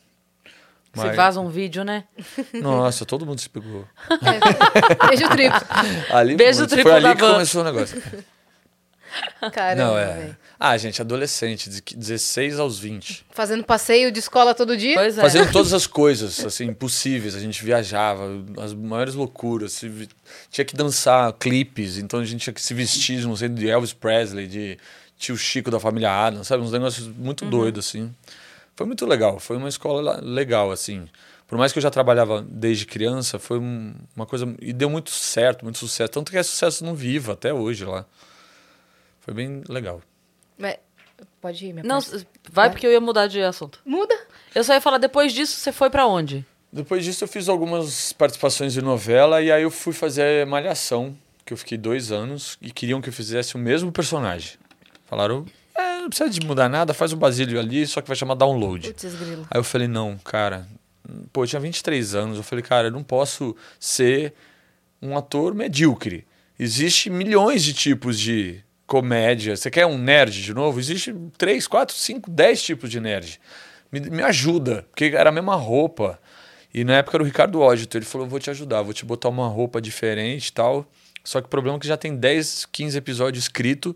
Se 0.98 1.06
Mas- 1.06 1.16
vaza 1.16 1.40
um 1.40 1.48
vídeo, 1.48 1.84
né? 1.84 2.04
Nossa, 2.54 3.04
todo 3.06 3.24
mundo 3.26 3.40
se 3.40 3.48
pegou. 3.48 3.84
Beijo 5.08 5.28
triplo. 5.30 5.60
Ali, 6.10 6.36
Beijo 6.36 6.58
muito. 6.60 6.70
triplo 6.70 6.90
Foi 6.90 6.96
ali 6.98 7.08
da 7.08 7.14
que 7.14 7.22
van. 7.22 7.32
começou 7.32 7.60
o 7.62 7.64
negócio. 7.64 8.02
Caramba, 9.52 9.84
Não, 9.84 9.98
é. 9.98 10.36
Ah, 10.60 10.76
gente, 10.76 11.00
adolescente, 11.00 11.70
de 11.70 11.80
16 11.96 12.58
aos 12.58 12.78
20. 12.78 13.24
Fazendo 13.30 13.64
passeio 13.64 14.12
de 14.12 14.18
escola 14.18 14.54
todo 14.54 14.76
dia? 14.76 14.94
Pois 14.96 15.16
é. 15.16 15.20
Fazendo 15.22 15.50
todas 15.50 15.72
as 15.72 15.86
coisas, 15.86 16.44
assim, 16.44 16.72
possíveis. 16.74 17.34
A 17.34 17.40
gente 17.40 17.64
viajava, 17.64 18.24
as 18.62 18.74
maiores 18.74 19.14
loucuras. 19.14 19.80
Tinha 20.50 20.64
que 20.64 20.76
dançar 20.76 21.32
clipes, 21.34 21.96
então 21.96 22.20
a 22.20 22.24
gente 22.24 22.42
tinha 22.42 22.52
que 22.52 22.60
se 22.60 22.74
vestir, 22.74 23.24
não 23.24 23.34
sei, 23.36 23.48
de 23.48 23.68
Elvis 23.68 23.92
Presley, 23.92 24.46
de 24.46 24.78
tio 25.16 25.36
Chico 25.36 25.70
da 25.70 25.80
família 25.80 26.10
Adams, 26.10 26.46
sabe? 26.46 26.62
Uns 26.62 26.72
negócios 26.72 27.06
muito 27.08 27.44
doidos, 27.46 27.86
assim. 27.88 28.12
Foi 28.78 28.86
muito 28.86 29.04
legal, 29.06 29.40
foi 29.40 29.56
uma 29.56 29.68
escola 29.68 30.00
la- 30.00 30.20
legal, 30.22 30.70
assim. 30.70 31.08
Por 31.48 31.58
mais 31.58 31.72
que 31.72 31.78
eu 31.78 31.82
já 31.82 31.90
trabalhava 31.90 32.46
desde 32.48 32.86
criança, 32.86 33.36
foi 33.36 33.58
um- 33.58 33.92
uma 34.14 34.24
coisa. 34.24 34.54
E 34.62 34.72
deu 34.72 34.88
muito 34.88 35.10
certo, 35.10 35.64
muito 35.64 35.78
sucesso. 35.78 36.12
Tanto 36.12 36.30
que 36.30 36.38
é 36.38 36.42
sucesso 36.44 36.84
no 36.84 36.94
Viva 36.94 37.32
até 37.32 37.52
hoje 37.52 37.84
lá. 37.84 38.06
Foi 39.18 39.34
bem 39.34 39.64
legal. 39.68 40.00
Mas- 40.56 40.76
Pode 41.40 41.66
ir, 41.66 41.72
minha 41.72 41.82
Não, 41.84 41.98
vai 42.52 42.70
porque 42.70 42.86
eu 42.86 42.92
ia 42.92 43.00
mudar 43.00 43.26
de 43.26 43.42
assunto. 43.42 43.80
Muda. 43.84 44.16
Eu 44.54 44.62
só 44.62 44.74
ia 44.74 44.80
falar, 44.80 44.98
depois 44.98 45.32
disso, 45.32 45.56
você 45.58 45.72
foi 45.72 45.90
pra 45.90 46.06
onde? 46.06 46.46
Depois 46.72 47.04
disso, 47.04 47.24
eu 47.24 47.28
fiz 47.28 47.48
algumas 47.48 48.12
participações 48.12 48.72
de 48.72 48.80
novela 48.80 49.42
e 49.42 49.50
aí 49.50 49.64
eu 49.64 49.70
fui 49.72 49.92
fazer 49.92 50.46
Malhação, 50.46 51.16
que 51.44 51.52
eu 51.52 51.56
fiquei 51.56 51.76
dois 51.76 52.12
anos 52.12 52.56
e 52.62 52.70
queriam 52.70 53.00
que 53.00 53.08
eu 53.08 53.12
fizesse 53.12 53.56
o 53.56 53.58
mesmo 53.58 53.90
personagem. 53.90 54.52
Falaram, 55.06 55.44
não 56.08 56.10
precisa 56.10 56.30
de 56.30 56.44
mudar 56.46 56.68
nada, 56.68 56.94
faz 56.94 57.12
o 57.12 57.16
Basílio 57.16 57.60
ali, 57.60 57.86
só 57.86 58.00
que 58.00 58.08
vai 58.08 58.16
chamar 58.16 58.34
Download. 58.34 58.88
Putz, 58.88 59.14
grilo. 59.14 59.46
Aí 59.50 59.60
eu 59.60 59.64
falei, 59.64 59.86
não, 59.86 60.16
cara. 60.18 60.66
Pô, 61.32 61.44
eu 61.44 61.46
tinha 61.46 61.60
23 61.60 62.14
anos. 62.14 62.38
Eu 62.38 62.42
falei, 62.42 62.62
cara, 62.62 62.88
eu 62.88 62.90
não 62.90 63.02
posso 63.02 63.54
ser 63.78 64.32
um 65.00 65.16
ator 65.16 65.54
medíocre. 65.54 66.26
Existe 66.58 67.10
milhões 67.10 67.62
de 67.62 67.74
tipos 67.74 68.18
de 68.18 68.60
comédia. 68.86 69.54
Você 69.54 69.70
quer 69.70 69.86
um 69.86 69.98
nerd 69.98 70.42
de 70.42 70.54
novo? 70.54 70.80
Existe 70.80 71.14
3, 71.36 71.66
4, 71.66 71.94
5, 71.94 72.30
10 72.30 72.62
tipos 72.62 72.90
de 72.90 73.00
nerd. 73.00 73.40
Me, 73.92 74.00
me 74.00 74.22
ajuda, 74.22 74.86
porque 74.90 75.12
era 75.14 75.28
a 75.28 75.32
mesma 75.32 75.54
roupa. 75.54 76.18
E 76.72 76.84
na 76.84 76.96
época 76.96 77.18
era 77.18 77.22
o 77.22 77.26
Ricardo 77.26 77.60
Ódito. 77.60 77.96
Ele 77.96 78.04
falou, 78.04 78.26
vou 78.26 78.40
te 78.40 78.50
ajudar, 78.50 78.82
vou 78.82 78.94
te 78.94 79.04
botar 79.04 79.28
uma 79.28 79.46
roupa 79.46 79.80
diferente 79.80 80.48
e 80.48 80.52
tal. 80.52 80.90
Só 81.22 81.40
que 81.40 81.46
o 81.46 81.50
problema 81.50 81.76
é 81.76 81.80
que 81.80 81.86
já 81.86 81.96
tem 81.96 82.16
10, 82.16 82.66
15 82.72 82.96
episódios 82.96 83.44
escrito. 83.44 83.94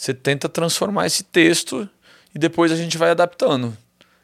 Você 0.00 0.14
tenta 0.14 0.48
transformar 0.48 1.04
esse 1.04 1.22
texto 1.22 1.86
e 2.34 2.38
depois 2.38 2.72
a 2.72 2.76
gente 2.76 2.96
vai 2.96 3.10
adaptando. 3.10 3.76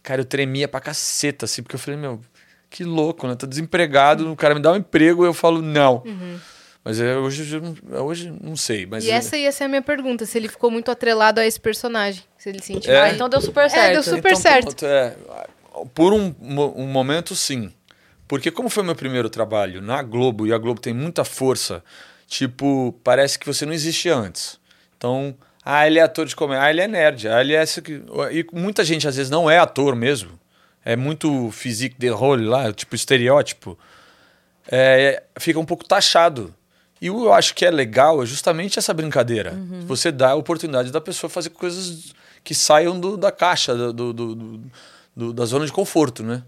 Cara, 0.03 0.23
eu 0.23 0.25
tremia 0.25 0.67
pra 0.67 0.81
caceta, 0.81 1.45
assim, 1.45 1.63
porque 1.63 1.75
eu 1.75 1.79
falei, 1.79 2.01
meu, 2.01 2.19
que 2.71 2.83
louco, 2.83 3.29
né? 3.29 3.35
Tô 3.35 3.47
desempregado, 3.47 4.33
o 4.33 4.35
cara 4.35 4.55
me 4.55 4.63
dá 4.63 4.73
um 4.73 4.77
emprego 4.77 5.27
eu 5.27 5.35
falo, 5.35 5.61
não. 5.61 6.03
Mas 6.83 6.99
é, 6.99 7.15
hoje, 7.19 7.57
eu 7.57 7.61
não- 7.61 8.07
hoje 8.07 8.33
não 8.43 8.57
sei. 8.57 8.87
Mas 8.87 9.05
E 9.05 9.11
essa 9.11 9.37
ia 9.37 9.53
ser 9.53 9.65
a 9.65 9.69
minha 9.69 9.83
pergunta, 9.83 10.25
se 10.25 10.39
ele 10.39 10.49
ficou 10.49 10.71
muito 10.71 10.91
atrelado 10.91 11.41
a 11.41 11.47
esse 11.47 11.61
personagem. 11.61 12.25
Se 12.39 12.49
ele 12.49 12.63
sentiu. 12.63 12.91
É. 12.95 13.03
Ah, 13.03 13.13
então 13.13 13.29
deu 13.29 13.43
super 13.43 13.69
certo. 13.69 13.93
deu 13.93 14.03
super 14.03 14.35
certo. 14.35 14.65
pronto, 14.77 14.87
é, 14.87 15.15
por 15.93 16.15
um, 16.15 16.35
um 16.41 16.87
momento, 16.87 17.37
sim. 17.37 17.71
Porque 18.27 18.51
como 18.51 18.71
foi 18.71 18.83
meu 18.83 18.97
primeiro 18.97 19.29
trabalho 19.29 19.83
na 19.83 20.03
Globo, 20.03 20.47
e 20.47 20.55
a 20.55 20.59
Globo 20.59 20.81
tem 20.81 20.95
muita 20.95 21.23
força, 21.23 21.85
tipo, 22.27 22.99
parece 23.05 23.39
que 23.39 23.45
você 23.45 23.67
não 23.67 23.75
existia 23.75 24.17
antes. 24.17 24.59
Então, 24.97 25.37
ah, 25.69 25.85
ele 25.87 25.99
é 25.99 26.03
ator 26.03 26.27
de 26.27 26.37
comédia, 26.37 26.63
ah, 26.65 26.71
ele 26.71 26.81
é 26.81 26.87
nerd, 26.87 27.27
ah, 27.29 27.41
ele 27.41 27.53
é... 27.55 27.63
esse 27.63 27.81
aqui. 27.81 28.01
E 28.31 28.47
muita 28.53 28.85
gente, 28.85 29.09
às 29.09 29.17
vezes, 29.17 29.29
não 29.31 29.51
é 29.51 29.59
ator 29.59 29.97
mesmo. 29.97 30.39
É 30.85 30.95
muito 30.95 31.51
physique 31.51 31.97
de 31.99 32.09
role 32.09 32.45
lá, 32.47 32.73
tipo, 32.73 32.95
estereótipo. 32.95 33.77
É, 34.71 35.23
fica 35.39 35.59
um 35.59 35.65
pouco 35.65 35.85
taxado. 35.85 36.55
E 37.01 37.11
o 37.11 37.25
eu 37.25 37.33
acho 37.33 37.55
que 37.55 37.65
é 37.65 37.71
legal 37.71 38.23
é 38.23 38.27
justamente 38.27 38.79
essa 38.79 38.95
brincadeira. 38.95 39.53
Você 39.87 40.11
dá 40.13 40.31
a 40.31 40.35
oportunidade 40.37 40.91
da 40.93 41.01
pessoa 41.01 41.29
fazer 41.29 41.51
coisas 41.51 42.15
que 42.45 42.55
saiam 42.55 42.99
do- 42.99 43.17
da 43.17 43.31
caixa, 43.33 43.75
do- 43.93 44.13
do- 44.13 44.35
do- 45.17 45.33
da 45.33 45.45
zona 45.45 45.67
de 45.67 45.73
conforto, 45.73 46.23
né? 46.23 46.43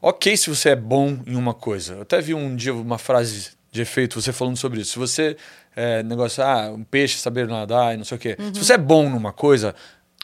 Ok 0.00 0.36
se 0.36 0.50
você 0.50 0.68
é 0.70 0.76
bom 0.76 1.18
em 1.26 1.34
uma 1.34 1.54
coisa. 1.54 1.94
Eu 1.94 2.02
até 2.02 2.20
vi 2.20 2.34
um 2.34 2.54
dia 2.54 2.74
uma 2.74 2.98
frase 2.98 3.52
de 3.74 3.82
efeito, 3.82 4.20
você 4.20 4.32
falando 4.32 4.56
sobre 4.56 4.80
isso. 4.80 4.92
Se 4.92 4.98
você, 4.98 5.36
é, 5.74 6.02
negócio, 6.04 6.42
ah, 6.44 6.70
um 6.72 6.84
peixe 6.84 7.18
saber 7.18 7.48
nadar 7.48 7.92
e 7.92 7.96
não 7.96 8.04
sei 8.04 8.16
o 8.16 8.20
quê. 8.20 8.36
Se 8.54 8.64
você 8.64 8.74
é 8.74 8.78
bom 8.78 9.10
numa 9.10 9.32
coisa, 9.32 9.74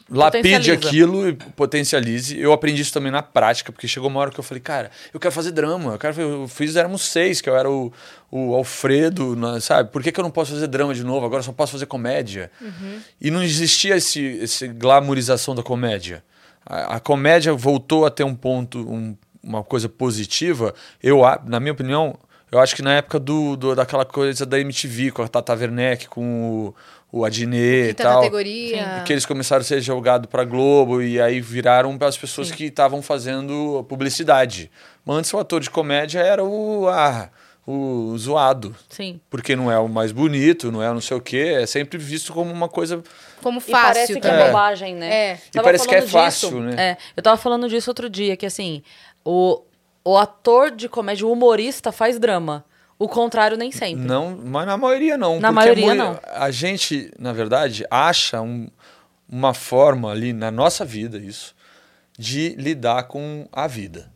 lapide 0.09 0.49
aquilo 0.87 1.27
e 1.27 1.33
potencialize. 1.33 2.39
Eu 2.39 2.53
aprendi 2.53 2.81
isso 2.81 2.93
também 2.93 3.11
na 3.11 3.21
prática, 3.21 3.69
porque 3.71 3.87
chegou 3.89 4.09
uma 4.09 4.21
hora 4.21 4.31
que 4.31 4.39
eu 4.39 4.43
falei, 4.43 4.61
cara, 4.61 4.89
eu 5.13 5.19
quero 5.19 5.33
fazer 5.33 5.51
drama. 5.51 5.91
Eu, 5.93 5.99
quero, 5.99 6.21
eu 6.21 6.47
fiz 6.47 6.77
Éramos 6.77 7.01
Seis, 7.01 7.41
que 7.41 7.49
eu 7.49 7.57
era 7.57 7.69
o, 7.69 7.91
o 8.31 8.55
Alfredo, 8.55 9.37
sabe? 9.59 9.89
Por 9.91 10.01
que, 10.01 10.13
que 10.13 10.19
eu 10.19 10.23
não 10.23 10.31
posso 10.31 10.53
fazer 10.53 10.67
drama 10.67 10.93
de 10.93 11.03
novo? 11.03 11.25
Agora 11.25 11.39
eu 11.41 11.43
só 11.45 11.51
posso 11.51 11.73
fazer 11.73 11.87
comédia. 11.87 12.49
E 13.19 13.29
não 13.29 13.43
existia 13.43 13.97
esse, 13.97 14.21
esse 14.21 14.67
glamorização 14.69 15.53
da 15.53 15.61
comédia. 15.61 16.23
A, 16.65 16.95
a 16.95 16.99
comédia 17.01 17.53
voltou 17.53 18.05
a 18.05 18.09
ter 18.09 18.23
um 18.23 18.33
ponto, 18.35 18.79
um- 18.79 19.17
uma 19.43 19.61
coisa 19.63 19.89
positiva. 19.89 20.73
Eu, 21.03 21.21
na 21.45 21.59
minha 21.59 21.73
opinião, 21.73 22.17
eu 22.51 22.59
acho 22.59 22.75
que 22.75 22.81
na 22.81 22.93
época 22.95 23.19
do, 23.19 23.55
do- 23.55 23.75
daquela 23.75 24.05
coisa 24.05 24.45
da 24.45 24.59
MTV, 24.59 25.11
com 25.11 25.21
a 25.23 25.27
Tata 25.27 25.53
Werneck, 25.53 26.07
com 26.09 26.73
o, 27.11 27.19
o 27.19 27.25
Adnet 27.25 27.91
e 27.91 27.93
tal. 27.93 28.17
categoria. 28.21 29.03
Que 29.05 29.13
eles 29.13 29.25
começaram 29.25 29.61
a 29.61 29.65
ser 29.65 29.79
jogados 29.81 30.29
para 30.29 30.43
Globo 30.43 31.01
e 31.01 31.19
aí 31.21 31.39
viraram 31.39 31.97
para 31.97 32.07
as 32.07 32.17
pessoas 32.17 32.51
que 32.51 32.65
estavam 32.65 33.01
fazendo 33.01 33.85
publicidade. 33.87 34.69
Mas 35.05 35.17
antes 35.17 35.33
o 35.33 35.39
ator 35.39 35.61
de 35.61 35.69
comédia 35.69 36.19
era 36.19 36.43
o, 36.43 36.87
ah, 36.89 37.29
o 37.65 38.15
zoado. 38.17 38.75
Sim. 38.89 39.19
Porque 39.29 39.55
não 39.55 39.71
é 39.71 39.79
o 39.79 39.87
mais 39.87 40.11
bonito, 40.11 40.71
não 40.71 40.81
é 40.83 40.89
o 40.89 40.93
não 40.93 41.01
sei 41.01 41.17
o 41.17 41.21
quê. 41.21 41.57
É 41.61 41.65
sempre 41.65 41.97
visto 41.97 42.33
como 42.33 42.51
uma 42.51 42.67
coisa. 42.69 43.01
Como 43.41 43.59
E 43.59 43.61
fácil 43.61 43.93
parece 43.93 44.19
que 44.19 44.27
é 44.27 44.45
bobagem, 44.47 44.95
né? 44.95 45.13
É. 45.13 45.33
E 45.47 45.51
tava 45.51 45.63
parece 45.65 45.87
que 45.87 45.95
é 45.95 46.01
fácil, 46.01 46.49
disso- 46.49 46.61
né? 46.61 46.75
É, 46.91 46.97
eu 47.17 47.23
tava 47.23 47.37
falando 47.37 47.67
disso 47.69 47.89
outro 47.89 48.09
dia, 48.09 48.35
que 48.37 48.45
assim, 48.45 48.83
o, 49.25 49.61
o 50.03 50.17
ator 50.17 50.71
de 50.71 50.87
comédia, 50.89 51.25
o 51.27 51.31
humorista 51.31 51.91
faz 51.91 52.17
drama. 52.19 52.65
O 52.97 53.07
contrário 53.07 53.57
nem 53.57 53.71
sempre. 53.71 54.03
Não, 54.05 54.37
mas 54.43 54.65
na 54.67 54.77
maioria 54.77 55.17
não. 55.17 55.39
Na 55.39 55.51
maioria, 55.51 55.91
a 55.91 55.95
não. 55.95 56.19
A 56.35 56.51
gente, 56.51 57.11
na 57.17 57.33
verdade, 57.33 57.83
acha 57.89 58.41
um- 58.41 58.67
uma 59.27 59.53
forma 59.53 60.11
ali 60.11 60.33
na 60.33 60.51
nossa 60.51 60.85
vida, 60.85 61.17
isso, 61.17 61.55
de 62.17 62.49
lidar 62.59 63.03
com 63.03 63.47
a 63.51 63.65
vida. 63.65 64.11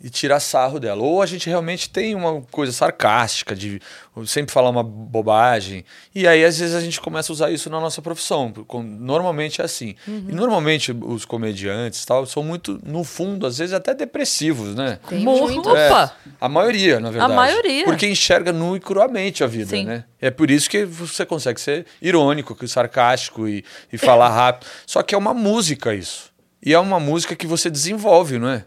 E 0.00 0.08
tirar 0.08 0.38
sarro 0.38 0.78
dela. 0.78 1.02
Ou 1.02 1.20
a 1.20 1.26
gente 1.26 1.48
realmente 1.48 1.90
tem 1.90 2.14
uma 2.14 2.40
coisa 2.52 2.70
sarcástica, 2.70 3.52
de 3.56 3.80
sempre 4.26 4.52
falar 4.52 4.70
uma 4.70 4.84
bobagem. 4.84 5.84
E 6.14 6.24
aí, 6.26 6.44
às 6.44 6.56
vezes, 6.58 6.74
a 6.76 6.80
gente 6.80 7.00
começa 7.00 7.32
a 7.32 7.34
usar 7.34 7.50
isso 7.50 7.68
na 7.68 7.80
nossa 7.80 8.00
profissão. 8.00 8.52
Com- 8.68 8.80
Normalmente 8.82 9.60
é 9.60 9.64
assim. 9.64 9.96
Uhum. 10.06 10.26
E 10.28 10.32
normalmente 10.32 10.92
os 10.92 11.24
comediantes 11.24 12.04
tal, 12.04 12.24
são 12.26 12.44
muito, 12.44 12.78
no 12.84 13.02
fundo, 13.02 13.44
às 13.44 13.58
vezes 13.58 13.74
até 13.74 13.92
depressivos, 13.92 14.74
né? 14.76 15.00
Tem 15.08 15.18
Mu- 15.18 15.36
muito. 15.48 15.68
Opa! 15.68 16.14
É, 16.24 16.30
a 16.40 16.48
maioria, 16.48 17.00
na 17.00 17.10
verdade. 17.10 17.34
maioria. 17.34 17.84
Porque 17.84 18.06
enxerga 18.06 18.52
nu 18.52 18.76
e 18.76 18.80
cruamente 18.80 19.42
a 19.42 19.48
vida, 19.48 19.70
Sim. 19.70 19.84
né? 19.84 20.04
É 20.20 20.30
por 20.30 20.48
isso 20.48 20.70
que 20.70 20.84
você 20.84 21.26
consegue 21.26 21.60
ser 21.60 21.86
irônico, 22.00 22.54
que 22.54 22.68
sarcástico 22.68 23.48
e, 23.48 23.64
e 23.92 23.98
falar 23.98 24.28
rápido. 24.34 24.68
Só 24.86 25.02
que 25.02 25.12
é 25.12 25.18
uma 25.18 25.34
música 25.34 25.92
isso. 25.92 26.30
E 26.64 26.72
é 26.72 26.78
uma 26.78 27.00
música 27.00 27.34
que 27.34 27.48
você 27.48 27.68
desenvolve, 27.68 28.38
não 28.38 28.48
é? 28.48 28.64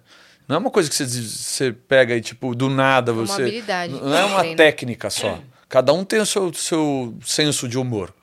Não 0.51 0.57
é 0.57 0.59
uma 0.59 0.69
coisa 0.69 0.89
que 0.89 0.95
você, 0.95 1.05
você 1.05 1.71
pega 1.71 2.13
e, 2.13 2.19
tipo, 2.19 2.53
do 2.53 2.69
nada 2.69 3.13
uma 3.13 3.25
você. 3.25 3.41
habilidade 3.43 3.93
Não 3.93 4.13
é 4.13 4.25
uma 4.25 4.43
técnica 4.55 5.09
só. 5.09 5.39
Cada 5.69 5.93
um 5.93 6.03
tem 6.03 6.19
o 6.19 6.25
seu, 6.25 6.53
seu 6.53 7.17
senso 7.23 7.69
de 7.69 7.77
humor. 7.77 8.13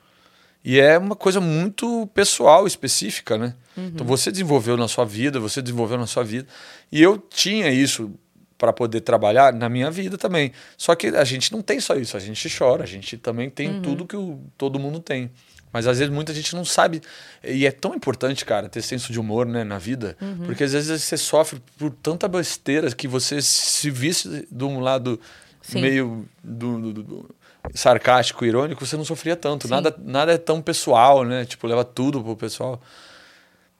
E 0.63 0.79
é 0.79 0.95
uma 0.99 1.15
coisa 1.15 1.41
muito 1.41 2.07
pessoal, 2.13 2.67
específica, 2.67 3.35
né? 3.35 3.55
Então 3.75 4.05
você 4.05 4.29
desenvolveu 4.31 4.77
na 4.77 4.87
sua 4.87 5.05
vida, 5.05 5.39
você 5.39 5.59
desenvolveu 5.59 5.97
na 5.97 6.05
sua 6.05 6.23
vida. 6.23 6.47
E 6.91 7.01
eu 7.01 7.17
tinha 7.17 7.69
isso 7.71 8.11
para 8.59 8.71
poder 8.71 9.01
trabalhar 9.01 9.51
na 9.51 9.67
minha 9.67 9.89
vida 9.89 10.15
também. 10.15 10.51
Só 10.77 10.93
que 10.93 11.07
a 11.07 11.23
gente 11.23 11.51
não 11.51 11.61
tem 11.63 11.79
só 11.79 11.95
isso, 11.95 12.15
a 12.15 12.19
gente 12.19 12.47
chora, 12.55 12.83
a 12.83 12.87
gente 12.87 13.17
também 13.17 13.49
tem 13.49 13.81
tudo 13.81 14.05
que 14.05 14.15
o- 14.17 14.39
todo 14.55 14.77
mundo 14.77 14.99
tem. 14.99 15.31
Mas 15.71 15.85
às 15.87 15.99
vezes 15.99 16.13
muita 16.13 16.33
gente 16.33 16.55
não 16.55 16.65
sabe. 16.65 17.01
E 17.43 17.65
é 17.65 17.71
tão 17.71 17.93
importante, 17.93 18.43
cara, 18.43 18.67
ter 18.67 18.81
senso 18.81 19.11
de 19.11 19.19
humor 19.19 19.45
né, 19.45 19.63
na 19.63 19.77
vida. 19.77 20.17
Porque 20.45 20.63
às 20.63 20.73
vezes 20.73 21.03
você 21.03 21.15
sofre 21.17 21.61
por 21.77 21.91
tanta 21.91 22.27
besteira 22.27 22.89
que 22.91 23.07
você 23.07 23.41
se 23.41 23.89
visse 23.91 24.47
de 24.51 24.63
um 24.63 24.79
lado 24.79 25.19
Sim. 25.61 25.81
meio 25.81 26.27
do, 26.43 26.91
do- 26.93 27.03
do- 27.03 27.35
sarcástico, 27.75 28.43
irônico, 28.45 28.83
você 28.85 28.97
não 28.97 29.05
sofria 29.05 29.35
tanto. 29.35 29.67
Sim. 29.67 29.73
Nada, 29.73 29.95
nada 30.03 30.31
é 30.33 30.37
tão 30.39 30.59
pessoal, 30.61 31.23
né? 31.23 31.45
Tipo, 31.45 31.67
leva 31.67 31.83
tudo 31.85 32.23
pro 32.23 32.35
pessoal. 32.35 32.81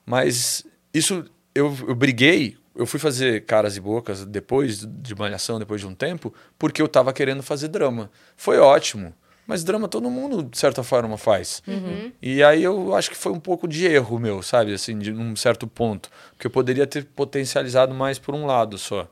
Mas 0.06 0.64
isso, 0.92 1.24
eu, 1.54 1.74
eu 1.88 1.94
briguei, 1.94 2.56
eu 2.74 2.86
fui 2.86 2.98
fazer 3.00 3.44
caras 3.44 3.76
e 3.76 3.80
bocas 3.80 4.24
depois 4.24 4.84
de 4.86 5.14
Malhação, 5.14 5.58
depois 5.58 5.80
de 5.80 5.86
um 5.86 5.94
tempo, 5.94 6.32
porque 6.58 6.80
eu 6.80 6.88
tava 6.88 7.12
querendo 7.12 7.42
fazer 7.42 7.68
drama. 7.68 8.10
Foi 8.36 8.58
ótimo. 8.58 9.12
Mas 9.50 9.64
drama 9.64 9.88
todo 9.88 10.08
mundo, 10.08 10.44
de 10.44 10.56
certa 10.56 10.84
forma, 10.84 11.18
faz. 11.18 11.60
E 12.22 12.40
aí 12.40 12.62
eu 12.62 12.94
acho 12.94 13.10
que 13.10 13.16
foi 13.16 13.32
um 13.32 13.40
pouco 13.40 13.66
de 13.66 13.84
erro 13.84 14.16
meu, 14.16 14.42
sabe? 14.42 14.72
Assim, 14.72 14.96
de 14.96 15.10
um 15.10 15.34
certo 15.34 15.66
ponto. 15.66 16.08
Porque 16.30 16.46
eu 16.46 16.50
poderia 16.52 16.86
ter 16.86 17.04
potencializado 17.04 17.92
mais 17.92 18.16
por 18.16 18.32
um 18.32 18.46
lado 18.46 18.78
só. 18.78 19.10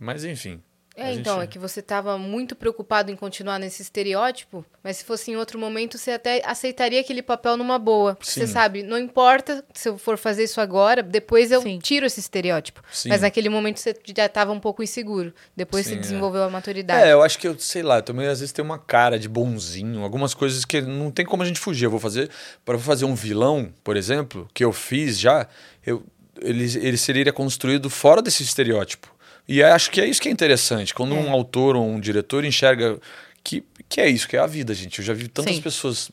Mas 0.00 0.24
enfim. 0.24 0.62
É, 0.96 1.06
a 1.06 1.12
então, 1.12 1.34
gente- 1.40 1.44
é 1.44 1.46
que 1.48 1.58
você 1.58 1.80
estava 1.80 2.16
muito 2.16 2.54
preocupado 2.54 3.10
em 3.10 3.16
continuar 3.16 3.58
nesse 3.58 3.82
estereótipo, 3.82 4.64
mas 4.82 4.98
se 4.98 5.04
fosse 5.04 5.30
em 5.32 5.36
outro 5.36 5.58
momento, 5.58 5.98
você 5.98 6.12
até 6.12 6.40
aceitaria 6.44 7.00
aquele 7.00 7.20
papel 7.20 7.56
numa 7.56 7.78
boa. 7.80 8.14
Porque 8.14 8.30
Você 8.30 8.46
sabe, 8.46 8.82
não 8.84 8.96
importa 8.96 9.64
se 9.74 9.88
eu 9.88 9.98
for 9.98 10.16
fazer 10.16 10.44
isso 10.44 10.60
agora, 10.60 11.02
depois 11.02 11.50
eu 11.50 11.60
Sim. 11.62 11.80
tiro 11.80 12.06
esse 12.06 12.20
estereótipo. 12.20 12.80
Sim. 12.92 13.08
Mas 13.08 13.22
naquele 13.22 13.48
momento 13.48 13.80
você 13.80 13.94
já 14.16 14.26
estava 14.26 14.52
um 14.52 14.60
pouco 14.60 14.82
inseguro. 14.84 15.34
Depois 15.56 15.84
Sim, 15.84 15.94
você 15.94 15.98
é. 15.98 16.00
desenvolveu 16.00 16.44
a 16.44 16.50
maturidade. 16.50 17.08
É, 17.08 17.12
eu 17.12 17.22
acho 17.22 17.38
que 17.40 17.48
eu, 17.48 17.58
sei 17.58 17.82
lá, 17.82 17.98
eu 17.98 18.02
também 18.02 18.28
às 18.28 18.38
vezes 18.38 18.52
tenho 18.52 18.64
uma 18.66 18.78
cara 18.78 19.18
de 19.18 19.28
bonzinho, 19.28 20.02
algumas 20.04 20.32
coisas 20.34 20.64
que 20.64 20.80
não 20.80 21.10
tem 21.10 21.24
como 21.26 21.42
a 21.42 21.46
gente 21.46 21.58
fugir. 21.58 21.86
Eu 21.86 21.90
vou 21.90 22.00
fazer, 22.00 22.30
para 22.64 22.78
fazer 22.78 23.04
um 23.04 23.14
vilão, 23.14 23.72
por 23.82 23.96
exemplo, 23.96 24.48
que 24.54 24.64
eu 24.64 24.72
fiz 24.72 25.18
já, 25.18 25.48
eu, 25.84 26.04
ele, 26.40 26.64
ele 26.86 26.96
seria 26.96 27.32
construído 27.32 27.90
fora 27.90 28.22
desse 28.22 28.42
estereótipo. 28.42 29.13
E 29.46 29.62
acho 29.62 29.90
que 29.90 30.00
é 30.00 30.06
isso 30.06 30.20
que 30.20 30.28
é 30.28 30.32
interessante, 30.32 30.94
quando 30.94 31.14
um 31.14 31.30
autor 31.30 31.76
ou 31.76 31.86
um 31.86 32.00
diretor 32.00 32.44
enxerga 32.44 32.98
que, 33.42 33.62
que 33.88 34.00
é 34.00 34.08
isso, 34.08 34.26
que 34.26 34.36
é 34.36 34.40
a 34.40 34.46
vida, 34.46 34.72
gente. 34.72 35.00
Eu 35.00 35.04
já 35.04 35.12
vi 35.12 35.28
tantas 35.28 35.56
Sim. 35.56 35.60
pessoas 35.60 36.10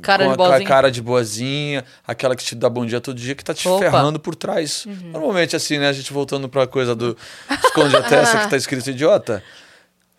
Cara 0.00 0.24
com 0.24 0.30
de 0.32 0.36
boazinha. 0.36 0.68
cara 0.68 0.90
de 0.90 1.02
boazinha, 1.02 1.84
aquela 2.06 2.36
que 2.36 2.44
te 2.44 2.54
dá 2.54 2.68
bom 2.68 2.84
dia 2.84 3.00
todo 3.00 3.16
dia, 3.16 3.34
que 3.34 3.44
tá 3.44 3.54
te 3.54 3.66
Opa. 3.68 3.78
ferrando 3.84 4.18
por 4.18 4.34
trás. 4.34 4.84
Normalmente, 4.86 5.56
assim, 5.56 5.78
né? 5.78 5.88
A 5.88 5.92
gente 5.92 6.12
voltando 6.12 6.48
pra 6.48 6.66
coisa 6.66 6.94
do 6.94 7.16
esconde 7.64 7.96
a 7.96 8.02
testa 8.02 8.38
que 8.40 8.50
tá 8.50 8.56
escrito 8.58 8.90
idiota. 8.90 9.42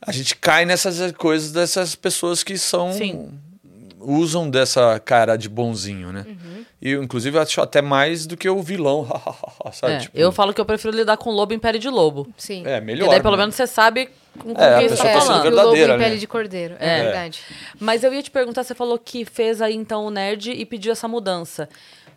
A 0.01 0.11
gente 0.11 0.36
cai 0.36 0.66
nessas 0.66 1.11
coisas 1.14 1.51
dessas 1.51 1.95
pessoas 1.95 2.43
que 2.43 2.57
são. 2.57 2.93
Sim. 2.93 3.32
Usam 4.04 4.49
dessa 4.49 4.99
cara 4.99 5.36
de 5.38 5.47
bonzinho, 5.49 6.12
né? 6.12 6.26
Uhum. 6.28 6.66
E 6.82 6.91
eu, 6.91 7.04
inclusive, 7.04 7.38
acho 7.39 7.62
até 7.62 7.82
mais 7.82 8.26
do 8.28 8.36
que 8.38 8.49
o 8.49 8.62
vilão. 8.62 9.08
sabe? 9.72 9.93
É, 9.93 9.97
Tipo, 9.99 10.18
Eu 10.18 10.32
falo 10.32 10.54
que 10.54 10.60
eu 10.62 10.66
prefiro 10.66 10.95
lidar 10.95 11.18
com 11.18 11.32
lobo 11.32 11.54
em 11.54 11.60
pele 11.60 11.80
de 11.80 11.89
lobo. 11.89 12.28
Sim. 12.38 12.62
É, 12.66 12.74
Porque 12.80 12.86
melhor. 12.86 13.10
daí 13.10 13.22
pelo 13.22 13.36
né? 13.38 13.43
menos 13.43 13.56
você 13.56 13.66
sabe 13.68 14.10
com, 14.38 14.54
com 14.54 14.62
É, 14.62 14.80
quem 14.80 14.89
você 14.89 14.95
tá 14.97 15.04
tá 15.04 15.10
sendo 15.22 15.26
falando. 15.26 15.45
o 15.45 15.56
lobo 15.56 15.76
em 15.76 15.80
pele 15.88 15.97
né? 15.97 16.16
de 16.16 16.28
cordeiro. 16.28 16.76
É, 16.80 16.99
É. 16.99 17.04
verdade. 17.04 17.39
Mas 17.80 18.04
eu 18.04 18.14
ia 18.14 18.22
te 18.22 18.30
perguntar, 18.32 18.64
você 18.64 18.76
falou 18.76 18.97
que 18.99 19.24
fez 19.26 19.62
aí 19.62 19.74
então 19.76 20.06
o 20.06 20.10
nerd 20.12 20.51
e 20.51 20.66
pediu 20.66 20.91
essa 20.91 21.08
mudança. 21.08 21.70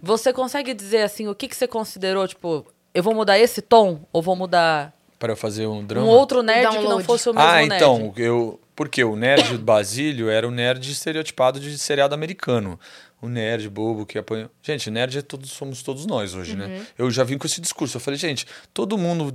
Você 0.02 0.32
consegue 0.32 0.74
dizer 0.74 1.02
assim, 1.02 1.26
o 1.28 1.34
que, 1.34 1.48
que 1.48 1.56
você 1.56 1.66
considerou, 1.66 2.26
tipo, 2.28 2.66
eu 2.94 3.02
vou 3.02 3.14
mudar 3.14 3.38
esse 3.38 3.62
tom 3.62 4.00
ou 4.12 4.20
vou 4.20 4.36
mudar 4.36 4.92
eu 5.22 5.36
fazer 5.36 5.66
um 5.66 5.78
um 5.78 5.84
drama. 5.84 6.06
outro 6.06 6.42
nerd 6.42 6.68
que 6.68 6.74
não 6.74 6.82
Download. 6.82 7.04
fosse 7.04 7.28
o 7.28 7.34
mesmo 7.34 7.48
Ah, 7.48 7.54
nerd? 7.56 7.74
então, 7.74 8.12
eu. 8.16 8.60
Porque 8.76 9.02
o 9.02 9.16
nerd 9.16 9.58
Basílio 9.58 10.28
era 10.28 10.46
o 10.46 10.50
nerd 10.50 10.88
estereotipado 10.88 11.58
de 11.58 11.78
seriado 11.78 12.14
americano. 12.14 12.78
O 13.20 13.28
nerd 13.28 13.68
bobo 13.70 14.04
que 14.04 14.18
apanha. 14.18 14.50
Gente, 14.62 14.90
nerd 14.90 15.18
é 15.18 15.22
todos, 15.22 15.50
somos 15.50 15.82
todos 15.82 16.04
nós 16.04 16.34
hoje, 16.34 16.54
né? 16.54 16.82
Eu 16.98 17.10
já 17.10 17.24
vim 17.24 17.38
com 17.38 17.46
esse 17.46 17.60
discurso. 17.60 17.96
Eu 17.96 18.00
falei, 18.00 18.18
gente, 18.18 18.46
todo 18.74 18.98
mundo 18.98 19.34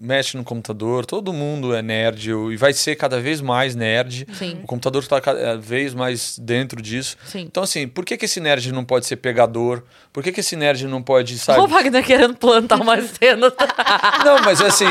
mexe 0.00 0.36
no 0.36 0.44
computador, 0.44 1.04
todo 1.04 1.32
mundo 1.32 1.74
é 1.74 1.82
nerd 1.82 2.30
e 2.30 2.56
vai 2.56 2.72
ser 2.72 2.94
cada 2.94 3.20
vez 3.20 3.40
mais 3.40 3.74
nerd. 3.74 4.26
Sim. 4.32 4.60
O 4.62 4.66
computador 4.66 5.02
está 5.02 5.20
cada 5.20 5.56
vez 5.56 5.94
mais 5.94 6.38
dentro 6.38 6.80
disso. 6.80 7.16
Sim. 7.24 7.40
Então, 7.40 7.62
assim, 7.62 7.88
por 7.88 8.04
que, 8.04 8.16
que 8.16 8.24
esse 8.24 8.38
nerd 8.38 8.70
não 8.72 8.84
pode 8.84 9.06
ser 9.06 9.16
pegador? 9.16 9.82
Por 10.12 10.22
que, 10.22 10.30
que 10.30 10.40
esse 10.40 10.54
nerd 10.54 10.86
não 10.86 11.02
pode, 11.02 11.38
sabe? 11.38 11.58
Olha 11.58 11.68
o 11.68 11.70
Wagner 11.70 12.04
querendo 12.04 12.36
plantar 12.36 12.80
uma 12.80 13.00
cena. 13.02 13.52
Não, 14.24 14.40
mas 14.42 14.60
assim. 14.60 14.84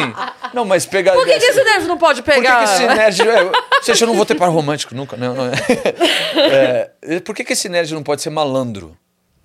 Não, 0.54 0.66
mas 0.66 0.86
pegar. 0.86 1.14
Por 1.14 1.26
que, 1.26 1.38
que 1.38 1.46
esse 1.46 1.64
nerd 1.64 1.86
não 1.86 1.98
pode 1.98 2.22
Por 2.22 2.34
que, 2.34 2.40
pegar? 2.40 2.58
que 2.58 2.64
esse 2.64 2.88
nerd. 2.88 3.22
É, 3.22 3.52
gente, 3.84 4.02
eu 4.02 4.08
não 4.08 4.16
vou 4.16 4.26
ter 4.26 4.36
par 4.36 4.50
romântico 4.50 4.96
nunca. 4.96 5.18
Não, 5.18 5.34
não. 5.36 5.52
É, 6.36 7.20
por 7.24 7.36
que, 7.36 7.44
que 7.44 7.54
esse 7.54 7.68
nerd 7.70 7.94
não 7.94 8.04
pode 8.04 8.17
ser 8.22 8.30
malandro? 8.30 8.98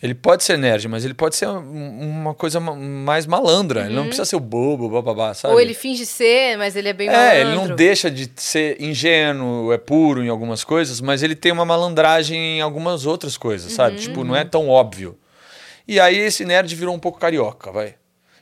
Ele 0.03 0.15
pode 0.15 0.43
ser 0.43 0.59
nerd, 0.59 0.89
mas 0.89 1.05
ele 1.05 1.15
pode 1.15 1.37
ser 1.37 1.47
um- 1.47 2.01
uma 2.01 2.35
coisa 2.35 2.59
ma- 2.59 2.75
mais 2.75 3.25
malandra. 3.25 3.85
Ele 3.87 3.95
não 3.95 4.03
precisa 4.07 4.25
ser 4.25 4.35
o 4.35 4.41
bobo, 4.41 4.89
bababá, 4.89 5.33
sabe? 5.33 5.55
Ou 5.55 5.61
ele 5.61 5.75
finge 5.75 6.05
ser, 6.05 6.59
mas 6.59 6.75
ele 6.75 6.89
é 6.89 6.93
bem 6.93 7.09
É, 7.09 7.37
ele 7.37 7.51
não 7.51 7.55
malandro. 7.59 7.77
deixa 7.77 8.11
de 8.11 8.29
ser 8.35 8.83
ingênuo, 8.83 9.73
é 9.73 9.79
puro 9.79 10.25
em 10.25 10.29
algumas 10.29 10.65
coisas, 10.65 11.01
mas 11.01 11.23
ele 11.23 11.37
tem 11.37 11.53
uma 11.53 11.65
malandragem 11.65 12.59
em 12.59 12.61
algumas 12.61 13.07
outras 13.07 13.37
coisas, 13.37 13.73
sabe? 13.73 13.97
Tipo, 13.99 14.25
não 14.25 14.35
é 14.35 14.45
tão 14.45 14.69
óbvio. 14.69 15.17
E 15.87 16.01
aí 16.01 16.19
esse 16.19 16.45
nerd 16.45 16.75
virou 16.75 16.95
um 16.95 16.99
pouco 16.99 17.21
carioca, 17.21 17.71
vai. 17.71 17.95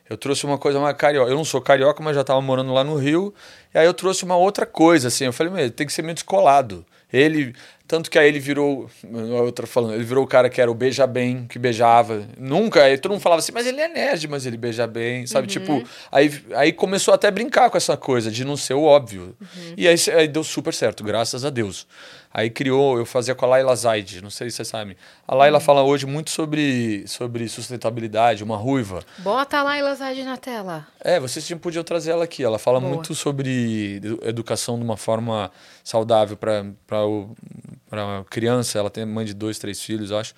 Eu 0.09 0.17
trouxe 0.17 0.45
uma 0.47 0.57
coisa 0.59 0.81
mais 0.81 0.97
carioca. 0.97 1.31
Eu 1.31 1.37
não 1.37 1.45
sou 1.45 1.61
carioca, 1.61 2.03
mas 2.03 2.17
já 2.17 2.25
tava 2.25 2.41
morando 2.41 2.73
lá 2.73 2.83
no 2.83 2.97
Rio. 2.97 3.33
E 3.75 3.79
aí 3.79 3.87
eu 3.87 3.95
trouxe 3.95 4.25
uma 4.25 4.37
outra 4.37 4.65
coisa, 4.67 5.09
assim. 5.09 5.25
Eu 5.27 5.33
falei, 5.33 5.53
meu, 5.53 5.71
tem 5.71 5.87
que 5.87 5.93
ser 5.93 6.03
meio 6.03 6.15
descolado. 6.15 6.85
Ele. 7.13 7.55
Tanto 7.91 8.09
que 8.09 8.17
aí 8.17 8.29
ele 8.29 8.39
virou. 8.39 8.89
a 9.03 9.43
Outra 9.43 9.67
falando, 9.67 9.95
ele 9.95 10.05
virou 10.05 10.23
o 10.23 10.27
cara 10.27 10.49
que 10.49 10.61
era 10.61 10.71
o 10.71 10.75
beija 10.75 11.09
bem, 11.09 11.45
que 11.49 11.59
beijava. 11.59 12.25
Nunca. 12.39 12.85
Aí 12.85 12.97
todo 12.97 13.11
mundo 13.11 13.21
falava 13.21 13.41
assim, 13.41 13.51
mas 13.51 13.67
ele 13.67 13.81
é 13.81 13.89
nerd, 13.89 14.29
mas 14.29 14.47
ele 14.47 14.57
beija 14.57 14.87
bem, 14.87 15.27
sabe? 15.27 15.49
Tipo, 15.49 15.83
aí, 16.13 16.33
aí 16.55 16.73
começou 16.73 17.13
até 17.13 17.27
a 17.27 17.33
brincar 17.33 17.69
com 17.69 17.77
essa 17.77 17.97
coisa 17.97 18.31
de 18.31 18.45
não 18.45 18.57
ser 18.57 18.75
o 18.75 18.85
óbvio. 18.85 19.35
E 19.77 19.89
aí, 19.89 19.97
aí 20.17 20.29
deu 20.29 20.45
super 20.45 20.73
certo, 20.73 21.03
graças 21.03 21.45
a 21.45 21.51
Deus. 21.51 21.85
Aí 22.33 22.49
criou, 22.49 22.97
eu 22.97 23.05
fazia 23.05 23.35
com 23.35 23.45
a 23.45 23.49
Laila 23.49 23.75
Zaid, 23.75 24.23
não 24.23 24.31
sei 24.31 24.51
se 24.51 24.57
você 24.59 24.65
sabe. 24.65 24.97
A 25.27 25.35
Laila 25.35 25.59
fala 25.59 25.83
hoje 25.83 26.07
muito 26.07 26.31
sobre, 26.31 27.03
sobre 27.09 27.49
sustentabilidade, 27.49 28.45
uma 28.45 28.57
ruiva. 28.57 29.01
Bota 29.19 29.61
lá 29.65 29.77
Elazade 29.77 30.23
na 30.23 30.37
tela. 30.37 30.87
É, 31.01 31.19
vocês 31.19 31.45
tinham 31.45 31.59
podiam 31.59 31.83
trazer 31.83 32.13
ela 32.13 32.23
aqui. 32.23 32.45
Ela 32.45 32.57
fala 32.57 32.79
Boa. 32.79 32.93
muito 32.95 33.17
sobre 33.17 33.97
edu- 33.97 34.21
educação 34.23 34.79
de 34.79 34.85
uma 34.85 34.97
forma 34.97 35.51
saudável 35.83 36.37
para 36.37 36.67
para 36.87 38.25
criança. 38.31 38.79
Ela 38.79 38.91
tem 38.91 39.05
mãe 39.05 39.25
de 39.25 39.35
dois, 39.35 39.59
três 39.59 39.83
filhos, 39.83 40.13
eu 40.13 40.19
acho. 40.19 40.33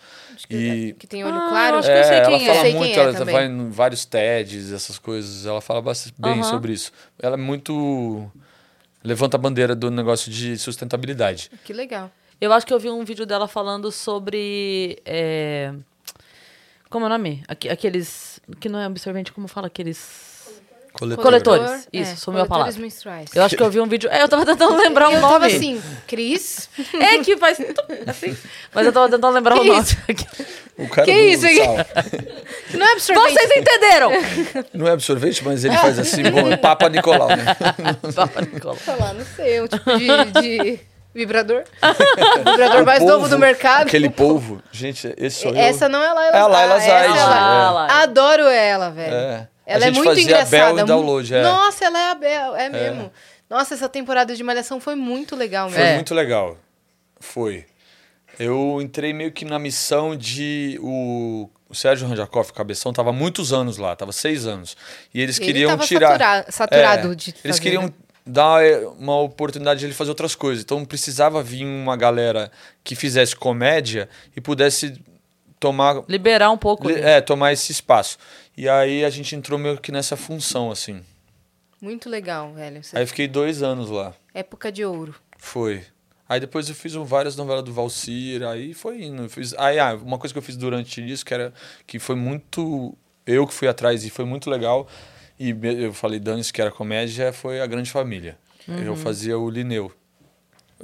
E 0.49 0.95
Que 0.99 1.07
tem 1.07 1.22
olho 1.24 1.34
Ah, 1.36 1.49
claro. 1.51 1.76
acho 1.76 1.88
que 1.88 1.95
eu 1.99 2.05
sei 2.05 2.16
ela 2.16 2.26
quem 2.38 2.49
é. 2.49 2.55
fala 2.55 2.70
muito, 2.70 2.99
é 2.99 3.03
ela 3.03 3.12
também. 3.14 3.34
vai 3.34 3.47
em 3.47 3.68
vários 3.70 4.05
TEDs, 4.07 4.72
essas 4.72 4.99
coisas. 4.99 5.45
Ela 5.45 5.61
fala 5.61 5.82
bastante 5.82 6.14
bem 6.18 6.43
sobre 6.43 6.72
isso. 6.72 6.90
Ela 7.20 7.34
é 7.34 7.38
muito 7.38 8.30
levanta 9.05 9.36
a 9.36 9.40
bandeira 9.40 9.74
do 9.74 9.90
negócio 9.90 10.30
de 10.30 10.57
sustentabilidade. 10.59 11.50
Que 11.64 11.72
legal. 11.72 12.11
Eu 12.40 12.53
acho 12.53 12.66
que 12.66 12.72
eu 12.74 12.78
vi 12.80 12.90
um 12.90 13.05
vídeo 13.05 13.24
dela 13.26 13.46
falando 13.46 13.90
sobre. 13.92 15.00
é, 15.07 15.72
Como 16.90 17.05
é 17.05 17.07
o 17.07 17.11
nome? 17.11 17.42
Aque- 17.48 17.68
Aqueles. 17.68 18.40
Que 18.61 18.68
não 18.68 18.78
é 18.80 18.84
absorvente, 18.84 19.32
como 19.32 19.46
fala? 19.48 19.68
Aqueles. 19.68 20.31
Coletor. 20.93 21.22
Coletores. 21.24 21.66
Coletor, 21.66 21.88
Isso, 21.93 22.12
é, 22.12 22.16
sumiu 22.16 22.43
a 22.43 22.47
coletores 22.47 22.49
palavra. 22.49 22.80
menstruais. 22.82 23.30
Eu 23.34 23.43
acho 23.45 23.57
que 23.57 23.62
eu 23.62 23.70
vi 23.70 23.80
um 23.80 23.86
vídeo. 23.86 24.09
É, 24.12 24.22
eu 24.22 24.28
tava 24.28 24.45
tentando 24.45 24.76
lembrar 24.80 25.09
o 25.09 25.12
eu 25.12 25.20
nome. 25.20 25.32
tava 25.32 25.47
assim, 25.47 25.82
Cris? 26.07 26.68
É 27.01 27.18
que 27.18 27.36
faz. 27.36 27.59
Assim. 28.07 28.36
Mas 28.74 28.86
eu 28.86 28.93
tava 28.93 29.09
tentando 29.09 29.34
lembrar 29.34 29.57
o 29.57 29.61
Que 29.61 29.68
nome. 29.68 29.80
isso? 29.82 29.97
O 30.78 30.88
cara 30.88 31.05
Que 31.05 31.12
do 31.12 31.18
isso 31.28 31.45
aqui? 31.45 32.76
Não 32.78 32.86
é 32.86 32.93
absorvente. 32.93 33.32
Vocês 33.34 33.51
entenderam! 33.59 34.11
Não 34.72 34.88
é 34.88 34.93
absorvente, 34.93 35.45
mas 35.45 35.64
ele 35.66 35.76
faz 35.76 35.99
assim, 35.99 36.22
bom, 36.30 36.51
é 36.51 36.57
Papa 36.57 36.88
Nicolau, 36.88 37.28
né? 37.28 37.45
Papa 38.16 38.40
Nicolau. 38.40 38.76
Sei 38.82 38.97
lá, 38.97 39.12
não 39.12 39.24
sei, 39.36 39.61
um 39.61 39.68
tipo 39.68 39.99
de, 39.99 40.40
de 40.40 40.80
vibrador. 41.14 41.64
vibrador 42.38 42.86
mais 42.86 43.03
O 43.03 43.07
novo 43.07 43.18
polvo, 43.20 43.28
do 43.28 43.38
mercado. 43.38 43.86
Aquele 43.86 44.09
polvo. 44.09 44.62
Gente, 44.72 45.12
esse 45.18 45.43
sou 45.43 45.51
eu. 45.53 45.59
Essa 45.59 45.90
não 45.90 46.03
é 46.03 46.09
a 46.09 46.14
Laila 46.14 46.36
É 46.36 46.40
a 46.40 46.47
Laila 46.47 46.74
essa 46.76 46.84
é 46.86 46.88
Zaid, 46.88 47.18
a 47.18 47.26
Laila. 47.26 47.70
Lá. 47.72 48.03
Adoro 48.03 48.43
ela, 48.47 48.90
velho. 48.90 49.14
É. 49.14 49.49
Ela 49.72 49.84
a 49.84 49.88
é 49.88 49.90
muito 49.90 50.04
fazia 50.04 50.22
engraçada. 50.24 50.74
Bel 50.74 50.78
e 50.78 50.84
download, 50.84 51.34
é. 51.34 51.42
Nossa, 51.42 51.84
ela 51.84 51.98
é 51.98 52.10
a 52.10 52.14
Bel, 52.14 52.56
é 52.56 52.68
mesmo. 52.68 53.12
Nossa, 53.50 53.74
essa 53.74 53.88
temporada 53.88 54.34
de 54.34 54.42
Malhação 54.42 54.80
foi 54.80 54.94
muito 54.94 55.36
legal 55.36 55.68
Foi 55.68 55.78
mesmo. 55.78 55.92
É. 55.92 55.94
muito 55.96 56.14
legal. 56.14 56.56
Foi. 57.20 57.66
Eu 58.38 58.78
entrei 58.80 59.12
meio 59.12 59.30
que 59.30 59.44
na 59.44 59.58
missão 59.58 60.16
de. 60.16 60.78
O, 60.82 61.50
o 61.68 61.74
Sérgio 61.74 62.08
Ranjakoff, 62.08 62.52
cabeção, 62.52 62.92
tava 62.92 63.10
há 63.10 63.12
muitos 63.12 63.52
anos 63.52 63.76
lá, 63.76 63.94
tava 63.94 64.10
seis 64.12 64.46
anos. 64.46 64.76
E 65.12 65.20
eles 65.20 65.36
Ele 65.38 65.46
queriam 65.46 65.78
tirar. 65.78 66.18
satura- 66.18 66.46
saturado 66.50 67.12
É, 67.12 67.14
de 67.14 67.30
Eles 67.30 67.56
fazer, 67.56 67.60
queriam 67.60 67.82
né? 67.84 67.90
dar 68.24 68.64
é, 68.64 68.86
uma 68.98 69.20
oportunidade 69.20 69.80
de 69.80 69.86
ele 69.86 69.92
fazer 69.94 70.10
outras 70.10 70.34
coisas. 70.34 70.64
Então 70.64 70.82
precisava 70.84 71.42
vir 71.42 71.64
uma 71.66 71.96
galera 71.96 72.50
que 72.82 72.94
fizesse 72.96 73.36
comédia 73.36 74.08
e 74.34 74.40
pudesse 74.40 74.98
tomar 75.60 76.02
Liberar 76.08 76.50
um 76.50 76.58
pouco. 76.58 76.88
Li- 76.88 77.00
É, 77.00 77.20
tomar 77.20 77.52
esse 77.52 77.70
espaço. 77.70 78.16
E 78.57 78.68
aí 78.68 79.05
a 79.05 79.11
gente 79.11 79.34
entrou 79.34 79.59
meio 79.59 79.78
que 79.78 79.90
nessa 79.90 80.16
função, 80.16 80.70
assim. 80.70 81.03
Muito 81.80 82.09
legal, 82.09 82.53
velho. 82.53 82.78
Essa 82.78 82.98
Aí 82.98 83.07
fiquei 83.07 83.26
dois 83.26 83.62
anos 83.62 83.90
lá. 83.90 84.14
Época 84.32 84.70
de 84.70 84.84
ouro. 84.84 85.14
Foi. 85.36 85.84
Aí 86.28 86.38
depois 86.40 86.68
eu 86.68 86.74
fiz 86.74 86.94
várias 86.94 87.36
novelas 87.36 87.64
do 87.64 87.72
Valcir, 87.72 88.42
aí 88.42 88.72
foi 88.72 89.03
indo. 89.03 89.28
Fiz, 89.28 89.53
aí, 89.55 89.78
ah, 89.78 89.94
uma 89.94 90.18
coisa 90.18 90.32
que 90.32 90.38
eu 90.38 90.42
fiz 90.42 90.57
durante 90.57 91.05
isso, 91.05 91.24
que, 91.24 91.34
era, 91.34 91.53
que 91.86 91.98
foi 91.98 92.14
muito. 92.14 92.96
Eu 93.26 93.46
que 93.46 93.53
fui 93.53 93.68
atrás 93.68 94.05
e 94.05 94.11
foi 94.11 94.24
muito 94.24 94.48
legal. 94.48 94.88
E 95.38 95.50
eu 95.80 95.92
falei, 95.92 96.20
Danis, 96.20 96.50
que 96.50 96.61
era 96.61 96.70
comédia, 96.70 97.32
foi 97.32 97.61
A 97.61 97.66
Grande 97.66 97.90
Família. 97.90 98.38
Eu 98.68 98.94
fazia 98.94 99.36
o 99.36 99.50
Lineu. 99.50 99.92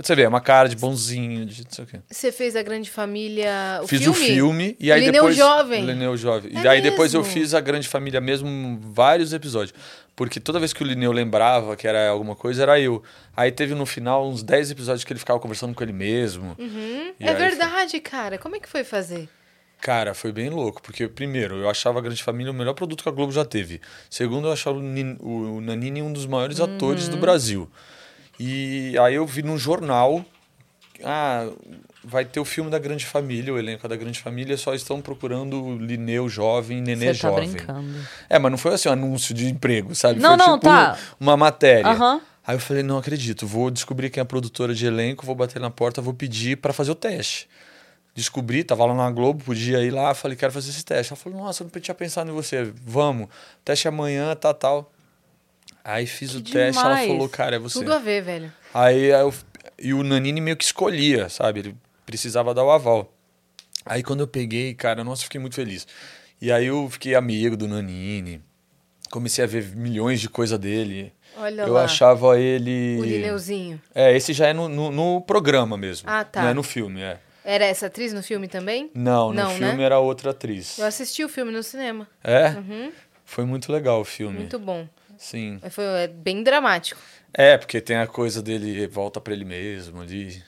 Você 0.01 0.15
vê, 0.15 0.23
é 0.23 0.29
uma 0.29 0.41
cara 0.41 0.69
de 0.69 0.77
bonzinho, 0.77 1.45
de 1.45 1.65
não 1.65 1.71
sei 1.73 1.85
o 1.85 1.87
quê. 1.89 2.01
Você 2.09 2.31
fez 2.31 2.55
a 2.55 2.63
Grande 2.63 2.89
Família. 2.89 3.81
O 3.83 3.89
fiz 3.89 4.01
filme? 4.01 4.17
o 4.17 4.21
filme 4.21 4.77
e 4.79 4.93
aí 4.93 5.01
Lineu 5.01 5.13
depois 5.15 5.37
Jovem. 5.37 5.85
Lineu 5.85 6.17
jovem. 6.17 6.53
É 6.57 6.63
e 6.63 6.69
aí 6.69 6.81
depois 6.81 7.13
eu 7.15 7.21
mesmo? 7.21 7.35
fiz 7.35 7.53
a 7.53 7.61
Grande 7.61 7.89
Família 7.89 8.21
mesmo 8.21 8.79
vários 8.81 9.33
episódios, 9.33 9.75
porque 10.15 10.39
toda 10.39 10.61
vez 10.61 10.73
que 10.73 10.83
o 10.83 10.87
Lineu 10.87 11.11
lembrava 11.11 11.75
que 11.75 11.87
era 11.89 12.09
alguma 12.11 12.37
coisa 12.37 12.63
era 12.63 12.79
eu. 12.81 13.03
Aí 13.37 13.51
teve 13.51 13.75
no 13.75 13.85
final 13.85 14.29
uns 14.29 14.43
10 14.43 14.71
episódios 14.71 15.03
que 15.05 15.13
ele 15.13 15.19
ficava 15.19 15.41
conversando 15.41 15.75
com 15.75 15.83
ele 15.83 15.93
mesmo. 15.93 16.55
Uhum. 16.59 17.13
É 17.19 17.35
verdade, 17.35 17.99
cara. 18.01 18.39
Como 18.39 18.55
é 18.55 18.61
que 18.61 18.69
foi 18.69 18.85
fazer? 18.85 19.29
Cara, 19.81 20.13
foi 20.15 20.33
bem 20.33 20.49
louco, 20.51 20.83
porque 20.83 21.07
primeiro, 21.09 21.57
eu 21.57 21.69
achava 21.71 21.99
a 21.99 22.03
Grande 22.03 22.23
Família 22.23 22.51
o 22.53 22.55
melhor 22.55 22.75
produto 22.75 23.03
que 23.03 23.09
a 23.09 23.13
Globo 23.13 23.33
já 23.33 23.45
teve. 23.45 23.81
Segundo, 24.11 24.49
eu 24.49 24.53
achava 24.53 24.77
o, 24.79 24.83
Nin- 24.83 25.17
o 25.21 25.61
Nanini 25.61 26.03
um 26.03 26.13
dos 26.13 26.27
maiores 26.27 26.59
atores 26.61 27.09
do 27.09 27.17
Brasil. 27.17 27.69
E 28.39 28.97
aí 28.99 29.15
eu 29.15 29.27
vi 29.27 29.43
num 29.43 29.59
jornal, 29.59 30.25
ah, 31.05 31.49
vai 32.05 32.25
ter 32.25 32.41
o 32.41 32.45
filme 32.45 32.71
da 32.71 32.79
Grande 32.79 33.05
Família, 33.05 33.53
o 33.53 33.59
elenco 33.59 33.87
da 33.89 33.97
Grande 33.97 34.21
Família, 34.21 34.57
só 34.57 34.75
estão 34.75 35.01
procurando 35.01 35.63
o 35.63 35.77
Lineu 35.77 36.29
jovem, 36.29 36.81
Nenê 36.81 37.15
Você 37.15 37.21
tá 37.21 37.29
jovem. 37.31 37.51
brincando. 37.51 37.95
É, 38.29 38.39
mas 38.39 38.51
não 38.51 38.59
foi 38.59 38.75
assim 38.75 38.89
um 38.89 38.93
anúncio 38.93 39.35
de 39.35 39.49
emprego, 39.49 39.95
sabe? 39.95 40.21
Não, 40.21 40.37
foi 40.37 40.47
não, 40.47 40.55
tipo 40.55 40.67
tá. 40.67 40.99
uma 41.19 41.37
matéria. 41.37 41.91
Aham. 41.91 42.21
Aí 42.47 42.57
eu 42.57 42.61
falei, 42.61 42.83
não 42.83 42.97
acredito, 42.97 43.47
vou 43.47 43.71
descobrir 43.71 44.09
quem 44.09 44.21
é 44.21 44.23
a 44.23 44.25
produtora 44.25 44.75
de 44.75 44.87
elenco, 44.87 45.27
vou 45.27 45.35
bater 45.35 45.61
na 45.61 45.69
porta, 45.69 46.01
vou 46.01 46.15
pedir 46.15 46.57
para 46.57 46.73
fazer 46.73 46.91
o 46.91 46.95
teste. 46.95 47.47
Descobri, 48.15 48.65
tava 48.65 48.87
lá 48.87 48.95
na 48.95 49.11
Globo, 49.11 49.45
podia 49.45 49.83
ir 49.83 49.91
lá, 49.91 50.15
falei, 50.15 50.35
quero 50.35 50.51
fazer 50.51 50.71
esse 50.71 50.83
teste. 50.83 51.13
Ela 51.13 51.21
falou, 51.21 51.39
nossa, 51.41 51.63
eu 51.63 51.71
não 51.73 51.81
tinha 51.81 51.95
pensado 51.95 52.31
em 52.31 52.33
você, 52.33 52.73
vamos, 52.83 53.29
teste 53.63 53.87
amanhã, 53.87 54.35
tal, 54.35 54.55
tal. 54.55 54.93
Aí 55.91 56.07
fiz 56.07 56.35
o 56.35 56.43
Que 56.43 56.53
teste, 56.53 56.79
ela 56.79 56.91
demais. 56.91 57.09
falou, 57.09 57.29
cara, 57.31 57.57
é 57.57 57.59
você. 57.59 57.79
Tudo 57.79 57.95
a 57.95 57.99
ver, 57.99 58.21
velho. 58.23 58.53
Aí 58.75 59.05
eu, 59.07 59.33
e 59.79 59.95
o 59.95 60.03
Nanini 60.03 60.39
meio 60.39 60.55
que 60.55 60.65
escolhia, 60.65 61.31
sabe? 61.31 61.61
Ele 61.61 61.77
precisava 62.05 62.53
dar 62.53 62.63
o 62.63 62.71
aval. 62.71 63.11
Aí 63.87 64.03
quando 64.03 64.21
eu 64.21 64.29
peguei, 64.29 64.75
cara, 64.75 65.03
nossa, 65.03 65.23
fiquei 65.23 65.41
muito 65.41 65.55
feliz. 65.55 65.87
E 66.43 66.53
aí 66.53 66.67
eu 66.67 66.91
fiquei 66.91 67.15
amigo 67.15 67.57
do 67.57 67.67
Nanini. 67.67 68.43
Comecei 69.11 69.43
a 69.43 69.47
ver 69.47 69.65
milhões 69.75 70.21
de 70.21 70.29
coisa 70.29 70.59
dele. 70.59 71.11
Olha 71.39 71.63
eu 71.63 71.73
lá. 71.73 71.85
achava 71.85 72.39
ele. 72.39 72.99
O 73.01 73.05
Lineuzinho. 73.05 73.81
É, 73.95 74.15
esse 74.15 74.35
já 74.35 74.49
é 74.49 74.53
no, 74.53 74.69
no, 74.69 74.91
no 74.91 75.23
programa 75.23 75.79
mesmo. 75.79 76.07
Ah, 76.07 76.23
tá. 76.23 76.43
Não 76.43 76.49
é 76.51 76.55
no 76.55 76.63
filme, 76.63 77.01
é. 77.01 77.19
Era 77.43 77.65
essa 77.65 77.87
atriz 77.87 78.13
no 78.13 78.23
filme 78.23 78.47
também? 78.47 78.91
Não, 78.95 79.29
no 79.29 79.35
Não, 79.35 79.51
filme 79.53 79.77
né? 79.79 79.85
era 79.85 79.99
outra 79.99 80.33
atriz. 80.33 80.79
Eu 80.79 80.85
assisti 80.85 81.25
o 81.25 81.31
filme 81.31 81.51
no 81.51 81.63
cinema. 81.63 82.07
É? 82.23 82.49
Uhum. 82.51 82.93
Foi 83.25 83.47
muito 83.47 83.73
legal 83.73 84.03
o 84.03 84.05
filme. 84.05 84.37
Muito 84.41 84.59
bom. 84.59 84.87
Sim. 85.19 85.61
Foi 85.71 85.85
é 85.85 86.07
bem 86.09 86.43
dramático. 86.43 87.01
É, 87.35 87.59
porque 87.59 87.81
tem 87.81 87.97
a 87.97 88.07
coisa 88.07 88.41
dele 88.41 88.87
volta 88.87 89.21
pra 89.21 89.35
ele 89.35 89.45
mesmo 89.45 90.01
ali. 90.01 90.43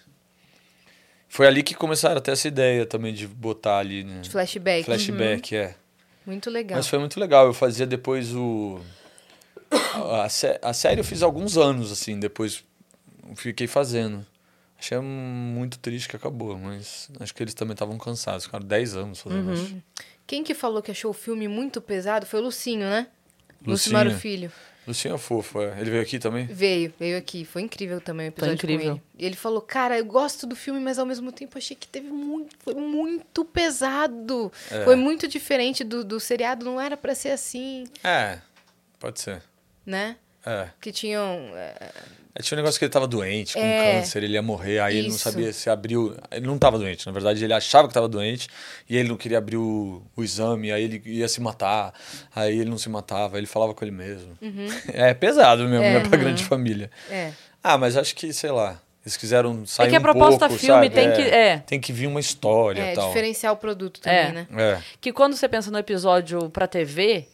Foi 1.28 1.46
ali 1.46 1.62
que 1.62 1.74
começaram 1.74 2.16
a 2.18 2.20
ter 2.20 2.32
essa 2.32 2.48
ideia 2.48 2.86
também 2.86 3.12
de 3.12 3.26
botar 3.26 3.78
ali, 3.78 4.02
né? 4.04 4.20
De 4.20 4.30
flashback. 4.30 4.84
Flashback, 4.84 5.54
é. 5.54 5.66
Uhum. 5.66 5.74
Muito 6.26 6.50
legal. 6.50 6.76
Mas 6.76 6.88
foi 6.88 6.98
muito 6.98 7.18
legal. 7.20 7.46
Eu 7.46 7.52
fazia 7.54 7.86
depois 7.86 8.34
o. 8.34 8.80
A, 10.22 10.28
sé- 10.28 10.58
a 10.62 10.72
série 10.72 11.00
eu 11.00 11.04
fiz 11.04 11.22
alguns 11.22 11.56
anos, 11.56 11.92
assim, 11.92 12.18
depois 12.18 12.64
fiquei 13.36 13.66
fazendo. 13.66 14.26
Achei 14.78 14.98
muito 14.98 15.78
triste 15.78 16.08
que 16.08 16.16
acabou, 16.16 16.56
mas 16.58 17.08
acho 17.20 17.34
que 17.34 17.42
eles 17.42 17.54
também 17.54 17.74
estavam 17.74 17.98
cansados. 17.98 18.44
Ficaram 18.46 18.64
10 18.66 18.96
anos 18.96 19.20
fazendo 19.20 19.52
isso. 19.52 19.76
Quem 20.26 20.42
que 20.42 20.54
falou 20.54 20.80
que 20.82 20.90
achou 20.90 21.10
o 21.10 21.14
filme 21.14 21.46
muito 21.46 21.80
pesado 21.80 22.24
foi 22.26 22.40
o 22.40 22.44
Lucinho, 22.44 22.80
né? 22.88 23.06
Lucimaro 23.64 24.10
Filho. 24.12 24.50
Lucinho 24.86 25.14
é 25.14 25.18
fofo, 25.18 25.60
é. 25.62 25.78
Ele 25.80 25.90
veio 25.90 26.02
aqui 26.02 26.18
também? 26.18 26.46
Veio, 26.46 26.92
veio 26.98 27.16
aqui. 27.18 27.44
Foi 27.44 27.62
incrível 27.62 28.00
também 28.00 28.26
o 28.26 28.30
episódio 28.30 28.54
incrível. 28.54 28.86
com 28.86 28.92
ele. 28.92 29.02
E 29.18 29.26
ele 29.26 29.36
falou, 29.36 29.60
cara, 29.60 29.96
eu 29.98 30.04
gosto 30.04 30.46
do 30.46 30.56
filme, 30.56 30.80
mas 30.80 30.98
ao 30.98 31.04
mesmo 31.06 31.30
tempo 31.30 31.56
achei 31.58 31.76
que 31.76 31.86
teve 31.86 32.08
muito, 32.08 32.56
foi 32.58 32.74
muito 32.74 33.44
pesado. 33.44 34.50
É. 34.70 34.82
Foi 34.84 34.96
muito 34.96 35.28
diferente 35.28 35.84
do, 35.84 36.02
do 36.02 36.18
seriado, 36.18 36.64
não 36.64 36.80
era 36.80 36.96
pra 36.96 37.14
ser 37.14 37.28
assim, 37.30 37.84
É, 38.02 38.38
pode 38.98 39.20
ser. 39.20 39.42
né? 39.84 40.16
É. 40.44 40.66
Que 40.80 40.90
tinham... 40.92 41.22
é, 41.54 41.90
É, 42.32 42.42
Tinha 42.42 42.56
um 42.56 42.62
negócio 42.62 42.78
que 42.78 42.84
ele 42.84 42.92
tava 42.92 43.08
doente, 43.08 43.54
com 43.54 43.60
É. 43.60 43.94
câncer, 43.98 44.22
ele 44.22 44.34
ia 44.34 44.40
morrer, 44.42 44.78
aí 44.78 44.96
ele 44.98 45.08
não 45.08 45.16
Isso. 45.16 45.24
sabia 45.28 45.52
se 45.52 45.68
abriu. 45.68 46.16
Ele 46.30 46.46
não 46.46 46.56
tava 46.58 46.78
doente, 46.78 47.04
na 47.04 47.10
verdade, 47.12 47.42
ele 47.44 47.52
achava 47.52 47.88
que 47.88 47.92
tava 47.94 48.08
doente 48.08 48.48
e 48.88 48.96
ele 48.96 49.08
não 49.08 49.16
queria 49.16 49.38
abrir 49.38 49.56
o, 49.56 50.00
o 50.16 50.22
exame, 50.22 50.70
aí 50.70 50.84
ele 50.84 51.02
ia 51.06 51.26
se 51.28 51.40
matar, 51.40 51.92
aí 52.34 52.56
ele 52.60 52.70
não 52.70 52.78
se 52.78 52.88
matava, 52.88 53.34
aí 53.36 53.40
ele 53.40 53.46
falava 53.48 53.74
com 53.74 53.84
ele 53.84 53.90
mesmo. 53.90 54.38
É 54.94 55.12
pesado 55.12 55.64
mesmo, 55.64 55.84
É. 55.84 55.94
né, 55.94 56.08
pra 56.08 56.16
grande 56.16 56.44
família. 56.44 56.88
é. 57.10 57.32
Ah, 57.62 57.76
mas 57.76 57.94
acho 57.96 58.14
que, 58.14 58.32
sei 58.32 58.50
lá, 58.52 58.80
eles 59.04 59.16
quiseram 59.18 59.66
sair 59.66 59.90
que 59.90 59.96
a 59.96 59.98
um 59.98 60.02
proposta 60.02 60.46
pouco, 60.48 60.54
filme 60.54 60.86
sabe? 60.88 60.90
tem 60.90 61.12
que- 61.12 61.28
é. 61.30 61.58
Tem 61.58 61.80
que 61.80 61.92
vir 61.92 62.06
uma 62.06 62.20
história 62.20 62.80
É, 62.80 62.94
tal. 62.94 63.08
diferenciar 63.08 63.52
o 63.52 63.56
produto 63.56 64.00
também, 64.00 64.18
É. 64.18 64.32
né? 64.32 64.46
É. 64.56 64.78
Que 65.00 65.12
quando 65.12 65.34
você 65.36 65.46
pensa 65.48 65.70
no 65.70 65.78
episódio 65.78 66.48
pra 66.48 66.66
TV, 66.66 67.26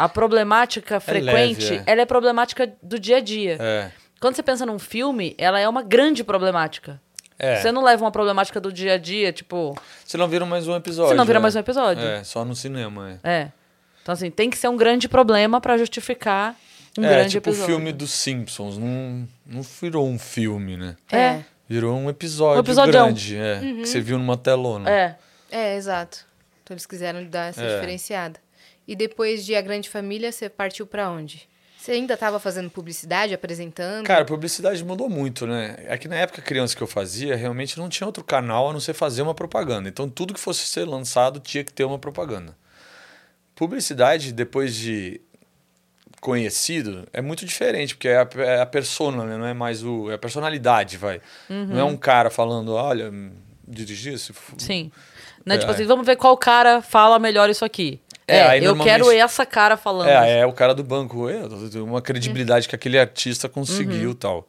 a 0.00 0.08
problemática 0.08 0.98
frequente, 0.98 1.70
leve, 1.70 1.84
é. 1.86 1.92
ela 1.92 2.00
é 2.00 2.06
problemática 2.06 2.72
do 2.82 2.98
dia 2.98 3.18
a 3.18 3.20
dia. 3.20 3.58
É. 3.60 3.90
Quando 4.18 4.34
você 4.34 4.42
pensa 4.42 4.64
num 4.64 4.78
filme, 4.78 5.34
ela 5.36 5.60
é 5.60 5.68
uma 5.68 5.82
grande 5.82 6.24
problemática. 6.24 7.00
É. 7.38 7.56
Você 7.56 7.70
não 7.72 7.82
leva 7.82 8.04
uma 8.04 8.10
problemática 8.10 8.60
do 8.60 8.72
dia 8.72 8.94
a 8.94 8.98
dia, 8.98 9.32
tipo. 9.32 9.76
Você 10.04 10.16
não 10.16 10.28
vira 10.28 10.44
mais 10.44 10.68
um 10.68 10.74
episódio. 10.74 11.10
Você 11.10 11.14
não 11.14 11.24
vira 11.24 11.38
é. 11.38 11.42
mais 11.42 11.56
um 11.56 11.58
episódio. 11.58 12.02
É, 12.02 12.24
só 12.24 12.44
no 12.44 12.54
cinema, 12.54 13.18
é. 13.24 13.30
É. 13.30 13.52
Então, 14.02 14.12
assim, 14.12 14.30
tem 14.30 14.48
que 14.50 14.56
ser 14.56 14.68
um 14.68 14.76
grande 14.76 15.08
problema 15.08 15.60
pra 15.60 15.76
justificar 15.76 16.56
um 16.98 17.04
é, 17.04 17.08
grande 17.08 17.30
tipo 17.30 17.50
episódio. 17.50 17.74
o 17.74 17.76
filme 17.76 17.92
dos 17.92 18.10
Simpsons. 18.10 18.78
Não, 18.78 19.28
não 19.46 19.62
virou 19.62 20.08
um 20.08 20.18
filme, 20.18 20.76
né? 20.76 20.96
É. 21.12 21.40
Virou 21.68 21.96
um 21.96 22.10
episódio 22.10 22.58
Um 22.58 22.64
episodião. 22.64 23.04
grande, 23.06 23.36
é, 23.36 23.60
que 23.60 23.86
você 23.86 24.00
viu 24.00 24.18
numa 24.18 24.36
telona. 24.36 24.90
É. 24.90 25.16
É, 25.50 25.76
exato. 25.76 26.26
Então 26.62 26.74
eles 26.74 26.86
quiseram 26.86 27.24
dar 27.24 27.50
essa 27.50 27.62
É. 27.62 27.74
diferenciada. 27.74 28.40
E 28.90 28.96
depois 28.96 29.46
de 29.46 29.54
A 29.54 29.60
Grande 29.60 29.88
Família, 29.88 30.32
você 30.32 30.48
partiu 30.48 30.84
pra 30.84 31.08
onde? 31.08 31.48
Você 31.78 31.92
ainda 31.92 32.14
estava 32.14 32.40
fazendo 32.40 32.68
publicidade, 32.68 33.32
apresentando? 33.32 34.04
Cara, 34.04 34.22
a 34.22 34.24
publicidade 34.24 34.84
mudou 34.84 35.08
muito, 35.08 35.46
né? 35.46 35.76
É 35.86 35.96
que 35.96 36.08
na 36.08 36.16
época 36.16 36.42
criança 36.42 36.74
que 36.74 36.82
eu 36.82 36.88
fazia, 36.88 37.36
realmente 37.36 37.78
não 37.78 37.88
tinha 37.88 38.04
outro 38.04 38.24
canal 38.24 38.68
a 38.68 38.72
não 38.72 38.80
ser 38.80 38.92
fazer 38.92 39.22
uma 39.22 39.32
propaganda. 39.32 39.88
Então 39.88 40.08
tudo 40.08 40.34
que 40.34 40.40
fosse 40.40 40.66
ser 40.66 40.86
lançado 40.86 41.38
tinha 41.38 41.62
que 41.62 41.72
ter 41.72 41.84
uma 41.84 42.00
propaganda. 42.00 42.56
Publicidade, 43.54 44.32
depois 44.32 44.74
de 44.74 45.20
conhecido, 46.20 47.06
é 47.12 47.22
muito 47.22 47.46
diferente, 47.46 47.94
porque 47.94 48.08
é 48.08 48.16
a, 48.16 48.28
é 48.38 48.60
a 48.60 48.66
persona, 48.66 49.22
né? 49.24 49.36
Não 49.36 49.46
é 49.46 49.54
mais 49.54 49.84
o. 49.84 50.10
É 50.10 50.14
a 50.14 50.18
personalidade, 50.18 50.96
vai. 50.96 51.20
Não 51.48 51.78
é 51.78 51.84
um 51.84 51.96
cara 51.96 52.28
falando, 52.28 52.72
olha, 52.72 53.12
dirigir 53.68 54.14
esse. 54.14 54.34
Sim. 54.58 54.90
Né? 55.46 55.54
É. 55.54 55.58
Tipo 55.58 55.70
assim, 55.70 55.86
vamos 55.86 56.04
ver 56.04 56.16
qual 56.16 56.36
cara 56.36 56.82
fala 56.82 57.20
melhor 57.20 57.48
isso 57.48 57.64
aqui. 57.64 58.00
É, 58.30 58.36
É, 58.38 58.42
aí 58.48 58.58
eu 58.60 58.74
normalmente- 58.74 59.04
quero 59.04 59.10
essa 59.10 59.44
cara 59.46 59.76
falando. 59.76 60.08
É, 60.08 60.40
é 60.40 60.46
o 60.46 60.52
cara 60.52 60.74
do 60.74 60.82
banco. 60.84 61.26
Uma 61.84 62.00
credibilidade 62.02 62.68
que 62.68 62.74
aquele 62.74 62.98
artista 62.98 63.46
Uhum. 63.46 63.52
conseguiu 63.52 64.14
tal. 64.14 64.48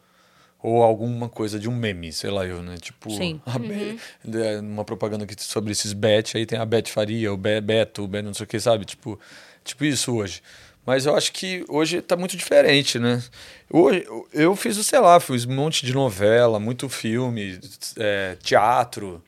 Ou 0.63 0.83
alguma 0.83 1.27
coisa 1.27 1.59
de 1.59 1.67
um 1.67 1.75
meme, 1.75 2.13
sei 2.13 2.29
lá 2.29 2.45
eu, 2.45 2.61
né? 2.61 2.75
Tipo, 2.79 3.09
Sim. 3.09 3.41
Be- 3.59 3.97
é, 4.37 4.59
uma 4.59 4.85
propaganda 4.85 5.25
que, 5.25 5.33
sobre 5.43 5.71
esses 5.71 5.91
Bet, 5.91 6.37
aí 6.37 6.45
tem 6.45 6.59
a 6.59 6.65
Bet 6.65 6.91
Faria, 6.91 7.33
o 7.33 7.37
Be 7.37 7.59
Beto, 7.59 8.03
o 8.03 8.07
Beto 8.07 8.25
não 8.27 8.33
sei 8.33 8.43
o 8.43 8.47
que, 8.47 8.59
sabe? 8.59 8.85
Tipo, 8.85 9.19
tipo 9.63 9.83
isso 9.83 10.15
hoje. 10.15 10.41
Mas 10.85 11.05
eu 11.05 11.15
acho 11.15 11.31
que 11.31 11.63
hoje 11.67 12.01
tá 12.01 12.15
muito 12.15 12.35
diferente, 12.37 12.97
né? 12.99 13.23
Hoje, 13.71 14.03
eu 14.33 14.55
fiz, 14.55 14.77
sei 14.85 14.99
lá, 14.99 15.19
fiz 15.19 15.45
um 15.45 15.53
monte 15.53 15.85
de 15.85 15.93
novela, 15.93 16.59
muito 16.59 16.87
filme, 16.89 17.59
é, 17.97 18.35
teatro. 18.43 19.23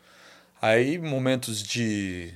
Aí 0.62 0.98
momentos 0.98 1.62
de, 1.64 2.32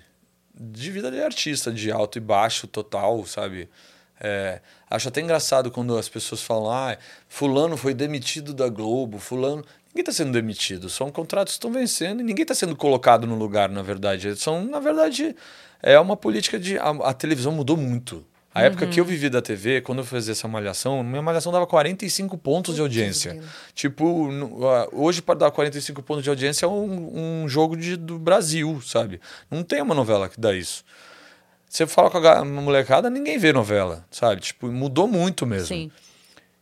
de 0.60 0.92
vida 0.92 1.12
de 1.12 1.22
artista, 1.22 1.72
de 1.72 1.92
alto 1.92 2.18
e 2.18 2.22
baixo 2.22 2.68
total, 2.68 3.26
sabe? 3.26 3.70
É, 4.20 4.62
acho 4.90 5.08
até 5.10 5.22
engraçado 5.22 5.70
quando 5.70 5.96
as 5.98 6.10
pessoas 6.10 6.42
falam, 6.42 6.72
ah, 6.72 6.98
fulano 7.28 7.78
foi 7.78 7.94
demitido 7.94 8.54
da 8.54 8.68
Globo, 8.68 9.20
fulano... 9.20 9.64
Ninguém 9.90 10.02
está 10.02 10.12
sendo 10.12 10.32
demitido, 10.32 10.90
são 10.90 11.10
contratos 11.10 11.54
que 11.54 11.58
estão 11.58 11.72
vencendo 11.72 12.22
e 12.22 12.24
ninguém 12.24 12.44
está 12.44 12.54
sendo 12.54 12.76
colocado 12.76 13.26
no 13.26 13.36
lugar, 13.36 13.70
na 13.70 13.82
verdade. 13.82 14.36
São, 14.36 14.64
na 14.64 14.80
verdade, 14.80 15.36
é 15.82 16.00
uma 16.00 16.16
política 16.16 16.60
de... 16.60 16.78
A, 16.78 16.90
a 16.90 17.14
televisão 17.14 17.52
mudou 17.52 17.76
muito. 17.76 18.26
A 18.58 18.64
época 18.64 18.88
que 18.88 19.00
eu 19.00 19.06
vivi 19.06 19.30
da 19.30 19.42
TV, 19.42 19.82
quando 19.82 20.00
eu 20.00 20.06
fazia 20.06 20.32
essa 20.32 20.48
malhação, 20.48 21.04
minha 21.04 21.22
malhação 21.22 21.52
dava 21.52 21.66
45 21.68 22.38
pontos 22.38 22.76
de 22.76 22.82
audiência. 22.82 23.40
Tipo, 23.74 24.30
hoje 24.92 25.22
para 25.22 25.40
dar 25.40 25.52
45 25.52 26.02
pontos 26.04 26.24
de 26.24 26.30
audiência 26.30 26.66
é 26.66 26.70
um, 26.70 27.44
um 27.44 27.50
jogo 27.50 27.76
de, 27.78 27.96
do 27.96 28.18
Brasil, 28.18 28.82
sabe? 28.82 29.20
Não 29.50 29.64
tem 29.64 29.82
uma 29.82 29.94
novela 29.96 30.28
que 30.30 30.40
dá 30.40 30.54
isso. 30.54 30.84
Você 31.70 31.86
fala 31.86 32.10
com 32.10 32.18
a 32.18 32.46
molecada, 32.46 33.10
ninguém 33.10 33.38
vê 33.38 33.52
novela, 33.52 34.06
sabe? 34.10 34.42
Tipo, 34.42 34.72
mudou 34.72 35.08
muito 35.08 35.46
mesmo. 35.46 35.68
Sim. 35.68 35.92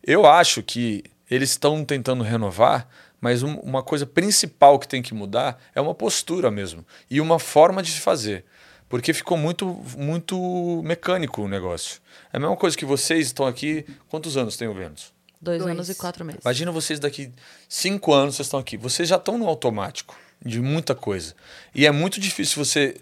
Eu 0.02 0.26
acho 0.26 0.62
que 0.62 1.04
eles 1.30 1.50
estão 1.50 1.84
tentando 1.84 2.22
renovar, 2.22 2.88
mas 3.20 3.42
um- 3.42 3.56
uma 3.60 3.82
coisa 3.82 4.04
principal 4.06 4.78
que 4.78 4.86
tem 4.86 5.00
que 5.02 5.14
mudar 5.14 5.58
é 5.74 5.80
uma 5.80 5.94
postura 5.94 6.50
mesmo 6.50 6.84
e 7.10 7.20
uma 7.20 7.38
forma 7.38 7.82
de 7.82 7.90
se 7.90 8.00
fazer. 8.00 8.44
Porque 8.88 9.12
ficou 9.12 9.36
muito, 9.36 9.66
muito 9.96 10.80
mecânico 10.84 11.42
o 11.42 11.48
negócio. 11.48 12.00
É 12.32 12.36
a 12.36 12.40
mesma 12.40 12.56
coisa 12.56 12.76
que 12.76 12.84
vocês 12.84 13.26
estão 13.26 13.46
aqui. 13.46 13.84
Quantos 14.08 14.36
anos 14.36 14.56
tem 14.56 14.68
o 14.68 14.74
Vênus? 14.74 15.12
Dois, 15.40 15.58
Dois. 15.60 15.70
anos 15.72 15.90
e 15.90 15.94
quatro 15.94 16.24
meses. 16.24 16.40
Imagina 16.42 16.70
vocês 16.70 16.98
daqui 17.00 17.32
cinco 17.68 18.12
anos, 18.12 18.36
vocês 18.36 18.46
estão 18.46 18.60
aqui. 18.60 18.76
Vocês 18.76 19.08
já 19.08 19.16
estão 19.16 19.36
no 19.36 19.46
automático 19.46 20.16
de 20.44 20.60
muita 20.60 20.94
coisa. 20.94 21.34
E 21.74 21.86
é 21.86 21.90
muito 21.90 22.20
difícil 22.20 22.64
você 22.64 22.96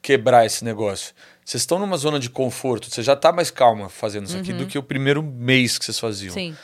quebrar 0.00 0.46
esse 0.46 0.64
negócio. 0.64 1.14
Vocês 1.44 1.62
estão 1.62 1.78
numa 1.78 1.96
zona 1.96 2.18
de 2.18 2.30
conforto, 2.30 2.88
você 2.90 3.02
já 3.02 3.14
está 3.14 3.32
mais 3.32 3.50
calma 3.50 3.88
fazendo 3.88 4.26
isso 4.26 4.36
aqui 4.36 4.52
do 4.52 4.66
que 4.66 4.78
o 4.78 4.82
primeiro 4.82 5.22
mês 5.22 5.78
que 5.78 5.84
vocês 5.84 5.98
faziam. 5.98 6.32
Sim. 6.32 6.56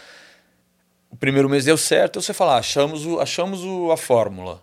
O 1.11 1.17
primeiro 1.17 1.49
mês 1.49 1.65
deu 1.65 1.77
certo, 1.77 2.21
você 2.21 2.33
fala, 2.33 2.55
ah, 2.55 2.59
achamos, 2.59 3.05
o, 3.05 3.19
achamos 3.21 3.65
o, 3.65 3.91
a 3.91 3.97
fórmula. 3.97 4.63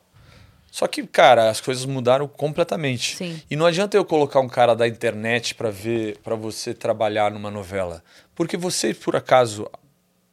Só 0.74 0.88
que, 0.88 1.06
cara, 1.06 1.52
as 1.52 1.62
coisas 1.62 1.86
mudaram 1.86 2.28
completamente. 2.28 3.16
Sim. 3.16 3.40
E 3.48 3.56
não 3.56 3.68
adianta 3.68 3.96
eu 3.96 4.04
colocar 4.04 4.40
um 4.40 4.50
cara 4.50 4.76
da 4.76 4.88
internet 4.88 5.54
para 5.54 5.70
ver, 5.70 6.18
para 6.24 6.34
você 6.34 6.74
trabalhar 6.74 7.30
numa 7.30 7.52
novela, 7.52 8.04
porque 8.34 8.58
vocês, 8.58 8.98
por 8.98 9.16
acaso, 9.16 9.70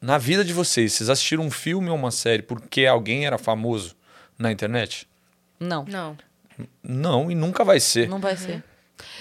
na 0.01 0.17
vida 0.17 0.43
de 0.43 0.55
vocês, 0.55 0.95
vocês 0.95 1.11
assistiram 1.11 1.45
um 1.45 1.51
filme 1.51 1.91
ou 1.91 1.95
uma 1.95 2.11
série 2.11 2.41
porque 2.41 2.87
alguém 2.87 3.27
era 3.27 3.37
famoso 3.37 3.95
na 4.39 4.51
internet? 4.51 5.07
Não. 5.61 5.85
Não. 5.85 6.17
Não, 6.83 7.31
e 7.31 7.35
nunca 7.35 7.63
vai 7.63 7.79
ser. 7.79 8.09
Não 8.09 8.19
vai 8.19 8.35
ser. 8.35 8.65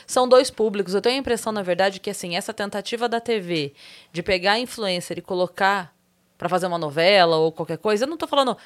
São 0.07 0.25
dois 0.25 0.49
públicos. 0.49 0.93
Eu 0.93 1.01
tenho 1.01 1.17
a 1.17 1.19
impressão, 1.19 1.51
na 1.51 1.61
verdade, 1.61 1.99
que 1.99 2.09
assim, 2.09 2.37
essa 2.37 2.53
tentativa 2.53 3.09
da 3.09 3.19
TV 3.19 3.73
de 4.13 4.23
pegar 4.23 4.57
influencer 4.57 5.17
e 5.17 5.21
colocar 5.21 5.93
pra 6.39 6.47
fazer 6.47 6.67
uma 6.67 6.77
novela 6.77 7.35
ou 7.35 7.51
qualquer 7.51 7.77
coisa, 7.77 8.05
eu 8.05 8.09
não 8.09 8.15
tô 8.15 8.25
falando. 8.25 8.57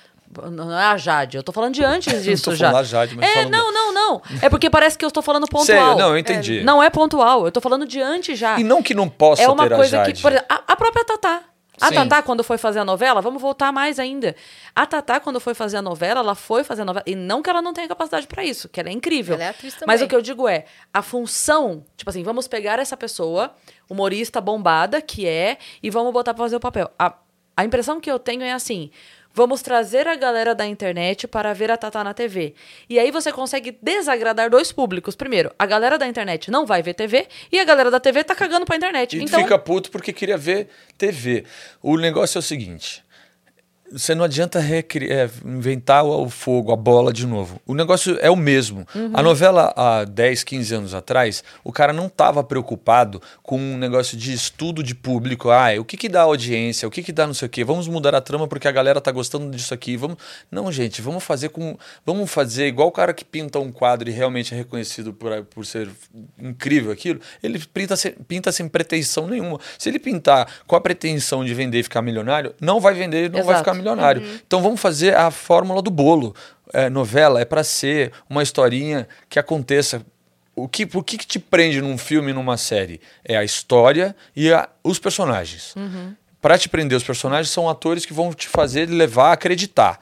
Não 0.51 0.71
é 0.77 0.85
a 0.85 0.97
Jade, 0.97 1.37
eu 1.37 1.43
tô 1.43 1.51
falando 1.51 1.73
de 1.73 1.83
antes 1.83 2.21
disso 2.23 2.45
tô 2.45 2.55
já. 2.55 2.67
falando 2.67 2.81
a 2.81 2.87
Jade, 2.87 3.15
mas 3.15 3.29
é, 3.29 3.33
falando- 3.33 3.51
não, 3.51 3.71
não, 3.73 3.93
não. 3.93 4.21
É 4.41 4.49
porque 4.49 4.69
parece 4.69 4.97
que 4.97 5.05
eu 5.05 5.07
estou 5.09 5.21
falando 5.23 5.47
pontual. 5.47 5.65
Sério, 5.65 5.95
não, 5.97 6.09
eu 6.09 6.17
entendi. 6.17 6.63
Não 6.63 6.81
é 6.81 6.89
pontual, 6.89 7.45
eu 7.45 7.51
tô 7.51 7.61
falando 7.61 7.85
de 7.85 8.01
antes 8.01 8.37
já. 8.37 8.59
E 8.59 8.63
não 8.63 8.81
que 8.83 8.93
não 8.93 9.07
possa 9.09 9.41
é 9.43 9.47
uma 9.47 9.67
ter 9.67 9.75
coisa 9.75 10.01
a 10.01 10.05
que, 10.05 10.09
Jade. 10.09 10.21
por 10.21 10.31
exemplo, 10.31 10.47
a, 10.49 10.73
a 10.73 10.75
própria 10.75 11.03
Tatá. 11.05 11.41
A 11.81 11.87
Sim. 11.87 11.95
Tatá, 11.95 12.21
quando 12.21 12.43
foi 12.43 12.57
fazer 12.59 12.77
a 12.79 12.85
novela, 12.85 13.19
vamos 13.19 13.41
voltar 13.41 13.71
mais 13.71 13.97
ainda. 13.97 14.35
A 14.75 14.85
Tatá, 14.85 15.19
quando 15.19 15.39
foi 15.39 15.55
fazer 15.55 15.77
a 15.77 15.81
novela, 15.81 16.19
ela 16.19 16.35
foi 16.35 16.63
fazer 16.63 16.83
a 16.83 16.85
novela. 16.85 17.03
E 17.07 17.15
não 17.15 17.41
que 17.41 17.49
ela 17.49 17.63
não 17.63 17.73
tenha 17.73 17.87
capacidade 17.87 18.27
pra 18.27 18.43
isso, 18.45 18.69
que 18.69 18.79
ela 18.79 18.89
é 18.89 18.91
incrível. 18.91 19.33
Ela 19.33 19.45
é 19.45 19.49
atriz 19.49 19.73
também. 19.73 19.87
Mas 19.87 20.01
o 20.01 20.07
que 20.07 20.15
eu 20.15 20.21
digo 20.21 20.47
é, 20.47 20.65
a 20.93 21.01
função, 21.01 21.83
tipo 21.97 22.07
assim, 22.09 22.21
vamos 22.21 22.47
pegar 22.47 22.77
essa 22.77 22.95
pessoa, 22.95 23.51
humorista 23.89 24.39
bombada, 24.39 25.01
que 25.01 25.25
é, 25.27 25.57
e 25.81 25.89
vamos 25.89 26.13
botar 26.13 26.35
pra 26.35 26.43
fazer 26.43 26.55
o 26.55 26.59
papel. 26.59 26.91
A, 26.97 27.15
a 27.57 27.65
impressão 27.65 27.99
que 27.99 28.09
eu 28.09 28.19
tenho 28.19 28.43
é 28.43 28.53
assim. 28.53 28.91
Vamos 29.35 29.63
trazer 29.63 30.07
a 30.07 30.15
galera 30.15 30.53
da 30.53 30.63
internet 30.63 31.27
para 31.27 31.51
ver 31.53 31.71
a 31.71 31.75
Tatá 31.75 32.03
na 32.03 32.13
TV. 32.13 32.53
E 32.87 32.99
aí 32.99 33.09
você 33.09 33.31
consegue 33.31 33.75
desagradar 33.81 34.47
dois 34.47 34.71
públicos. 34.71 35.15
Primeiro, 35.15 35.51
a 35.57 35.65
galera 35.65 35.97
da 35.97 36.05
internet 36.05 36.51
não 36.51 36.67
vai 36.67 36.83
ver 36.83 36.93
TV 36.93 37.27
e 37.51 37.59
a 37.59 37.63
galera 37.63 37.89
da 37.89 37.99
TV 37.99 38.23
tá 38.23 38.35
cagando 38.35 38.63
pra 38.63 38.75
internet. 38.75 39.17
E 39.17 39.23
então, 39.23 39.41
fica 39.41 39.57
puto 39.57 39.89
porque 39.89 40.13
queria 40.13 40.37
ver 40.37 40.67
TV. 40.99 41.45
O 41.81 41.97
negócio 41.97 42.37
é 42.37 42.39
o 42.39 42.43
seguinte: 42.43 43.03
você 43.93 44.15
não 44.15 44.25
adianta 44.25 44.59
recri- 44.59 45.11
é, 45.11 45.29
inventar 45.45 46.03
o, 46.03 46.29
fogo, 46.29 46.71
a 46.71 46.75
bola 46.75 47.13
de 47.13 47.25
novo. 47.27 47.61
O 47.65 47.73
negócio 47.75 48.17
é 48.21 48.29
o 48.29 48.35
mesmo. 48.35 48.85
A 49.13 49.21
novela, 49.21 49.71
há 49.75 50.03
10, 50.03 50.43
15 50.43 50.75
anos 50.75 50.93
atrás, 50.93 51.43
o 51.63 51.71
cara 51.71 51.93
não 51.93 52.07
estava 52.07 52.43
preocupado 52.43 53.21
com 53.41 53.57
um 53.57 53.77
negócio 53.77 54.17
de 54.17 54.33
estudo 54.33 54.81
de 54.81 54.95
público. 54.95 55.49
Ah, 55.49 55.67
o 55.79 55.85
que, 55.85 55.95
que 55.95 56.09
dá 56.09 56.21
audiência, 56.23 56.87
o 56.87 56.91
que, 56.91 57.03
que 57.03 57.11
dá 57.11 57.27
não 57.27 57.33
sei 57.33 57.45
o 57.45 57.49
quê. 57.49 57.63
Vamos 57.63 57.87
mudar 57.87 58.15
a 58.15 58.21
trama 58.21 58.47
porque 58.47 58.67
a 58.67 58.71
galera 58.71 58.99
tá 58.99 59.11
gostando 59.11 59.49
disso 59.55 59.73
aqui. 59.73 59.95
Vamos... 59.95 60.17
Não, 60.51 60.71
gente, 60.71 61.01
vamos 61.01 61.23
fazer 61.23 61.49
com. 61.49 61.77
Vamos 62.05 62.29
fazer 62.31 62.67
igual 62.67 62.87
o 62.87 62.91
cara 62.91 63.13
que 63.13 63.23
pinta 63.23 63.59
um 63.59 63.71
quadro 63.71 64.09
e 64.09 64.11
realmente 64.11 64.53
é 64.53 64.57
reconhecido 64.57 65.13
por, 65.13 65.43
por 65.45 65.65
ser 65.65 65.87
incrível 66.39 66.91
aquilo. 66.91 67.19
Ele 67.41 67.59
pinta 67.73 67.95
sem, 67.95 68.11
pinta 68.11 68.51
sem 68.51 68.67
pretensão 68.67 69.27
nenhuma. 69.27 69.59
Se 69.77 69.89
ele 69.89 69.99
pintar 69.99 70.47
com 70.65 70.75
a 70.75 70.81
pretensão 70.81 71.45
de 71.45 71.53
vender 71.53 71.79
e 71.79 71.83
ficar 71.83 72.01
milionário, 72.01 72.53
não 72.59 72.79
vai 72.79 72.93
vender 72.93 73.25
e 73.25 73.29
não 73.29 73.43
vai 73.43 73.55
Exato. 73.55 73.59
ficar 73.59 73.71
milionário. 73.71 73.82
Então 74.47 74.61
vamos 74.61 74.79
fazer 74.79 75.15
a 75.15 75.29
fórmula 75.31 75.81
do 75.81 75.91
bolo. 75.91 76.35
É, 76.73 76.89
novela 76.89 77.39
é 77.41 77.45
para 77.45 77.63
ser 77.63 78.11
uma 78.29 78.41
historinha 78.41 79.07
que 79.29 79.37
aconteça. 79.37 80.01
O 80.55 80.67
que, 80.67 80.87
o 80.93 81.03
que, 81.03 81.17
que 81.17 81.25
te 81.27 81.39
prende 81.39 81.81
num 81.81 81.97
filme, 81.97 82.31
numa 82.33 82.57
série? 82.57 83.01
É 83.25 83.35
a 83.35 83.43
história 83.43 84.15
e 84.35 84.51
a- 84.51 84.69
os 84.83 84.99
personagens. 84.99 85.73
Para 86.41 86.57
te 86.57 86.67
prender 86.69 86.97
os 86.97 87.03
personagens, 87.03 87.49
são 87.49 87.69
atores 87.69 88.05
que 88.05 88.13
vão 88.13 88.33
te 88.33 88.47
fazer 88.47 88.87
levar 88.89 89.29
a 89.29 89.33
acreditar. 89.33 89.99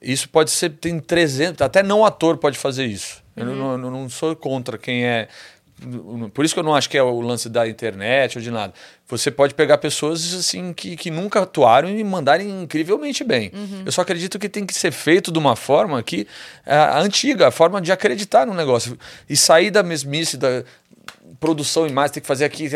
Isso 0.00 0.28
pode 0.28 0.50
ser, 0.50 0.70
tem 0.70 0.98
300, 1.00 1.62
até 1.62 1.82
não 1.82 2.04
ator 2.04 2.36
pode 2.36 2.58
fazer 2.58 2.84
isso. 2.86 3.22
Eu 3.36 3.46
não, 3.46 3.78
não- 3.78 3.90
não 3.90 4.08
sou 4.10 4.34
contra 4.36 4.76
quem 4.76 5.04
é. 5.04 5.28
Por 6.32 6.44
isso 6.44 6.54
que 6.54 6.60
eu 6.60 6.64
não 6.64 6.74
acho 6.74 6.88
que 6.88 6.96
é 6.98 7.02
o 7.02 7.20
lance 7.20 7.48
da 7.48 7.68
internet 7.68 8.38
ou 8.38 8.42
de 8.42 8.50
nada. 8.50 8.72
Você 9.08 9.30
pode 9.30 9.54
pegar 9.54 9.78
pessoas 9.78 10.32
assim 10.34 10.72
que, 10.72 10.96
que 10.96 11.10
nunca 11.10 11.40
atuaram 11.42 11.88
e 11.90 12.02
mandarem 12.04 12.62
incrivelmente 12.62 13.22
bem. 13.24 13.50
Eu 13.84 13.92
só 13.92 14.00
acredito 14.02 14.38
que 14.38 14.48
tem 14.48 14.64
que 14.64 14.74
ser 14.74 14.92
feito 14.92 15.30
de 15.32 15.38
uma 15.38 15.56
forma 15.56 16.02
que 16.02 16.26
é 16.64 16.74
a 16.74 16.98
antiga, 16.98 17.48
a 17.48 17.50
forma 17.50 17.80
de 17.80 17.92
acreditar 17.92 18.46
no 18.46 18.54
negócio 18.54 18.98
e 19.28 19.36
sair 19.36 19.70
da 19.70 19.82
mesmice 19.82 20.36
da 20.36 20.64
produção 21.40 21.86
e 21.86 21.92
mais, 21.92 22.10
tem 22.10 22.20
que 22.20 22.26
fazer 22.26 22.44
aqui 22.44 22.68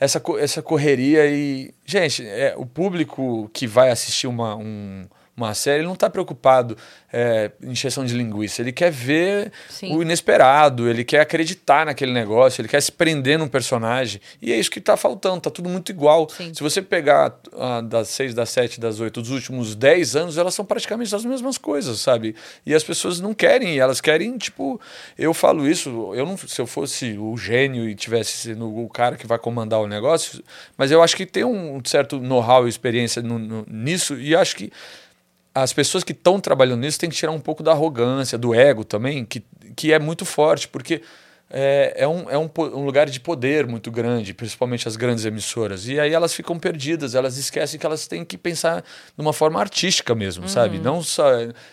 essa, 0.00 0.22
essa 0.38 0.62
correria 0.62 1.26
e. 1.26 1.72
Gente, 1.84 2.26
é, 2.26 2.54
o 2.56 2.64
público 2.64 3.50
que 3.52 3.66
vai 3.66 3.90
assistir 3.90 4.26
uma, 4.26 4.56
um- 4.56 5.04
uma 5.36 5.52
série, 5.54 5.78
ele 5.78 5.86
não 5.86 5.94
está 5.94 6.08
preocupado 6.08 6.76
é, 7.12 7.50
em 7.62 7.70
encheção 7.72 8.04
de 8.04 8.14
linguiça. 8.14 8.62
Ele 8.62 8.70
quer 8.72 8.90
ver 8.90 9.50
Sim. 9.68 9.94
o 9.96 10.02
inesperado, 10.02 10.88
ele 10.88 11.04
quer 11.04 11.20
acreditar 11.20 11.86
naquele 11.86 12.12
negócio, 12.12 12.60
ele 12.60 12.68
quer 12.68 12.80
se 12.80 12.92
prender 12.92 13.38
num 13.38 13.48
personagem. 13.48 14.20
E 14.40 14.52
é 14.52 14.56
isso 14.56 14.70
que 14.70 14.78
está 14.78 14.96
faltando, 14.96 15.40
tá 15.40 15.50
tudo 15.50 15.68
muito 15.68 15.90
igual. 15.90 16.28
Sim. 16.30 16.52
Se 16.54 16.62
você 16.62 16.80
pegar 16.80 17.34
ah, 17.58 17.80
das 17.80 18.08
seis, 18.08 18.32
das 18.32 18.50
sete, 18.50 18.78
das 18.80 19.00
oito, 19.00 19.20
dos 19.20 19.30
últimos 19.30 19.74
dez 19.74 20.14
anos, 20.14 20.38
elas 20.38 20.54
são 20.54 20.64
praticamente 20.64 21.14
as 21.14 21.24
mesmas 21.24 21.58
coisas, 21.58 22.00
sabe? 22.00 22.34
E 22.64 22.74
as 22.74 22.84
pessoas 22.84 23.20
não 23.20 23.34
querem, 23.34 23.78
elas 23.78 24.00
querem, 24.00 24.36
tipo, 24.38 24.80
eu 25.18 25.34
falo 25.34 25.68
isso, 25.68 26.12
eu 26.14 26.24
não, 26.24 26.36
se 26.36 26.60
eu 26.60 26.66
fosse 26.66 27.16
o 27.18 27.36
gênio 27.36 27.88
e 27.88 27.94
tivesse 27.94 28.36
sendo 28.36 28.68
o 28.72 28.88
cara 28.88 29.16
que 29.16 29.26
vai 29.26 29.38
comandar 29.38 29.80
o 29.80 29.86
negócio, 29.88 30.42
mas 30.78 30.90
eu 30.90 31.02
acho 31.02 31.16
que 31.16 31.26
tem 31.26 31.44
um 31.44 31.80
certo 31.84 32.20
know-how 32.20 32.66
e 32.66 32.70
experiência 32.70 33.20
no- 33.22 33.38
no- 33.38 33.66
nisso, 33.68 34.14
e 34.18 34.34
acho 34.36 34.56
que 34.56 34.70
as 35.54 35.72
pessoas 35.72 36.02
que 36.02 36.12
estão 36.12 36.40
trabalhando 36.40 36.80
nisso 36.80 36.98
têm 36.98 37.08
que 37.08 37.16
tirar 37.16 37.32
um 37.32 37.40
pouco 37.40 37.62
da 37.62 37.70
arrogância, 37.72 38.36
do 38.36 38.52
ego 38.54 38.84
também, 38.84 39.24
que, 39.24 39.44
que 39.76 39.92
é 39.92 39.98
muito 39.98 40.24
forte, 40.24 40.66
porque 40.66 41.00
é, 41.50 41.94
é, 41.98 42.08
um, 42.08 42.28
é 42.28 42.36
um, 42.36 42.50
um 42.56 42.84
lugar 42.84 43.08
de 43.08 43.20
poder 43.20 43.64
muito 43.66 43.88
grande, 43.90 44.34
principalmente 44.34 44.88
as 44.88 44.96
grandes 44.96 45.24
emissoras. 45.24 45.86
E 45.86 46.00
aí 46.00 46.12
elas 46.12 46.34
ficam 46.34 46.58
perdidas, 46.58 47.14
elas 47.14 47.36
esquecem 47.36 47.78
que 47.78 47.86
elas 47.86 48.08
têm 48.08 48.24
que 48.24 48.36
pensar 48.36 48.80
de 48.80 49.22
uma 49.22 49.32
forma 49.32 49.60
artística 49.60 50.12
mesmo, 50.14 50.48
sabe? 50.48 50.78
Não 50.80 51.00
só. 51.02 51.30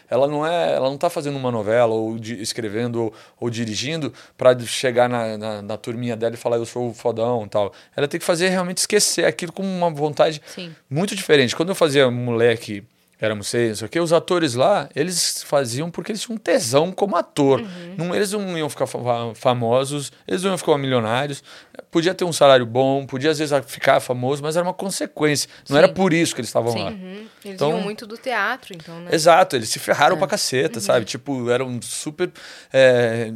Ela 0.08 0.28
não 0.28 0.46
é. 0.46 0.74
Ela 0.76 0.88
não 0.88 0.96
está 0.96 1.10
fazendo 1.10 1.38
uma 1.38 1.50
novela, 1.52 1.96
ou 1.96 2.20
de- 2.20 2.40
escrevendo, 2.40 3.06
ou, 3.06 3.14
ou 3.40 3.50
dirigindo, 3.50 4.14
para 4.38 4.60
chegar 4.60 5.10
na, 5.10 5.36
na, 5.38 5.62
na 5.64 5.78
turminha 5.78 6.16
dela 6.16 6.36
e 6.36 6.38
falar 6.38 6.58
eu 6.58 6.66
sou 6.66 6.90
o 6.90 6.94
fodão 6.94 7.46
e 7.46 7.50
tal. 7.50 7.74
Ela 7.96 8.08
tem 8.08 8.20
que 8.20 8.26
fazer 8.26 8.50
realmente 8.50 8.80
esquecer 8.80 9.26
aquilo 9.26 9.52
com 9.52 9.64
uma 9.64 9.90
vontade 9.90 10.40
Sim. 10.46 10.76
muito 10.88 11.16
diferente. 11.16 11.56
Quando 11.56 11.70
eu 11.70 11.76
fazia 11.76 12.12
moleque, 12.12 12.84
éramos 13.22 13.48
seis, 13.48 13.70
não 13.70 13.76
sei 13.76 13.86
o 13.86 13.90
quê, 13.90 14.00
os 14.00 14.12
atores 14.12 14.56
lá, 14.56 14.90
eles 14.96 15.44
faziam 15.44 15.92
porque 15.92 16.12
eles 16.12 16.22
tinham 16.22 16.38
tesão 16.38 16.92
como 16.92 17.16
ator. 17.16 17.64
Não, 17.96 18.14
eles 18.16 18.32
não 18.32 18.58
iam 18.58 18.68
ficar 18.70 18.88
fa- 18.88 19.34
famosos, 19.36 20.12
eles 20.28 20.42
não 20.44 20.50
iam 20.52 20.58
ficar 20.58 20.78
milionários. 20.78 21.44
Podia 21.92 22.14
ter 22.14 22.26
um 22.26 22.34
salário 22.34 22.66
bom, 22.66 23.06
podia 23.06 23.30
às 23.32 23.38
vezes 23.40 23.54
ficar 23.68 24.00
famoso, 24.00 24.42
mas 24.42 24.56
era 24.56 24.66
uma 24.66 24.74
consequência. 24.74 25.48
Não 25.70 25.76
Sim. 25.78 25.84
era 25.84 25.88
por 25.94 26.12
isso 26.14 26.34
que 26.34 26.42
eles 26.42 26.50
estavam 26.50 26.74
lá. 26.74 26.90
Uhum. 26.90 27.26
Eles 27.46 27.56
Então- 27.56 27.70
iam 27.70 27.82
muito 27.82 28.08
do 28.08 28.18
teatro, 28.18 28.74
então, 28.76 29.00
né? 29.02 29.10
Exato, 29.14 29.56
eles 29.56 29.70
se 29.70 29.78
ferraram 29.78 30.16
É. 30.16 30.20
pra 30.20 30.28
caceta, 30.28 30.80
Uhum. 30.80 30.86
sabe? 30.86 31.06
Tipo, 31.06 31.50
eram 31.50 31.80
super 31.82 32.32
é, 32.74 33.32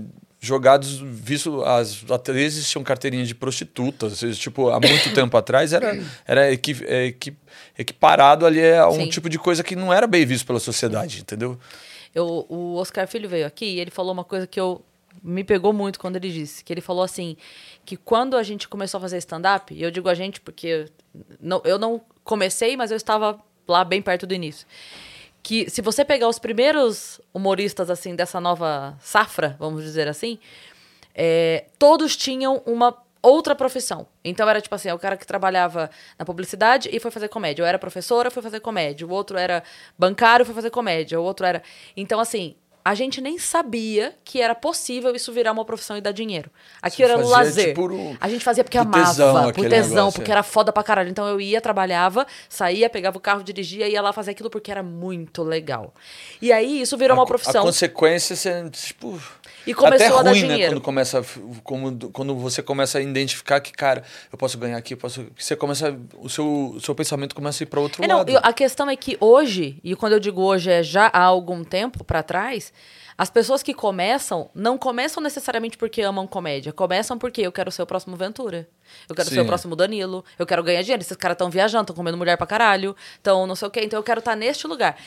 jogados, 0.48 1.00
visto 1.00 1.64
as 1.64 2.04
atrizes 2.10 2.70
tinham 2.70 2.84
carteirinha 2.84 3.26
de 3.26 3.34
prostitutas, 3.36 4.20
tipo, 4.38 4.70
há 4.70 4.80
muito 4.80 5.12
tempo 5.16 5.36
atrás 5.38 5.74
era, 5.74 6.02
era 6.26 6.52
equi, 6.52 6.76
é, 6.86 7.06
equi- 7.08 7.36
equiparado 7.78 8.46
ali 8.46 8.64
a 8.74 8.88
um 8.90 8.94
Sim. 8.96 9.10
tipo 9.10 9.30
de 9.30 9.38
coisa 9.40 9.64
que 9.64 9.76
não 9.76 9.92
era 9.94 10.08
bem 10.08 10.26
visto 10.26 10.46
pela 10.46 10.60
sociedade, 10.60 11.20
entendeu? 11.22 11.58
Eu, 12.14 12.46
o 12.50 12.76
Oscar 12.76 13.08
Filho 13.08 13.28
veio 13.28 13.46
aqui 13.46 13.66
e 13.66 13.80
ele 13.80 13.92
falou 13.92 14.14
uma 14.14 14.24
coisa 14.24 14.48
que 14.48 14.60
eu 14.60 14.82
me 15.24 15.44
pegou 15.44 15.74
muito 15.74 16.00
quando 16.00 16.16
ele 16.18 16.32
disse, 16.32 16.64
que 16.64 16.72
ele 16.72 16.82
falou 16.82 17.04
assim, 17.04 17.36
que 17.86 17.98
quando 17.98 18.38
a 18.38 18.44
gente 18.44 18.68
começou 18.68 18.98
a 19.00 19.02
fazer 19.02 19.18
stand-up, 19.18 19.74
e 19.74 19.82
eu 19.82 19.90
digo 19.92 20.08
a 20.10 20.14
gente 20.14 20.40
porque 20.42 20.86
não, 21.42 21.62
eu 21.66 21.78
não 21.80 22.02
comecei, 22.24 22.76
mas 22.78 22.92
eu 22.92 22.98
estava 22.98 23.40
lá 23.68 23.84
bem 23.84 24.02
perto 24.02 24.28
do 24.28 24.34
início. 24.34 24.68
Que 25.46 25.70
se 25.70 25.80
você 25.80 26.04
pegar 26.04 26.28
os 26.28 26.40
primeiros 26.40 27.22
humoristas 27.32 27.92
assim 27.92 28.16
dessa 28.16 28.42
nova 28.42 28.98
safra, 29.00 29.56
vamos 29.60 29.84
dizer 29.84 30.08
assim, 30.08 30.40
é, 31.14 31.66
todos 31.78 32.18
tinham 32.18 32.64
uma 32.66 32.98
outra 33.22 33.54
profissão. 33.54 34.08
Então 34.24 34.50
era 34.50 34.60
tipo 34.60 34.74
assim, 34.74 34.90
é 34.90 34.94
o 34.96 34.98
cara 34.98 35.16
que 35.16 35.28
trabalhava 35.28 35.92
na 36.18 36.26
publicidade 36.26 36.90
e 36.92 37.00
foi 37.00 37.12
fazer 37.12 37.28
comédia. 37.28 37.62
Eu 37.62 37.68
era 37.68 37.78
professora, 37.78 38.32
foi 38.32 38.42
fazer 38.42 38.60
comédia. 38.60 39.06
O 39.06 39.12
outro 39.12 39.38
era 39.38 39.62
bancário, 39.96 40.44
foi 40.48 40.56
fazer 40.56 40.72
comédia. 40.72 41.22
O 41.22 41.24
outro 41.24 41.46
era. 41.46 41.62
Então, 41.96 42.20
assim, 42.20 42.56
a 42.86 42.94
gente 42.94 43.20
nem 43.20 43.40
sabia 43.40 44.14
que 44.24 44.40
era 44.40 44.54
possível 44.54 45.16
isso 45.16 45.34
virar 45.34 45.52
uma 45.52 45.66
profissão 45.66 45.98
e 45.98 46.02
dar 46.02 46.12
dinheiro. 46.12 46.52
Aqui 46.80 47.02
era 47.02 47.18
um 47.18 47.28
lazer. 47.28 47.70
tipo, 47.70 47.88
no- 47.88 48.16
A 48.22 48.30
gente 48.30 48.46
fazia 48.46 48.64
porque 48.64 48.78
por 48.78 48.86
amava, 48.86 49.06
tesão 49.08 49.52
por 49.52 49.68
tesão, 49.68 49.96
negócio, 49.96 50.20
porque 50.20 50.30
é. 50.30 50.34
era 50.34 50.44
foda 50.44 50.72
pra 50.72 50.84
caralho. 50.84 51.10
Então 51.10 51.28
eu 51.28 51.42
ia, 51.42 51.60
trabalhava, 51.60 52.28
saía, 52.48 52.88
pegava 52.88 53.18
o 53.18 53.20
carro, 53.20 53.42
dirigia, 53.44 53.88
ia 53.90 54.00
lá 54.04 54.14
fazer 54.14 54.32
aquilo 54.32 54.52
porque 54.52 54.70
era 54.70 54.84
muito 54.84 55.42
legal. 55.42 55.96
E 56.40 56.54
aí 56.54 56.80
isso 56.82 56.96
virou 56.96 57.18
a, 57.18 57.20
uma 57.22 57.26
profissão. 57.26 57.64
A 57.64 57.66
consequência, 57.66 58.36
você, 58.36 58.70
tipo... 58.70 59.20
E 59.66 59.74
começou 59.74 60.08
até 60.08 60.20
a 60.20 60.22
dar 60.24 60.30
ruim, 60.32 60.42
né? 60.42 60.48
dinheiro. 60.48 60.74
Quando, 60.74 60.82
começa, 60.84 61.26
como- 61.64 62.12
quando 62.12 62.36
você 62.36 62.62
começa 62.62 62.98
a 62.98 63.02
identificar 63.02 63.60
que, 63.60 63.72
cara, 63.72 64.04
eu 64.32 64.38
posso 64.38 64.58
ganhar 64.58 64.78
aqui, 64.78 64.94
eu 64.94 64.98
posso... 64.98 65.26
Você 65.38 65.56
começa... 65.56 65.98
O 66.18 66.30
seu, 66.30 66.46
o 66.76 66.80
seu 66.82 66.94
pensamento 66.94 67.34
começa 67.36 67.62
a 67.62 67.66
ir 67.66 67.68
para 67.68 67.80
outro 67.80 68.04
É, 68.04 68.08
lado. 68.08 68.38
a 68.42 68.54
questão 68.54 68.90
é 68.90 68.96
que 68.96 69.18
hoje, 69.20 69.80
e 69.84 69.96
quando 69.96 70.14
eu 70.14 70.20
digo 70.20 70.42
hoje 70.42 70.70
é 70.70 70.84
já 70.84 71.08
há 71.14 71.24
algum 71.24 71.64
tempo 71.64 72.04
pra 72.04 72.22
trás, 72.22 72.72
as 73.18 73.30
pessoas 73.30 73.64
que 73.64 73.74
começam 73.74 74.50
não 74.54 74.78
começam 74.78 75.24
necessariamente 75.24 75.78
porque 75.78 76.02
amam 76.02 76.28
comédia, 76.28 76.74
começam 76.74 77.18
porque 77.18 77.42
eu 77.42 77.52
quero 77.52 77.72
ser 77.72 77.82
o 77.82 77.86
próximo 77.86 78.16
Ventura. 78.18 78.68
Eu 79.10 79.16
quero 79.16 79.30
ser 79.30 79.36
Sim. 79.36 79.42
o 79.42 79.46
próximo 79.46 79.76
Danilo, 79.76 80.24
eu 80.38 80.46
quero 80.46 80.62
ganhar 80.64 80.82
dinheiro. 80.82 81.02
Esses 81.02 81.16
caras 81.18 81.36
estão 81.36 81.50
viajando, 81.50 81.84
estão 81.84 81.96
comendo 81.96 82.18
mulher 82.18 82.38
pra 82.38 82.46
caralho, 82.46 82.96
estão 83.16 83.48
não 83.48 83.56
sei 83.56 83.68
o 83.68 83.72
quê, 83.72 83.82
então 83.84 83.98
eu 83.98 84.04
quero 84.04 84.20
estar 84.20 84.36
neste 84.36 84.68
lugar. 84.68 84.98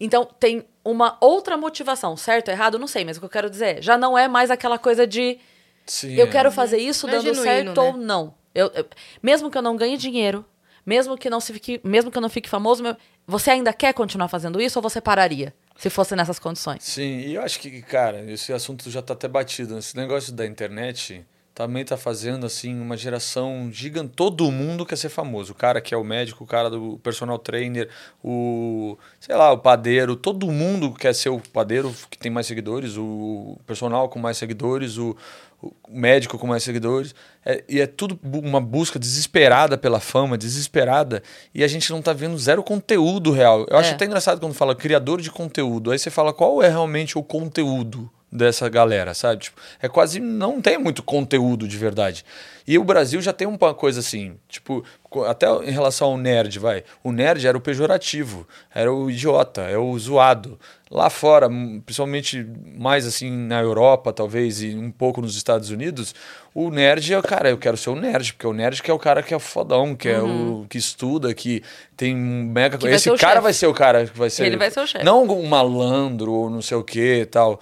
Então 0.00 0.28
tem 0.40 0.64
uma 0.84 1.16
outra 1.20 1.56
motivação, 1.56 2.16
certo, 2.16 2.48
errado, 2.50 2.78
não 2.78 2.86
sei, 2.86 3.04
mas 3.04 3.16
o 3.16 3.20
que 3.20 3.26
eu 3.26 3.30
quero 3.30 3.48
dizer, 3.50 3.78
é, 3.78 3.82
já 3.82 3.96
não 3.96 4.16
é 4.18 4.26
mais 4.28 4.50
aquela 4.50 4.78
coisa 4.78 5.06
de 5.06 5.38
Sim, 5.86 6.14
eu 6.14 6.26
é. 6.26 6.30
quero 6.30 6.50
fazer 6.50 6.78
isso 6.78 7.06
Não 7.06 7.14
é 7.14 7.16
dando 7.18 7.24
genuíno, 7.34 7.42
certo 7.44 7.80
né? 7.82 7.88
ou 7.88 7.96
não. 7.96 8.34
Eu, 8.54 8.70
eu- 8.74 8.86
mesmo 9.22 9.50
que 9.50 9.56
eu 9.58 9.62
não 9.62 9.76
ganhe 9.76 9.96
dinheiro, 9.96 10.44
mesmo 10.84 11.16
que 11.16 11.30
não 11.30 11.40
se 11.40 11.52
fique, 11.52 11.80
mesmo 11.84 12.10
que 12.10 12.18
eu 12.18 12.22
não 12.22 12.28
fique 12.28 12.48
famoso, 12.48 12.82
meu- 12.82 12.96
você 13.26 13.50
ainda 13.50 13.72
quer 13.72 13.92
continuar 13.94 14.28
fazendo 14.28 14.60
isso 14.60 14.78
ou 14.78 14.82
você 14.82 15.00
pararia 15.00 15.54
se 15.76 15.88
fosse 15.88 16.14
nessas 16.16 16.38
condições? 16.38 16.82
Sim, 16.82 17.20
e 17.20 17.34
eu 17.34 17.42
acho 17.42 17.58
que, 17.60 17.80
cara, 17.82 18.20
esse 18.30 18.52
assunto 18.52 18.90
já 18.90 19.00
tá 19.00 19.12
até 19.14 19.26
batido. 19.28 19.78
Esse 19.78 19.96
negócio 19.96 20.32
da 20.32 20.44
internet 20.46 21.24
também 21.54 21.84
tá 21.84 21.96
fazendo, 21.98 22.46
assim, 22.46 22.74
uma 22.80 22.96
geração 22.96 23.68
gigante. 23.70 24.12
Todo 24.16 24.50
mundo 24.50 24.86
quer 24.86 24.96
ser 24.96 25.10
famoso. 25.10 25.52
O 25.52 25.54
cara 25.54 25.80
que 25.82 25.94
é 25.94 25.96
o 25.96 26.02
médico, 26.04 26.44
o 26.44 26.46
cara 26.46 26.70
do 26.70 26.98
personal 27.02 27.38
trainer, 27.38 27.88
o, 28.24 28.96
sei 29.20 29.36
lá, 29.36 29.52
o 29.52 29.58
padeiro. 29.58 30.16
Todo 30.16 30.50
mundo 30.50 30.92
quer 30.94 31.14
ser 31.14 31.28
o 31.28 31.38
padeiro 31.52 31.94
que 32.10 32.16
tem 32.16 32.32
mais 32.32 32.46
seguidores, 32.46 32.96
o 32.96 33.58
personal 33.66 34.08
com 34.08 34.18
mais 34.18 34.38
seguidores, 34.38 34.96
o, 34.96 35.14
o 35.62 35.72
médico 35.90 36.38
com 36.38 36.46
mais 36.46 36.62
seguidores. 36.62 37.14
É, 37.44 37.62
e 37.68 37.80
é 37.82 37.86
tudo 37.86 38.18
uma 38.22 38.60
busca 38.60 38.98
desesperada 38.98 39.76
pela 39.76 40.00
fama, 40.00 40.38
desesperada. 40.38 41.22
E 41.54 41.62
a 41.62 41.68
gente 41.68 41.90
não 41.92 42.00
tá 42.00 42.14
vendo 42.14 42.38
zero 42.38 42.62
conteúdo 42.62 43.30
real. 43.30 43.66
Eu 43.68 43.76
acho 43.76 43.90
É. 43.90 43.92
até 43.94 44.06
engraçado 44.06 44.40
quando 44.40 44.54
fala 44.54 44.74
criador 44.74 45.20
de 45.20 45.30
conteúdo. 45.30 45.90
Aí 45.90 45.98
você 45.98 46.08
fala 46.10 46.32
qual 46.32 46.62
é 46.62 46.68
realmente 46.68 47.18
o 47.18 47.22
conteúdo 47.22 48.10
dessa 48.32 48.68
galera, 48.68 49.12
sabe? 49.12 49.42
Tipo, 49.42 49.60
é 49.80 49.88
quase. 49.88 50.18
Não 50.18 50.60
tem 50.60 50.78
muito 50.78 51.02
conteúdo 51.02 51.68
de 51.68 51.76
verdade. 51.76 52.24
E 52.66 52.78
o 52.78 52.84
Brasil 52.84 53.20
já 53.20 53.32
tem 53.32 53.46
uma 53.46 53.74
coisa 53.74 54.00
assim, 54.00 54.36
tipo, 54.48 54.84
até 55.26 55.46
em 55.64 55.70
relação 55.70 56.08
ao 56.08 56.16
nerd, 56.16 56.58
vai. 56.58 56.84
O 57.02 57.10
nerd 57.10 57.46
era 57.46 57.58
o 57.58 57.60
pejorativo, 57.60 58.46
era 58.72 58.92
o 58.92 59.10
idiota, 59.10 59.62
é 59.62 59.76
o 59.76 59.98
zoado. 59.98 60.58
Lá 60.88 61.08
fora, 61.08 61.48
principalmente 61.84 62.46
mais 62.76 63.06
assim 63.06 63.30
na 63.30 63.60
Europa, 63.60 64.12
talvez, 64.12 64.62
e 64.62 64.74
um 64.76 64.90
pouco 64.90 65.22
nos 65.22 65.36
Estados 65.36 65.70
Unidos, 65.70 66.14
o 66.54 66.70
nerd 66.70 67.12
é 67.12 67.18
o 67.18 67.22
cara, 67.22 67.48
eu 67.48 67.56
quero 67.56 67.78
ser 67.78 67.90
o 67.90 67.96
nerd, 67.96 68.34
porque 68.34 68.46
o 68.46 68.52
nerd 68.52 68.82
que 68.82 68.90
é 68.90 68.94
o 68.94 68.98
cara 68.98 69.22
que 69.22 69.32
é 69.32 69.38
fodão, 69.38 69.96
que 69.96 70.08
é 70.08 70.20
o 70.20 70.66
que 70.68 70.76
estuda, 70.76 71.32
que 71.32 71.62
tem 71.96 72.14
um 72.14 72.44
mega. 72.44 72.76
Que 72.76 72.86
Esse 72.88 73.08
cara 73.16 73.34
chefe. 73.34 73.40
vai 73.40 73.52
ser 73.54 73.66
o 73.66 73.74
cara 73.74 74.06
que 74.06 74.18
vai 74.18 74.28
ser. 74.28 74.44
Ele 74.44 74.58
vai 74.58 74.70
ser 74.70 74.80
o 74.80 74.86
chefe. 74.86 75.04
Não 75.04 75.24
um 75.24 75.46
malandro 75.46 76.30
ou 76.30 76.50
não 76.50 76.60
sei 76.60 76.76
o 76.76 76.84
que 76.84 77.22
e 77.22 77.26
tal. 77.26 77.58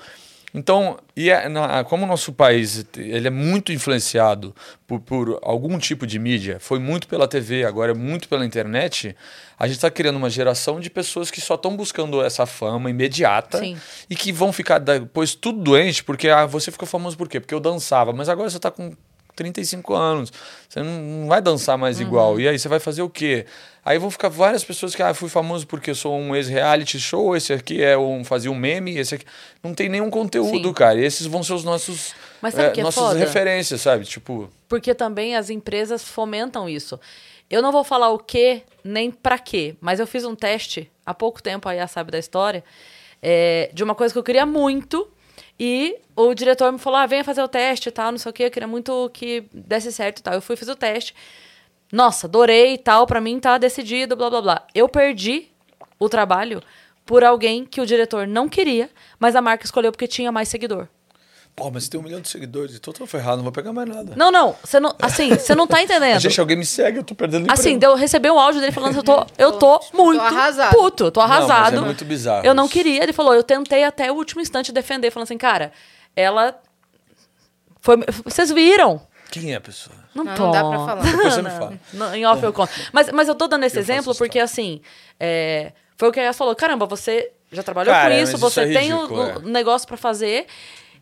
Então, 0.53 0.99
e 1.17 1.31
é, 1.31 1.49
na- 1.49 1.85
como 1.85 2.05
o 2.05 2.07
nosso 2.07 2.33
país 2.33 2.85
ele 2.97 3.29
é 3.29 3.31
muito 3.31 3.73
influenciado 3.73 4.55
por, 4.87 5.01
por 5.01 5.39
algum 5.43 5.79
tipo 5.79 6.07
de 6.07 6.19
mídia, 6.19 6.59
foi 6.59 6.79
muito 6.81 7.07
pela 7.07 7.29
TV, 7.29 7.65
agora 7.65 7.93
é 7.93 7.95
muito 7.95 8.29
pela 8.29 8.45
internet, 8.45 9.15
a 9.59 9.67
gente 9.67 9.77
está 9.77 9.91
criando 9.91 10.17
uma 10.17 10.29
geração 10.29 10.81
de 10.81 10.91
pessoas 10.91 11.31
que 11.31 11.41
só 11.41 11.55
estão 11.55 11.77
buscando 11.77 12.21
essa 12.21 12.47
fama 12.47 12.91
imediata 12.91 13.59
Sim. 13.59 13.77
e 14.09 14.17
que 14.17 14.33
vão 14.33 14.53
ficar 14.53 14.79
depois 14.79 15.35
tudo 15.35 15.61
doente, 15.63 16.03
porque 16.03 16.29
ah, 16.29 16.47
você 16.47 16.73
ficou 16.73 16.89
famoso 16.89 17.17
por 17.17 17.29
quê? 17.29 17.39
Porque 17.39 17.55
eu 17.55 17.61
dançava, 17.61 18.13
mas 18.13 18.29
agora 18.29 18.51
você 18.51 18.57
está 18.57 18.71
com 18.73 18.93
35 19.37 19.95
anos, 19.95 20.33
você 20.69 20.83
não, 20.83 21.29
vai 21.29 21.41
dançar 21.41 21.79
mais 21.79 21.99
Uhum. 22.01 22.07
igual. 22.07 22.41
E 22.41 22.49
aí 22.49 22.59
você 22.59 22.69
vai 22.69 22.81
fazer 22.81 23.03
o 23.03 23.09
quê? 23.09 23.47
Aí 23.85 23.99
vão 23.99 24.11
ficar 24.11 24.29
várias 24.29 24.63
pessoas 24.63 24.95
que, 24.95 25.03
ah, 25.03 25.15
fui 25.15 25.29
famoso 25.29 25.67
porque 25.67 25.95
sou 25.95 26.15
um 26.15 26.37
ex-reality 26.37 27.01
show, 27.01 27.35
esse 27.35 27.53
aqui 27.53 27.83
é 27.83 27.97
um, 27.97 28.23
fazia 28.23 28.51
um 28.51 28.55
meme, 28.55 28.97
esse 28.99 29.15
aqui. 29.15 29.25
Não 29.63 29.75
tem 29.75 29.89
nenhum 29.89 30.11
conteúdo, 30.11 30.69
Sim. 30.69 30.75
cara. 30.75 31.01
E 31.01 31.05
esses 31.05 31.27
vão 31.27 31.43
ser 31.43 31.55
os 31.55 31.65
nossos. 31.65 32.15
Mas 32.43 32.55
sabe 32.55 32.69
o 32.69 32.73
que 32.73 32.81
é 32.81 32.83
nossas 32.83 33.03
foda? 33.03 33.19
referências, 33.19 33.81
sabe? 33.81 34.05
Tipo. 34.05 34.51
Porque 34.69 34.95
também 34.95 35.35
as 35.35 35.49
empresas 35.49 36.05
fomentam 36.05 36.69
isso. 36.69 37.01
Eu 37.49 37.63
não 37.63 37.73
vou 37.73 37.83
falar 37.83 38.11
o 38.11 38.19
que 38.19 38.63
nem 38.85 39.11
pra 39.11 39.39
quê, 39.39 39.75
mas 39.81 39.99
eu 39.99 40.07
fiz 40.07 40.25
um 40.25 40.35
teste 40.37 40.91
há 41.05 41.13
pouco 41.13 41.43
tempo, 41.43 41.69
aí 41.69 41.81
a 41.81 41.89
sabe 41.89 42.13
da 42.13 42.19
história, 42.19 42.63
é, 43.21 43.71
de 43.73 43.83
uma 43.83 43.95
coisa 43.95 44.13
que 44.13 44.19
eu 44.19 44.23
queria 44.23 44.47
muito. 44.47 45.11
E 45.59 45.99
o 46.15 46.33
diretor 46.35 46.71
me 46.71 46.79
falou: 46.79 46.99
ah, 46.99 47.07
venha 47.07 47.25
fazer 47.25 47.43
o 47.43 47.49
teste 47.49 47.89
e 47.89 47.93
tal, 47.93 48.13
não 48.13 48.19
sei 48.19 48.31
o 48.31 48.33
quê. 48.33 48.45
Eu 48.45 48.51
queria 48.51 48.69
muito 48.69 49.11
que 49.13 49.45
desse 49.53 49.91
certo 49.91 50.19
e 50.19 50.23
tal. 50.23 50.35
Eu 50.35 50.43
fui 50.43 50.55
fiz 50.55 50.69
o 50.69 50.77
teste. 50.77 51.15
Nossa, 51.93 52.27
adorei 52.27 52.75
e 52.75 52.79
tal, 52.79 53.07
pra 53.07 53.21
mim 53.21 53.41
tá 53.41 53.59
decidido, 53.59 54.17
blá 54.17 54.31
blá 54.31 54.41
blá. 54.43 54.67
Eu 54.75 54.89
perdi 54.89 55.49
o 55.99 56.09
trabalho 56.09 56.63
por 57.05 57.25
alguém 57.25 57.65
que 57.65 57.81
o 57.81 57.87
diretor 57.87 58.27
não 58.27 58.49
queria, 58.49 58.89
mas 59.19 59.35
a 59.35 59.43
marca 59.43 59.65
escolheu 59.65 59.91
porque 59.91 60.07
tinha 60.07 60.31
mais 60.31 60.49
seguidor. 60.49 60.87
Pô, 61.57 61.69
mas 61.69 61.89
tem 61.89 61.99
um 61.99 62.03
milhão 62.05 62.21
de 62.21 62.29
seguidores, 62.29 62.77
então 62.77 62.93
eu 62.93 62.99
tô 62.99 63.07
ferrado, 63.07 63.39
não 63.39 63.43
vou 63.43 63.53
pegar 63.53 63.73
mais 63.73 63.89
nada. 63.89 64.15
Não, 64.17 64.31
não, 64.31 64.57
você 64.65 64.79
não, 64.79 64.95
assim, 65.03 65.31
você 65.31 65.53
não 65.55 65.67
tá 65.67 65.83
entendendo. 65.83 66.21
Gente, 66.21 66.41
alguém 66.41 66.57
me 66.57 66.65
segue, 66.65 66.99
eu 66.99 67.03
tô 67.05 67.15
perdendo 67.15 67.43
emprego. 67.43 67.61
Assim, 67.61 67.77
deu, 67.77 67.95
recebi 67.97 68.31
um 68.31 68.39
áudio 68.39 68.61
dele 68.61 68.73
falando 68.73 68.93
que 68.93 68.99
eu 69.01 69.03
tô, 69.03 69.27
eu 69.37 69.53
tô 69.59 69.81
muito 69.93 70.21
arrasado. 70.21 70.71
puto, 70.75 71.11
tô 71.11 71.21
Não, 71.21 71.29
mas 71.29 71.49
é 71.49 71.53
arrasado. 71.53 71.83
muito 71.83 72.05
bizarro 72.05 72.47
Eu 72.47 72.55
não 72.55 72.69
queria, 72.69 73.03
ele 73.03 73.13
falou, 73.13 73.35
eu 73.35 73.43
tentei 73.43 73.83
até 73.83 74.11
o 74.13 74.15
último 74.15 74.41
instante 74.41 74.71
defender, 74.73 75.11
falando 75.11 75.25
assim, 75.25 75.37
cara, 75.37 75.73
ela 76.15 76.59
foi, 77.81 77.97
vocês 78.25 78.53
viram? 78.53 79.03
Quem 79.31 79.53
é 79.53 79.57
a 79.57 79.61
pessoa? 79.61 79.97
Não, 80.15 80.25
Não, 80.25 80.37
não 80.37 80.51
dá 80.51 80.65
pra 80.65 80.79
falar. 80.79 81.03
Depois 81.11 81.35
você 81.35 81.43
me 81.43 81.51
fala. 81.51 81.79
Não, 81.93 82.15
em 82.15 82.27
off 82.27 82.43
eu 82.43 82.53
conto. 82.53 82.73
Mas, 82.93 83.11
mas 83.13 83.29
eu 83.29 83.35
tô 83.35 83.47
dando 83.47 83.65
esse 83.65 83.77
Eu 83.77 83.81
exemplo 83.81 84.15
porque, 84.15 84.39
história. 84.39 84.45
assim, 84.45 84.81
é, 85.19 85.73
foi 85.97 86.09
o 86.09 86.13
que 86.13 86.21
a 86.21 86.25
Yas 86.25 86.37
falou. 86.37 86.55
Caramba, 86.57 86.87
você 86.87 87.31
já 87.53 87.63
trabalhou 87.63 87.93
Cara, 87.95 88.15
com 88.15 88.21
isso, 88.21 88.33
isso 88.33 88.39
você 88.39 88.61
é 88.63 88.73
tem 88.73 88.93
ridículo, 88.93 89.23
o, 89.23 89.27
é. 89.29 89.37
o 89.37 89.41
negócio 89.41 89.87
pra 89.87 89.97
fazer. 89.97 90.47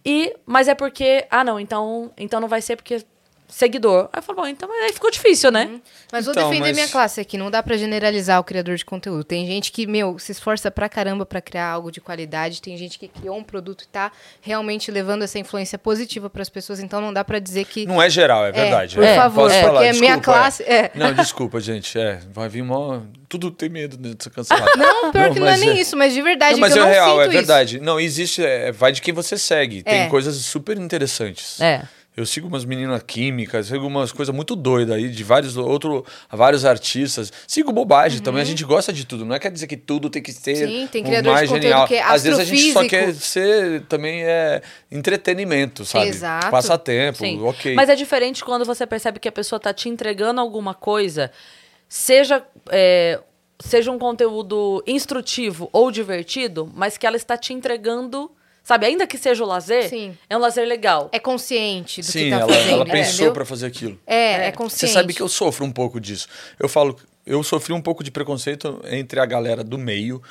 E, 0.05 0.35
mas 0.47 0.68
é 0.68 0.74
porque, 0.74 1.26
ah, 1.30 1.43
não, 1.44 1.59
então, 1.59 2.10
então 2.16 2.40
não 2.40 2.48
vai 2.48 2.62
ser 2.62 2.76
porque 2.76 3.05
seguidor. 3.49 4.09
Aí 4.12 4.19
eu 4.19 4.23
falo, 4.23 4.43
bom, 4.43 4.47
então 4.47 4.70
aí 4.70 4.93
ficou 4.93 5.11
difícil, 5.11 5.51
né? 5.51 5.81
Mas 6.12 6.27
vou 6.27 6.33
Então, 6.33 6.49
defender 6.51 6.69
mas- 6.69 6.77
minha 6.77 6.89
classe 6.89 7.20
aqui. 7.20 7.39
Não 7.39 7.51
dá 7.51 7.62
pra 7.62 7.77
generalizar 7.77 8.39
o 8.39 8.45
criador 8.45 8.77
de 8.77 8.85
conteúdo. 8.85 9.25
Tem 9.25 9.47
gente 9.47 9.73
que, 9.73 9.87
meu, 9.87 10.19
se 10.19 10.33
esforça 10.33 10.70
pra 10.70 10.89
caramba 10.89 11.25
pra 11.25 11.41
criar 11.41 11.69
algo 11.70 11.91
de 11.91 12.01
qualidade. 12.01 12.61
Tem 12.62 12.77
gente 12.77 12.99
que 12.99 13.09
criou 13.09 13.37
um 13.37 13.43
produto 13.43 13.83
e 13.83 13.87
tá 13.89 14.12
realmente 14.41 14.91
levando 14.91 15.23
essa 15.23 15.39
influência 15.39 15.79
positiva 15.79 16.29
pras 16.31 16.49
pessoas. 16.49 16.79
Então 16.81 17.01
não 17.01 17.12
dá 17.12 17.25
pra 17.25 17.39
dizer 17.39 17.65
que. 17.65 17.87
Não 17.87 18.01
é 18.03 18.09
geral, 18.11 18.47
é 18.47 18.53
verdade. 18.53 18.95
por 18.95 19.05
é. 19.05 19.15
favor, 19.16 19.43
Posso 19.45 19.55
porque 19.55 19.66
falar? 19.66 19.85
é 19.87 19.93
minha 19.93 20.16
Desculpa, 20.16 20.23
classe- 20.23 20.62
é. 20.65 20.91
Não, 20.95 21.12
desculpa, 21.15 21.61
gente. 21.61 21.99
É, 21.99 22.20
vai 22.33 22.49
vir 22.49 22.62
mó. 22.62 23.01
Tudo 23.29 23.51
tem 23.51 23.69
medo 23.69 23.97
de 23.97 24.23
ser 24.23 24.31
cancelado. 24.31 24.70
Não, 24.79 25.11
pior 25.12 25.33
que 25.33 25.39
não 25.41 25.49
é 25.49 25.57
nem 25.59 25.79
isso, 25.79 25.97
mas 25.97 26.15
de 26.15 26.23
verdade, 26.23 26.53
Não, 26.53 26.61
mas 26.61 26.73
que 26.73 26.79
eu 26.79 26.83
é 26.83 26.87
não 26.87 26.93
real, 26.93 27.09
sinto 27.11 27.20
é 27.20 27.25
isso. 27.25 27.33
verdade. 27.33 27.81
Não, 27.81 28.01
existe, 28.01 28.43
é, 28.45 28.73
vai 28.73 28.91
de 28.91 29.03
quem 29.03 29.12
você 29.12 29.37
segue. 29.37 29.83
Tem 29.83 30.03
É. 30.03 30.07
coisas 30.09 30.35
super 30.37 30.79
interessantes. 30.79 31.61
É. 31.61 31.83
Eu 32.19 32.27
sigo 32.27 32.49
umas 32.49 32.65
meninas 32.65 33.01
químicas, 33.05 33.69
sigo 33.69 33.86
umas 33.86 34.11
coisas 34.11 34.35
muito 34.35 34.57
doidas 34.57 34.97
aí, 34.97 35.09
de 35.09 35.23
vários, 35.23 35.57
outro, 35.57 36.05
vários 36.28 36.65
artistas. 36.65 37.32
Sigo 37.47 37.70
bobagem 37.73 38.20
também, 38.20 38.43
a 38.43 38.45
gente 38.45 38.65
gosta 38.65 38.93
de 38.93 39.05
tudo. 39.05 39.24
Não 39.24 39.36
é 39.36 39.39
quer 39.39 39.53
dizer 39.53 39.69
que 39.69 39.77
tudo 39.77 40.11
tem 40.11 40.20
que 40.20 40.32
ser 40.32 40.66
Uhum. 40.66 40.81
Sim, 40.81 40.89
tem 40.90 41.05
criador 41.05 41.23
de 41.23 41.28
mais 41.31 41.49
conteúdo 41.49 41.62
genial. 41.62 41.86
que 41.86 41.95
é 41.95 42.03
Às 42.03 42.24
vezes 42.24 42.40
a 42.40 42.45
gente 42.45 42.73
só 42.73 42.85
quer 42.89 43.15
ser 43.15 43.82
também 43.82 44.24
é 44.24 44.61
entretenimento, 44.90 45.85
sabe? 45.85 46.09
Exato. 46.09 46.51
Passatempo, 46.51 47.19
Sim. 47.19 47.40
ok. 47.40 47.74
Mas 47.77 47.89
é 47.89 47.95
diferente 47.95 48.45
quando 48.45 48.65
você 48.65 48.85
percebe 48.85 49.20
que 49.20 49.28
a 49.28 49.32
pessoa 49.32 49.61
tá 49.61 49.73
te 49.73 49.89
entregando 49.89 50.40
alguma 50.40 50.74
coisa, 50.74 51.31
seja, 51.89 52.45
é, 52.69 53.20
seja 53.61 53.93
um 53.93 53.99
conteúdo 53.99 54.82
instrutivo 54.89 55.69
ou 55.73 55.89
divertido, 55.93 56.69
mas 56.74 56.99
que 56.99 57.07
ela 57.07 57.16
está 57.16 57.36
te 57.36 57.53
entregando, 57.53 58.28
sabe? 58.69 58.85
Ainda 58.85 59.07
que 59.07 59.16
seja 59.16 59.43
o 59.43 59.47
lazer, 59.47 59.89
Sim. 59.89 60.15
é 60.28 60.36
um 60.36 60.40
lazer 60.40 60.69
legal. 60.69 61.09
É 61.11 61.19
consciente 61.19 62.03
do 62.03 62.07
Sim, 62.07 62.24
que 62.24 62.31
tá 62.31 62.36
ela, 62.40 62.53
fazendo. 62.53 62.70
ela 62.74 62.85
pensou 62.85 63.15
entendeu? 63.15 63.32
pra 63.32 63.45
fazer 63.47 63.66
aquilo. 63.66 63.99
É, 64.07 64.15
é, 64.16 64.45
Você 64.51 64.53
consciente. 64.53 64.93
Você 64.93 64.99
sabe 65.01 65.15
que 65.15 65.23
eu 65.23 65.28
sofro 65.28 65.65
um 65.65 65.73
pouco 65.73 65.99
disso. 65.99 66.28
Eu 66.61 66.69
falo, 66.69 66.95
eu 67.27 67.43
sofri 67.43 67.73
um 67.73 67.81
pouco 67.81 68.05
de 68.05 68.11
preconceito 68.11 68.78
entre 68.85 69.19
a 69.20 69.24
galera 69.24 69.65
do 69.65 69.78
meio. 69.78 70.23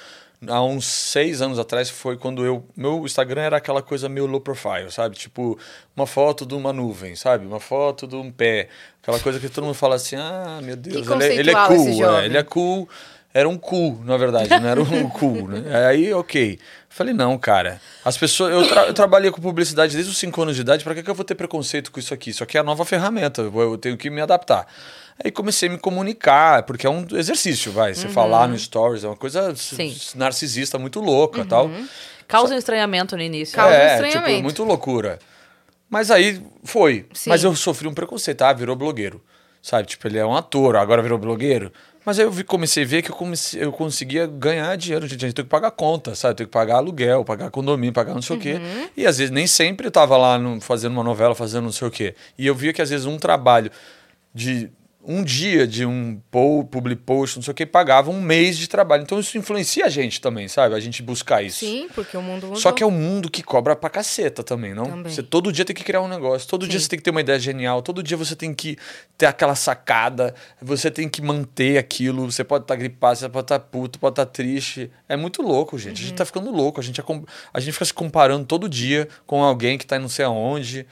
Há 0.47 0.61
uns 0.63 0.85
seis 0.85 1.41
anos 1.41 1.57
atrás 1.57 1.89
foi 1.89 2.15
quando 2.15 2.45
eu. 2.45 2.63
Meu 2.75 3.03
Instagram 3.03 3.41
era 3.41 3.57
aquela 3.57 3.81
coisa 3.81 4.07
meio 4.07 4.27
low 4.27 4.39
profile, 4.39 4.91
sabe? 4.91 5.15
Tipo, 5.15 5.57
uma 5.95 6.05
foto 6.05 6.45
de 6.45 6.53
uma 6.53 6.71
nuvem, 6.71 7.15
sabe? 7.15 7.43
Uma 7.43 7.59
foto 7.59 8.05
de 8.05 8.15
um 8.15 8.31
pé. 8.31 8.69
Aquela 9.01 9.19
coisa 9.19 9.39
que 9.39 9.49
todo 9.49 9.63
mundo 9.63 9.73
fala 9.73 9.95
assim: 9.95 10.15
ah, 10.15 10.59
meu 10.61 10.75
Deus, 10.75 11.07
ele, 11.07 11.23
é- 11.23 11.35
ele 11.37 11.49
é 11.49 11.53
cool. 11.65 11.75
esse 11.89 12.03
é, 12.03 12.25
ele 12.25 12.37
é 12.37 12.43
cool. 12.43 12.87
Era 13.37 13.47
um 13.47 13.55
cool, 13.55 14.01
na 14.03 14.17
verdade, 14.17 14.49
não 14.49 14.67
era 14.67 14.81
um 14.81 15.09
cool, 15.11 15.47
né? 15.47 15.85
Aí, 15.87 16.11
ok. 16.11 16.57
Falei, 16.89 17.13
não, 17.13 17.37
cara. 17.37 17.79
As 18.03 18.17
pessoas. 18.17 18.51
Eu, 18.51 18.67
tra- 18.67 18.87
eu 18.87 18.93
trabalhei 18.95 19.29
com 19.29 19.39
publicidade 19.39 19.93
desde 19.93 20.11
os 20.11 20.17
5 20.17 20.41
anos 20.41 20.55
de 20.55 20.61
idade, 20.61 20.83
pra 20.83 20.95
que, 20.95 21.03
que 21.03 21.09
eu 21.11 21.13
vou 21.13 21.23
ter 21.23 21.35
preconceito 21.35 21.91
com 21.91 21.99
isso 21.99 22.11
aqui? 22.15 22.31
Isso 22.31 22.43
aqui 22.43 22.57
é 22.57 22.61
a 22.61 22.63
nova 22.63 22.83
ferramenta, 22.83 23.43
eu, 23.43 23.77
tenho 23.77 23.95
que 23.95 24.09
me 24.09 24.21
adaptar. 24.21 24.65
Aí 25.23 25.29
comecei 25.29 25.69
a 25.69 25.71
me 25.71 25.77
comunicar, 25.77 26.63
porque 26.63 26.87
é 26.87 26.89
um 26.89 27.05
exercício, 27.11 27.71
vai. 27.71 27.93
Você 27.93 28.09
falar 28.09 28.47
no 28.47 28.57
stories 28.57 29.03
é 29.03 29.07
uma 29.07 29.15
coisa 29.15 29.55
Sim. 29.55 29.95
narcisista 30.15 30.79
muito 30.79 30.99
louca 30.99 31.45
tal. 31.45 31.69
Causa 32.27 32.55
um 32.55 32.57
estranhamento 32.57 33.15
no 33.15 33.21
início. 33.21 33.55
Causa 33.55 33.75
um 33.75 33.79
é, 33.79 33.93
estranhamento. 33.93 34.29
tipo, 34.31 34.43
muito 34.43 34.63
loucura. 34.63 35.19
Mas 35.87 36.09
aí 36.09 36.41
foi. 36.63 37.05
Sim. 37.13 37.29
Mas 37.29 37.43
eu 37.43 37.55
sofri 37.55 37.87
um 37.87 37.93
preconceito. 37.93 38.41
Ah, 38.41 38.51
virou 38.51 38.75
blogueiro. 38.75 39.23
Sabe? 39.61 39.87
Tipo, 39.87 40.07
ele 40.07 40.17
é 40.17 40.25
um 40.25 40.35
ator, 40.35 40.75
agora 40.75 41.03
virou 41.03 41.19
blogueiro. 41.19 41.71
Mas 42.07 42.17
aí 42.19 42.23
eu 42.25 42.31
comecei 42.45 42.85
a 42.85 42.87
ver 42.87 43.01
que 43.01 43.11
eu, 43.11 43.15
comecei, 43.17 43.61
eu 43.61 43.69
conseguia 43.69 44.25
ganhar 44.25 44.73
dinheiro. 44.77 45.05
Gente, 45.05 45.25
a 45.25 45.27
gente 45.27 45.35
tem 45.35 45.43
que 45.43 45.51
pagar 45.51 45.71
conta, 45.71 46.15
sabe? 46.15 46.35
Tem 46.35 46.45
que 46.45 46.51
pagar 46.53 46.77
aluguel, 46.77 47.25
pagar 47.25 47.51
condomínio, 47.51 47.91
pagar 47.91 48.13
não 48.13 48.21
sei 48.21 48.37
o 48.37 48.39
quê. 48.39 48.53
Uhum. 48.53 48.87
E 48.95 49.05
às 49.05 49.17
vezes 49.17 49.29
nem 49.29 49.45
sempre 49.45 49.87
eu 49.87 49.91
tava 49.91 50.15
lá 50.15 50.39
no- 50.39 50.61
fazendo 50.61 50.93
uma 50.93 51.03
novela, 51.03 51.35
fazendo 51.35 51.65
não 51.65 51.71
sei 51.73 51.85
o 51.85 51.91
quê. 51.91 52.15
E 52.37 52.47
eu 52.47 52.55
via 52.55 52.71
que 52.71 52.81
às 52.81 52.91
vezes 52.91 53.05
um 53.05 53.17
trabalho 53.17 53.69
de 54.33 54.69
um 55.09 55.23
dia 55.23 55.65
de 55.65 55.85
um 55.85 56.19
po- 56.29 56.65
public 56.65 57.01
post, 57.03 57.37
não 57.37 57.41
sei 57.43 57.53
o 57.53 57.55
que, 57.55 57.65
pagava 57.65 58.11
um 58.11 58.21
mês 58.21 58.57
de 58.57 58.67
trabalho. 58.67 59.03
Então 59.03 59.17
isso 59.17 59.37
influencia 59.37 59.85
a 59.85 59.89
gente 59.89 60.19
também, 60.19 60.49
sabe? 60.49 60.75
A 60.75 60.79
gente 60.81 61.01
buscar 61.01 61.41
isso. 61.41 61.59
Sim, 61.59 61.87
porque 61.95 62.17
o 62.17 62.21
mundo 62.21 62.47
mudou. 62.47 62.59
Só 62.61 62.73
que 62.73 62.83
é 62.83 62.85
um 62.85 62.91
mundo 62.91 63.31
que 63.31 63.41
cobra 63.41 63.73
pra 63.73 63.89
caceta 63.89 64.43
também, 64.43 64.73
não? 64.73 64.83
Também. 64.83 65.09
Você 65.13 65.23
todo 65.23 65.49
dia 65.49 65.63
tem 65.63 65.73
que 65.73 65.83
criar 65.83 66.01
um 66.01 66.09
negócio, 66.09 66.45
todo 66.49 66.67
dia 66.67 66.77
Sim. 66.77 66.83
você 66.83 66.89
tem 66.89 66.99
que 66.99 67.03
ter 67.03 67.11
uma 67.11 67.21
ideia 67.21 67.39
genial, 67.39 67.81
todo 67.81 68.03
dia 68.03 68.17
você 68.17 68.35
tem 68.35 68.53
que 68.53 68.77
ter 69.17 69.27
aquela 69.27 69.55
sacada, 69.55 70.35
você 70.61 70.91
tem 70.91 71.07
que 71.07 71.21
manter 71.21 71.77
aquilo, 71.77 72.29
você 72.29 72.43
pode 72.43 72.65
estar 72.65 72.75
gripado, 72.75 73.17
você 73.17 73.29
pode 73.29 73.45
estar 73.45 73.59
puto, 73.59 73.97
pode 73.99 74.11
estar 74.11 74.25
triste. 74.25 74.91
É 75.07 75.15
muito 75.15 75.41
louco, 75.41 75.77
gente. 75.77 75.99
A 75.99 76.01
Uhum. 76.01 76.07
gente 76.09 76.17
tá 76.17 76.25
ficando 76.25 76.51
louco, 76.51 76.81
a 76.81 76.83
gente, 76.83 77.01
com- 77.01 77.23
a 77.53 77.59
gente 77.61 77.71
fica 77.71 77.85
se 77.85 77.93
comparando 77.93 78.45
todo 78.45 78.67
dia 78.67 79.07
com 79.25 79.41
alguém 79.41 79.77
que 79.77 79.85
tá 79.87 79.95
em 79.95 79.99
não 79.99 80.09
sei 80.09 80.25
aonde. 80.25 80.85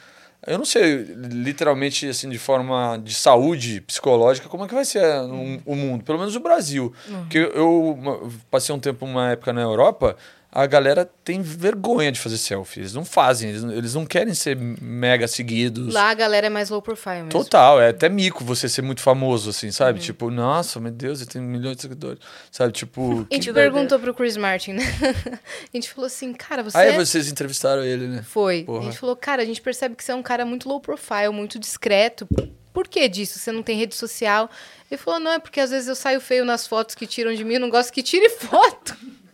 Eu 0.48 0.58
não 0.58 0.66
sei, 0.66 0.98
literalmente, 1.32 2.08
assim, 2.08 2.30
de 2.30 2.38
forma 2.38 2.98
de 3.04 3.14
saúde 3.14 3.82
psicológica, 3.82 4.48
como 4.48 4.64
é 4.66 4.68
que 4.68 4.74
vai 4.74 4.86
ser 4.86 5.04
um- 5.24 5.60
o 5.66 5.76
mundo, 5.76 6.04
pelo 6.04 6.20
menos 6.20 6.36
o 6.36 6.40
Brasil. 6.40 6.94
Uhum. 7.08 7.20
Porque 7.22 7.38
eu 7.38 7.92
uma- 7.98 8.20
passei 8.52 8.74
um 8.76 8.80
tempo, 8.80 9.06
uma 9.06 9.32
época 9.32 9.52
na 9.54 9.62
Europa, 9.62 10.16
a 10.56 10.66
galera 10.66 11.04
tem 11.24 11.42
vergonha 11.42 12.12
de 12.12 12.20
fazer 12.20 12.38
selfie. 12.38 12.80
Eles 12.80 12.94
não 12.94 13.04
fazem, 13.04 13.50
eles, 13.50 13.64
eles 13.66 13.94
não 13.94 14.06
querem 14.06 14.34
ser 14.34 14.56
mega 14.56 15.28
seguidos. 15.28 15.94
Lá 15.94 16.10
a 16.10 16.14
galera 16.14 16.48
é 16.48 16.50
mais 16.50 16.70
low 16.70 16.82
profile 16.82 17.16
mesmo. 17.24 17.30
Total, 17.32 17.82
é 17.82 17.90
até 17.90 18.08
mico 18.08 18.44
você 18.44 18.70
ser 18.70 18.82
muito 18.82 19.02
famoso, 19.02 19.50
assim, 19.50 19.68
Uhum. 19.68 19.72
sabe? 19.74 20.00
Tipo, 20.00 20.32
nossa, 20.32 20.80
meu 20.80 20.92
Deus, 20.92 21.20
ele 21.20 21.30
tem 21.30 21.42
milhões 21.42 21.76
de 21.76 21.82
seguidores. 21.82 22.20
Sabe, 22.50 22.72
tipo. 22.72 23.28
A 23.30 23.36
gente 23.36 23.52
perguntou 23.52 24.00
pro 24.00 24.14
Chris 24.14 24.38
Martin, 24.38 24.74
né? 24.74 24.84
A 25.74 25.76
gente 25.78 25.90
falou 25.92 26.08
assim, 26.08 26.32
cara, 26.34 26.64
você. 26.64 26.78
Aí 26.78 26.90
é- 26.90 26.96
vocês 26.96 27.30
entrevistaram 27.30 27.84
ele, 27.84 28.08
né? 28.08 28.24
Foi. 28.24 28.64
Porra. 28.64 28.80
A 28.80 28.84
gente 28.86 28.98
falou, 28.98 29.16
cara, 29.18 29.42
a 29.42 29.46
gente 29.46 29.62
percebe 29.62 29.94
que 29.96 30.04
você 30.06 30.14
é 30.14 30.16
um 30.16 30.24
cara 30.24 30.46
muito 30.46 30.70
low 30.70 30.80
profile, 30.80 31.30
muito 31.34 31.60
discreto. 31.60 32.26
Por 32.74 32.88
que 32.88 33.08
disso? 33.10 33.40
Você 33.40 33.52
não 33.52 33.62
tem 33.62 33.78
rede 33.78 33.96
social? 33.96 34.50
Ele 34.90 34.98
falou, 34.98 35.20
não, 35.20 35.32
é 35.32 35.40
porque 35.40 35.60
às 35.60 35.70
vezes 35.72 35.88
eu 35.90 35.96
saio 35.96 36.22
feio 36.22 36.46
nas 36.46 36.66
fotos 36.66 36.96
que 36.96 37.06
tiram 37.06 37.34
de 37.34 37.44
mim, 37.44 37.56
eu 37.56 37.60
não 37.60 37.70
gosto 37.70 37.92
que 37.92 38.02
tire 38.02 38.30
foto. 38.30 38.96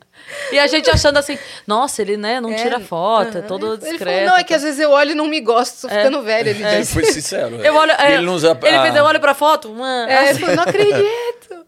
E 0.52 0.60
a 0.60 0.68
gente 0.68 0.90
achando 0.90 1.18
assim, 1.18 1.38
nossa, 1.66 2.02
ele, 2.02 2.18
né, 2.18 2.40
não 2.42 2.52
É, 2.52 2.56
tira 2.56 2.80
foto, 2.80 3.38
é 3.38 3.42
todo 3.42 3.74
Ele 3.74 3.78
discreto. 3.78 4.06
falou, 4.18 4.26
não, 4.32 4.38
é 4.38 4.44
que 4.44 4.54
às 4.54 4.62
vezes 4.64 4.80
eu 4.80 4.92
olho 4.92 5.12
e 5.12 5.16
não 5.16 5.28
me 5.28 5.40
gosto, 5.42 5.88
tô 5.88 5.94
É. 5.94 5.98
ficando 5.98 6.22
velho. 6.24 6.50
Ele 6.50 6.64
Ele 6.64 6.78
disse. 6.80 6.94
foi 6.94 7.06
sincero. 7.06 7.62
é. 7.64 7.68
Eu 7.70 7.76
olho, 7.76 7.92
é, 7.92 8.14
ele 8.14 8.26
não 8.26 8.34
usa 8.34 8.58
ele 8.64 8.76
a- 8.76 8.82
fez, 8.84 8.96
eu 8.96 9.04
olho 9.04 9.20
pra 9.20 9.34
foto, 9.34 9.70
mano. 9.70 10.10
É, 10.12 10.30
ele 10.30 10.40
falou, 10.40 10.56
não 10.56 10.64
acredito. 10.68 11.66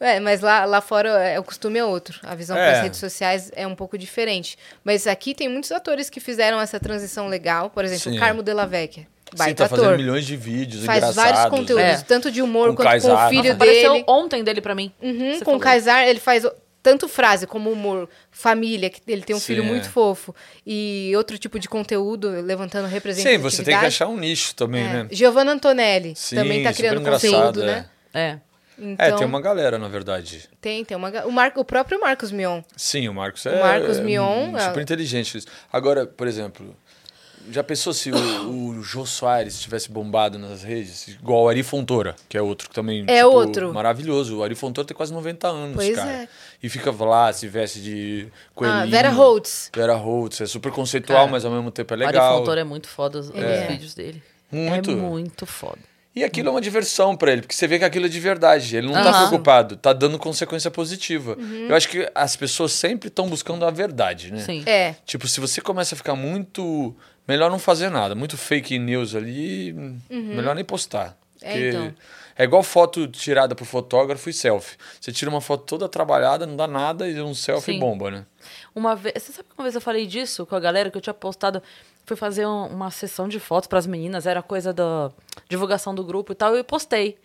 É, 0.00 0.20
mas 0.20 0.40
lá, 0.40 0.64
lá 0.64 0.80
fora 0.80 1.08
é, 1.08 1.38
o 1.38 1.44
costume 1.44 1.78
é 1.78 1.84
outro. 1.84 2.18
A 2.24 2.34
visão 2.34 2.56
É. 2.56 2.60
para 2.68 2.76
as 2.78 2.82
redes 2.82 2.98
sociais 3.00 3.50
é 3.54 3.66
um 3.66 3.74
pouco 3.74 3.96
diferente. 3.96 4.58
Mas 4.84 5.06
aqui 5.06 5.34
tem 5.34 5.48
muitos 5.48 5.72
atores 5.72 6.10
que 6.10 6.20
fizeram 6.20 6.60
essa 6.60 6.78
transição 6.78 7.28
legal. 7.28 7.70
Por 7.70 7.84
exemplo, 7.84 8.10
Sim. 8.12 8.16
o 8.16 8.20
Carmo 8.20 8.42
Della 8.42 8.66
Vecchia. 8.66 9.04
Sim, 9.04 9.38
Baita 9.38 9.64
tá 9.64 9.68
fazendo 9.68 9.86
ator. 9.86 9.96
milhões 9.98 10.24
de 10.26 10.36
vídeos 10.36 10.84
Faz 10.84 10.98
engraçados. 10.98 11.32
vários 11.32 11.50
conteúdos, 11.50 11.84
É. 11.84 12.04
tanto 12.06 12.30
de 12.30 12.42
humor 12.42 12.68
Com 12.70 12.76
quanto 12.76 12.84
com 12.86 12.90
Kaysar. 12.90 13.26
o 13.26 13.28
filho 13.30 13.42
Nossa, 13.44 13.54
Apareceu 13.54 13.92
dele. 13.94 14.04
ontem 14.06 14.44
dele 14.44 14.60
pra 14.60 14.74
mim. 14.74 14.92
Uhum, 15.02 15.40
com 15.40 15.56
o 15.56 15.60
Kaysar, 15.60 16.06
ele 16.06 16.20
faz 16.20 16.44
tanto 16.84 17.08
frase 17.08 17.46
como 17.46 17.72
humor, 17.72 18.08
família, 18.30 18.90
que 18.90 19.00
ele 19.08 19.22
tem 19.22 19.34
um 19.34 19.40
Sim, 19.40 19.46
filho 19.46 19.62
é. 19.64 19.66
muito 19.66 19.88
fofo, 19.88 20.34
e 20.66 21.12
outro 21.16 21.38
tipo 21.38 21.58
de 21.58 21.66
conteúdo, 21.66 22.28
levantando 22.42 22.86
Sim, 22.86 22.92
representatividade. 22.92 23.54
você 23.56 23.62
tem 23.64 23.78
que 23.78 23.86
achar 23.86 24.06
um 24.06 24.18
nicho 24.18 24.54
também, 24.54 24.84
É. 24.84 24.92
né? 24.92 25.08
Giovanna 25.10 25.52
Antonelli 25.52 26.12
Sim, 26.14 26.36
também 26.36 26.62
tá 26.62 26.72
super 26.74 26.90
criando 26.90 27.10
conteúdo, 27.10 27.62
é. 27.62 27.66
né? 27.66 27.86
É. 28.12 28.38
Então, 28.76 29.06
É, 29.06 29.12
tem 29.12 29.26
uma 29.26 29.40
galera, 29.40 29.78
na 29.78 29.88
verdade. 29.88 30.48
tem, 30.60 30.84
tem 30.84 30.96
uma 30.96 31.08
o, 31.26 31.32
Mar... 31.32 31.52
o 31.56 31.64
próprio 31.64 31.98
Marcos 32.00 32.30
Mion. 32.30 32.60
Sim, 32.76 33.08
o 33.08 33.14
Marcos 33.14 33.44
O 33.46 33.48
é, 33.48 33.60
Marcos 33.62 33.98
é 33.98 34.02
Mion, 34.02 34.52
super 34.58 34.80
é- 34.80 34.82
inteligente. 34.82 35.34
nisso. 35.36 35.46
Agora, 35.72 36.06
por 36.06 36.26
exemplo, 36.26 36.76
já 37.50 37.62
pensou 37.62 37.92
se 37.92 38.10
o, 38.10 38.16
o 38.78 38.82
Jô 38.82 39.04
Soares 39.06 39.60
tivesse 39.60 39.90
bombado 39.90 40.38
nas 40.38 40.62
redes, 40.62 41.08
igual 41.08 41.42
o 41.44 41.48
Ari 41.48 41.62
Fontoura, 41.62 42.14
que 42.28 42.36
é 42.36 42.42
outro 42.42 42.68
que 42.68 42.74
também 42.74 43.04
É 43.06 43.18
tipo, 43.22 43.28
outro. 43.36 43.72
maravilhoso. 43.74 44.38
O 44.38 44.44
Ari 44.44 44.54
Fontoura 44.54 44.86
tem 44.86 44.96
quase 44.96 45.12
90 45.12 45.48
anos, 45.48 45.76
Pois 45.76 45.94
cara. 45.96 46.10
é. 46.10 46.28
E 46.62 46.68
fica 46.68 46.90
lá, 47.04 47.32
se 47.32 47.46
veste 47.48 47.80
de 47.82 48.28
coelhinho. 48.54 48.82
Ah, 48.82 48.86
Vera 48.86 49.10
Holtz. 49.10 49.70
Vera 49.74 49.94
Holtz, 49.94 50.40
é 50.40 50.46
super 50.46 50.72
conceitual, 50.72 51.20
Cara, 51.20 51.30
mas 51.32 51.44
ao 51.44 51.50
mesmo 51.52 51.70
tempo 51.70 51.92
é 51.92 51.96
legal. 51.96 52.38
Fontoura 52.38 52.60
é 52.60 52.64
muito 52.64 52.88
foda 52.88 53.18
os, 53.18 53.28
os 53.28 53.34
É. 53.36 53.66
vídeos 53.68 53.94
dele. 53.94 54.22
Muito. 54.50 54.90
É 54.90 54.94
muito 54.94 55.46
foda. 55.46 55.78
E 56.16 56.22
aquilo 56.22 56.46
é 56.48 56.50
uma 56.52 56.60
diversão 56.60 57.16
pra 57.16 57.32
ele, 57.32 57.40
porque 57.42 57.56
você 57.56 57.66
vê 57.66 57.76
que 57.76 57.84
aquilo 57.84 58.06
é 58.06 58.08
de 58.08 58.20
verdade. 58.20 58.76
Ele 58.76 58.86
não 58.86 58.92
tá 58.94 59.00
Aham. 59.10 59.26
preocupado, 59.26 59.76
tá 59.76 59.92
dando 59.92 60.16
consequência 60.16 60.70
positiva. 60.70 61.36
Uhum. 61.36 61.66
Eu 61.68 61.74
acho 61.74 61.88
que 61.88 62.08
as 62.14 62.36
pessoas 62.36 62.70
sempre 62.70 63.08
estão 63.08 63.28
buscando 63.28 63.64
a 63.64 63.70
verdade, 63.72 64.32
né? 64.32 64.38
Sim. 64.38 64.62
É. 64.64 64.94
Tipo, 65.04 65.26
se 65.26 65.40
você 65.40 65.60
começa 65.60 65.96
a 65.96 65.98
ficar 65.98 66.14
muito. 66.14 66.94
Melhor 67.26 67.50
não 67.50 67.58
fazer 67.58 67.88
nada. 67.90 68.14
Muito 68.14 68.36
fake 68.36 68.78
news 68.78 69.14
ali, 69.14 69.72
melhor 70.10 70.54
nem 70.54 70.64
postar. 70.64 71.16
É, 71.42 71.68
então. 71.68 71.94
é 72.38 72.44
igual 72.44 72.62
foto 72.62 73.06
tirada 73.06 73.54
por 73.54 73.66
fotógrafo 73.66 74.30
e 74.30 74.32
selfie. 74.32 74.76
Você 75.00 75.12
tira 75.12 75.30
uma 75.30 75.40
foto 75.42 75.64
toda 75.64 75.88
trabalhada, 75.88 76.46
não 76.46 76.56
dá 76.56 76.66
nada, 76.66 77.08
e 77.08 77.20
um 77.20 77.34
selfie 77.34 77.74
Sim. 77.74 77.78
bomba, 77.78 78.10
né? 78.10 78.26
Uma 78.74 78.94
vez, 78.96 79.14
você 79.22 79.32
sabe 79.32 79.48
que 79.48 79.54
uma 79.58 79.64
vez 79.64 79.74
eu 79.74 79.80
falei 79.80 80.06
disso 80.06 80.46
com 80.46 80.54
a 80.56 80.60
galera 80.60 80.90
que 80.90 80.96
eu 80.96 81.00
tinha 81.02 81.12
postado, 81.14 81.62
fui 82.06 82.16
fazer 82.16 82.46
um- 82.46 82.66
uma 82.68 82.90
sessão 82.90 83.28
de 83.28 83.38
fotos 83.38 83.66
pras 83.68 83.86
meninas, 83.86 84.26
era 84.26 84.42
coisa 84.42 84.72
da 84.72 85.10
divulgação 85.48 85.94
do 85.94 86.02
grupo 86.04 86.32
e 86.32 86.34
tal, 86.34 86.54
e 86.54 86.58
eu 86.60 86.64
postei. 86.64 87.18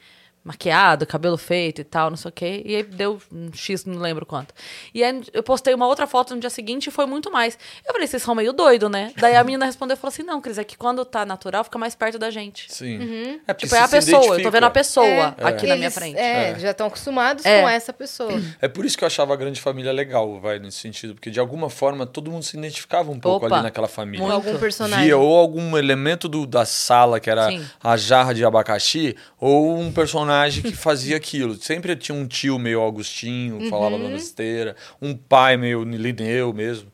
Maquiado, 0.44 1.06
cabelo 1.06 1.38
feito 1.38 1.82
e 1.82 1.84
tal, 1.84 2.10
não 2.10 2.18
sei 2.18 2.30
o 2.30 2.32
quê. 2.32 2.62
E 2.66 2.76
aí 2.78 2.84
deu 2.84 3.22
um 3.32 3.52
X, 3.54 3.86
não 3.86 4.00
lembro 4.00 4.26
quanto. 4.26 4.54
E 4.94 5.04
aí 5.04 5.22
eu 5.34 5.44
postei 5.44 5.74
uma 5.74 5.86
outra 5.86 6.08
foto 6.08 6.34
no 6.34 6.40
dia 6.40 6.50
seguinte 6.50 6.88
e 6.88 6.92
foi 6.92 7.06
muito 7.06 7.30
mais. 7.32 7.58
Eu 7.86 7.92
falei, 7.94 8.08
vocês 8.08 8.24
são 8.24 8.34
meio 8.34 8.54
doido, 8.54 8.90
né? 8.90 9.12
Daí 9.18 9.36
a 9.36 9.44
menina 9.44 9.66
respondeu 9.66 9.96
e 9.96 9.98
falou 10.00 10.14
assim: 10.14 10.24
não, 10.24 10.40
Cris, 10.40 10.58
é 10.58 10.64
que 10.64 10.78
quando 10.78 11.04
tá 11.04 11.26
natural 11.26 11.64
fica 11.66 11.78
mais 11.78 11.94
perto 11.94 12.18
da 12.18 12.30
gente. 12.32 12.74
Sim. 12.74 13.40
É 13.48 13.54
porque 13.54 13.66
Tipo, 13.66 13.76
é 13.76 13.80
a 13.80 13.88
pessoa, 13.88 14.16
eu 14.16 14.22
tô 14.22 14.26
identifica. 14.28 14.52
vendo 14.52 14.64
a 14.64 14.70
pessoa 14.70 15.06
É, 15.38 15.46
aqui 15.48 15.68
na 15.68 15.76
minha 15.76 15.88
eles, 15.88 15.94
frente. 15.94 16.18
É, 16.18 16.52
É. 16.52 16.60
já 16.60 16.72
estão 16.72 16.88
acostumados 16.88 17.46
É. 17.46 17.62
com 17.62 17.70
essa 17.70 17.92
pessoa. 17.92 18.32
É 18.62 18.68
por 18.68 18.86
isso 18.86 18.98
que 18.98 19.04
eu 19.04 19.08
achava 19.08 19.34
a 19.34 19.38
grande 19.38 19.60
família 19.60 19.92
legal, 19.92 20.40
vai, 20.40 20.58
nesse 20.58 20.78
sentido. 20.78 21.14
Porque 21.16 21.30
de 21.30 21.40
alguma 21.40 21.70
forma 21.70 22.06
todo 22.08 22.32
mundo 22.32 22.44
se 22.44 22.58
identificava 22.58 23.12
um 23.12 23.20
pouco 23.20 23.46
Opa, 23.46 23.56
ali 23.56 23.64
naquela 23.64 23.88
família. 23.90 24.26
Com 24.26 24.32
algum 24.32 24.58
personagem. 24.58 25.06
Via 25.06 25.18
ou 25.18 25.38
algum 25.38 25.78
elemento 25.78 26.28
do, 26.30 26.48
da 26.48 26.64
sala, 26.66 27.20
que 27.20 27.30
era 27.30 27.48
Sim. 27.50 27.66
a 27.84 27.98
jarra 27.98 28.34
de 28.34 28.46
abacaxi, 28.46 29.16
ou 29.38 29.78
um 29.78 29.92
personagem 29.92 30.29
que 30.62 30.72
fazia 30.76 31.18
aquilo. 31.18 31.56
Sempre 31.56 31.96
tinha 31.96 32.16
um 32.18 32.28
tio 32.28 32.58
meio 32.60 32.80
Augustinho, 32.82 33.60
que 33.60 33.70
falava 33.70 33.96
Uhum. 33.96 34.12
besteira, 34.12 34.76
um 35.02 35.16
pai 35.16 35.58
meio 35.58 35.84
Lineu 35.84 36.54
mesmo. 36.54 36.92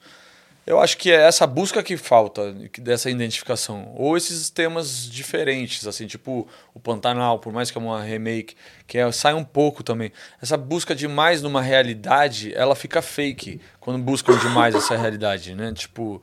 Eu 0.67 0.79
acho 0.81 0.97
que 0.97 1.11
é 1.11 1.27
essa 1.27 1.45
busca 1.45 1.83
que 1.83 1.95
falta, 1.95 2.51
dessa 2.79 3.07
identificação. 3.07 3.93
Ou 3.95 4.17
esses 4.17 4.49
temas 4.49 5.07
diferentes, 5.07 5.85
assim, 5.85 6.07
tipo 6.07 6.47
o 6.73 6.79
Pantanal, 6.79 7.37
por 7.37 7.53
mais 7.53 7.69
que 7.69 7.77
é 7.77 7.81
uma 7.81 8.01
remake, 8.01 8.55
que 8.87 8.97
é, 8.97 9.11
sai 9.11 9.35
um 9.35 9.43
pouco 9.43 9.83
também. 9.83 10.11
Essa 10.41 10.57
busca 10.57 10.95
demais 10.95 11.43
numa 11.43 11.61
realidade, 11.61 12.51
ela 12.55 12.75
fica 12.75 12.99
fake 13.03 13.61
quando 13.79 14.01
buscam 14.01 14.35
demais 14.39 14.73
essa 14.73 14.97
realidade, 14.97 15.53
né? 15.53 15.71
Tipo, 15.71 16.19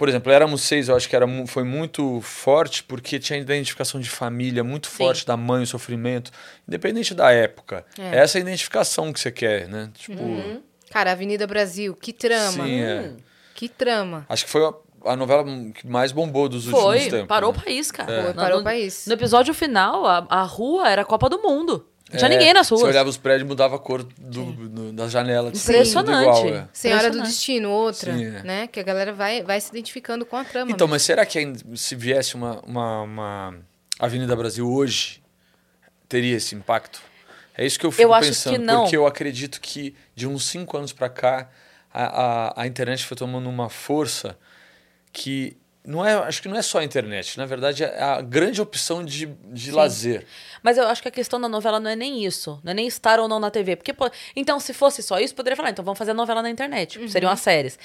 por 0.00 0.08
exemplo, 0.08 0.32
Éramos 0.32 0.62
Seis, 0.62 0.88
eu 0.88 0.96
acho 0.96 1.06
que 1.06 1.14
era, 1.14 1.26
foi 1.46 1.62
muito 1.62 2.22
forte 2.22 2.82
porque 2.82 3.18
tinha 3.18 3.38
identificação 3.38 4.00
de 4.00 4.08
família 4.08 4.64
muito 4.64 4.86
Sim. 4.86 4.96
forte 4.96 5.26
da 5.26 5.36
mãe, 5.36 5.62
o 5.62 5.66
sofrimento, 5.66 6.30
independente 6.66 7.12
da 7.12 7.30
época. 7.30 7.84
É. 7.98 8.16
É 8.16 8.20
essa 8.20 8.38
a 8.38 8.40
identificação 8.40 9.12
que 9.12 9.20
você 9.20 9.30
quer, 9.30 9.68
né? 9.68 9.90
Tipo, 9.92 10.22
Cara, 10.90 11.12
Avenida 11.12 11.46
Brasil, 11.46 11.94
que 11.94 12.14
trama. 12.14 12.64
sim, 12.64 12.80
é. 12.80 13.12
Que 13.54 13.68
trama. 13.68 14.24
Acho 14.26 14.46
que 14.46 14.50
foi 14.50 14.64
a, 14.64 15.12
a 15.12 15.14
novela 15.16 15.44
que 15.74 15.86
mais 15.86 16.12
bombou 16.12 16.48
dos 16.48 16.64
últimos 16.66 16.82
Foi, 16.82 17.10
tempos. 17.10 17.28
parou 17.28 17.52
né? 17.52 17.58
o 17.58 17.62
país, 17.62 17.92
cara. 17.92 18.22
Foi, 18.22 18.28
No- 18.30 18.34
parou 18.36 18.56
no- 18.56 18.60
o 18.62 18.64
país. 18.64 19.04
No 19.06 19.12
episódio 19.12 19.52
final, 19.52 20.06
a, 20.06 20.26
a 20.30 20.42
rua 20.44 20.88
era 20.88 21.02
a 21.02 21.04
Copa 21.04 21.28
do 21.28 21.42
Mundo. 21.42 21.86
Não 22.10 22.18
tinha 22.18 22.26
É, 22.26 22.28
ninguém 22.36 22.52
nas 22.52 22.66
Você 22.68 22.74
ruas. 22.74 22.88
olhava 22.88 23.08
os 23.08 23.16
prédios 23.16 23.46
mudava 23.48 23.76
a 23.76 23.78
cor 23.78 24.02
do, 24.02 24.44
do- 24.52 24.92
das 24.92 25.10
janelas. 25.12 25.52
tipo, 25.58 25.70
Impressionante. 25.70 26.24
tudo 26.36 26.48
igual, 26.48 26.62
é. 26.64 26.68
Senhora 26.72 27.02
do 27.02 27.06
Impressionante. 27.18 27.28
Destino, 27.28 27.70
outra, 27.70 28.12
Sim, 28.16 28.24
é. 28.24 28.42
né? 28.42 28.66
Que 28.66 28.80
a 28.80 28.82
galera 28.82 29.12
vai, 29.12 29.42
vai 29.42 29.60
se 29.60 29.70
identificando 29.70 30.26
com 30.26 30.36
a 30.36 30.44
trama. 30.44 30.70
Então, 30.70 30.86
mesmo. 30.86 30.94
mas 30.94 31.02
será 31.02 31.24
que 31.24 31.52
se 31.76 31.94
viesse 31.94 32.34
uma, 32.34 32.60
uma, 32.62 33.02
uma 33.02 33.54
Avenida 33.98 34.34
Brasil 34.34 34.68
hoje, 34.70 35.22
teria 36.08 36.36
esse 36.36 36.54
impacto? 36.54 37.00
É 37.56 37.64
isso 37.64 37.78
que 37.78 37.86
eu 37.86 37.90
fico 37.90 38.02
Eu 38.02 38.14
acho 38.14 38.28
pensando, 38.28 38.52
que 38.54 38.58
não. 38.58 38.82
porque 38.82 38.96
eu 38.96 39.06
acredito 39.06 39.60
que 39.60 39.94
de 40.14 40.26
uns 40.26 40.44
cinco 40.46 40.76
anos 40.76 40.92
para 40.92 41.08
cá, 41.08 41.48
a, 41.92 42.04
a, 42.58 42.62
a 42.62 42.66
internet 42.66 43.04
foi 43.04 43.16
tomando 43.16 43.48
uma 43.48 43.68
força 43.68 44.38
que 45.12 45.56
não 45.84 46.04
é, 46.04 46.14
acho 46.14 46.42
que 46.42 46.48
não 46.48 46.56
é 46.56 46.62
só 46.62 46.78
a 46.78 46.84
internet, 46.84 47.38
na 47.38 47.46
verdade 47.46 47.82
é 47.84 48.02
a 48.02 48.20
grande 48.20 48.60
opção 48.60 49.02
de, 49.04 49.26
de 49.26 49.72
lazer. 49.72 50.26
Mas 50.62 50.76
eu 50.76 50.86
acho 50.86 51.00
que 51.00 51.08
a 51.08 51.10
questão 51.10 51.40
da 51.40 51.48
novela 51.48 51.80
não 51.80 51.90
é 51.90 51.96
nem 51.96 52.24
isso. 52.24 52.60
Não 52.62 52.72
é 52.72 52.74
nem 52.74 52.86
estar 52.86 53.18
ou 53.18 53.26
não 53.26 53.40
na 53.40 53.50
TV. 53.50 53.76
Porque, 53.76 53.92
pô, 53.94 54.10
então, 54.36 54.60
se 54.60 54.74
fosse 54.74 55.02
só 55.02 55.18
isso, 55.18 55.34
poderia 55.34 55.56
falar, 55.56 55.70
então 55.70 55.82
vamos 55.84 55.96
fazer 55.98 56.12
novela 56.12 56.42
na 56.42 56.50
internet. 56.50 56.98
Uhum. 56.98 57.08
Seriam 57.08 57.32
as 57.32 57.40
séries. 57.40 57.78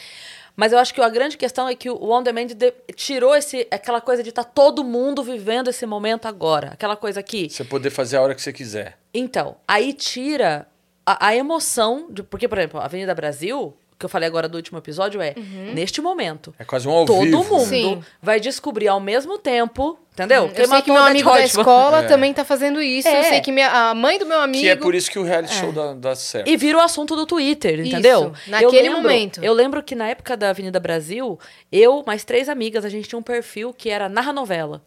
Mas 0.57 0.73
eu 0.73 0.79
acho 0.79 0.93
que 0.93 1.01
a 1.01 1.07
grande 1.09 1.37
questão 1.37 1.67
é 1.69 1.75
que 1.75 1.89
o 1.89 2.11
On 2.11 2.21
Demand 2.21 2.47
de- 2.47 2.73
tirou 2.95 3.33
esse, 3.35 3.65
aquela 3.71 4.01
coisa 4.01 4.21
de 4.21 4.29
estar 4.29 4.43
todo 4.43 4.83
mundo 4.83 5.23
vivendo 5.23 5.69
esse 5.69 5.85
momento 5.85 6.27
agora. 6.27 6.71
Aquela 6.73 6.95
coisa 6.97 7.23
que. 7.23 7.49
Você 7.49 7.63
poder 7.63 7.89
fazer 7.91 8.17
a 8.17 8.21
hora 8.21 8.35
que 8.35 8.41
você 8.41 8.51
quiser. 8.51 8.97
Então, 9.13 9.55
aí 9.67 9.93
tira 9.93 10.67
a, 11.05 11.27
a 11.27 11.35
emoção. 11.35 12.07
De, 12.09 12.23
porque, 12.23 12.47
por 12.47 12.57
exemplo, 12.57 12.79
a 12.79 12.85
Avenida 12.85 13.15
Brasil, 13.15 13.75
que 13.97 14.05
eu 14.05 14.09
falei 14.09 14.27
agora 14.27 14.47
do 14.49 14.55
último 14.57 14.77
episódio, 14.77 15.21
é 15.21 15.33
neste 15.73 16.01
momento. 16.01 16.53
É 16.59 16.63
quase 16.65 16.87
um 16.87 16.91
ao 16.91 17.05
Todo 17.05 17.21
vivo. 17.21 17.43
mundo 17.43 17.65
Sim. 17.65 18.03
vai 18.21 18.39
descrebrir 18.39 18.89
ao 18.91 18.99
mesmo 18.99 19.37
tempo, 19.37 19.97
entendeu? 20.13 20.51
Eu 20.55 20.67
sei 20.67 20.81
que 20.81 20.91
meu 20.91 21.01
amigo 21.01 21.29
da 21.31 21.43
escola 21.45 21.99
É. 21.99 22.07
também 22.07 22.33
tá 22.33 22.43
fazendo 22.43 22.81
isso. 22.81 23.07
Eu 23.07 23.13
É. 23.15 23.23
sei 23.23 23.41
que 23.41 23.51
minha, 23.51 23.69
a 23.69 23.93
mãe 23.95 24.19
do 24.19 24.25
meu 24.25 24.39
amigo. 24.41 24.61
Que 24.63 24.69
é 24.69 24.75
por 24.75 24.93
isso 24.93 25.09
que 25.09 25.17
o 25.17 25.23
reality 25.23 25.53
show 25.53 25.71
dá, 25.71 25.93
dá 25.93 26.15
certo. 26.15 26.49
E 26.49 26.57
vira 26.57 26.77
o 26.77 26.81
assunto 26.81 27.15
do 27.15 27.25
Twitter, 27.25 27.79
Isso, 27.79 27.87
entendeu? 27.89 28.33
naquele 28.47 28.77
eu 28.77 28.81
lembro, 28.83 29.01
momento. 29.01 29.43
Eu 29.43 29.53
lembro 29.53 29.81
que 29.81 29.95
na 29.95 30.07
época 30.09 30.35
da 30.35 30.49
Avenida 30.49 30.79
Brasil, 30.79 31.39
eu, 31.71 32.03
mais 32.05 32.23
três 32.23 32.49
amigas, 32.49 32.83
a 32.85 32.89
gente 32.89 33.07
tinha 33.07 33.19
um 33.19 33.23
perfil 33.23 33.73
que 33.73 33.89
era 33.89 34.09
narra 34.09 34.33
novela. 34.33 34.81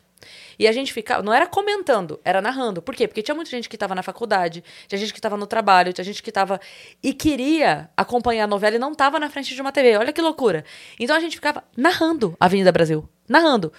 E 0.58 0.66
a 0.66 0.72
gente 0.72 0.92
ficava, 0.92 1.22
não 1.22 1.32
era 1.32 1.46
comentando, 1.46 2.18
era 2.24 2.40
narrando. 2.42 2.82
Por 2.82 2.94
quê? 2.94 3.06
Porque 3.06 3.22
tinha 3.22 3.34
muita 3.34 3.50
gente 3.50 3.68
que 3.68 3.76
estava 3.76 3.94
na 3.94 4.02
faculdade, 4.02 4.64
tinha 4.88 4.98
gente 4.98 5.12
que 5.12 5.18
estava 5.18 5.36
no 5.36 5.46
trabalho, 5.46 5.92
tinha 5.92 6.04
gente 6.04 6.22
que 6.22 6.30
estava 6.30 6.60
e 7.02 7.14
queria 7.14 7.88
acompanhar 7.96 8.44
a 8.44 8.46
novela 8.48 8.74
e 8.76 8.78
não 8.78 8.92
estava 8.92 9.20
na 9.20 9.30
frente 9.30 9.54
de 9.54 9.60
uma 9.60 9.70
TV. 9.70 9.96
Olha 9.96 10.12
que 10.12 10.20
loucura. 10.20 10.64
Então 10.98 11.14
a 11.14 11.20
gente 11.20 11.36
ficava 11.36 11.62
narrando 11.76 12.36
a 12.40 12.46
Avenida 12.46 12.72
Brasil, 12.72 13.08
narrando. 13.28 13.72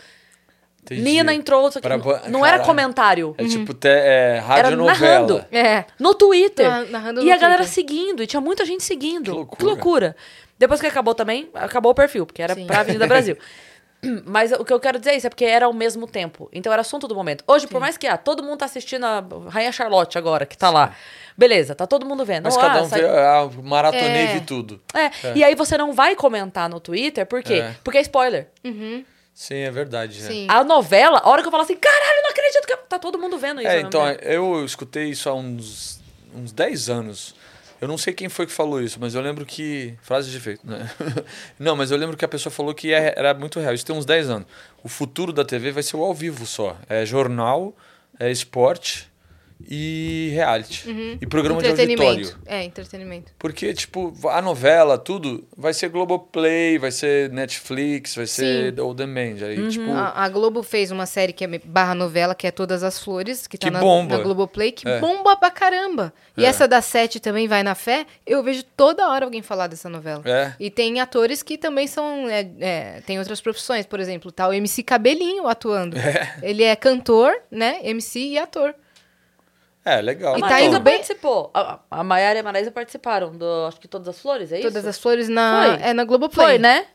Entendi. 0.82 1.02
Nina 1.02 1.34
entrou. 1.34 1.68
isso 1.68 1.78
aqui. 1.78 1.88
Pra 1.88 1.98
ba- 1.98 2.24
não 2.30 2.46
era 2.46 2.60
comentário. 2.60 3.36
É 3.38 3.46
tipo 3.46 3.74
te, 3.74 3.88
é, 3.90 4.38
Era 4.38 4.42
rádio 4.42 4.78
narrando. 4.86 5.34
novela. 5.34 5.48
É. 5.52 5.86
No 6.00 6.16
Twitter. 6.16 6.68
Na- 6.70 6.84
narrando 6.86 7.22
e 7.22 7.26
no 7.26 7.32
a 7.34 7.38
galera 7.38 7.64
Twitter. 7.64 7.74
seguindo. 7.74 8.24
E 8.24 8.28
tinha 8.28 8.40
muita 8.42 8.66
gente 8.66 8.84
seguindo. 8.84 9.26
Que 9.26 9.32
Que 9.32 9.36
loucura. 9.36 9.66
loucura. 9.68 10.16
Depois 10.58 10.80
que 10.80 10.88
acabou 10.88 11.14
também, 11.14 11.50
acabou 11.54 11.92
o 11.92 11.96
perfil, 11.96 12.26
porque 12.26 12.42
era 12.42 12.56
Sim. 12.56 12.66
pra 12.66 12.80
Avenida 12.80 13.06
Brasil. 13.06 13.38
Mas 14.26 14.52
o 14.52 14.64
que 14.64 14.72
eu 14.72 14.80
quero 14.80 14.98
dizer 15.00 15.12
é 15.12 15.16
isso, 15.18 15.28
é 15.28 15.30
porque 15.30 15.46
era 15.46 15.66
ao 15.66 15.74
mesmo 15.74 16.08
tempo. 16.08 16.50
Então 16.54 16.72
era 16.72 16.82
assunto 16.82 17.08
do 17.08 17.16
momento. 17.16 17.44
Hoje, 17.48 17.68
por 17.68 17.80
mais 17.82 17.98
que 17.98 18.08
ah, 18.08 18.18
todo 18.18 18.42
mundo 18.44 18.58
tá 18.58 18.66
assistindo 18.66 19.06
a 19.06 19.24
Rainha 19.50 19.72
Charlotte 19.72 20.18
agora, 20.18 20.46
que 20.46 20.58
tá 20.58 20.70
lá. 20.70 20.96
Beleza, 21.38 21.74
tá 21.76 21.86
todo 21.88 22.06
mundo 22.06 22.26
vendo. 22.26 22.44
Mas 22.46 22.58
Ah, 22.58 22.62
cada 22.62 22.84
um 22.84 22.90
sai- 22.90 23.02
vê, 23.02 23.08
ah, 23.08 23.50
maratonei 23.64 24.28
É. 24.28 24.36
e 24.38 24.42
tudo. 24.42 24.82
É, 24.94 25.36
e 25.38 25.44
aí 25.44 25.56
você 25.56 25.78
não 25.78 25.94
vai 25.94 26.16
comentar 26.16 26.70
no 26.70 26.80
Twitter, 26.80 27.26
por 27.26 27.42
quê? 27.44 27.56
É. 27.56 27.76
Porque 27.84 27.98
é 27.98 28.02
spoiler. 28.02 28.50
Sim, 29.34 29.56
é 29.60 29.72
verdade. 29.72 30.22
né? 30.22 30.28
Sim. 30.28 30.48
A 30.50 30.64
novela, 30.66 31.20
a 31.24 31.30
hora 31.30 31.42
que 31.42 31.48
eu 31.48 31.52
falo 31.52 31.64
assim, 31.64 31.76
caralho, 31.78 32.24
não 32.24 32.30
acredito 32.32 32.66
que 32.68 32.76
tá 32.90 33.00
todo 33.00 33.18
mundo 33.18 33.38
vendo 33.38 33.62
isso. 33.62 33.70
É, 33.70 33.80
então, 33.80 34.06
eu 34.22 34.66
escutei 34.66 35.06
isso 35.10 35.30
há 35.30 35.34
uns, 35.34 36.02
uns 36.36 36.52
10 36.52 36.90
anos. 36.90 37.36
Eu 37.82 37.88
não 37.88 37.98
sei 37.98 38.14
quem 38.14 38.28
foi 38.30 38.46
que 38.46 38.52
falou 38.52 38.82
isso, 38.82 39.00
mas 39.00 39.16
eu 39.16 39.22
lembro 39.22 39.46
que. 39.46 39.94
Frase 40.02 40.30
de 40.30 40.38
efeito, 40.38 40.68
né? 40.68 40.90
Não, 41.58 41.76
mas 41.76 41.92
eu 41.92 41.98
lembro 41.98 42.18
que 42.18 42.26
a 42.26 42.28
pessoa 42.28 42.52
falou 42.52 42.74
que 42.74 42.94
é- 42.94 43.14
era 43.18 43.34
muito 43.34 43.60
real. 43.60 43.74
Isso 43.74 43.86
tem 43.86 43.96
uns 43.96 44.06
10 44.06 44.30
anos. 44.30 44.48
O 44.84 44.90
futuro 44.90 45.32
da 45.32 45.46
TV 45.46 45.72
vai 45.72 45.82
ser 45.84 45.96
o 45.96 46.04
ao 46.04 46.14
vivo 46.14 46.46
só. 46.46 46.78
É 46.90 47.06
jornal, 47.06 47.74
é 48.20 48.30
esporte 48.30 49.09
e 49.68 50.30
reality. 50.34 51.18
E 51.22 51.26
programa 51.28 51.62
de 51.62 51.68
auditório. 51.70 51.94
Entretenimento. 51.94 52.40
É, 52.46 52.64
entretenimento. 52.64 53.32
Porque, 53.38 53.74
tipo, 53.74 54.14
a 54.30 54.42
novela, 54.42 54.98
tudo, 54.98 55.48
vai 55.58 55.74
ser 55.74 55.90
Globoplay, 55.90 56.78
vai 56.78 56.92
ser 56.92 57.30
Netflix, 57.32 58.16
vai 58.16 58.26
ser 58.26 58.80
On 58.80 58.94
Demand. 58.96 59.36
Aí, 59.44 59.60
Uhum. 59.60 59.70
tipo. 59.70 59.92
A, 59.92 60.24
a 60.24 60.30
Globo 60.30 60.64
fez 60.64 60.92
uma 60.92 61.06
série 61.06 61.34
que 61.34 61.44
é 61.44 61.48
barra 61.66 61.94
novela, 61.94 62.34
que 62.34 62.48
é 62.48 62.52
Todas 62.52 62.84
as 62.84 63.00
Flores, 63.04 63.48
que 63.48 63.58
tá 63.58 63.68
Que 63.68 63.72
na, 63.74 63.80
bomba. 63.80 64.18
na 64.18 64.24
Globoplay, 64.24 64.72
que 64.72 64.88
É. 64.88 65.00
bomba 65.00 65.36
pra 65.36 65.52
caramba. 65.52 66.14
E 66.38 66.46
É. 66.46 66.48
essa 66.48 66.68
da 66.68 66.82
Sete 66.82 67.20
também 67.20 67.48
vai 67.48 67.62
na 67.64 67.76
fé, 67.76 68.06
eu 68.26 68.42
vejo 68.42 68.64
toda 68.78 69.10
hora 69.10 69.26
alguém 69.26 69.42
falar 69.42 69.68
dessa 69.68 69.90
novela. 69.90 70.22
É. 70.26 70.54
E 70.60 70.70
tem 70.72 71.00
atores 71.02 71.44
que 71.44 71.58
também 71.58 71.86
são. 71.88 72.28
É, 72.30 72.48
é, 72.60 73.02
tem 73.06 73.20
outras 73.20 73.42
profissões, 73.42 73.86
por 73.86 74.00
exemplo, 74.00 74.32
tá 74.32 74.48
o 74.48 74.54
MC 74.54 74.84
Cabelinho 74.84 75.48
atuando. 75.48 75.98
Ele 76.42 76.64
é 76.64 76.76
cantor, 76.76 77.34
né? 77.52 77.80
MC 77.84 78.20
e 78.20 78.38
ator. 78.38 78.74
É, 79.98 80.02
legal. 80.02 80.38
E 80.38 80.44
A 80.44 80.48
tá 80.48 80.62
indo 80.62 80.80
bem- 80.80 80.96
participou. 80.96 81.50
A, 81.54 81.80
a 81.90 82.04
Maiara 82.04 82.38
e 82.38 82.42
a 82.42 82.44
Maraísa 82.44 82.72
participaram 82.72 83.32
do, 83.32 83.46
acho 83.68 83.80
que 83.80 83.88
Todas 83.88 84.08
as 84.08 84.20
Flores, 84.20 84.52
é 84.52 84.60
isso? 84.60 84.68
Todas 84.68 84.86
as 84.86 84.98
flores 84.98 85.28
na, 85.30 85.78
Foi. 85.78 85.88
é 85.90 85.94
na 85.94 86.04
Globoplay. 86.04 86.48
Foi, 86.48 86.58
né? 86.58 86.86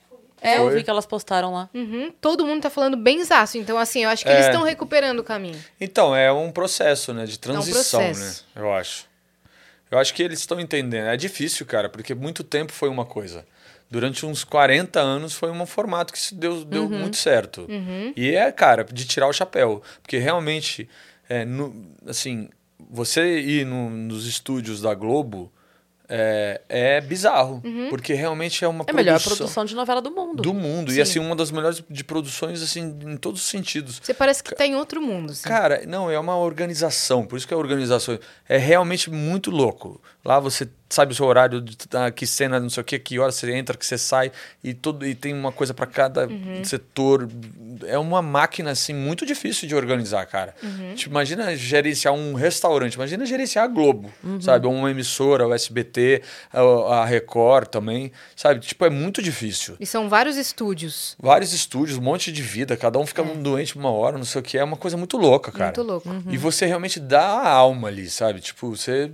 É, 0.41 0.59
eu 0.59 0.65
Foi. 0.65 0.75
vi 0.75 0.85
que 0.85 0.91
elas 0.91 1.07
postaram 1.07 1.55
lá. 1.55 1.71
Uhum, 1.73 2.12
todo 2.21 2.45
mundo 2.45 2.61
tá 2.62 2.69
falando 2.71 2.97
benzaço. 2.99 3.57
Então, 3.57 3.79
assim, 3.79 4.05
eu 4.05 4.11
acho 4.11 4.25
que 4.25 4.29
É. 4.31 4.35
eles 4.35 4.47
estão 4.47 4.62
recuperando 4.62 5.21
o 5.21 5.25
caminho. 5.25 5.59
Então, 5.81 6.15
é 6.15 6.31
um 6.31 6.51
processo, 6.53 7.15
né? 7.15 7.25
De 7.25 7.39
transição, 7.39 8.01
processo. 8.01 8.45
né? 8.55 8.62
Eu 8.62 8.73
acho. 8.75 9.07
Eu 9.91 9.99
acho 9.99 10.12
que 10.12 10.23
eles 10.23 10.41
estão 10.41 10.61
entendendo. 10.61 11.07
É 11.07 11.16
difícil, 11.16 11.65
cara, 11.65 11.89
porque 11.89 12.15
muito 12.15 12.45
tempo 12.45 12.73
foi 12.73 12.89
uma 12.91 13.07
coisa. 13.07 13.47
Durante 13.91 14.27
uns 14.27 14.45
40 14.45 14.99
anos 15.01 15.33
foi 15.35 15.51
um 15.51 15.65
formato 15.66 16.12
que 16.12 16.19
se 16.19 16.35
deu, 16.35 16.65
deu 16.65 16.89
muito 16.91 17.16
certo. 17.16 17.66
E 18.16 18.35
é, 18.35 18.51
cara, 18.53 18.85
de 18.85 19.07
tirar 19.07 19.29
o 19.29 19.33
chapéu. 19.33 19.83
Porque 20.03 20.19
realmente, 20.19 20.89
é, 21.29 21.45
no- 21.45 21.87
assim, 22.07 22.49
você 22.91 23.39
ir 23.41 23.65
no- 23.67 23.91
nos 23.91 24.27
estúdios 24.27 24.81
da 24.81 24.95
Globo 24.95 25.53
é, 26.09 26.61
é 26.69 27.01
bizarro. 27.01 27.63
Porque 27.89 28.13
realmente 28.13 28.63
é 28.65 28.69
uma 28.69 28.85
É 28.87 28.91
a 28.91 28.95
melhor 28.95 29.15
produção 29.15 29.37
produção 29.37 29.65
de 29.65 29.75
novela 29.75 30.03
do 30.03 30.11
mundo. 30.11 30.43
do 30.43 30.53
mundo. 30.53 30.91
E 30.93 30.97
Sim. 30.97 31.01
assim, 31.01 31.19
uma 31.19 31.35
das 31.35 31.51
melhores 31.51 31.83
de 31.89 32.05
produções, 32.05 32.63
assim, 32.63 32.81
em 33.07 33.17
todos 33.17 33.41
os 33.41 33.47
sentidos. 33.49 34.01
Você 34.03 34.13
parece 34.13 34.45
que 34.45 34.55
tá 34.55 34.67
em 34.67 34.75
outro 34.75 35.01
mundo. 35.01 35.33
Assim. 35.33 35.49
Cara, 35.49 35.83
não, 35.87 36.11
é 36.11 36.19
uma 36.19 36.37
organização, 36.37 37.25
por 37.25 37.37
isso 37.39 37.49
que 37.49 37.55
é 37.55 37.57
organização. 37.57 38.19
É 38.47 38.59
realmente 38.59 39.11
muito 39.11 39.51
louco. 39.51 40.01
Lá 40.25 40.41
você 40.41 40.69
sabe 40.95 41.13
o 41.13 41.15
seu 41.15 41.27
horário, 41.27 41.61
de, 41.61 41.77
ah, 41.93 42.11
que 42.11 42.27
cena, 42.27 42.61
não 42.61 42.71
sei 42.71 42.81
o 42.81 42.85
que, 42.85 42.99
que 42.99 43.19
hora 43.19 43.33
você 43.33 43.53
entra, 43.53 43.77
que 43.77 43.85
você 43.85 43.99
sai, 43.99 44.31
e, 44.63 44.73
todo, 44.73 45.05
e 45.05 45.15
tem 45.15 45.35
uma 45.35 45.51
coisa 45.51 45.75
para 45.75 45.87
cada 45.87 46.29
setor. 46.63 47.29
É 47.87 47.99
uma 47.99 48.23
máquina, 48.23 48.71
assim, 48.71 48.95
muito 48.95 49.27
difícil 49.27 49.69
de 49.69 49.75
organizar, 49.75 50.25
cara. 50.27 50.55
Tipo, 50.95 51.11
imagina 51.11 51.55
gerenciar 51.57 52.15
um 52.15 52.35
restaurante, 52.35 52.95
imagina 52.95 53.27
gerenciar 53.27 53.65
a 53.65 53.69
Globo, 53.69 54.11
sabe? 54.41 54.67
Ou 54.67 54.73
uma 54.73 54.91
emissora, 54.91 55.47
o 55.47 55.53
SBT, 55.53 56.23
a, 56.53 57.05
Record 57.05 57.69
também, 57.69 58.13
sabe? 58.37 58.61
Tipo, 58.61 58.85
é 58.85 58.91
muito 58.91 59.21
difícil. 59.21 59.77
E 59.81 59.87
são 59.87 60.09
vários 60.09 60.37
estúdios. 60.37 61.17
Vários 61.19 61.53
estúdios, 61.53 61.99
um 61.99 62.03
monte 62.03 62.31
de 62.31 62.43
vida, 62.43 62.77
cada 62.77 62.99
um 62.99 63.07
fica 63.07 63.23
doente 63.23 63.77
uma 63.77 63.91
hora, 63.91 64.17
não 64.17 64.25
sei 64.25 64.41
o 64.41 64.45
que. 64.45 64.57
É 64.57 64.65
uma 64.65 64.77
coisa 64.77 64.97
muito 64.97 65.17
louca, 65.17 65.51
cara. 65.51 65.67
Muito 65.77 65.83
louco. 65.83 66.09
E 66.31 66.37
você 66.37 66.67
realmente 66.67 67.01
dá 67.01 67.27
a 67.27 67.51
alma 67.51 67.89
ali, 67.89 68.09
sabe? 68.09 68.41
Tipo, 68.41 68.77
você, 68.77 69.11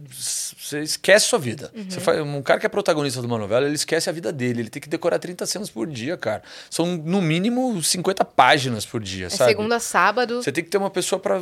você 0.59 0.87
esquece 1.01 1.27
sua 1.27 1.39
vida. 1.39 1.70
Uhum. 1.74 1.86
Você 1.89 1.98
faz, 1.98 2.20
um 2.20 2.43
cara 2.43 2.60
que 2.60 2.66
é 2.66 2.68
protagonista 2.68 3.20
de 3.20 3.27
uma 3.27 3.39
novela, 3.39 3.64
ele 3.66 3.74
esquece 3.74 4.09
a 4.10 4.12
vida 4.12 4.31
dele. 4.31 4.60
Ele 4.60 4.68
tem 4.70 4.81
que 4.82 4.89
decorar 4.89 5.18
30 5.18 5.47
cenas 5.47 5.70
por 5.70 5.86
dia, 5.86 6.16
cara. 6.16 6.43
São, 6.68 6.85
no 6.97 7.22
mínimo, 7.22 7.82
50 7.82 8.24
páginas 8.24 8.85
por 8.85 9.01
dia, 9.02 9.27
É 9.27 9.31
sabe? 9.31 9.51
segunda 9.51 9.77
a 9.77 9.81
sábado. 9.81 10.43
Você 10.43 10.52
tem 10.52 10.62
que 10.62 10.68
ter 10.70 10.77
uma 10.78 10.90
pessoa 10.90 11.18
pra 11.18 11.40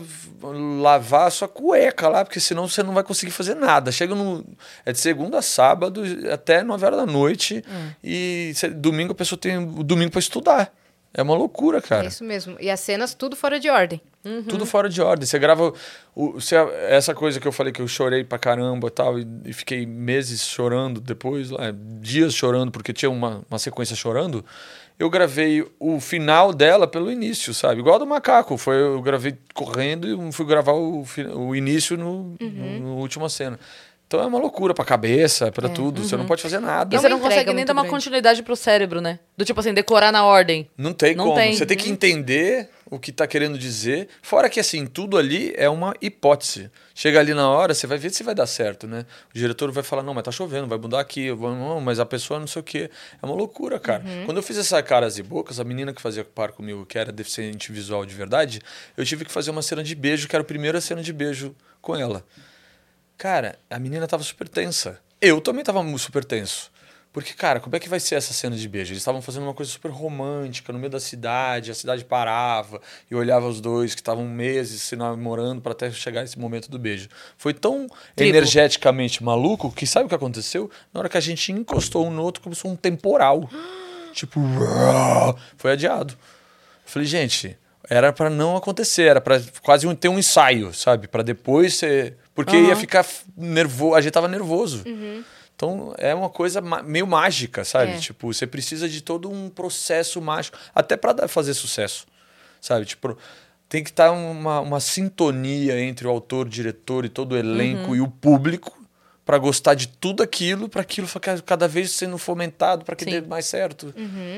lavar 0.80 1.26
a 1.26 1.30
sua 1.30 1.48
cueca 1.48 2.09
lá, 2.09 2.24
porque 2.24 2.40
senão 2.40 2.68
você 2.68 2.82
não 2.82 2.94
vai 2.94 3.02
conseguir 3.02 3.32
fazer 3.32 3.55
nada. 3.55 3.90
Chega 3.93 4.14
no. 4.14 4.44
É 4.86 4.93
de 4.93 4.98
segunda 4.98 5.39
a 5.39 5.43
sábado 5.43 6.02
até 6.32 6.62
9 6.62 6.85
horas 6.86 6.98
da 7.01 7.06
noite. 7.06 7.64
Hum. 7.68 7.90
E 8.02 8.52
cê- 8.55 8.68
domingo 8.68 9.12
a 9.12 9.14
pessoa 9.14 9.39
tem 9.39 9.59
o 9.59 9.82
domingo 9.82 10.10
pra 10.12 10.20
estudar. 10.20 10.72
É 11.12 11.22
uma 11.22 11.35
loucura, 11.35 11.80
cara. 11.80 12.05
É 12.05 12.09
isso 12.09 12.22
mesmo. 12.24 12.56
E 12.60 12.70
as 12.70 12.80
cenas 12.80 13.14
tudo 13.14 13.35
fora 13.35 13.59
de 13.59 13.68
ordem. 13.70 14.01
Tudo 14.47 14.66
fora 14.66 14.89
de 14.90 15.01
ordem. 15.01 15.24
Você 15.26 15.39
grava. 15.39 15.72
O, 16.14 16.32
você- 16.32 16.55
essa 16.89 17.14
coisa 17.14 17.40
que 17.40 17.48
eu 17.48 17.52
falei 17.52 17.72
que 17.72 17.80
eu 17.80 17.89
chorei 17.89 18.22
pra 18.24 18.39
caramba 18.39 18.90
tal, 18.90 19.18
e, 19.18 19.26
e 19.47 19.52
fiquei 19.55 19.86
meses 19.86 20.43
chorando 20.47 21.01
depois, 21.01 21.48
lá, 21.51 21.72
dias 22.01 22.35
chorando, 22.35 22.70
porque 22.70 22.93
tinha 22.93 23.10
uma, 23.10 23.43
uma 23.51 23.59
sequência 23.59 23.97
chorando. 23.97 24.44
Eu 24.98 25.09
gravei 25.09 25.64
o 25.78 26.01
final 26.01 26.52
dela 26.52 26.86
pelo 26.86 27.10
início, 27.10 27.55
sabe? 27.55 27.80
Igual 27.80 27.98
do 28.01 28.06
macaco. 28.06 28.59
Foi, 28.59 28.74
eu 28.76 29.01
gravei 29.01 29.39
correndo 29.55 30.28
e 30.28 30.32
fui 30.32 30.44
gravar 30.44 30.72
o, 30.72 31.05
o 31.36 31.55
início 31.56 31.97
no, 31.97 32.35
no, 32.40 32.80
no 32.80 32.97
última 32.97 33.28
cena. 33.28 33.59
Então 34.09 34.20
é 34.20 34.26
uma 34.26 34.39
loucura 34.39 34.72
pra 34.72 34.86
cabeça, 34.86 35.52
pra 35.52 35.68
tudo. 35.68 36.02
Você 36.02 36.16
não 36.16 36.24
pode 36.24 36.40
fazer 36.40 36.60
nada. 36.60 36.94
E 36.94 36.97
É 36.97 37.01
você 37.01 37.10
não 37.10 37.20
consegue 37.20 37.52
nem 37.52 37.62
dar 37.66 37.74
uma 37.74 37.82
grande. 37.82 37.94
continuidade 37.94 38.43
pro 38.43 38.56
cérebro, 38.56 39.02
né? 39.02 39.18
Do 39.36 39.44
tipo 39.44 39.60
assim, 39.60 39.74
decorar 39.74 40.10
na 40.10 40.24
ordem. 40.24 40.66
Não 40.78 40.94
tem 40.94 41.14
Não 41.14 41.26
como. 41.26 41.36
tem. 41.36 41.55
Você 41.55 41.66
tem 41.66 41.76
que 41.76 41.90
entender 41.90 42.70
o 42.90 42.98
que 42.98 43.12
tá 43.12 43.26
querendo 43.26 43.59
dizer. 43.59 44.09
Fora 44.22 44.48
que, 44.48 44.59
assim, 44.59 44.86
tudo 44.86 45.18
ali 45.18 45.52
é 45.59 45.68
uma 45.68 45.94
hipótese. 46.01 46.70
Chega 46.94 47.20
ali 47.20 47.35
na 47.35 47.51
hora, 47.51 47.74
você 47.74 47.86
vai 47.86 47.98
ver 47.98 48.09
se 48.10 48.22
vai 48.22 48.35
dar 48.35 48.47
certo, 48.47 48.86
né? 48.86 49.05
O 49.35 49.39
diretor 49.39 49.70
vai 49.70 49.82
falar, 49.82 50.02
não, 50.02 50.14
mas 50.14 50.24
tá 50.24 50.30
chovendo, 50.32 50.66
vai 50.66 50.78
mudar 50.78 51.01
aqui. 51.01 51.30
Não, 51.30 51.78
mas 51.78 52.01
a 52.01 52.06
pessoa 52.06 52.40
não 52.40 52.47
sei 52.47 52.60
o 52.60 52.62
quê. 52.62 52.90
É 53.22 53.26
uma 53.26 53.35
loucura, 53.35 53.78
cara. 53.78 54.02
Quando 54.24 54.39
eu 54.39 54.43
fiz 54.43 54.56
essa 54.56 54.82
Caras 54.82 55.18
e 55.18 55.22
Bocas, 55.22 55.60
a 55.60 55.64
menina 55.64 55.93
que 55.93 56.01
fazia 56.01 56.24
par 56.24 56.52
comigo, 56.52 56.86
que 56.86 56.98
era 56.98 57.12
deficiente 57.12 57.70
visual 57.70 58.06
de 58.06 58.14
verdade, 58.14 58.62
eu 58.97 59.05
tive 59.05 59.26
que 59.26 59.30
fazer 59.30 59.51
uma 59.51 59.60
cena 59.60 59.85
de 59.85 59.94
beijo, 59.94 60.26
que 60.26 60.35
era 60.35 60.40
a 60.43 60.47
primeira 60.47 60.80
cena 60.80 61.02
de 61.02 61.12
beijo 61.12 61.55
com 61.82 61.94
ela. 61.94 62.24
Cara, 63.19 63.59
a 63.69 63.81
menina 63.81 64.07
tava 64.07 64.23
super 64.23 64.49
tensa. 64.49 65.01
Eu 65.20 65.40
também 65.40 65.65
tava 65.65 65.85
super 65.99 66.24
tenso. 66.24 66.70
Porque, 67.12 67.32
cara, 67.32 67.59
como 67.59 67.74
é 67.74 67.81
que 67.81 67.89
vai 67.89 67.99
ser 67.99 68.15
essa 68.15 68.32
cena 68.32 68.55
de 68.55 68.69
beijo? 68.69 68.93
Eles 68.93 69.01
estavam 69.01 69.20
fazendo 69.20 69.43
uma 69.43 69.55
coisa 69.55 69.73
super 69.73 69.90
romântica 69.90 70.73
no 70.73 70.78
meio 70.78 70.90
da 70.90 71.01
cidade, 71.01 71.73
a 71.73 71.74
cidade 71.74 72.05
parava 72.05 72.81
e 73.11 73.16
olhava 73.16 73.49
os 73.49 73.61
dois 73.61 73.93
que 73.93 74.01
estavam 74.01 74.24
meses 74.24 74.82
se 74.82 74.95
namorando 74.95 75.61
para 75.61 75.73
até 75.73 75.90
chegar 75.90 76.23
esse 76.23 76.39
momento 76.39 76.70
do 76.70 76.78
beijo. 76.78 77.09
Foi 77.36 77.53
tão 77.53 77.89
Triplo. 78.15 78.36
energeticamente 78.36 79.24
maluco 79.24 79.73
que 79.73 79.85
sabe 79.85 80.07
o 80.07 80.09
que 80.09 80.15
aconteceu? 80.15 80.70
Na 80.95 81.01
hora 81.01 81.09
que 81.09 81.16
a 81.16 81.20
gente 81.20 81.51
encostou 81.51 82.07
um 82.07 82.12
no 82.12 82.23
outro, 82.23 82.40
começou 82.40 82.70
um 82.70 82.77
temporal. 82.77 83.51
tipo, 84.15 84.40
foi 85.57 85.73
adiado. 85.73 86.16
Falei, 86.85 87.09
gente, 87.09 87.59
era 87.89 88.12
pra 88.12 88.28
não 88.31 88.56
acontecer, 88.56 89.02
era 89.05 89.20
pra 89.20 89.40
quase 89.62 89.86
um- 89.86 89.94
ter 89.94 90.09
um 90.09 90.19
ensaio, 90.19 90.73
sabe? 90.74 91.09
Pra 91.09 91.23
depois 91.23 91.74
ser. 91.74 92.16
Porque 92.35 92.56
ia 92.56 92.77
ficar 92.77 93.05
nervoso, 93.36 93.94
a 93.94 94.01
gente 94.01 94.12
tava 94.12 94.28
nervoso. 94.28 94.85
Então 95.56 95.93
é 95.98 96.15
uma 96.15 96.28
coisa 96.31 96.60
meio 96.60 97.06
mágica, 97.06 97.65
sabe? 97.65 97.93
É. 97.93 97.97
Tipo, 97.98 98.32
você 98.32 98.47
precisa 98.47 98.89
de 98.89 99.01
todo 99.02 99.28
um 99.28 99.48
processo 99.51 100.20
mágico, 100.23 100.56
até 100.73 100.97
pra 100.97 101.27
fazer 101.27 101.52
sucesso, 101.55 102.06
sabe? 102.60 102.85
Tipo, 102.86 103.19
tem 103.69 103.82
que 103.82 103.90
estar 103.90 104.12
uma, 104.12 104.60
uma 104.60 104.78
sintonia 104.81 105.81
entre 105.81 106.06
o 106.06 106.10
autor, 106.10 106.47
o 106.47 106.48
diretor 106.48 107.05
e 107.05 107.09
todo 107.09 107.32
o 107.32 107.36
elenco 107.36 107.97
e 107.97 108.01
o 108.01 108.06
público 108.09 108.77
pra 109.28 109.36
gostar 109.36 109.74
de 109.74 109.88
tudo 109.88 110.22
aquilo, 110.22 110.70
pra 110.70 110.80
aquilo 110.80 111.06
ficar 111.06 111.38
cada 111.42 111.68
vez 111.68 111.90
sendo 111.92 112.16
fomentado 112.16 112.82
para 112.82 112.96
que 112.96 113.05
Sim. 113.05 113.10
dê 113.10 113.20
mais 113.20 113.44
certo. 113.44 113.94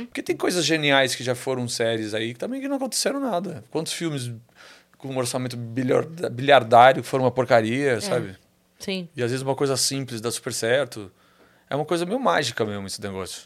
Porque 0.06 0.20
tem 0.20 0.36
coisas 0.36 0.64
geniais 0.64 1.14
que 1.14 1.22
já 1.22 1.32
foram 1.32 1.68
séries 1.68 2.12
aí 2.12 2.32
que 2.32 2.40
também 2.40 2.60
não 2.66 2.74
aconteceram 2.74 3.20
nada. 3.20 3.62
Quantos 3.70 3.92
filmes 3.92 4.32
com 4.98 5.06
um 5.06 5.16
orçamento 5.16 5.56
bilhar- 5.56 6.04
bilhardário 6.32 7.04
foram 7.04 7.22
uma 7.22 7.30
porcaria, 7.30 8.00
sabe? 8.00 8.36
Sim. 8.80 9.08
E 9.14 9.22
às 9.22 9.30
vezes 9.30 9.44
uma 9.44 9.54
coisa 9.54 9.76
simples 9.76 10.20
dá 10.20 10.28
super 10.28 10.52
certo. 10.52 11.08
É 11.70 11.76
uma 11.76 11.84
coisa 11.84 12.04
meio 12.04 12.18
mágica 12.18 12.64
mesmo 12.64 12.88
esse 12.88 13.00
negócio. 13.00 13.42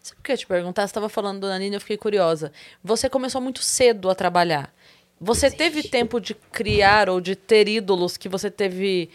Sabe 0.00 0.20
o 0.20 0.22
que 0.22 0.30
eu 0.30 0.34
ia 0.34 0.38
te 0.38 0.46
perguntar? 0.46 0.82
Você 0.82 0.90
estava 0.92 1.08
falando 1.08 1.40
da 1.48 1.58
Nina, 1.58 1.74
eu 1.74 1.80
fiquei 1.80 1.96
curiosa. 1.96 2.52
Você 2.84 3.10
começou 3.10 3.40
muito 3.40 3.64
cedo 3.64 4.08
a 4.08 4.14
trabalhar. 4.14 4.72
Você 5.20 5.50
teve 5.50 5.82
tempo 5.82 6.20
de 6.20 6.34
criar 6.52 7.08
ou 7.10 7.20
de 7.20 7.34
ter 7.34 7.66
ídolos 7.66 8.16
que 8.16 8.28
você 8.28 8.48
teve. 8.48 9.10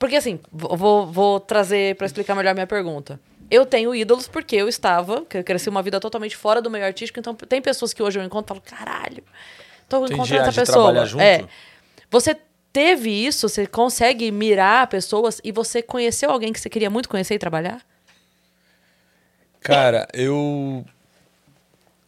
Porque 0.00 0.16
assim, 0.16 0.40
vo- 0.50 0.76
vou, 0.76 1.06
vou 1.06 1.38
trazer 1.38 1.94
pra 1.94 2.06
explicar 2.06 2.34
melhor 2.34 2.50
a 2.50 2.54
minha 2.54 2.66
pergunta. 2.66 3.20
Eu 3.50 3.64
tenho 3.66 3.94
ídolos 3.94 4.26
porque 4.26 4.56
eu 4.56 4.66
estava, 4.68 5.24
que 5.26 5.36
eu 5.38 5.44
cresci 5.44 5.68
uma 5.68 5.82
vida 5.82 6.00
totalmente 6.00 6.36
fora 6.36 6.60
do 6.62 6.70
meio 6.70 6.84
artístico, 6.84 7.20
então 7.20 7.34
tem 7.34 7.60
pessoas 7.62 7.92
que 7.92 8.02
hoje 8.02 8.18
eu 8.18 8.24
encontro 8.24 8.56
e 8.56 8.60
falo, 8.60 8.60
caralho, 8.84 9.22
tô 9.88 9.98
Entendi, 9.98 10.14
encontrando 10.14 10.42
essa 10.48 10.60
pessoa. 10.60 10.84
trabalhar 10.86 11.04
junto? 11.04 11.22
É. 11.22 11.44
Você 12.10 12.34
teve 12.72 13.10
isso? 13.10 13.48
Você 13.48 13.66
consegue 13.66 14.30
mirar 14.32 14.86
pessoas 14.86 15.40
e 15.44 15.52
você 15.52 15.82
conheceu 15.82 16.30
alguém 16.30 16.52
que 16.52 16.58
você 16.60 16.70
queria 16.70 16.88
muito 16.88 17.08
conhecer 17.08 17.34
e 17.34 17.38
trabalhar? 17.38 17.84
Cara, 19.60 20.08
eu. 20.14 20.84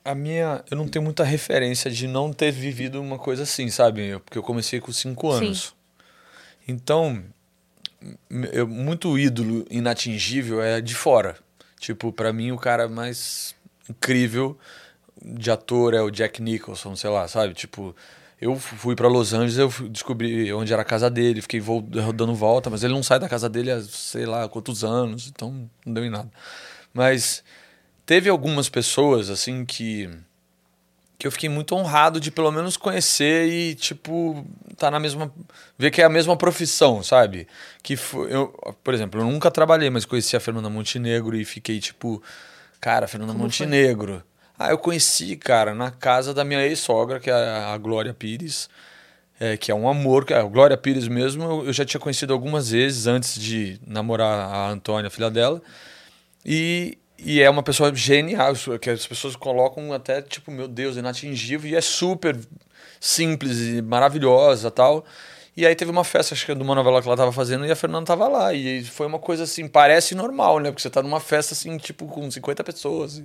A 0.05 0.14
minha. 0.14 0.64
Eu 0.70 0.77
não 0.77 0.89
tenho 0.89 1.05
muita 1.05 1.23
referência 1.24 1.90
de 1.90 2.06
não 2.09 2.32
ter 2.32 2.51
vivido 2.51 3.01
uma 3.01 3.19
coisa 3.19 3.43
assim, 3.43 3.69
sabe? 3.69 4.19
Porque 4.20 4.39
eu 4.39 4.43
comecei 4.43 4.81
com 4.81 4.90
cinco 4.93 5.31
Sim. 5.32 5.47
anos. 5.47 5.74
Então, 6.66 7.10
m- 7.10 7.24
eu, 8.52 8.66
muito 8.66 9.18
ídolo 9.18 9.64
inatingível 9.70 10.62
é 10.62 10.80
de 10.80 10.94
fora. 10.94 11.36
Tipo, 11.78 12.12
pra 12.12 12.32
mim, 12.32 12.52
o 12.52 12.58
cara 12.58 12.88
mais 12.88 13.54
incrível 13.88 14.58
de 15.24 15.50
ator 15.50 15.94
é 15.94 16.00
o 16.00 16.10
Jack 16.10 16.42
Nicholson, 16.42 16.96
sei 16.96 17.10
lá, 17.10 17.26
sabe? 17.28 17.54
Tipo, 17.54 17.94
eu 18.40 18.58
fui 18.58 18.96
pra 18.96 19.08
Los 19.08 19.32
Angeles, 19.32 19.56
eu 19.56 19.88
descobri 19.88 20.52
onde 20.52 20.72
era 20.72 20.82
a 20.82 20.84
casa 20.84 21.08
dele, 21.08 21.40
fiquei 21.40 21.62
dando 22.14 22.34
volta, 22.34 22.68
mas 22.68 22.82
ele 22.82 22.92
não 22.92 23.02
sai 23.02 23.20
da 23.20 23.28
casa 23.28 23.48
dele 23.48 23.70
há 23.70 23.80
sei 23.80 24.26
lá 24.26 24.48
quantos 24.48 24.82
anos, 24.82 25.28
então 25.28 25.68
não 25.86 25.94
deu 25.94 26.04
em 26.04 26.10
nada. 26.10 26.30
Mas 26.92 27.44
teve 28.04 28.28
algumas 28.28 28.68
pessoas, 28.68 29.30
assim, 29.30 29.64
que 29.64 30.10
que 31.22 31.26
eu 31.28 31.30
fiquei 31.30 31.48
muito 31.48 31.76
honrado 31.76 32.18
de 32.18 32.32
pelo 32.32 32.50
menos 32.50 32.76
conhecer 32.76 33.46
e, 33.46 33.76
tipo, 33.76 34.44
tá 34.76 34.90
na 34.90 34.98
mesma. 34.98 35.32
ver 35.78 35.92
que 35.92 36.02
é 36.02 36.04
a 36.04 36.08
mesma 36.08 36.36
profissão, 36.36 37.00
sabe? 37.00 37.46
Que 37.80 37.94
foi. 37.94 38.34
Eu, 38.34 38.48
por 38.82 38.92
exemplo, 38.92 39.20
eu 39.20 39.24
nunca 39.24 39.48
trabalhei, 39.48 39.88
mas 39.88 40.04
conheci 40.04 40.34
a 40.34 40.40
Fernanda 40.40 40.68
Montenegro 40.68 41.36
e 41.36 41.44
fiquei, 41.44 41.78
tipo, 41.78 42.20
cara, 42.80 43.06
Fernanda 43.06 43.34
Como 43.34 43.48
foi? 43.48 43.66
Montenegro. 43.66 44.20
Ah, 44.58 44.70
eu 44.70 44.78
conheci, 44.78 45.36
cara, 45.36 45.72
na 45.72 45.92
casa 45.92 46.34
da 46.34 46.42
minha 46.42 46.66
ex-sogra, 46.66 47.20
que 47.20 47.30
é 47.30 47.34
a 47.34 47.78
Glória 47.78 48.12
Pires. 48.12 48.68
é, 49.38 49.56
que 49.56 49.70
é 49.70 49.74
um 49.76 49.88
amor, 49.88 50.24
que 50.24 50.34
a 50.34 50.42
Glória 50.42 50.76
Pires 50.76 51.06
mesmo, 51.06 51.44
eu, 51.44 51.66
eu 51.66 51.72
já 51.72 51.84
tinha 51.84 52.00
conhecido 52.00 52.32
algumas 52.32 52.70
vezes 52.70 53.06
antes 53.06 53.40
de 53.40 53.78
namorar 53.86 54.52
a 54.52 54.70
Antônia, 54.70 55.06
a 55.06 55.10
filha 55.10 55.30
dela. 55.30 55.62
E, 56.44 56.98
e 57.24 57.40
é 57.40 57.48
uma 57.48 57.62
pessoa 57.62 57.94
genial, 57.94 58.54
que 58.80 58.90
as 58.90 59.06
pessoas 59.06 59.36
colocam 59.36 59.92
até, 59.92 60.20
tipo, 60.20 60.50
meu 60.50 60.66
Deus, 60.66 60.96
inatingível, 60.96 61.70
e 61.70 61.76
é 61.76 61.80
super 61.80 62.38
simples 63.00 63.58
e 63.58 63.82
maravilhosa 63.82 64.70
tal. 64.70 65.04
E 65.54 65.66
aí 65.66 65.74
teve 65.74 65.90
uma 65.90 66.02
festa, 66.02 66.34
acho 66.34 66.46
que 66.46 66.54
de 66.54 66.62
uma 66.62 66.74
novela 66.74 67.02
que 67.02 67.06
ela 67.06 67.16
tava 67.16 67.30
fazendo, 67.30 67.66
e 67.66 67.70
a 67.70 67.76
Fernanda 67.76 68.06
tava 68.06 68.26
lá. 68.26 68.54
E 68.54 68.82
foi 68.84 69.06
uma 69.06 69.18
coisa 69.18 69.44
assim, 69.44 69.68
parece 69.68 70.14
normal, 70.14 70.58
né? 70.58 70.70
Porque 70.70 70.80
você 70.80 70.88
tá 70.88 71.02
numa 71.02 71.20
festa 71.20 71.52
assim, 71.52 71.76
tipo, 71.76 72.06
com 72.06 72.30
50 72.30 72.64
pessoas. 72.64 73.18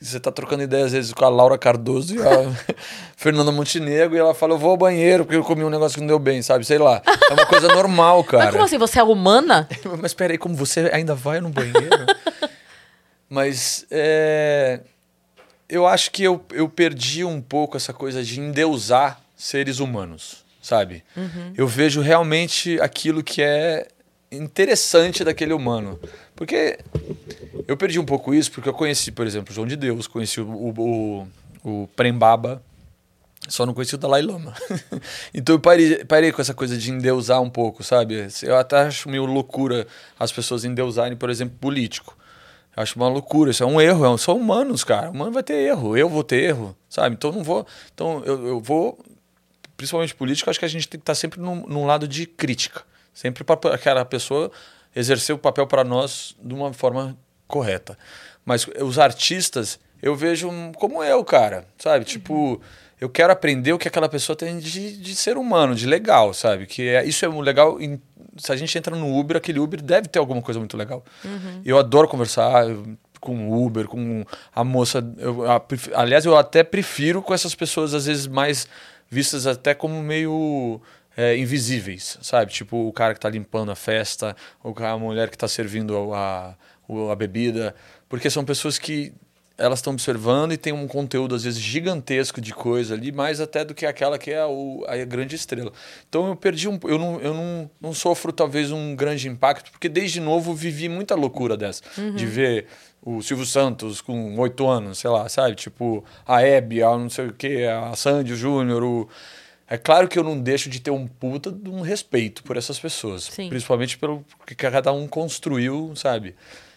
E 0.00 0.04
você 0.04 0.18
tá 0.18 0.32
trocando 0.32 0.62
ideia, 0.62 0.86
às 0.86 0.92
vezes, 0.92 1.12
com 1.12 1.26
a 1.26 1.28
Laura 1.28 1.58
Cardoso 1.58 2.16
e 2.16 2.22
a 2.22 2.74
Fernanda 3.18 3.52
Montenegro, 3.52 4.16
e 4.16 4.18
ela 4.18 4.32
fala, 4.32 4.54
eu 4.54 4.58
vou 4.58 4.70
ao 4.70 4.78
banheiro, 4.78 5.26
porque 5.26 5.36
eu 5.36 5.44
comi 5.44 5.62
um 5.62 5.68
negócio 5.68 5.96
que 5.96 6.00
não 6.00 6.08
deu 6.08 6.18
bem, 6.18 6.40
sabe? 6.40 6.64
Sei 6.64 6.78
lá. 6.78 7.02
É 7.28 7.34
uma 7.34 7.44
coisa 7.44 7.68
normal, 7.68 8.24
cara. 8.24 8.44
Mas 8.48 8.52
como 8.52 8.64
assim? 8.64 8.78
Você 8.78 8.98
é 8.98 9.04
humana? 9.04 9.68
Mas 10.00 10.14
peraí, 10.14 10.38
como 10.38 10.54
você 10.54 10.90
ainda 10.90 11.14
vai 11.14 11.42
no 11.42 11.50
banheiro? 11.50 12.06
Mas 13.28 13.86
é, 13.90 14.80
eu 15.68 15.86
acho 15.86 16.10
que 16.10 16.22
eu, 16.22 16.44
eu 16.52 16.68
perdi 16.68 17.24
um 17.24 17.40
pouco 17.40 17.76
essa 17.76 17.92
coisa 17.92 18.22
de 18.22 18.40
endeusar 18.40 19.20
seres 19.36 19.78
humanos, 19.78 20.44
sabe? 20.62 21.02
Eu 21.56 21.66
vejo 21.66 22.00
realmente 22.00 22.80
aquilo 22.80 23.22
que 23.22 23.42
é 23.42 23.88
interessante 24.30 25.24
daquele 25.24 25.52
humano. 25.52 25.98
Porque 26.34 26.78
eu 27.66 27.76
perdi 27.76 27.98
um 27.98 28.04
pouco 28.04 28.34
isso 28.34 28.50
porque 28.50 28.68
eu 28.68 28.74
conheci, 28.74 29.12
por 29.12 29.26
exemplo, 29.26 29.52
o 29.52 29.54
João 29.54 29.66
de 29.66 29.76
Deus, 29.76 30.06
conheci 30.06 30.40
o, 30.40 30.48
o, 30.48 31.28
o, 31.64 31.82
o 31.82 31.88
Prembaba, 31.88 32.62
só 33.48 33.66
não 33.66 33.74
conheci 33.74 33.94
o 33.94 33.98
Dalai 33.98 34.22
Lama. 34.22 34.54
então 35.32 35.54
eu 35.54 35.60
parei, 35.60 36.04
parei 36.04 36.32
com 36.32 36.40
essa 36.40 36.54
coisa 36.54 36.76
de 36.76 36.90
endeusar 36.90 37.40
um 37.40 37.50
pouco, 37.50 37.82
sabe? 37.82 38.26
Eu 38.42 38.56
até 38.56 38.78
acho 38.78 39.08
meio 39.08 39.26
loucura 39.26 39.86
as 40.18 40.32
pessoas 40.32 40.64
endeusarem, 40.64 41.16
por 41.16 41.30
exemplo, 41.30 41.56
político. 41.60 42.16
Eu 42.76 42.82
acho 42.82 42.96
uma 42.96 43.08
loucura, 43.08 43.50
isso 43.50 43.62
é 43.62 43.66
um 43.66 43.80
erro, 43.80 44.12
é 44.14 44.18
são 44.18 44.36
humanos, 44.36 44.82
cara. 44.84 45.10
Humano 45.10 45.32
vai 45.32 45.42
ter 45.42 45.54
erro, 45.54 45.96
eu 45.96 46.08
vou 46.08 46.24
ter 46.24 46.42
erro, 46.42 46.76
sabe? 46.88 47.14
Então 47.14 47.30
não 47.32 47.42
vou. 47.44 47.66
Então 47.94 48.22
eu, 48.24 48.46
eu 48.46 48.60
vou. 48.60 48.98
Principalmente 49.76 50.14
político, 50.14 50.50
acho 50.50 50.58
que 50.58 50.64
a 50.64 50.68
gente 50.68 50.88
tem 50.88 50.98
que 50.98 51.02
estar 51.02 51.14
sempre 51.14 51.40
num, 51.40 51.66
num 51.66 51.84
lado 51.84 52.06
de 52.06 52.26
crítica. 52.26 52.82
Sempre 53.12 53.42
para 53.44 53.74
aquela 53.74 54.04
pessoa 54.04 54.50
exercer 54.94 55.34
o 55.34 55.38
papel 55.38 55.66
para 55.66 55.82
nós 55.84 56.36
de 56.42 56.54
uma 56.54 56.72
forma 56.72 57.16
correta. 57.46 57.98
Mas 58.44 58.66
os 58.80 58.98
artistas, 58.98 59.78
eu 60.02 60.14
vejo 60.14 60.50
como 60.76 61.02
eu, 61.02 61.24
cara, 61.24 61.66
sabe? 61.78 62.04
Tipo, 62.04 62.60
eu 63.00 63.08
quero 63.08 63.32
aprender 63.32 63.72
o 63.72 63.78
que 63.78 63.88
aquela 63.88 64.08
pessoa 64.08 64.36
tem 64.36 64.58
de, 64.58 64.96
de 64.96 65.14
ser 65.16 65.36
humano, 65.36 65.74
de 65.74 65.86
legal, 65.86 66.32
sabe? 66.32 66.66
Que 66.66 66.88
é, 66.88 67.04
isso 67.04 67.24
é 67.24 67.28
legal. 67.28 67.80
em- 67.80 68.00
se 68.36 68.50
a 68.52 68.56
gente 68.56 68.76
entra 68.76 68.94
no 68.96 69.18
Uber, 69.18 69.36
aquele 69.36 69.58
Uber 69.58 69.80
deve 69.82 70.08
ter 70.08 70.18
alguma 70.18 70.40
coisa 70.42 70.58
muito 70.60 70.76
legal. 70.76 71.04
Eu 71.64 71.78
adoro 71.78 72.08
conversar 72.08 72.64
com 73.20 73.48
o 73.48 73.64
Uber, 73.64 73.86
com 73.86 74.24
a 74.54 74.62
moça. 74.64 75.02
eu- 75.18 75.50
a- 75.50 75.62
aliás, 75.94 76.24
eu 76.26 76.36
até 76.36 76.62
prefiro 76.62 77.22
com 77.22 77.32
essas 77.32 77.54
pessoas, 77.54 77.94
às 77.94 78.06
vezes, 78.06 78.26
mais 78.26 78.68
vistas 79.10 79.46
até 79.46 79.74
como 79.74 80.02
meio 80.02 80.80
é, 81.16 81.36
invisíveis, 81.38 82.18
sabe? 82.22 82.52
Tipo 82.52 82.88
o 82.88 82.92
cara 82.92 83.14
que 83.14 83.20
tá 83.20 83.30
limpando 83.30 83.70
a 83.70 83.76
festa, 83.76 84.34
ou 84.64 84.74
a 84.84 84.98
mulher 84.98 85.30
que 85.30 85.38
tá 85.38 85.46
servindo 85.46 86.12
a, 86.12 86.56
o- 86.88 87.08
a 87.08 87.14
bebida. 87.14 87.72
Porque 88.08 88.28
são 88.28 88.44
pessoas 88.44 88.78
que 88.78 89.12
elas 89.56 89.78
estão 89.78 89.92
observando 89.92 90.52
e 90.52 90.56
tem 90.56 90.72
um 90.72 90.88
conteúdo, 90.88 91.34
às 91.34 91.44
vezes, 91.44 91.60
gigantesco 91.60 92.40
de 92.40 92.52
coisa 92.52 92.94
ali, 92.94 93.12
mais 93.12 93.40
até 93.40 93.64
do 93.64 93.72
que 93.74 93.86
aquela 93.86 94.18
que 94.18 94.30
é 94.32 94.44
o- 94.44 94.84
a 94.88 94.96
grande 95.04 95.36
estrela. 95.36 95.72
Então 96.08 96.26
eu 96.28 96.34
perdi 96.36 96.68
um. 96.68 96.78
Eu 96.84 96.98
não, 96.98 97.20
eu 97.20 97.32
não, 97.34 97.70
não 97.80 97.94
sofro, 97.94 98.32
talvez, 98.32 98.72
um 98.72 98.96
grande 98.96 99.28
impacto, 99.28 99.70
porque 99.70 99.88
desde 99.88 100.20
novo 100.20 100.54
vivi 100.54 100.88
muita 100.88 101.14
loucura 101.14 101.56
dessa. 101.56 101.82
De 102.16 102.26
ver 102.26 102.66
o 103.00 103.22
Silvio 103.22 103.46
Santos 103.46 104.00
com 104.00 104.36
oito 104.38 104.66
anos, 104.66 104.98
sei 104.98 105.10
lá, 105.10 105.28
sabe? 105.28 105.54
Tipo, 105.54 106.04
a 106.26 106.42
Hebe, 106.42 106.82
a 106.82 106.90
não 106.98 107.08
sei 107.10 107.26
o 107.26 107.32
quê, 107.32 107.66
a 107.70 107.94
Sandy, 107.94 108.34
Júnior, 108.34 108.82
o. 108.82 109.08
É 109.68 109.78
claro 109.78 110.08
que 110.08 110.18
eu 110.18 110.22
não 110.22 110.38
deixo 110.38 110.68
de 110.68 110.78
ter 110.80 110.90
um 110.90 111.06
puta 111.06 111.50
de 111.50 111.70
um 111.70 111.80
respeito 111.80 112.42
por 112.42 112.56
essas 112.56 112.78
pessoas. 112.78 113.24
Sim. 113.24 113.48
Principalmente 113.48 113.96
pelo 113.96 114.24
que 114.46 114.54
cada 114.54 114.92
um 114.92 115.06
construiu, 115.08 115.92
sabe? 115.96 116.34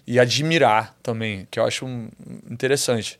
E 0.07 0.19
admirar 0.19 0.95
também, 1.03 1.45
que 1.51 1.59
eu 1.59 1.65
acho 1.65 1.85
interessante. 2.49 3.19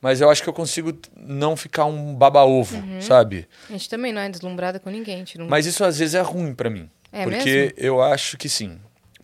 Mas 0.00 0.20
eu 0.20 0.30
acho 0.30 0.42
que 0.42 0.48
eu 0.48 0.52
consigo 0.52 0.96
não 1.16 1.56
ficar 1.56 1.84
um 1.86 2.14
baba-ovo, 2.14 2.76
Uhum. 2.76 3.00
sabe? 3.00 3.48
A 3.68 3.72
gente 3.72 3.88
também 3.88 4.12
não 4.12 4.20
é 4.20 4.28
deslumbrada 4.28 4.78
com 4.78 4.88
ninguém. 4.90 5.24
Não... 5.36 5.48
Mas 5.48 5.66
isso 5.66 5.82
às 5.84 5.98
vezes 5.98 6.14
é 6.14 6.20
ruim 6.20 6.54
pra 6.54 6.70
mim. 6.70 6.88
É 7.10 7.24
porque 7.24 7.74
eu 7.76 8.00
acho 8.00 8.36
que 8.38 8.48
sim. 8.48 8.78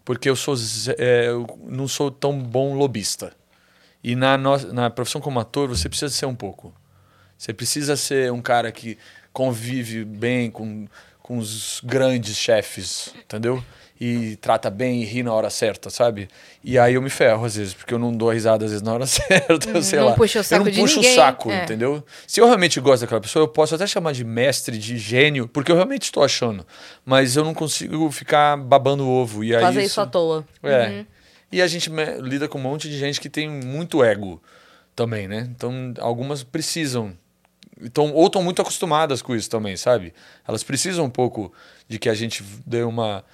Porque 0.05 0.29
eu 0.29 0.35
sou 0.35 0.57
é, 0.99 1.29
eu 1.29 1.47
não 1.65 1.87
sou 1.87 2.11
tão 2.11 2.39
bom 2.39 2.75
lobista. 2.75 3.33
E 4.03 4.17
na, 4.17 4.37
no- 4.37 4.73
na 4.73 4.91
profissão 4.91 5.21
como 5.21 5.39
ator, 5.39 5.69
você 5.69 5.89
precisa 5.89 6.13
ser 6.13 6.27
um 6.27 6.35
pouco. 6.35 6.75
Você 7.39 7.53
precisa 7.55 7.97
ser 7.97 8.33
um 8.33 8.43
cara 8.43 8.73
que 8.73 8.99
convive 9.33 10.05
bem 10.05 10.51
com, 10.51 10.87
com 11.23 11.39
os 11.39 11.81
grandes 11.85 12.37
chefes, 12.37 13.15
entendeu? 13.25 13.63
E 14.01 14.35
trata 14.37 14.71
bem 14.71 15.03
e 15.03 15.05
ri 15.05 15.23
na 15.23 15.33
hora 15.33 15.49
certa, 15.49 15.89
sabe? 15.89 16.29
E 16.65 16.77
aí 16.79 16.95
eu 16.95 17.03
me 17.03 17.09
ferro 17.09 17.45
às 17.45 17.55
vezes, 17.55 17.73
porque 17.73 17.95
eu 17.95 17.99
não 17.99 18.13
dou 18.13 18.31
risada 18.31 18.65
às 18.65 18.73
vezes 18.73 18.83
na 18.83 18.93
hora 18.93 19.07
certa, 19.07 19.81
sei 19.83 20.01
não 20.01 20.07
lá. 20.07 20.15
puxa 20.15 20.41
o 20.41 20.45
saco 20.45 20.63
eu 20.63 20.65
não 20.65 20.73
de 20.73 20.81
puxo 20.81 20.97
ninguém, 20.97 21.13
o 21.13 21.15
saco, 21.15 21.51
é. 21.51 21.63
entendeu? 21.63 22.05
Se 22.27 22.41
eu 22.41 22.47
realmente 22.47 22.81
gosto 22.81 23.03
daquela 23.03 23.21
pessoa, 23.21 23.45
eu 23.45 23.49
posso 23.49 23.75
até 23.75 23.87
chamar 23.87 24.13
de 24.13 24.25
mestre, 24.25 24.77
de 24.77 24.99
gênio, 24.99 25.47
porque 25.47 25.71
eu 25.71 25.77
realmente 25.77 26.05
estou 26.05 26.25
achando. 26.25 26.67
Mas 27.05 27.37
eu 27.37 27.45
não 27.45 27.55
consigo 27.55 28.11
ficar 28.11 28.57
babando 28.57 29.09
ovo. 29.09 29.45
E 29.45 29.55
aí 29.55 29.63
Fazer 29.63 29.85
isso 29.85 30.01
à 30.01 30.07
toa. 30.07 30.45
é. 30.63 31.05
E 31.53 31.63
a 31.63 31.69
gente 31.69 31.89
lida 32.21 32.49
com 32.49 32.59
um 32.59 32.63
monte 32.63 32.89
de 32.89 32.99
gente 32.99 33.21
que 33.21 33.31
tem 33.31 33.49
muito 33.49 34.03
ego 34.03 34.43
também, 34.97 35.29
né? 35.29 35.49
Então, 35.55 35.95
algumas 36.01 36.43
precisam. 36.43 37.17
Então, 37.81 38.13
ou 38.13 38.27
estão 38.27 38.43
muito 38.43 38.61
acostumadas 38.61 39.23
com 39.23 39.37
isso 39.37 39.49
também, 39.49 39.77
sabe? 39.77 40.13
Elas 40.49 40.65
precisam 40.65 41.05
um 41.05 41.11
pouco 41.11 41.53
de 41.89 41.99
que 41.99 42.09
a 42.09 42.15
gente 42.15 42.43
dê 42.67 42.83
uma 42.83 43.25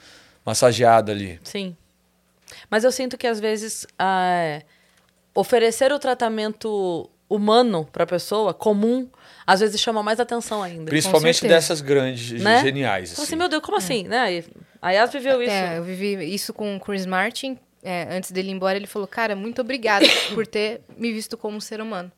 massageada 0.44 1.12
ali. 1.12 1.40
Sim. 1.44 1.76
Mas 2.68 2.84
eu 2.84 2.92
sinto 2.92 3.16
que 3.18 3.26
às 3.26 3.38
vezes 3.40 3.86
oferecer 5.34 5.92
o 5.92 5.98
tratamento 5.98 7.08
humano 7.28 7.88
pra 7.92 8.04
pessoa, 8.06 8.52
comum, 8.52 9.08
às 9.46 9.60
vezes 9.60 9.80
chama 9.80 10.02
mais 10.02 10.18
atenção 10.18 10.62
ainda. 10.62 10.86
Principalmente 10.86 11.46
dessas 11.46 11.80
grandes, 11.80 12.40
Né? 12.42 12.60
geniais. 12.62 13.12
Assim. 13.12 13.22
assim, 13.22 13.36
meu 13.36 13.48
Deus, 13.48 13.62
como 13.62 13.76
assim? 13.76 14.04
Né? 14.04 14.42
A 14.82 14.90
Yas 14.90 15.12
viveu 15.12 15.40
isso. 15.42 15.52
É, 15.52 15.78
eu 15.78 15.84
vivi 15.84 16.14
isso 16.34 16.52
com 16.52 16.76
o 16.76 16.80
Chris 16.80 17.06
Martin. 17.06 17.56
é, 17.82 18.08
antes 18.14 18.30
dele 18.32 18.48
ir 18.48 18.52
embora, 18.52 18.76
ele 18.76 18.86
falou: 18.86 19.06
Cara, 19.08 19.34
muito 19.36 19.60
obrigada 19.60 20.04
por 20.34 20.46
ter 20.46 20.80
me 20.98 21.12
visto 21.12 21.36
como 21.36 21.56
um 21.56 21.60
ser 21.60 21.80
humano. 21.80 22.10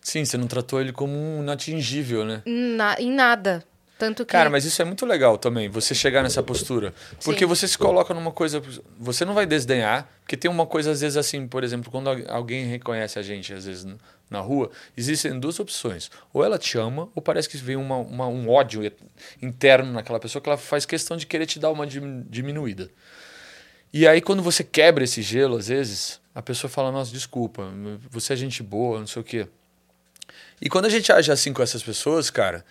Sim, 0.00 0.24
você 0.24 0.36
não 0.36 0.46
tratou 0.46 0.80
ele 0.80 0.92
como 0.92 1.14
um 1.16 1.40
inatingível, 1.42 2.24
né? 2.24 2.42
Na- 2.46 2.96
em 2.98 3.10
nada. 3.12 3.62
Tanto 3.98 4.24
que. 4.26 4.32
Cara, 4.32 4.50
mas 4.50 4.64
isso 4.64 4.82
é 4.82 4.84
muito 4.84 5.06
legal 5.06 5.38
também, 5.38 5.68
você 5.68 5.94
chegar 5.94 6.22
nessa 6.22 6.42
postura. 6.42 6.92
Porque 7.24 7.40
Sim. 7.40 7.46
você 7.46 7.68
se 7.68 7.78
coloca 7.78 8.12
numa 8.12 8.32
coisa. 8.32 8.60
Você 8.98 9.24
não 9.24 9.34
vai 9.34 9.46
desdenhar, 9.46 10.08
porque 10.20 10.36
tem 10.36 10.50
uma 10.50 10.66
coisa, 10.66 10.90
às 10.90 11.00
vezes, 11.00 11.16
assim, 11.16 11.46
por 11.46 11.62
exemplo, 11.62 11.90
quando 11.92 12.10
al- 12.10 12.18
alguém 12.28 12.66
reconhece 12.66 13.18
a 13.18 13.22
gente, 13.22 13.52
às 13.54 13.66
vezes, 13.66 13.86
na 14.28 14.40
rua, 14.40 14.68
existem 14.96 15.38
duas 15.38 15.60
opções. 15.60 16.10
Ou 16.32 16.44
ela 16.44 16.58
te 16.58 16.76
ama, 16.76 17.08
ou 17.14 17.22
parece 17.22 17.48
que 17.48 17.56
vem 17.56 17.76
uma, 17.76 17.96
uma- 17.98 18.26
um 18.26 18.50
ódio 18.50 18.82
interno 19.40 19.92
naquela 19.92 20.18
pessoa 20.18 20.42
que 20.42 20.48
ela 20.48 20.58
faz 20.58 20.84
questão 20.84 21.16
de 21.16 21.24
querer 21.26 21.46
te 21.46 21.60
dar 21.60 21.70
uma 21.70 21.86
dim- 21.86 22.24
diminuída. 22.28 22.90
E 23.92 24.08
aí, 24.08 24.20
quando 24.20 24.42
você 24.42 24.64
quebra 24.64 25.04
esse 25.04 25.22
gelo, 25.22 25.56
às 25.56 25.68
vezes, 25.68 26.20
a 26.34 26.42
pessoa 26.42 26.68
fala: 26.68 26.90
Nossa, 26.90 27.12
desculpa, 27.12 27.70
você 28.10 28.32
é 28.32 28.36
gente 28.36 28.60
boa, 28.60 28.98
não 28.98 29.06
sei 29.06 29.22
o 29.22 29.24
quê. 29.24 29.46
E 30.60 30.68
quando 30.68 30.86
a 30.86 30.88
gente 30.88 31.12
age 31.12 31.30
assim 31.30 31.52
com 31.52 31.62
essas 31.62 31.82
pessoas, 31.82 32.30
cara, 32.30 32.64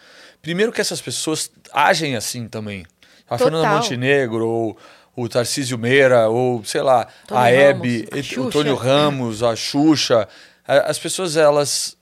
primeiro 0.44 0.72
que 0.72 0.80
essas 0.80 1.02
pessoas 1.02 1.50
agem 1.74 2.16
assim 2.16 2.48
também. 2.48 2.86
A 3.28 3.36
Total. 3.38 3.40
Fernanda 3.40 3.70
Montenegro, 3.76 4.48
ou 4.48 4.78
o 5.16 5.28
Tarcísio 5.28 5.78
Meira, 5.78 6.28
ou 6.30 6.64
sei 6.64 6.82
lá, 6.82 7.08
Tony 7.28 7.40
a 7.42 7.50
Hebe, 7.52 8.08
Ramos, 8.12 8.38
a 8.38 8.42
o. 8.42 8.50
Tônio 8.52 8.76
Ramos, 8.76 9.42
a 9.44 9.56
Xuxa. 9.56 10.28
As 10.68 11.00
pessoas, 11.00 11.36
elas 11.36 11.98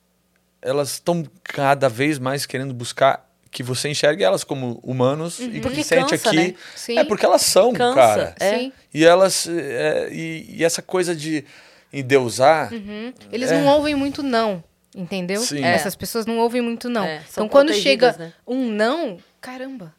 elas 0.62 0.92
estão 0.94 1.24
cada 1.44 1.88
vez 1.90 2.20
mais 2.20 2.46
querendo 2.46 2.74
buscar 2.74 3.28
que 3.50 3.64
você 3.64 3.90
enxergue 3.90 4.24
elas 4.24 4.44
como 4.44 4.80
humanos 4.84 5.40
e 5.40 5.50
que 5.50 5.60
Porque 5.60 5.84
sente 5.84 6.12
cansa, 6.18 6.30
aqui. 6.30 6.38
né? 6.38 6.56
É 7.02 7.04
porque 7.04 7.26
elas 7.26 7.42
são, 7.42 7.74
Cansa, 7.74 7.96
cara. 7.96 8.36
é. 8.40 8.58
Sim. 8.60 8.74
E 8.94 9.04
elas. 9.04 9.48
é, 9.48 10.10
e, 10.12 10.56
e 10.58 10.64
essa 10.64 10.82
coisa 10.82 11.16
de 11.16 11.44
endeusar. 11.92 12.72
Uhum. 12.74 13.14
Eles 13.32 13.52
É. 13.52 13.60
não 13.60 13.68
ouvem 13.76 13.96
muito 13.96 14.24
não, 14.24 14.64
entendeu? 14.96 15.42
Sim. 15.42 15.64
É. 15.64 15.74
Essas 15.74 15.96
pessoas 15.96 16.26
não 16.26 16.38
ouvem 16.40 16.62
muito 16.62 16.90
não. 16.90 17.06
É, 17.06 17.22
então 17.32 17.48
quando 17.48 17.74
chega 17.74 18.16
né? 18.18 18.34
um 18.46 18.70
não, 18.70 19.18
caramba. 19.40 19.94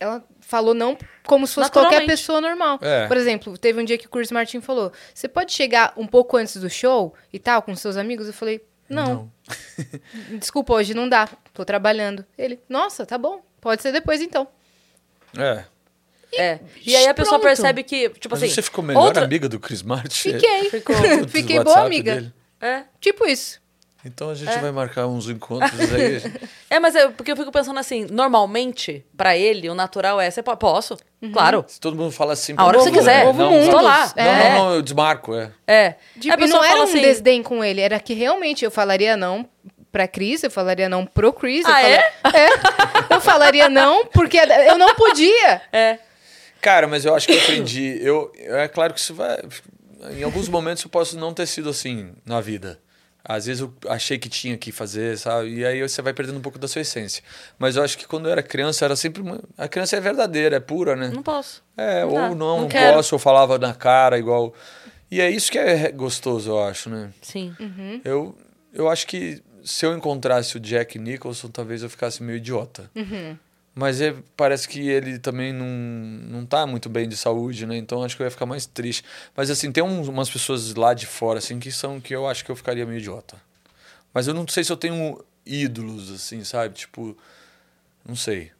Ela 0.00 0.22
falou 0.40 0.74
não 0.74 0.98
como 1.24 1.46
se 1.46 1.54
fosse 1.54 1.70
qualquer 1.70 2.04
pessoa 2.06 2.40
normal. 2.40 2.78
É. 2.82 3.06
Por 3.06 3.16
exemplo, 3.16 3.56
teve 3.56 3.80
um 3.80 3.84
dia 3.84 3.96
que 3.96 4.06
o 4.06 4.10
Chris 4.10 4.32
Martin 4.32 4.60
falou: 4.60 4.92
"Você 5.14 5.28
pode 5.28 5.52
chegar 5.52 5.92
um 5.96 6.06
pouco 6.08 6.36
antes 6.36 6.56
do 6.56 6.68
show 6.68 7.14
e 7.32 7.38
tal 7.38 7.62
com 7.62 7.74
seus 7.76 7.96
amigos?" 7.96 8.26
Eu 8.26 8.32
falei: 8.32 8.60
"Não. 8.88 9.30
Desculpa, 10.40 10.74
hoje 10.74 10.92
não 10.92 11.08
dá. 11.08 11.28
Tô 11.54 11.64
trabalhando." 11.64 12.24
Ele: 12.36 12.58
"Nossa, 12.68 13.06
tá 13.06 13.16
bom. 13.16 13.42
Pode 13.60 13.80
ser 13.80 13.92
depois 13.92 14.20
então." 14.20 14.48
É. 15.38 15.64
É. 16.34 16.58
E 16.84 16.96
aí 16.96 17.06
a 17.06 17.14
pessoa 17.14 17.38
pronto. 17.38 17.48
percebe 17.48 17.84
que, 17.84 18.08
tipo 18.08 18.30
Mas 18.34 18.42
assim. 18.42 18.52
você 18.52 18.62
ficou 18.62 18.82
melhor 18.82 19.04
outra- 19.04 19.24
amiga 19.24 19.48
do 19.48 19.60
Chris 19.60 19.82
Martin? 19.82 20.32
Fiquei. 20.32 20.68
Ficou. 20.70 20.96
Fiquei 21.28 21.58
WhatsApp 21.58 21.64
boa 21.64 21.86
amiga. 21.86 22.14
dele? 22.16 22.32
É. 22.60 22.82
Tipo 23.00 23.24
isso. 23.26 23.61
Então 24.04 24.30
a 24.30 24.34
gente 24.34 24.58
vai 24.58 24.72
marcar 24.72 25.06
uns 25.06 25.28
encontros 25.28 25.78
aí. 25.92 26.22
É, 26.68 26.80
mas 26.80 26.94
é 26.94 27.06
porque 27.08 27.30
eu 27.30 27.36
fico 27.36 27.52
pensando 27.52 27.78
assim, 27.78 28.06
normalmente, 28.10 29.04
pra 29.14 29.36
ele, 29.36 29.68
o 29.68 29.74
natural 29.74 30.18
é, 30.18 30.30
você 30.30 30.42
po- 30.42 30.56
posso? 30.56 30.96
Claro. 31.32 31.64
Se 31.68 31.78
todo 31.78 31.94
mundo 31.94 32.10
fala 32.10 32.32
assim, 32.32 32.54
A 32.56 32.64
hora 32.64 32.78
que 32.78 32.84
você 32.84 32.90
quiser. 32.90 33.24
Novo 33.26 33.38
Não, 33.42 33.70
Tô 33.70 33.80
lá. 33.80 34.10
Não, 34.16 34.24
É. 34.24 34.48
não, 34.54 34.64
não, 34.64 34.74
eu 34.76 34.82
desmarco, 34.82 35.34
é. 35.34 35.50
É. 35.66 35.94
Tipo, 36.18 36.32
a 36.32 36.36
e 36.36 36.38
pessoa 36.38 36.58
não 36.60 36.64
era 36.64 36.72
fala 36.72 36.86
um 36.86 36.88
assim, 36.88 37.02
desdém 37.02 37.42
com 37.42 37.62
ele, 37.62 37.80
era 37.82 38.00
que 38.00 38.14
realmente 38.14 38.64
eu 38.64 38.70
falaria 38.70 39.16
não 39.18 39.46
pra 39.92 40.08
Cris, 40.08 40.42
eu 40.42 40.50
falaria 40.50 40.88
não 40.88 41.04
pro 41.04 41.30
Chris. 41.32 41.66
eu 41.66 41.72
Ah, 41.74 41.82
é? 41.82 42.10
fala- 42.22 42.34
é? 43.10 43.14
Eu 43.14 43.20
falaria 43.20 43.68
não 43.68 44.06
porque 44.06 44.38
eu 44.38 44.78
não 44.78 44.94
podia. 44.94 45.60
É. 45.70 45.98
Cara, 46.60 46.88
mas 46.88 47.04
eu 47.04 47.14
acho 47.14 47.26
que 47.26 47.34
eu 47.34 47.38
aprendi. 47.40 47.98
Eu, 48.00 48.32
é 48.36 48.66
claro 48.66 48.94
que 48.94 49.00
isso 49.00 49.14
vai. 49.14 49.38
Em 50.16 50.22
alguns 50.22 50.48
momentos 50.48 50.82
eu 50.82 50.88
posso 50.88 51.18
não 51.18 51.34
ter 51.34 51.46
sido 51.46 51.68
assim 51.68 52.12
na 52.24 52.40
vida. 52.40 52.78
Às 53.24 53.46
vezes 53.46 53.60
eu 53.62 53.72
achei 53.88 54.18
que 54.18 54.28
tinha 54.28 54.56
que 54.58 54.72
fazer, 54.72 55.16
sabe? 55.16 55.54
E 55.58 55.64
aí 55.64 55.80
você 55.80 56.02
vai 56.02 56.12
perdendo 56.12 56.38
um 56.38 56.42
pouco 56.42 56.58
da 56.58 56.66
sua 56.66 56.82
essência. 56.82 57.22
Mas 57.58 57.76
eu 57.76 57.82
acho 57.84 57.96
que 57.96 58.06
quando 58.06 58.26
eu 58.26 58.32
era 58.32 58.42
criança, 58.42 58.84
era 58.84 58.96
sempre. 58.96 59.22
uma- 59.22 59.40
A 59.56 59.68
criança 59.68 59.96
é 59.96 60.00
verdadeira, 60.00 60.56
é 60.56 60.60
pura, 60.60 60.96
né? 60.96 61.10
Não 61.14 61.22
posso. 61.22 61.62
É, 61.76 62.02
Não 62.02 62.08
ou 62.08 62.14
dá. 62.14 62.28
não, 62.30 62.34
Não 62.36 62.60
não, 62.62 62.68
quero. 62.68 62.96
posso, 62.96 63.14
ou 63.14 63.18
falava 63.18 63.58
na 63.58 63.72
cara 63.74 64.18
igual. 64.18 64.52
E 65.10 65.20
é 65.20 65.30
isso 65.30 65.52
que 65.52 65.58
é 65.58 65.92
gostoso, 65.92 66.50
eu 66.50 66.64
acho, 66.64 66.90
né? 66.90 67.10
Sim. 67.22 67.54
Uhum. 67.60 68.00
Eu, 68.04 68.36
eu 68.72 68.88
acho 68.90 69.06
que 69.06 69.40
se 69.62 69.86
eu 69.86 69.96
encontrasse 69.96 70.56
o 70.56 70.60
Jack 70.60 70.98
Nicholson, 70.98 71.48
talvez 71.48 71.82
eu 71.84 71.90
ficasse 71.90 72.22
meio 72.22 72.38
idiota. 72.38 72.90
Uhum. 72.96 73.36
Mas 73.74 74.00
é- 74.02 74.14
parece 74.36 74.68
que 74.68 74.86
ele 74.86 75.18
também 75.18 75.50
não, 75.52 75.66
não 75.66 76.44
tá 76.44 76.66
muito 76.66 76.88
bem 76.90 77.08
de 77.08 77.16
saúde, 77.16 77.64
né? 77.66 77.76
Então 77.76 78.02
acho 78.02 78.14
que 78.16 78.22
eu 78.22 78.26
ia 78.26 78.30
ficar 78.30 78.44
mais 78.44 78.66
triste. 78.66 79.02
Mas 79.34 79.50
assim, 79.50 79.72
tem 79.72 79.82
uns- 79.82 80.08
umas 80.08 80.28
pessoas 80.28 80.74
lá 80.74 80.92
de 80.92 81.06
fora, 81.06 81.38
assim, 81.38 81.58
que 81.58 81.72
são 81.72 81.98
que 82.00 82.14
eu 82.14 82.28
acho 82.28 82.44
que 82.44 82.50
eu 82.50 82.56
ficaria 82.56 82.84
meio 82.84 82.98
idiota. 82.98 83.40
Mas 84.12 84.28
eu 84.28 84.34
não 84.34 84.46
sei 84.46 84.62
se 84.62 84.70
eu 84.70 84.76
tenho 84.76 85.24
ídolos, 85.46 86.10
assim, 86.12 86.44
sabe? 86.44 86.74
Tipo, 86.74 87.16
não 88.06 88.14
sei. 88.14 88.50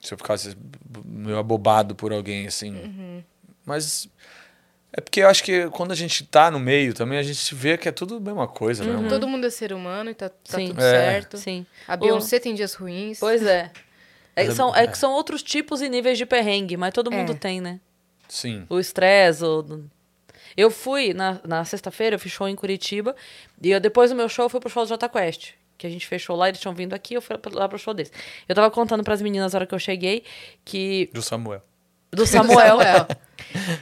Se 0.00 0.14
eu 0.14 0.18
ficasse 0.18 0.56
meio 1.04 1.36
abobado 1.38 1.94
por 1.96 2.12
alguém, 2.12 2.46
assim. 2.46 3.24
Mas 3.66 4.08
é 4.92 5.00
porque 5.00 5.20
eu 5.20 5.28
acho 5.28 5.42
que 5.42 5.68
quando 5.70 5.90
a 5.90 5.96
gente 5.96 6.24
tá 6.24 6.48
no 6.48 6.60
meio 6.60 6.94
também, 6.94 7.18
a 7.18 7.22
gente 7.24 7.54
vê 7.56 7.76
que 7.76 7.88
é 7.88 7.92
tudo 7.92 8.16
a 8.16 8.20
mesma 8.20 8.46
coisa, 8.46 8.84
né? 8.84 9.08
Todo 9.08 9.26
mundo 9.26 9.46
é 9.46 9.50
ser 9.50 9.72
humano 9.72 10.10
e 10.10 10.14
tá, 10.14 10.28
tá 10.28 10.58
Sim. 10.58 10.68
tudo 10.68 10.80
É. 10.80 10.90
certo. 10.90 11.38
Sim. 11.38 11.66
A 11.88 11.96
Beyoncé 11.96 12.38
tem 12.38 12.54
dias 12.54 12.74
ruins. 12.74 13.18
Pois 13.18 13.42
é. 13.42 13.70
É, 14.36 14.44
é- 14.46 14.50
são, 14.50 14.74
é 14.74 14.84
é. 14.84 14.86
que 14.86 14.96
são 14.98 15.12
outros 15.12 15.42
tipos 15.42 15.80
e 15.82 15.88
níveis 15.88 16.16
de 16.18 16.24
perrengue, 16.26 16.76
mas 16.76 16.92
todo 16.92 17.10
mundo 17.10 17.32
É. 17.32 17.34
tem, 17.34 17.60
né? 17.60 17.80
Sim. 18.28 18.64
O 18.68 18.78
estresse, 18.78 19.44
o... 19.44 19.84
Eu 20.56 20.70
fui, 20.70 21.14
na, 21.14 21.40
na 21.46 21.64
sexta-feira, 21.64 22.16
eu 22.16 22.18
fiz 22.20 22.32
show 22.32 22.48
em 22.48 22.56
Curitiba, 22.56 23.14
e 23.62 23.70
eu, 23.70 23.80
depois 23.80 24.10
do 24.10 24.16
meu 24.16 24.28
show, 24.28 24.44
eu 24.46 24.48
fui 24.50 24.60
pro 24.60 24.68
show 24.68 24.82
do 24.84 24.88
Jota 24.88 25.08
Quest, 25.08 25.52
que 25.78 25.86
a 25.86 25.90
gente 25.90 26.06
fechou 26.06 26.36
lá, 26.36 26.48
eles 26.48 26.60
tinham 26.60 26.74
vindo 26.74 26.92
aqui, 26.92 27.14
eu 27.14 27.22
fui 27.22 27.36
lá 27.52 27.68
pro 27.68 27.78
show 27.78 27.94
deles. 27.94 28.12
Eu 28.48 28.54
tava 28.54 28.70
contando 28.70 29.02
pras 29.04 29.22
meninas 29.22 29.52
na 29.52 29.58
hora 29.58 29.66
que 29.66 29.74
eu 29.74 29.78
cheguei, 29.78 30.24
que 30.64 31.08
Do 31.12 31.22
Samuel. 31.22 31.62
do 32.10 32.26
Samuel. 32.26 32.78
Samuel. 32.78 33.06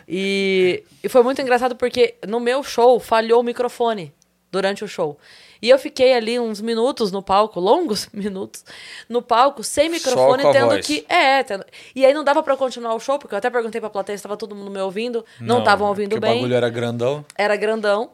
e, 0.07 0.85
e 1.03 1.09
foi 1.09 1.23
muito 1.23 1.41
engraçado 1.43 1.75
porque 1.77 2.15
no 2.27 2.39
meu 2.41 2.63
show 2.63 3.01
falhou 3.01 3.41
o 3.41 3.43
microfone 3.45 4.13
durante 4.51 4.85
o 4.85 4.89
show. 4.89 5.19
E 5.61 5.69
eu 5.69 5.79
fiquei 5.79 6.15
ali 6.15 6.39
uns 6.39 6.61
minutos 6.61 7.11
no 7.11 7.23
palco, 7.23 7.59
longos 7.59 8.09
minutos, 8.13 8.65
no 9.09 9.21
palco, 9.21 9.63
sem 9.63 9.89
microfone, 9.89 10.43
tendo 10.53 10.69
voz. 10.69 10.87
que. 10.87 11.05
É, 11.09 11.43
tendo... 11.43 11.65
E 11.95 12.07
aí 12.07 12.15
não 12.15 12.25
dava 12.25 12.43
pra 12.43 12.57
continuar 12.57 12.95
o 12.95 13.01
show, 13.01 13.19
porque 13.19 13.35
eu 13.35 13.39
até 13.39 13.51
perguntei 13.51 13.81
pra 13.81 13.91
plateia 13.91 14.17
se 14.17 14.23
tava 14.23 14.37
todo 14.37 14.55
mundo 14.55 14.71
me 14.71 14.81
ouvindo. 14.81 15.25
Não 15.41 15.59
estavam 15.61 15.89
ouvindo 15.89 16.11
porque 16.11 16.21
bem 16.21 16.33
o 16.33 16.35
bagulho 16.37 16.55
era 16.55 16.69
grandão. 16.69 17.25
era 17.37 17.57
grandão. 17.57 18.11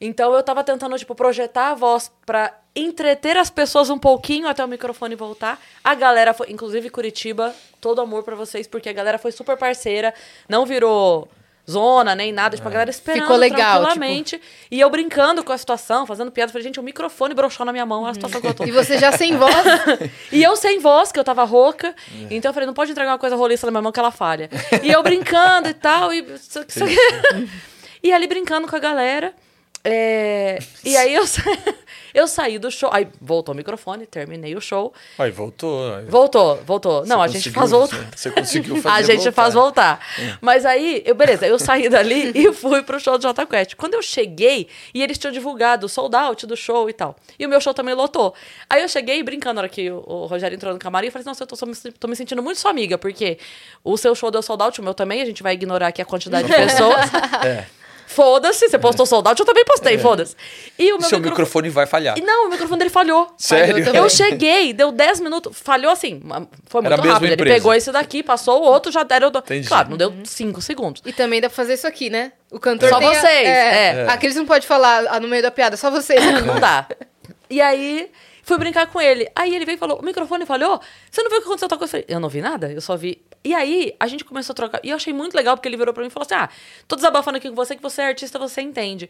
Então 0.00 0.32
eu 0.32 0.42
tava 0.42 0.62
tentando, 0.62 0.96
tipo, 0.96 1.14
projetar 1.14 1.70
a 1.70 1.74
voz 1.74 2.10
pra 2.24 2.56
entreter 2.74 3.36
as 3.36 3.50
pessoas 3.50 3.90
um 3.90 3.98
pouquinho 3.98 4.46
até 4.46 4.64
o 4.64 4.68
microfone 4.68 5.16
voltar. 5.16 5.60
A 5.82 5.94
galera 5.94 6.32
foi, 6.32 6.50
inclusive 6.50 6.88
Curitiba, 6.88 7.52
todo 7.80 8.00
amor 8.00 8.22
pra 8.22 8.36
vocês, 8.36 8.68
porque 8.68 8.88
a 8.88 8.92
galera 8.92 9.18
foi 9.18 9.32
super 9.32 9.56
parceira, 9.56 10.14
não 10.48 10.64
virou 10.64 11.28
zona 11.68 12.14
nem 12.14 12.32
nada, 12.32 12.56
tipo, 12.56 12.66
a 12.66 12.70
galera 12.70 12.90
esperando 12.90 13.22
Ficou 13.22 13.36
legal, 13.36 13.82
tranquilamente. 13.82 14.40
E 14.70 14.80
eu 14.80 14.88
brincando 14.88 15.44
com 15.44 15.52
a 15.52 15.58
situação, 15.58 16.06
fazendo 16.06 16.30
piada, 16.30 16.50
falei, 16.50 16.64
gente, 16.64 16.80
o 16.80 16.82
microfone 16.82 17.34
broxou 17.34 17.66
na 17.66 17.72
minha 17.72 17.84
mão, 17.84 18.06
a 18.06 18.14
situação 18.14 18.40
que 18.40 18.46
eu 18.46 18.54
tô. 18.54 18.64
E 18.64 18.70
você 18.70 18.98
já 18.98 19.12
sem 19.12 19.36
voz. 19.36 19.52
E 20.32 20.42
eu 20.42 20.56
sem 20.56 20.78
voz, 20.78 21.10
que 21.10 21.18
eu 21.18 21.24
tava 21.24 21.44
rouca. 21.44 21.88
É. 21.88 22.34
Então 22.34 22.50
eu 22.50 22.54
falei, 22.54 22.66
não 22.66 22.74
pode 22.74 22.90
entregar 22.90 23.12
uma 23.12 23.18
coisa 23.18 23.36
roliça 23.36 23.66
na 23.66 23.70
minha 23.70 23.82
mão 23.82 23.92
que 23.92 23.98
ela 23.98 24.10
falha. 24.10 24.48
E 24.82 24.90
eu 24.90 25.02
brincando 25.02 25.68
e 25.68 25.74
tal. 25.74 26.12
E, 26.12 26.24
e 28.02 28.12
ali 28.12 28.26
brincando 28.26 28.68
com 28.68 28.76
a 28.76 28.78
galera. 28.78 29.34
É, 29.92 30.58
E 30.84 30.96
aí 30.96 31.14
eu, 31.14 31.26
sa- 31.26 31.42
eu 32.14 32.26
saí 32.28 32.58
do 32.58 32.70
show. 32.70 32.90
Aí 32.92 33.08
voltou 33.20 33.52
o 33.54 33.56
microfone, 33.56 34.06
terminei 34.06 34.54
o 34.54 34.60
show. 34.60 34.92
Aí 35.18 35.30
voltou. 35.30 35.94
aí 35.94 36.04
Voltou, 36.06 36.56
voltou. 36.64 37.06
Não, 37.06 37.18
você 37.18 37.24
a 37.24 37.28
gente 37.28 37.50
faz 37.50 37.70
voltar. 37.70 38.08
Você 38.14 38.30
conseguiu 38.30 38.76
fazer 38.82 39.12
A 39.12 39.16
gente 39.16 39.30
faz 39.32 39.54
voltar. 39.54 40.00
É. 40.18 40.36
Mas 40.40 40.64
aí, 40.66 41.02
eu, 41.04 41.14
beleza, 41.14 41.46
eu 41.46 41.58
saí 41.58 41.88
dali 41.88 42.32
e 42.36 42.52
fui 42.52 42.82
pro 42.82 42.98
show 43.00 43.16
do 43.18 43.22
Jota 43.22 43.46
Quest. 43.46 43.74
Quando 43.76 43.94
eu 43.94 44.02
cheguei, 44.02 44.68
e 44.94 45.02
eles 45.02 45.18
tinham 45.18 45.32
divulgado 45.32 45.86
o 45.86 45.88
sold 45.88 46.14
out 46.16 46.46
do 46.46 46.56
show 46.56 46.88
e 46.88 46.92
tal. 46.92 47.16
E 47.38 47.46
o 47.46 47.48
meu 47.48 47.60
show 47.60 47.72
também 47.74 47.94
lotou. 47.94 48.34
Aí 48.68 48.82
eu 48.82 48.88
cheguei 48.88 49.22
brincando 49.22 49.54
na 49.54 49.60
hora 49.62 49.68
que 49.68 49.90
o, 49.90 50.26
Rogério 50.26 50.54
entrou 50.54 50.72
no 50.72 50.78
camarim 50.78 51.08
e 51.08 51.10
falei 51.10 51.24
Nossa, 51.24 51.42
eu 51.42 51.46
tô, 51.46 51.56
tô 51.56 52.08
me 52.08 52.16
sentindo 52.16 52.42
muito 52.42 52.58
sua 52.60 52.70
amiga, 52.70 52.98
porque 52.98 53.38
o 53.84 53.96
seu 53.96 54.14
show 54.14 54.30
deu 54.30 54.42
sold 54.42 54.62
out, 54.62 54.80
o 54.80 54.84
meu 54.84 54.94
também, 54.94 55.22
a 55.22 55.24
gente 55.24 55.42
vai 55.42 55.54
ignorar 55.54 55.88
aqui 55.88 56.02
a 56.02 56.04
quantidade 56.04 56.46
de 56.48 56.54
pessoas. 56.54 57.06
É. 57.44 57.77
Foda-se, 58.10 58.68
você 58.70 58.78
postou 58.78 59.04
sold 59.04 59.28
out, 59.28 59.38
eu 59.38 59.44
também 59.44 59.64
postei, 59.66 59.98
foda-se. 59.98 60.34
E 60.78 60.92
o 60.94 60.98
meu 60.98 61.06
Seu 61.08 61.18
micro- 61.18 61.30
microfone 61.32 61.68
vai 61.68 61.84
falhar. 61.86 62.16
E 62.16 62.22
não, 62.22 62.46
o 62.46 62.50
microfone 62.50 62.78
dele 62.78 62.90
falhou. 62.90 63.32
Sério? 63.36 63.84
também. 63.84 64.00
Eu 64.00 64.08
cheguei, 64.08 64.72
deu 64.72 64.90
10 64.90 65.20
minutos, 65.20 65.56
falhou 65.60 65.92
assim, 65.92 66.20
foi 66.66 66.80
muito 66.80 66.94
rápido. 66.96 67.24
Ele 67.26 67.34
empresa. 67.34 67.54
pegou 67.56 67.74
esse 67.74 67.92
daqui, 67.92 68.22
passou 68.22 68.62
o 68.62 68.64
outro, 68.64 68.90
já 68.90 69.02
deram. 69.02 69.28
Entendi. 69.28 69.68
Claro, 69.68 69.90
não 69.90 69.96
deu 69.98 70.12
5 70.24 70.60
segundos. 70.62 71.02
E 71.04 71.12
também 71.12 71.38
dá 71.40 71.48
pra 71.50 71.56
fazer 71.56 71.74
isso 71.74 71.86
aqui, 71.86 72.08
né? 72.08 72.32
O 72.50 72.58
cantor 72.58 72.88
Só 72.88 72.98
tem 72.98 73.08
a- 73.08 73.12
vocês, 73.20 73.46
É, 73.48 73.94
é. 74.06 74.06
Aqueles 74.08 74.34
não 74.36 74.46
pode 74.46 74.66
falar 74.66 75.04
ah, 75.10 75.20
no 75.20 75.28
meio 75.28 75.42
da 75.42 75.50
piada, 75.50 75.76
só 75.76 75.90
vocês. 75.90 76.18
Não 76.46 76.58
dá. 76.58 76.86
E 77.50 77.60
aí, 77.60 78.10
fui 78.42 78.56
brincar 78.56 78.86
com 78.86 78.98
ele. 79.00 79.28
Aí 79.36 79.54
ele 79.54 79.66
veio 79.66 79.76
e 79.76 79.78
falou: 79.78 79.98
o 80.00 80.04
microfone 80.04 80.46
falhou? 80.46 80.80
Você 81.10 81.22
não 81.22 81.28
viu 81.30 81.38
o 81.38 81.42
que 81.42 81.46
aconteceu? 81.46 81.68
tal 81.68 81.78
coisa?" 81.78 81.98
Eu 81.98 82.02
falei, 82.02 82.16
Eu 82.16 82.20
não 82.20 82.28
vi 82.30 82.40
nada, 82.40 82.72
eu 82.72 82.80
só 82.80 82.96
vi. 82.96 83.22
E 83.48 83.54
aí, 83.54 83.94
a 83.98 84.06
gente 84.06 84.24
começou 84.26 84.52
a 84.52 84.54
trocar. 84.56 84.80
E 84.84 84.90
eu 84.90 84.96
achei 84.96 85.10
muito 85.12 85.34
legal, 85.34 85.56
porque 85.56 85.66
ele 85.66 85.76
virou 85.78 85.94
pra 85.94 86.02
mim 86.02 86.08
e 86.08 86.10
falou 86.10 86.26
assim: 86.26 86.34
Ah, 86.34 86.50
tô 86.86 86.96
desabafando 86.96 87.38
aqui 87.38 87.48
com 87.48 87.54
você, 87.54 87.74
que 87.74 87.82
você 87.82 88.02
é 88.02 88.06
artista, 88.08 88.38
você 88.38 88.60
entende. 88.60 89.08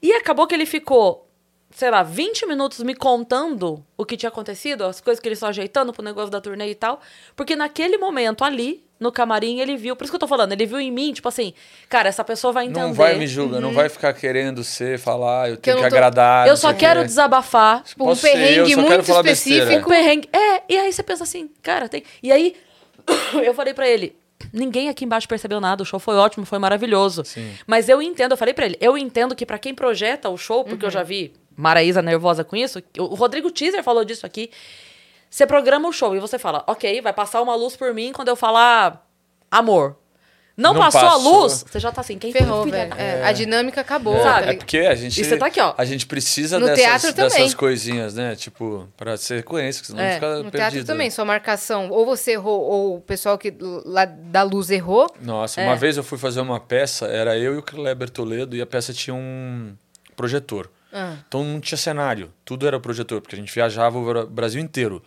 E 0.00 0.10
acabou 0.14 0.46
que 0.46 0.54
ele 0.54 0.64
ficou 0.64 1.28
sei 1.74 1.90
lá, 1.90 2.04
20 2.04 2.46
minutos 2.46 2.78
me 2.84 2.94
contando 2.94 3.84
o 3.96 4.04
que 4.04 4.16
tinha 4.16 4.28
acontecido, 4.28 4.84
as 4.84 5.00
coisas 5.00 5.20
que 5.20 5.26
eles 5.28 5.38
estão 5.38 5.48
ajeitando 5.48 5.92
pro 5.92 6.04
negócio 6.04 6.30
da 6.30 6.40
turnê 6.40 6.70
e 6.70 6.74
tal. 6.74 7.00
Porque 7.34 7.56
naquele 7.56 7.98
momento 7.98 8.44
ali, 8.44 8.84
no 9.00 9.10
camarim, 9.10 9.58
ele 9.58 9.76
viu. 9.76 9.96
Por 9.96 10.04
isso 10.04 10.12
que 10.12 10.14
eu 10.14 10.20
tô 10.20 10.28
falando, 10.28 10.52
ele 10.52 10.66
viu 10.66 10.78
em 10.78 10.92
mim, 10.92 11.12
tipo 11.12 11.28
assim, 11.28 11.52
cara, 11.88 12.08
essa 12.08 12.22
pessoa 12.22 12.52
vai 12.52 12.66
entender. 12.66 12.80
Não 12.80 12.94
vai 12.94 13.16
me 13.16 13.26
julgar, 13.26 13.60
não 13.60 13.72
vai 13.72 13.88
ficar 13.88 14.14
querendo 14.14 14.62
ser, 14.62 15.00
falar, 15.00 15.50
eu 15.50 15.56
tenho 15.56 15.74
eu 15.74 15.78
que, 15.78 15.82
não 15.82 15.90
tô- 15.90 15.96
agradar. 15.96 16.46
Eu 16.46 16.56
só 16.56 16.72
quero 16.72 17.00
quê. 17.00 17.06
desabafar. 17.06 17.82
Tipo, 17.82 18.08
um 18.08 18.14
ser 18.14 18.30
perrengue 18.30 18.74
quero 18.76 18.82
muito 18.82 19.10
específico. 19.10 19.86
Um 19.86 19.92
perrengue. 19.92 20.28
É, 20.32 20.62
e 20.68 20.78
aí 20.78 20.92
você 20.92 21.02
pensa 21.02 21.24
assim, 21.24 21.50
cara, 21.60 21.88
tem. 21.88 22.04
E 22.22 22.30
aí, 22.30 22.54
eu 23.44 23.54
falei 23.54 23.74
pra 23.74 23.88
ele. 23.88 24.16
Ninguém 24.52 24.88
aqui 24.88 25.04
embaixo 25.04 25.28
percebeu 25.28 25.60
nada, 25.60 25.82
o 25.82 25.86
show 25.86 25.98
foi 25.98 26.16
ótimo, 26.16 26.44
foi 26.44 26.58
maravilhoso. 26.58 27.24
Sim. 27.24 27.54
Mas 27.66 27.88
eu 27.88 28.02
entendo, 28.02 28.32
eu 28.32 28.36
falei 28.36 28.52
pra 28.52 28.66
ele, 28.66 28.76
eu 28.80 28.98
entendo 28.98 29.34
que 29.34 29.46
pra 29.46 29.58
quem 29.58 29.74
projeta 29.74 30.28
o 30.28 30.36
show, 30.36 30.64
porque 30.64 30.84
eu 30.84 30.90
já 30.90 31.02
vi 31.02 31.32
Maraísa 31.56 32.02
nervosa 32.02 32.42
com 32.44 32.56
isso, 32.56 32.82
o 32.98 33.14
Rodrigo 33.14 33.50
Teaser 33.50 33.82
falou 33.82 34.04
disso 34.04 34.26
aqui. 34.26 34.50
Você 35.30 35.46
programa 35.46 35.88
o 35.88 35.92
show 35.92 36.14
e 36.14 36.20
você 36.20 36.38
fala, 36.38 36.62
ok, 36.66 37.00
vai 37.00 37.12
passar 37.12 37.42
uma 37.42 37.54
luz 37.54 37.76
por 37.76 37.92
mim 37.94 38.12
quando 38.12 38.28
eu 38.28 38.36
falar 38.36 39.04
amor. 39.50 39.96
Não, 40.56 40.72
Não 40.72 40.80
passou, 40.80 41.00
a 41.00 41.10
passou. 41.10 41.42
luz, 41.42 41.64
você 41.68 41.80
já 41.80 41.90
tá 41.90 42.00
assim, 42.00 42.16
quem 42.16 42.30
Ferrou, 42.32 42.64
velho. 42.64 42.94
É, 42.96 43.24
A 43.24 43.32
dinâmica 43.32 43.80
acabou. 43.80 44.14
É, 44.16 44.22
Sabe? 44.22 44.46
tá 44.46 44.52
é 44.52 44.56
porque 44.56 44.78
a 44.78 44.94
gente, 44.94 45.20
E 45.20 45.24
você 45.24 45.36
tá 45.36 45.46
aqui, 45.46 45.60
ó. 45.60 45.74
a 45.76 45.84
gente 45.84 46.06
precisa 46.06 46.60
No 46.60 46.66
dessas, 46.66 47.12
dessas 47.12 47.54
coisinhas, 47.54 48.14
né? 48.14 48.36
Tipo, 48.36 48.88
pra 48.96 49.16
ser 49.16 49.42
conhecido, 49.42 49.86
senão 49.86 50.00
É, 50.04 50.14
fica 50.14 50.28
No 50.36 50.50
perdido. 50.52 50.70
teatro 50.70 50.84
também, 50.84 51.10
sua 51.10 51.24
marcação. 51.24 51.90
Ou 51.90 52.06
você 52.06 52.32
errou, 52.34 52.60
ou 52.60 52.96
o 52.98 53.00
pessoal 53.00 53.36
que 53.36 53.52
lá 53.84 54.04
da 54.04 54.42
luz 54.44 54.70
errou. 54.70 55.12
Nossa, 55.20 55.60
É. 55.60 55.66
uma 55.66 55.74
vez 55.74 55.96
eu 55.96 56.04
fui 56.04 56.18
fazer 56.18 56.40
uma 56.40 56.60
peça, 56.60 57.06
era 57.06 57.36
eu 57.36 57.54
e 57.54 57.58
o 57.58 57.62
Kleber 57.62 58.08
Toledo, 58.08 58.54
e 58.54 58.62
a 58.62 58.66
peça 58.66 58.92
tinha 58.92 59.14
um 59.14 59.74
projetor. 60.14 60.70
Ah. 60.92 61.14
Então 61.26 61.42
não 61.42 61.58
tinha 61.60 61.76
cenário, 61.76 62.32
tudo 62.44 62.64
era 62.68 62.78
projetor, 62.78 63.20
porque 63.20 63.34
a 63.34 63.38
gente 63.40 63.52
viajava 63.52 63.98
o 63.98 64.04
Bra- 64.04 64.24
Brasil 64.26 64.60
inteiro. 64.62 65.02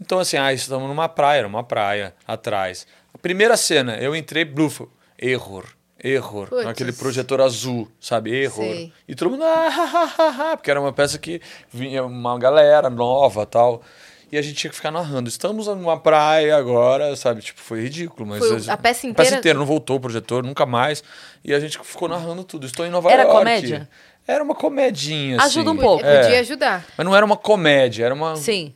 Então, 0.00 0.18
assim, 0.20 0.36
ah, 0.36 0.52
estamos 0.52 0.88
numa 0.88 1.08
praia, 1.08 1.40
era 1.40 1.48
uma 1.48 1.64
praia 1.64 2.14
atrás. 2.26 2.86
A 3.18 3.22
primeira 3.22 3.56
cena, 3.56 3.96
eu 3.96 4.14
entrei, 4.14 4.44
blufo, 4.44 4.88
error, 5.18 5.64
error. 6.02 6.48
Puts. 6.48 6.66
Aquele 6.66 6.92
projetor 6.92 7.40
azul, 7.40 7.88
sabe? 8.00 8.30
Error. 8.32 8.64
Sei. 8.64 8.92
E 9.08 9.14
todo 9.14 9.30
mundo, 9.30 9.42
ah, 9.44 9.68
ha, 9.68 10.14
ha, 10.22 10.52
ha, 10.52 10.56
porque 10.56 10.70
era 10.70 10.80
uma 10.80 10.92
peça 10.92 11.18
que 11.18 11.40
vinha 11.72 12.04
uma 12.04 12.38
galera 12.38 12.88
nova 12.88 13.44
tal. 13.44 13.82
E 14.30 14.36
a 14.36 14.42
gente 14.42 14.54
tinha 14.56 14.68
que 14.70 14.76
ficar 14.76 14.90
narrando. 14.90 15.26
Estamos 15.28 15.66
numa 15.68 15.98
praia 15.98 16.54
agora, 16.56 17.16
sabe? 17.16 17.40
Tipo, 17.40 17.60
foi 17.60 17.80
ridículo. 17.82 18.28
Mas 18.28 18.38
Foi 18.38 18.56
a, 18.68 18.74
a 18.74 18.76
peça 18.76 19.06
A 19.06 19.10
inteira- 19.10 19.14
peça 19.30 19.38
inteira, 19.38 19.58
não 19.58 19.64
voltou 19.66 19.96
o 19.96 20.00
projetor, 20.00 20.42
nunca 20.44 20.66
mais. 20.66 21.02
E 21.42 21.52
a 21.54 21.58
gente 21.58 21.78
ficou 21.82 22.08
narrando 22.08 22.44
tudo. 22.44 22.66
Estou 22.66 22.84
em 22.86 22.90
Nova 22.90 23.10
Era 23.10 23.22
York. 23.22 23.36
comédia? 23.38 23.88
Era 24.26 24.44
uma 24.44 24.54
comedinha, 24.54 25.38
Ajuda 25.40 25.70
assim. 25.70 25.78
um 25.78 25.82
pouco. 25.82 26.04
É. 26.04 26.20
Podia 26.22 26.40
ajudar. 26.40 26.84
Mas 26.96 27.04
não 27.06 27.16
era 27.16 27.24
uma 27.24 27.38
comédia, 27.38 28.04
era 28.04 28.14
uma. 28.14 28.36
Sim, 28.36 28.74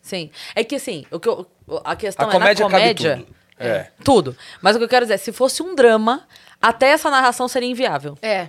sim. 0.00 0.30
É 0.54 0.62
que 0.62 0.76
assim, 0.76 1.04
o 1.10 1.18
que 1.18 1.28
eu- 1.28 1.44
a 1.84 1.96
questão 1.96 2.26
a 2.26 2.30
é 2.30 2.32
comédia, 2.32 2.64
na 2.64 2.70
comédia... 2.70 3.10
cabe 3.10 3.22
tudo. 3.24 3.41
É. 3.66 3.90
Tudo. 4.04 4.36
Mas 4.60 4.74
o 4.76 4.78
que 4.78 4.84
eu 4.84 4.88
quero 4.88 5.04
dizer, 5.04 5.18
se 5.18 5.32
fosse 5.32 5.62
um 5.62 5.74
drama, 5.74 6.26
até 6.60 6.88
essa 6.88 7.10
narração 7.10 7.48
seria 7.48 7.68
inviável. 7.68 8.16
É. 8.22 8.48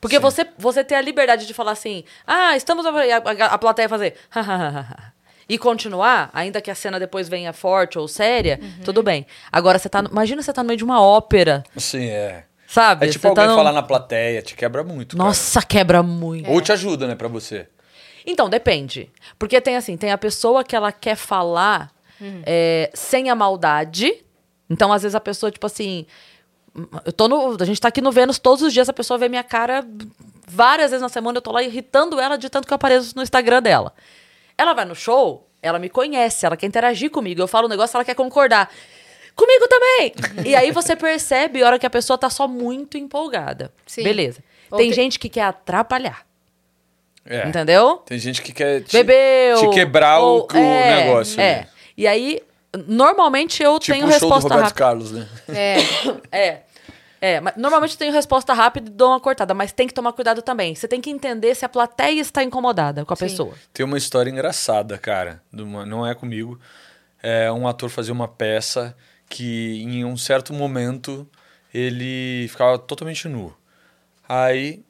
Porque 0.00 0.18
você, 0.18 0.46
você 0.58 0.84
ter 0.84 0.96
a 0.96 1.00
liberdade 1.00 1.46
de 1.46 1.54
falar 1.54 1.72
assim, 1.72 2.04
ah, 2.26 2.56
estamos. 2.56 2.84
A, 2.84 2.90
a, 2.90 3.46
a 3.54 3.58
plateia 3.58 3.88
fazer. 3.88 4.16
e 5.48 5.56
continuar, 5.58 6.30
ainda 6.32 6.60
que 6.60 6.70
a 6.70 6.74
cena 6.74 6.98
depois 6.98 7.28
venha 7.28 7.52
forte 7.52 7.98
ou 7.98 8.06
séria, 8.08 8.58
Uhum. 8.60 8.84
tudo 8.84 9.02
bem. 9.02 9.26
Agora, 9.52 9.78
você 9.78 9.88
tá. 9.88 10.02
no- 10.02 10.10
Imagina 10.10 10.42
você 10.42 10.52
tá 10.52 10.62
no 10.62 10.66
meio 10.68 10.76
de 10.78 10.84
uma 10.84 11.00
ópera, 11.02 11.62
Sim, 11.76 12.06
é. 12.08 12.44
sabe? 12.66 13.06
É 13.06 13.10
tipo 13.10 13.22
Você 13.22 13.28
alguém 13.28 13.46
tá 13.46 13.54
falar 13.54 13.72
na 13.72 13.82
plateia, 13.82 14.42
te 14.42 14.54
quebra 14.54 14.82
muito. 14.84 15.16
cara. 15.16 15.26
Nossa, 15.28 15.62
quebra 15.62 16.02
muito. 16.02 16.50
Ou 16.50 16.60
te 16.60 16.72
ajuda, 16.72 17.06
né, 17.06 17.14
pra 17.14 17.28
você. 17.28 17.66
Então, 18.26 18.48
depende. 18.48 19.10
Porque 19.38 19.60
tem 19.60 19.76
assim, 19.76 19.96
tem 19.98 20.10
a 20.10 20.18
pessoa 20.18 20.64
que 20.64 20.74
ela 20.74 20.90
quer 20.90 21.14
falar 21.16 21.90
é, 22.46 22.90
sem 22.94 23.28
a 23.30 23.34
maldade. 23.34 24.14
Então, 24.68 24.92
às 24.92 25.02
vezes, 25.02 25.14
a 25.14 25.20
pessoa, 25.20 25.50
tipo 25.50 25.66
assim. 25.66 26.06
Eu 27.04 27.12
tô 27.12 27.28
no. 27.28 27.56
A 27.60 27.64
gente 27.64 27.80
tá 27.80 27.88
aqui 27.88 28.00
no 28.00 28.10
Vênus 28.10 28.38
todos 28.38 28.62
os 28.62 28.72
dias, 28.72 28.88
a 28.88 28.92
pessoa 28.92 29.16
vê 29.16 29.28
minha 29.28 29.44
cara 29.44 29.86
várias 30.46 30.90
vezes 30.90 31.02
na 31.02 31.08
semana, 31.08 31.38
eu 31.38 31.42
tô 31.42 31.52
lá 31.52 31.62
irritando 31.62 32.18
ela 32.20 32.36
de 32.36 32.48
tanto 32.50 32.66
que 32.66 32.72
eu 32.72 32.76
apareço 32.76 33.14
no 33.16 33.22
Instagram 33.22 33.62
dela. 33.62 33.92
Ela 34.58 34.72
vai 34.74 34.84
no 34.84 34.94
show, 34.94 35.48
ela 35.62 35.78
me 35.78 35.88
conhece, 35.88 36.44
ela 36.44 36.56
quer 36.56 36.66
interagir 36.66 37.10
comigo. 37.10 37.40
Eu 37.40 37.48
falo 37.48 37.66
um 37.66 37.70
negócio, 37.70 37.96
ela 37.96 38.04
quer 38.04 38.14
concordar. 38.14 38.70
Comigo 39.36 39.66
também! 39.68 40.12
e 40.46 40.54
aí 40.54 40.70
você 40.70 40.94
percebe 40.96 41.62
a 41.62 41.66
hora 41.66 41.78
que 41.78 41.86
a 41.86 41.90
pessoa 41.90 42.16
tá 42.16 42.30
só 42.30 42.46
muito 42.46 42.96
empolgada. 42.96 43.72
Sim. 43.86 44.02
Beleza. 44.04 44.42
Ou 44.70 44.78
Tem 44.78 44.90
te- 44.90 44.96
gente 44.96 45.18
que 45.18 45.28
quer 45.28 45.42
atrapalhar. 45.42 46.24
É. 47.26 47.48
Entendeu? 47.48 47.96
Tem 48.04 48.18
gente 48.18 48.42
que 48.42 48.52
quer 48.52 48.82
te, 48.82 48.92
Bebeu. 49.02 49.58
te 49.58 49.70
quebrar 49.74 50.20
o, 50.20 50.24
ou- 50.24 50.48
o 50.52 50.56
é, 50.56 51.04
negócio. 51.04 51.40
É. 51.40 51.60
né? 51.60 51.68
E 51.96 52.06
aí, 52.06 52.40
normalmente 52.86 53.62
eu 53.62 53.78
Tipo 53.78 53.94
tenho 53.94 54.06
o 54.06 54.10
show 54.10 54.18
do 54.20 54.24
resposta 54.34 54.48
Roberto 54.54 54.62
rápida. 54.64 54.78
Carlos, 54.78 55.12
né? 55.12 55.28
É. 55.48 55.76
É. 56.32 56.62
É, 57.20 57.40
mas 57.40 57.56
normalmente 57.56 57.92
eu 57.92 57.98
tenho 57.98 58.12
resposta 58.12 58.52
rápida 58.52 58.90
e 58.90 58.92
dou 58.92 59.08
uma 59.08 59.18
cortada, 59.20 59.54
mas 59.54 59.72
tem 59.72 59.86
que 59.88 59.94
tomar 59.94 60.12
cuidado 60.12 60.42
também. 60.42 60.74
Você 60.74 60.86
tem 60.86 61.00
que 61.00 61.08
entender 61.08 61.54
se 61.54 61.64
a 61.64 61.68
plateia 61.70 62.20
está 62.20 62.42
incomodada 62.44 63.02
com 63.04 63.14
a 63.14 63.16
Sim. 63.16 63.24
pessoa. 63.24 63.54
Tem 63.72 63.86
uma 63.86 63.96
história 63.96 64.30
engraçada, 64.30 64.98
cara. 64.98 65.40
de 65.50 65.62
uma- 65.62 65.86
não 65.86 66.06
é 66.06 66.14
comigo. 66.14 66.60
É 67.22 67.50
um 67.50 67.66
ator 67.66 67.88
fazia 67.88 68.12
uma 68.12 68.28
peça 68.28 68.94
que, 69.26 69.80
em 69.82 70.04
um 70.04 70.18
certo 70.18 70.52
momento, 70.52 71.26
ele 71.72 72.46
ficava 72.50 72.78
totalmente 72.78 73.26
nu. 73.26 73.56
Aí, 74.28 74.84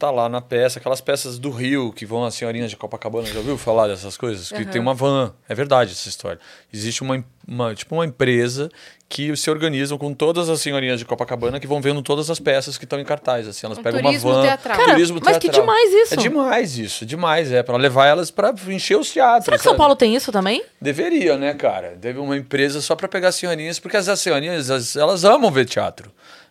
tá 0.00 0.10
lá 0.10 0.28
na 0.28 0.40
peça, 0.40 0.78
aquelas 0.78 1.00
peças 1.00 1.38
do 1.38 1.50
Rio 1.50 1.92
que 1.92 2.06
vão 2.06 2.24
as 2.24 2.34
senhorinhas 2.34 2.70
de 2.70 2.76
Copacabana. 2.76 3.26
Já 3.26 3.38
ouviu 3.38 3.58
falar 3.58 3.86
dessas 3.88 4.16
coisas? 4.16 4.50
Que 4.50 4.64
tem 4.64 4.80
uma 4.80 4.94
van. 4.94 5.32
É 5.48 5.54
verdade 5.54 5.92
essa 5.92 6.08
história. 6.08 6.40
Existe 6.72 7.02
uma, 7.02 7.22
uma- 7.46 7.74
tipo 7.74 7.94
uma 7.94 8.04
empresa 8.06 8.70
que 9.08 9.34
se 9.36 9.50
organizam 9.50 9.98
com 9.98 10.14
todas 10.14 10.48
as 10.48 10.60
senhorinhas 10.60 10.98
de 11.00 11.04
Copacabana 11.04 11.58
que 11.58 11.66
vão 11.66 11.80
vendo 11.80 12.00
todas 12.00 12.30
as 12.30 12.38
peças 12.38 12.78
que 12.78 12.84
estão 12.84 12.98
em 13.00 13.04
cartaz. 13.04 13.46
Assim, 13.48 13.66
elas 13.66 13.76
Um 13.78 13.82
pegam 13.82 14.00
uma 14.00 14.16
van. 14.18 14.42
teatral. 14.42 14.78
Cara, 14.78 14.92
turismo 14.92 15.20
mas 15.22 15.36
que 15.36 15.48
teatral. 15.50 15.62
demais 15.66 15.92
isso. 15.92 16.14
É 16.14 16.16
demais 16.16 16.78
isso, 16.78 17.04
demais. 17.06 17.52
É, 17.52 17.62
para 17.62 17.76
levar 17.76 18.06
elas 18.06 18.30
para 18.30 18.54
encher 18.68 18.96
os 18.96 19.10
teatros. 19.10 19.44
Será 19.46 19.56
que 19.56 19.62
São 19.64 19.72
sabe? 19.72 19.78
Paulo 19.78 19.96
tem 19.96 20.14
isso 20.14 20.30
também? 20.32 20.64
Deveria, 20.80 21.36
né, 21.36 21.52
cara? 21.54 21.96
Teve 22.00 22.18
uma 22.20 22.36
empresa 22.36 22.80
só 22.80 22.94
para 22.96 23.08
pegar 23.08 23.32
senhorinhas, 23.32 23.78
porque 23.80 23.96
as 23.96 24.06
senhorinhas, 24.20 24.70
as- 24.70 24.94
elas 24.96 25.24
amam 25.24 25.50
ver 25.50 25.64
teatro. 25.66 26.10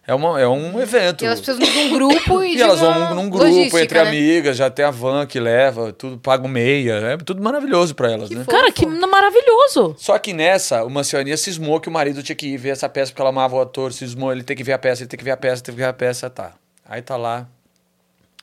É, 0.09 0.13
uma, 0.15 0.41
é 0.41 0.47
um 0.47 0.81
evento. 0.81 1.23
E 1.23 1.27
elas 1.27 1.39
precisam 1.39 1.71
de 1.71 1.77
um 1.77 1.89
grupo 1.91 2.41
e, 2.41 2.55
E 2.55 2.61
elas 2.63 2.79
vão 2.79 3.13
num 3.13 3.29
grupo, 3.29 3.45
logística, 3.45 3.79
entre 3.79 4.01
né? 4.01 4.07
amigas, 4.07 4.57
já 4.57 4.67
tem 4.67 4.83
a 4.83 4.89
van 4.89 5.27
que 5.27 5.39
leva, 5.39 5.93
tudo 5.93 6.17
paga 6.17 6.47
meia. 6.47 6.93
É 6.93 7.17
tudo 7.17 7.43
maravilhoso 7.43 7.93
para 7.93 8.11
elas, 8.11 8.31
né? 8.31 8.43
Cara, 8.49 8.71
que 8.71 8.87
maravilhoso. 8.87 9.93
Só 9.99 10.17
que 10.17 10.33
nessa, 10.33 10.83
uma 10.83 11.03
senhorinha 11.03 11.37
cismou 11.37 11.79
que 11.79 11.87
o 11.87 11.91
marido 11.91 12.23
tinha 12.23 12.35
que 12.35 12.47
ir 12.47 12.57
ver 12.57 12.69
essa 12.69 12.89
peça 12.89 13.11
porque 13.11 13.21
ela 13.21 13.29
amava 13.29 13.55
o 13.55 13.61
ator, 13.61 13.93
cismou, 13.93 14.31
ele 14.31 14.41
tem 14.41 14.57
que 14.57 14.63
ver 14.63 14.73
a 14.73 14.79
peça, 14.79 15.03
ele 15.03 15.09
tem 15.09 15.17
que 15.19 15.23
ver 15.23 15.29
a 15.29 15.37
peça, 15.37 15.61
tem 15.61 15.75
que 15.75 15.79
ver 15.79 15.87
a 15.87 15.93
peça, 15.93 16.27
tá. 16.27 16.53
Aí 16.83 17.03
tá 17.03 17.15
lá, 17.15 17.47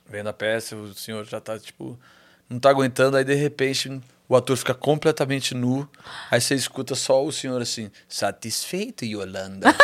vendo 0.09 0.29
a 0.29 0.33
peça, 0.33 0.77
o 0.77 0.95
senhor 0.95 1.25
já 1.25 1.41
tá, 1.41 1.59
tipo, 1.59 1.99
não 2.49 2.61
tá 2.61 2.71
aguentando, 2.71 3.17
aí 3.17 3.25
de 3.25 3.35
repente 3.35 4.01
o 4.29 4.37
ator 4.37 4.57
fica 4.57 4.75
completamente 4.75 5.55
nu, 5.55 5.89
aí 6.31 6.41
você 6.41 6.55
escuta 6.55 6.95
só 6.95 7.25
o 7.25 7.33
senhor 7.33 7.61
assim, 7.61 7.91
satisfeito, 8.09 9.05
Yolanda? 9.05 9.75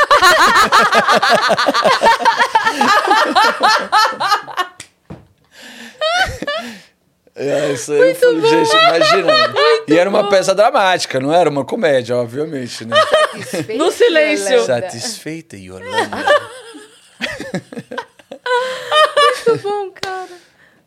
É, 7.35 7.73
isso 7.73 7.93
aí 7.93 8.11
eu 8.11 8.15
falei, 8.15 8.41
gente, 8.43 8.77
imagina. 8.77 9.33
e 9.89 9.97
era 9.97 10.09
uma 10.09 10.29
peça 10.29 10.55
dramática, 10.55 11.19
não 11.19 11.33
era 11.33 11.49
uma 11.49 11.65
comédia, 11.65 12.15
obviamente, 12.15 12.85
né? 12.85 12.95
No 13.75 13.91
silêncio. 13.91 14.53
Yolanda. 14.53 14.67
Satisfeita, 14.67 15.57
Yolanda. 15.57 16.19
Muito 19.17 19.63
bom, 19.63 19.91
cara. 19.93 20.29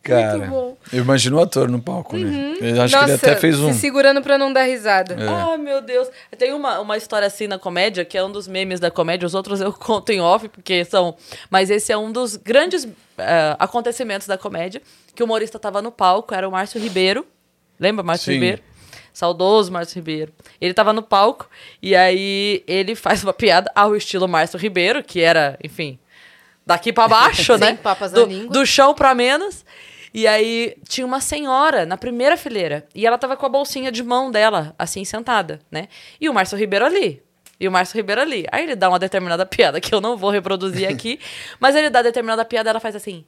Cara, 0.05 0.37
bom. 0.45 0.55
Uhum. 0.67 0.77
eu 0.93 0.99
imagino 1.03 1.37
o 1.37 1.41
ator 1.41 1.67
no 1.67 1.81
palco, 1.81 2.15
né? 2.15 2.55
Eu 2.61 2.81
acho 2.81 2.95
que 2.95 3.03
ele 3.03 3.11
Nossa, 3.11 3.15
até 3.15 3.35
fez 3.35 3.59
um. 3.59 3.73
se 3.73 3.79
segurando 3.79 4.21
pra 4.21 4.37
não 4.37 4.53
dar 4.53 4.63
risada. 4.63 5.15
É. 5.15 5.27
Ai, 5.27 5.57
meu 5.57 5.81
Deus. 5.81 6.07
Tem 6.37 6.53
uma, 6.53 6.79
uma 6.79 6.95
história 6.95 7.25
assim 7.27 7.47
na 7.47 7.57
comédia, 7.57 8.05
que 8.05 8.17
é 8.17 8.23
um 8.23 8.31
dos 8.31 8.47
memes 8.47 8.79
da 8.79 8.91
comédia. 8.91 9.25
Os 9.25 9.33
outros 9.33 9.61
eu 9.61 9.73
conto 9.73 10.11
em 10.11 10.21
off, 10.21 10.47
porque 10.49 10.85
são... 10.85 11.15
Mas 11.49 11.69
esse 11.69 11.91
é 11.91 11.97
um 11.97 12.11
dos 12.11 12.35
grandes 12.35 12.87
eh, 13.17 13.55
acontecimentos 13.57 14.27
da 14.27 14.37
comédia. 14.37 14.81
Que 15.15 15.23
o 15.23 15.25
humorista 15.25 15.57
tava 15.57 15.81
no 15.81 15.91
palco, 15.91 16.33
era 16.35 16.47
o 16.47 16.51
Márcio 16.51 16.79
Ribeiro. 16.79 17.25
Lembra 17.79 18.03
Márcio 18.03 18.25
Sim. 18.25 18.33
Ribeiro? 18.33 18.61
Saudoso 19.13 19.71
Márcio 19.71 19.95
Ribeiro. 19.95 20.31
Ele 20.59 20.73
tava 20.73 20.91
no 20.93 21.01
palco 21.01 21.49
e 21.81 21.95
aí 21.95 22.63
ele 22.67 22.93
faz 22.95 23.23
uma 23.23 23.33
piada 23.33 23.71
ao 23.73 23.95
estilo 23.95 24.27
Márcio 24.27 24.59
Ribeiro, 24.59 25.01
que 25.03 25.21
era, 25.21 25.57
enfim, 25.63 25.97
daqui 26.65 26.91
pra 26.91 27.07
baixo, 27.09 27.57
Sem 27.57 27.71
né? 27.71 27.79
papas 27.81 28.11
na 28.11 28.19
do, 28.19 28.25
língua. 28.25 28.51
do 28.51 28.65
chão 28.65 28.93
pra 28.93 29.15
menos. 29.15 29.65
E 30.15 30.25
aí 30.27 30.77
tinha 30.87 31.05
uma 31.05 31.19
senhora 31.19 31.85
na 31.85 31.97
primeira 31.97 32.37
fileira. 32.37 32.87
E 32.95 33.05
ela 33.05 33.17
tava 33.17 33.35
com 33.35 33.45
a 33.45 33.49
bolsinha 33.49 33.91
de 33.91 34.01
mão 34.01 34.31
dela, 34.31 34.73
assim, 34.79 35.03
sentada, 35.03 35.59
né? 35.69 35.89
E 36.21 36.29
o 36.29 36.33
Márcio 36.33 36.57
Ribeiro 36.57 36.85
ali. 36.85 37.21
E 37.59 37.67
o 37.67 37.71
Márcio 37.71 37.97
Ribeiro 37.97 38.21
ali. 38.21 38.45
Aí 38.49 38.63
ele 38.63 38.77
dá 38.77 38.87
uma 38.87 38.97
determinada 38.97 39.43
piada 39.45 39.81
que 39.81 39.93
eu 39.93 39.99
não 39.99 40.15
vou 40.15 40.29
reproduzir 40.29 40.87
aqui. 40.89 41.19
mas 41.59 41.75
ele 41.75 41.89
dá 41.89 42.01
determinada 42.01 42.45
piada 42.45 42.69
ela 42.69 42.79
faz 42.79 42.95
assim. 42.95 43.25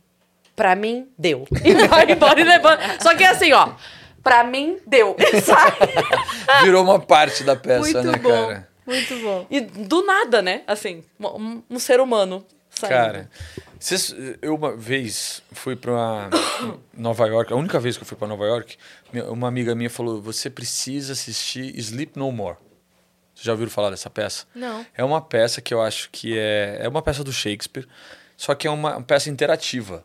pra 0.56 0.78
mim, 0.78 1.10
deu. 1.20 1.46
E 1.62 1.74
vai 1.88 2.10
embora 2.10 2.40
e 2.40 2.46
levanta. 2.46 2.82
Só 3.02 3.14
que 3.14 3.24
é 3.26 3.32
assim, 3.32 3.52
ó. 3.52 3.72
Pra 4.24 4.46
mim, 4.46 4.78
deu. 4.88 5.14
E 5.20 5.42
sai. 5.42 5.74
Virou 6.64 6.86
uma 6.86 7.00
parte 7.02 7.44
da 7.44 7.58
peça, 7.58 7.82
Muito 7.82 8.02
né, 8.02 8.18
bom. 8.18 8.30
cara? 8.30 8.70
Muito 8.86 9.14
bom. 9.22 9.46
E 9.52 9.60
do 9.60 10.06
nada, 10.06 10.42
né? 10.42 10.62
Assim, 10.66 11.04
um, 11.20 11.62
um 11.70 11.80
ser 11.80 12.00
humano 12.00 12.46
saindo. 12.70 12.94
Cara, 12.94 13.30
cês- 13.80 14.14
eu 14.42 14.56
uma 14.56 14.76
vez 14.76 15.42
fui 15.52 15.76
pra 15.76 16.30
Nova 16.94 17.28
York, 17.28 17.52
a 17.52 17.56
única 17.56 17.80
vez 17.80 17.98
que 17.98 18.04
eu 18.04 18.08
fui 18.08 18.18
pra 18.18 18.28
Nova 18.28 18.46
York, 18.46 18.78
uma 19.30 19.48
amiga 19.48 19.74
minha 19.76 19.90
falou: 19.90 20.22
você 20.22 20.50
precisa 20.50 21.14
assistir 21.14 21.78
Sleep 21.78 22.18
No 22.18 22.32
More. 22.32 22.58
Vocês 23.34 23.46
já 23.46 23.52
ouviram 23.52 23.70
falar 23.72 23.92
dessa 23.92 24.10
peça? 24.10 24.46
Não. 24.56 24.86
É 24.96 25.04
uma 25.04 25.22
peça 25.22 25.62
que 25.62 25.74
eu 25.74 25.82
acho 25.82 26.10
que 26.12 26.38
é. 26.38 26.80
É 26.82 26.90
uma 26.90 27.02
peça 27.02 27.24
do 27.24 27.32
Shakespeare, 27.32 27.88
só 28.36 28.56
que 28.56 28.66
é 28.68 28.72
uma, 28.72 28.98
uma 28.98 29.04
peça 29.04 29.30
interativa. 29.30 30.04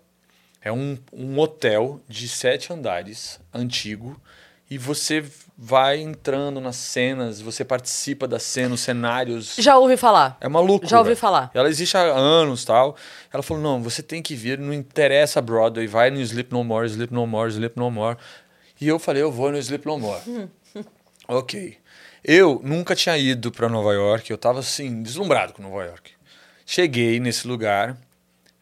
É 0.60 0.70
um, 0.70 0.96
um 1.12 1.38
hotel 1.38 2.00
de 2.08 2.28
sete 2.28 2.72
andares, 2.72 3.40
antigo, 3.52 4.20
e 4.70 4.78
você 4.78 5.24
vai 5.64 6.00
entrando 6.00 6.60
nas 6.60 6.74
cenas, 6.74 7.40
você 7.40 7.64
participa 7.64 8.26
da 8.26 8.40
cena, 8.40 8.74
os 8.74 8.80
cenários. 8.80 9.54
Já 9.58 9.78
ouvi 9.78 9.96
falar. 9.96 10.36
É 10.40 10.48
maluco. 10.48 10.84
Já 10.88 10.98
ouvi 10.98 11.14
falar. 11.14 11.52
Ela 11.54 11.68
existe 11.68 11.96
há 11.96 12.00
anos 12.00 12.64
tal. 12.64 12.96
Ela 13.32 13.44
falou: 13.44 13.62
não, 13.62 13.80
você 13.80 14.02
tem 14.02 14.20
que 14.20 14.34
vir, 14.34 14.58
não 14.58 14.74
interessa 14.74 15.38
a 15.38 15.42
Broadway, 15.42 15.86
vai 15.86 16.10
no 16.10 16.20
Sleep 16.20 16.50
No 16.52 16.64
More, 16.64 16.88
Sleep 16.88 17.12
No 17.14 17.24
More, 17.28 17.48
Sleep 17.48 17.76
No 17.78 17.92
More. 17.92 18.18
E 18.80 18.88
eu 18.88 18.98
falei: 18.98 19.22
eu 19.22 19.30
vou 19.30 19.52
no 19.52 19.58
Sleep 19.58 19.86
No 19.86 20.00
More. 20.00 20.48
ok. 21.28 21.78
Eu 22.24 22.60
nunca 22.64 22.96
tinha 22.96 23.16
ido 23.16 23.52
para 23.52 23.68
Nova 23.68 23.92
York, 23.92 24.30
eu 24.30 24.38
tava 24.38 24.58
assim, 24.58 25.00
deslumbrado 25.00 25.52
com 25.52 25.62
Nova 25.62 25.84
York. 25.84 26.10
Cheguei 26.66 27.20
nesse 27.20 27.46
lugar, 27.46 27.96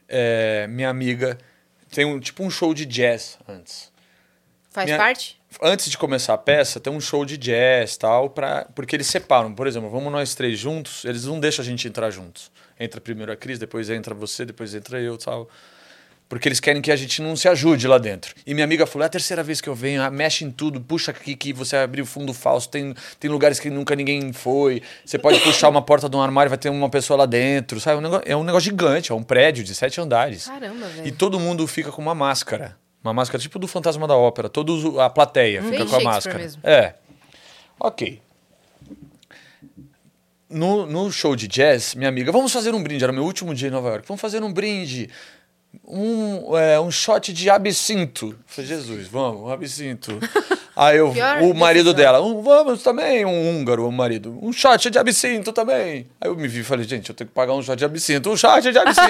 é, 0.07 0.67
minha 0.67 0.91
amiga 0.91 1.39
tem 1.91 2.05
um, 2.05 2.21
tipo 2.21 2.43
um 2.43 2.51
show 2.51 2.73
de 2.75 2.85
jazz 2.85 3.39
antes 3.49 3.91
Faz 4.71 4.85
Minha- 4.87 4.99
parte? 4.99 5.40
Antes 5.63 5.91
de 5.91 5.97
começar 5.99 6.35
a 6.35 6.39
peça, 6.39 6.79
tem 6.81 6.93
um 6.93 7.01
show 7.01 7.25
de 7.25 7.37
jazz 7.37 7.97
tal, 7.97 8.31
pra, 8.31 8.67
porque 8.75 8.97
eles 8.97 9.07
separam. 9.07 9.55
Por 9.55 9.67
exemplo, 9.67 9.89
vamos 9.91 10.13
nós 10.13 10.35
três 10.35 10.59
juntos, 10.59 11.05
eles 11.05 11.25
não 11.25 11.39
deixam 11.41 11.63
a 11.63 11.67
gente 11.67 11.87
entrar 11.87 12.11
juntos. 12.11 12.51
Entra 12.79 13.01
primeiro 13.01 13.31
a 13.33 13.37
Cris, 13.37 13.59
depois 13.59 13.91
entra 13.91 14.15
você, 14.15 14.45
depois 14.45 14.75
entra 14.75 14.99
eu 15.01 15.17
tal. 15.19 15.49
Porque 16.29 16.47
eles 16.49 16.61
querem 16.61 16.81
que 16.81 16.93
a 16.93 16.97
gente 16.97 17.21
não 17.21 17.35
se 17.35 17.49
ajude 17.49 17.89
lá 17.89 17.99
dentro. 17.99 18.33
E 18.47 18.55
minha 18.55 18.65
amiga 18.65 18.87
falou: 18.87 19.03
é 19.03 19.07
a 19.07 19.11
terceira 19.11 19.43
vez 19.43 19.61
que 19.61 19.69
eu 19.69 19.75
venho, 19.75 20.01
ah, 20.01 20.09
mexe 20.11 20.45
em 20.45 20.51
tudo, 20.51 20.81
puxa 20.81 21.11
aqui 21.11 21.35
que 21.35 21.53
você 21.53 21.75
abriu 21.77 22.05
o 22.05 22.07
fundo 22.07 22.33
falso, 22.33 22.69
tem, 22.69 22.95
tem 23.19 23.29
lugares 23.29 23.59
que 23.59 23.69
nunca 23.69 23.97
ninguém 23.97 24.33
foi. 24.33 24.81
Você 25.05 25.19
pode 25.19 25.41
puxar 25.41 25.69
uma 25.69 25.83
porta 25.83 26.09
de 26.09 26.15
um 26.17 26.23
armário, 26.23 26.49
vai 26.49 26.57
ter 26.57 26.69
uma 26.71 26.89
pessoa 26.89 27.17
lá 27.19 27.27
dentro. 27.27 27.81
Sabe? 27.81 27.99
Um 27.99 28.03
negócio- 28.03 28.23
é 28.25 28.37
um 28.37 28.45
negócio 28.45 28.71
gigante, 28.71 29.11
é 29.11 29.15
um 29.15 29.25
prédio 29.25 29.65
de 29.65 29.75
sete 29.75 30.01
andares. 30.01 30.47
Caramba, 30.47 30.87
velho. 30.87 31.09
E 31.09 31.11
todo 31.11 31.41
mundo 31.41 31.67
fica 31.67 31.91
com 31.91 32.01
uma 32.01 32.15
máscara. 32.15 32.77
Uma 33.03 33.15
máscara 33.15 33.41
tipo 33.43 33.59
do 33.59 33.67
Fantasma 33.67 34.07
da 34.07 34.17
Ópera. 34.17 34.49
Todos, 34.49 34.99
a 34.99 35.09
plateia 35.09 35.63
fica 35.63 35.79
Bem 35.79 35.87
com 35.87 35.97
a 35.97 36.01
máscara. 36.01 36.39
mesmo. 36.39 36.61
É. 36.65 36.95
Ok. 37.79 38.21
No, 40.49 40.85
no 40.85 41.11
show 41.13 41.35
de 41.37 41.47
jazz, 41.47 41.95
minha 41.95 42.09
amiga, 42.09 42.33
vamos 42.33 42.53
fazer 42.53 42.75
um 42.75 42.83
brinde. 42.83 43.05
Era 43.05 43.13
meu 43.13 43.25
último 43.25 43.55
dia 43.55 43.69
em 43.69 43.71
Nova 43.71 43.89
York. 43.89 44.07
Vamos 44.07 44.21
fazer 44.21 44.43
um 44.43 44.53
brinde. 44.53 45.09
Um, 45.87 46.57
é, 46.59 46.81
um 46.81 46.91
shot 46.91 47.33
de 47.33 47.49
absinto. 47.49 48.31
Eu 48.31 48.39
Falei, 48.45 48.69
Jesus, 48.69 49.07
vamos, 49.07 49.43
um 49.43 49.49
absinto. 49.49 50.19
Aí 50.77 50.99
eu, 50.99 51.09
o 51.09 51.55
marido 51.55 51.93
decisão. 51.93 52.13
dela, 52.13 52.23
um, 52.23 52.43
vamos 52.43 52.83
também, 52.83 53.25
um 53.25 53.51
húngaro, 53.51 53.87
o 53.87 53.93
marido. 53.93 54.39
Um 54.41 54.53
shot 54.53 54.91
de 54.91 54.99
absinto 54.99 55.53
também. 55.53 56.07
Aí 56.21 56.29
eu 56.29 56.37
me 56.37 56.49
vi 56.49 56.61
e 56.61 56.65
falei, 56.65 56.87
gente, 56.87 57.11
eu 57.11 57.15
tenho 57.15 57.29
que 57.29 57.35
pagar 57.35 57.55
um 57.55 57.63
shot 57.63 57.77
de 57.77 57.85
absinto. 57.85 58.31
Um 58.31 58.37
shot 58.37 58.63
de 58.71 58.79
absinto. 58.79 59.09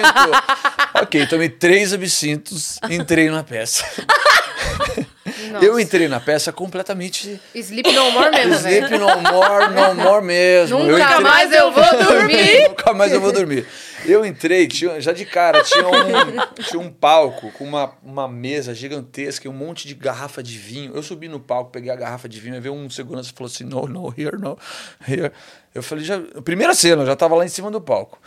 ok, 0.94 1.26
tomei 1.26 1.48
três 1.48 1.92
absintos, 1.92 2.78
entrei 2.88 3.30
na 3.30 3.42
peça. 3.42 3.84
Nossa. 5.52 5.64
Eu 5.64 5.78
entrei 5.80 6.08
na 6.08 6.20
peça 6.20 6.52
completamente 6.52 7.40
Sleep 7.54 7.92
no 7.92 8.10
more 8.12 8.30
mesmo, 8.30 8.58
velho. 8.58 8.86
Sleep 8.86 8.98
no 8.98 9.06
more, 9.20 9.68
no 9.74 9.94
more 9.94 10.24
mesmo. 10.24 10.78
Eu 10.78 10.86
Nunca 10.86 11.04
entrei- 11.04 11.20
mais 11.24 11.52
eu 11.52 11.72
vou 11.72 12.04
dormir. 12.04 12.68
Nunca 12.68 12.92
mais 12.92 13.12
eu 13.12 13.20
vou 13.20 13.32
dormir. 13.32 13.66
Eu 14.04 14.24
entrei, 14.24 14.66
tinha, 14.66 14.98
já 15.00 15.12
de 15.12 15.26
cara, 15.26 15.62
tinha 15.62 15.86
um, 15.86 16.62
tinha 16.64 16.80
um 16.80 16.90
palco 16.90 17.52
com 17.52 17.64
uma, 17.64 17.92
uma 18.02 18.26
mesa 18.26 18.74
gigantesca 18.74 19.46
e 19.46 19.50
um 19.50 19.52
monte 19.52 19.86
de 19.86 19.94
garrafa 19.94 20.42
de 20.42 20.56
vinho. 20.56 20.92
Eu 20.94 21.02
subi 21.02 21.28
no 21.28 21.38
palco, 21.38 21.70
peguei 21.70 21.90
a 21.90 21.96
garrafa 21.96 22.28
de 22.28 22.40
vinho, 22.40 22.54
aí 22.54 22.60
veio 22.60 22.74
um 22.74 22.88
segurança 22.88 23.30
e 23.30 23.36
falou 23.36 23.50
assim: 23.50 23.64
no, 23.64 23.86
no, 23.86 24.14
here, 24.16 24.38
no, 24.38 24.58
here. 25.06 25.30
Eu 25.74 25.82
falei, 25.82 26.04
já, 26.04 26.18
primeira 26.44 26.74
cena, 26.74 27.02
eu 27.02 27.06
já 27.06 27.14
tava 27.14 27.34
lá 27.34 27.44
em 27.44 27.48
cima 27.48 27.70
do 27.70 27.80
palco. 27.80 28.18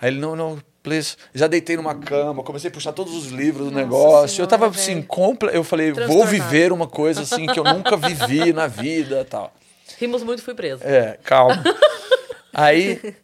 Aí 0.00 0.10
ele, 0.10 0.18
não, 0.18 0.34
não, 0.34 0.58
please. 0.88 1.16
Já 1.34 1.46
deitei 1.46 1.76
numa 1.76 1.94
cama, 1.94 2.42
comecei 2.42 2.70
a 2.70 2.72
puxar 2.72 2.92
todos 2.92 3.14
os 3.14 3.26
livros 3.26 3.68
do 3.68 3.74
negócio. 3.74 4.36
Senhora, 4.36 4.44
eu 4.44 4.58
tava 4.58 4.66
assim, 4.68 5.02
comple... 5.02 5.50
eu 5.52 5.62
falei, 5.62 5.92
vou 5.92 6.24
viver 6.24 6.72
uma 6.72 6.86
coisa 6.86 7.22
assim 7.22 7.46
que 7.46 7.58
eu 7.58 7.64
nunca 7.64 7.96
vivi 7.96 8.52
na 8.52 8.66
vida 8.66 9.26
tal. 9.28 9.52
Rimos 10.00 10.22
muito, 10.22 10.42
fui 10.42 10.54
presa. 10.54 10.84
É, 10.84 11.18
calma. 11.22 11.62
Aí, 12.52 13.14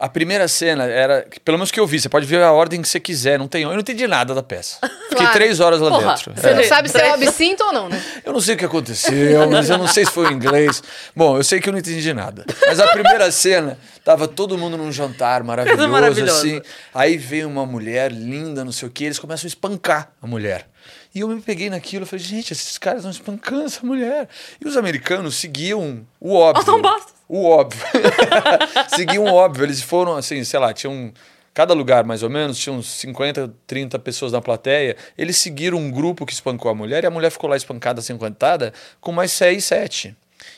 a 0.00 0.08
primeira 0.08 0.48
cena 0.48 0.84
era, 0.84 1.26
pelo 1.44 1.58
menos 1.58 1.70
que 1.70 1.78
eu 1.78 1.86
vi, 1.86 2.00
você 2.00 2.08
pode 2.08 2.24
ver 2.26 2.42
a 2.42 2.50
ordem 2.52 2.80
que 2.80 2.88
você 2.88 2.98
quiser, 2.98 3.38
não 3.38 3.46
tem, 3.46 3.62
eu 3.62 3.68
não 3.70 3.78
entendi 3.80 4.06
nada 4.06 4.34
da 4.34 4.42
peça. 4.42 4.78
Fiquei 4.80 5.18
Claro. 5.18 5.32
três 5.32 5.60
horas 5.60 5.78
lá 5.80 5.90
Porra, 5.90 6.14
dentro. 6.14 6.32
Você 6.34 6.48
É. 6.48 6.54
não 6.54 6.64
sabe 6.64 6.88
se 6.88 6.98
é 6.98 7.10
o 7.10 7.12
absinto 7.14 7.62
ou 7.64 7.72
não, 7.72 7.88
né? 7.88 8.02
Eu 8.24 8.32
não 8.32 8.40
sei 8.40 8.54
o 8.54 8.58
que 8.58 8.64
aconteceu, 8.64 9.48
mas 9.50 9.68
eu 9.68 9.76
não 9.76 9.86
sei 9.86 10.04
se 10.06 10.10
foi 10.10 10.30
em 10.32 10.34
inglês. 10.34 10.82
Bom, 11.14 11.36
eu 11.36 11.44
sei 11.44 11.60
que 11.60 11.68
eu 11.68 11.72
não 11.72 11.78
entendi 11.78 12.12
nada. 12.14 12.44
Mas 12.66 12.80
a 12.80 12.86
primeira 12.88 13.30
cena, 13.30 13.78
tava 14.02 14.26
todo 14.26 14.56
mundo 14.56 14.76
num 14.78 14.90
jantar 14.90 15.44
maravilhoso, 15.44 15.86
maravilhosa. 15.90 16.38
assim. 16.38 16.62
Aí 16.94 17.16
veio 17.18 17.46
uma 17.48 17.66
mulher 17.66 18.10
linda, 18.10 18.64
não 18.64 18.72
sei 18.72 18.88
o 18.88 18.90
que, 18.90 19.04
eles 19.04 19.18
começam 19.18 19.46
a 19.46 19.48
espancar 19.48 20.10
a 20.22 20.26
mulher. 20.26 20.66
E 21.14 21.20
eu 21.20 21.28
me 21.28 21.40
peguei 21.40 21.68
naquilo, 21.68 22.04
eu 22.04 22.06
falei, 22.06 22.24
gente, 22.24 22.52
esses 22.52 22.78
caras 22.78 23.00
estão 23.00 23.10
espancando 23.10 23.64
essa 23.64 23.84
mulher. 23.84 24.28
E 24.64 24.66
os 24.66 24.76
americanos 24.76 25.34
seguiam 25.34 26.06
o 26.20 26.34
óbvio. 26.34 26.80
Basta. 26.80 27.12
O 27.32 27.48
óbvio. 27.48 27.86
seguiam 28.92 29.22
o 29.22 29.32
óbvio. 29.32 29.64
Eles 29.64 29.80
foram, 29.80 30.16
assim, 30.16 30.42
sei 30.42 30.58
lá, 30.58 30.74
tinham. 30.74 31.12
Cada 31.54 31.74
lugar, 31.74 32.04
mais 32.04 32.22
ou 32.22 32.30
menos, 32.30 32.58
tinha 32.58 32.72
uns 32.72 32.88
50, 32.92 33.52
30 33.66 33.98
pessoas 34.00 34.32
na 34.32 34.40
plateia. 34.40 34.96
Eles 35.16 35.36
seguiram 35.36 35.78
um 35.78 35.90
grupo 35.90 36.26
que 36.26 36.32
espancou 36.32 36.70
a 36.70 36.74
mulher 36.74 37.04
e 37.04 37.06
a 37.06 37.10
mulher 37.10 37.30
ficou 37.30 37.48
lá 37.50 37.56
espancada, 37.56 38.00
cinquentada, 38.02 38.72
com 39.00 39.12
mais 39.12 39.30
6, 39.32 39.64
7. 39.64 40.16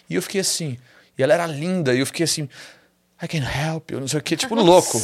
E 0.08 0.14
eu 0.14 0.22
fiquei 0.22 0.40
assim. 0.40 0.78
E 1.18 1.22
ela 1.22 1.34
era 1.34 1.46
linda, 1.46 1.94
e 1.94 2.00
eu 2.00 2.06
fiquei 2.06 2.24
assim. 2.24 2.48
I 3.22 3.28
can 3.28 3.38
help 3.38 3.90
you, 3.90 4.00
não 4.00 4.08
sei 4.08 4.20
o 4.20 4.22
que, 4.22 4.36
tipo 4.36 4.54
louco. 4.60 5.00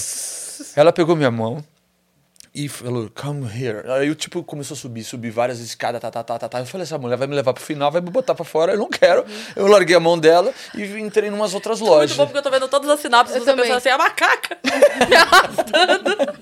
Ela 0.75 0.93
pegou 0.93 1.17
minha 1.17 1.31
mão 1.31 1.63
e 2.65 2.69
falou, 2.69 3.09
come 3.15 3.47
here. 3.47 3.83
Aí 3.91 4.09
eu, 4.09 4.15
tipo, 4.15 4.43
começou 4.43 4.75
a 4.75 4.79
subir, 4.79 5.05
subir 5.05 5.31
várias 5.31 5.61
escadas, 5.61 6.01
tá, 6.01 6.11
tá, 6.11 6.23
tá, 6.25 6.39
tá, 6.39 6.49
tá. 6.49 6.59
Eu 6.59 6.67
falei, 6.67 6.83
essa 6.85 6.99
mulher 6.99 7.17
vai 7.17 7.27
me 7.29 7.35
levar 7.35 7.53
pro 7.55 7.63
final, 7.63 7.91
vai 7.91 8.01
me 8.01 8.11
botar 8.11 8.35
pra 8.35 8.45
fora, 8.45 8.73
eu 8.73 8.79
não 8.79 8.89
quero. 8.89 9.25
Eu 9.55 9.67
larguei 9.67 9.95
a 9.95 10.01
mão 10.01 10.19
dela 10.19 10.53
e 10.75 10.83
entrei 10.99 11.29
em 11.29 11.33
umas 11.33 11.55
outras 11.55 11.81
Muito 11.81 11.93
lojas. 11.93 12.17
bom, 12.17 12.25
porque 12.27 12.39
eu 12.39 12.43
tô 12.43 12.51
vendo 12.51 12.67
todas 12.69 12.89
as 12.91 13.01
sinapses 13.01 13.35
Eu 13.37 13.43
você 13.43 13.47
também. 13.51 13.65
pensando 13.65 13.77
assim, 13.79 13.89
a 13.91 13.99
macaca 13.99 14.59
me 15.09 15.15
arrastando. 15.17 16.39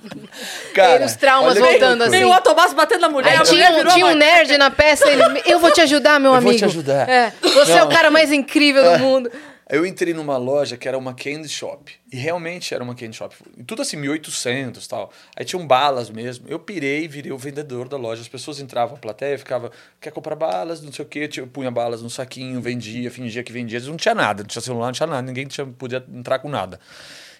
Cara, 0.74 1.04
Os 1.06 1.16
traumas 1.16 1.58
voltando 1.58 2.02
assim. 2.02 2.10
Meio 2.12 2.30
o 2.30 2.40
Tomás 2.40 2.72
batendo 2.72 3.00
na 3.00 3.08
mulher. 3.08 3.32
Aí 3.32 3.38
mulher 3.46 3.72
tinha, 3.72 3.84
um- 3.84 3.88
tinha 3.88 4.06
um 4.06 4.14
nerd 4.14 4.56
na 4.58 4.70
peça, 4.70 5.08
ele, 5.10 5.22
eu 5.46 5.58
vou 5.58 5.70
te 5.70 5.80
ajudar, 5.80 6.18
meu 6.20 6.34
Eu 6.34 6.40
vou 6.40 6.50
amigo. 6.50 6.58
te 6.58 6.64
ajudar. 6.64 7.08
É, 7.08 7.32
você 7.42 7.72
é 7.72 7.78
Não. 7.80 7.86
o 7.86 7.90
cara 7.90 8.10
mais 8.10 8.30
incrível 8.32 8.82
do 8.92 8.98
mundo. 8.98 9.30
Eu 9.68 9.84
entrei 9.84 10.14
numa 10.14 10.36
loja 10.36 10.76
que 10.76 10.86
era 10.86 10.96
uma 10.96 11.12
candy 11.12 11.48
shop. 11.48 11.92
E 12.12 12.16
realmente 12.16 12.72
era 12.72 12.84
uma 12.84 12.94
candy 12.94 13.16
shop. 13.16 13.34
Tudo 13.66 13.82
assim, 13.82 13.96
1800 13.96 14.84
e 14.84 14.88
tal. 14.88 15.12
Aí 15.36 15.44
tinham 15.44 15.66
balas 15.66 16.08
mesmo. 16.08 16.46
Eu 16.48 16.60
pirei, 16.60 17.08
virei 17.08 17.32
o 17.32 17.38
vendedor 17.38 17.88
da 17.88 17.96
loja. 17.96 18.22
As 18.22 18.28
pessoas 18.28 18.60
entravam 18.60 18.94
na 18.94 19.00
plateia, 19.00 19.36
ficava, 19.36 19.72
quer 20.00 20.12
comprar 20.12 20.36
balas, 20.36 20.80
não 20.80 20.92
sei 20.92 21.04
o 21.04 21.08
quê. 21.08 21.28
Eu 21.36 21.48
punha 21.48 21.70
balas 21.70 22.00
no 22.00 22.08
saquinho, 22.08 22.60
vendia, 22.60 23.10
fingia 23.10 23.42
que 23.42 23.52
vendia. 23.52 23.80
Não 23.80 23.96
tinha 23.96 24.14
nada, 24.14 24.44
não 24.44 24.48
tinha 24.48 24.62
celular, 24.62 24.86
não 24.86 24.92
tinha 24.92 25.06
nada. 25.06 25.22
Ninguém 25.22 25.46
tinha, 25.46 25.66
podia 25.66 26.04
entrar 26.14 26.38
com 26.38 26.48
nada. 26.48 26.78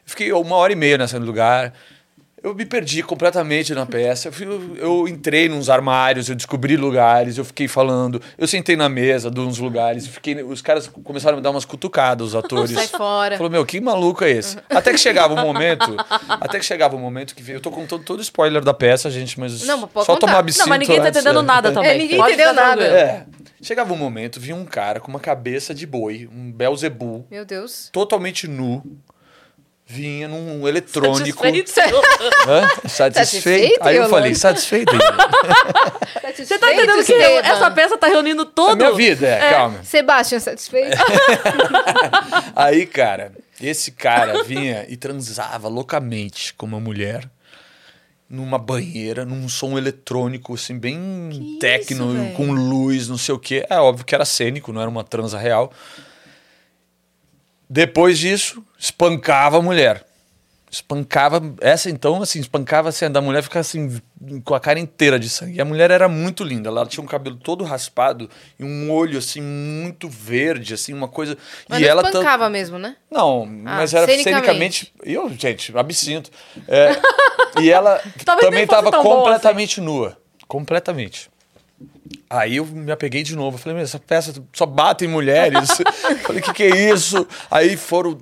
Fiquei 0.04 0.32
uma 0.32 0.56
hora 0.56 0.72
e 0.72 0.76
meia 0.76 0.98
nesse 0.98 1.16
lugar. 1.18 1.72
Eu 2.46 2.54
me 2.54 2.64
perdi 2.64 3.02
completamente 3.02 3.74
na 3.74 3.84
peça. 3.84 4.28
Eu, 4.28 4.32
fui- 4.32 4.46
eu- 4.78 5.08
entrei 5.08 5.48
nos 5.48 5.68
armários, 5.68 6.28
eu 6.28 6.36
descobri 6.36 6.76
lugares, 6.76 7.38
eu 7.38 7.44
fiquei 7.44 7.66
falando. 7.66 8.22
Eu 8.38 8.46
sentei 8.46 8.76
na 8.76 8.88
mesa 8.88 9.28
de 9.28 9.40
uns 9.40 9.58
lugares, 9.58 10.06
eu 10.06 10.12
fiquei, 10.12 10.40
os 10.44 10.62
caras 10.62 10.86
começaram 11.02 11.34
a 11.34 11.36
me 11.38 11.42
dar 11.42 11.50
umas 11.50 11.64
cutucadas, 11.64 12.28
os 12.28 12.34
atores. 12.44 12.70
Sai 12.70 12.86
fora. 12.86 13.36
Falou, 13.36 13.50
meu, 13.50 13.66
que 13.66 13.80
maluco 13.80 14.22
é 14.22 14.30
esse? 14.30 14.56
Até 14.70 14.92
que 14.92 14.98
chegava 14.98 15.34
o 15.34 15.36
momento, 15.44 15.96
até 16.28 16.60
que 16.60 16.64
chegava 16.64 16.94
o 16.94 17.00
momento 17.00 17.34
que 17.34 17.50
eu 17.50 17.60
tô 17.60 17.72
contando 17.72 18.04
todo 18.04 18.20
o 18.20 18.22
spoiler 18.22 18.62
da 18.62 18.72
peça, 18.72 19.10
gente, 19.10 19.40
mas 19.40 19.64
Não, 19.66 19.78
mas 19.78 19.90
pode 19.90 20.06
só 20.06 20.14
contar. 20.14 20.26
tomar 20.28 20.38
absinto 20.38 20.62
Não, 20.62 20.68
mas 20.68 20.78
ninguém 20.78 20.98
tá 21.00 21.08
antes, 21.08 21.20
entendendo 21.20 21.40
é. 21.40 21.42
nada 21.42 21.72
também. 21.72 21.90
É, 21.90 21.98
ninguém 21.98 22.16
Pode 22.18 22.32
entendeu 22.34 22.52
nada. 22.54 22.84
É. 22.84 23.26
Chegava 23.60 23.92
um 23.92 23.96
momento, 23.96 24.38
vinha 24.38 24.54
um 24.54 24.64
cara 24.64 25.00
com 25.00 25.08
uma 25.08 25.18
cabeça 25.18 25.74
de 25.74 25.84
boi, 25.84 26.28
um 26.32 26.52
Belzebu, 26.52 27.26
Meu 27.28 27.44
Deus. 27.44 27.88
totalmente 27.92 28.46
nu, 28.46 28.84
vinha 29.88 30.26
num 30.26 30.66
eletrônico. 30.66 31.42
Satisfeito. 31.44 31.72
Hã? 32.48 32.68
Satisfeito? 32.88 33.14
Satisfeito, 33.14 33.78
Aí 33.86 33.96
eu 33.96 34.08
falei, 34.08 34.34
satisfeito. 34.34 34.92
Yolanda. 34.94 35.28
Você 36.36 36.58
tá 36.58 36.72
entendendo 36.72 37.04
que 37.04 37.12
eu- 37.12 37.38
essa 37.38 37.70
peça 37.70 37.96
tá 37.96 38.08
reunindo 38.08 38.42
A 38.42 38.46
todo... 38.46 38.76
minha 38.76 38.92
vida, 38.92 39.26
é, 39.28 39.50
calma. 39.52 39.82
Sebastião, 39.84 40.40
satisfeito? 40.40 40.96
Aí, 42.54 42.84
cara, 42.86 43.32
esse 43.60 43.92
cara 43.92 44.42
vinha 44.42 44.84
e 44.88 44.96
transava 44.96 45.68
loucamente 45.68 46.52
com 46.54 46.66
uma 46.66 46.80
mulher. 46.80 47.28
numa 48.28 48.58
banheira, 48.58 49.24
num 49.24 49.48
som 49.48 49.78
eletrônico, 49.78 50.52
assim, 50.54 50.76
bem 50.76 50.98
Que 51.30 51.58
techno, 51.60 52.12
isso, 52.26 52.34
com 52.34 52.50
luz, 52.50 53.06
não 53.08 53.16
sei 53.16 53.32
o 53.32 53.38
quê. 53.38 53.64
É 53.70 53.78
óbvio 53.78 54.04
que 54.04 54.16
era 54.16 54.24
cênico, 54.24 54.72
não 54.72 54.80
era 54.80 54.90
uma 54.90 55.04
transa 55.04 55.38
real. 55.38 55.72
Depois 57.68 58.18
disso, 58.18 58.62
espancava 58.78 59.58
a 59.58 59.62
mulher. 59.62 60.04
Espancava, 60.70 61.40
essa 61.60 61.88
então, 61.88 62.20
assim, 62.20 62.40
espancava 62.40 62.88
assim, 62.88 63.04
a 63.04 63.08
da 63.08 63.20
mulher 63.20 63.42
ficava 63.42 63.60
assim, 63.60 64.00
com 64.44 64.54
a 64.54 64.60
cara 64.60 64.78
inteira 64.78 65.18
de 65.18 65.28
sangue. 65.28 65.56
E 65.56 65.60
a 65.60 65.64
mulher 65.64 65.90
era 65.90 66.08
muito 66.08 66.42
linda, 66.44 66.68
ela 66.68 66.84
tinha 66.84 67.02
um 67.02 67.06
cabelo 67.06 67.36
todo 67.36 67.64
raspado 67.64 68.28
e 68.58 68.64
um 68.64 68.90
olho, 68.90 69.18
assim, 69.18 69.40
muito 69.40 70.08
verde, 70.08 70.74
assim, 70.74 70.92
uma 70.92 71.08
coisa. 71.08 71.38
Mas 71.68 71.78
e 71.78 71.82
não 71.82 71.88
ela 71.88 72.02
espancava 72.02 72.50
mesmo, 72.50 72.78
né? 72.78 72.96
Não, 73.10 73.46
mas 73.46 73.94
era 73.94 74.06
cenicamente. 74.06 74.92
eu, 75.02 75.30
gente, 75.30 75.76
absinto. 75.76 76.30
É, 76.66 76.90
e 77.60 77.70
ela 77.70 78.00
também 78.40 78.64
estava 78.64 78.90
bom 78.90 79.02
completamente 79.02 79.80
nua. 79.80 80.18
Completamente. 80.46 81.30
Aí 82.28 82.56
eu 82.56 82.66
me 82.66 82.90
apeguei 82.90 83.22
de 83.22 83.36
novo. 83.36 83.56
Eu 83.56 83.60
falei, 83.60 83.82
essa 83.82 83.98
peça 83.98 84.34
só 84.52 84.66
bate 84.66 85.04
em 85.04 85.08
mulheres. 85.08 85.68
falei, 86.22 86.40
o 86.40 86.44
que, 86.44 86.52
que 86.52 86.62
é 86.64 86.92
isso? 86.92 87.26
Aí 87.50 87.76
foram 87.76 88.18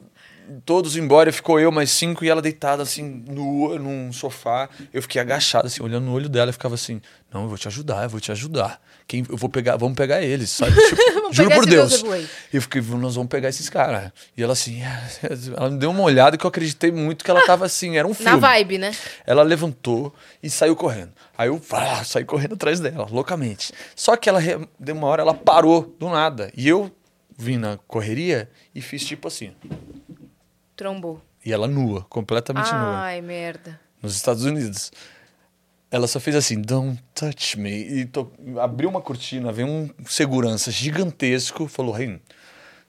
todos 0.65 0.97
embora, 0.97 1.33
ficou 1.33 1.59
eu 1.59 1.73
mais 1.73 1.91
cinco 1.91 2.25
e 2.25 2.29
ela 2.29 2.43
deitada 2.43 2.83
assim, 2.83 3.25
nua, 3.29 3.79
num 3.79 4.13
sofá. 4.13 4.69
Eu 4.93 5.03
fiquei 5.03 5.21
agachado, 5.21 5.67
assim, 5.67 5.83
olhando 5.83 6.05
no 6.05 6.13
olho 6.13 6.29
dela 6.29 6.51
e 6.51 6.53
ficava 6.53 6.75
assim: 6.75 7.01
Não, 7.33 7.43
eu 7.43 7.49
vou 7.49 7.59
te 7.59 7.69
ajudar, 7.69 8.05
eu 8.05 8.11
vou 8.11 8.21
te 8.21 8.31
ajudar. 8.33 8.81
Quem, 9.07 9.25
eu 9.29 9.37
vou 9.37 9.49
pegar, 9.49 9.77
vamos 9.77 9.97
pegar 9.97 10.23
eles, 10.23 10.51
sabe? 10.51 10.73
Tipo, 10.89 11.33
juro 11.33 11.51
por 11.51 11.67
Deus. 11.67 12.03
E 12.53 12.57
eu 12.57 12.63
fiquei, 12.63 12.81
nós 12.83 13.15
vamos 13.15 13.29
pegar 13.29 13.49
esses 13.49 13.69
caras. 13.69 14.13
E 14.37 14.43
ela 14.43 14.53
assim, 14.53 14.83
ela 15.57 15.71
me 15.71 15.79
deu 15.79 15.91
uma 15.91 16.03
olhada 16.03 16.37
que 16.37 16.45
eu 16.45 16.49
acreditei 16.49 16.91
muito 16.91 17.25
que 17.25 17.31
ela 17.31 17.45
tava 17.47 17.65
assim, 17.65 17.97
era 17.97 18.07
um 18.07 18.15
filme. 18.15 18.33
Na 18.33 18.37
vibe, 18.37 18.79
né? 18.79 18.93
Ela 19.27 19.43
levantou 19.43 20.15
e 20.43 20.51
saiu 20.51 20.77
correndo. 20.77 21.13
Aí 21.37 21.49
eu 21.49 21.61
ah, 21.73 22.05
saí 22.05 22.25
correndo 22.25 22.55
atrás 22.55 22.79
dela, 22.81 23.07
loucamente. 23.11 23.73
Só 23.97 24.17
que 24.17 24.29
ela, 24.29 24.41
de 24.79 24.93
uma 24.93 25.07
hora, 25.07 25.23
ela 25.23 25.35
parou 25.35 25.95
do 25.99 26.09
nada. 26.09 26.53
E 26.57 26.69
eu 26.69 26.91
vim 27.37 27.57
na 27.57 27.77
correria 27.89 28.49
e 28.75 28.81
fiz 28.81 29.05
tipo 29.05 29.27
assim. 29.29 29.53
Trombou. 30.77 31.21
E 31.45 31.53
ela 31.53 31.69
nua, 31.69 32.03
completamente 32.09 32.71
nua. 32.73 33.01
Ai, 33.03 33.21
merda. 33.21 33.79
Nos 34.03 34.17
Estados 34.17 34.45
Unidos. 34.45 34.91
Ela 35.91 36.07
só 36.07 36.19
fez 36.19 36.35
assim, 36.35 36.61
don't 36.61 37.01
touch 37.15 37.59
me. 37.59 37.71
E 37.71 38.05
to- 38.07 38.33
abriu 38.61 38.89
uma 38.89 39.01
cortina, 39.01 39.53
veio 39.53 39.69
um 39.69 39.91
segurança 40.07 40.71
gigantesco, 40.71 41.69
falou, 41.69 41.93
Rein, 41.93 42.21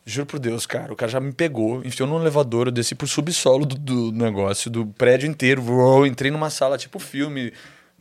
juro 0.04 0.26
por 0.26 0.40
Deus, 0.40 0.66
cara, 0.66 0.92
o 0.92 0.96
cara 0.96 1.12
já 1.12 1.20
me 1.20 1.32
pegou, 1.32 1.84
enfiou 1.86 2.08
no 2.10 2.20
elevador, 2.20 2.68
eu 2.68 2.72
desci 2.72 2.96
pro 2.96 3.06
subsolo 3.08 3.66
do, 3.66 3.76
do 3.76 4.12
negócio, 4.12 4.72
do 4.72 4.88
prédio 4.88 5.30
inteiro, 5.30 5.62
voou, 5.62 6.08
entrei 6.08 6.32
numa 6.32 6.50
sala, 6.50 6.80
tipo 6.80 6.98
filme, 6.98 7.54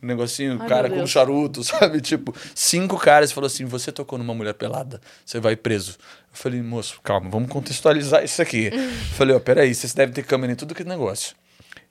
um 0.05 0.07
negocinho, 0.07 0.57
Ai, 0.61 0.69
cara 0.69 0.89
com 0.89 1.05
charuto, 1.05 1.63
sabe? 1.65 1.99
Tipo, 1.99 2.33
cinco 2.53 2.97
caras 2.97 3.31
falou 3.31 3.47
assim, 3.47 3.65
você 3.65 3.91
tocou 3.91 4.17
numa 4.17 4.33
mulher 4.33 4.53
pelada, 4.53 5.01
você 5.25 5.39
vai 5.39 5.55
preso. 5.55 5.97
Eu 6.31 6.37
falei, 6.37 6.61
moço, 6.61 6.99
calma, 7.03 7.29
vamos 7.29 7.49
contextualizar 7.49 8.23
isso 8.23 8.41
aqui. 8.41 8.69
eu 8.71 9.15
falei, 9.15 9.35
ó, 9.35 9.39
peraí, 9.39 9.73
vocês 9.73 9.93
devem 9.93 10.13
ter 10.13 10.23
câmera 10.23 10.53
em 10.53 10.55
tudo 10.55 10.75
que 10.75 10.83
é 10.83 10.85
negócio. 10.85 11.35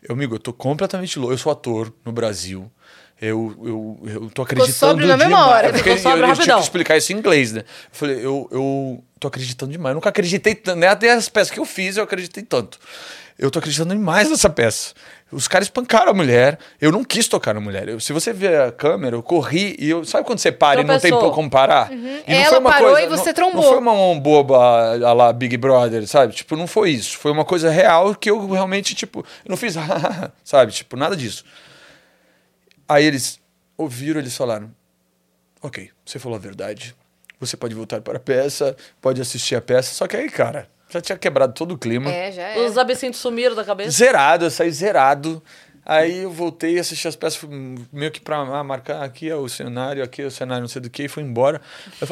Eu, 0.03 0.15
amigo, 0.15 0.35
eu 0.35 0.39
tô 0.39 0.53
completamente 0.53 1.19
louco. 1.19 1.33
Eu 1.33 1.39
sou 1.39 1.51
ator 1.51 1.93
no 2.05 2.13
Brasil. 2.13 2.71
Eu, 3.21 3.57
eu, 3.65 4.11
eu 4.11 4.31
tô 4.31 4.43
acreditando 4.43 4.77
sóbrio 4.77 5.09
na 5.09 5.17
mesma 5.17 5.37
demais. 5.37 5.51
hora. 5.51 5.73
Ficou 5.73 5.97
sóbrio 5.97 6.25
eu, 6.25 6.29
eu 6.29 6.37
tinha 6.37 6.57
que 6.57 6.63
explicar 6.63 6.97
isso 6.99 7.13
em 7.13 7.17
inglês, 7.17 7.53
né? 7.53 7.61
Eu 7.61 7.65
falei, 7.93 8.17
eu, 8.17 8.49
eu 8.51 9.05
tô 9.19 9.29
acreditando 9.29 9.73
demais. 9.73 9.93
Eu 9.93 9.95
nunca 9.95 10.11
acreditei 10.11 10.55
tanto. 10.55 10.79
Né? 10.79 10.89
Até 10.89 11.11
as 11.11 11.29
peças 11.31 11.51
que 11.51 11.59
eu 11.59 11.65
fiz, 11.65 11.97
eu 11.97 12.05
acreditei 12.05 12.43
tanto. 12.43 12.79
Eu 13.39 13.51
tô 13.51 13.59
acreditando 13.59 13.95
demais 13.95 14.29
nessa 14.29 14.51
peça. 14.51 14.93
Os 15.33 15.49
caras 15.49 15.67
espancaram 15.67 16.11
a 16.13 16.15
mulher. 16.15 16.59
Eu 16.81 16.93
não 16.93 17.03
quis 17.03 17.27
tocar 17.27 17.53
na 17.55 17.61
mulher. 17.61 17.89
Eu- 17.89 17.99
se 17.99 18.13
você 18.13 18.33
ver 18.33 18.61
a 18.61 18.71
câmera, 18.71 19.17
eu 19.17 19.23
corri 19.23 19.75
e 19.81 19.91
eu. 19.91 20.05
Sabe 20.05 20.25
quando 20.25 20.39
você 20.39 20.53
para 20.53 20.81
e 20.81 20.85
não 20.85 20.99
tem 20.99 21.11
Tropeçou. 21.11 21.33
como 21.35 21.51
parar? 21.51 21.91
E 21.93 21.95
Uhum. 21.97 22.23
Ela 22.27 22.59
uma 22.61 22.71
parou 22.71 22.99
e 22.99 23.07
você 23.09 23.27
não- 23.31 23.35
trombou. 23.35 23.63
Não 23.63 23.69
foi 23.71 23.79
uma 23.79 23.95
mão 23.95 24.21
boba 24.21 24.57
a 25.05 25.13
lá 25.13 25.33
Big 25.33 25.57
Brother, 25.57 26.07
sabe? 26.07 26.35
Tipo, 26.35 26.55
não 26.57 26.67
foi 26.69 26.91
isso. 26.91 27.19
Foi 27.19 27.33
uma 27.33 27.45
coisa 27.45 27.69
real 27.71 28.15
que 28.15 28.31
eu 28.31 28.49
realmente, 28.51 28.95
tipo, 28.95 29.21
eu 29.45 29.51
não 29.51 29.57
fiz, 29.57 29.75
sabe? 30.45 30.71
Tipo, 30.73 30.97
nada 30.97 31.17
disso. 31.17 31.45
Aí 32.89 33.05
eles 33.05 33.41
ouviram, 33.77 34.21
eles 34.21 34.37
falaram: 34.37 34.71
Ok, 35.63 35.91
você 36.05 36.19
falou 36.19 36.37
a 36.37 36.41
verdade. 36.41 36.95
Você 37.41 37.57
pode 37.57 37.75
voltar 37.75 38.01
para 38.01 38.19
a 38.19 38.21
peça, 38.21 38.77
pode 39.01 39.21
assistir 39.21 39.57
a 39.57 39.61
peça. 39.61 39.93
Só 39.95 40.07
que 40.07 40.17
aí, 40.17 40.31
cara, 40.31 40.69
já 40.89 41.01
tinha 41.01 41.19
quebrado 41.19 41.53
todo 41.53 41.75
o 41.75 41.79
clima. 41.79 42.11
É, 42.11 42.33
já 42.33 42.43
é. 42.43 42.67
Os 42.67 42.79
absintos 42.79 43.21
sumiram 43.21 43.55
da 43.55 43.65
cabeça. 43.65 43.91
Zerado, 43.91 44.47
eu 44.47 44.51
saí 44.51 44.71
zerado. 44.71 45.43
Aí 45.87 46.23
eu 46.23 46.31
voltei 46.31 46.79
a 46.79 46.81
assistir 46.81 47.09
as 47.09 47.15
peças, 47.15 47.39
meio 47.93 48.11
que 48.11 48.19
pra 48.19 48.39
ah, 48.39 48.65
marcar 48.65 49.03
aqui 49.03 49.29
é 49.29 49.37
o 49.37 49.47
cenário, 49.51 50.03
aqui 50.03 50.23
é 50.23 50.25
o 50.25 50.31
cenário, 50.31 50.63
não 50.63 50.69
sei 50.69 50.81
do 50.81 50.89
que, 50.89 51.05
e 51.05 51.09
fui 51.09 51.23
embora. 51.23 51.61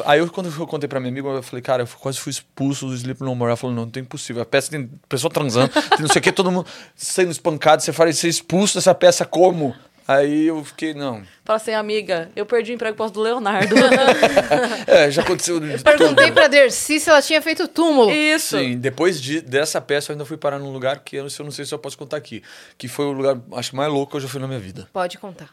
Aí 0.05 0.19
eu, 0.19 0.29
quando 0.29 0.53
eu 0.55 0.67
contei 0.67 0.87
pra 0.87 0.99
minha 0.99 1.11
amiga, 1.11 1.27
eu 1.29 1.41
falei, 1.41 1.61
cara, 1.61 1.81
eu 1.81 1.87
quase 1.99 2.19
fui 2.19 2.29
expulso 2.29 2.85
do 2.85 2.93
Sleep 2.93 3.21
No 3.21 3.33
More. 3.33 3.49
Ela 3.49 3.57
falou, 3.57 3.75
não, 3.75 3.83
não 3.83 3.91
tem 3.91 4.03
impossível. 4.03 4.43
A 4.43 4.45
peça 4.45 4.69
tem 4.69 4.87
pessoa 5.09 5.31
transando, 5.31 5.69
tem 5.69 6.01
não 6.01 6.07
sei 6.07 6.19
o 6.19 6.21
que, 6.21 6.31
todo 6.31 6.51
mundo 6.51 6.67
sendo 6.95 7.31
espancado, 7.31 7.81
você 7.81 7.91
fala, 7.91 8.13
ser 8.13 8.27
expulso 8.27 8.75
dessa 8.75 8.93
peça 8.93 9.25
como? 9.25 9.75
Aí 10.07 10.47
eu 10.47 10.63
fiquei, 10.65 10.93
não. 10.93 11.23
Fala 11.45 11.57
assim, 11.57 11.71
amiga, 11.73 12.29
eu 12.35 12.45
perdi 12.45 12.71
o 12.71 12.75
emprego 12.75 12.93
por 12.95 12.99
causa 12.99 13.13
do 13.13 13.21
Leonardo. 13.21 13.73
É, 14.85 15.09
já 15.09 15.21
aconteceu. 15.21 15.59
de 15.59 15.81
Perguntei 15.81 16.25
tudo. 16.25 16.33
pra 16.33 16.47
Dercy 16.47 16.99
se 16.99 17.09
ela 17.09 17.21
tinha 17.21 17.41
feito 17.41 17.67
túmulo. 17.67 18.11
Isso. 18.11 18.57
Sim, 18.59 18.77
depois 18.77 19.21
de- 19.21 19.41
dessa 19.41 19.79
peça 19.79 20.11
eu 20.11 20.15
ainda 20.15 20.25
fui 20.25 20.35
parar 20.37 20.59
num 20.59 20.71
lugar 20.71 20.99
que 20.99 21.15
eu 21.15 21.23
não 21.23 21.29
sei, 21.29 21.41
eu 21.41 21.45
não 21.45 21.51
sei 21.51 21.65
se 21.65 21.73
eu 21.73 21.79
posso 21.79 21.97
contar 21.97 22.17
aqui. 22.17 22.43
Que 22.77 22.87
foi 22.87 23.05
o 23.05 23.11
lugar, 23.13 23.37
acho 23.53 23.75
mais 23.75 23.91
louco 23.91 24.11
que 24.11 24.17
eu 24.17 24.21
já 24.21 24.27
fui 24.27 24.39
na 24.41 24.47
minha 24.47 24.59
vida. 24.59 24.89
Pode 24.91 25.17
contar. 25.17 25.49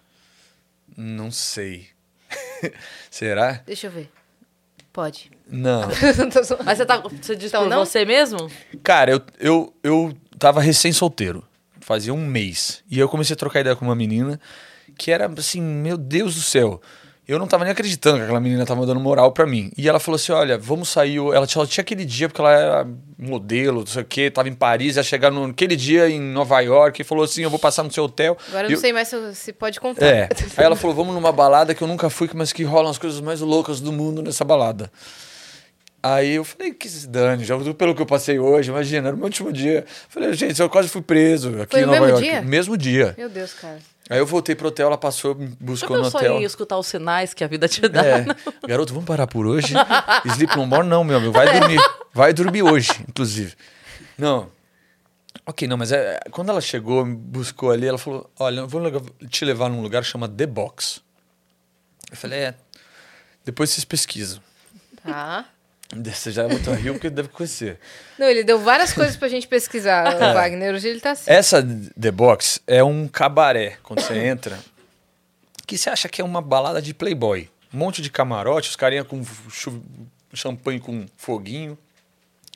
Não 0.97 1.31
sei. 1.31 1.87
Será? 3.11 3.63
Deixa 3.67 3.87
eu 3.87 3.91
ver. 3.91 4.11
Pode. 4.93 5.31
Não. 5.49 5.83
Mas 6.65 6.79
você, 6.79 6.85
tá, 6.87 6.99
você 6.99 7.37
disse 7.37 7.49
Então 7.49 7.63
por 7.63 7.71
não? 7.71 7.85
você 7.85 8.05
mesmo? 8.05 8.51
Cara, 8.83 9.13
eu, 9.13 9.23
eu, 9.39 9.75
eu 9.83 10.13
tava 10.39 10.61
recém-solteiro. 10.61 11.45
Fazia 11.91 12.15
um 12.15 12.25
mês. 12.25 12.85
E 12.89 13.01
eu 13.01 13.09
comecei 13.09 13.35
a 13.35 13.37
trocar 13.37 13.63
ideia 13.63 13.75
com 13.75 13.85
uma 13.85 13.97
menina 13.97 14.39
que 14.97 15.11
era 15.11 15.29
assim, 15.37 15.61
meu 15.61 15.99
Deus 15.99 16.37
do 16.37 16.41
céu. 16.41 16.81
Eu 17.27 17.37
não 17.37 17.49
tava 17.49 17.65
nem 17.65 17.73
acreditando 17.73 18.19
que 18.19 18.23
aquela 18.23 18.39
menina 18.39 18.65
tava 18.65 18.87
dando 18.87 19.01
moral 19.01 19.33
pra 19.33 19.45
mim. 19.45 19.73
E 19.77 19.89
ela 19.89 19.99
falou 19.99 20.15
assim: 20.15 20.31
olha, 20.31 20.57
vamos 20.57 20.89
sair. 20.89 21.17
Ela 21.17 21.49
tinha, 21.49 21.63
ela 21.63 21.67
tinha 21.67 21.83
aquele 21.83 22.05
dia, 22.05 22.29
porque 22.29 22.41
ela 22.41 22.53
era 22.53 22.89
modelo, 23.19 23.81
não 23.81 23.87
sei 23.89 24.03
o 24.03 24.05
quê, 24.05 24.31
tava 24.31 24.49
em 24.49 24.55
Paris, 24.55 24.95
ia 24.95 25.03
chegar 25.03 25.33
no, 25.33 25.49
naquele 25.49 25.75
dia 25.75 26.09
em 26.09 26.21
Nova 26.21 26.61
York 26.61 27.03
e 27.03 27.05
falou 27.05 27.25
assim: 27.25 27.43
eu 27.43 27.51
vou 27.51 27.59
passar 27.59 27.83
no 27.83 27.91
seu 27.91 28.05
hotel. 28.05 28.39
Agora 28.51 28.69
eu 28.69 28.71
não 28.71 28.79
sei 28.79 28.93
mais 28.93 29.09
se, 29.09 29.35
se 29.35 29.53
pode 29.53 29.81
contar. 29.81 30.07
É. 30.07 30.29
Aí 30.57 30.65
ela 30.65 30.77
falou: 30.77 30.95
vamos 30.95 31.13
numa 31.13 31.33
balada 31.33 31.75
que 31.75 31.83
eu 31.83 31.89
nunca 31.89 32.09
fui, 32.09 32.31
mas 32.35 32.53
que 32.53 32.63
rolam 32.63 32.93
as 32.93 32.99
coisas 32.99 33.21
mais 33.21 33.41
loucas 33.41 33.81
do 33.81 33.91
mundo 33.91 34.23
nessa 34.23 34.45
balada. 34.45 34.93
Aí 36.03 36.37
eu 36.37 36.45
falei, 36.45 36.73
que 36.73 36.89
se 36.89 37.07
dane, 37.07 37.45
já 37.45 37.59
pelo 37.75 37.95
que 37.95 38.01
eu 38.01 38.07
passei 38.07 38.39
hoje, 38.39 38.71
imagina, 38.71 39.09
era 39.09 39.15
o 39.15 39.19
meu 39.19 39.27
último 39.27 39.53
dia. 39.53 39.85
Falei, 40.09 40.33
gente, 40.33 40.59
eu 40.61 40.71
quase 40.71 40.89
fui 40.89 41.03
preso 41.03 41.61
aqui 41.61 41.73
Foi 41.73 41.81
em 41.81 41.87
no 41.87 41.93
Nova 41.93 42.07
mesmo 42.07 42.19
York. 42.19 42.31
dia? 42.31 42.43
Mesmo 42.43 42.77
dia. 42.79 43.15
Meu 43.19 43.29
Deus, 43.29 43.53
cara. 43.53 43.79
Aí 44.09 44.19
eu 44.19 44.27
voltei 44.27 44.55
pro 44.57 44.69
hotel, 44.69 44.87
ela 44.89 44.99
passou, 44.99 45.35
me 45.35 45.47
buscou 45.61 45.97
no 45.97 46.07
hotel. 46.07 46.41
em 46.41 46.43
escutar 46.43 46.79
os 46.79 46.87
sinais 46.87 47.33
que 47.35 47.45
a 47.45 47.47
vida 47.47 47.69
te 47.69 47.87
dá? 47.87 48.05
É, 48.05 48.27
garoto, 48.67 48.93
vamos 48.93 49.07
parar 49.07 49.27
por 49.27 49.47
hoje? 49.47 49.75
Sleep 50.27 50.57
no 50.57 50.67
more 50.67 50.87
não, 50.87 51.05
meu 51.05 51.19
amigo, 51.19 51.33
vai 51.33 51.61
dormir. 51.61 51.81
Vai 52.13 52.33
dormir 52.33 52.63
hoje, 52.63 52.91
inclusive. 53.09 53.55
Não. 54.19 54.51
Ok, 55.47 55.69
não, 55.69 55.77
mas 55.77 55.93
é, 55.93 56.19
quando 56.31 56.49
ela 56.49 56.61
chegou, 56.61 57.05
me 57.05 57.15
buscou 57.15 57.71
ali, 57.71 57.87
ela 57.87 57.99
falou, 57.99 58.29
olha, 58.39 58.61
eu 58.61 58.69
vou 58.69 58.83
te 59.29 59.45
levar 59.45 59.69
num 59.69 59.81
lugar 59.81 60.03
que 60.03 60.09
chama 60.09 60.29
The 60.29 60.47
Box. 60.47 61.01
Eu 62.11 62.17
falei, 62.17 62.41
é, 62.41 62.55
depois 63.45 63.71
vocês 63.71 63.85
pesquisam. 63.85 64.41
Tá. 65.05 65.47
Você 65.97 66.31
já 66.31 66.47
botou 66.47 66.73
rio 66.75 66.95
porque 66.95 67.11
deve 67.11 67.29
conhecer. 67.29 67.79
Não, 68.19 68.27
ele 68.29 68.45
deu 68.45 68.59
várias 68.59 68.93
coisas 68.93 69.17
pra 69.17 69.29
gente 69.29 69.49
pesquisar, 69.49 70.15
o 70.15 70.19
Wagner. 70.35 70.75
Hoje 70.75 70.89
ele 70.89 71.01
tá 71.01 71.13
assim. 71.13 71.31
Essa 71.31 71.63
The 72.01 72.11
Box 72.11 72.61
é 72.67 72.83
um 72.83 73.09
cabaré, 73.09 73.77
quando 73.83 74.01
você 74.01 74.15
entra, 74.19 74.59
que 75.67 75.77
você 75.77 75.91
acha 75.91 76.09
que 76.09 76.21
é 76.21 76.25
uma 76.25 76.41
balada 76.41 76.81
de 76.81 76.95
playboy. 76.95 77.49
Um 77.73 77.79
monte 77.79 78.03
de 78.03 78.11
camarote, 78.11 78.69
os 78.71 78.77
carinha 78.77 79.05
com 79.05 79.23
champanhe 80.35 80.81
com 80.81 81.07
foguinho. 81.17 81.77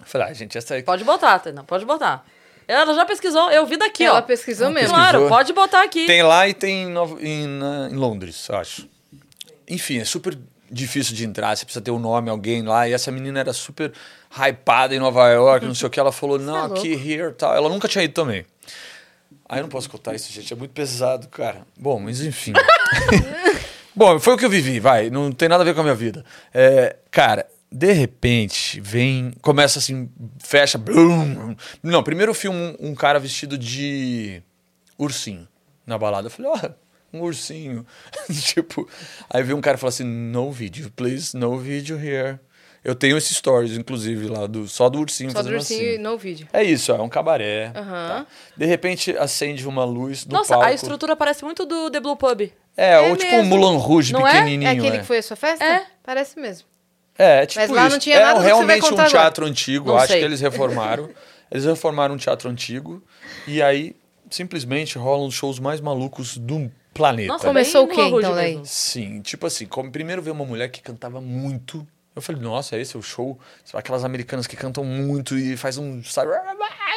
Eu 0.01 0.07
falei, 0.07 0.29
ah, 0.29 0.33
gente, 0.33 0.59
essa 0.59 0.75
aí... 0.75 0.83
Pode 0.83 1.05
botar, 1.05 1.39
Tainá, 1.39 1.63
pode 1.63 1.85
botar. 1.85 2.25
Ela 2.67 2.95
já 2.95 3.05
pesquisou, 3.05 3.51
eu 3.51 3.67
vi 3.67 3.77
daqui, 3.77 4.05
Ela 4.05 4.19
ó. 4.19 4.23
pesquisou 4.23 4.67
Não, 4.69 4.75
mesmo. 4.75 4.95
pesquisou. 4.95 5.11
Claro, 5.13 5.29
pode 5.29 5.53
botar 5.53 5.83
aqui. 5.85 6.07
Tem 6.07 6.23
lá 6.23 6.49
e 6.49 6.55
tem 6.55 6.85
em, 6.85 6.95
em, 7.21 7.61
em 7.91 7.95
Londres, 7.95 8.49
eu 8.49 8.57
acho. 8.57 8.89
Enfim, 9.69 9.99
é 9.99 10.05
super 10.05 10.37
difícil 10.75 11.15
de 11.15 11.25
entrar, 11.25 11.57
você 11.57 11.65
precisa 11.65 11.83
ter 11.83 11.91
o 11.91 11.99
nome, 11.99 12.29
alguém 12.29 12.63
lá. 12.63 12.89
E 12.89 12.93
essa 12.93 13.11
menina 13.11 13.41
era 13.41 13.53
super 13.53 13.93
hypada 14.31 14.95
em 14.95 14.99
Nova 14.99 15.29
York, 15.29 15.65
não 15.65 15.75
sei 15.75 15.87
o 15.87 15.91
que. 15.91 16.01
Ela 16.01 16.13
falou, 16.13 16.39
não, 16.39 16.75
é 16.75 16.79
aqui, 16.79 16.93
here, 16.93 17.33
tal. 17.33 17.55
Ela 17.55 17.69
nunca 17.69 17.89
tinha 17.89 18.05
ido 18.05 18.13
também. 18.13 18.45
Aí 19.49 19.59
eu 19.59 19.63
não 19.63 19.69
posso 19.69 19.89
contar 19.89 20.15
isso, 20.15 20.33
gente, 20.33 20.53
é 20.53 20.57
muito 20.57 20.73
pesado, 20.73 21.29
cara. 21.29 21.67
Bom, 21.77 22.01
mas 22.01 22.21
enfim. 22.21 22.53
Bom, 23.95 24.19
foi 24.19 24.35
o 24.35 24.37
que 24.37 24.45
eu 24.45 24.51
vivi, 24.51 24.81
vai, 24.81 25.09
não 25.09 25.31
tem 25.31 25.49
nada 25.49 25.63
a 25.63 25.65
ver 25.65 25.75
com 25.75 25.81
a 25.81 25.85
minha 25.85 25.95
vida. 25.95 26.25
É, 26.53 26.97
cara, 27.11 27.47
de 27.71 27.93
repente, 27.93 28.81
vem, 28.81 29.33
começa 29.43 29.79
assim, 29.79 30.09
fecha, 30.39 30.79
blum. 30.79 31.55
Não, 31.83 32.03
primeiro 32.03 32.35
filme 32.35 32.77
um, 32.81 32.91
um 32.91 32.95
cara 32.95 33.19
vestido 33.19 33.57
de 33.59 34.43
ursinho 34.99 35.47
na 35.87 35.99
balada. 35.99 36.27
Eu 36.27 36.31
falei, 36.31 36.51
ó, 36.51 36.71
um 37.19 37.23
ursinho. 37.23 37.87
tipo, 38.43 38.89
aí 39.31 39.43
veio 39.43 39.57
um 39.57 39.61
cara 39.61 39.77
e 39.77 39.81
falou 39.81 39.91
assim: 39.91 40.05
no 40.05 40.51
video, 40.53 40.91
please, 40.91 41.37
no 41.37 41.59
video 41.59 41.99
here. 41.99 42.39
Eu 42.83 42.95
tenho 42.95 43.17
esses 43.17 43.39
stories, 43.39 43.79
inclusive, 43.79 44.29
lá, 44.29 44.47
do, 44.47 44.69
só 44.69 44.91
do 44.91 44.99
ursinho 45.01 45.31
Só 45.31 45.39
do 45.39 45.45
fazendo 45.45 45.55
ursinho 45.59 45.81
assim. 45.89 45.95
e 45.95 45.99
no 45.99 46.19
vídeo. 46.19 46.47
É 46.53 46.63
isso, 46.63 46.93
é 46.93 47.01
um 47.01 47.09
cabaré. 47.09 47.73
Aham. 47.75 48.09
tá? 48.25 48.27
De 48.55 48.67
repente 48.67 49.17
acende 49.17 49.67
uma 49.67 49.87
luz 49.87 50.27
no 50.27 50.35
Nossa, 50.35 50.53
palco. 50.53 50.69
a 50.69 50.73
estrutura 50.75 51.17
parece 51.17 51.45
muito 51.47 51.65
do 51.65 51.91
The 51.91 51.99
Blue 51.99 52.15
Pub. 52.15 52.43
É, 52.77 52.91
É 52.93 53.01
ou 53.01 53.17
tipo 53.17 53.33
um 53.37 53.39
mesmo. 53.39 53.57
Mulan 53.57 53.79
Rouge 53.79 54.13
Não 54.13 54.27
é? 54.29 54.33
pequenininho. 54.33 54.69
É 54.69 54.73
aquele 54.73 54.97
é. 54.97 54.99
que 54.99 55.07
foi 55.07 55.17
a 55.17 55.23
sua 55.23 55.35
festa? 55.37 55.65
É. 55.65 55.87
Parece 56.03 56.39
mesmo. 56.39 56.69
É, 57.17 57.47
tipo 57.47 57.61
Mas 57.63 57.71
lá 57.71 57.83
isso. 57.85 57.91
não 57.93 57.99
tinha 57.99 58.17
é 58.17 58.21
nada 58.21 58.35
do 58.35 58.37
vai 58.41 58.47
realmente 58.49 58.85
um 58.85 58.91
contar 58.91 59.03
agora. 59.05 59.19
teatro 59.19 59.47
antigo, 59.47 59.89
Não 59.89 59.97
acho 59.97 60.09
sei. 60.09 60.19
que 60.19 60.25
eles 60.27 60.41
reformaram. 60.43 61.09
eles 61.51 61.65
reformaram 61.65 62.15
um 62.17 62.19
teatro 62.19 62.51
antigo 62.51 63.03
e 63.47 63.63
aí 63.63 63.97
simplesmente 64.29 64.99
rolam 64.99 65.27
os 65.29 65.35
shows 65.35 65.59
mais 65.59 65.81
malucos 65.81 66.37
do 66.37 66.71
planeta. 66.95 67.29
Nossa, 67.33 67.47
Começou 67.47 67.85
o 67.85 67.89
quê, 67.89 68.01
então, 68.01 68.17
mesmo. 68.19 68.35
daí? 68.35 68.61
Sim, 68.65 69.21
tipo 69.21 69.47
assim, 69.47 69.67
como 69.67 69.91
primeiro 69.91 70.23
veio 70.23 70.35
uma 70.35 70.47
mulher 70.47 70.69
que 70.71 70.81
cantava 70.81 71.21
muito. 71.21 71.87
Eu 72.17 72.23
falei, 72.23 72.41
nossa, 72.41 72.79
esse 72.79 72.95
é 72.95 72.99
o 72.99 73.03
show? 73.03 73.39
Aquelas 73.73 74.05
americanas 74.05 74.47
que 74.47 74.57
cantam 74.57 74.85
muito 74.85 75.37
e 75.37 75.57
faz 75.57 75.77
um. 75.77 76.03
Sabe, 76.05 76.31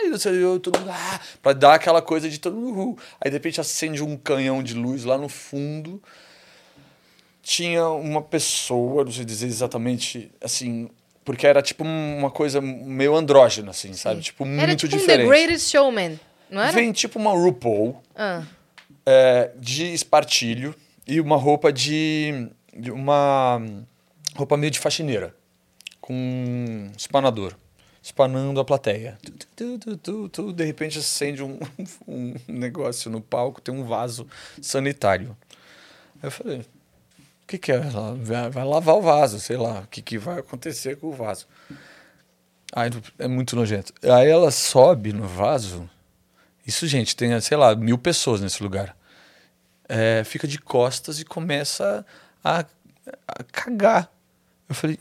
não 0.09 0.17
sei, 0.17 0.43
eu, 0.43 0.59
todo 0.59 0.79
mundo, 0.79 0.91
ah, 0.91 1.19
pra 1.41 1.53
dar 1.53 1.73
aquela 1.73 2.01
coisa 2.01 2.29
de 2.29 2.39
todo 2.39 2.55
mundo. 2.55 2.77
uhul. 2.77 2.99
Aí 3.19 3.29
de 3.31 3.35
repente 3.35 3.59
acende 3.59 4.03
um 4.03 4.15
canhão 4.15 4.61
de 4.61 4.73
luz 4.75 5.03
lá 5.03 5.17
no 5.17 5.27
fundo. 5.27 6.01
Tinha 7.41 7.87
uma 7.89 8.21
pessoa, 8.21 9.05
não 9.05 9.11
sei 9.11 9.23
dizer 9.23 9.47
exatamente 9.47 10.29
assim, 10.41 10.89
porque 11.23 11.47
era 11.47 11.61
tipo 11.61 11.83
uma 11.83 12.29
coisa 12.29 12.59
meio 12.59 13.15
andrógena, 13.15 13.71
assim, 13.71 13.93
sabe? 13.93 14.21
Tipo, 14.21 14.45
muito 14.45 14.61
Era 14.61 14.75
tipo 14.75 14.93
um 14.95 14.99
The 14.99 15.05
diferente. 15.05 15.27
Greatest 15.27 15.71
Showman, 15.71 16.19
não 16.49 16.61
era? 16.61 16.71
Vem 16.73 16.91
tipo 16.91 17.17
uma 17.17 17.31
RuPaul 17.31 18.01
Ah. 18.15 18.43
É, 19.09 19.51
de 19.57 19.85
espartilho 19.93 20.75
e 21.07 21.21
uma 21.21 21.37
roupa 21.37 21.71
de, 21.71 22.49
de 22.77 22.91
uma 22.91 23.61
roupa 24.35 24.57
meio 24.57 24.69
de 24.69 24.79
faxineira 24.79 25.33
com 26.01 26.13
um 26.13 26.91
espanador 26.97 27.55
espanando 28.03 28.59
a 28.59 28.65
plateia. 28.65 29.17
Tu, 29.55 29.79
tu, 29.97 30.29
tu, 30.29 30.53
de 30.53 30.63
repente 30.65 30.99
acende 30.99 31.41
um, 31.41 31.57
um 32.05 32.33
negócio 32.49 33.09
no 33.09 33.21
palco 33.21 33.61
tem 33.61 33.73
um 33.73 33.85
vaso 33.85 34.27
sanitário. 34.61 35.35
Aí 36.21 36.27
eu 36.27 36.31
falei 36.31 36.59
o 36.59 36.65
que 37.47 37.57
que 37.57 37.71
é? 37.71 37.75
Ela 37.75 38.13
vai, 38.49 38.65
lavar 38.65 38.95
o 38.95 39.01
vaso 39.01 39.39
sei 39.39 39.55
lá 39.55 39.81
o 39.81 39.87
que 39.87 40.01
que 40.01 40.17
vai 40.17 40.39
acontecer 40.39 40.97
com 40.97 41.07
o 41.07 41.13
vaso? 41.13 41.47
Ai, 42.75 42.89
é 43.17 43.27
muito 43.29 43.55
nojento. 43.55 43.93
Aí 44.03 44.29
ela 44.29 44.51
sobe 44.51 45.13
no 45.13 45.25
vaso. 45.25 45.89
Isso, 46.65 46.85
gente, 46.85 47.15
tem, 47.15 47.39
sei 47.39 47.55
lá, 47.55 47.73
mil 47.73 47.97
pessoas 47.97 48.41
nesse 48.41 48.61
lugar. 48.61 48.96
É, 49.89 50.23
fica 50.23 50.47
de 50.47 50.59
costas 50.59 51.19
e 51.19 51.25
começa 51.25 52.05
a, 52.43 52.65
a 53.27 53.43
cagar. 53.51 54.11
Eu 54.67 54.75
falei. 54.75 54.99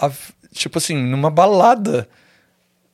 a- 0.00 0.10
tipo 0.52 0.78
assim, 0.78 0.96
numa 0.96 1.30
balada. 1.30 2.08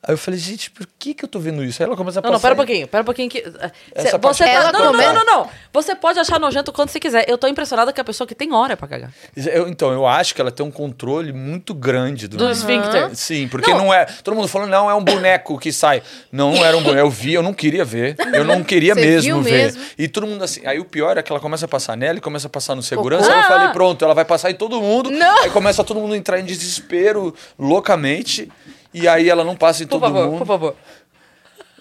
Aí 0.05 0.13
eu 0.13 0.17
falei, 0.17 0.37
gente, 0.37 0.69
por 0.69 0.85
que, 0.99 1.13
que 1.13 1.23
eu 1.23 1.29
tô 1.29 1.39
vendo 1.39 1.63
isso? 1.63 1.81
Aí 1.81 1.87
ela 1.87 1.95
começa 1.95 2.19
a 2.19 2.21
Não, 2.21 2.31
não, 2.31 2.35
passar. 2.35 2.49
pera 2.49 2.53
um 2.53 2.57
pouquinho, 2.57 2.87
pera 2.89 3.01
um 3.01 3.05
pouquinho 3.05 3.29
que. 3.29 3.37
eh, 3.37 3.71
Essa 3.95 4.09
cê- 4.11 4.17
você 4.17 4.43
é 4.43 4.47
tá- 4.47 4.51
ela 4.53 4.71
não, 4.73 4.91
não, 4.91 4.93
não, 4.93 5.13
não, 5.13 5.25
não. 5.25 5.49
Você 5.71 5.95
pode 5.95 6.19
achar 6.19 6.37
nojento 6.41 6.73
quando 6.73 6.89
você 6.89 6.99
quiser. 6.99 7.23
Eu 7.29 7.37
tô 7.37 7.47
impressionada 7.47 7.93
que 7.93 8.01
a 8.01 8.03
pessoa 8.03 8.27
que 8.27 8.35
tem 8.35 8.51
hora 8.53 8.75
pra 8.75 8.85
cagar. 8.85 9.13
Eu- 9.35 9.69
então, 9.69 9.93
eu 9.93 10.05
acho 10.05 10.35
que 10.35 10.41
ela 10.41 10.51
tem 10.51 10.65
um 10.65 10.69
controle 10.71 11.31
muito 11.31 11.73
grande 11.73 12.27
do. 12.27 12.35
Do 12.35 12.49
esfíncter. 12.51 13.15
Sim, 13.15 13.47
porque 13.47 13.71
Não. 13.71 13.77
não. 13.85 13.93
é. 13.93 14.03
Todo 14.05 14.35
mundo 14.35 14.47
falando, 14.49 14.69
não, 14.71 14.89
é 14.91 14.93
um 14.93 15.03
boneco 15.03 15.57
que 15.57 15.71
sai. 15.71 16.03
Não 16.29 16.53
era 16.65 16.75
um 16.75 16.83
boneco. 16.83 16.99
Eu 16.99 17.09
vi, 17.09 17.33
eu 17.35 17.41
não 17.41 17.53
queria 17.53 17.85
ver. 17.85 18.17
Eu 18.33 18.43
não 18.43 18.61
queria 18.61 18.93
mesmo 18.95 19.41
ver. 19.41 19.51
mesmo? 19.51 19.81
E 19.97 20.09
todo 20.09 20.27
mundo 20.27 20.43
assim. 20.43 20.65
Aí 20.65 20.79
o 20.79 20.85
pior 20.85 21.17
é 21.17 21.23
que 21.23 21.31
ela 21.31 21.39
começa 21.39 21.63
a 21.63 21.67
passar 21.69 21.95
nela 21.95 22.17
e 22.17 22.21
começa 22.21 22.47
a 22.47 22.49
passar 22.49 22.75
no 22.75 22.83
segurança. 22.83 23.31
Aí 23.31 23.39
eu 23.39 23.47
falei, 23.47 23.67
Ah. 23.67 23.71
pronto, 23.71 24.03
ela 24.03 24.13
vai 24.13 24.25
passar 24.25 24.51
em 24.51 24.55
todo 24.55 24.81
mundo. 24.81 25.09
Não. 25.09 25.43
Aí 25.43 25.49
começa 25.49 25.81
todo 25.81 25.99
mundo 26.01 26.13
a 26.13 26.17
entrar 26.17 26.39
em 26.41 26.43
desespero 26.43 27.33
loucamente. 27.57 28.51
E 28.93 29.07
aí 29.07 29.29
ela 29.29 29.43
não 29.43 29.55
passa 29.55 29.83
em 29.83 29.87
Por 29.87 29.99
todo 29.99 30.01
favor, 30.01 30.25
mundo. 30.27 30.37
por 30.39 30.47
favor. 30.47 30.75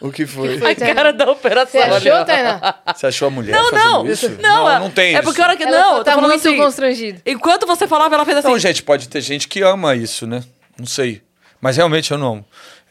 O 0.00 0.10
que 0.10 0.26
foi? 0.26 0.56
A 0.56 0.94
cara 0.94 1.12
da 1.12 1.30
operação. 1.30 1.80
Você 1.80 2.08
achou. 2.08 2.24
Tainá? 2.24 2.74
Você 2.92 3.06
achou 3.06 3.28
a 3.28 3.30
mulher 3.30 3.52
Não, 3.54 3.70
fazendo 3.70 3.88
não. 3.90 4.06
isso? 4.10 4.28
Não, 4.40 4.64
não, 4.64 4.78
não 4.80 4.90
tem 4.90 5.14
É 5.14 5.22
porque 5.22 5.40
a 5.40 5.44
hora 5.44 5.56
que. 5.56 5.62
Ela 5.62 5.70
não, 5.80 5.90
só 5.92 5.98
eu 5.98 6.04
tá 6.04 6.16
muito 6.16 6.34
assim. 6.34 6.56
constrangido. 6.56 7.20
Enquanto 7.24 7.66
você 7.66 7.86
falava, 7.86 8.14
ela 8.16 8.24
fez 8.24 8.38
assim. 8.38 8.48
Não, 8.48 8.58
gente, 8.58 8.82
pode 8.82 9.08
ter 9.08 9.20
gente 9.20 9.46
que 9.46 9.62
ama 9.62 9.94
isso, 9.94 10.26
né? 10.26 10.42
Não 10.76 10.86
sei. 10.86 11.22
Mas 11.60 11.76
realmente 11.76 12.10
eu 12.10 12.18
não. 12.18 12.44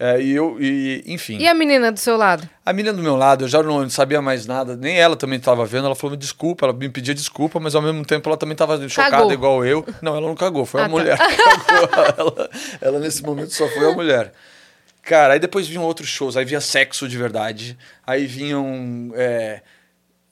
É, 0.03 0.19
e 0.19 0.31
eu, 0.31 0.57
e, 0.59 1.03
enfim. 1.05 1.37
E 1.37 1.47
a 1.47 1.53
menina 1.53 1.91
do 1.91 1.99
seu 1.99 2.17
lado? 2.17 2.49
A 2.65 2.73
menina 2.73 2.91
do 2.91 3.03
meu 3.03 3.15
lado, 3.15 3.43
eu 3.43 3.47
já 3.47 3.61
não 3.61 3.87
sabia 3.87 4.19
mais 4.19 4.47
nada, 4.47 4.75
nem 4.75 4.97
ela 4.99 5.15
também 5.15 5.37
estava 5.37 5.63
vendo. 5.63 5.85
Ela 5.85 5.93
falou: 5.93 6.11
me 6.11 6.17
desculpa, 6.17 6.65
ela 6.65 6.73
me 6.73 6.89
pedia 6.89 7.13
desculpa, 7.13 7.59
mas 7.59 7.75
ao 7.75 7.83
mesmo 7.83 8.03
tempo 8.03 8.27
ela 8.27 8.35
também 8.35 8.53
estava 8.53 8.77
chocada 8.89 9.11
Cagou. 9.17 9.31
igual 9.31 9.63
eu. 9.63 9.85
Não, 10.01 10.15
ela 10.17 10.25
não 10.27 10.33
cagou, 10.33 10.65
foi 10.65 10.81
Ah, 10.81 10.85
a 10.85 10.87
tá. 10.87 10.91
mulher 10.91 11.17
que 11.19 11.35
cagou. 11.37 12.13
ela, 12.17 12.49
ela, 12.81 12.99
nesse 12.99 13.21
momento, 13.21 13.51
só 13.53 13.67
foi 13.67 13.91
a 13.91 13.93
mulher. 13.93 14.33
Cara, 15.03 15.33
aí 15.33 15.39
depois 15.39 15.67
vinham 15.67 15.83
outros 15.83 16.09
shows, 16.09 16.35
aí 16.35 16.45
vinha 16.45 16.61
sexo 16.61 17.07
de 17.07 17.15
verdade, 17.17 17.77
aí 18.05 18.25
vinham. 18.25 19.11
é, 19.15 19.61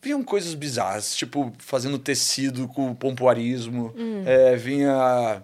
vinham 0.01 0.23
coisas 0.23 0.55
bizarras, 0.55 1.15
tipo 1.15 1.53
fazendo 1.59 1.99
tecido 1.99 2.67
com 2.67 2.95
pompoarismo, 2.95 3.93
Hum. 3.95 4.23
é, 4.25 4.55
vinha. 4.55 5.43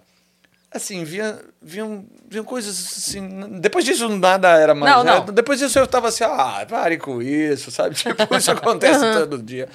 Assim, 0.76 1.06
vinha, 1.06 1.40
vinham, 1.62 2.06
vinham 2.30 2.44
coisas 2.44 2.78
assim. 2.78 3.60
Depois 3.62 3.86
disso, 3.86 4.10
nada 4.10 4.50
era 4.60 4.76
mais. 4.76 4.94
Não, 4.94 5.04
né? 5.06 5.24
não. 5.26 5.26
Depois 5.34 5.58
disso 5.58 5.80
eu 5.80 5.88
tava 5.88 6.10
assim, 6.10 6.26
ah, 6.26 6.66
pare 6.70 6.98
com 6.98 7.22
isso, 7.22 7.72
sabe? 7.72 7.96
Tipo, 7.96 8.36
isso 8.36 8.52
acontece 8.52 9.00
todo 9.14 9.42
dia. 9.42 9.70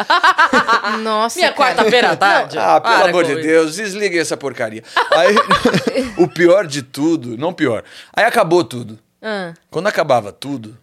Nossa, 1.03 1.39
Minha 1.39 1.53
cara. 1.53 1.75
quarta-feira 1.75 2.11
à 2.11 2.17
tarde. 2.17 2.59
Ah, 2.59 2.81
pelo 2.81 2.95
Para 2.95 3.09
amor 3.09 3.25
de 3.25 3.33
isso. 3.33 3.43
Deus, 3.43 3.77
desliguem 3.77 4.21
essa 4.21 4.37
porcaria. 4.37 4.83
Aí, 5.13 5.35
o 6.19 6.29
pior 6.29 6.67
de 6.67 6.83
tudo, 6.83 7.37
não 7.39 7.53
pior, 7.53 7.83
aí 8.15 8.25
acabou 8.25 8.63
tudo. 8.63 8.99
Ah, 9.23 9.55
Quando 9.71 9.87
acabava 9.87 10.33
tudo, 10.33 10.77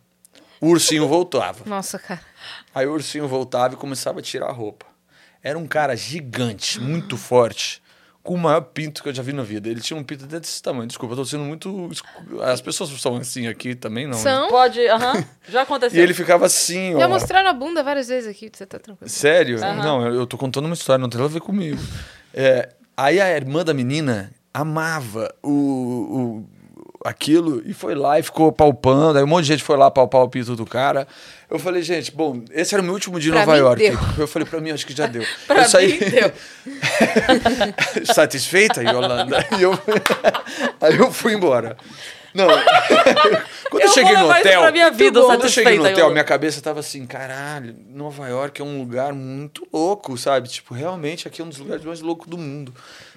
o 0.59 0.69
ursinho 0.69 1.07
voltava. 1.07 1.59
nossa, 1.65 1.99
cara. 1.99 2.21
Aí 2.73 2.87
o 2.87 2.93
ursinho 2.93 3.27
voltava 3.27 3.75
e 3.75 3.77
começava 3.77 4.19
a 4.19 4.21
tirar 4.23 4.47
a 4.47 4.51
roupa. 4.51 4.85
Era 5.43 5.57
um 5.59 5.67
cara 5.67 5.95
gigante, 5.95 6.79
muito 6.79 7.17
forte, 7.17 7.81
com 8.27 8.33
o 8.33 8.37
maior 8.37 8.59
pinto 8.59 9.01
que 9.01 9.07
eu 9.07 9.13
já 9.13 9.23
vi 9.23 9.31
na 9.31 9.41
vida. 9.41 9.69
Ele 9.69 9.79
tinha 9.79 9.97
um 9.97 10.03
pinto 10.03 10.27
desse 10.27 10.61
tamanho. 10.61 10.85
Desculpa, 10.85 11.13
eu 11.13 11.17
tô 11.19 11.23
sendo 11.25 11.45
muito. 11.45 11.89
As 12.43 12.59
pessoas 12.59 12.89
são 12.99 13.15
assim 13.15 13.47
aqui 13.47 13.73
também, 13.73 14.05
não. 14.05 14.17
né? 14.17 14.21
São? 14.21 14.49
Pode, 14.49 14.85
aham. 14.87 15.23
Já 15.47 15.61
aconteceu. 15.61 15.97
E 15.97 16.03
ele 16.03 16.13
ficava 16.13 16.45
assim, 16.45 16.93
ó. 16.95 16.99
Já 16.99 17.07
mostraram 17.07 17.49
a 17.49 17.53
bunda 17.53 17.81
várias 17.81 18.09
vezes 18.09 18.29
aqui, 18.29 18.51
você 18.53 18.65
tá 18.65 18.77
tranquilo. 18.77 19.09
Sério? 19.09 19.57
Não, 19.59 20.05
eu, 20.05 20.13
eu 20.15 20.27
tô 20.27 20.37
contando 20.37 20.65
uma 20.65 20.73
história, 20.73 21.01
não 21.01 21.07
tem 21.07 21.17
nada 21.21 21.31
a 21.31 21.33
ver 21.33 21.39
comigo. 21.39 21.81
É, 22.33 22.69
aí 22.97 23.21
a 23.21 23.31
irmã 23.33 23.63
da 23.63 23.73
menina 23.73 24.31
amava 24.53 25.33
o, 25.41 25.49
o- 25.49 26.49
aquilo 27.05 27.61
e 27.65 27.73
foi 27.73 27.95
lá 27.95 28.19
e 28.19 28.23
ficou 28.23 28.51
palpando. 28.51 29.17
Aí 29.17 29.23
um 29.23 29.27
monte 29.27 29.43
de 29.43 29.49
gente 29.53 29.63
foi 29.63 29.77
lá 29.77 29.89
palpar 29.91 30.21
o 30.21 30.29
pinto 30.29 30.55
do 30.55 30.65
cara. 30.65 31.07
Eu 31.49 31.57
falei, 31.59 31.81
gente, 31.81 32.11
bom, 32.11 32.41
esse 32.51 32.73
era 32.75 32.81
o 32.81 32.85
meu 32.85 32.93
último 32.93 33.19
dia 33.19 33.31
em 33.31 33.35
Nova 33.35 33.55
York. 33.55 33.81
deu. 33.89 33.99
Eu 34.17 34.27
falei, 34.27 34.47
pra 34.47 34.59
mim, 34.59 34.71
acho 34.71 34.85
que 34.85 34.93
já 34.95 35.07
deu. 35.07 35.23
Pra 35.47 35.61
eu 35.63 35.69
saí 35.69 35.93
mim, 35.93 35.99
deu. 36.09 36.31
satisfeita, 38.13 38.81
Yolanda. 38.83 39.45
E 39.57 39.61
eu, 39.63 39.71
aí 40.81 40.97
eu 40.97 41.11
fui 41.11 41.33
embora. 41.33 41.77
Não. 42.33 42.47
Quando 43.69 43.81
eu, 43.83 43.87
Eu 43.87 43.93
cheguei 43.93 44.15
no 44.17 44.29
hotel. 44.29 44.61
pra 44.61 44.71
minha 44.71 44.91
vida, 44.91 45.21
quando 45.21 45.43
eu 45.43 45.49
cheguei 45.49 45.75
no 45.77 45.81
hotel, 45.83 45.95
Yolanda. 45.97 46.11
minha 46.13 46.23
cabeça 46.23 46.61
tava 46.61 46.81
assim, 46.81 47.05
caralho, 47.05 47.75
Nova 47.89 48.27
York 48.27 48.61
é 48.61 48.63
um 48.63 48.77
lugar 48.79 49.13
muito 49.13 49.67
louco, 49.73 50.17
sabe? 50.17 50.47
Tipo, 50.47 50.73
realmente 50.73 51.27
aqui 51.27 51.41
é 51.41 51.45
um 51.45 51.49
dos 51.49 51.57
lugares 51.57 51.83
mais 51.83 52.01
loucos 52.01 52.27
do 52.27 52.37
mundo. 52.37 52.73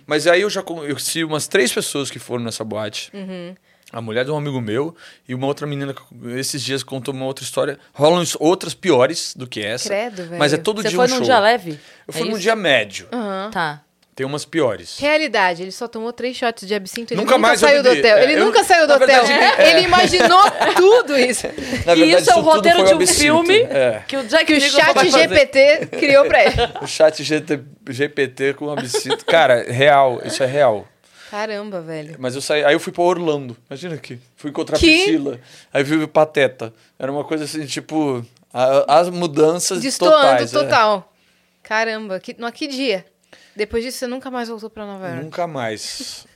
Mas 0.07 0.27
aí 0.27 0.41
eu 0.41 0.49
já 0.51 0.63
con- 0.63 0.83
eu 0.85 0.95
conheci 0.95 1.23
umas 1.23 1.47
três 1.47 1.73
pessoas 1.73 2.11
que 2.11 2.19
foram 2.19 2.45
nessa 2.45 2.65
boate. 2.65 3.11
Uhum. 3.13 3.55
A 3.93 4.01
mulher 4.01 4.25
de 4.25 4.31
um 4.31 4.37
amigo 4.37 4.61
meu 4.61 4.95
e 5.29 5.35
uma 5.35 5.47
outra 5.47 5.67
menina 5.67 5.93
que 5.93 6.01
esses 6.39 6.63
dias 6.63 6.83
contou 6.83 7.13
uma 7.13 7.25
outra 7.27 7.45
história. 7.45 7.79
Rolam 7.93 8.23
outras 8.39 8.73
piores 8.75 9.35
do 9.37 9.47
que 9.47 9.61
essa. 9.65 9.89
Credo, 9.89 10.25
velho. 10.25 10.39
Mas 10.39 10.53
é 10.53 10.57
todo 10.57 10.81
Você 10.83 10.89
dia 10.89 10.97
foi 10.97 11.07
um 11.07 11.11
num 11.11 11.17
show. 11.17 11.25
dia 11.25 11.39
leve? 11.41 11.71
Eu 11.73 11.77
É 12.09 12.13
fui 12.13 12.23
num 12.25 12.31
isso? 12.33 12.41
dia 12.41 12.55
médio. 12.55 13.09
Tá. 13.53 13.83
Tem 14.15 14.27
umas 14.27 14.45
piores. 14.45 14.99
Realidade, 14.99 15.63
ele 15.63 15.73
só 15.73 15.89
tomou 15.89 16.13
três 16.13 16.37
shots 16.37 16.69
de 16.69 16.75
absinto. 16.75 17.15
Ele 17.15 17.21
Nunca 17.21 17.37
nunca, 17.37 17.49
mais 17.49 17.59
saiu 17.61 17.83
do 17.83 17.89
hotel. 17.91 18.19
É, 18.19 18.23
Ele 18.25 18.35
eu- 18.35 18.45
nunca 18.45 18.63
saiu 18.65 18.87
do 18.87 18.93
hotel. 18.93 19.07
verdade, 19.25 19.33
é. 19.33 19.71
Ele 19.71 19.81
imaginou 19.87 20.43
tudo 20.77 21.19
isso. 21.19 21.47
Na 21.87 21.95
e 21.95 22.01
verdade, 22.01 22.23
isso 22.23 22.31
é 22.31 22.37
o 22.37 22.41
roteiro 22.41 22.79
foi 22.79 22.87
de 22.89 22.93
um 22.93 22.97
absinto. 22.97 23.19
filme 23.21 23.55
É. 23.63 24.03
que 24.07 24.17
o 24.19 24.25
Jack 24.25 24.45
Que 24.45 24.55
o 24.55 24.61
chat. 24.61 25.11
GPT 25.11 25.87
criou 25.99 26.27
pra 26.27 26.45
ele. 26.45 26.55
O 26.83 26.87
chat 26.87 27.25
GT 27.25 27.61
GPT 27.89 28.55
com 28.55 28.71
absinto. 28.71 29.25
Cara, 29.25 29.65
real, 29.73 30.21
isso 30.25 30.43
é 30.43 30.47
real. 30.47 30.87
Caramba, 31.31 31.81
velho. 31.81 32.17
Mas 32.19 32.35
eu 32.35 32.41
saí, 32.41 32.65
aí 32.65 32.75
eu 32.75 32.81
fui 32.81 32.93
pra 32.93 33.03
Orlando. 33.03 33.57
Imagina 33.69 33.95
aqui. 33.95 34.19
Fui 34.37 34.51
encontrar 34.51 34.77
a 34.77 34.81
Que? 34.81 34.87
Priscila. 35.05 35.41
Aí 35.73 35.85
vi 35.85 35.97
o 35.97 36.09
Pateta. 36.09 36.73
Era 36.99 37.11
uma 37.13 37.23
coisa 37.25 37.45
assim, 37.45 37.65
tipo, 37.67 38.25
a- 38.53 38.99
as 38.99 39.09
mudanças 39.09 39.81
Destoando 39.81 40.17
totais. 40.17 40.55
é. 40.55 40.59
total. 40.59 41.13
Caramba, 41.63 42.19
que, 42.19 42.35
no, 42.39 42.51
que 42.51 42.67
dia? 42.67 43.07
Depois 43.55 43.85
disso, 43.85 43.99
você 43.99 44.07
nunca 44.07 44.31
mais 44.31 44.49
voltou 44.49 44.69
pra 44.71 44.85
Nova 44.87 45.07
York. 45.09 45.25
Nunca 45.25 45.47
mais. 45.47 46.27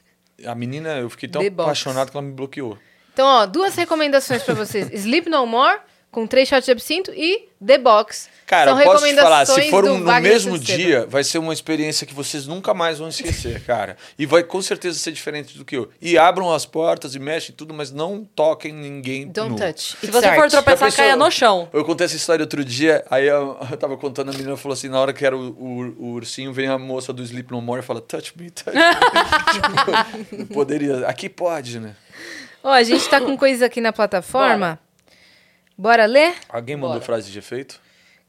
A 0.47 0.55
menina, 0.55 0.99
eu 0.99 1.09
fiquei 1.11 1.29
tão 1.29 1.45
apaixonado 1.45 2.11
que 2.11 2.17
ela 2.17 2.25
me 2.27 2.33
bloqueou. 2.33 2.79
Então, 3.13 3.27
ó, 3.27 3.47
duas 3.47 3.75
recomendações 3.75 4.43
pra 4.43 4.55
vocês. 4.55 4.89
Sleep 4.95 5.29
No 5.31 5.47
More 5.47 5.79
com 6.15 6.27
três 6.27 6.49
shots 6.49 6.65
de 6.65 6.71
absinto 6.73 7.13
e 7.15 7.49
The 7.65 7.77
Box. 7.79 8.29
Cara, 8.47 8.71
São 8.73 8.81
eu 8.81 8.85
posso 8.87 9.07
te 9.07 9.15
falar, 9.17 9.47
se 9.47 9.71
for 9.71 9.85
um- 9.87 9.99
no 9.99 10.05
Wagner 10.05 10.33
mesmo 10.33 10.59
dia, 10.59 11.07
vai 11.09 11.25
ser 11.25 11.39
uma 11.39 11.53
experiência 11.53 12.07
que 12.07 12.13
vocês 12.15 12.47
nunca 12.47 12.75
mais 12.75 12.99
vão 12.99 13.09
esquecer, 13.09 13.61
cara. 13.65 13.97
E 14.19 14.27
vai 14.27 14.43
com 14.45 14.61
certeza 14.61 14.99
ser 14.99 15.13
diferente 15.13 15.57
do 15.57 15.65
que 15.65 15.75
eu. 15.77 15.89
E 16.01 16.17
abram 16.19 16.53
as 16.53 16.67
portas 16.67 17.15
e 17.15 17.19
mexem 17.19 17.55
tudo, 17.55 17.73
mas 17.75 17.91
não 17.91 18.23
toquem 18.37 18.71
ninguém 18.73 19.29
Don't 19.29 19.51
nu. 19.53 19.57
touch. 19.57 19.97
Se 19.99 20.07
It's 20.07 20.11
você 20.11 20.35
for 20.35 20.49
tropeçar, 20.51 20.79
pensou? 20.89 20.93
caia 21.05 21.17
no 21.17 21.31
chão. 21.31 21.69
Eu 21.73 21.85
contei 21.85 22.05
essa 22.05 22.17
história 22.17 22.43
outro 22.43 22.63
dia, 22.65 23.03
aí 23.11 23.27
eu, 23.27 23.57
eu 23.71 23.77
tava 23.79 23.97
contando, 23.97 24.29
a 24.31 24.33
menina 24.33 24.57
falou 24.59 24.75
assim, 24.75 24.89
na 24.89 25.01
hora 25.01 25.13
que 25.15 25.25
era 25.25 25.37
o, 25.37 25.41
o- 25.51 25.97
o 25.99 26.07
ursinho, 26.13 26.53
vem 26.53 26.69
a 26.69 26.79
moça 26.79 27.13
do 27.15 27.23
Sleep 27.23 27.51
No 27.51 27.63
More 27.63 27.81
e 27.81 27.83
fala, 27.85 28.01
touch 28.03 28.35
me, 28.39 28.51
touch 28.51 28.77
me. 28.77 28.83
tipo, 29.53 30.37
não 30.37 30.47
poderia. 30.47 31.07
Aqui 31.09 31.29
pode, 31.29 31.81
né? 31.81 31.97
Ó, 32.63 32.71
a 32.71 32.83
gente 32.83 33.09
tá 33.09 33.21
com 33.21 33.37
coisas 33.37 33.63
aqui 33.63 33.81
na 33.81 33.93
plataforma. 33.93 34.67
Bora 34.69 34.84
ler? 35.79 36.35
Alguém 36.49 36.77
mandou 36.77 36.95
Bora. 36.95 37.05
frase 37.05 37.31
de 37.31 37.39
efeito? 37.39 37.81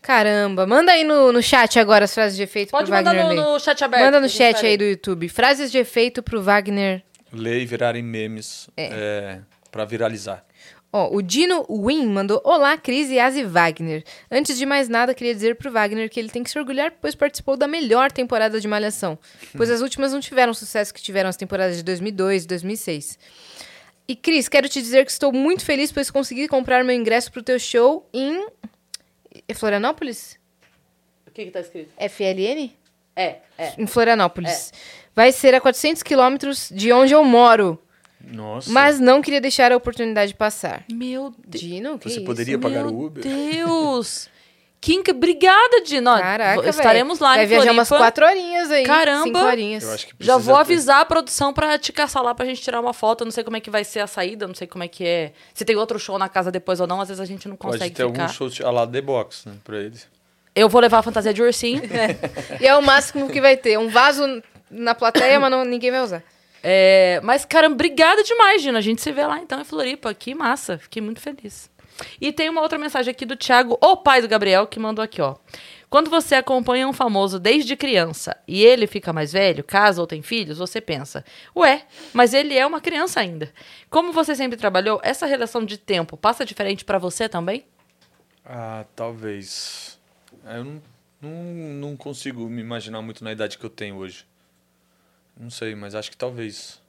Caramba, 0.01 0.67
manda 0.67 0.91
aí 0.91 1.03
no, 1.03 1.31
no 1.31 1.41
chat 1.41 1.79
agora 1.79 2.05
as 2.05 2.13
frases 2.13 2.37
de 2.37 2.43
efeito 2.43 2.69
Pode 2.69 2.85
pro 2.85 2.95
mandar 2.95 3.15
Wagner 3.15 3.35
no, 3.35 3.41
ler. 3.41 3.53
no 3.53 3.59
chat 3.59 3.83
aberto. 3.83 4.03
Manda 4.03 4.19
no 4.19 4.29
chat 4.29 4.63
aí 4.63 4.77
do 4.77 4.83
YouTube. 4.83 5.27
Frases 5.29 5.71
de 5.71 5.79
efeito 5.79 6.21
pro 6.21 6.43
Wagner. 6.43 7.03
Ler 7.33 7.61
e 7.61 7.65
virarem 7.65 8.03
memes 8.03 8.69
é. 8.77 9.39
pra 9.71 9.83
viralizar. 9.83 10.45
Ó, 10.93 11.09
o 11.13 11.21
Dino 11.21 11.65
Win 11.67 12.05
mandou 12.05 12.39
Olá, 12.45 12.77
Cris 12.77 13.09
e 13.09 13.19
Asi 13.19 13.43
Wagner. 13.43 14.01
Antes 14.31 14.57
de 14.57 14.65
mais 14.65 14.87
nada, 14.87 15.13
queria 15.13 15.35
dizer 15.35 15.55
pro 15.55 15.69
Wagner 15.69 16.09
que 16.09 16.17
ele 16.17 16.29
tem 16.29 16.41
que 16.41 16.49
se 16.49 16.57
orgulhar, 16.57 16.93
pois 17.01 17.13
participou 17.13 17.57
da 17.57 17.67
melhor 17.67 18.11
temporada 18.11 18.61
de 18.61 18.67
Malhação. 18.67 19.19
Pois 19.57 19.69
as 19.69 19.81
últimas 19.81 20.13
não 20.13 20.21
tiveram 20.21 20.51
o 20.51 20.55
sucesso 20.55 20.93
que 20.93 21.01
tiveram 21.01 21.29
as 21.29 21.35
temporadas 21.35 21.75
de 21.75 21.83
2002 21.83 22.45
e 22.45 22.47
2006. 22.47 23.19
E 24.07 24.15
Cris, 24.15 24.47
quero 24.47 24.69
te 24.69 24.81
dizer 24.81 25.05
que 25.05 25.11
estou 25.11 25.31
muito 25.31 25.65
feliz, 25.65 25.91
pois 25.91 26.11
consegui 26.11 26.47
comprar 26.47 26.83
meu 26.83 26.95
ingresso 26.95 27.31
pro 27.31 27.41
teu 27.41 27.57
show 27.59 28.07
em. 28.13 28.47
É 29.47 29.53
Florianópolis? 29.53 30.37
O 31.27 31.31
que 31.31 31.45
que 31.45 31.51
tá 31.51 31.59
escrito? 31.59 31.91
FLN? 31.97 32.71
É, 33.15 33.37
é. 33.57 33.73
Em 33.77 33.87
Florianópolis. 33.87 34.71
Vai 35.15 35.31
ser 35.31 35.55
a 35.55 35.61
400 35.61 36.03
quilômetros 36.03 36.69
de 36.73 36.91
onde 36.91 37.13
eu 37.13 37.23
moro. 37.23 37.81
Nossa. 38.21 38.71
Mas 38.71 38.99
não 38.99 39.21
queria 39.21 39.39
deixar 39.41 39.71
a 39.71 39.77
oportunidade 39.77 40.33
passar. 40.33 40.83
Meu 40.91 41.33
Deus. 41.45 41.63
Dino, 41.63 41.99
que 41.99 42.09
Você 42.09 42.17
isso? 42.17 42.25
poderia 42.25 42.57
pagar 42.59 42.83
Meu 42.85 42.93
o 42.93 43.05
Uber? 43.05 43.23
Deus. 43.23 44.29
Kink, 44.85 45.09
obrigada, 45.09 45.81
Dino. 45.83 46.11
Ó, 46.11 46.19
Caraca. 46.19 46.69
Estaremos 46.69 47.17
lá 47.17 47.33
Vai 47.33 47.45
em 47.45 47.47
viajar 47.47 47.71
umas 47.71 47.89
quatro 47.89 48.23
horinhas 48.23 48.69
aí. 48.69 48.83
Caramba. 48.83 49.23
Cinco 49.23 49.39
horinhas. 49.39 49.83
Eu 49.83 49.93
acho 49.93 50.07
que 50.07 50.13
Já 50.19 50.37
vou 50.37 50.53
ter- 50.53 50.61
avisar 50.61 51.01
a 51.01 51.05
produção 51.05 51.51
pra 51.51 51.75
te 51.79 51.91
caçar 51.91 52.21
lá 52.21 52.35
pra 52.35 52.45
gente 52.45 52.61
tirar 52.61 52.79
uma 52.79 52.93
foto. 52.93 53.21
Eu 53.21 53.25
não 53.25 53.31
sei 53.31 53.43
como 53.43 53.57
é 53.57 53.59
que 53.59 53.71
vai 53.71 53.83
ser 53.83 54.01
a 54.01 54.05
saída, 54.05 54.47
não 54.47 54.53
sei 54.53 54.67
como 54.67 54.83
é 54.83 54.87
que 54.87 55.03
é. 55.03 55.31
Se 55.55 55.65
tem 55.65 55.75
outro 55.75 55.97
show 55.97 56.19
na 56.19 56.29
casa 56.29 56.51
depois 56.51 56.79
ou 56.79 56.85
não, 56.85 57.01
às 57.01 57.07
vezes 57.07 57.19
a 57.19 57.25
gente 57.25 57.47
não 57.49 57.55
Pode 57.55 57.73
consegue 57.79 57.95
ter 57.95 58.05
ficar. 58.05 58.21
algum 58.25 58.31
show 58.31 58.47
a 58.63 58.69
lá 58.69 58.85
The 58.85 59.01
Box, 59.01 59.47
né, 59.49 59.55
pra 59.63 59.77
eles. 59.79 60.07
Eu 60.55 60.69
vou 60.69 60.79
levar 60.79 60.99
a 60.99 61.01
fantasia 61.01 61.33
de 61.33 61.41
ursinho. 61.41 61.81
E 62.61 62.67
é 62.67 62.75
o 62.77 62.81
máximo 62.83 63.27
que 63.27 63.41
vai 63.41 63.57
ter. 63.57 63.79
Um 63.79 63.89
vaso 63.89 64.21
na 64.69 64.93
plateia, 64.93 65.39
mas 65.39 65.49
não- 65.49 65.65
ninguém 65.65 65.89
vai 65.89 66.01
usar. 66.03 66.21
É, 66.63 67.19
mas, 67.23 67.43
cara, 67.43 67.67
obrigada 67.67 68.23
demais, 68.23 68.61
Gina. 68.61 68.77
A 68.77 68.81
gente 68.81 69.01
se 69.01 69.11
vê 69.11 69.25
lá 69.25 69.39
então 69.39 69.59
em 69.59 69.63
Floripa. 69.63 70.13
Que 70.13 70.35
massa. 70.35 70.77
Fiquei 70.77 71.01
muito 71.01 71.19
feliz. 71.21 71.69
E 72.19 72.31
tem 72.31 72.49
uma 72.49 72.61
outra 72.61 72.77
mensagem 72.77 73.11
aqui 73.11 73.25
do 73.25 73.35
Thiago, 73.35 73.77
o 73.81 73.97
pai 73.97 74.21
do 74.21 74.27
Gabriel, 74.27 74.67
que 74.67 74.79
mandou 74.79 75.03
aqui, 75.03 75.21
ó. 75.21 75.35
Quando 75.89 76.09
você 76.09 76.35
acompanha 76.35 76.87
um 76.87 76.91
famoso 76.93 77.39
desde 77.39 77.75
criança 77.77 78.35
e 78.47 78.63
ele 78.63 78.85
fica 78.87 79.13
mais 79.13 79.31
velho, 79.31 79.63
casa 79.63 80.01
ou 80.01 80.07
tem 80.07 80.21
filhos, 80.21 80.57
você 80.57 80.81
pensa, 80.81 81.23
ué, 81.55 81.85
mas 82.11 82.33
ele 82.33 82.57
é 82.57 82.65
uma 82.65 82.81
criança 82.81 83.19
ainda. 83.21 83.53
Como 83.89 84.11
você 84.11 84.35
sempre 84.35 84.57
trabalhou, 84.57 84.99
essa 85.03 85.25
relação 85.25 85.63
de 85.63 85.77
tempo 85.77 86.17
passa 86.17 86.43
diferente 86.43 86.83
pra 86.83 86.97
você 86.97 87.29
também? 87.29 87.65
Ah, 88.43 88.85
talvez. 88.95 89.97
Eu 90.43 90.63
não, 90.65 90.81
não, 91.21 91.31
não 91.91 91.95
consigo 91.95 92.49
me 92.49 92.61
imaginar 92.61 93.01
muito 93.01 93.23
na 93.23 93.31
idade 93.31 93.57
que 93.57 93.65
eu 93.65 93.69
tenho 93.69 93.95
hoje. 93.95 94.25
Não 95.39 95.49
sei, 95.49 95.75
mas 95.75 95.95
acho 95.95 96.11
que 96.11 96.17
talvez. 96.17 96.81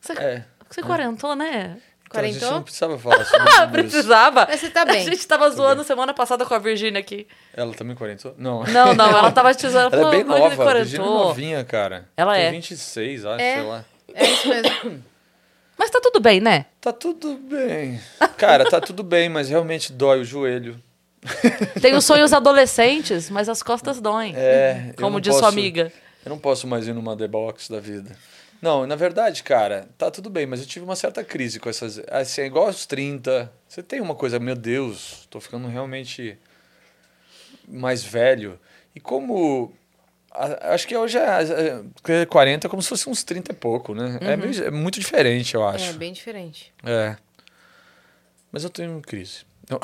Você, 0.00 0.12
É. 0.14 0.44
você 0.68 0.82
quarentou, 0.82 1.36
né? 1.36 1.80
Então, 2.08 2.20
a 2.20 2.24
gente 2.24 2.34
Quarentou? 2.38 2.50
não 2.52 2.62
precisava 2.62 2.98
falar 2.98 3.24
sobre 3.24 3.40
Ah, 3.50 3.62
isso. 3.64 3.70
precisava. 3.72 4.46
Mas 4.48 4.60
você 4.60 4.70
tá 4.70 4.82
A 4.82 4.84
bem. 4.86 5.04
gente 5.04 5.26
tava 5.26 5.50
zoando 5.50 5.82
semana 5.84 6.14
passada 6.14 6.44
com 6.46 6.54
a 6.54 6.58
Virgínia 6.58 7.00
aqui. 7.00 7.26
Ela 7.52 7.74
também 7.74 7.96
quarentou? 7.96 8.34
Não. 8.38 8.62
Não, 8.64 8.94
não, 8.94 9.08
ela 9.08 9.30
tava 9.32 9.52
te 9.54 9.68
zoando. 9.68 9.94
Ela 9.96 10.08
é 10.08 10.10
bem 10.10 10.20
"Olha, 10.30 10.44
ele 10.46 10.56
nova, 10.56 10.70
a 10.70 10.74
Virginia 10.74 11.00
é 11.00 11.04
quarentou." 11.08 11.24
novinha, 11.28 11.64
cara. 11.64 12.08
Ela 12.16 12.34
Tem 12.34 12.42
é. 12.44 12.50
26, 12.52 13.24
acho, 13.26 13.40
É. 13.42 13.54
sei 13.54 13.62
lá. 13.64 13.84
É 14.14 14.24
isso 14.30 14.48
mesmo. 14.48 15.04
Mas 15.78 15.90
tá 15.90 16.00
tudo 16.02 16.20
bem, 16.20 16.40
né? 16.40 16.66
Tá 16.80 16.90
tudo 16.92 17.34
bem. 17.34 18.00
Cara, 18.38 18.64
tá 18.64 18.80
tudo 18.80 19.02
bem, 19.02 19.28
mas 19.28 19.50
realmente 19.50 19.92
dói 19.92 20.20
o 20.20 20.24
joelho. 20.24 20.80
Tem 21.82 21.94
os 21.94 22.02
sonhos 22.04 22.32
adolescentes, 22.32 23.28
mas 23.28 23.46
as 23.46 23.62
costas 23.62 24.00
doem. 24.00 24.32
É. 24.34 24.94
como 24.98 25.20
diz 25.20 25.34
sua 25.34 25.42
posso- 25.42 25.52
amiga. 25.52 25.92
Eu 26.24 26.30
não 26.30 26.38
posso 26.38 26.66
mais 26.66 26.88
ir 26.88 26.94
numa 26.94 27.14
The 27.14 27.28
Box 27.28 27.70
da 27.70 27.78
vida. 27.78 28.16
Não, 28.62 28.86
na 28.86 28.96
verdade, 28.96 29.42
cara, 29.42 29.88
tá 29.98 30.10
tudo 30.10 30.30
bem, 30.30 30.46
mas 30.46 30.60
eu 30.60 30.66
tive 30.66 30.84
uma 30.84 30.96
certa 30.96 31.22
crise 31.22 31.60
com 31.60 31.68
essas. 31.68 32.00
Assim, 32.10 32.40
é 32.42 32.46
igual 32.46 32.66
aos 32.66 32.86
30. 32.86 33.52
Você 33.68 33.82
tem 33.82 34.00
uma 34.00 34.14
coisa, 34.14 34.38
meu 34.38 34.56
Deus, 34.56 35.26
tô 35.30 35.40
ficando 35.40 35.68
realmente 35.68 36.38
mais 37.68 38.02
velho. 38.02 38.58
E 38.94 39.00
como. 39.00 39.72
a- 40.30 40.72
Acho 40.74 40.86
que 40.88 40.96
hoje 40.96 41.18
é, 41.18 41.82
é 42.22 42.26
40 42.26 42.66
é 42.66 42.70
como 42.70 42.82
se 42.82 42.88
fosse 42.88 43.08
uns 43.08 43.22
30 43.22 43.52
e 43.52 43.54
pouco, 43.54 43.94
né? 43.94 44.18
É, 44.20 44.36
meio- 44.36 44.64
é 44.64 44.70
muito 44.70 44.98
diferente, 44.98 45.54
eu 45.54 45.66
acho. 45.66 45.90
É, 45.90 45.92
bem 45.92 46.12
diferente. 46.12 46.72
É. 46.84 47.16
Mas 48.50 48.64
eu 48.64 48.70
tenho 48.70 49.00
crise. 49.02 49.44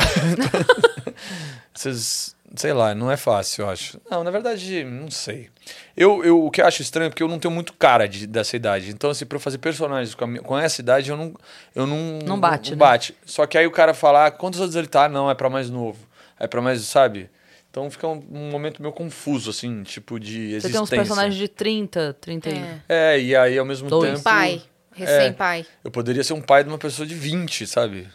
Vocês, 1.75 2.37
sei 2.57 2.73
lá, 2.73 2.95
não 2.95 3.11
é 3.11 3.17
fácil, 3.17 3.63
eu 3.63 3.71
acho. 3.71 4.01
Não, 4.11 4.23
na 4.25 4.31
verdade, 4.31 4.85
não 4.85 5.11
sei. 5.11 5.49
Eu, 5.97 6.25
eu, 6.25 6.45
o 6.45 6.51
que 6.51 6.61
eu 6.61 6.67
acho 6.67 6.83
estranho 6.83 7.07
é 7.07 7.11
porque 7.11 7.23
eu 7.23 7.29
não 7.29 7.39
tenho 7.39 7.53
muito 7.53 7.73
cara 7.73 8.09
de, 8.09 8.27
dessa 8.27 8.57
idade. 8.57 8.91
Então, 8.91 9.11
assim, 9.11 9.25
pra 9.27 9.37
eu 9.37 9.41
fazer 9.41 9.59
personagens 9.59 10.15
com, 10.15 10.25
a 10.25 10.39
com 10.39 10.59
essa 10.59 10.81
idade, 10.81 11.11
eu 11.11 11.17
não. 11.17 11.35
Eu 11.75 11.87
não, 11.87 12.19
Não 12.25 12.39
bate, 12.41 12.71
Não 12.71 12.77
né? 12.79 12.81
bate. 12.81 13.17
Só 13.25 13.47
que 13.47 13.57
aí 13.59 13.67
o 13.67 13.71
cara 13.71 13.95
fala, 13.95 14.27
ah, 14.27 14.31
quantos 14.31 14.61
anos 14.61 14.75
ele 14.75 14.87
tá? 14.89 15.09
Não, 15.09 15.31
é 15.31 15.35
pra 15.35 15.49
mais 15.51 15.71
novo. 15.71 15.99
É 16.39 16.47
pra 16.47 16.61
mais, 16.61 16.81
sabe? 16.83 17.31
Então 17.71 17.91
fica 17.91 18.07
um, 18.07 18.23
um 18.31 18.51
momento 18.51 18.83
meio 18.83 18.93
confuso, 18.93 19.49
assim, 19.51 19.83
tipo 19.83 20.21
de 20.21 20.33
Você 20.51 20.57
existência. 20.57 20.71
tem 20.73 20.81
uns 20.83 20.91
personagens 20.91 21.37
de 21.37 21.49
30, 21.49 22.17
30 22.21 22.51
e... 22.51 22.53
É. 22.53 22.81
É, 22.89 23.21
e 23.21 23.35
aí 23.35 23.59
ao 23.59 23.65
mesmo 23.65 23.89
Dois. 23.89 24.11
tempo. 24.11 24.23
Pai. 24.25 24.63
Recém-pai. 24.95 25.65
Eu 25.83 25.91
poderia 25.91 26.23
ser 26.23 26.35
um 26.35 26.43
pai 26.43 26.63
de 26.65 26.69
uma 26.69 26.77
pessoa 26.77 27.07
de 27.07 27.15
20, 27.15 27.67
sabe? 27.67 28.09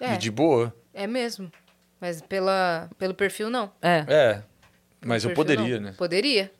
É. 0.00 0.14
E 0.14 0.16
de 0.16 0.30
boa. 0.30 0.74
É 0.94 1.06
mesmo. 1.06 1.52
Mas 2.00 2.22
pela, 2.22 2.88
pelo 2.98 3.14
perfil, 3.14 3.50
não. 3.50 3.70
É. 3.82 4.04
É. 4.08 4.42
Mas 5.04 5.22
Pelo 5.22 5.32
eu 5.32 5.36
perfil, 5.36 5.56
poderia, 5.56 5.80
não. 5.80 5.90
né? 5.90 5.94
Poderia. 5.96 6.50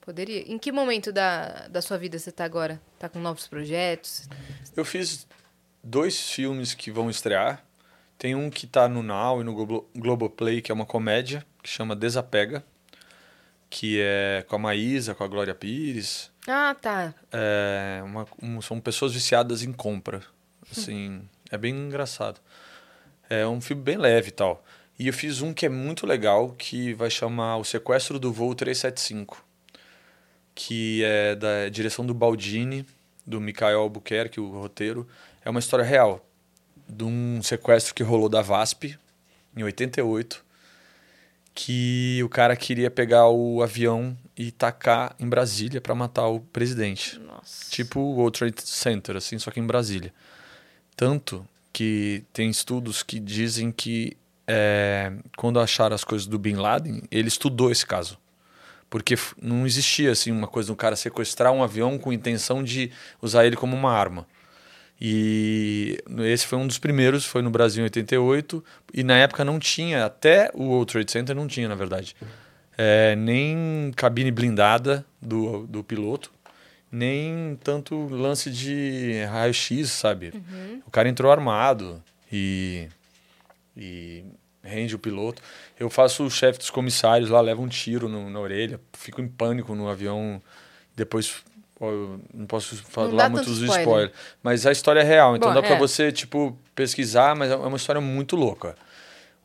Poderia. 0.00 0.40
Em 0.52 0.58
que 0.58 0.72
momento 0.72 1.12
da, 1.12 1.68
da 1.68 1.82
sua 1.82 1.96
vida 1.98 2.18
você 2.18 2.32
tá 2.32 2.44
agora? 2.44 2.80
Tá 2.98 3.08
com 3.08 3.18
novos 3.18 3.46
projetos? 3.46 4.28
Eu 4.76 4.84
fiz 4.84 5.26
dois 5.84 6.30
filmes 6.30 6.74
que 6.74 6.90
vão 6.90 7.08
estrear. 7.10 7.62
Tem 8.18 8.34
um 8.34 8.50
que 8.50 8.66
tá 8.66 8.88
no 8.88 9.02
Now 9.02 9.40
e 9.40 9.44
no 9.44 9.54
Globo, 9.54 9.88
Globoplay, 9.96 10.60
que 10.60 10.70
é 10.70 10.74
uma 10.74 10.84
comédia, 10.84 11.44
que 11.62 11.68
chama 11.70 11.96
Desapega, 11.96 12.62
que 13.70 13.98
é 14.00 14.44
com 14.48 14.56
a 14.56 14.58
Maísa, 14.58 15.14
com 15.14 15.24
a 15.24 15.28
Glória 15.28 15.54
Pires. 15.54 16.30
Ah, 16.46 16.74
tá. 16.78 17.14
É 17.32 18.00
uma, 18.04 18.26
um- 18.42 18.60
são 18.60 18.80
pessoas 18.80 19.12
viciadas 19.14 19.62
em 19.62 19.72
compra. 19.72 20.22
Assim, 20.70 21.22
é 21.50 21.56
bem 21.56 21.74
engraçado. 21.74 22.40
É 23.28 23.46
um 23.46 23.60
filme 23.60 23.82
bem 23.82 23.96
leve 23.96 24.28
e 24.28 24.32
tal. 24.32 24.62
E 25.00 25.06
eu 25.06 25.14
fiz 25.14 25.40
um 25.40 25.54
que 25.54 25.64
é 25.64 25.68
muito 25.70 26.06
legal, 26.06 26.50
que 26.58 26.92
vai 26.92 27.08
chamar 27.08 27.56
O 27.56 27.64
Sequestro 27.64 28.18
do 28.18 28.30
Voo 28.30 28.54
375, 28.54 29.42
que 30.54 31.02
é 31.02 31.34
da 31.34 31.70
direção 31.70 32.04
do 32.04 32.12
Baldini, 32.12 32.84
do 33.26 33.40
Mikael 33.40 33.80
Albuquerque, 33.80 34.40
o 34.40 34.50
roteiro. 34.50 35.08
É 35.42 35.48
uma 35.48 35.58
história 35.58 35.86
real 35.86 36.22
de 36.86 37.02
um 37.02 37.42
sequestro 37.42 37.94
que 37.94 38.02
rolou 38.02 38.28
da 38.28 38.42
VASP 38.42 38.98
em 39.56 39.62
88, 39.62 40.44
que 41.54 42.20
o 42.22 42.28
cara 42.28 42.54
queria 42.54 42.90
pegar 42.90 43.26
o 43.30 43.62
avião 43.62 44.14
e 44.36 44.50
tacar 44.50 45.16
em 45.18 45.26
Brasília 45.26 45.80
para 45.80 45.94
matar 45.94 46.26
o 46.26 46.40
presidente. 46.40 47.18
Nossa. 47.20 47.70
Tipo 47.70 48.00
o 48.00 48.16
World 48.16 48.38
Trade 48.38 48.60
Center, 48.60 49.16
assim, 49.16 49.38
só 49.38 49.50
que 49.50 49.60
em 49.60 49.66
Brasília. 49.66 50.12
Tanto 50.94 51.48
que 51.72 52.22
tem 52.34 52.50
estudos 52.50 53.02
que 53.02 53.18
dizem 53.18 53.72
que 53.72 54.14
é, 54.52 55.12
quando 55.36 55.60
acharam 55.60 55.94
as 55.94 56.02
coisas 56.02 56.26
do 56.26 56.36
Bin 56.36 56.54
Laden, 56.54 57.02
ele 57.08 57.28
estudou 57.28 57.70
esse 57.70 57.86
caso. 57.86 58.18
Porque 58.88 59.14
não 59.40 59.64
existia 59.64 60.10
assim 60.10 60.32
uma 60.32 60.48
coisa 60.48 60.72
do 60.72 60.76
cara 60.76 60.96
sequestrar 60.96 61.52
um 61.52 61.62
avião 61.62 61.96
com 61.96 62.12
intenção 62.12 62.60
de 62.60 62.90
usar 63.22 63.46
ele 63.46 63.54
como 63.54 63.76
uma 63.76 63.92
arma. 63.92 64.26
E 65.00 66.02
esse 66.24 66.46
foi 66.46 66.58
um 66.58 66.66
dos 66.66 66.78
primeiros, 66.78 67.24
foi 67.24 67.42
no 67.42 67.50
Brasil 67.50 67.80
em 67.80 67.84
88, 67.84 68.64
e 68.92 69.04
na 69.04 69.16
época 69.18 69.44
não 69.44 69.60
tinha, 69.60 70.04
até 70.04 70.50
o 70.52 70.64
World 70.64 70.92
Trade 70.92 71.12
Center 71.12 71.36
não 71.36 71.46
tinha, 71.46 71.68
na 71.68 71.76
verdade, 71.76 72.16
é, 72.76 73.14
nem 73.14 73.92
cabine 73.94 74.32
blindada 74.32 75.06
do, 75.22 75.66
do 75.68 75.84
piloto, 75.84 76.32
nem 76.90 77.56
tanto 77.62 78.08
lance 78.08 78.50
de 78.50 79.22
raio-x, 79.30 79.90
sabe? 79.90 80.32
O 80.84 80.90
cara 80.90 81.08
entrou 81.08 81.30
armado 81.30 82.02
e 82.30 82.88
E 83.76 84.24
rende 84.62 84.94
o 84.94 84.98
piloto. 84.98 85.42
Eu 85.78 85.88
faço 85.90 86.24
o 86.24 86.30
chefe 86.30 86.58
dos 86.58 86.70
comissários 86.70 87.30
lá, 87.30 87.40
leva 87.40 87.60
um 87.60 87.68
tiro 87.68 88.08
no, 88.08 88.28
na 88.30 88.40
orelha, 88.40 88.80
fico 88.92 89.20
em 89.20 89.28
pânico 89.28 89.74
no 89.74 89.88
avião. 89.88 90.42
Depois 90.94 91.42
eu 91.80 92.20
não 92.34 92.46
posso 92.46 92.76
falar 92.76 93.08
Não 93.08 93.30
muitos 93.30 93.46
tanto 93.58 93.64
spoilers. 93.64 93.80
spoiler. 93.80 94.12
Mas 94.42 94.66
a 94.66 94.72
história 94.72 95.00
é 95.00 95.04
real, 95.04 95.34
então 95.36 95.52
Bom, 95.52 95.60
dá 95.60 95.66
é. 95.66 95.78
você, 95.78 96.12
tipo, 96.12 96.58
pesquisar, 96.74 97.34
mas 97.34 97.50
é 97.50 97.56
uma 97.56 97.76
história 97.76 98.00
muito 98.00 98.36
louca. 98.36 98.76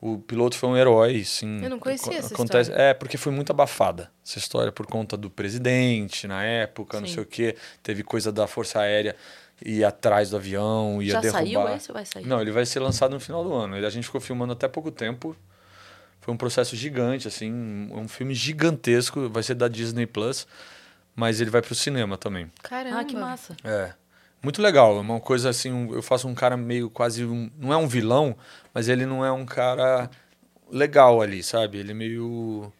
O 0.01 0.19
piloto 0.19 0.57
foi 0.57 0.69
um 0.69 0.77
herói, 0.77 1.23
sim. 1.23 1.63
Eu 1.63 1.69
não 1.69 1.79
conhecia 1.79 2.17
essa 2.17 2.33
Acontece, 2.33 2.71
É, 2.73 2.93
porque 2.93 3.17
foi 3.17 3.31
muito 3.31 3.51
abafada 3.51 4.11
essa 4.23 4.37
história 4.37 4.71
por 4.71 4.85
conta 4.85 5.15
do 5.15 5.29
presidente 5.29 6.27
na 6.27 6.43
época, 6.43 6.99
não 6.99 7.07
Sim. 7.07 7.13
sei 7.13 7.23
o 7.23 7.25
quê. 7.25 7.55
Teve 7.81 8.03
coisa 8.03 8.31
da 8.31 8.45
Força 8.45 8.79
Aérea 8.81 9.15
ir 9.63 9.83
atrás 9.85 10.29
do 10.31 10.37
avião, 10.37 11.01
ia 11.01 11.13
Já 11.13 11.21
derrubar. 11.21 11.39
saiu 11.41 11.75
esse 11.75 11.91
ou 11.91 11.93
vai 11.95 12.05
sair? 12.05 12.25
Não, 12.25 12.41
ele 12.41 12.51
vai 12.51 12.65
ser 12.65 12.79
lançado 12.79 13.11
no 13.11 13.19
final 13.19 13.43
do 13.43 13.53
ano. 13.53 13.75
Ele- 13.77 13.85
A 13.85 13.89
gente 13.89 14.05
ficou 14.05 14.19
filmando 14.21 14.53
até 14.53 14.67
pouco 14.67 14.91
tempo. 14.91 15.35
Foi 16.21 16.33
um 16.33 16.37
processo 16.37 16.75
gigante, 16.75 17.27
assim, 17.27 17.51
um 17.53 17.99
um 18.01 18.07
filme 18.07 18.33
gigantesco. 18.33 19.29
Vai 19.29 19.43
ser 19.43 19.53
da 19.55 19.67
Disney 19.67 20.05
Plus, 20.07 20.47
mas 21.15 21.39
ele 21.39 21.49
vai 21.51 21.61
pro 21.61 21.75
cinema 21.75 22.17
também. 22.17 22.51
Caramba. 22.63 22.99
Ah, 22.99 23.03
que 23.03 23.15
massa. 23.15 23.55
É. 23.63 23.93
Muito 24.41 24.61
legal. 24.61 24.97
É 24.97 24.99
uma 25.01 25.19
coisa 25.19 25.49
assim, 25.49 25.71
um- 25.71 25.93
eu 25.93 26.01
faço 26.01 26.27
um 26.27 26.35
cara 26.35 26.57
meio 26.57 26.89
quase 26.89 27.23
um, 27.25 27.49
não 27.57 27.71
é 27.71 27.77
um 27.77 27.87
vilão, 27.87 28.35
mas 28.73 28.87
ele 28.89 29.05
não 29.05 29.23
é 29.25 29.31
um 29.31 29.45
cara 29.45 30.09
legal 30.69 31.21
ali, 31.21 31.41
sabe? 31.43 31.77
Ele 31.77 31.91
é 31.91 31.93
meio 31.95 32.71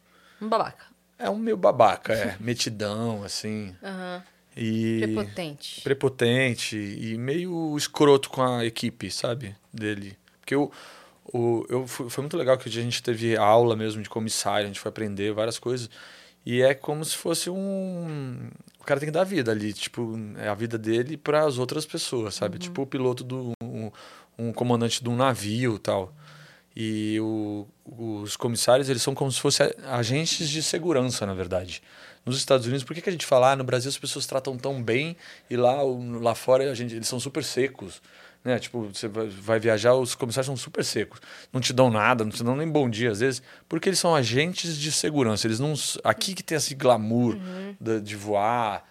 Um 0.41 0.49
babaca. 0.49 0.85
é 1.19 1.29
um 1.29 1.37
meio 1.37 1.55
babaca, 1.57 2.13
é, 2.13 2.35
metidão 2.41 3.23
assim. 3.23 3.75
Aham. 3.83 4.23
E 4.55 4.99
Prepotente. 5.01 5.81
prepotente 5.81 6.77
e 6.77 7.17
meio 7.17 7.75
escroto 7.77 8.29
com 8.29 8.41
a 8.41 8.65
equipe, 8.65 9.11
sabe? 9.11 9.55
Dele. 9.73 10.17
Porque 10.39 10.55
o, 10.55 10.71
o, 11.33 11.65
eu, 11.67 11.85
fui- 11.87 12.09
foi 12.09 12.21
muito 12.21 12.37
legal 12.37 12.57
que 12.57 12.69
a 12.69 12.71
gente 12.71 13.03
teve 13.03 13.35
aula 13.35 13.75
mesmo 13.75 14.01
de 14.01 14.09
comissário, 14.09 14.63
a 14.65 14.67
gente 14.67 14.79
foi 14.79 14.89
aprender 14.89 15.33
várias 15.33 15.59
coisas. 15.59 15.89
E 16.45 16.61
é 16.61 16.73
como 16.75 17.03
se 17.03 17.17
fosse 17.17 17.49
um. 17.49 18.49
O 18.79 18.83
cara 18.83 18.99
tem 18.99 19.07
que 19.07 19.11
dar 19.13 19.23
vida 19.23 19.51
ali, 19.51 19.73
tipo, 19.73 20.13
é 20.37 20.47
a 20.47 20.53
vida 20.53 20.77
dele 20.77 21.17
para 21.17 21.43
as 21.43 21.57
outras 21.57 21.85
pessoas, 21.85 22.35
sabe? 22.35 22.57
Tipo 22.59 22.83
o 22.83 22.87
piloto 22.87 23.23
do. 23.23 23.51
Um, 23.63 23.91
um 24.37 24.53
comandante 24.53 25.01
de 25.03 25.09
um 25.09 25.15
navio 25.15 25.79
tal. 25.79 26.13
E 26.75 27.17
o, 27.21 27.65
os 27.85 28.35
comissários, 28.37 28.89
eles 28.89 29.01
são 29.01 29.15
como 29.15 29.31
se 29.31 29.39
fossem 29.39 29.67
agentes 29.87 30.47
de 30.49 30.61
segurança, 30.61 31.25
na 31.25 31.33
verdade. 31.33 31.81
Nos 32.25 32.37
Estados 32.37 32.65
Unidos, 32.65 32.83
por 32.83 32.93
que, 32.95 33.01
que 33.01 33.09
a 33.09 33.11
gente 33.11 33.25
fala, 33.25 33.51
ah, 33.51 33.55
no 33.55 33.63
Brasil 33.63 33.89
as 33.89 33.97
pessoas 33.97 34.25
tratam 34.25 34.57
tão 34.57 34.81
bem 34.81 35.15
e 35.49 35.55
lá, 35.55 35.77
lá 36.21 36.33
fora 36.33 36.69
a 36.71 36.73
gente, 36.73 36.95
eles 36.95 37.07
são 37.07 37.19
super 37.19 37.43
secos? 37.43 38.01
Né? 38.43 38.59
Tipo, 38.59 38.89
você 38.93 39.07
vai, 39.07 39.59
viajar, 39.59 39.93
os 39.95 40.13
comissários 40.15 40.45
são 40.45 40.55
super 40.57 40.83
secos. 40.85 41.19
Não 41.51 41.59
te 41.61 41.73
dão 41.73 41.89
nada, 41.89 42.23
não 42.23 42.31
te 42.31 42.43
dão 42.43 42.55
nem 42.55 42.67
bom 42.67 42.89
dia 42.89 43.11
às 43.11 43.19
vezes, 43.19 43.41
porque 43.67 43.89
eles 43.89 43.97
são 43.99 44.15
agentes 44.15 44.77
de 44.77 44.91
segurança. 44.91 45.47
Eles 45.47 45.59
não. 45.59 45.73
Aqui 46.03 46.33
que 46.35 46.43
tem 46.43 46.55
esse 46.55 46.75
glamour 46.75 47.37
da- 47.79 47.99
de 47.99 48.15
voar. 48.15 48.83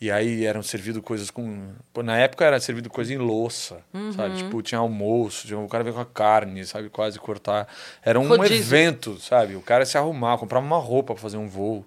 E 0.00 0.10
aí 0.10 0.44
eram 0.44 0.62
servido 0.62 1.00
coisas 1.00 1.30
com. 1.30 1.72
Na 2.04 2.18
época 2.18 2.44
era 2.44 2.58
servido 2.60 2.90
coisa 2.90 3.14
em 3.14 3.16
louça, 3.16 3.78
sabe? 4.14 4.36
Tipo, 4.38 4.60
tinha 4.60 4.78
almoço, 4.80 5.46
tinha, 5.46 5.58
o 5.58 5.68
cara 5.68 5.82
veio 5.84 5.94
com 5.94 6.02
a 6.02 6.04
carne, 6.04 6.66
sabe? 6.66 6.90
Quase 6.90 7.18
cortar. 7.18 7.66
Era 8.02 8.18
um 8.20 8.26
Rodízio. 8.28 8.56
evento, 8.56 9.18
sabe? 9.20 9.54
O 9.56 9.62
cara 9.62 9.86
se 9.86 9.96
arrumar, 9.96 10.36
comprava 10.36 10.66
uma 10.66 10.76
roupa 10.78 11.14
para 11.14 11.22
fazer 11.22 11.36
um 11.38 11.48
voo. 11.48 11.86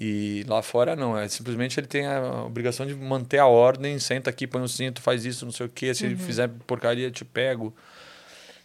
E 0.00 0.44
lá 0.46 0.62
fora 0.62 0.94
não, 0.94 1.18
é 1.18 1.26
simplesmente 1.28 1.80
ele 1.80 1.88
tem 1.88 2.06
a 2.06 2.44
obrigação 2.44 2.86
de 2.86 2.94
manter 2.94 3.38
a 3.38 3.46
ordem, 3.46 3.98
senta 3.98 4.30
aqui, 4.30 4.46
põe 4.46 4.62
um 4.62 4.68
cinto, 4.68 5.02
faz 5.02 5.24
isso, 5.24 5.44
não 5.44 5.50
sei 5.50 5.66
o 5.66 5.68
quê, 5.68 5.92
se 5.92 6.06
ele 6.06 6.14
fizer 6.16 6.48
porcaria, 6.68 7.06
eu 7.06 7.10
te 7.10 7.24
pego. 7.24 7.74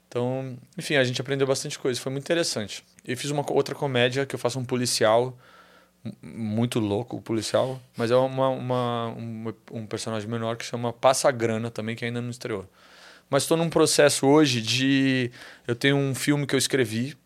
Então, 0.08 0.56
enfim, 0.78 0.96
a 0.96 1.04
gente 1.04 1.20
aprendeu 1.20 1.48
bastante 1.48 1.80
coisa, 1.80 2.00
foi 2.00 2.12
muito 2.12 2.24
interessante. 2.26 2.84
E 3.04 3.16
fiz 3.16 3.32
uma 3.32 3.44
outra 3.52 3.74
comédia 3.74 4.28
que 4.28 4.36
eu 4.36 4.40
faço 4.40 4.60
um 4.60 4.64
policial 4.66 5.36
muito 6.22 6.80
louco, 6.80 7.18
o 7.18 7.22
policial, 7.22 7.82
mas 7.98 8.12
é 8.12 8.16
uma, 8.16 8.50
uma- 8.50 9.08
um, 9.18 9.54
um 9.72 9.86
personagem 9.88 10.30
menor 10.30 10.56
que 10.58 10.66
chama 10.66 10.94
Passa 10.94 11.32
Grana 11.32 11.72
também, 11.72 11.96
que 11.96 12.06
ainda 12.06 12.22
não 12.22 12.30
estreou. 12.30 12.70
Mas 13.28 13.44
estou 13.44 13.58
num 13.58 13.70
processo 13.70 14.28
hoje 14.28 14.62
de. 14.62 15.32
Eu 15.66 15.76
tenho 15.76 15.96
um 15.96 16.14
filme 16.14 16.46
que 16.46 16.54
eu 16.54 16.60
escrevi 16.60 17.18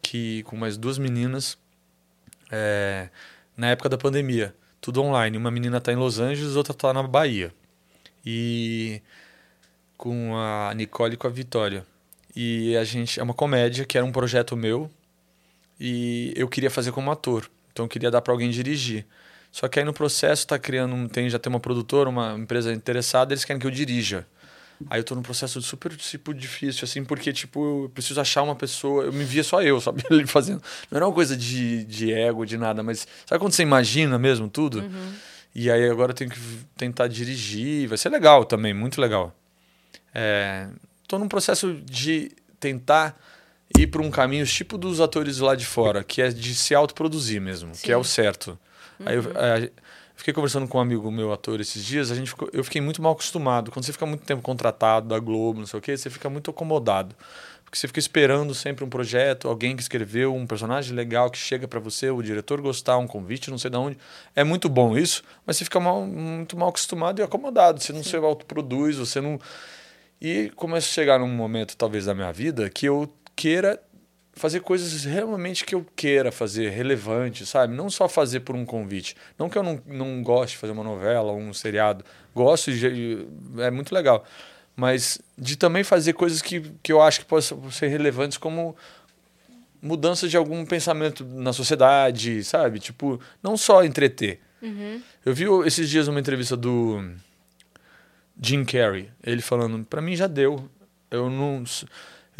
que 0.00 0.42
com 0.44 0.56
mais 0.56 0.78
duas 0.78 0.96
meninas 0.96 1.58
é, 2.50 3.10
na 3.56 3.68
época 3.68 3.88
da 3.88 3.98
pandemia. 3.98 4.54
Tudo 4.80 5.02
online. 5.02 5.36
Uma 5.36 5.50
menina 5.50 5.78
está 5.78 5.92
em 5.92 5.96
Los 5.96 6.18
Angeles, 6.18 6.56
outra 6.56 6.72
está 6.72 6.92
na 6.92 7.02
Bahia. 7.02 7.52
E 8.24 9.02
com 9.96 10.36
a 10.36 10.72
Nicole 10.74 11.14
e 11.14 11.16
com 11.16 11.26
a 11.26 11.30
Vitória. 11.30 11.84
E 12.34 12.76
a 12.76 12.84
gente 12.84 13.20
é 13.20 13.22
uma 13.22 13.34
comédia 13.34 13.84
que 13.84 13.98
era 13.98 14.06
um 14.06 14.12
projeto 14.12 14.56
meu 14.56 14.90
e 15.78 16.32
eu 16.36 16.48
queria 16.48 16.70
fazer 16.70 16.92
como 16.92 17.10
ator. 17.10 17.50
Então 17.72 17.84
eu 17.84 17.88
queria 17.88 18.10
dar 18.10 18.20
para 18.20 18.32
alguém 18.32 18.50
dirigir. 18.50 19.06
Só 19.50 19.68
que 19.68 19.78
aí 19.78 19.84
no 19.84 19.92
processo 19.92 20.46
tá 20.46 20.58
criando, 20.58 21.08
tem 21.08 21.28
já 21.28 21.38
tem 21.38 21.50
uma 21.50 21.60
produtora, 21.60 22.08
uma 22.08 22.36
empresa 22.38 22.72
interessada, 22.72 23.32
eles 23.32 23.44
querem 23.44 23.58
que 23.58 23.66
eu 23.66 23.70
dirija. 23.70 24.26
Aí 24.88 25.00
eu 25.00 25.04
tô 25.04 25.14
num 25.14 25.22
processo 25.22 25.60
super 25.60 25.94
tipo 25.96 26.32
difícil 26.32 26.84
assim, 26.84 27.04
porque 27.04 27.32
tipo, 27.32 27.84
eu 27.84 27.90
preciso 27.90 28.20
achar 28.20 28.42
uma 28.42 28.54
pessoa, 28.56 29.04
eu 29.04 29.12
me 29.12 29.24
via 29.24 29.44
só 29.44 29.62
eu, 29.62 29.80
sabe, 29.80 30.02
ele 30.10 30.26
fazendo. 30.26 30.62
Não 30.90 30.96
era 30.96 31.06
uma 31.06 31.12
coisa 31.12 31.36
de, 31.36 31.84
de 31.84 32.12
ego, 32.12 32.46
de 32.46 32.56
nada, 32.56 32.82
mas 32.82 33.06
sabe 33.26 33.38
quando 33.38 33.52
você 33.52 33.62
imagina 33.62 34.18
mesmo 34.18 34.48
tudo? 34.48 34.82
E 35.54 35.70
aí 35.70 35.88
agora 35.90 36.12
eu 36.12 36.14
tenho 36.14 36.30
que 36.30 36.40
tentar 36.76 37.08
dirigir, 37.08 37.88
vai 37.88 37.98
ser 37.98 38.08
legal 38.08 38.44
também, 38.44 38.72
muito 38.72 39.00
legal. 39.00 39.34
É, 40.14 40.68
tô 41.06 41.18
num 41.18 41.28
processo 41.28 41.74
de 41.84 42.32
tentar 42.58 43.18
ir 43.78 43.86
para 43.86 44.02
um 44.02 44.10
caminho 44.10 44.46
tipo 44.46 44.78
dos 44.78 45.00
atores 45.00 45.38
lá 45.38 45.54
de 45.54 45.66
fora, 45.66 46.02
que 46.02 46.22
é 46.22 46.28
de 46.28 46.54
se 46.54 46.74
autoproduzir 46.74 47.40
mesmo, 47.40 47.72
que 47.72 47.92
é 47.92 47.96
o 47.96 48.04
certo. 48.04 48.58
Aí 49.04 49.16
eu, 49.16 49.22
é, 49.34 49.70
fiquei 50.20 50.32
conversando 50.34 50.68
com 50.68 50.78
um 50.78 50.80
amigo 50.80 51.10
meu 51.10 51.32
ator 51.32 51.60
esses 51.60 51.84
dias, 51.84 52.10
a 52.10 52.14
gente 52.14 52.28
ficou- 52.28 52.48
eu 52.52 52.62
fiquei 52.62 52.80
muito 52.80 53.02
mal 53.02 53.12
acostumado. 53.12 53.70
Quando 53.70 53.84
você 53.84 53.92
fica 53.92 54.06
muito 54.06 54.24
tempo 54.24 54.42
contratado 54.42 55.08
da 55.08 55.18
Globo, 55.18 55.60
não 55.60 55.66
sei 55.66 55.78
o 55.78 55.82
quê, 55.82 55.96
você 55.96 56.08
fica 56.08 56.28
muito 56.30 56.50
acomodado. 56.50 57.16
Porque 57.64 57.78
você 57.78 57.86
fica 57.86 58.00
esperando 58.00 58.54
sempre 58.54 58.84
um 58.84 58.88
projeto, 58.88 59.48
alguém 59.48 59.76
que 59.76 59.82
escreveu 59.82 60.34
um 60.34 60.46
personagem 60.46 60.94
legal 60.94 61.30
que 61.30 61.38
chega 61.38 61.66
para 61.68 61.78
você, 61.80 62.10
o 62.10 62.20
diretor 62.20 62.60
gostar, 62.60 62.98
um 62.98 63.06
convite, 63.06 63.50
não 63.50 63.58
sei 63.58 63.70
de 63.70 63.76
onde. 63.76 63.96
É 64.34 64.44
muito 64.44 64.68
bom 64.68 64.98
isso, 64.98 65.22
mas 65.46 65.56
você 65.56 65.64
fica 65.64 65.78
mal- 65.80 66.04
muito 66.04 66.56
mal 66.56 66.68
acostumado 66.68 67.20
e 67.20 67.22
acomodado. 67.22 67.80
Você 67.80 67.92
não 67.92 68.02
se 68.02 68.14
autoproduz, 68.16 68.96
você 68.96 69.20
não. 69.20 69.38
E 70.20 70.52
começa 70.56 70.86
a 70.86 70.90
chegar 70.90 71.18
num 71.18 71.28
momento, 71.28 71.76
talvez, 71.76 72.06
da 72.06 72.14
minha 72.14 72.32
vida 72.32 72.68
que 72.68 72.86
eu 72.86 73.10
queira 73.36 73.80
fazer 74.40 74.60
coisas 74.60 75.04
realmente 75.04 75.64
que 75.64 75.74
eu 75.74 75.86
queira 75.94 76.32
fazer, 76.32 76.70
relevante, 76.70 77.44
sabe? 77.44 77.74
Não 77.74 77.90
só 77.90 78.08
fazer 78.08 78.40
por 78.40 78.56
um 78.56 78.64
convite. 78.64 79.14
Não 79.38 79.50
que 79.50 79.58
eu 79.58 79.62
não, 79.62 79.80
não 79.86 80.22
goste 80.22 80.56
de 80.56 80.60
fazer 80.60 80.72
uma 80.72 80.82
novela 80.82 81.30
ou 81.30 81.38
um 81.38 81.52
seriado. 81.52 82.04
Gosto, 82.34 82.72
de, 82.72 83.26
é 83.58 83.70
muito 83.70 83.94
legal. 83.94 84.24
Mas 84.74 85.20
de 85.36 85.56
também 85.56 85.84
fazer 85.84 86.14
coisas 86.14 86.40
que, 86.40 86.72
que 86.82 86.90
eu 86.90 87.02
acho 87.02 87.20
que 87.20 87.26
possam 87.26 87.70
ser 87.70 87.88
relevantes 87.88 88.38
como 88.38 88.74
mudança 89.82 90.26
de 90.26 90.36
algum 90.36 90.64
pensamento 90.64 91.22
na 91.24 91.52
sociedade, 91.52 92.42
sabe? 92.42 92.80
Tipo, 92.80 93.20
não 93.42 93.58
só 93.58 93.84
entreter. 93.84 94.40
Eu 95.24 95.34
vi 95.34 95.44
esses 95.66 95.88
dias 95.88 96.08
uma 96.08 96.18
entrevista 96.18 96.56
do 96.56 97.12
Jim 98.40 98.64
Carrey, 98.64 99.10
ele 99.22 99.42
falando, 99.42 99.84
pra 99.84 100.00
mim 100.00 100.16
já 100.16 100.26
deu. 100.26 100.66
Eu 101.10 101.28
não 101.28 101.62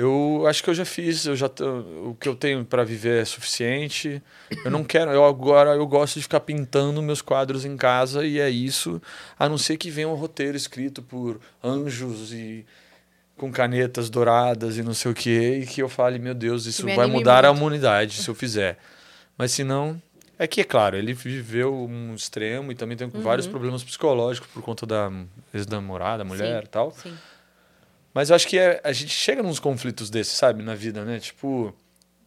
eu 0.00 0.46
acho 0.46 0.64
que 0.64 0.70
eu 0.70 0.74
já 0.74 0.84
fiz, 0.86 1.26
eu 1.26 1.36
já 1.36 1.46
o 1.46 2.16
que 2.18 2.26
eu 2.26 2.34
tenho 2.34 2.64
pra 2.64 2.84
viver 2.84 3.20
é 3.20 3.24
suficiente. 3.24 4.22
Eu 4.64 4.70
não 4.70 4.82
quero, 4.82 5.10
eu 5.10 5.24
agora 5.24 5.70
eu 5.74 5.86
gosto 5.86 6.14
de 6.14 6.22
ficar 6.22 6.40
pintando 6.40 7.02
meus 7.02 7.20
quadros 7.20 7.66
em 7.66 7.76
casa 7.76 8.24
e 8.24 8.40
é 8.40 8.48
isso, 8.48 9.00
a 9.38 9.46
não 9.46 9.58
ser 9.58 9.76
que 9.76 9.90
venha 9.90 10.08
um 10.08 10.14
roteiro 10.14 10.56
escrito 10.56 11.02
por 11.02 11.38
anjos 11.62 12.32
e 12.32 12.64
com 13.36 13.52
canetas 13.52 14.08
douradas 14.08 14.78
e 14.78 14.82
não 14.82 14.94
sei 14.94 15.10
o 15.10 15.14
que, 15.14 15.58
e 15.58 15.66
que 15.66 15.82
eu 15.82 15.88
fale, 15.88 16.18
meu 16.18 16.34
Deus, 16.34 16.64
isso 16.64 16.86
me 16.86 16.96
vai 16.96 17.06
mudar 17.06 17.44
a 17.44 17.48
muito. 17.48 17.60
humanidade 17.60 18.22
se 18.22 18.28
eu 18.28 18.34
fizer. 18.34 18.78
Mas 19.36 19.52
se 19.52 19.64
não, 19.64 20.00
é 20.38 20.46
que 20.46 20.62
é 20.62 20.64
claro, 20.64 20.96
ele 20.96 21.12
viveu 21.12 21.74
um 21.74 22.14
extremo 22.14 22.72
e 22.72 22.74
também 22.74 22.96
tem 22.96 23.08
vários 23.08 23.46
problemas 23.46 23.84
psicológicos 23.84 24.48
por 24.50 24.62
conta 24.62 24.86
da 24.86 25.12
ex-namorada, 25.52 26.24
mulher 26.24 26.62
Sim, 26.62 26.66
e 26.66 26.68
tal. 26.68 26.90
Sim. 26.92 27.14
Mas 28.12 28.30
eu 28.30 28.36
acho 28.36 28.46
que 28.48 28.58
é- 28.58 28.80
a 28.82 28.92
gente 28.92 29.10
chega 29.12 29.42
nos 29.42 29.58
conflitos 29.60 30.10
desses, 30.10 30.32
sabe, 30.34 30.62
na 30.62 30.74
vida, 30.74 31.04
né? 31.04 31.18
Tipo, 31.20 31.74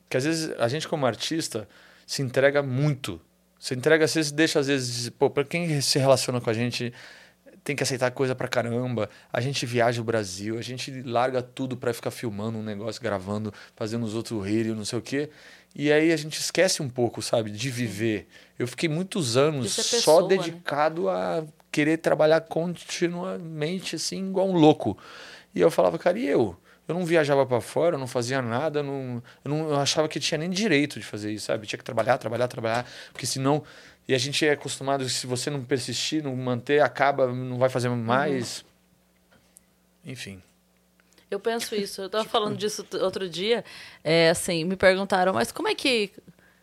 que 0.10 0.18
às 0.18 0.23
vezes 0.23 0.51
a 0.60 0.68
gente 0.68 0.88
como 0.88 1.05
artista 1.05 1.68
se 2.07 2.22
entrega 2.22 2.61
muito. 2.64 3.19
Se 3.60 3.73
entrega, 3.73 4.05
às 4.05 4.14
vezes 4.14 4.31
deixa, 4.31 4.60
às 4.60 4.68
vezes, 4.68 5.10
pô, 5.10 5.30
pra 5.30 5.43
quem 5.43 5.80
se 5.81 5.97
relaciona 5.99 6.39
com 6.41 6.49
a 6.49 6.53
gente 6.53 6.93
tem 7.64 7.77
que 7.77 7.84
aceitar 7.84 8.11
coisa 8.11 8.35
pra 8.35 8.47
caramba. 8.49 9.10
A 9.31 9.39
gente 9.39 9.65
viaja 9.65 10.01
o 10.01 10.03
Brasil, 10.03 10.57
a 10.57 10.61
gente 10.61 11.01
larga 11.03 11.41
tudo 11.41 11.77
pra 11.77 11.93
ficar 11.93 12.11
filmando 12.11 12.57
um 12.57 12.64
negócio, 12.64 13.01
gravando, 13.01 13.53
fazendo 13.76 14.05
os 14.05 14.14
outros 14.15 14.45
rirem, 14.45 14.76
não 14.76 14.84
sei 14.84 14.99
o 14.99 15.01
quê. 15.01 15.30
E 15.73 15.89
aí 15.91 16.11
a 16.11 16.18
gente 16.18 16.38
esquece 16.39 16.81
um 16.84 16.89
pouco, 16.89 17.22
sabe, 17.22 17.49
de 17.49 17.69
viver. 17.69 18.27
Eu 18.60 18.68
fiquei 18.68 18.89
muitos 18.89 19.38
anos 19.38 19.80
é 19.80 19.81
só 19.81 19.95
pessoa, 19.95 20.22
né? 20.23 20.38
dedicado 20.38 21.10
a 21.10 21.45
querer 21.72 21.97
trabalhar 21.97 22.41
continuamente, 22.41 23.95
assim, 23.95 24.27
igual 24.30 24.47
um 24.49 24.53
louco. 24.57 24.97
E 25.54 25.62
eu 25.62 25.70
falava, 25.70 25.98
cara, 26.00 26.18
e 26.18 26.28
eu? 26.28 26.58
Eu 26.88 26.96
não 26.96 27.06
viajava 27.06 27.46
para 27.46 27.62
fora, 27.62 27.96
eu 27.96 28.00
não 28.00 28.08
fazia 28.08 28.42
nada, 28.42 28.80
eu 28.80 28.84
não, 28.84 29.24
eu 29.46 29.50
não 29.50 29.70
eu 29.70 29.76
achava 29.80 30.08
que 30.10 30.20
tinha 30.20 30.38
nem 30.38 30.50
direito 30.50 31.00
de 31.00 31.06
fazer 31.06 31.32
isso, 31.32 31.46
sabe? 31.46 31.66
Tinha 31.66 31.78
que 31.78 31.84
trabalhar, 31.84 32.18
trabalhar, 32.18 32.48
trabalhar, 32.48 32.86
porque 33.12 33.26
senão. 33.26 33.64
E 34.06 34.14
a 34.14 34.18
gente 34.18 34.46
é 34.46 34.52
acostumado, 34.52 35.08
se 35.08 35.26
você 35.26 35.50
não 35.50 35.64
persistir, 35.64 36.22
não 36.22 36.36
manter, 36.36 36.82
acaba, 36.82 37.32
não 37.32 37.58
vai 37.58 37.70
fazer 37.70 37.88
mais. 37.88 38.66
Enfim. 40.04 40.44
Eu 41.32 41.40
penso 41.40 41.74
isso. 41.74 42.02
Eu 42.02 42.10
tava 42.10 42.26
falando 42.26 42.58
disso 42.58 42.86
outro 43.02 43.30
dia. 43.30 43.64
É, 44.04 44.30
assim, 44.30 44.66
me 44.66 44.76
perguntaram, 44.76 45.34
mas 45.34 45.52
como 45.52 45.70
é 45.70 45.76
que. 45.76 46.12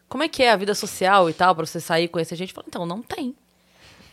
Como 0.06 0.22
é 0.22 0.28
que 0.28 0.42
é 0.42 0.50
a 0.50 0.56
vida 0.56 0.74
social 0.74 1.30
e 1.30 1.32
tal, 1.32 1.54
pra 1.54 1.64
você 1.64 1.80
sair 1.80 2.04
e 2.04 2.08
conhecer 2.08 2.36
gente? 2.36 2.50
Eu 2.50 2.54
falo, 2.56 2.66
então, 2.68 2.84
não 2.84 3.00
tem. 3.00 3.34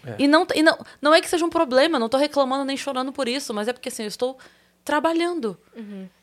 É. 0.06 0.16
E, 0.20 0.28
não, 0.28 0.48
e 0.56 0.62
não, 0.62 0.78
não 1.02 1.14
é 1.14 1.20
que 1.20 1.28
seja 1.28 1.44
um 1.44 1.49
problema, 1.49 1.99
não 1.99 2.08
tô 2.08 2.18
reclamando 2.18 2.64
nem 2.64 2.78
chorando 2.78 3.12
por 3.12 3.28
isso, 3.28 3.54
mas 3.54 3.68
é 3.68 3.74
porque 3.74 3.90
assim, 3.90 4.04
eu 4.04 4.08
estou 4.08 4.38
trabalhando. 4.88 5.57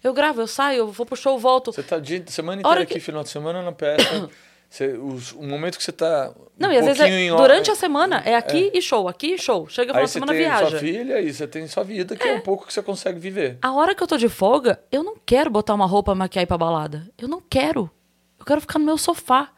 Eu 0.03 0.13
gravo, 0.13 0.41
eu 0.41 0.47
saio, 0.47 0.79
eu 0.79 0.89
vou 0.89 1.07
pro 1.07 1.15
show, 1.17 1.39
volto. 1.39 1.73
Você 1.73 1.83
tá 1.83 1.99
dia, 2.01 2.25
semana 2.27 2.63
Hora 2.65 2.81
inteira 2.81 2.87
que- 2.87 2.95
aqui, 2.95 3.01
final 3.01 3.23
de 3.23 3.29
semana 3.29 3.63
na 3.63 3.71
peça. 3.73 4.29
Você, 4.67 4.89
os- 4.89 5.31
o 5.31 5.43
momento 5.45 5.79
que 5.79 5.85
você 5.85 5.93
tá. 5.93 6.35
Não, 6.59 6.69
um 6.69 6.73
e 6.73 6.79
às 6.79 6.85
vezes 6.85 7.01
é, 7.01 7.31
hora- 7.31 7.43
durante 7.43 7.71
a 7.71 7.77
semana 7.77 8.21
é 8.25 8.35
aqui 8.35 8.73
e 8.75 8.83
show, 8.83 9.07
aqui 9.07 9.35
e 9.35 9.39
show. 9.39 9.69
Chega 9.69 9.93
final 9.93 10.01
Aí 10.01 10.05
de 10.07 10.11
você 10.11 10.13
semana, 10.15 10.33
tem 10.33 10.41
viaja. 10.41 10.69
sua 10.71 10.79
filha 10.81 11.21
e 11.21 11.33
você 11.33 11.47
tem 11.47 11.69
sua 11.69 11.85
vida, 11.85 12.17
que 12.17 12.27
é. 12.27 12.35
um 12.35 12.41
pouco 12.41 12.67
que 12.67 12.73
você 12.73 12.83
consegue 12.83 13.21
viver. 13.21 13.57
A 13.63 13.73
hora 13.73 13.95
que 13.95 14.03
eu 14.03 14.07
tô 14.09 14.17
de 14.17 14.29
folga, 14.29 14.81
eu 14.91 15.05
não 15.05 15.15
quero 15.25 15.49
botar 15.49 15.75
uma 15.75 15.87
roupa, 15.87 16.13
maquiar 16.13 16.43
e 16.43 16.45
ir 16.45 16.47
pra 16.49 16.59
balada. 16.59 17.09
Eu 17.17 17.29
não 17.29 17.41
quero. 17.41 17.89
Eu 18.37 18.45
quero 18.45 18.61
ficar 18.63 18.81
no 18.81 18.85
meu 18.85 18.99
sofá. 18.99 19.53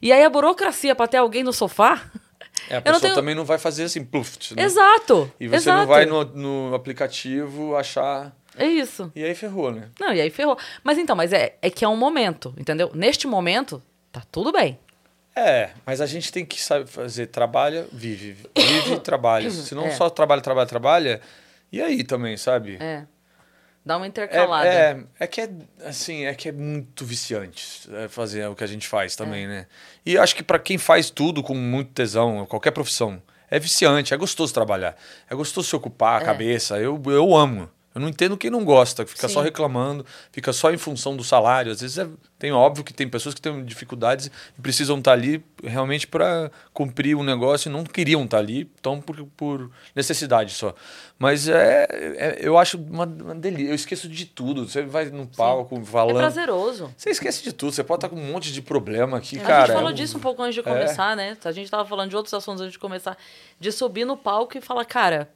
E 0.00 0.10
aí 0.10 0.24
a 0.24 0.30
burocracia 0.30 0.94
pra 0.94 1.06
ter 1.06 1.18
alguém 1.18 1.42
no 1.42 1.52
sofá. 1.52 2.00
É, 2.70 2.76
a 2.76 2.78
Eu 2.78 2.82
pessoa 2.82 3.00
tenho- 3.00 3.14
também 3.14 3.34
não 3.34 3.44
vai 3.44 3.58
fazer 3.58 3.84
assim, 3.84 4.02
pluft, 4.02 4.54
né? 4.54 4.62
Exato. 4.62 5.30
E 5.38 5.48
você 5.48 5.56
exato. 5.56 5.80
não 5.80 5.86
vai 5.86 6.06
no, 6.06 6.24
no 6.24 6.74
aplicativo 6.74 7.76
achar. 7.76 8.34
É 8.56 8.66
isso. 8.66 9.10
E 9.14 9.24
aí 9.24 9.34
ferrou, 9.34 9.72
né? 9.72 9.88
Não, 9.98 10.12
e 10.12 10.20
aí 10.20 10.30
ferrou. 10.30 10.58
Mas 10.84 10.98
então, 10.98 11.16
mas 11.16 11.32
é, 11.32 11.56
é 11.62 11.70
que 11.70 11.84
é 11.84 11.88
um 11.88 11.96
momento, 11.96 12.54
entendeu? 12.58 12.90
Neste 12.94 13.26
momento, 13.26 13.82
tá 14.10 14.22
tudo 14.30 14.52
bem. 14.52 14.78
É, 15.34 15.70
mas 15.86 16.00
a 16.02 16.06
gente 16.06 16.30
tem 16.30 16.44
que 16.44 16.60
saber 16.60 16.86
fazer 16.86 17.28
trabalha, 17.28 17.86
vive, 17.90 18.36
vive 18.54 18.92
e 18.94 19.00
trabalha. 19.00 19.50
Se 19.50 19.74
não 19.74 19.86
É. 19.86 19.90
só 19.92 20.10
trabalha, 20.10 20.42
trabalha, 20.42 20.66
trabalha, 20.66 21.20
e 21.72 21.80
aí 21.80 22.04
também, 22.04 22.36
sabe? 22.36 22.76
É. 22.80 23.04
Dá 23.84 23.96
uma 23.96 24.04
É, 24.04 24.08
intercalada. 24.08 24.68
é, 24.68 25.04
é 25.18 25.26
que 25.26 25.40
é 25.40 25.50
assim, 25.86 26.24
é 26.26 26.34
que 26.34 26.48
é 26.48 26.52
muito 26.52 27.04
viciante 27.04 27.88
é, 27.94 28.06
fazer 28.08 28.46
o 28.46 28.54
que 28.54 28.62
a 28.62 28.66
gente 28.66 28.86
faz 28.86 29.16
também, 29.16 29.48
né? 29.48 29.66
E 30.06 30.16
acho 30.18 30.36
que 30.36 30.42
para 30.42 30.58
quem 30.58 30.76
faz 30.78 31.08
tudo 31.10 31.42
com 31.42 31.54
muito 31.54 31.90
tesão, 31.92 32.44
qualquer 32.46 32.70
profissão, 32.70 33.20
é 33.50 33.58
viciante, 33.58 34.14
é 34.14 34.16
gostoso 34.16 34.52
trabalhar. 34.54 34.94
É 35.28 35.34
gostoso 35.34 35.66
se 35.68 35.74
ocupar 35.74 36.20
a 36.20 36.22
É. 36.22 36.26
cabeça. 36.26 36.78
Eu, 36.78 37.02
eu 37.06 37.34
amo. 37.34 37.68
Eu 37.94 38.00
não 38.00 38.08
entendo 38.08 38.36
quem 38.36 38.50
não 38.50 38.64
gosta, 38.64 39.06
fica 39.06 39.28
Sim. 39.28 39.34
só 39.34 39.40
reclamando, 39.42 40.04
fica 40.30 40.52
só 40.52 40.70
em 40.72 40.78
função 40.78 41.16
do 41.16 41.22
salário. 41.22 41.70
Às 41.72 41.80
vezes 41.82 41.98
é, 41.98 42.08
tem 42.38 42.50
óbvio 42.52 42.82
que 42.82 42.92
tem 42.94 43.08
pessoas 43.08 43.34
que 43.34 43.40
têm 43.40 43.64
dificuldades 43.64 44.30
e 44.58 44.60
precisam 44.62 44.98
estar 44.98 45.12
ali 45.12 45.44
realmente 45.62 46.06
para 46.06 46.50
cumprir 46.72 47.14
o 47.16 47.22
negócio 47.22 47.68
e 47.68 47.72
não 47.72 47.84
queriam 47.84 48.24
estar 48.24 48.38
ali, 48.38 48.70
estão 48.76 49.00
por, 49.00 49.24
por 49.36 49.70
necessidade 49.94 50.52
só. 50.52 50.74
Mas 51.18 51.48
é, 51.48 51.86
é- 51.90 52.38
eu 52.40 52.58
acho 52.58 52.78
uma, 52.78 53.04
uma 53.04 53.34
delícia. 53.34 53.68
Eu 53.70 53.74
esqueço 53.74 54.08
de 54.08 54.26
tudo. 54.26 54.66
Você 54.68 54.82
vai 54.82 55.04
no 55.06 55.26
palco 55.26 55.78
É 55.78 55.84
falando. 55.84 56.16
prazeroso. 56.16 56.92
você 56.96 57.10
esquece 57.10 57.42
de 57.44 57.52
tudo. 57.52 57.72
Você 57.72 57.84
pode 57.84 57.98
estar 57.98 58.08
com 58.08 58.16
um 58.16 58.32
monte 58.32 58.52
de 58.52 58.60
problema 58.62 59.18
aqui, 59.18 59.38
A 59.38 59.42
cara. 59.42 59.66
gente 59.66 59.74
falou 59.74 59.90
é 59.90 59.92
um- 59.92 59.94
disso 59.94 60.16
um 60.16 60.20
pouco 60.20 60.42
antes 60.42 60.54
de 60.54 60.62
começar, 60.62 61.14
né? 61.16 61.36
A 61.44 61.52
gente 61.52 61.70
tava 61.70 61.84
falando 61.84 62.10
de 62.10 62.16
outros 62.16 62.32
assuntos 62.34 62.62
antes 62.62 62.72
de 62.72 62.78
começar. 62.78 63.16
De 63.60 63.70
subir 63.70 64.04
no 64.04 64.16
palco 64.16 64.56
e 64.56 64.60
falar, 64.60 64.84
cara, 64.84 65.28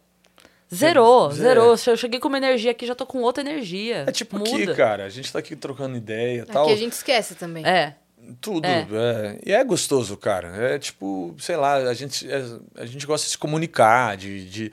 zerou, 0.75 1.31
É. 1.31 1.35
zerou. 1.35 1.77
Eu 1.87 1.97
cheguei 1.97 2.19
com 2.21 2.29
uma 2.29 2.39
energia 2.39 2.71
aqui, 2.73 2.87
já 2.87 2.95
tô 2.95 3.07
com 3.07 3.23
outra 3.23 3.43
energia. 3.43 4.05
É 4.07 4.13
tipo 4.13 4.39
Muda. 4.39 4.51
aqui, 4.51 4.75
cara. 4.75 5.05
A 5.05 5.09
gente 5.09 5.33
tá 5.33 5.39
aqui 5.39 5.55
trocando 5.57 5.97
ideia 5.97 6.43
e 6.43 6.45
tal. 6.47 6.65
Aqui 6.65 6.73
a 6.73 6.77
gente 6.77 6.93
esquece 6.93 7.35
também. 7.35 7.65
É. 7.67 7.95
Tudo. 8.41 8.65
É. 8.67 8.81
é. 8.91 9.39
E 9.47 9.53
é 9.53 9.63
gostoso, 9.63 10.17
cara. 10.17 10.49
É 10.57 10.79
tipo, 10.79 11.35
sei 11.39 11.57
lá, 11.57 11.77
a 11.77 11.95
gente, 11.95 12.29
é- 12.31 12.43
a 12.77 12.85
gente 12.85 13.07
gosta 13.07 13.25
de 13.27 13.31
se 13.33 13.39
comunicar, 13.39 14.17
de. 14.17 14.45
de- 14.49 14.73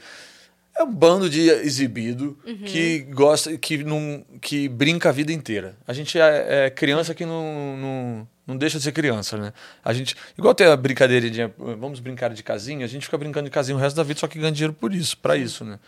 é 0.75 0.83
um 0.83 0.91
bando 0.93 1.29
de 1.29 1.49
exibido 1.49 2.37
que 2.65 2.99
gosta, 3.11 3.55
que, 3.57 3.83
não, 3.83 4.25
que 4.41 4.67
brinca 4.67 5.09
a 5.09 5.11
vida 5.11 5.31
inteira. 5.31 5.75
A 5.87 5.93
gente 5.93 6.19
é, 6.19 6.65
é 6.65 6.69
criança 6.69 7.13
que 7.13 7.25
não, 7.25 7.77
não, 7.77 8.27
não 8.47 8.57
deixa 8.57 8.77
de 8.77 8.83
ser 8.83 8.91
criança, 8.91 9.37
né? 9.37 9.53
A 9.83 9.93
gente. 9.93 10.15
Igual 10.37 10.55
tem 10.55 10.67
a 10.67 10.75
brincadeira 10.75 11.29
de 11.29 11.41
vamos 11.57 11.99
brincar 11.99 12.33
de 12.33 12.41
casinha, 12.41 12.85
a 12.85 12.89
gente 12.89 13.05
fica 13.05 13.17
brincando 13.17 13.45
de 13.45 13.51
casinha 13.51 13.75
o 13.77 13.79
resto 13.79 13.95
da 13.95 14.03
vida, 14.03 14.19
só 14.19 14.27
que 14.27 14.39
ganha 14.39 14.51
dinheiro 14.51 14.73
por 14.73 14.93
isso, 14.93 15.17
pra 15.17 15.37
isso, 15.37 15.63
né? 15.63 15.79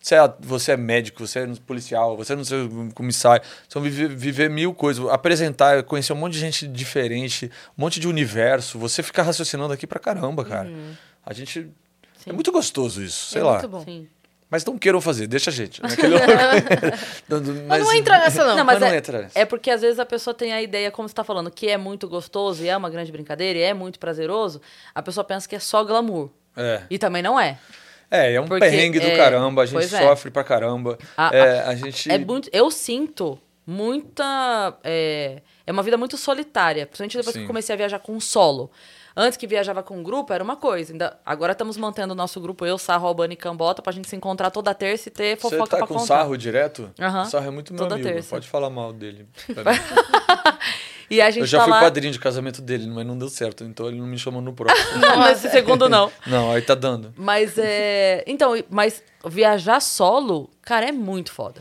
Você 0.00 0.16
é, 0.16 0.34
você 0.40 0.72
é 0.72 0.76
médico, 0.76 1.26
você 1.26 1.38
é 1.38 1.46
policial, 1.66 2.14
você 2.14 2.36
não 2.36 2.44
sei 2.44 2.68
comissário. 2.94 3.42
São 3.66 3.80
viver, 3.80 4.08
viver 4.08 4.50
mil 4.50 4.74
coisas. 4.74 5.02
Apresentar, 5.08 5.82
conhecer 5.84 6.12
um 6.12 6.16
monte 6.16 6.34
de 6.34 6.40
gente 6.40 6.68
diferente, 6.68 7.50
um 7.78 7.80
monte 7.82 7.98
de 7.98 8.06
universo. 8.06 8.78
Você 8.78 9.02
fica 9.02 9.22
raciocinando 9.22 9.72
aqui 9.72 9.86
pra 9.86 9.98
caramba, 9.98 10.44
cara. 10.44 10.70
A 11.24 11.32
gente. 11.32 11.70
É 12.26 12.32
muito 12.34 12.52
gostoso 12.52 13.02
isso, 13.02 13.30
sei 13.30 13.40
É 13.40 13.44
lá. 13.44 13.52
muito 13.52 13.68
bom. 13.68 13.82
Sim. 13.82 14.06
Mas 14.54 14.64
não 14.64 14.78
queiram 14.78 15.00
fazer, 15.00 15.26
deixa 15.26 15.50
a 15.50 15.52
gente. 15.52 15.82
Naquele 15.82 16.14
Dando- 17.28 17.52
Mas 17.66 17.82
não 17.82 17.92
entra 17.92 18.18
nessa, 18.18 18.44
não. 18.44 18.56
Não, 18.56 18.64
mas 18.64 18.78
Mas 18.78 18.80
não 18.88 18.94
é, 18.94 18.96
entra 18.98 19.22
nessa. 19.22 19.36
é 19.36 19.44
porque 19.44 19.68
às 19.68 19.80
vezes 19.80 19.98
a 19.98 20.06
pessoa 20.06 20.32
tem 20.32 20.52
a 20.52 20.62
ideia, 20.62 20.92
como 20.92 21.08
você 21.08 21.14
tá 21.14 21.24
falando, 21.24 21.50
que 21.50 21.68
é 21.68 21.76
muito 21.76 22.06
gostoso 22.06 22.62
e 22.62 22.68
é 22.68 22.76
uma 22.76 22.88
grande 22.88 23.10
brincadeira 23.10 23.58
e 23.58 23.62
é 23.62 23.74
muito 23.74 23.98
prazeroso. 23.98 24.60
A 24.94 25.02
pessoa 25.02 25.24
pensa 25.24 25.48
que 25.48 25.56
é 25.56 25.58
só 25.58 25.82
glamour. 25.82 26.30
É. 26.56 26.82
E 26.88 27.00
também 27.00 27.20
não 27.20 27.38
é. 27.40 27.58
É, 28.08 28.34
é 28.34 28.40
um 28.40 28.46
Porque, 28.46 28.60
perrengue 28.64 29.00
do 29.00 29.06
é, 29.08 29.16
caramba, 29.16 29.62
a 29.62 29.66
gente 29.66 29.92
é. 29.92 30.02
sofre 30.02 30.30
pra 30.30 30.44
caramba. 30.44 30.96
A- 31.16 31.34
é, 31.34 31.60
a 31.62 31.74
gente. 31.74 32.08
É 32.08 32.16
muito, 32.16 32.48
eu 32.52 32.70
sinto 32.70 33.36
muita. 33.66 34.78
É, 34.84 35.42
é 35.66 35.72
uma 35.72 35.82
vida 35.82 35.96
muito 35.96 36.16
solitária. 36.16 36.86
Principalmente 36.86 37.16
depois 37.16 37.32
que 37.32 37.38
Sim. 37.40 37.44
eu 37.44 37.48
comecei 37.48 37.72
a 37.74 37.76
viajar 37.76 37.98
com 37.98 38.20
solo. 38.20 38.70
Antes 39.16 39.36
que 39.36 39.46
viajava 39.46 39.82
com 39.82 39.98
um 39.98 40.02
grupo, 40.02 40.32
era 40.32 40.42
uma 40.42 40.56
coisa. 40.56 40.92
Ainda, 40.92 41.18
agora 41.24 41.52
estamos 41.52 41.76
mantendo 41.76 42.12
o 42.12 42.16
nosso 42.16 42.40
grupo, 42.40 42.66
eu, 42.66 42.76
Sarro, 42.76 43.06
Albani 43.06 43.34
e 43.34 43.36
Cambota, 43.36 43.80
pra 43.80 43.92
gente 43.92 44.08
se 44.08 44.16
encontrar 44.16 44.50
toda 44.50 44.74
terça 44.74 45.08
e 45.08 45.12
ter 45.12 45.36
Você 45.36 45.50
fofoca 45.56 45.70
tá 45.70 45.76
pra 45.78 45.86
com 45.86 45.94
contar. 45.94 46.06
sarro 46.06 46.36
direto? 46.36 46.90
Aham. 47.00 47.24
Sarro 47.26 47.46
é 47.46 47.50
muito 47.50 47.72
meu 47.72 47.82
Toda 47.84 47.94
amigo. 47.94 48.08
terça. 48.08 48.30
Pode 48.30 48.48
falar 48.48 48.70
mal 48.70 48.92
dele. 48.92 49.26
E 51.10 51.20
a 51.20 51.30
gente 51.30 51.40
Eu 51.42 51.46
já 51.46 51.58
tá 51.58 51.64
fui 51.64 51.72
lá... 51.74 51.80
padrinho 51.80 52.10
de 52.12 52.18
casamento 52.18 52.62
dele, 52.62 52.86
mas 52.88 53.04
não 53.06 53.16
deu 53.16 53.28
certo. 53.28 53.62
Então 53.62 53.86
ele 53.86 53.98
não 54.00 54.06
me 54.06 54.18
chamou 54.18 54.40
no 54.40 54.54
próximo. 54.54 54.98
Não, 55.04 55.28
esse 55.28 55.50
segundo 55.50 55.86
não. 55.86 56.10
não, 56.26 56.50
aí 56.50 56.62
tá 56.62 56.74
dando. 56.74 57.12
Mas 57.16 57.58
é. 57.58 58.24
Então, 58.26 58.54
mas 58.70 59.02
viajar 59.24 59.80
solo, 59.80 60.48
cara, 60.62 60.88
é 60.88 60.92
muito 60.92 61.30
foda. 61.30 61.60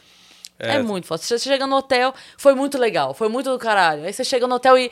É, 0.57 0.75
É. 0.75 0.81
muito 0.81 1.05
foda. 1.07 1.21
Você 1.21 1.37
chega 1.37 1.67
no 1.67 1.75
hotel, 1.75 2.13
foi 2.37 2.53
muito 2.55 2.77
legal, 2.77 3.13
foi 3.13 3.27
muito 3.27 3.51
do 3.51 3.59
caralho. 3.59 4.05
Aí 4.05 4.13
você 4.13 4.23
chega 4.23 4.47
no 4.47 4.55
hotel 4.55 4.77
e. 4.77 4.89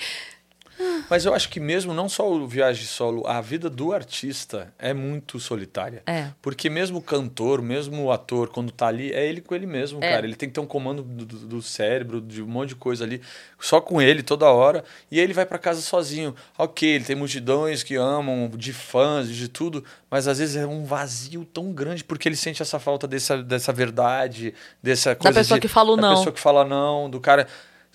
Mas 1.09 1.25
eu 1.25 1.33
acho 1.33 1.49
que 1.49 1.59
mesmo 1.59 1.93
não 1.93 2.07
só 2.07 2.29
o 2.31 2.47
viagem 2.47 2.85
solo, 2.85 3.25
a 3.27 3.41
vida 3.41 3.69
do 3.69 3.91
artista 3.93 4.73
é 4.79 4.93
muito 4.93 5.39
solitária. 5.39 6.03
É. 6.05 6.27
Porque 6.41 6.69
mesmo 6.69 6.99
o 6.99 7.01
cantor, 7.01 7.61
mesmo 7.61 8.03
o 8.05 8.11
ator, 8.11 8.49
quando 8.49 8.71
tá 8.71 8.87
ali, 8.87 9.11
é 9.11 9.25
ele 9.27 9.41
com 9.41 9.53
ele 9.55 9.65
mesmo, 9.65 10.03
É. 10.03 10.09
cara. 10.11 10.25
Ele 10.25 10.35
tem 10.35 10.47
que 10.49 10.55
ter 10.55 10.61
um 10.61 10.65
comando 10.65 11.01
do, 11.03 11.25
do- 11.25 11.61
cérebro, 11.61 12.19
de 12.21 12.41
um 12.41 12.47
monte 12.47 12.69
de 12.69 12.75
coisa 12.75 13.03
ali, 13.03 13.21
só 13.59 13.79
com 13.81 14.01
ele 14.01 14.23
toda 14.23 14.45
hora. 14.49 14.83
E 15.11 15.17
aí 15.19 15.23
ele 15.23 15.33
vai 15.33 15.45
pra 15.45 15.57
casa 15.57 15.81
sozinho. 15.81 16.35
Ok, 16.57 16.87
ele 16.89 17.03
tem 17.05 17.15
multidões 17.15 17.83
que 17.83 17.95
amam, 17.95 18.49
de 18.55 18.73
fãs, 18.73 19.27
de 19.29 19.47
tudo, 19.47 19.83
mas 20.09 20.27
às 20.27 20.39
vezes 20.39 20.55
é 20.55 20.65
um 20.65 20.83
vazio 20.85 21.45
tão 21.45 21.71
grande 21.71 22.03
porque 22.03 22.27
ele 22.27 22.35
sente 22.35 22.61
essa 22.61 22.79
falta 22.79 23.07
dessa, 23.07 23.41
dessa 23.43 23.71
verdade, 23.71 24.53
dessa 24.81 25.15
coisa. 25.15 25.39
pessoa 25.39 25.57
de- 25.59 25.61
que 25.61 25.67
fala 25.67 25.91
o 25.91 25.95
da 25.95 26.01
não. 26.01 26.15
pessoa 26.15 26.33
que 26.33 26.39
fala 26.39 26.63
não, 26.65 27.09
do 27.09 27.19
cara. 27.19 27.47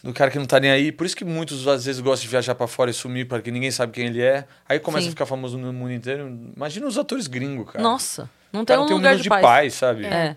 Do 0.07 0.13
cara 0.13 0.31
que 0.31 0.39
não 0.39 0.47
tá 0.47 0.61
nem 0.61 0.71
aí. 0.71 0.93
Por 0.93 1.05
isso 1.05 1.17
que 1.17 1.25
muitos 1.25 1.67
às 1.67 1.85
vezes 1.85 2.01
gostam 2.01 2.23
de 2.27 2.29
viajar 2.29 2.55
pra 2.55 2.69
fora 2.69 2.89
e 2.93 2.95
sumir 2.95 3.27
porque 3.27 3.51
ninguém 3.51 3.73
sabe 3.73 3.93
quem 3.93 4.07
ele 4.07 4.23
é. 4.23 4.47
Aí 4.69 4.79
começa 4.79 5.03
Sim. 5.03 5.09
a 5.09 5.11
ficar 5.11 5.27
famoso 5.27 5.59
no 5.59 5.73
mundo 5.73 5.93
inteiro. 5.93 6.29
Imagina 6.55 6.87
os 6.87 6.97
atores 6.97 7.27
gringos, 7.27 7.73
cara. 7.73 7.83
Nossa, 7.83 8.31
não 8.53 8.65
tem 8.65 8.77
cara 8.77 8.83
um 8.83 8.87
tem 8.87 8.95
um 8.95 8.99
lugar 8.99 9.17
de 9.17 9.23
de 9.25 9.29
paz. 9.29 9.75
sabe? 9.75 10.07
É. 10.07 10.37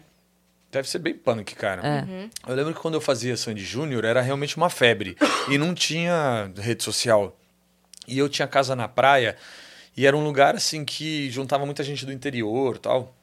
Deve 0.72 0.90
ser 0.90 0.98
bem 0.98 1.14
punk, 1.14 1.54
cara. 1.54 1.84
É. 1.88 2.30
Eu 2.48 2.56
lembro 2.56 2.74
que 2.74 2.80
quando 2.80 2.96
eu 2.96 3.02
fazia 3.02 3.38
Sandy 3.38 3.64
Júnior 3.64 4.06
era 4.06 4.22
realmente 4.22 4.58
uma 4.58 4.72
febre. 4.72 5.16
e 5.48 5.56
não 5.60 5.76
tinha 5.76 6.52
rede 6.58 6.84
social. 6.84 7.38
E 8.08 8.18
eu 8.18 8.28
tinha 8.28 8.48
casa 8.48 8.76
na 8.76 8.88
praia. 8.88 9.36
E 9.96 10.08
era 10.08 10.18
um 10.18 10.24
lugar 10.24 10.56
assim 10.56 10.84
que 10.84 11.30
juntava 11.30 11.64
muita 11.64 11.84
gente 11.84 12.08
do 12.08 12.12
interior 12.12 12.80
tal. 12.80 13.14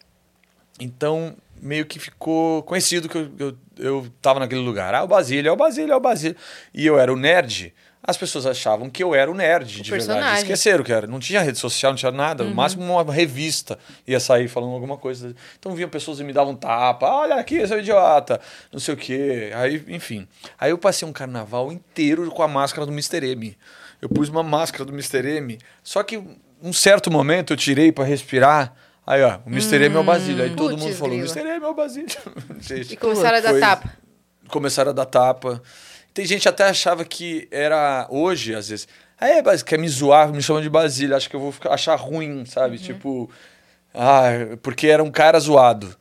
Então, 0.79 1.37
meio 1.61 1.87
que 1.87 1.99
ficou 1.99 2.63
conhecido 2.63 3.09
que 3.09 3.17
eu, 3.17 3.31
eu, 3.39 3.57
eu 3.79 4.07
tava 4.21 4.41
naquele 4.41 4.61
lugar. 4.61 4.95
Ah, 4.95 5.05
o 5.05 5.09
Basílio, 5.09 5.49
é 5.49 5.53
o 5.53 5.57
Basílio, 5.57 5.93
é 5.93 5.97
o 5.97 6.01
Basílio. 6.01 6.37
E 6.75 6.87
eu 6.87 6.99
era 6.99 7.13
o 7.13 7.17
nerd. 7.17 7.73
As 8.07 8.17
pessoas 8.17 8.47
achavam 8.47 8.89
que 8.89 9.03
eu 9.03 9.17
era 9.17 9.29
o 9.29 9.35
nerd, 9.35 9.67
de 9.67 9.91
verdade. 9.91 9.91
personagem. 9.91 10.43
Esqueceram 10.43 10.85
que 10.85 10.93
era. 10.93 11.09
Não 11.09 11.19
tinha 11.19 11.41
rede 11.41 11.59
social, 11.59 11.91
não 11.91 11.97
tinha 11.97 12.13
nada. 12.13 12.45
Uhum. 12.45 12.51
No 12.51 12.55
máximo 12.55 12.85
uma 12.85 13.13
revista 13.13 13.77
ia 14.07 14.21
sair 14.21 14.47
falando 14.47 14.75
alguma 14.75 14.97
coisa. 14.97 15.35
Então 15.59 15.75
vinham 15.75 15.91
pessoas 15.91 16.21
e 16.21 16.25
me 16.25 16.33
davam 16.33 16.55
tapa. 16.55 17.05
Olha 17.05 17.35
aqui, 17.35 17.67
seu 17.67 17.81
idiota. 17.81 18.41
Não 18.73 18.79
sei 18.79 18.95
o 18.95 18.97
quê. 18.97 19.51
Aí, 19.55 19.83
enfim. 19.89 20.29
Aí 20.57 20.71
eu 20.71 20.79
passei 20.79 21.07
um 21.07 21.13
carnaval 21.13 21.73
inteiro 21.73 22.31
com 22.31 22.45
a 22.45 22.49
máscara 22.49 22.87
do 22.87 22.93
Mr. 22.93 23.27
M. 23.27 23.59
Eu 24.01 24.09
pus 24.09 24.29
uma 24.29 24.43
máscara 24.43 24.85
do 24.85 24.93
Mr. 24.93 25.27
M. 25.39 25.59
Só 25.83 26.05
que 26.05 26.23
um 26.63 26.73
certo 26.73 27.11
momento 27.11 27.53
eu 27.53 27.57
tirei 27.57 27.91
pra 27.91 28.05
respirar. 28.05 28.73
Aí, 29.07 29.23
ó, 29.23 29.39
o 29.47 29.49
Mr. 29.51 29.77
M 29.85 29.95
é 29.97 29.99
o 29.99 30.03
Basílio. 30.05 30.43
Aí 30.45 30.51
todo 30.57 30.77
mundo 30.77 30.93
falou, 30.95 31.17
grila. 31.17 31.33
Mr. 31.33 31.49
M 31.57 31.65
é 31.65 31.69
o 31.69 31.75
Basílio. 31.75 32.09
Gente, 32.61 32.95
E 32.95 32.97
começaram 32.97 33.39
a 33.39 33.41
dar 33.41 33.51
foi- 33.51 33.61
tapa. 33.61 33.93
começaram 34.49 34.91
a 34.91 34.95
dar 34.95 35.05
tapa. 35.07 35.63
Tem 36.13 36.25
gente 36.27 36.49
até 36.49 36.65
achava 36.65 37.05
que 37.05 37.47
era 37.51 38.07
hoje, 38.11 38.55
às 38.55 38.69
vezes. 38.69 38.89
Ah, 39.21 39.29
é, 39.29 39.43
quer 39.65 39.79
me 39.79 39.89
zoar, 39.89 40.33
me 40.33 40.43
chama 40.43 40.61
de 40.61 40.69
Basílio, 40.69 41.17
acho 41.17 41.31
que 41.31 41.37
eu 41.37 41.41
vou 41.41 41.53
ficar- 41.53 41.73
achar 41.73 41.95
ruim, 41.97 42.45
sabe? 42.45 42.79
Tipo, 42.79 43.31
ah, 43.95 44.25
porque 44.63 44.89
era 44.89 45.03
um 45.03 45.11
cara 45.11 45.39
zoado. 45.39 45.95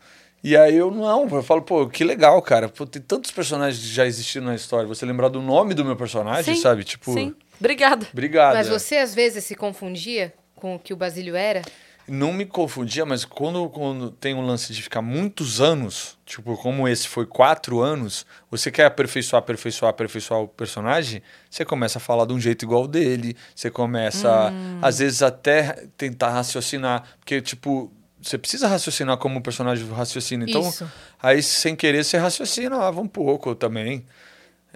E 0.44 0.56
aí 0.56 0.76
eu 0.76 0.92
não, 0.92 1.28
eu 1.30 1.42
falo, 1.44 1.62
pô, 1.64 1.88
que 1.88 2.04
legal, 2.04 2.40
cara. 2.42 2.70
Pô, 2.70 2.86
tem 2.86 3.02
tantos 3.02 3.32
personagens 3.32 3.82
que 3.82 3.90
já 3.94 4.06
existiram 4.06 4.46
na 4.46 4.56
história. 4.56 4.88
Você 4.88 5.06
lembrar 5.06 5.30
do 5.30 5.42
nome 5.42 5.74
do 5.74 5.84
meu 5.84 5.96
personagem, 5.96 6.56
Sim, 6.56 6.62
sabe? 6.62 6.84
Tipo, 6.84 7.14
Sim. 7.14 7.34
Obrigada. 7.60 8.08
obrigado. 8.12 8.54
Mas 8.54 8.68
é. 8.68 8.70
você 8.70 8.98
às 8.98 9.16
vezes 9.16 9.44
se 9.44 9.56
confundia 9.56 10.34
com 10.56 10.76
o 10.76 10.80
que 10.80 10.94
o 10.94 10.96
Basílio 10.96 11.36
era? 11.36 11.62
Não 12.08 12.32
me 12.32 12.46
confundia, 12.46 13.04
mas 13.04 13.26
quando, 13.26 13.68
quando 13.70 14.12
tem 14.12 14.36
um 14.36 14.46
lance 14.46 14.72
de 14.72 14.82
ficar 14.82 15.02
muitos 15.02 15.60
anos, 15.60 16.18
tipo, 16.24 16.56
como 16.58 16.88
esse 16.88 17.08
foi 17.08 17.26
quatro 17.26 17.82
anos, 17.82 18.28
você 18.50 18.70
quer 18.70 18.86
aperfeiçoar, 18.86 19.40
aperfeiçoar, 19.42 19.90
aperfeiçoar 19.90 20.42
o 20.42 20.48
personagem, 20.48 21.24
você 21.50 21.66
começa 21.66 21.98
a 21.98 22.02
falar 22.02 22.26
de 22.26 22.34
um 22.34 22.40
jeito 22.40 22.64
igual 22.64 22.88
dele, 22.88 23.36
você 23.56 23.72
começa, 23.72 24.54
Hum. 24.56 24.80
às 24.84 25.00
vezes, 25.00 25.24
até 25.24 25.88
tentar 25.98 26.30
raciocinar, 26.30 27.04
porque, 27.20 27.42
tipo, 27.42 27.92
você 28.22 28.38
precisa 28.38 28.68
raciocinar 28.68 29.18
como 29.18 29.40
o 29.40 29.42
personagem 29.42 29.88
raciocina. 29.90 30.46
Então, 30.48 30.62
Isso. 30.62 30.92
aí, 31.22 31.42
sem 31.42 31.76
querer, 31.76 32.04
você 32.04 32.18
raciocinava 32.18 33.02
um 33.02 33.08
pouco 33.08 33.56
também. 33.56 34.06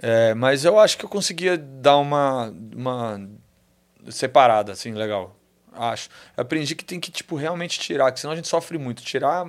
É, 0.02 0.34
mas 0.34 0.64
eu 0.64 0.78
acho 0.80 0.96
que 0.96 1.04
eu 1.04 1.08
conseguia 1.08 1.58
dar 1.58 1.96
uma, 1.98 2.52
uma 2.74 3.20
separada, 4.08 4.72
assim, 4.72 4.92
legal. 4.92 5.36
Acho. 5.72 6.08
Eu 6.36 6.42
aprendi 6.42 6.74
que 6.74 6.84
tem 6.84 6.98
que, 7.00 7.10
tipo, 7.10 7.36
realmente 7.36 7.78
tirar, 7.78 8.10
que 8.12 8.20
senão 8.20 8.32
a 8.32 8.36
gente 8.36 8.48
sofre 8.48 8.76
muito. 8.78 9.02
Tirar 9.02 9.46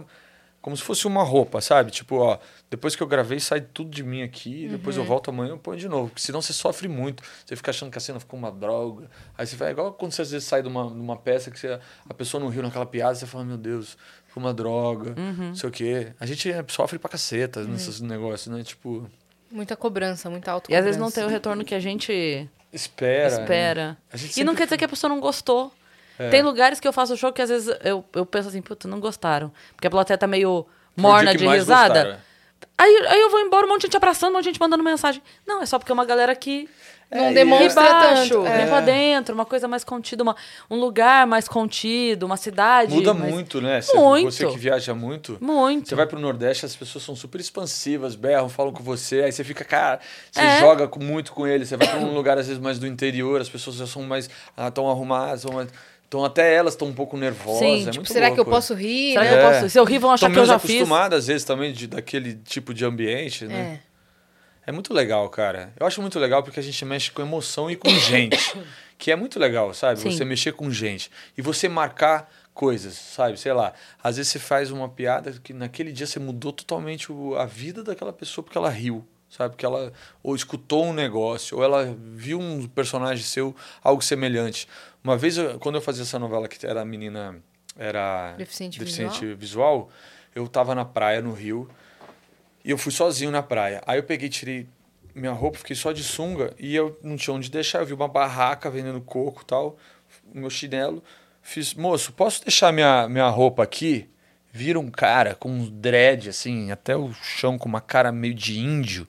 como 0.62 0.78
se 0.78 0.84
fosse 0.84 1.08
uma 1.08 1.24
roupa, 1.24 1.60
sabe? 1.60 1.90
Tipo, 1.90 2.18
ó, 2.18 2.38
depois 2.70 2.96
que 2.96 3.02
eu 3.02 3.08
gravei, 3.08 3.40
sai 3.40 3.62
tudo 3.62 3.90
de 3.90 4.04
mim 4.04 4.22
aqui, 4.22 4.68
depois 4.70 4.96
eu 4.96 5.04
volto 5.04 5.32
amanhã 5.32 5.56
e 5.56 5.58
ponho 5.58 5.80
de 5.80 5.88
novo. 5.90 6.10
Porque 6.10 6.22
senão 6.22 6.40
você 6.40 6.54
sofre 6.54 6.88
muito. 6.88 7.24
Você 7.44 7.56
fica 7.56 7.72
achando 7.72 7.90
que 7.92 7.98
a 7.98 8.02
cena 8.02 8.20
ficou 8.20 8.38
uma 8.38 8.52
droga. 8.52 9.10
Aí 9.36 9.48
você 9.48 9.56
vai, 9.56 9.72
igual 9.72 9.92
quando 9.94 10.12
você 10.12 10.22
às 10.22 10.30
vezes 10.30 10.48
sai 10.48 10.62
de 10.62 10.68
uma, 10.68 10.86
de 10.88 11.00
uma 11.00 11.18
peça 11.18 11.50
que 11.50 11.60
você- 11.60 11.80
a 12.08 12.14
pessoa 12.14 12.40
não 12.44 12.48
riu 12.50 12.62
naquela 12.62 12.86
piada, 12.86 13.16
você 13.16 13.26
fala, 13.26 13.44
meu 13.44 13.58
Deus, 13.58 13.98
foi 14.28 14.44
uma 14.44 14.54
droga, 14.54 15.16
não 15.18 15.56
sei 15.56 15.68
o 15.68 15.72
quê. 15.72 16.14
A 16.20 16.28
gente 16.28 16.52
é, 16.52 16.64
sofre 16.68 17.00
pra 17.00 17.10
caceta 17.10 17.64
nesses 17.64 18.00
negócios, 18.00 18.56
né? 18.56 18.64
Tipo, 18.64 19.10
Muita 19.50 19.76
cobrança, 19.76 20.30
muita 20.30 20.50
E 20.50 20.54
autocobrança. 20.54 20.80
às 20.80 20.86
vezes 20.86 21.02
não 21.02 21.10
tem 21.12 21.24
o 21.26 21.28
retorno 21.28 21.66
que 21.66 21.74
a 21.76 21.80
gente 21.80 22.48
espera. 22.72 23.36
né? 23.36 23.42
espera. 23.42 23.98
A 24.14 24.16
gente 24.16 24.40
E 24.40 24.44
não 24.44 24.56
quer 24.56 24.64
dizer 24.66 24.78
que 24.78 24.86
a 24.86 24.88
pessoa 24.88 25.10
não 25.10 25.20
gostou. 25.20 25.74
É. 26.26 26.30
Tem 26.30 26.42
lugares 26.42 26.80
que 26.80 26.88
eu 26.88 26.94
faço 26.94 27.16
show 27.18 27.32
que 27.32 27.42
às 27.42 27.50
vezes 27.50 27.76
eu, 27.84 28.04
eu 28.14 28.26
penso 28.26 28.50
assim, 28.50 28.62
puta, 28.62 28.88
não 28.88 29.00
gostaram. 29.00 29.52
Porque 29.76 29.88
a 29.88 29.92
plateia 29.92 30.18
tá 30.18 30.28
meio 30.28 30.66
morna 30.96 31.36
de 31.36 31.44
mais 31.46 31.60
risada. 31.62 31.88
gostaram, 31.94 32.12
é. 32.18 32.32
Aí, 32.78 33.06
aí 33.10 33.22
eu 33.22 33.30
vou 33.30 33.40
embora, 33.40 33.66
um 33.66 33.70
monte 33.70 33.82
de 33.82 33.88
gente 33.88 33.98
abraçando, 33.98 34.32
um 34.32 34.34
monte 34.34 34.44
de 34.44 34.50
gente 34.52 34.60
mandando 34.60 34.84
mensagem. 34.84 35.22
Não, 35.48 35.62
é 35.62 35.66
só 35.66 35.78
porque 35.80 35.92
é 35.92 35.94
uma 35.94 36.06
galera 36.06 36.36
que 36.36 36.68
Não 37.14 37.26
É, 37.26 37.34
demonstra 37.34 37.84
baixo, 37.84 38.30
tanto. 38.36 38.44
vem 38.44 38.52
É. 38.62 38.66
pra 38.68 38.80
dentro, 38.80 39.36
uma 39.36 39.44
coisa 39.46 39.68
mais 39.68 39.84
contida, 39.84 40.24
uma, 40.24 40.34
um 40.70 40.78
lugar 40.80 41.28
mais 41.28 41.46
contido, 41.46 42.24
uma 42.26 42.38
cidade. 42.38 42.94
Muda 42.96 43.14
mais- 43.14 43.34
muito, 43.34 43.60
né? 43.60 43.82
Você, 43.82 43.98
Muito. 43.98 44.32
você 44.32 44.48
que 44.48 44.58
viaja 44.58 44.94
muito. 44.96 45.38
Muito. 45.42 45.90
Você 45.90 45.96
vai 45.96 46.08
pro 46.08 46.18
Nordeste, 46.18 46.66
as 46.66 46.74
pessoas 46.74 47.04
são 47.04 47.14
super 47.14 47.42
expansivas, 47.42 48.16
berram, 48.16 48.48
falam 48.48 48.72
com 48.72 48.82
você, 48.82 49.24
aí 49.24 49.32
você 49.34 49.44
fica, 49.44 49.66
cara, 49.66 50.00
você 50.32 50.40
É. 50.40 50.60
joga 50.62 50.90
muito 51.04 51.34
com 51.34 51.46
eles. 51.46 51.68
Você 51.68 51.76
vai 51.76 51.86
pra 51.90 52.00
um 52.00 52.14
lugar, 52.14 52.38
às 52.38 52.48
vezes, 52.48 52.62
mais 52.62 52.80
do 52.80 52.88
interior, 52.88 53.42
as 53.42 53.50
pessoas 53.50 53.76
já 53.76 53.86
são 53.88 54.04
mais. 54.04 54.30
estão 54.58 54.90
arrumadas, 54.90 55.42
tão, 55.42 55.68
tão 56.12 56.24
até 56.26 56.54
elas 56.54 56.74
estão 56.74 56.88
um 56.90 56.94
pouco 56.94 57.18
nervosas. 57.18 57.60
Sim, 57.60 57.76
é 57.76 57.86
tipo, 57.86 57.96
muito 57.96 58.12
Será 58.14 58.28
que 58.28 58.34
eu 58.34 58.44
louco. 58.44 58.52
posso 58.52 58.76
rir, 58.76 59.14
Será 59.14 59.24
né? 59.24 59.30
que 59.30 59.36
eu 59.36 59.50
posso? 59.52 59.70
Se 59.70 59.80
eu 59.80 59.84
rir, 59.86 59.98
vão 59.98 60.12
achar 60.12 60.28
Tão 60.28 60.34
que 60.34 60.40
eu 60.40 60.46
já 60.46 60.60
fiz. 60.60 60.72
acostumadas, 60.76 61.20
às 61.20 61.28
vezes, 61.28 61.44
também, 61.46 61.72
de, 61.74 61.88
daquele 61.88 62.36
tipo 62.36 62.74
de 62.74 62.86
ambiente, 62.86 63.46
né? 63.46 63.80
É. 63.88 63.92
É 64.68 64.72
muito 64.72 64.94
legal, 64.94 65.28
cara. 65.30 65.74
Eu 65.80 65.88
acho 65.88 66.00
muito 66.02 66.20
legal 66.20 66.44
porque 66.44 66.60
a 66.60 66.64
gente 66.64 66.86
mexe 66.86 67.10
com 67.10 67.22
emoção 67.24 67.72
e 67.72 67.76
com 67.76 67.90
gente. 67.98 68.38
que 68.98 69.10
é 69.12 69.16
muito 69.16 69.40
legal, 69.40 69.74
sabe? 69.74 70.00
Sim. 70.00 70.12
Você 70.12 70.24
mexer 70.24 70.52
com 70.54 70.70
gente. 70.70 71.10
E 71.36 71.42
você 71.42 71.68
marcar 71.68 72.30
coisas, 72.54 72.94
sabe? 72.94 73.40
Sei 73.40 73.52
lá. 73.54 73.74
Às 74.04 74.18
vezes 74.18 74.32
você 74.32 74.38
faz 74.38 74.70
uma 74.70 74.88
piada 74.88 75.34
que 75.44 75.52
naquele 75.54 75.92
dia 75.92 76.06
você 76.06 76.20
mudou 76.20 76.52
totalmente 76.52 77.12
o- 77.12 77.36
a 77.36 77.46
vida 77.48 77.82
daquela 77.84 78.14
pessoa 78.14 78.44
porque 78.44 78.58
ela 78.58 78.70
riu. 78.70 79.04
Sabe? 79.30 79.52
Porque 79.52 79.66
ela 79.66 79.94
ou 80.22 80.36
escutou 80.36 80.86
um 80.86 80.92
negócio, 80.94 81.58
ou 81.58 81.64
ela 81.64 81.96
viu 82.14 82.38
um 82.38 82.68
personagem 82.68 83.24
seu, 83.24 83.56
algo 83.82 84.02
semelhante. 84.04 84.68
Uma 85.04 85.18
vez, 85.18 85.38
eu- 85.38 85.60
quando 85.60 85.76
eu 85.76 85.82
fazia 85.82 86.04
essa 86.04 86.20
novela 86.20 86.48
que 86.48 86.66
era 86.66 86.82
a 86.82 86.86
menina. 86.86 87.42
Era 87.78 88.36
Deficiente 88.38 88.78
deficiente 88.78 89.34
visual, 89.34 89.90
eu 90.36 90.46
tava 90.48 90.76
na 90.76 90.84
praia, 90.84 91.22
no 91.22 91.32
Rio, 91.32 91.70
e 92.66 92.70
eu 92.70 92.78
fui 92.78 92.92
sozinho 92.92 93.32
na 93.32 93.42
praia. 93.42 93.82
Aí 93.88 93.98
eu 93.98 94.04
peguei, 94.04 94.28
tirei 94.28 94.68
minha 95.16 95.32
roupa, 95.32 95.58
fiquei 95.58 95.76
só 95.76 95.94
de 95.94 96.04
sunga 96.04 96.54
e 96.60 96.76
eu 96.76 97.00
não 97.02 97.16
tinha 97.16 97.34
onde 97.34 97.50
deixar. 97.50 97.80
Eu 97.80 97.86
vi 97.86 97.94
uma 97.94 98.10
barraca 98.10 98.70
vendendo 98.70 99.00
coco 99.00 99.42
e 99.42 99.46
tal, 99.46 99.78
meu 100.34 100.50
chinelo. 100.50 101.02
Fiz, 101.42 101.74
moço, 101.74 102.12
posso 102.12 102.44
deixar 102.44 102.74
minha, 102.74 103.08
minha 103.08 103.28
roupa 103.30 103.64
aqui? 103.64 104.10
Vira 104.52 104.78
um 104.78 104.92
cara 104.92 105.34
com 105.34 105.50
um 105.50 105.66
dread, 105.70 106.28
assim, 106.30 106.72
até 106.72 106.96
o 106.96 107.14
chão, 107.14 107.58
com 107.58 107.70
uma 107.70 107.80
cara 107.82 108.12
meio 108.12 108.34
de 108.34 108.60
índio. 108.60 109.08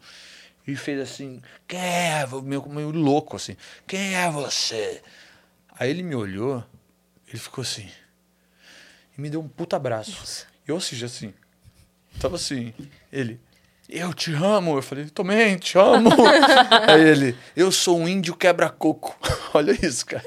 E 0.64 0.77
fez 0.77 1.01
assim, 1.01 1.43
quem 1.66 1.81
é? 1.81 2.24
Meio, 2.44 2.64
meio 2.69 2.90
louco, 2.93 3.35
assim. 3.35 3.56
Quem 3.89 4.14
é 4.14 4.31
você? 4.31 5.02
Aí 5.82 5.90
ele 5.90 6.04
me 6.04 6.14
olhou, 6.14 6.64
ele 7.26 7.38
ficou 7.38 7.62
assim. 7.62 7.88
E 9.18 9.20
me 9.20 9.28
deu 9.28 9.40
um 9.40 9.48
puta 9.48 9.74
abraço. 9.74 10.46
E 10.64 10.70
eu, 10.70 10.76
assim, 10.76 11.04
assim, 11.04 11.34
Tava 12.20 12.36
assim, 12.36 12.72
ele, 13.12 13.40
eu 13.88 14.14
te 14.14 14.32
amo. 14.32 14.78
Eu 14.78 14.82
falei, 14.82 15.06
também 15.06 15.59
te 15.59 15.76
amo. 15.76 16.09
Aí 16.88 17.02
ele, 17.02 17.36
eu 17.56 17.72
sou 17.72 17.98
um 17.98 18.06
índio 18.06 18.36
quebra-coco. 18.36 19.18
Olha 19.52 19.72
isso, 19.84 20.06
cara. 20.06 20.24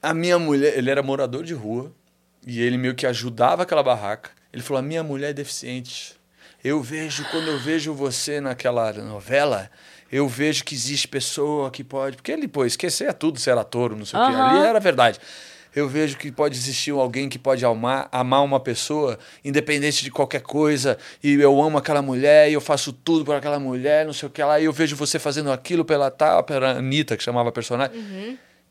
A 0.00 0.14
minha 0.14 0.38
mulher, 0.38 0.78
ele 0.78 0.92
era 0.92 1.02
morador 1.02 1.42
de 1.42 1.54
rua 1.54 1.92
e 2.46 2.60
ele 2.60 2.78
meio 2.78 2.94
que 2.94 3.08
ajudava 3.08 3.64
aquela 3.64 3.82
barraca. 3.82 4.30
Ele 4.52 4.62
falou, 4.62 4.78
a 4.78 4.82
minha 4.82 5.02
mulher 5.02 5.30
é 5.30 5.34
deficiente. 5.34 6.14
Eu 6.62 6.80
vejo, 6.80 7.24
quando 7.32 7.48
eu 7.48 7.58
vejo 7.58 7.92
você 7.92 8.40
naquela 8.40 8.92
novela, 8.92 9.68
eu 10.10 10.26
vejo 10.28 10.64
que 10.64 10.74
existe 10.74 11.06
pessoa 11.06 11.70
que 11.70 11.84
pode. 11.84 12.16
Porque 12.16 12.32
ele, 12.32 12.48
pô, 12.48 12.64
esquecer 12.64 13.12
tudo 13.14 13.38
se 13.38 13.50
era 13.50 13.62
touro, 13.62 13.96
não 13.96 14.04
sei 14.04 14.18
o 14.18 14.26
quê. 14.26 14.32
Aham. 14.32 14.50
Ali 14.50 14.66
era 14.66 14.80
verdade. 14.80 15.18
Eu 15.74 15.88
vejo 15.88 16.16
que 16.16 16.32
pode 16.32 16.56
existir 16.56 16.90
alguém 16.90 17.28
que 17.28 17.38
pode 17.38 17.64
amar, 17.64 18.08
amar 18.10 18.42
uma 18.42 18.58
pessoa, 18.58 19.16
independente 19.44 20.02
de 20.02 20.10
qualquer 20.10 20.40
coisa, 20.40 20.98
e 21.22 21.34
eu 21.34 21.62
amo 21.62 21.78
aquela 21.78 22.02
mulher, 22.02 22.50
e 22.50 22.54
eu 22.54 22.60
faço 22.60 22.92
tudo 22.92 23.24
por 23.24 23.36
aquela 23.36 23.60
mulher, 23.60 24.04
não 24.04 24.12
sei 24.12 24.26
o 24.28 24.30
que 24.32 24.42
lá, 24.42 24.58
e 24.58 24.64
eu 24.64 24.72
vejo 24.72 24.96
você 24.96 25.16
fazendo 25.16 25.52
aquilo 25.52 25.84
pela 25.84 26.10
tal, 26.10 26.42
pela 26.42 26.70
Anitta, 26.70 27.16
que 27.16 27.22
chamava 27.22 27.50
a 27.50 27.52
personagem. 27.52 27.96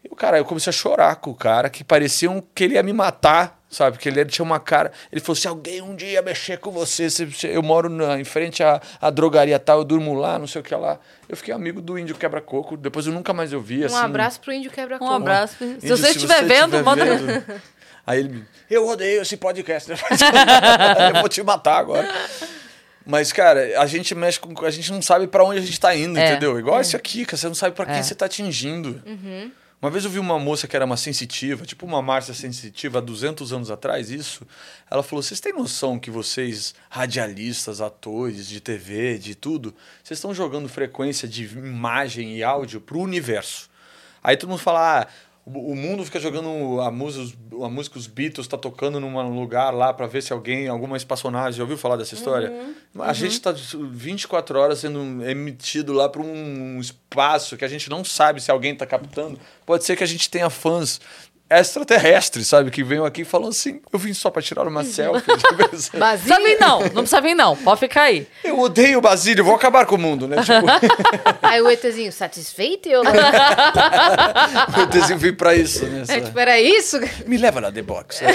E 0.04 0.10
o 0.12 0.16
cara, 0.16 0.38
eu 0.38 0.44
comecei 0.44 0.72
a 0.72 0.74
chorar 0.74 1.16
com 1.18 1.32
o 1.32 1.36
cara, 1.36 1.70
que 1.70 1.86
parecia 1.86 2.30
um, 2.30 2.42
que 2.42 2.66
ele 2.66 2.74
ia 2.74 2.84
me 2.84 2.92
matar, 2.92 3.59
sabe? 3.70 3.98
Que 3.98 4.10
ele 4.10 4.26
tinha 4.26 4.44
uma 4.44 4.60
cara. 4.60 4.92
Ele 5.12 5.22
falou: 5.22 5.36
se 5.36 5.48
alguém 5.48 5.82
um 5.82 5.96
dia 5.96 6.22
mexer 6.22 6.58
com 6.58 6.72
você, 6.72 7.10
se- 7.10 7.32
se- 7.32 7.48
eu 7.48 7.62
moro 7.62 7.88
na- 7.90 8.20
em 8.20 8.24
frente 8.24 8.64
à, 8.64 8.82
à 9.00 9.10
drogaria 9.10 9.60
tal, 9.60 9.80
eu 9.80 9.84
durmo 9.84 10.14
lá, 10.14 10.40
não 10.40 10.48
sei 10.48 10.62
o 10.62 10.64
que 10.64 10.74
lá. 10.76 11.00
Eu 11.28 11.38
fiquei 11.38 11.54
amigo 11.54 11.82
do 11.82 11.98
índio 11.98 12.16
quebra-coco, 12.16 12.76
depois 12.76 13.06
eu 13.06 13.14
nunca 13.14 13.32
mais 13.34 13.54
ouvi. 13.54 13.84
Um 13.84 13.86
assim, 13.86 13.96
abraço 13.98 14.40
pro 14.42 14.52
índio 14.52 14.72
Um 14.72 14.74
quebra-coco. 14.74 15.14
abraço. 15.14 15.56
Se 15.58 15.64
Índio, 15.66 15.96
você 15.98 16.10
estiver 16.10 16.44
vendo, 16.44 16.84
manda. 16.84 17.06
vendo. 17.06 17.62
Aí 18.08 18.20
ele 18.20 18.30
me. 18.30 18.46
Eu 18.70 18.88
odeio 18.88 19.22
esse 19.22 19.38
podcast. 19.38 19.92
eu 19.92 21.20
vou 21.20 21.30
te 21.30 21.44
matar 21.44 21.78
agora. 21.78 22.10
Mas, 23.06 23.32
cara, 23.32 23.80
a 23.80 23.86
gente 23.88 24.14
mexe 24.14 24.40
com. 24.40 24.54
A 24.66 24.70
gente 24.72 24.92
não 24.92 25.02
sabe 25.02 25.28
pra 25.28 25.44
onde 25.44 25.60
a 25.60 25.62
gente 25.62 25.80
tá 25.80 25.96
indo, 25.96 26.18
É. 26.20 26.32
entendeu? 26.32 26.60
Igual 26.60 26.80
esse 26.82 26.96
aqui, 26.96 27.26
cara. 27.26 27.38
Você 27.38 27.48
não 27.48 27.56
sabe 27.56 27.76
pra 27.76 27.86
quem 27.86 27.96
É. 27.96 28.04
você 28.04 28.14
tá 28.14 28.26
atingindo. 28.26 29.02
Uhum. 29.06 29.52
Uma 29.82 29.90
vez 29.90 30.04
eu 30.04 30.12
vi 30.12 30.20
uma 30.20 30.38
moça 30.38 30.68
que 30.68 30.76
era 30.76 30.84
uma 30.84 30.98
sensitiva, 30.98 31.66
tipo 31.66 31.86
uma 31.86 32.02
Márcia 32.02 32.34
sensitiva, 32.34 32.98
há 32.98 33.02
200 33.02 33.54
anos 33.54 33.72
atrás, 33.72 34.12
isso. 34.12 34.46
Ela 34.92 35.02
falou: 35.02 35.24
vocês 35.24 35.40
têm 35.40 35.54
noção 35.54 35.98
que 35.98 36.12
vocês, 36.12 36.76
radialistas, 36.90 37.80
atores 37.80 38.46
de 38.46 38.60
TV, 38.60 39.18
de 39.18 39.36
tudo, 39.36 39.74
vocês 40.04 40.18
estão 40.18 40.34
jogando 40.34 40.68
frequência 40.68 41.30
de 41.30 41.46
imagem 41.46 42.36
e 42.36 42.44
áudio 42.44 42.82
pro 42.82 43.00
universo. 43.00 43.70
Aí 44.22 44.36
todo 44.36 44.50
mundo 44.50 44.60
fala: 44.60 45.04
ah, 45.04 45.08
o 45.46 45.76
mundo 45.76 46.06
fica 46.06 46.20
jogando 46.20 46.80
a 46.82 46.92
música, 46.92 47.38
a 47.64 47.70
música 47.70 47.98
os 47.98 48.06
Beatles 48.06 48.48
tá 48.48 48.58
tocando 48.58 49.00
num 49.00 49.40
lugar 49.40 49.74
lá 49.74 49.92
para 49.94 50.06
ver 50.06 50.22
se 50.22 50.32
alguém, 50.32 50.68
alguma 50.68 50.96
espaçonagem, 50.96 51.58
já 51.58 51.64
ouviu 51.64 51.78
falar 51.78 51.96
dessa 51.96 52.14
história? 52.14 52.54
A 53.00 53.14
gente 53.14 53.42
tá 53.42 53.52
24 53.52 54.60
horas 54.60 54.80
sendo 54.80 55.24
emitido 55.24 55.94
lá 55.94 56.08
para 56.08 56.22
um 56.22 56.80
espaço 56.80 57.58
que 57.58 57.66
a 57.66 57.68
gente 57.68 57.90
não 57.90 58.04
sabe 58.04 58.42
se 58.42 58.52
alguém 58.52 58.76
tá 58.76 58.86
captando. 58.86 59.40
Pode 59.66 59.84
ser 59.84 59.96
que 59.96 60.04
a 60.04 60.08
gente 60.08 60.30
tenha 60.30 60.50
fãs 60.50 61.02
extraterrestres, 61.50 62.48
sabe, 62.48 62.70
que 62.72 62.84
venham 62.84 63.06
aqui 63.06 63.22
e 63.22 63.26
falam 63.26 63.50
assim: 63.50 63.82
"Eu 63.92 63.98
vim 64.00 64.14
só 64.14 64.30
para 64.30 64.42
tirar 64.42 64.68
uma 64.68 64.84
selfie". 64.84 65.24
Não 65.28 65.38
Basílio. 66.00 66.36
precisa 66.36 66.40
vir, 66.40 66.60
não. 66.60 66.80
Não 66.82 66.90
precisa 67.04 67.22
vir, 67.22 67.36
não. 67.36 67.56
Pode 67.58 67.80
ficar 67.80 68.04
aí. 68.04 68.28
Eu 68.44 68.60
odeio 68.60 69.00
o 69.00 69.02
Basílio, 69.02 69.44
vou 69.44 69.56
acabar 69.56 69.86
com 69.86 69.96
o 69.96 69.98
mundo, 69.98 70.28
né? 70.28 70.38
Tipo, 70.38 70.68
Aí 71.42 71.62
o 71.62 71.70
ETzinho, 71.70 72.12
satisfeito? 72.12 72.88
Eu... 72.90 73.04
eu 74.78 74.86
desenvolvi 74.88 75.32
para 75.32 75.56
isso, 75.56 75.86
né? 75.86 76.04
é, 76.08 76.22
tipo, 76.22 76.38
era 76.40 76.60
isso? 76.60 77.00
Me 77.26 77.38
leva 77.38 77.60
lá 77.60 77.72
The 77.72 77.82
Box. 77.82 78.22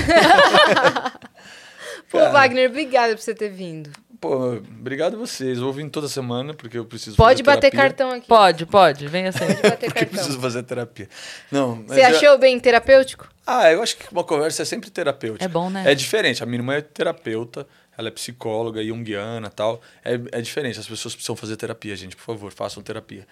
Pô, 2.10 2.18
Wagner, 2.30 2.70
obrigada 2.70 3.14
por 3.14 3.20
você 3.22 3.34
ter 3.34 3.48
vindo. 3.50 3.90
Pô, 4.28 4.52
obrigado 4.80 5.14
a 5.14 5.18
vocês. 5.18 5.58
Eu 5.58 5.64
vou 5.64 5.72
vir 5.72 5.88
toda 5.90 6.08
semana, 6.08 6.54
porque 6.54 6.78
eu 6.78 6.84
preciso 6.86 7.16
Pode 7.16 7.42
fazer 7.42 7.56
bater 7.56 7.70
terapia. 7.70 7.80
cartão 7.90 8.10
aqui. 8.16 8.26
Pode, 8.26 8.64
pode. 8.66 9.06
Vem 9.06 9.26
assim. 9.26 9.38
Pode 9.40 9.54
bater 9.62 9.70
Porque 9.70 9.84
eu 9.86 9.92
cartão. 9.92 10.08
preciso 10.08 10.40
fazer 10.40 10.62
terapia. 10.62 11.08
Não, 11.52 11.82
Você 11.86 12.00
eu- 12.00 12.06
achou 12.06 12.38
bem 12.38 12.58
terapêutico? 12.58 13.28
Ah, 13.46 13.70
eu 13.70 13.82
acho 13.82 13.96
que 13.98 14.10
uma 14.10 14.24
conversa 14.24 14.62
é 14.62 14.64
sempre 14.64 14.88
terapêutica. 14.90 15.44
É 15.44 15.48
bom, 15.48 15.68
né? 15.68 15.84
É 15.86 15.94
diferente. 15.94 16.42
A 16.42 16.46
minha 16.46 16.58
irmã 16.58 16.74
é 16.74 16.80
terapeuta, 16.80 17.66
ela 17.96 18.08
é 18.08 18.10
psicóloga, 18.10 18.82
junguiana 18.82 19.48
e 19.48 19.50
tal. 19.50 19.82
É, 20.04 20.14
é 20.32 20.40
diferente. 20.40 20.80
As 20.80 20.88
pessoas 20.88 21.14
precisam 21.14 21.36
fazer 21.36 21.56
terapia, 21.56 21.94
gente. 21.94 22.16
Por 22.16 22.22
favor, 22.24 22.50
façam 22.52 22.82
terapia. 22.82 23.26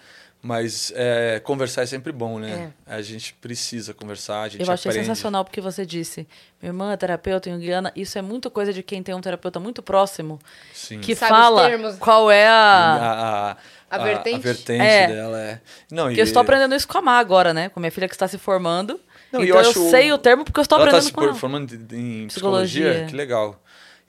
Mas 0.45 0.91
é, 0.93 1.39
conversar 1.41 1.83
é 1.83 1.85
sempre 1.85 2.11
bom, 2.11 2.37
né? 2.37 2.73
A 2.85 3.01
gente 3.01 3.33
precisa 3.35 3.93
conversar, 3.93 4.41
a 4.41 4.49
gente 4.49 4.61
Eu 4.67 4.73
achei 4.73 4.89
aprende. 4.89 5.07
sensacional 5.07 5.45
porque 5.45 5.61
você 5.61 5.85
disse, 5.85 6.27
minha 6.61 6.69
irmã 6.71 6.91
é 6.91 6.97
terapeuta 6.97 7.49
junguiana, 7.49 7.93
isso 7.95 8.17
é 8.17 8.21
muito 8.21 8.51
coisa 8.51 8.73
de 8.73 8.83
quem 8.83 9.01
tem 9.01 9.15
um 9.15 9.21
terapeuta 9.21 9.57
muito 9.57 9.81
próximo, 9.81 10.37
Sim. 10.73 10.99
que 10.99 11.15
Sabe 11.15 11.29
fala 11.29 11.69
qual 11.97 12.29
é 12.29 12.45
a... 12.45 12.51
a, 12.53 13.51
a, 13.51 13.57
A 13.89 13.97
vertente? 13.99 14.35
a 14.35 14.39
vertente 14.39 14.81
É. 14.83 15.07
dela 15.07 15.39
é. 15.39 15.61
Não, 15.89 16.07
Porque 16.07 16.19
eu 16.19 16.25
estou 16.25 16.41
aprendendo 16.41 16.75
isso 16.75 16.89
com 16.89 16.97
a 16.97 17.01
Má 17.01 17.19
agora, 17.19 17.53
né? 17.53 17.69
Com 17.69 17.79
minha 17.79 17.91
filha 17.91 18.09
que 18.09 18.15
está 18.15 18.27
se 18.27 18.37
formando. 18.37 18.99
Não, 19.31 19.39
e 19.41 19.45
então 19.45 19.57
eu 19.59 19.63
eu, 19.63 19.69
acho- 19.69 19.89
sei 19.89 20.11
o 20.11 20.17
termo 20.17 20.43
porque 20.43 20.59
eu 20.59 20.63
estou 20.63 20.77
ela 20.77 20.87
está 20.87 20.97
aprendendo 20.97 21.07
se 21.09 21.13
com 21.15 21.23
ela. 21.23 21.35
formando 21.35 21.73
em 21.95 22.27
psicologia, 22.27 22.27
Psicologia. 22.27 23.05
que 23.07 23.15
legal. 23.15 23.63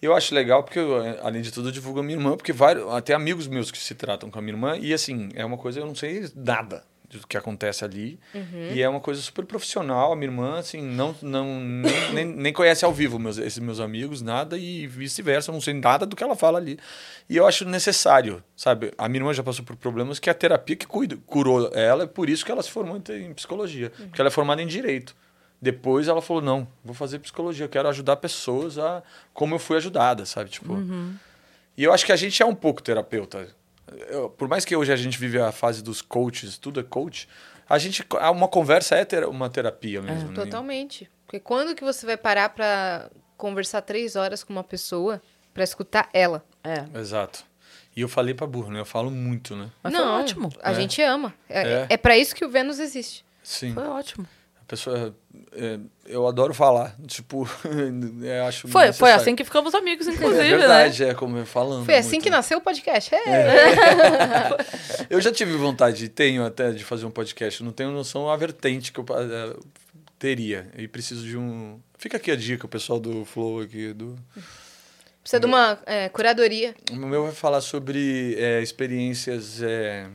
Eu 0.05 0.15
acho 0.15 0.35
legal 0.35 0.63
porque, 0.63 0.79
eu, 0.79 0.97
além 1.23 1.41
de 1.41 1.51
tudo, 1.51 1.69
eu 1.69 1.73
divulgo 1.73 2.01
a 2.01 2.03
minha 2.03 2.19
irmã, 2.19 2.37
porque 2.37 2.53
vários, 2.53 2.87
até 2.93 3.15
amigos 3.15 3.47
meus 3.47 3.71
que 3.71 3.79
se 3.79 3.95
tratam 3.95 4.31
com 4.31 4.39
a 4.39 4.43
minha 4.43 4.53
irmã, 4.53 4.77
e 4.79 4.93
assim, 4.93 5.31
é 5.35 5.43
uma 5.43 5.57
coisa, 5.57 5.81
eu 5.81 5.87
não 5.87 5.95
sei 5.95 6.31
nada 6.37 6.85
do 7.11 7.27
que 7.27 7.39
acontece 7.39 7.85
ali, 7.87 8.19
e 8.75 8.83
é 8.83 8.89
uma 8.89 9.01
coisa 9.01 9.23
super 9.23 9.47
profissional. 9.47 10.13
A 10.13 10.17
minha 10.17 10.31
irmã, 10.31 10.59
assim, 10.59 10.83
não, 10.83 11.15
não, 11.23 11.59
nem, 11.59 11.93
nem, 12.13 12.25
nem 12.27 12.53
conhece 12.53 12.85
ao 12.85 12.93
vivo 12.93 13.19
meus, 13.19 13.39
esses 13.39 13.59
meus 13.61 13.81
amigos, 13.81 14.21
nada, 14.21 14.59
e 14.59 14.87
vice-versa, 14.87 15.51
eu 15.51 15.55
não 15.55 15.61
sei 15.61 15.73
nada 15.73 16.05
do 16.05 16.15
que 16.15 16.23
ela 16.23 16.37
fala 16.37 16.59
ali. 16.59 16.79
E 17.27 17.39
eu 17.39 17.47
acho 17.47 17.65
necessário, 17.65 18.45
sabe? 18.55 18.93
A 18.99 19.09
minha 19.09 19.21
irmã 19.21 19.33
já 19.33 19.43
passou 19.43 19.65
por 19.65 19.75
problemas 19.75 20.19
que 20.19 20.29
a 20.29 20.35
terapia 20.35 20.77
que 20.77 20.87
cuida, 20.87 21.17
curou 21.25 21.71
ela, 21.73 22.05
é 22.05 22.07
por 22.07 22.29
isso 22.29 22.45
que 22.45 22.53
ela 22.53 22.63
se 22.63 22.71
formou 22.71 23.01
em, 23.09 23.25
em 23.25 23.33
psicologia, 23.33 23.91
porque 23.91 24.21
ela 24.21 24.29
é 24.29 24.31
formada 24.31 24.61
em 24.61 24.67
direito. 24.67 25.17
Depois 25.65 26.09
ela 26.09 26.21
falou: 26.21 26.43
não, 26.43 26.69
vou 26.85 26.95
fazer 26.95 27.19
psicologia, 27.21 27.65
eu 27.65 27.69
quero 27.71 27.89
ajudar 27.89 28.17
pessoas 28.17 28.79
a 28.79 29.03
como 29.33 29.55
eu 29.55 29.59
fui 29.59 29.79
ajudada, 29.79 30.27
sabe? 30.27 30.51
Tipo. 30.51 30.75
E 31.77 31.83
eu 31.83 31.91
acho 31.93 32.05
que 32.05 32.13
a 32.13 32.17
gente 32.17 32.43
é 32.43 32.47
um 32.47 32.55
pouco 32.55 32.83
terapeuta. 32.83 33.49
Eu- 34.09 34.29
por 34.29 34.47
mais 34.47 34.65
que 34.65 34.77
hoje 34.77 34.93
a 34.93 34.97
gente 34.97 35.19
vive 35.19 35.39
a 35.41 35.51
fase 35.51 35.83
dos 35.83 36.03
coaches, 36.03 36.59
tudo 36.59 36.81
é 36.81 36.83
coach, 36.83 37.27
a 37.67 37.79
gente. 37.79 38.05
Uma 38.31 38.47
conversa 38.47 38.95
é 38.95 39.07
ter- 39.07 39.25
uma 39.27 39.49
terapia 39.49 40.03
mesmo. 40.03 40.29
né? 40.29 40.35
Totalmente. 40.35 41.11
Porque 41.27 41.41
quando 41.41 41.75
que 41.75 41.83
você 41.83 42.05
vai 42.05 42.17
parar 42.19 42.51
pra 42.51 43.11
conversar 43.39 43.81
três 43.81 44.17
horas 44.17 44.45
com 44.45 44.53
uma 44.53 44.63
pessoa 44.65 45.21
pra 45.55 45.65
escutar 45.65 46.11
ela? 46.13 46.45
É. 46.63 46.85
Exato. 47.01 47.43
E 47.97 48.03
eu 48.03 48.09
falei 48.09 48.35
pra 48.35 48.47
burro, 48.47 48.71
né? 48.71 48.81
Eu 48.81 48.85
falo 48.85 49.11
muito, 49.11 49.57
né? 49.57 49.71
Mas 49.83 49.95
foi 49.95 50.05
Não, 50.05 50.21
ótimo. 50.21 50.51
A 50.63 50.73
É. 50.73 50.75
gente 50.75 51.01
ama. 51.01 51.33
É, 51.49 51.63
É. 51.63 51.87
é. 51.91 51.97
pra 51.97 52.19
isso 52.19 52.35
que 52.35 52.45
o 52.45 52.51
Vênus 52.51 52.79
existe. 52.79 53.25
Sim. 53.43 53.73
Foi 53.73 53.87
ótimo. 53.87 54.27
Pessoa. 54.67 55.15
é, 55.53 55.79
eu 56.07 56.27
adoro 56.27 56.55
falar. 56.55 56.97
Tipo, 57.07 57.49
eu 58.23 58.45
acho. 58.45 58.67
Foi, 58.69 58.93
foi 58.93 59.13
assim 59.13 59.37
que 59.37 59.45
ficamos 59.45 59.75
amigos, 59.75 60.09
É 60.09 60.13
inclusive, 60.13 60.43
né? 60.43 60.57
verdade, 60.57 61.05
é 61.05 61.15
como 61.15 61.37
eu 61.37 61.47
falando. 61.47 61.85
Foi 61.85 61.97
assim 61.97 62.11
muito, 62.13 62.25
que 62.25 62.31
né? 62.31 62.37
nasceu 62.37 62.59
o 62.59 62.61
podcast. 62.61 63.15
É. 63.15 64.57
Eu 65.11 65.21
já 65.21 65.31
tive 65.31 65.53
vontade, 65.57 66.09
tenho 66.09 66.45
até 66.45 66.71
de 66.73 66.83
fazer 66.83 67.05
um 67.05 67.11
podcast, 67.11 67.63
não 67.63 67.73
tenho 67.73 67.91
noção 67.91 68.29
a 68.29 68.37
vertente 68.37 68.91
que 68.91 68.99
eu 68.99 69.05
eh, 69.11 69.57
teria. 70.19 70.67
E 70.77 70.89
preciso 70.89 71.25
de 71.25 71.37
um. 71.37 71.79
Fica 71.99 72.17
aqui 72.17 72.31
a 72.31 72.37
dica, 72.37 72.67
o 72.67 72.69
pessoal 72.69 72.99
do 72.99 73.25
Flow 73.25 73.61
aqui. 73.61 73.93
Do... 73.93 74.17
Precisa 75.21 75.41
de 75.41 75.47
uma 75.47 75.79
é, 75.87 76.09
curadoria. 76.09 76.75
O 76.91 76.97
meu 76.97 77.25
vai 77.25 77.33
falar 77.33 77.61
sobre 77.61 78.35
eh, 78.39 78.63
experiências 78.63 79.61
eh, 79.63 80.09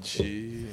de. 0.00 0.66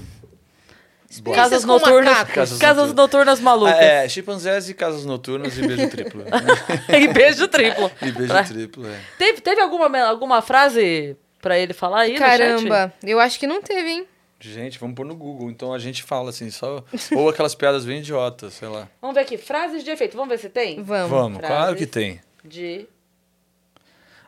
Casas 1.34 1.64
noturnas, 1.64 2.24
casas, 2.24 2.58
Casas 2.60 2.94
noturnas 2.94 3.40
malucas. 3.40 3.76
Ah, 3.76 3.84
é, 3.84 4.10
chimpanzés 4.10 4.70
e 4.70 4.74
casas 4.74 5.06
noturnas 5.06 5.58
e 5.58 5.68
beijo 5.68 5.90
triplo. 5.90 6.24
e 6.90 7.08
beijo 7.14 7.48
triplo. 7.48 7.92
e 8.02 8.12
beijo 8.12 8.28
Pra- 8.34 8.44
triplo, 8.44 8.88
é. 8.88 9.00
Teve, 9.18 9.42
teve 9.42 9.62
alguma, 9.62 10.00
alguma 10.02 10.42
frase 10.42 11.16
pra 11.42 11.58
ele 11.58 11.74
falar 11.74 12.02
aí 12.02 12.14
no 12.14 12.18
chat? 12.20 12.38
Caramba, 12.40 12.94
eu 13.04 13.20
acho 13.20 13.40
que 13.40 13.46
não 13.46 13.62
teve, 13.62 13.90
hein? 13.90 14.08
Gente, 14.40 14.78
vamos 14.78 14.96
pôr 14.96 15.06
no 15.06 15.16
Google. 15.16 15.50
Então 15.50 15.74
a 15.74 15.80
gente 15.80 16.04
fala 16.04 16.30
assim, 16.30 16.52
só. 16.52 16.84
Ou 17.16 17.30
aquelas 17.30 17.56
piadas 17.56 17.86
bem 17.86 18.00
idiotas, 18.00 18.54
sei 18.54 18.68
lá. 18.68 18.90
Vamos 19.02 19.16
ver 19.16 19.22
aqui, 19.22 19.38
frases 19.38 19.84
de 19.84 19.90
efeito. 19.90 20.18
Vamos 20.18 20.30
ver 20.30 20.38
se 20.38 20.50
tem? 20.50 20.84
Vamos. 20.84 21.10
Vamos, 21.10 21.38
frases. 21.38 21.58
claro 21.58 21.76
que 21.78 21.86
tem. 21.86 22.20
De... 22.44 22.86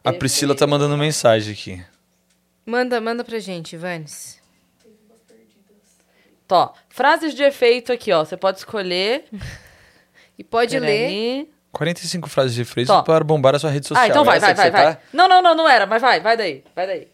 A 0.03 0.13
Priscila 0.13 0.55
tá 0.55 0.65
mandando 0.65 0.95
mensagem 0.95 1.51
aqui. 1.51 1.83
Manda, 2.65 3.01
manda 3.01 3.23
pra 3.23 3.39
gente, 3.39 3.75
Vanes. 3.75 4.34
Tó, 6.47 6.73
frases 6.89 7.33
de 7.33 7.43
efeito 7.43 7.91
aqui, 7.91 8.11
ó. 8.11 8.23
Você 8.23 8.37
pode 8.37 8.59
escolher. 8.59 9.25
E 10.37 10.43
pode 10.43 10.77
ler. 10.77 11.07
Peraí. 11.09 11.49
45 11.71 12.29
frases 12.29 12.53
de 12.55 12.61
efeito 12.61 12.87
Tó. 12.87 13.01
para 13.03 13.23
bombar 13.23 13.55
a 13.55 13.59
sua 13.59 13.69
rede 13.69 13.87
social. 13.87 14.05
Ah, 14.05 14.07
então 14.07 14.23
vai, 14.23 14.37
Essa 14.37 14.53
vai, 14.53 14.55
vai, 14.55 14.71
vai. 14.71 14.95
tá? 14.95 15.01
Não, 15.11 15.27
não, 15.27 15.41
não, 15.41 15.55
não 15.55 15.67
era, 15.67 15.85
mas 15.85 16.01
vai, 16.01 16.19
vai 16.21 16.37
daí, 16.37 16.63
vai 16.75 16.87
daí. 16.87 17.07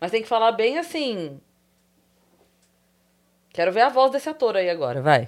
Mas 0.00 0.10
tem 0.10 0.22
que 0.22 0.28
falar 0.28 0.52
bem 0.52 0.78
assim. 0.78 1.40
Quero 3.52 3.72
ver 3.72 3.80
a 3.82 3.88
voz 3.88 4.12
desse 4.12 4.28
ator 4.28 4.56
aí 4.56 4.70
agora, 4.70 5.02
vai. 5.02 5.26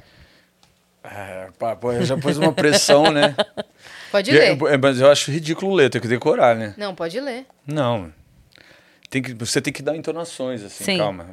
É, 1.02 1.48
pá, 1.58 1.74
pô, 1.74 1.92
já 2.02 2.16
pôs 2.16 2.38
uma 2.38 2.52
pressão, 2.52 3.10
né? 3.10 3.34
Pode 4.12 4.30
E- 4.30 4.34
ler. 4.34 4.58
é, 4.72 4.76
Mas 4.78 5.00
eu 5.00 5.10
acho 5.10 5.30
ridículo 5.32 5.74
ler, 5.74 5.90
tem 5.90 6.00
que 6.00 6.06
decorar, 6.06 6.54
né? 6.54 6.74
Não, 6.76 6.94
pode 6.94 7.18
ler. 7.18 7.46
Não. 7.66 8.12
Tem 9.10 9.20
que, 9.20 9.34
você 9.34 9.60
tem 9.60 9.72
que 9.72 9.82
dar 9.82 9.96
entonações, 9.96 10.62
assim, 10.62 10.84
Sim. 10.84 10.98
calma. 10.98 11.30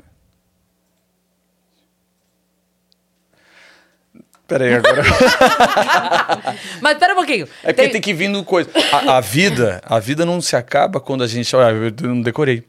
Peraí, 4.50 4.74
agora. 4.74 5.03
Mas 6.82 6.98
pera 6.98 7.14
um 7.14 7.18
pouquinho. 7.18 7.48
É 7.64 7.72
porque 7.72 7.90
tem, 7.90 8.02
que 8.02 8.14
vir 8.14 8.28
no 8.28 8.44
coisa. 8.44 8.69
A, 8.92 9.18
a 9.18 9.22
vida, 9.22 9.80
a 9.86 10.00
vida 10.00 10.26
não 10.26 10.42
se 10.42 10.56
acaba 10.56 11.00
quando 11.00 11.24
a 11.24 11.28
gente. 11.28 11.56
Olha, 11.56 11.72
eu 12.02 12.10
não 12.10 12.22
decorei. 12.22 12.64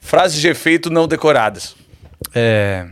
Frases 0.00 0.40
de 0.40 0.48
efeito 0.48 0.88
não 0.88 1.06
decoradas. 1.08 1.74
É. 2.34 2.86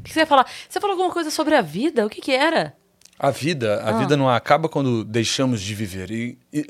O 0.00 0.02
que 0.04 0.12
você 0.12 0.20
ia 0.20 0.26
falar? 0.26 0.46
Você 0.68 0.80
falou 0.80 0.94
alguma 0.94 1.12
coisa 1.12 1.30
sobre 1.30 1.54
a 1.56 1.60
vida? 1.60 2.06
O 2.06 2.08
que 2.08 2.20
que 2.20 2.32
era? 2.32 2.74
A 3.18 3.30
vida, 3.30 3.82
a 3.82 3.90
Ah. 3.90 3.92
vida 3.98 4.16
não 4.16 4.28
acaba 4.28 4.68
quando 4.68 5.02
deixamos 5.02 5.60
de 5.60 5.74
viver. 5.74 6.10
E, 6.10 6.38
e- 6.52 6.66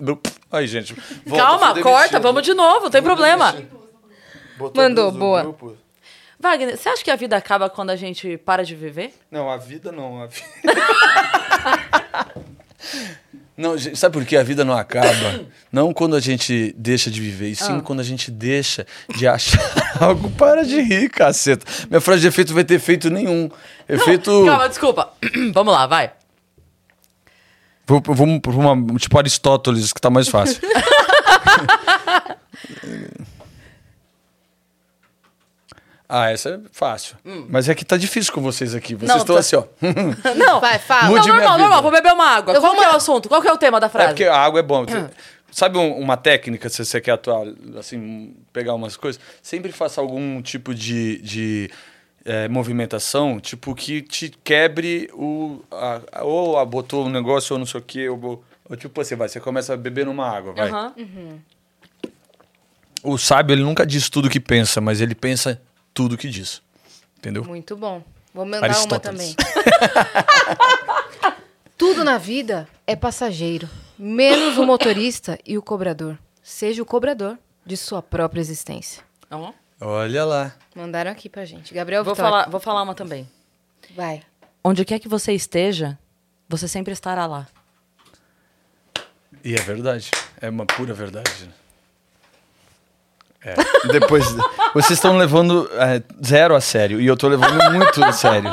ai, 0.51 0.67
gente. 0.67 0.95
volta, 1.27 1.45
Calma, 1.45 1.83
corta, 1.83 2.21
vamos 2.21 2.43
de 2.43 2.55
novo, 2.55 2.85
não 2.85 2.91
tem 2.91 3.03
problema. 3.03 3.55
Botou 4.57 4.83
Mandou, 4.83 5.13
boa. 5.13 5.43
grupo. 5.43 5.77
Wagner, 6.39 6.77
você 6.77 6.89
acha 6.89 7.03
que 7.03 7.11
a 7.11 7.17
vida 7.17 7.37
acaba 7.37 7.71
quando 7.71 7.91
a 7.91 7.97
gente 7.97 8.37
para 8.39 8.65
de 8.65 8.75
viver? 8.75 9.13
Não, 9.31 9.51
a 9.51 9.57
vida 9.57 9.91
não. 9.91 10.23
A 10.23 10.27
vida... 10.27 10.45
não, 13.57 13.79
sabe 13.95 14.13
por 14.13 14.25
que 14.27 14.37
a 14.37 14.43
vida 14.43 14.65
não 14.65 14.77
acaba? 14.77 15.47
Não 15.73 15.95
quando 15.95 16.15
a 16.15 16.21
gente 16.21 16.75
deixa 16.77 17.11
de 17.11 17.21
viver, 17.21 17.49
e 17.49 17.57
sim 17.57 17.79
Ah. 17.79 17.81
quando 17.81 18.01
a 18.01 18.05
gente 18.05 18.31
deixa 18.31 18.87
de 19.17 19.27
achar 19.27 19.61
algo. 20.01 20.31
Para 20.33 20.63
de 20.65 20.81
rir, 20.83 21.09
caceta. 21.09 21.65
Minha 21.89 22.01
frase 22.01 22.21
de 22.21 22.29
efeito 22.29 22.53
vai 22.53 22.65
ter 22.65 22.75
efeito 22.75 23.09
nenhum. 23.09 23.49
Efeito. 23.89 24.45
Calma, 24.45 24.69
desculpa. 24.69 25.13
Vamos 25.55 25.73
lá, 25.73 25.87
vai. 25.87 26.13
Vamos 27.87 28.41
para 28.41 28.53
uma. 28.53 28.99
Tipo 28.99 29.19
Aristóteles, 29.19 29.93
que 29.93 30.01
tá 30.01 30.11
mais 30.11 30.29
fácil. 30.29 30.61
Ah, 36.09 36.31
essa 36.31 36.51
é 36.51 36.61
fácil. 36.71 37.17
Mas 37.49 37.69
é 37.69 37.75
que 37.75 37.85
tá 37.85 37.97
difícil 37.97 38.33
com 38.33 38.41
vocês 38.41 38.75
aqui. 38.75 38.95
Vocês 38.95 39.11
Hum. 39.11 39.15
Não, 39.15 39.17
estão 39.19 39.35
tá- 39.35 39.41
assim, 39.41 39.57
ó. 39.57 39.65
Não, 40.37 40.61
Vai, 40.61 40.79
fala. 40.79 41.09
Mude 41.09 41.27
não, 41.29 41.35
normal, 41.37 41.59
normal, 41.59 41.83
vou 41.83 41.91
beber 41.91 42.13
uma 42.13 42.27
água. 42.29 42.55
Eu 42.55 42.61
Qual 42.61 42.73
vou 42.73 42.81
que 42.81 42.87
é 42.87 42.93
o 42.93 42.97
assunto? 42.97 43.29
Qual 43.29 43.43
que 43.43 43.49
é 43.49 43.53
o 43.53 43.59
tema 43.59 43.81
da 43.81 43.87
É 43.87 43.91
frase? 43.91 44.09
porque 44.11 44.25
a 44.25 44.37
água 44.37 44.61
é 44.61 44.63
bom. 44.63 44.85
Ah. 44.89 45.11
Sabe 45.51 45.79
um- 45.79 45.99
uma 45.99 46.17
técnica, 46.17 46.69
se 46.69 46.85
você 46.85 47.01
quer 47.01 47.13
atuar, 47.13 47.47
assim, 47.79 48.35
pegar 48.53 48.75
umas 48.75 48.97
coisas? 48.97 49.21
Sempre 49.43 49.73
faça 49.73 50.01
algum 50.01 50.41
tipo 50.43 50.75
de, 50.75 51.19
de 51.23 51.71
eh, 52.25 52.47
movimentação, 52.49 53.41
tipo, 53.41 53.75
que 53.75 54.03
te 54.03 54.29
quebre 54.45 55.09
o... 55.15 55.63
A, 55.71 56.01
a- 56.13 56.25
ou 56.25 56.59
a, 56.59 56.65
botou 56.65 57.07
um 57.07 57.09
negócio 57.11 57.55
ou 57.55 57.59
não 57.59 57.67
sei 57.67 57.81
o 57.81 57.83
quê, 57.83 58.09
ou, 58.09 58.45
ou 58.69 58.77
tipo, 58.77 59.03
você 59.03 59.17
vai, 59.17 59.29
você 59.29 59.41
começa 59.41 59.73
a 59.75 59.77
beber 59.77 60.05
numa 60.07 60.29
água, 60.29 60.53
vai. 60.53 60.69
Aham. 60.69 60.93
O 63.03 63.17
sábio, 63.19 63.55
ele 63.55 63.63
nunca 63.63 63.87
diz 63.87 64.09
tudo 64.11 64.29
que 64.29 64.41
pensa, 64.41 64.81
mas 64.81 65.01
ele 65.01 65.15
pensa 65.15 65.61
tudo 65.97 66.19
que 66.19 66.29
diz. 66.29 66.61
Entendeu? 67.17 67.43
Muito 67.43 67.75
bom. 67.75 68.05
Vou 68.35 68.45
mandar 68.45 68.85
uma 68.85 69.01
também. 69.01 69.35
Tudo 71.79 72.05
na 72.05 72.19
vida 72.19 72.69
é 72.87 72.95
passageiro, 72.95 73.69
menos 73.99 74.59
o 74.59 74.65
motorista 74.65 75.39
e 75.45 75.59
o 75.59 75.63
cobrador. 75.63 76.19
Seja 76.43 76.83
o 76.83 76.87
cobrador 76.87 77.39
de 77.65 77.77
sua 77.77 78.03
própria 78.03 78.41
existência. 78.41 79.03
Olha 79.81 80.25
lá. 80.25 80.55
Mandaram 80.75 81.11
aqui 81.11 81.29
pra 81.29 81.45
gente. 81.45 81.75
Gabriel 81.75 82.05
Vou 82.05 82.15
Vitória. 82.15 82.31
falar, 82.31 82.51
vou 82.51 82.61
falar 82.61 82.83
uma 82.83 82.95
também. 82.95 83.29
Vai. 83.95 84.23
Onde 84.63 84.85
quer 84.85 84.99
que 84.99 85.09
você 85.09 85.33
esteja, 85.33 85.99
você 86.49 86.69
sempre 86.69 86.93
estará 86.93 87.27
lá. 87.27 87.47
E 89.45 89.55
é 89.55 89.61
verdade. 89.61 90.11
é 90.41 90.49
uma 90.51 90.67
pura 90.67 90.95
verdade. 90.95 91.49
É. 93.47 93.55
Depois, 93.93 94.25
vocês 94.75 94.99
estão 94.99 95.17
levando 95.17 95.71
é, 95.75 96.03
zero 96.25 96.57
a 96.57 96.61
sério 96.61 97.01
e 97.01 97.07
eu 97.07 97.17
tô 97.17 97.29
levando 97.29 97.73
muito 97.73 98.03
a 98.05 98.11
sério. 98.13 98.51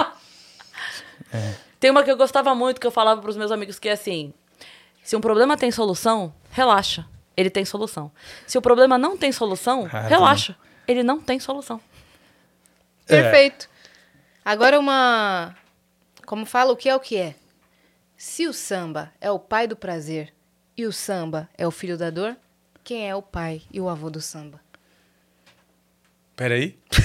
Tem 1.79 1.89
uma 1.89 2.03
que 2.03 2.11
eu 2.11 2.15
gostava 2.17 2.53
muito, 2.53 2.79
que 2.79 2.85
eu 2.85 2.91
falava 2.91 3.21
pros 3.21 3.35
meus 3.35 3.51
amigos, 3.51 3.79
que 3.79 3.89
é 3.89 3.93
assim: 3.93 4.33
se 5.03 5.15
um 5.15 5.21
problema 5.21 5.57
tem 5.57 5.71
solução, 5.71 6.33
relaxa. 6.51 7.05
Ele 7.35 7.49
tem 7.49 7.65
solução. 7.65 8.11
Se 8.45 8.57
o 8.59 8.61
problema 8.61 8.95
não 8.97 9.17
tem 9.17 9.31
solução, 9.31 9.89
Ah, 9.91 10.01
relaxa. 10.01 10.55
Ele 10.87 11.01
não 11.01 11.19
tem 11.19 11.39
solução. 11.39 11.81
É. 13.07 13.21
Perfeito. 13.21 13.67
Agora 14.45 14.79
uma. 14.79 15.55
Como 16.25 16.45
fala, 16.45 16.71
o 16.71 16.77
que 16.77 16.87
é 16.87 16.95
o 16.95 16.99
que 16.99 17.17
é? 17.17 17.35
Se 18.15 18.47
o 18.47 18.53
samba 18.53 19.11
é 19.19 19.31
o 19.31 19.39
pai 19.39 19.67
do 19.67 19.75
prazer 19.75 20.31
e 20.77 20.85
o 20.85 20.93
samba 20.93 21.49
é 21.57 21.65
o 21.67 21.71
filho 21.71 21.97
da 21.97 22.09
dor, 22.11 22.35
quem 22.83 23.09
é 23.09 23.15
o 23.15 23.21
pai 23.21 23.63
e 23.71 23.81
o 23.81 23.89
avô 23.89 24.09
do 24.09 24.21
samba? 24.21 24.61
Peraí. 26.35 26.75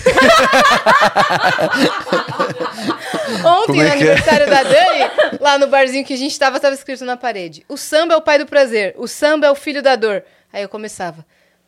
Ontem, 3.44 3.80
é 3.80 3.84
no 3.84 3.88
é? 3.88 3.92
aniversário 3.92 4.46
da 4.46 4.62
Dani, 4.62 5.38
lá 5.40 5.58
no 5.58 5.66
barzinho 5.66 6.04
que 6.04 6.14
a 6.14 6.16
gente 6.16 6.38
tava, 6.38 6.58
tava 6.58 6.74
escrito 6.74 7.04
na 7.04 7.16
parede: 7.16 7.64
O 7.68 7.76
samba 7.76 8.14
é 8.14 8.16
o 8.16 8.22
pai 8.22 8.38
do 8.38 8.46
prazer, 8.46 8.94
o 8.96 9.06
samba 9.06 9.46
é 9.46 9.50
o 9.50 9.54
filho 9.54 9.82
da 9.82 9.96
dor. 9.96 10.24
Aí 10.52 10.62
eu 10.62 10.68
começava. 10.68 11.24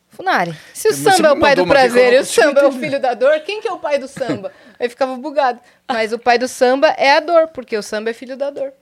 Funari, 0.08 0.56
se 0.74 0.88
o 0.88 0.92
samba 0.92 1.28
é 1.28 1.32
o 1.32 1.38
pai 1.38 1.54
do 1.54 1.66
prazer 1.66 2.14
e 2.14 2.18
o 2.18 2.24
samba 2.24 2.62
é 2.62 2.66
o 2.66 2.72
filho 2.72 2.98
da 2.98 3.14
dor, 3.14 3.38
quem 3.40 3.60
que 3.60 3.68
é 3.68 3.72
o 3.72 3.78
pai 3.78 3.98
do 3.98 4.08
samba? 4.08 4.50
Aí 4.78 4.88
ficava 4.88 5.16
bugado. 5.16 5.60
Mas 5.86 6.12
o 6.12 6.18
pai 6.18 6.36
do 6.36 6.48
samba 6.48 6.88
é 6.88 7.12
a 7.12 7.20
dor, 7.20 7.48
porque 7.48 7.76
o 7.76 7.82
samba 7.82 8.10
é 8.10 8.12
filho 8.12 8.36
da 8.36 8.50
dor. 8.50 8.72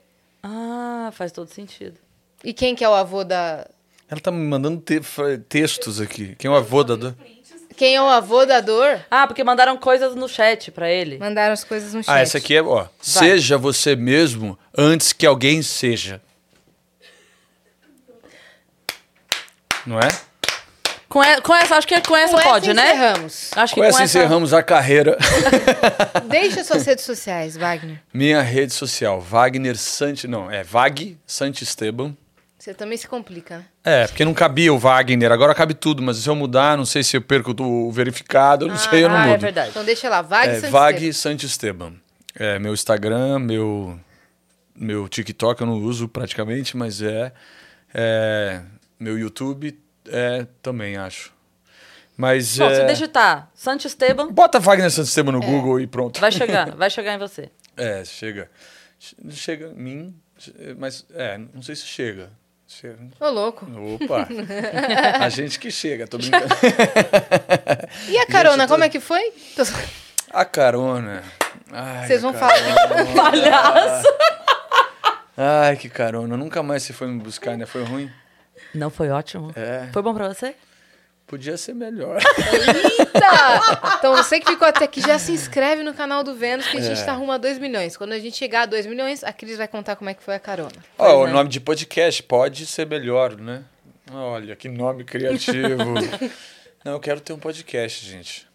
Ah, 0.41 1.11
faz 1.13 1.31
todo 1.31 1.47
sentido. 1.49 1.97
E 2.43 2.53
quem 2.53 2.73
que 2.73 2.83
é 2.83 2.89
o 2.89 2.95
avô 2.95 3.23
da. 3.23 3.67
Ela 4.09 4.19
tá 4.19 4.31
me 4.31 4.43
mandando 4.43 4.81
te- 4.81 5.01
textos 5.47 6.01
aqui. 6.01 6.35
Quem 6.39 6.49
é 6.49 6.51
o 6.51 6.57
avô 6.57 6.83
da 6.83 6.95
dor? 6.95 7.15
Quem 7.79 7.95
é 7.95 8.01
o 8.01 8.07
avô 8.09 8.45
da 8.45 8.59
dor? 8.59 8.99
Ah, 9.09 9.25
porque 9.25 9.41
mandaram 9.41 9.77
coisas 9.77 10.13
no 10.13 10.27
chat 10.27 10.69
pra 10.69 10.91
ele. 10.91 11.17
Mandaram 11.17 11.53
as 11.53 11.63
coisas 11.63 11.93
no 11.93 12.03
chat. 12.03 12.13
Ah, 12.13 12.19
essa 12.19 12.37
aqui 12.37 12.53
é, 12.53 12.61
ó. 12.61 12.87
Seja 12.99 13.57
você 13.57 13.95
mesmo 13.95 14.59
antes 14.77 15.13
que 15.13 15.25
alguém 15.25 15.61
seja. 15.61 16.19
Não 19.85 19.97
é? 19.97 20.09
Com, 21.07 21.23
e- 21.23 21.39
com 21.41 21.55
essa, 21.55 21.77
acho 21.77 21.87
que 21.87 21.95
é 21.95 22.01
com 22.01 22.17
essa 22.17 22.35
Com 22.35 22.43
pode, 22.43 22.73
né? 22.73 22.83
encerramos. 22.89 23.51
Acho 23.55 23.73
que 23.73 23.79
Com 23.79 23.85
com 23.85 23.89
essa 23.89 24.03
essa. 24.03 24.19
encerramos 24.19 24.53
a 24.53 24.61
carreira. 24.61 25.17
Deixa 26.27 26.61
suas 26.65 26.85
redes 26.85 27.05
sociais, 27.05 27.55
Wagner. 27.55 28.01
Minha 28.13 28.41
rede 28.41 28.73
social, 28.73 29.21
Wagner 29.21 29.77
Santi. 29.77 30.27
Não, 30.27 30.51
é 30.51 30.63
Vag 30.63 31.17
Santisteban. 31.25 32.13
Você 32.59 32.73
também 32.73 32.97
se 32.97 33.07
complica, 33.07 33.59
né? 33.59 33.65
É, 33.85 34.05
porque 34.07 34.25
não 34.25 34.33
cabia 34.33 34.73
o 34.73 34.77
Wagner, 34.77 35.31
agora 35.31 35.55
cabe 35.55 35.73
tudo, 35.73 36.03
mas 36.03 36.17
se 36.17 36.27
eu 36.29 36.35
mudar, 36.35 36.75
não 36.77 36.85
sei 36.85 37.01
se 37.03 37.15
eu 37.15 37.21
perco 37.21 37.55
o 37.63 37.89
verificado, 37.89 38.65
eu 38.65 38.69
não 38.69 38.77
sei, 38.77 39.05
eu 39.05 39.09
não 39.09 39.15
ah, 39.15 39.21
mudo. 39.27 39.33
é 39.35 39.37
verdade. 39.37 39.69
Então 39.69 39.85
deixa 39.85 40.09
lá, 40.09 40.21
Vag 40.21 40.45
É, 40.49 40.53
Santisteban. 40.55 40.71
Vag 40.79 41.13
Santisteban. 41.13 41.93
É 42.35 42.59
meu 42.59 42.73
Instagram, 42.73 43.39
meu 43.39 43.97
meu 44.75 45.07
TikTok 45.07 45.61
eu 45.61 45.67
não 45.67 45.75
uso 45.81 46.07
praticamente, 46.09 46.75
mas 46.75 47.01
é, 47.01 47.31
é 47.93 48.61
meu 48.99 49.17
YouTube 49.17 49.79
é 50.07 50.45
também 50.61 50.97
acho. 50.97 51.31
Mas 52.17 52.57
Bom, 52.57 52.65
é, 52.65 52.75
se 52.75 52.85
digitar 52.93 53.49
Santisteban, 53.53 54.33
bota 54.33 54.59
Wagner 54.59 54.91
Santisteban 54.91 55.31
no 55.31 55.39
Google 55.39 55.79
e 55.79 55.87
pronto. 55.87 56.19
vai 56.19 56.31
chegar. 56.31 56.75
vai 56.75 56.89
chegar 56.89 57.13
em 57.13 57.17
você. 57.17 57.49
É, 57.77 58.03
chega. 58.03 58.51
Che- 58.99 59.15
Chega 59.31 59.67
em 59.67 59.81
mim, 59.81 60.15
mas 60.77 61.05
é, 61.13 61.37
não 61.37 61.61
sei 61.61 61.77
se 61.77 61.85
chega. 61.85 62.29
Chega. 62.71 62.99
Ô, 63.19 63.29
louco. 63.29 63.65
Opa! 63.65 64.27
A 65.19 65.27
gente 65.29 65.59
que 65.59 65.71
chega, 65.71 66.07
tô 66.07 66.17
brincando. 66.19 66.45
E 68.07 68.17
a 68.19 68.25
carona, 68.27 68.57
Gente, 68.57 68.67
tô- 68.67 68.73
como 68.75 68.83
é 68.83 68.89
que 68.89 68.99
foi? 68.99 69.31
Tô- 69.55 69.63
A 70.31 70.45
carona. 70.45 71.23
Ai, 71.71 72.05
Vocês 72.07 72.21
vão 72.21 72.31
falar. 72.33 72.53
Palhaço! 73.15 74.07
Ai, 75.35 75.75
que 75.77 75.89
carona. 75.89 76.37
Nunca 76.37 76.61
mais 76.61 76.83
você 76.83 76.93
foi 76.93 77.07
me 77.07 77.19
buscar, 77.19 77.57
né? 77.57 77.65
Foi 77.65 77.83
ruim? 77.83 78.09
Não 78.75 78.89
foi 78.91 79.09
ótimo? 79.09 79.51
É. 79.55 79.87
Foi 79.91 80.01
bom 80.03 80.13
pra 80.13 80.27
você? 80.27 80.53
Podia 81.29 81.55
ser 81.57 81.75
melhor. 81.75 82.19
Eita! 82.97 83.95
Então 83.99 84.15
você 84.15 84.39
que 84.39 84.49
ficou 84.49 84.67
até 84.67 84.85
aqui, 84.85 84.99
já 84.99 85.19
se 85.19 85.31
inscreve 85.31 85.83
no 85.83 85.93
canal 85.93 86.23
do 86.23 86.33
Vênus, 86.33 86.65
que 86.67 86.77
a 86.77 86.81
gente 86.81 86.99
É. 86.99 87.05
tá 87.05 87.13
rumo 87.13 87.31
a 87.31 87.37
2 87.37 87.59
milhões. 87.59 87.95
Quando 87.95 88.13
a 88.13 88.19
gente 88.19 88.35
chegar 88.35 88.63
a 88.63 88.65
2 88.65 88.87
milhões, 88.87 89.23
a 89.23 89.31
Cris 89.31 89.55
vai 89.55 89.67
contar 89.67 89.95
como 89.95 90.09
é 90.09 90.15
que 90.15 90.23
foi 90.23 90.33
a 90.33 90.39
carona. 90.39 90.71
Ó, 90.97 91.21
o 91.21 91.27
é. 91.27 91.31
nome 91.31 91.47
de 91.47 91.59
podcast 91.59 92.23
pode 92.23 92.65
ser 92.65 92.87
melhor, 92.87 93.37
né? 93.37 93.63
Olha, 94.11 94.55
que 94.55 94.67
nome 94.67 95.03
criativo. 95.03 95.77
Não, 96.83 96.93
eu 96.93 96.99
quero 96.99 97.19
ter 97.21 97.31
um 97.33 97.37
podcast, 97.39 98.03
gente. 98.03 98.47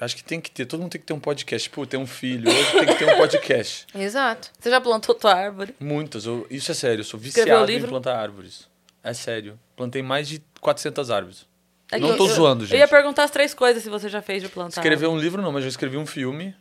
Acho 0.00 0.16
que 0.16 0.24
tem 0.24 0.40
que 0.40 0.50
ter. 0.50 0.66
Todo 0.66 0.80
mundo 0.80 0.90
tem 0.90 1.00
que 1.00 1.06
ter 1.06 1.12
um 1.12 1.20
podcast. 1.20 1.70
Pô, 1.70 1.86
ter 1.86 1.98
um 1.98 2.06
filho. 2.06 2.50
Hoje 2.50 2.72
tem 2.72 2.86
que 2.86 2.94
ter 2.96 3.14
um 3.14 3.16
podcast. 3.16 3.86
Exato. 3.94 4.50
Você 4.58 4.70
já 4.70 4.80
plantou 4.80 5.14
tua 5.14 5.34
árvore? 5.34 5.72
Muitas. 5.78 6.24
eu- 6.24 6.46
isso 6.50 6.72
é 6.72 6.74
sério. 6.74 7.00
Eu 7.00 7.04
sou 7.04 7.18
viciado 7.20 7.70
em 7.70 7.80
plantar 7.82 8.16
árvores. 8.16 8.66
É 9.04 9.14
sério. 9.14 9.56
Plantei 9.76 10.02
mais 10.02 10.26
de 10.28 10.42
400 10.60 11.10
árvores. 11.12 11.46
É 11.90 11.98
Não 11.98 12.10
eu- 12.10 12.16
tô 12.16 12.26
eu- 12.26 12.34
zoando, 12.34 12.64
Eu 12.64 12.68
ia 12.76 12.78
gente. 12.80 12.90
perguntar 12.90 13.24
as 13.24 13.30
três 13.30 13.54
coisas 13.54 13.82
se 13.82 13.88
você 13.88 14.08
já 14.08 14.20
fez 14.20 14.42
de 14.42 14.48
plantar. 14.48 14.80
Escrever 14.80 15.06
um 15.06 15.18
livro 15.18 15.40
não, 15.40 15.50
mas 15.52 15.62
eu 15.64 15.68
escrevi 15.68 15.96
um 15.96 16.06
filme. 16.06 16.54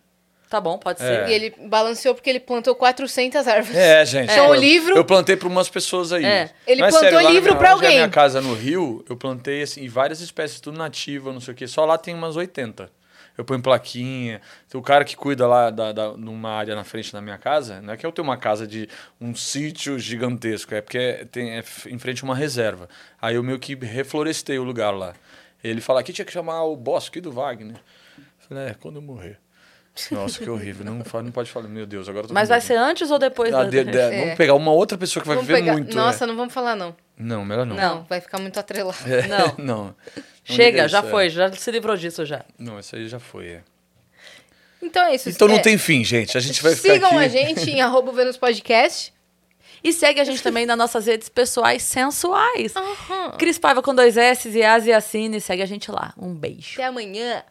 Tá 0.49 0.61
bom, 0.61 0.77
pode 0.77 1.03
É. 1.03 1.25
ser. 1.25 1.29
E 1.29 1.33
ele 1.33 1.53
balanceou 1.67 2.15
porque 2.15 2.29
ele 2.29 2.39
plantou 2.39 2.73
400 2.73 3.45
árvores. 3.49 3.75
É, 3.77 4.05
gente. 4.05 4.31
Então, 4.31 4.49
o 4.51 4.55
eu- 4.55 4.61
livro- 4.61 4.95
Eu 4.95 5.03
plantei 5.03 5.35
para 5.35 5.49
umas 5.49 5.67
pessoas 5.67 6.13
aí. 6.13 6.23
É. 6.23 6.49
Ele 6.65 6.79
Mas, 6.79 6.91
plantou 6.93 7.09
sério, 7.11 7.27
na 7.27 7.33
livro 7.33 7.53
onde 7.53 7.65
é 7.65 7.67
alguém. 7.67 7.95
minha 7.95 8.07
casa 8.07 8.39
no 8.41 8.53
Rio, 8.53 9.03
eu 9.09 9.17
plantei 9.17 9.61
assim, 9.61 9.85
várias 9.89 10.21
espécies, 10.21 10.61
tudo 10.61 10.77
nativa, 10.77 11.33
não 11.33 11.41
sei 11.41 11.53
o 11.53 11.57
quê. 11.57 11.67
Só 11.67 11.83
lá 11.83 11.97
tem 11.97 12.13
umas 12.15 12.37
80. 12.37 12.89
Eu 13.37 13.45
ponho 13.45 13.61
plaquinha. 13.61 14.41
O 14.73 14.81
cara 14.81 15.05
que 15.05 15.15
cuida 15.15 15.45
lá 15.45 15.69
da, 15.69 15.91
da, 15.91 16.17
numa 16.17 16.49
área 16.49 16.75
na 16.75 16.83
frente 16.83 17.13
da 17.13 17.21
minha 17.21 17.37
casa, 17.37 17.81
não 17.81 17.93
é 17.93 17.97
que 17.97 18.05
eu 18.05 18.11
tenho 18.11 18.27
uma 18.27 18.37
casa 18.37 18.65
de 18.65 18.89
um 19.21 19.35
sítio 19.35 19.99
gigantesco, 19.99 20.73
é 20.73 20.81
porque 20.81 21.27
tem 21.31 21.51
é 21.51 21.63
em 21.87 21.99
frente 21.99 22.23
a 22.23 22.25
uma 22.25 22.35
reserva. 22.35 22.89
Aí 23.21 23.35
eu 23.35 23.43
meio 23.43 23.59
que 23.59 23.75
reflorestei 23.75 24.57
o 24.57 24.63
lugar 24.63 24.91
lá. 24.91 25.13
Ele 25.63 25.81
fala 25.81 26.01
que 26.01 26.13
tinha 26.13 26.25
que 26.25 26.31
chamar 26.31 26.63
o 26.63 26.75
bosque 26.75 27.21
do 27.21 27.31
Wagner. 27.31 27.77
Eu 28.17 28.23
falei, 28.47 28.67
é, 28.69 28.73
quando 28.73 28.95
eu 28.95 29.01
morrer. 29.01 29.39
Nossa, 30.11 30.39
que 30.43 30.49
horrível. 30.49 30.85
Não, 30.85 31.03
fala- 31.03 31.23
não 31.23 31.31
pode 31.31 31.49
falar, 31.51 31.67
meu 31.67 31.85
Deus, 31.85 32.07
agora 32.09 32.25
eu 32.25 32.27
tô 32.29 32.33
Mas 32.33 32.49
vai 32.49 32.57
medo. 32.59 32.67
ser 32.67 32.75
antes 32.75 33.09
ou 33.11 33.17
depois 33.19 33.53
Ah, 33.53 33.63
da... 33.63 33.69
de- 33.69 33.83
de- 33.83 33.97
É. 33.97 34.19
Vamos 34.21 34.35
pegar 34.35 34.53
uma 34.53 34.71
outra 34.71 34.97
pessoa 34.97 35.21
que 35.21 35.27
vai 35.27 35.35
Vamos 35.37 35.47
viver 35.47 35.59
pegar- 35.61 35.73
muito. 35.73 35.95
Nossa, 35.95 36.23
é. 36.23 36.27
não 36.27 36.35
vamos 36.35 36.53
falar 36.53 36.75
não. 36.75 36.95
Não, 37.17 37.43
melhor 37.43 37.65
não. 37.65 37.75
Não, 37.75 38.03
vai 38.03 38.21
ficar 38.21 38.37
muito 38.39 38.59
atrelado. 38.59 38.97
É, 39.11 39.27
Não. 39.27 39.55
não. 39.57 39.95
Chega, 40.43 40.87
já 40.87 40.99
é. 40.99 41.03
foi, 41.03 41.29
já 41.29 41.51
se 41.51 41.71
livrou 41.71 41.97
disso 41.97 42.25
já. 42.25 42.45
Não, 42.59 42.79
isso 42.79 42.95
aí 42.95 43.07
já 43.07 43.19
foi. 43.19 43.47
é. 43.47 43.61
Então 44.81 45.03
é 45.03 45.15
isso. 45.15 45.27
Então 45.29 45.47
não 45.47 45.55
É, 45.55 45.59
tem 45.59 45.77
fim, 45.77 46.03
gente. 46.03 46.37
A 46.37 46.39
gente 46.39 46.61
vai 46.61 46.75
ficar 46.75 46.93
Sigam 46.93 47.09
aqui. 47.09 47.17
a 47.17 47.27
gente 47.27 47.69
em 47.71 47.81
arroba 47.81 48.11
Vênus 48.11 48.37
Podcast. 48.37 49.11
E 49.83 49.91
segue 49.93 50.19
a 50.19 50.23
gente 50.23 50.41
também 50.41 50.65
nas 50.65 50.77
nossas 50.77 51.05
redes 51.07 51.29
pessoais 51.29 51.81
sensuais. 51.83 52.73
Cris 53.37 53.57
Paiva 53.59 53.81
com 53.81 53.93
dois 53.93 54.15
S 54.17 54.47
e 54.49 54.63
Asi 54.63 54.91
Assine. 54.91 55.39
Segue 55.41 55.61
a 55.61 55.65
gente 55.65 55.91
lá. 55.91 56.13
Um 56.17 56.33
beijo. 56.33 56.73
Até 56.75 56.85
amanhã. 56.85 57.43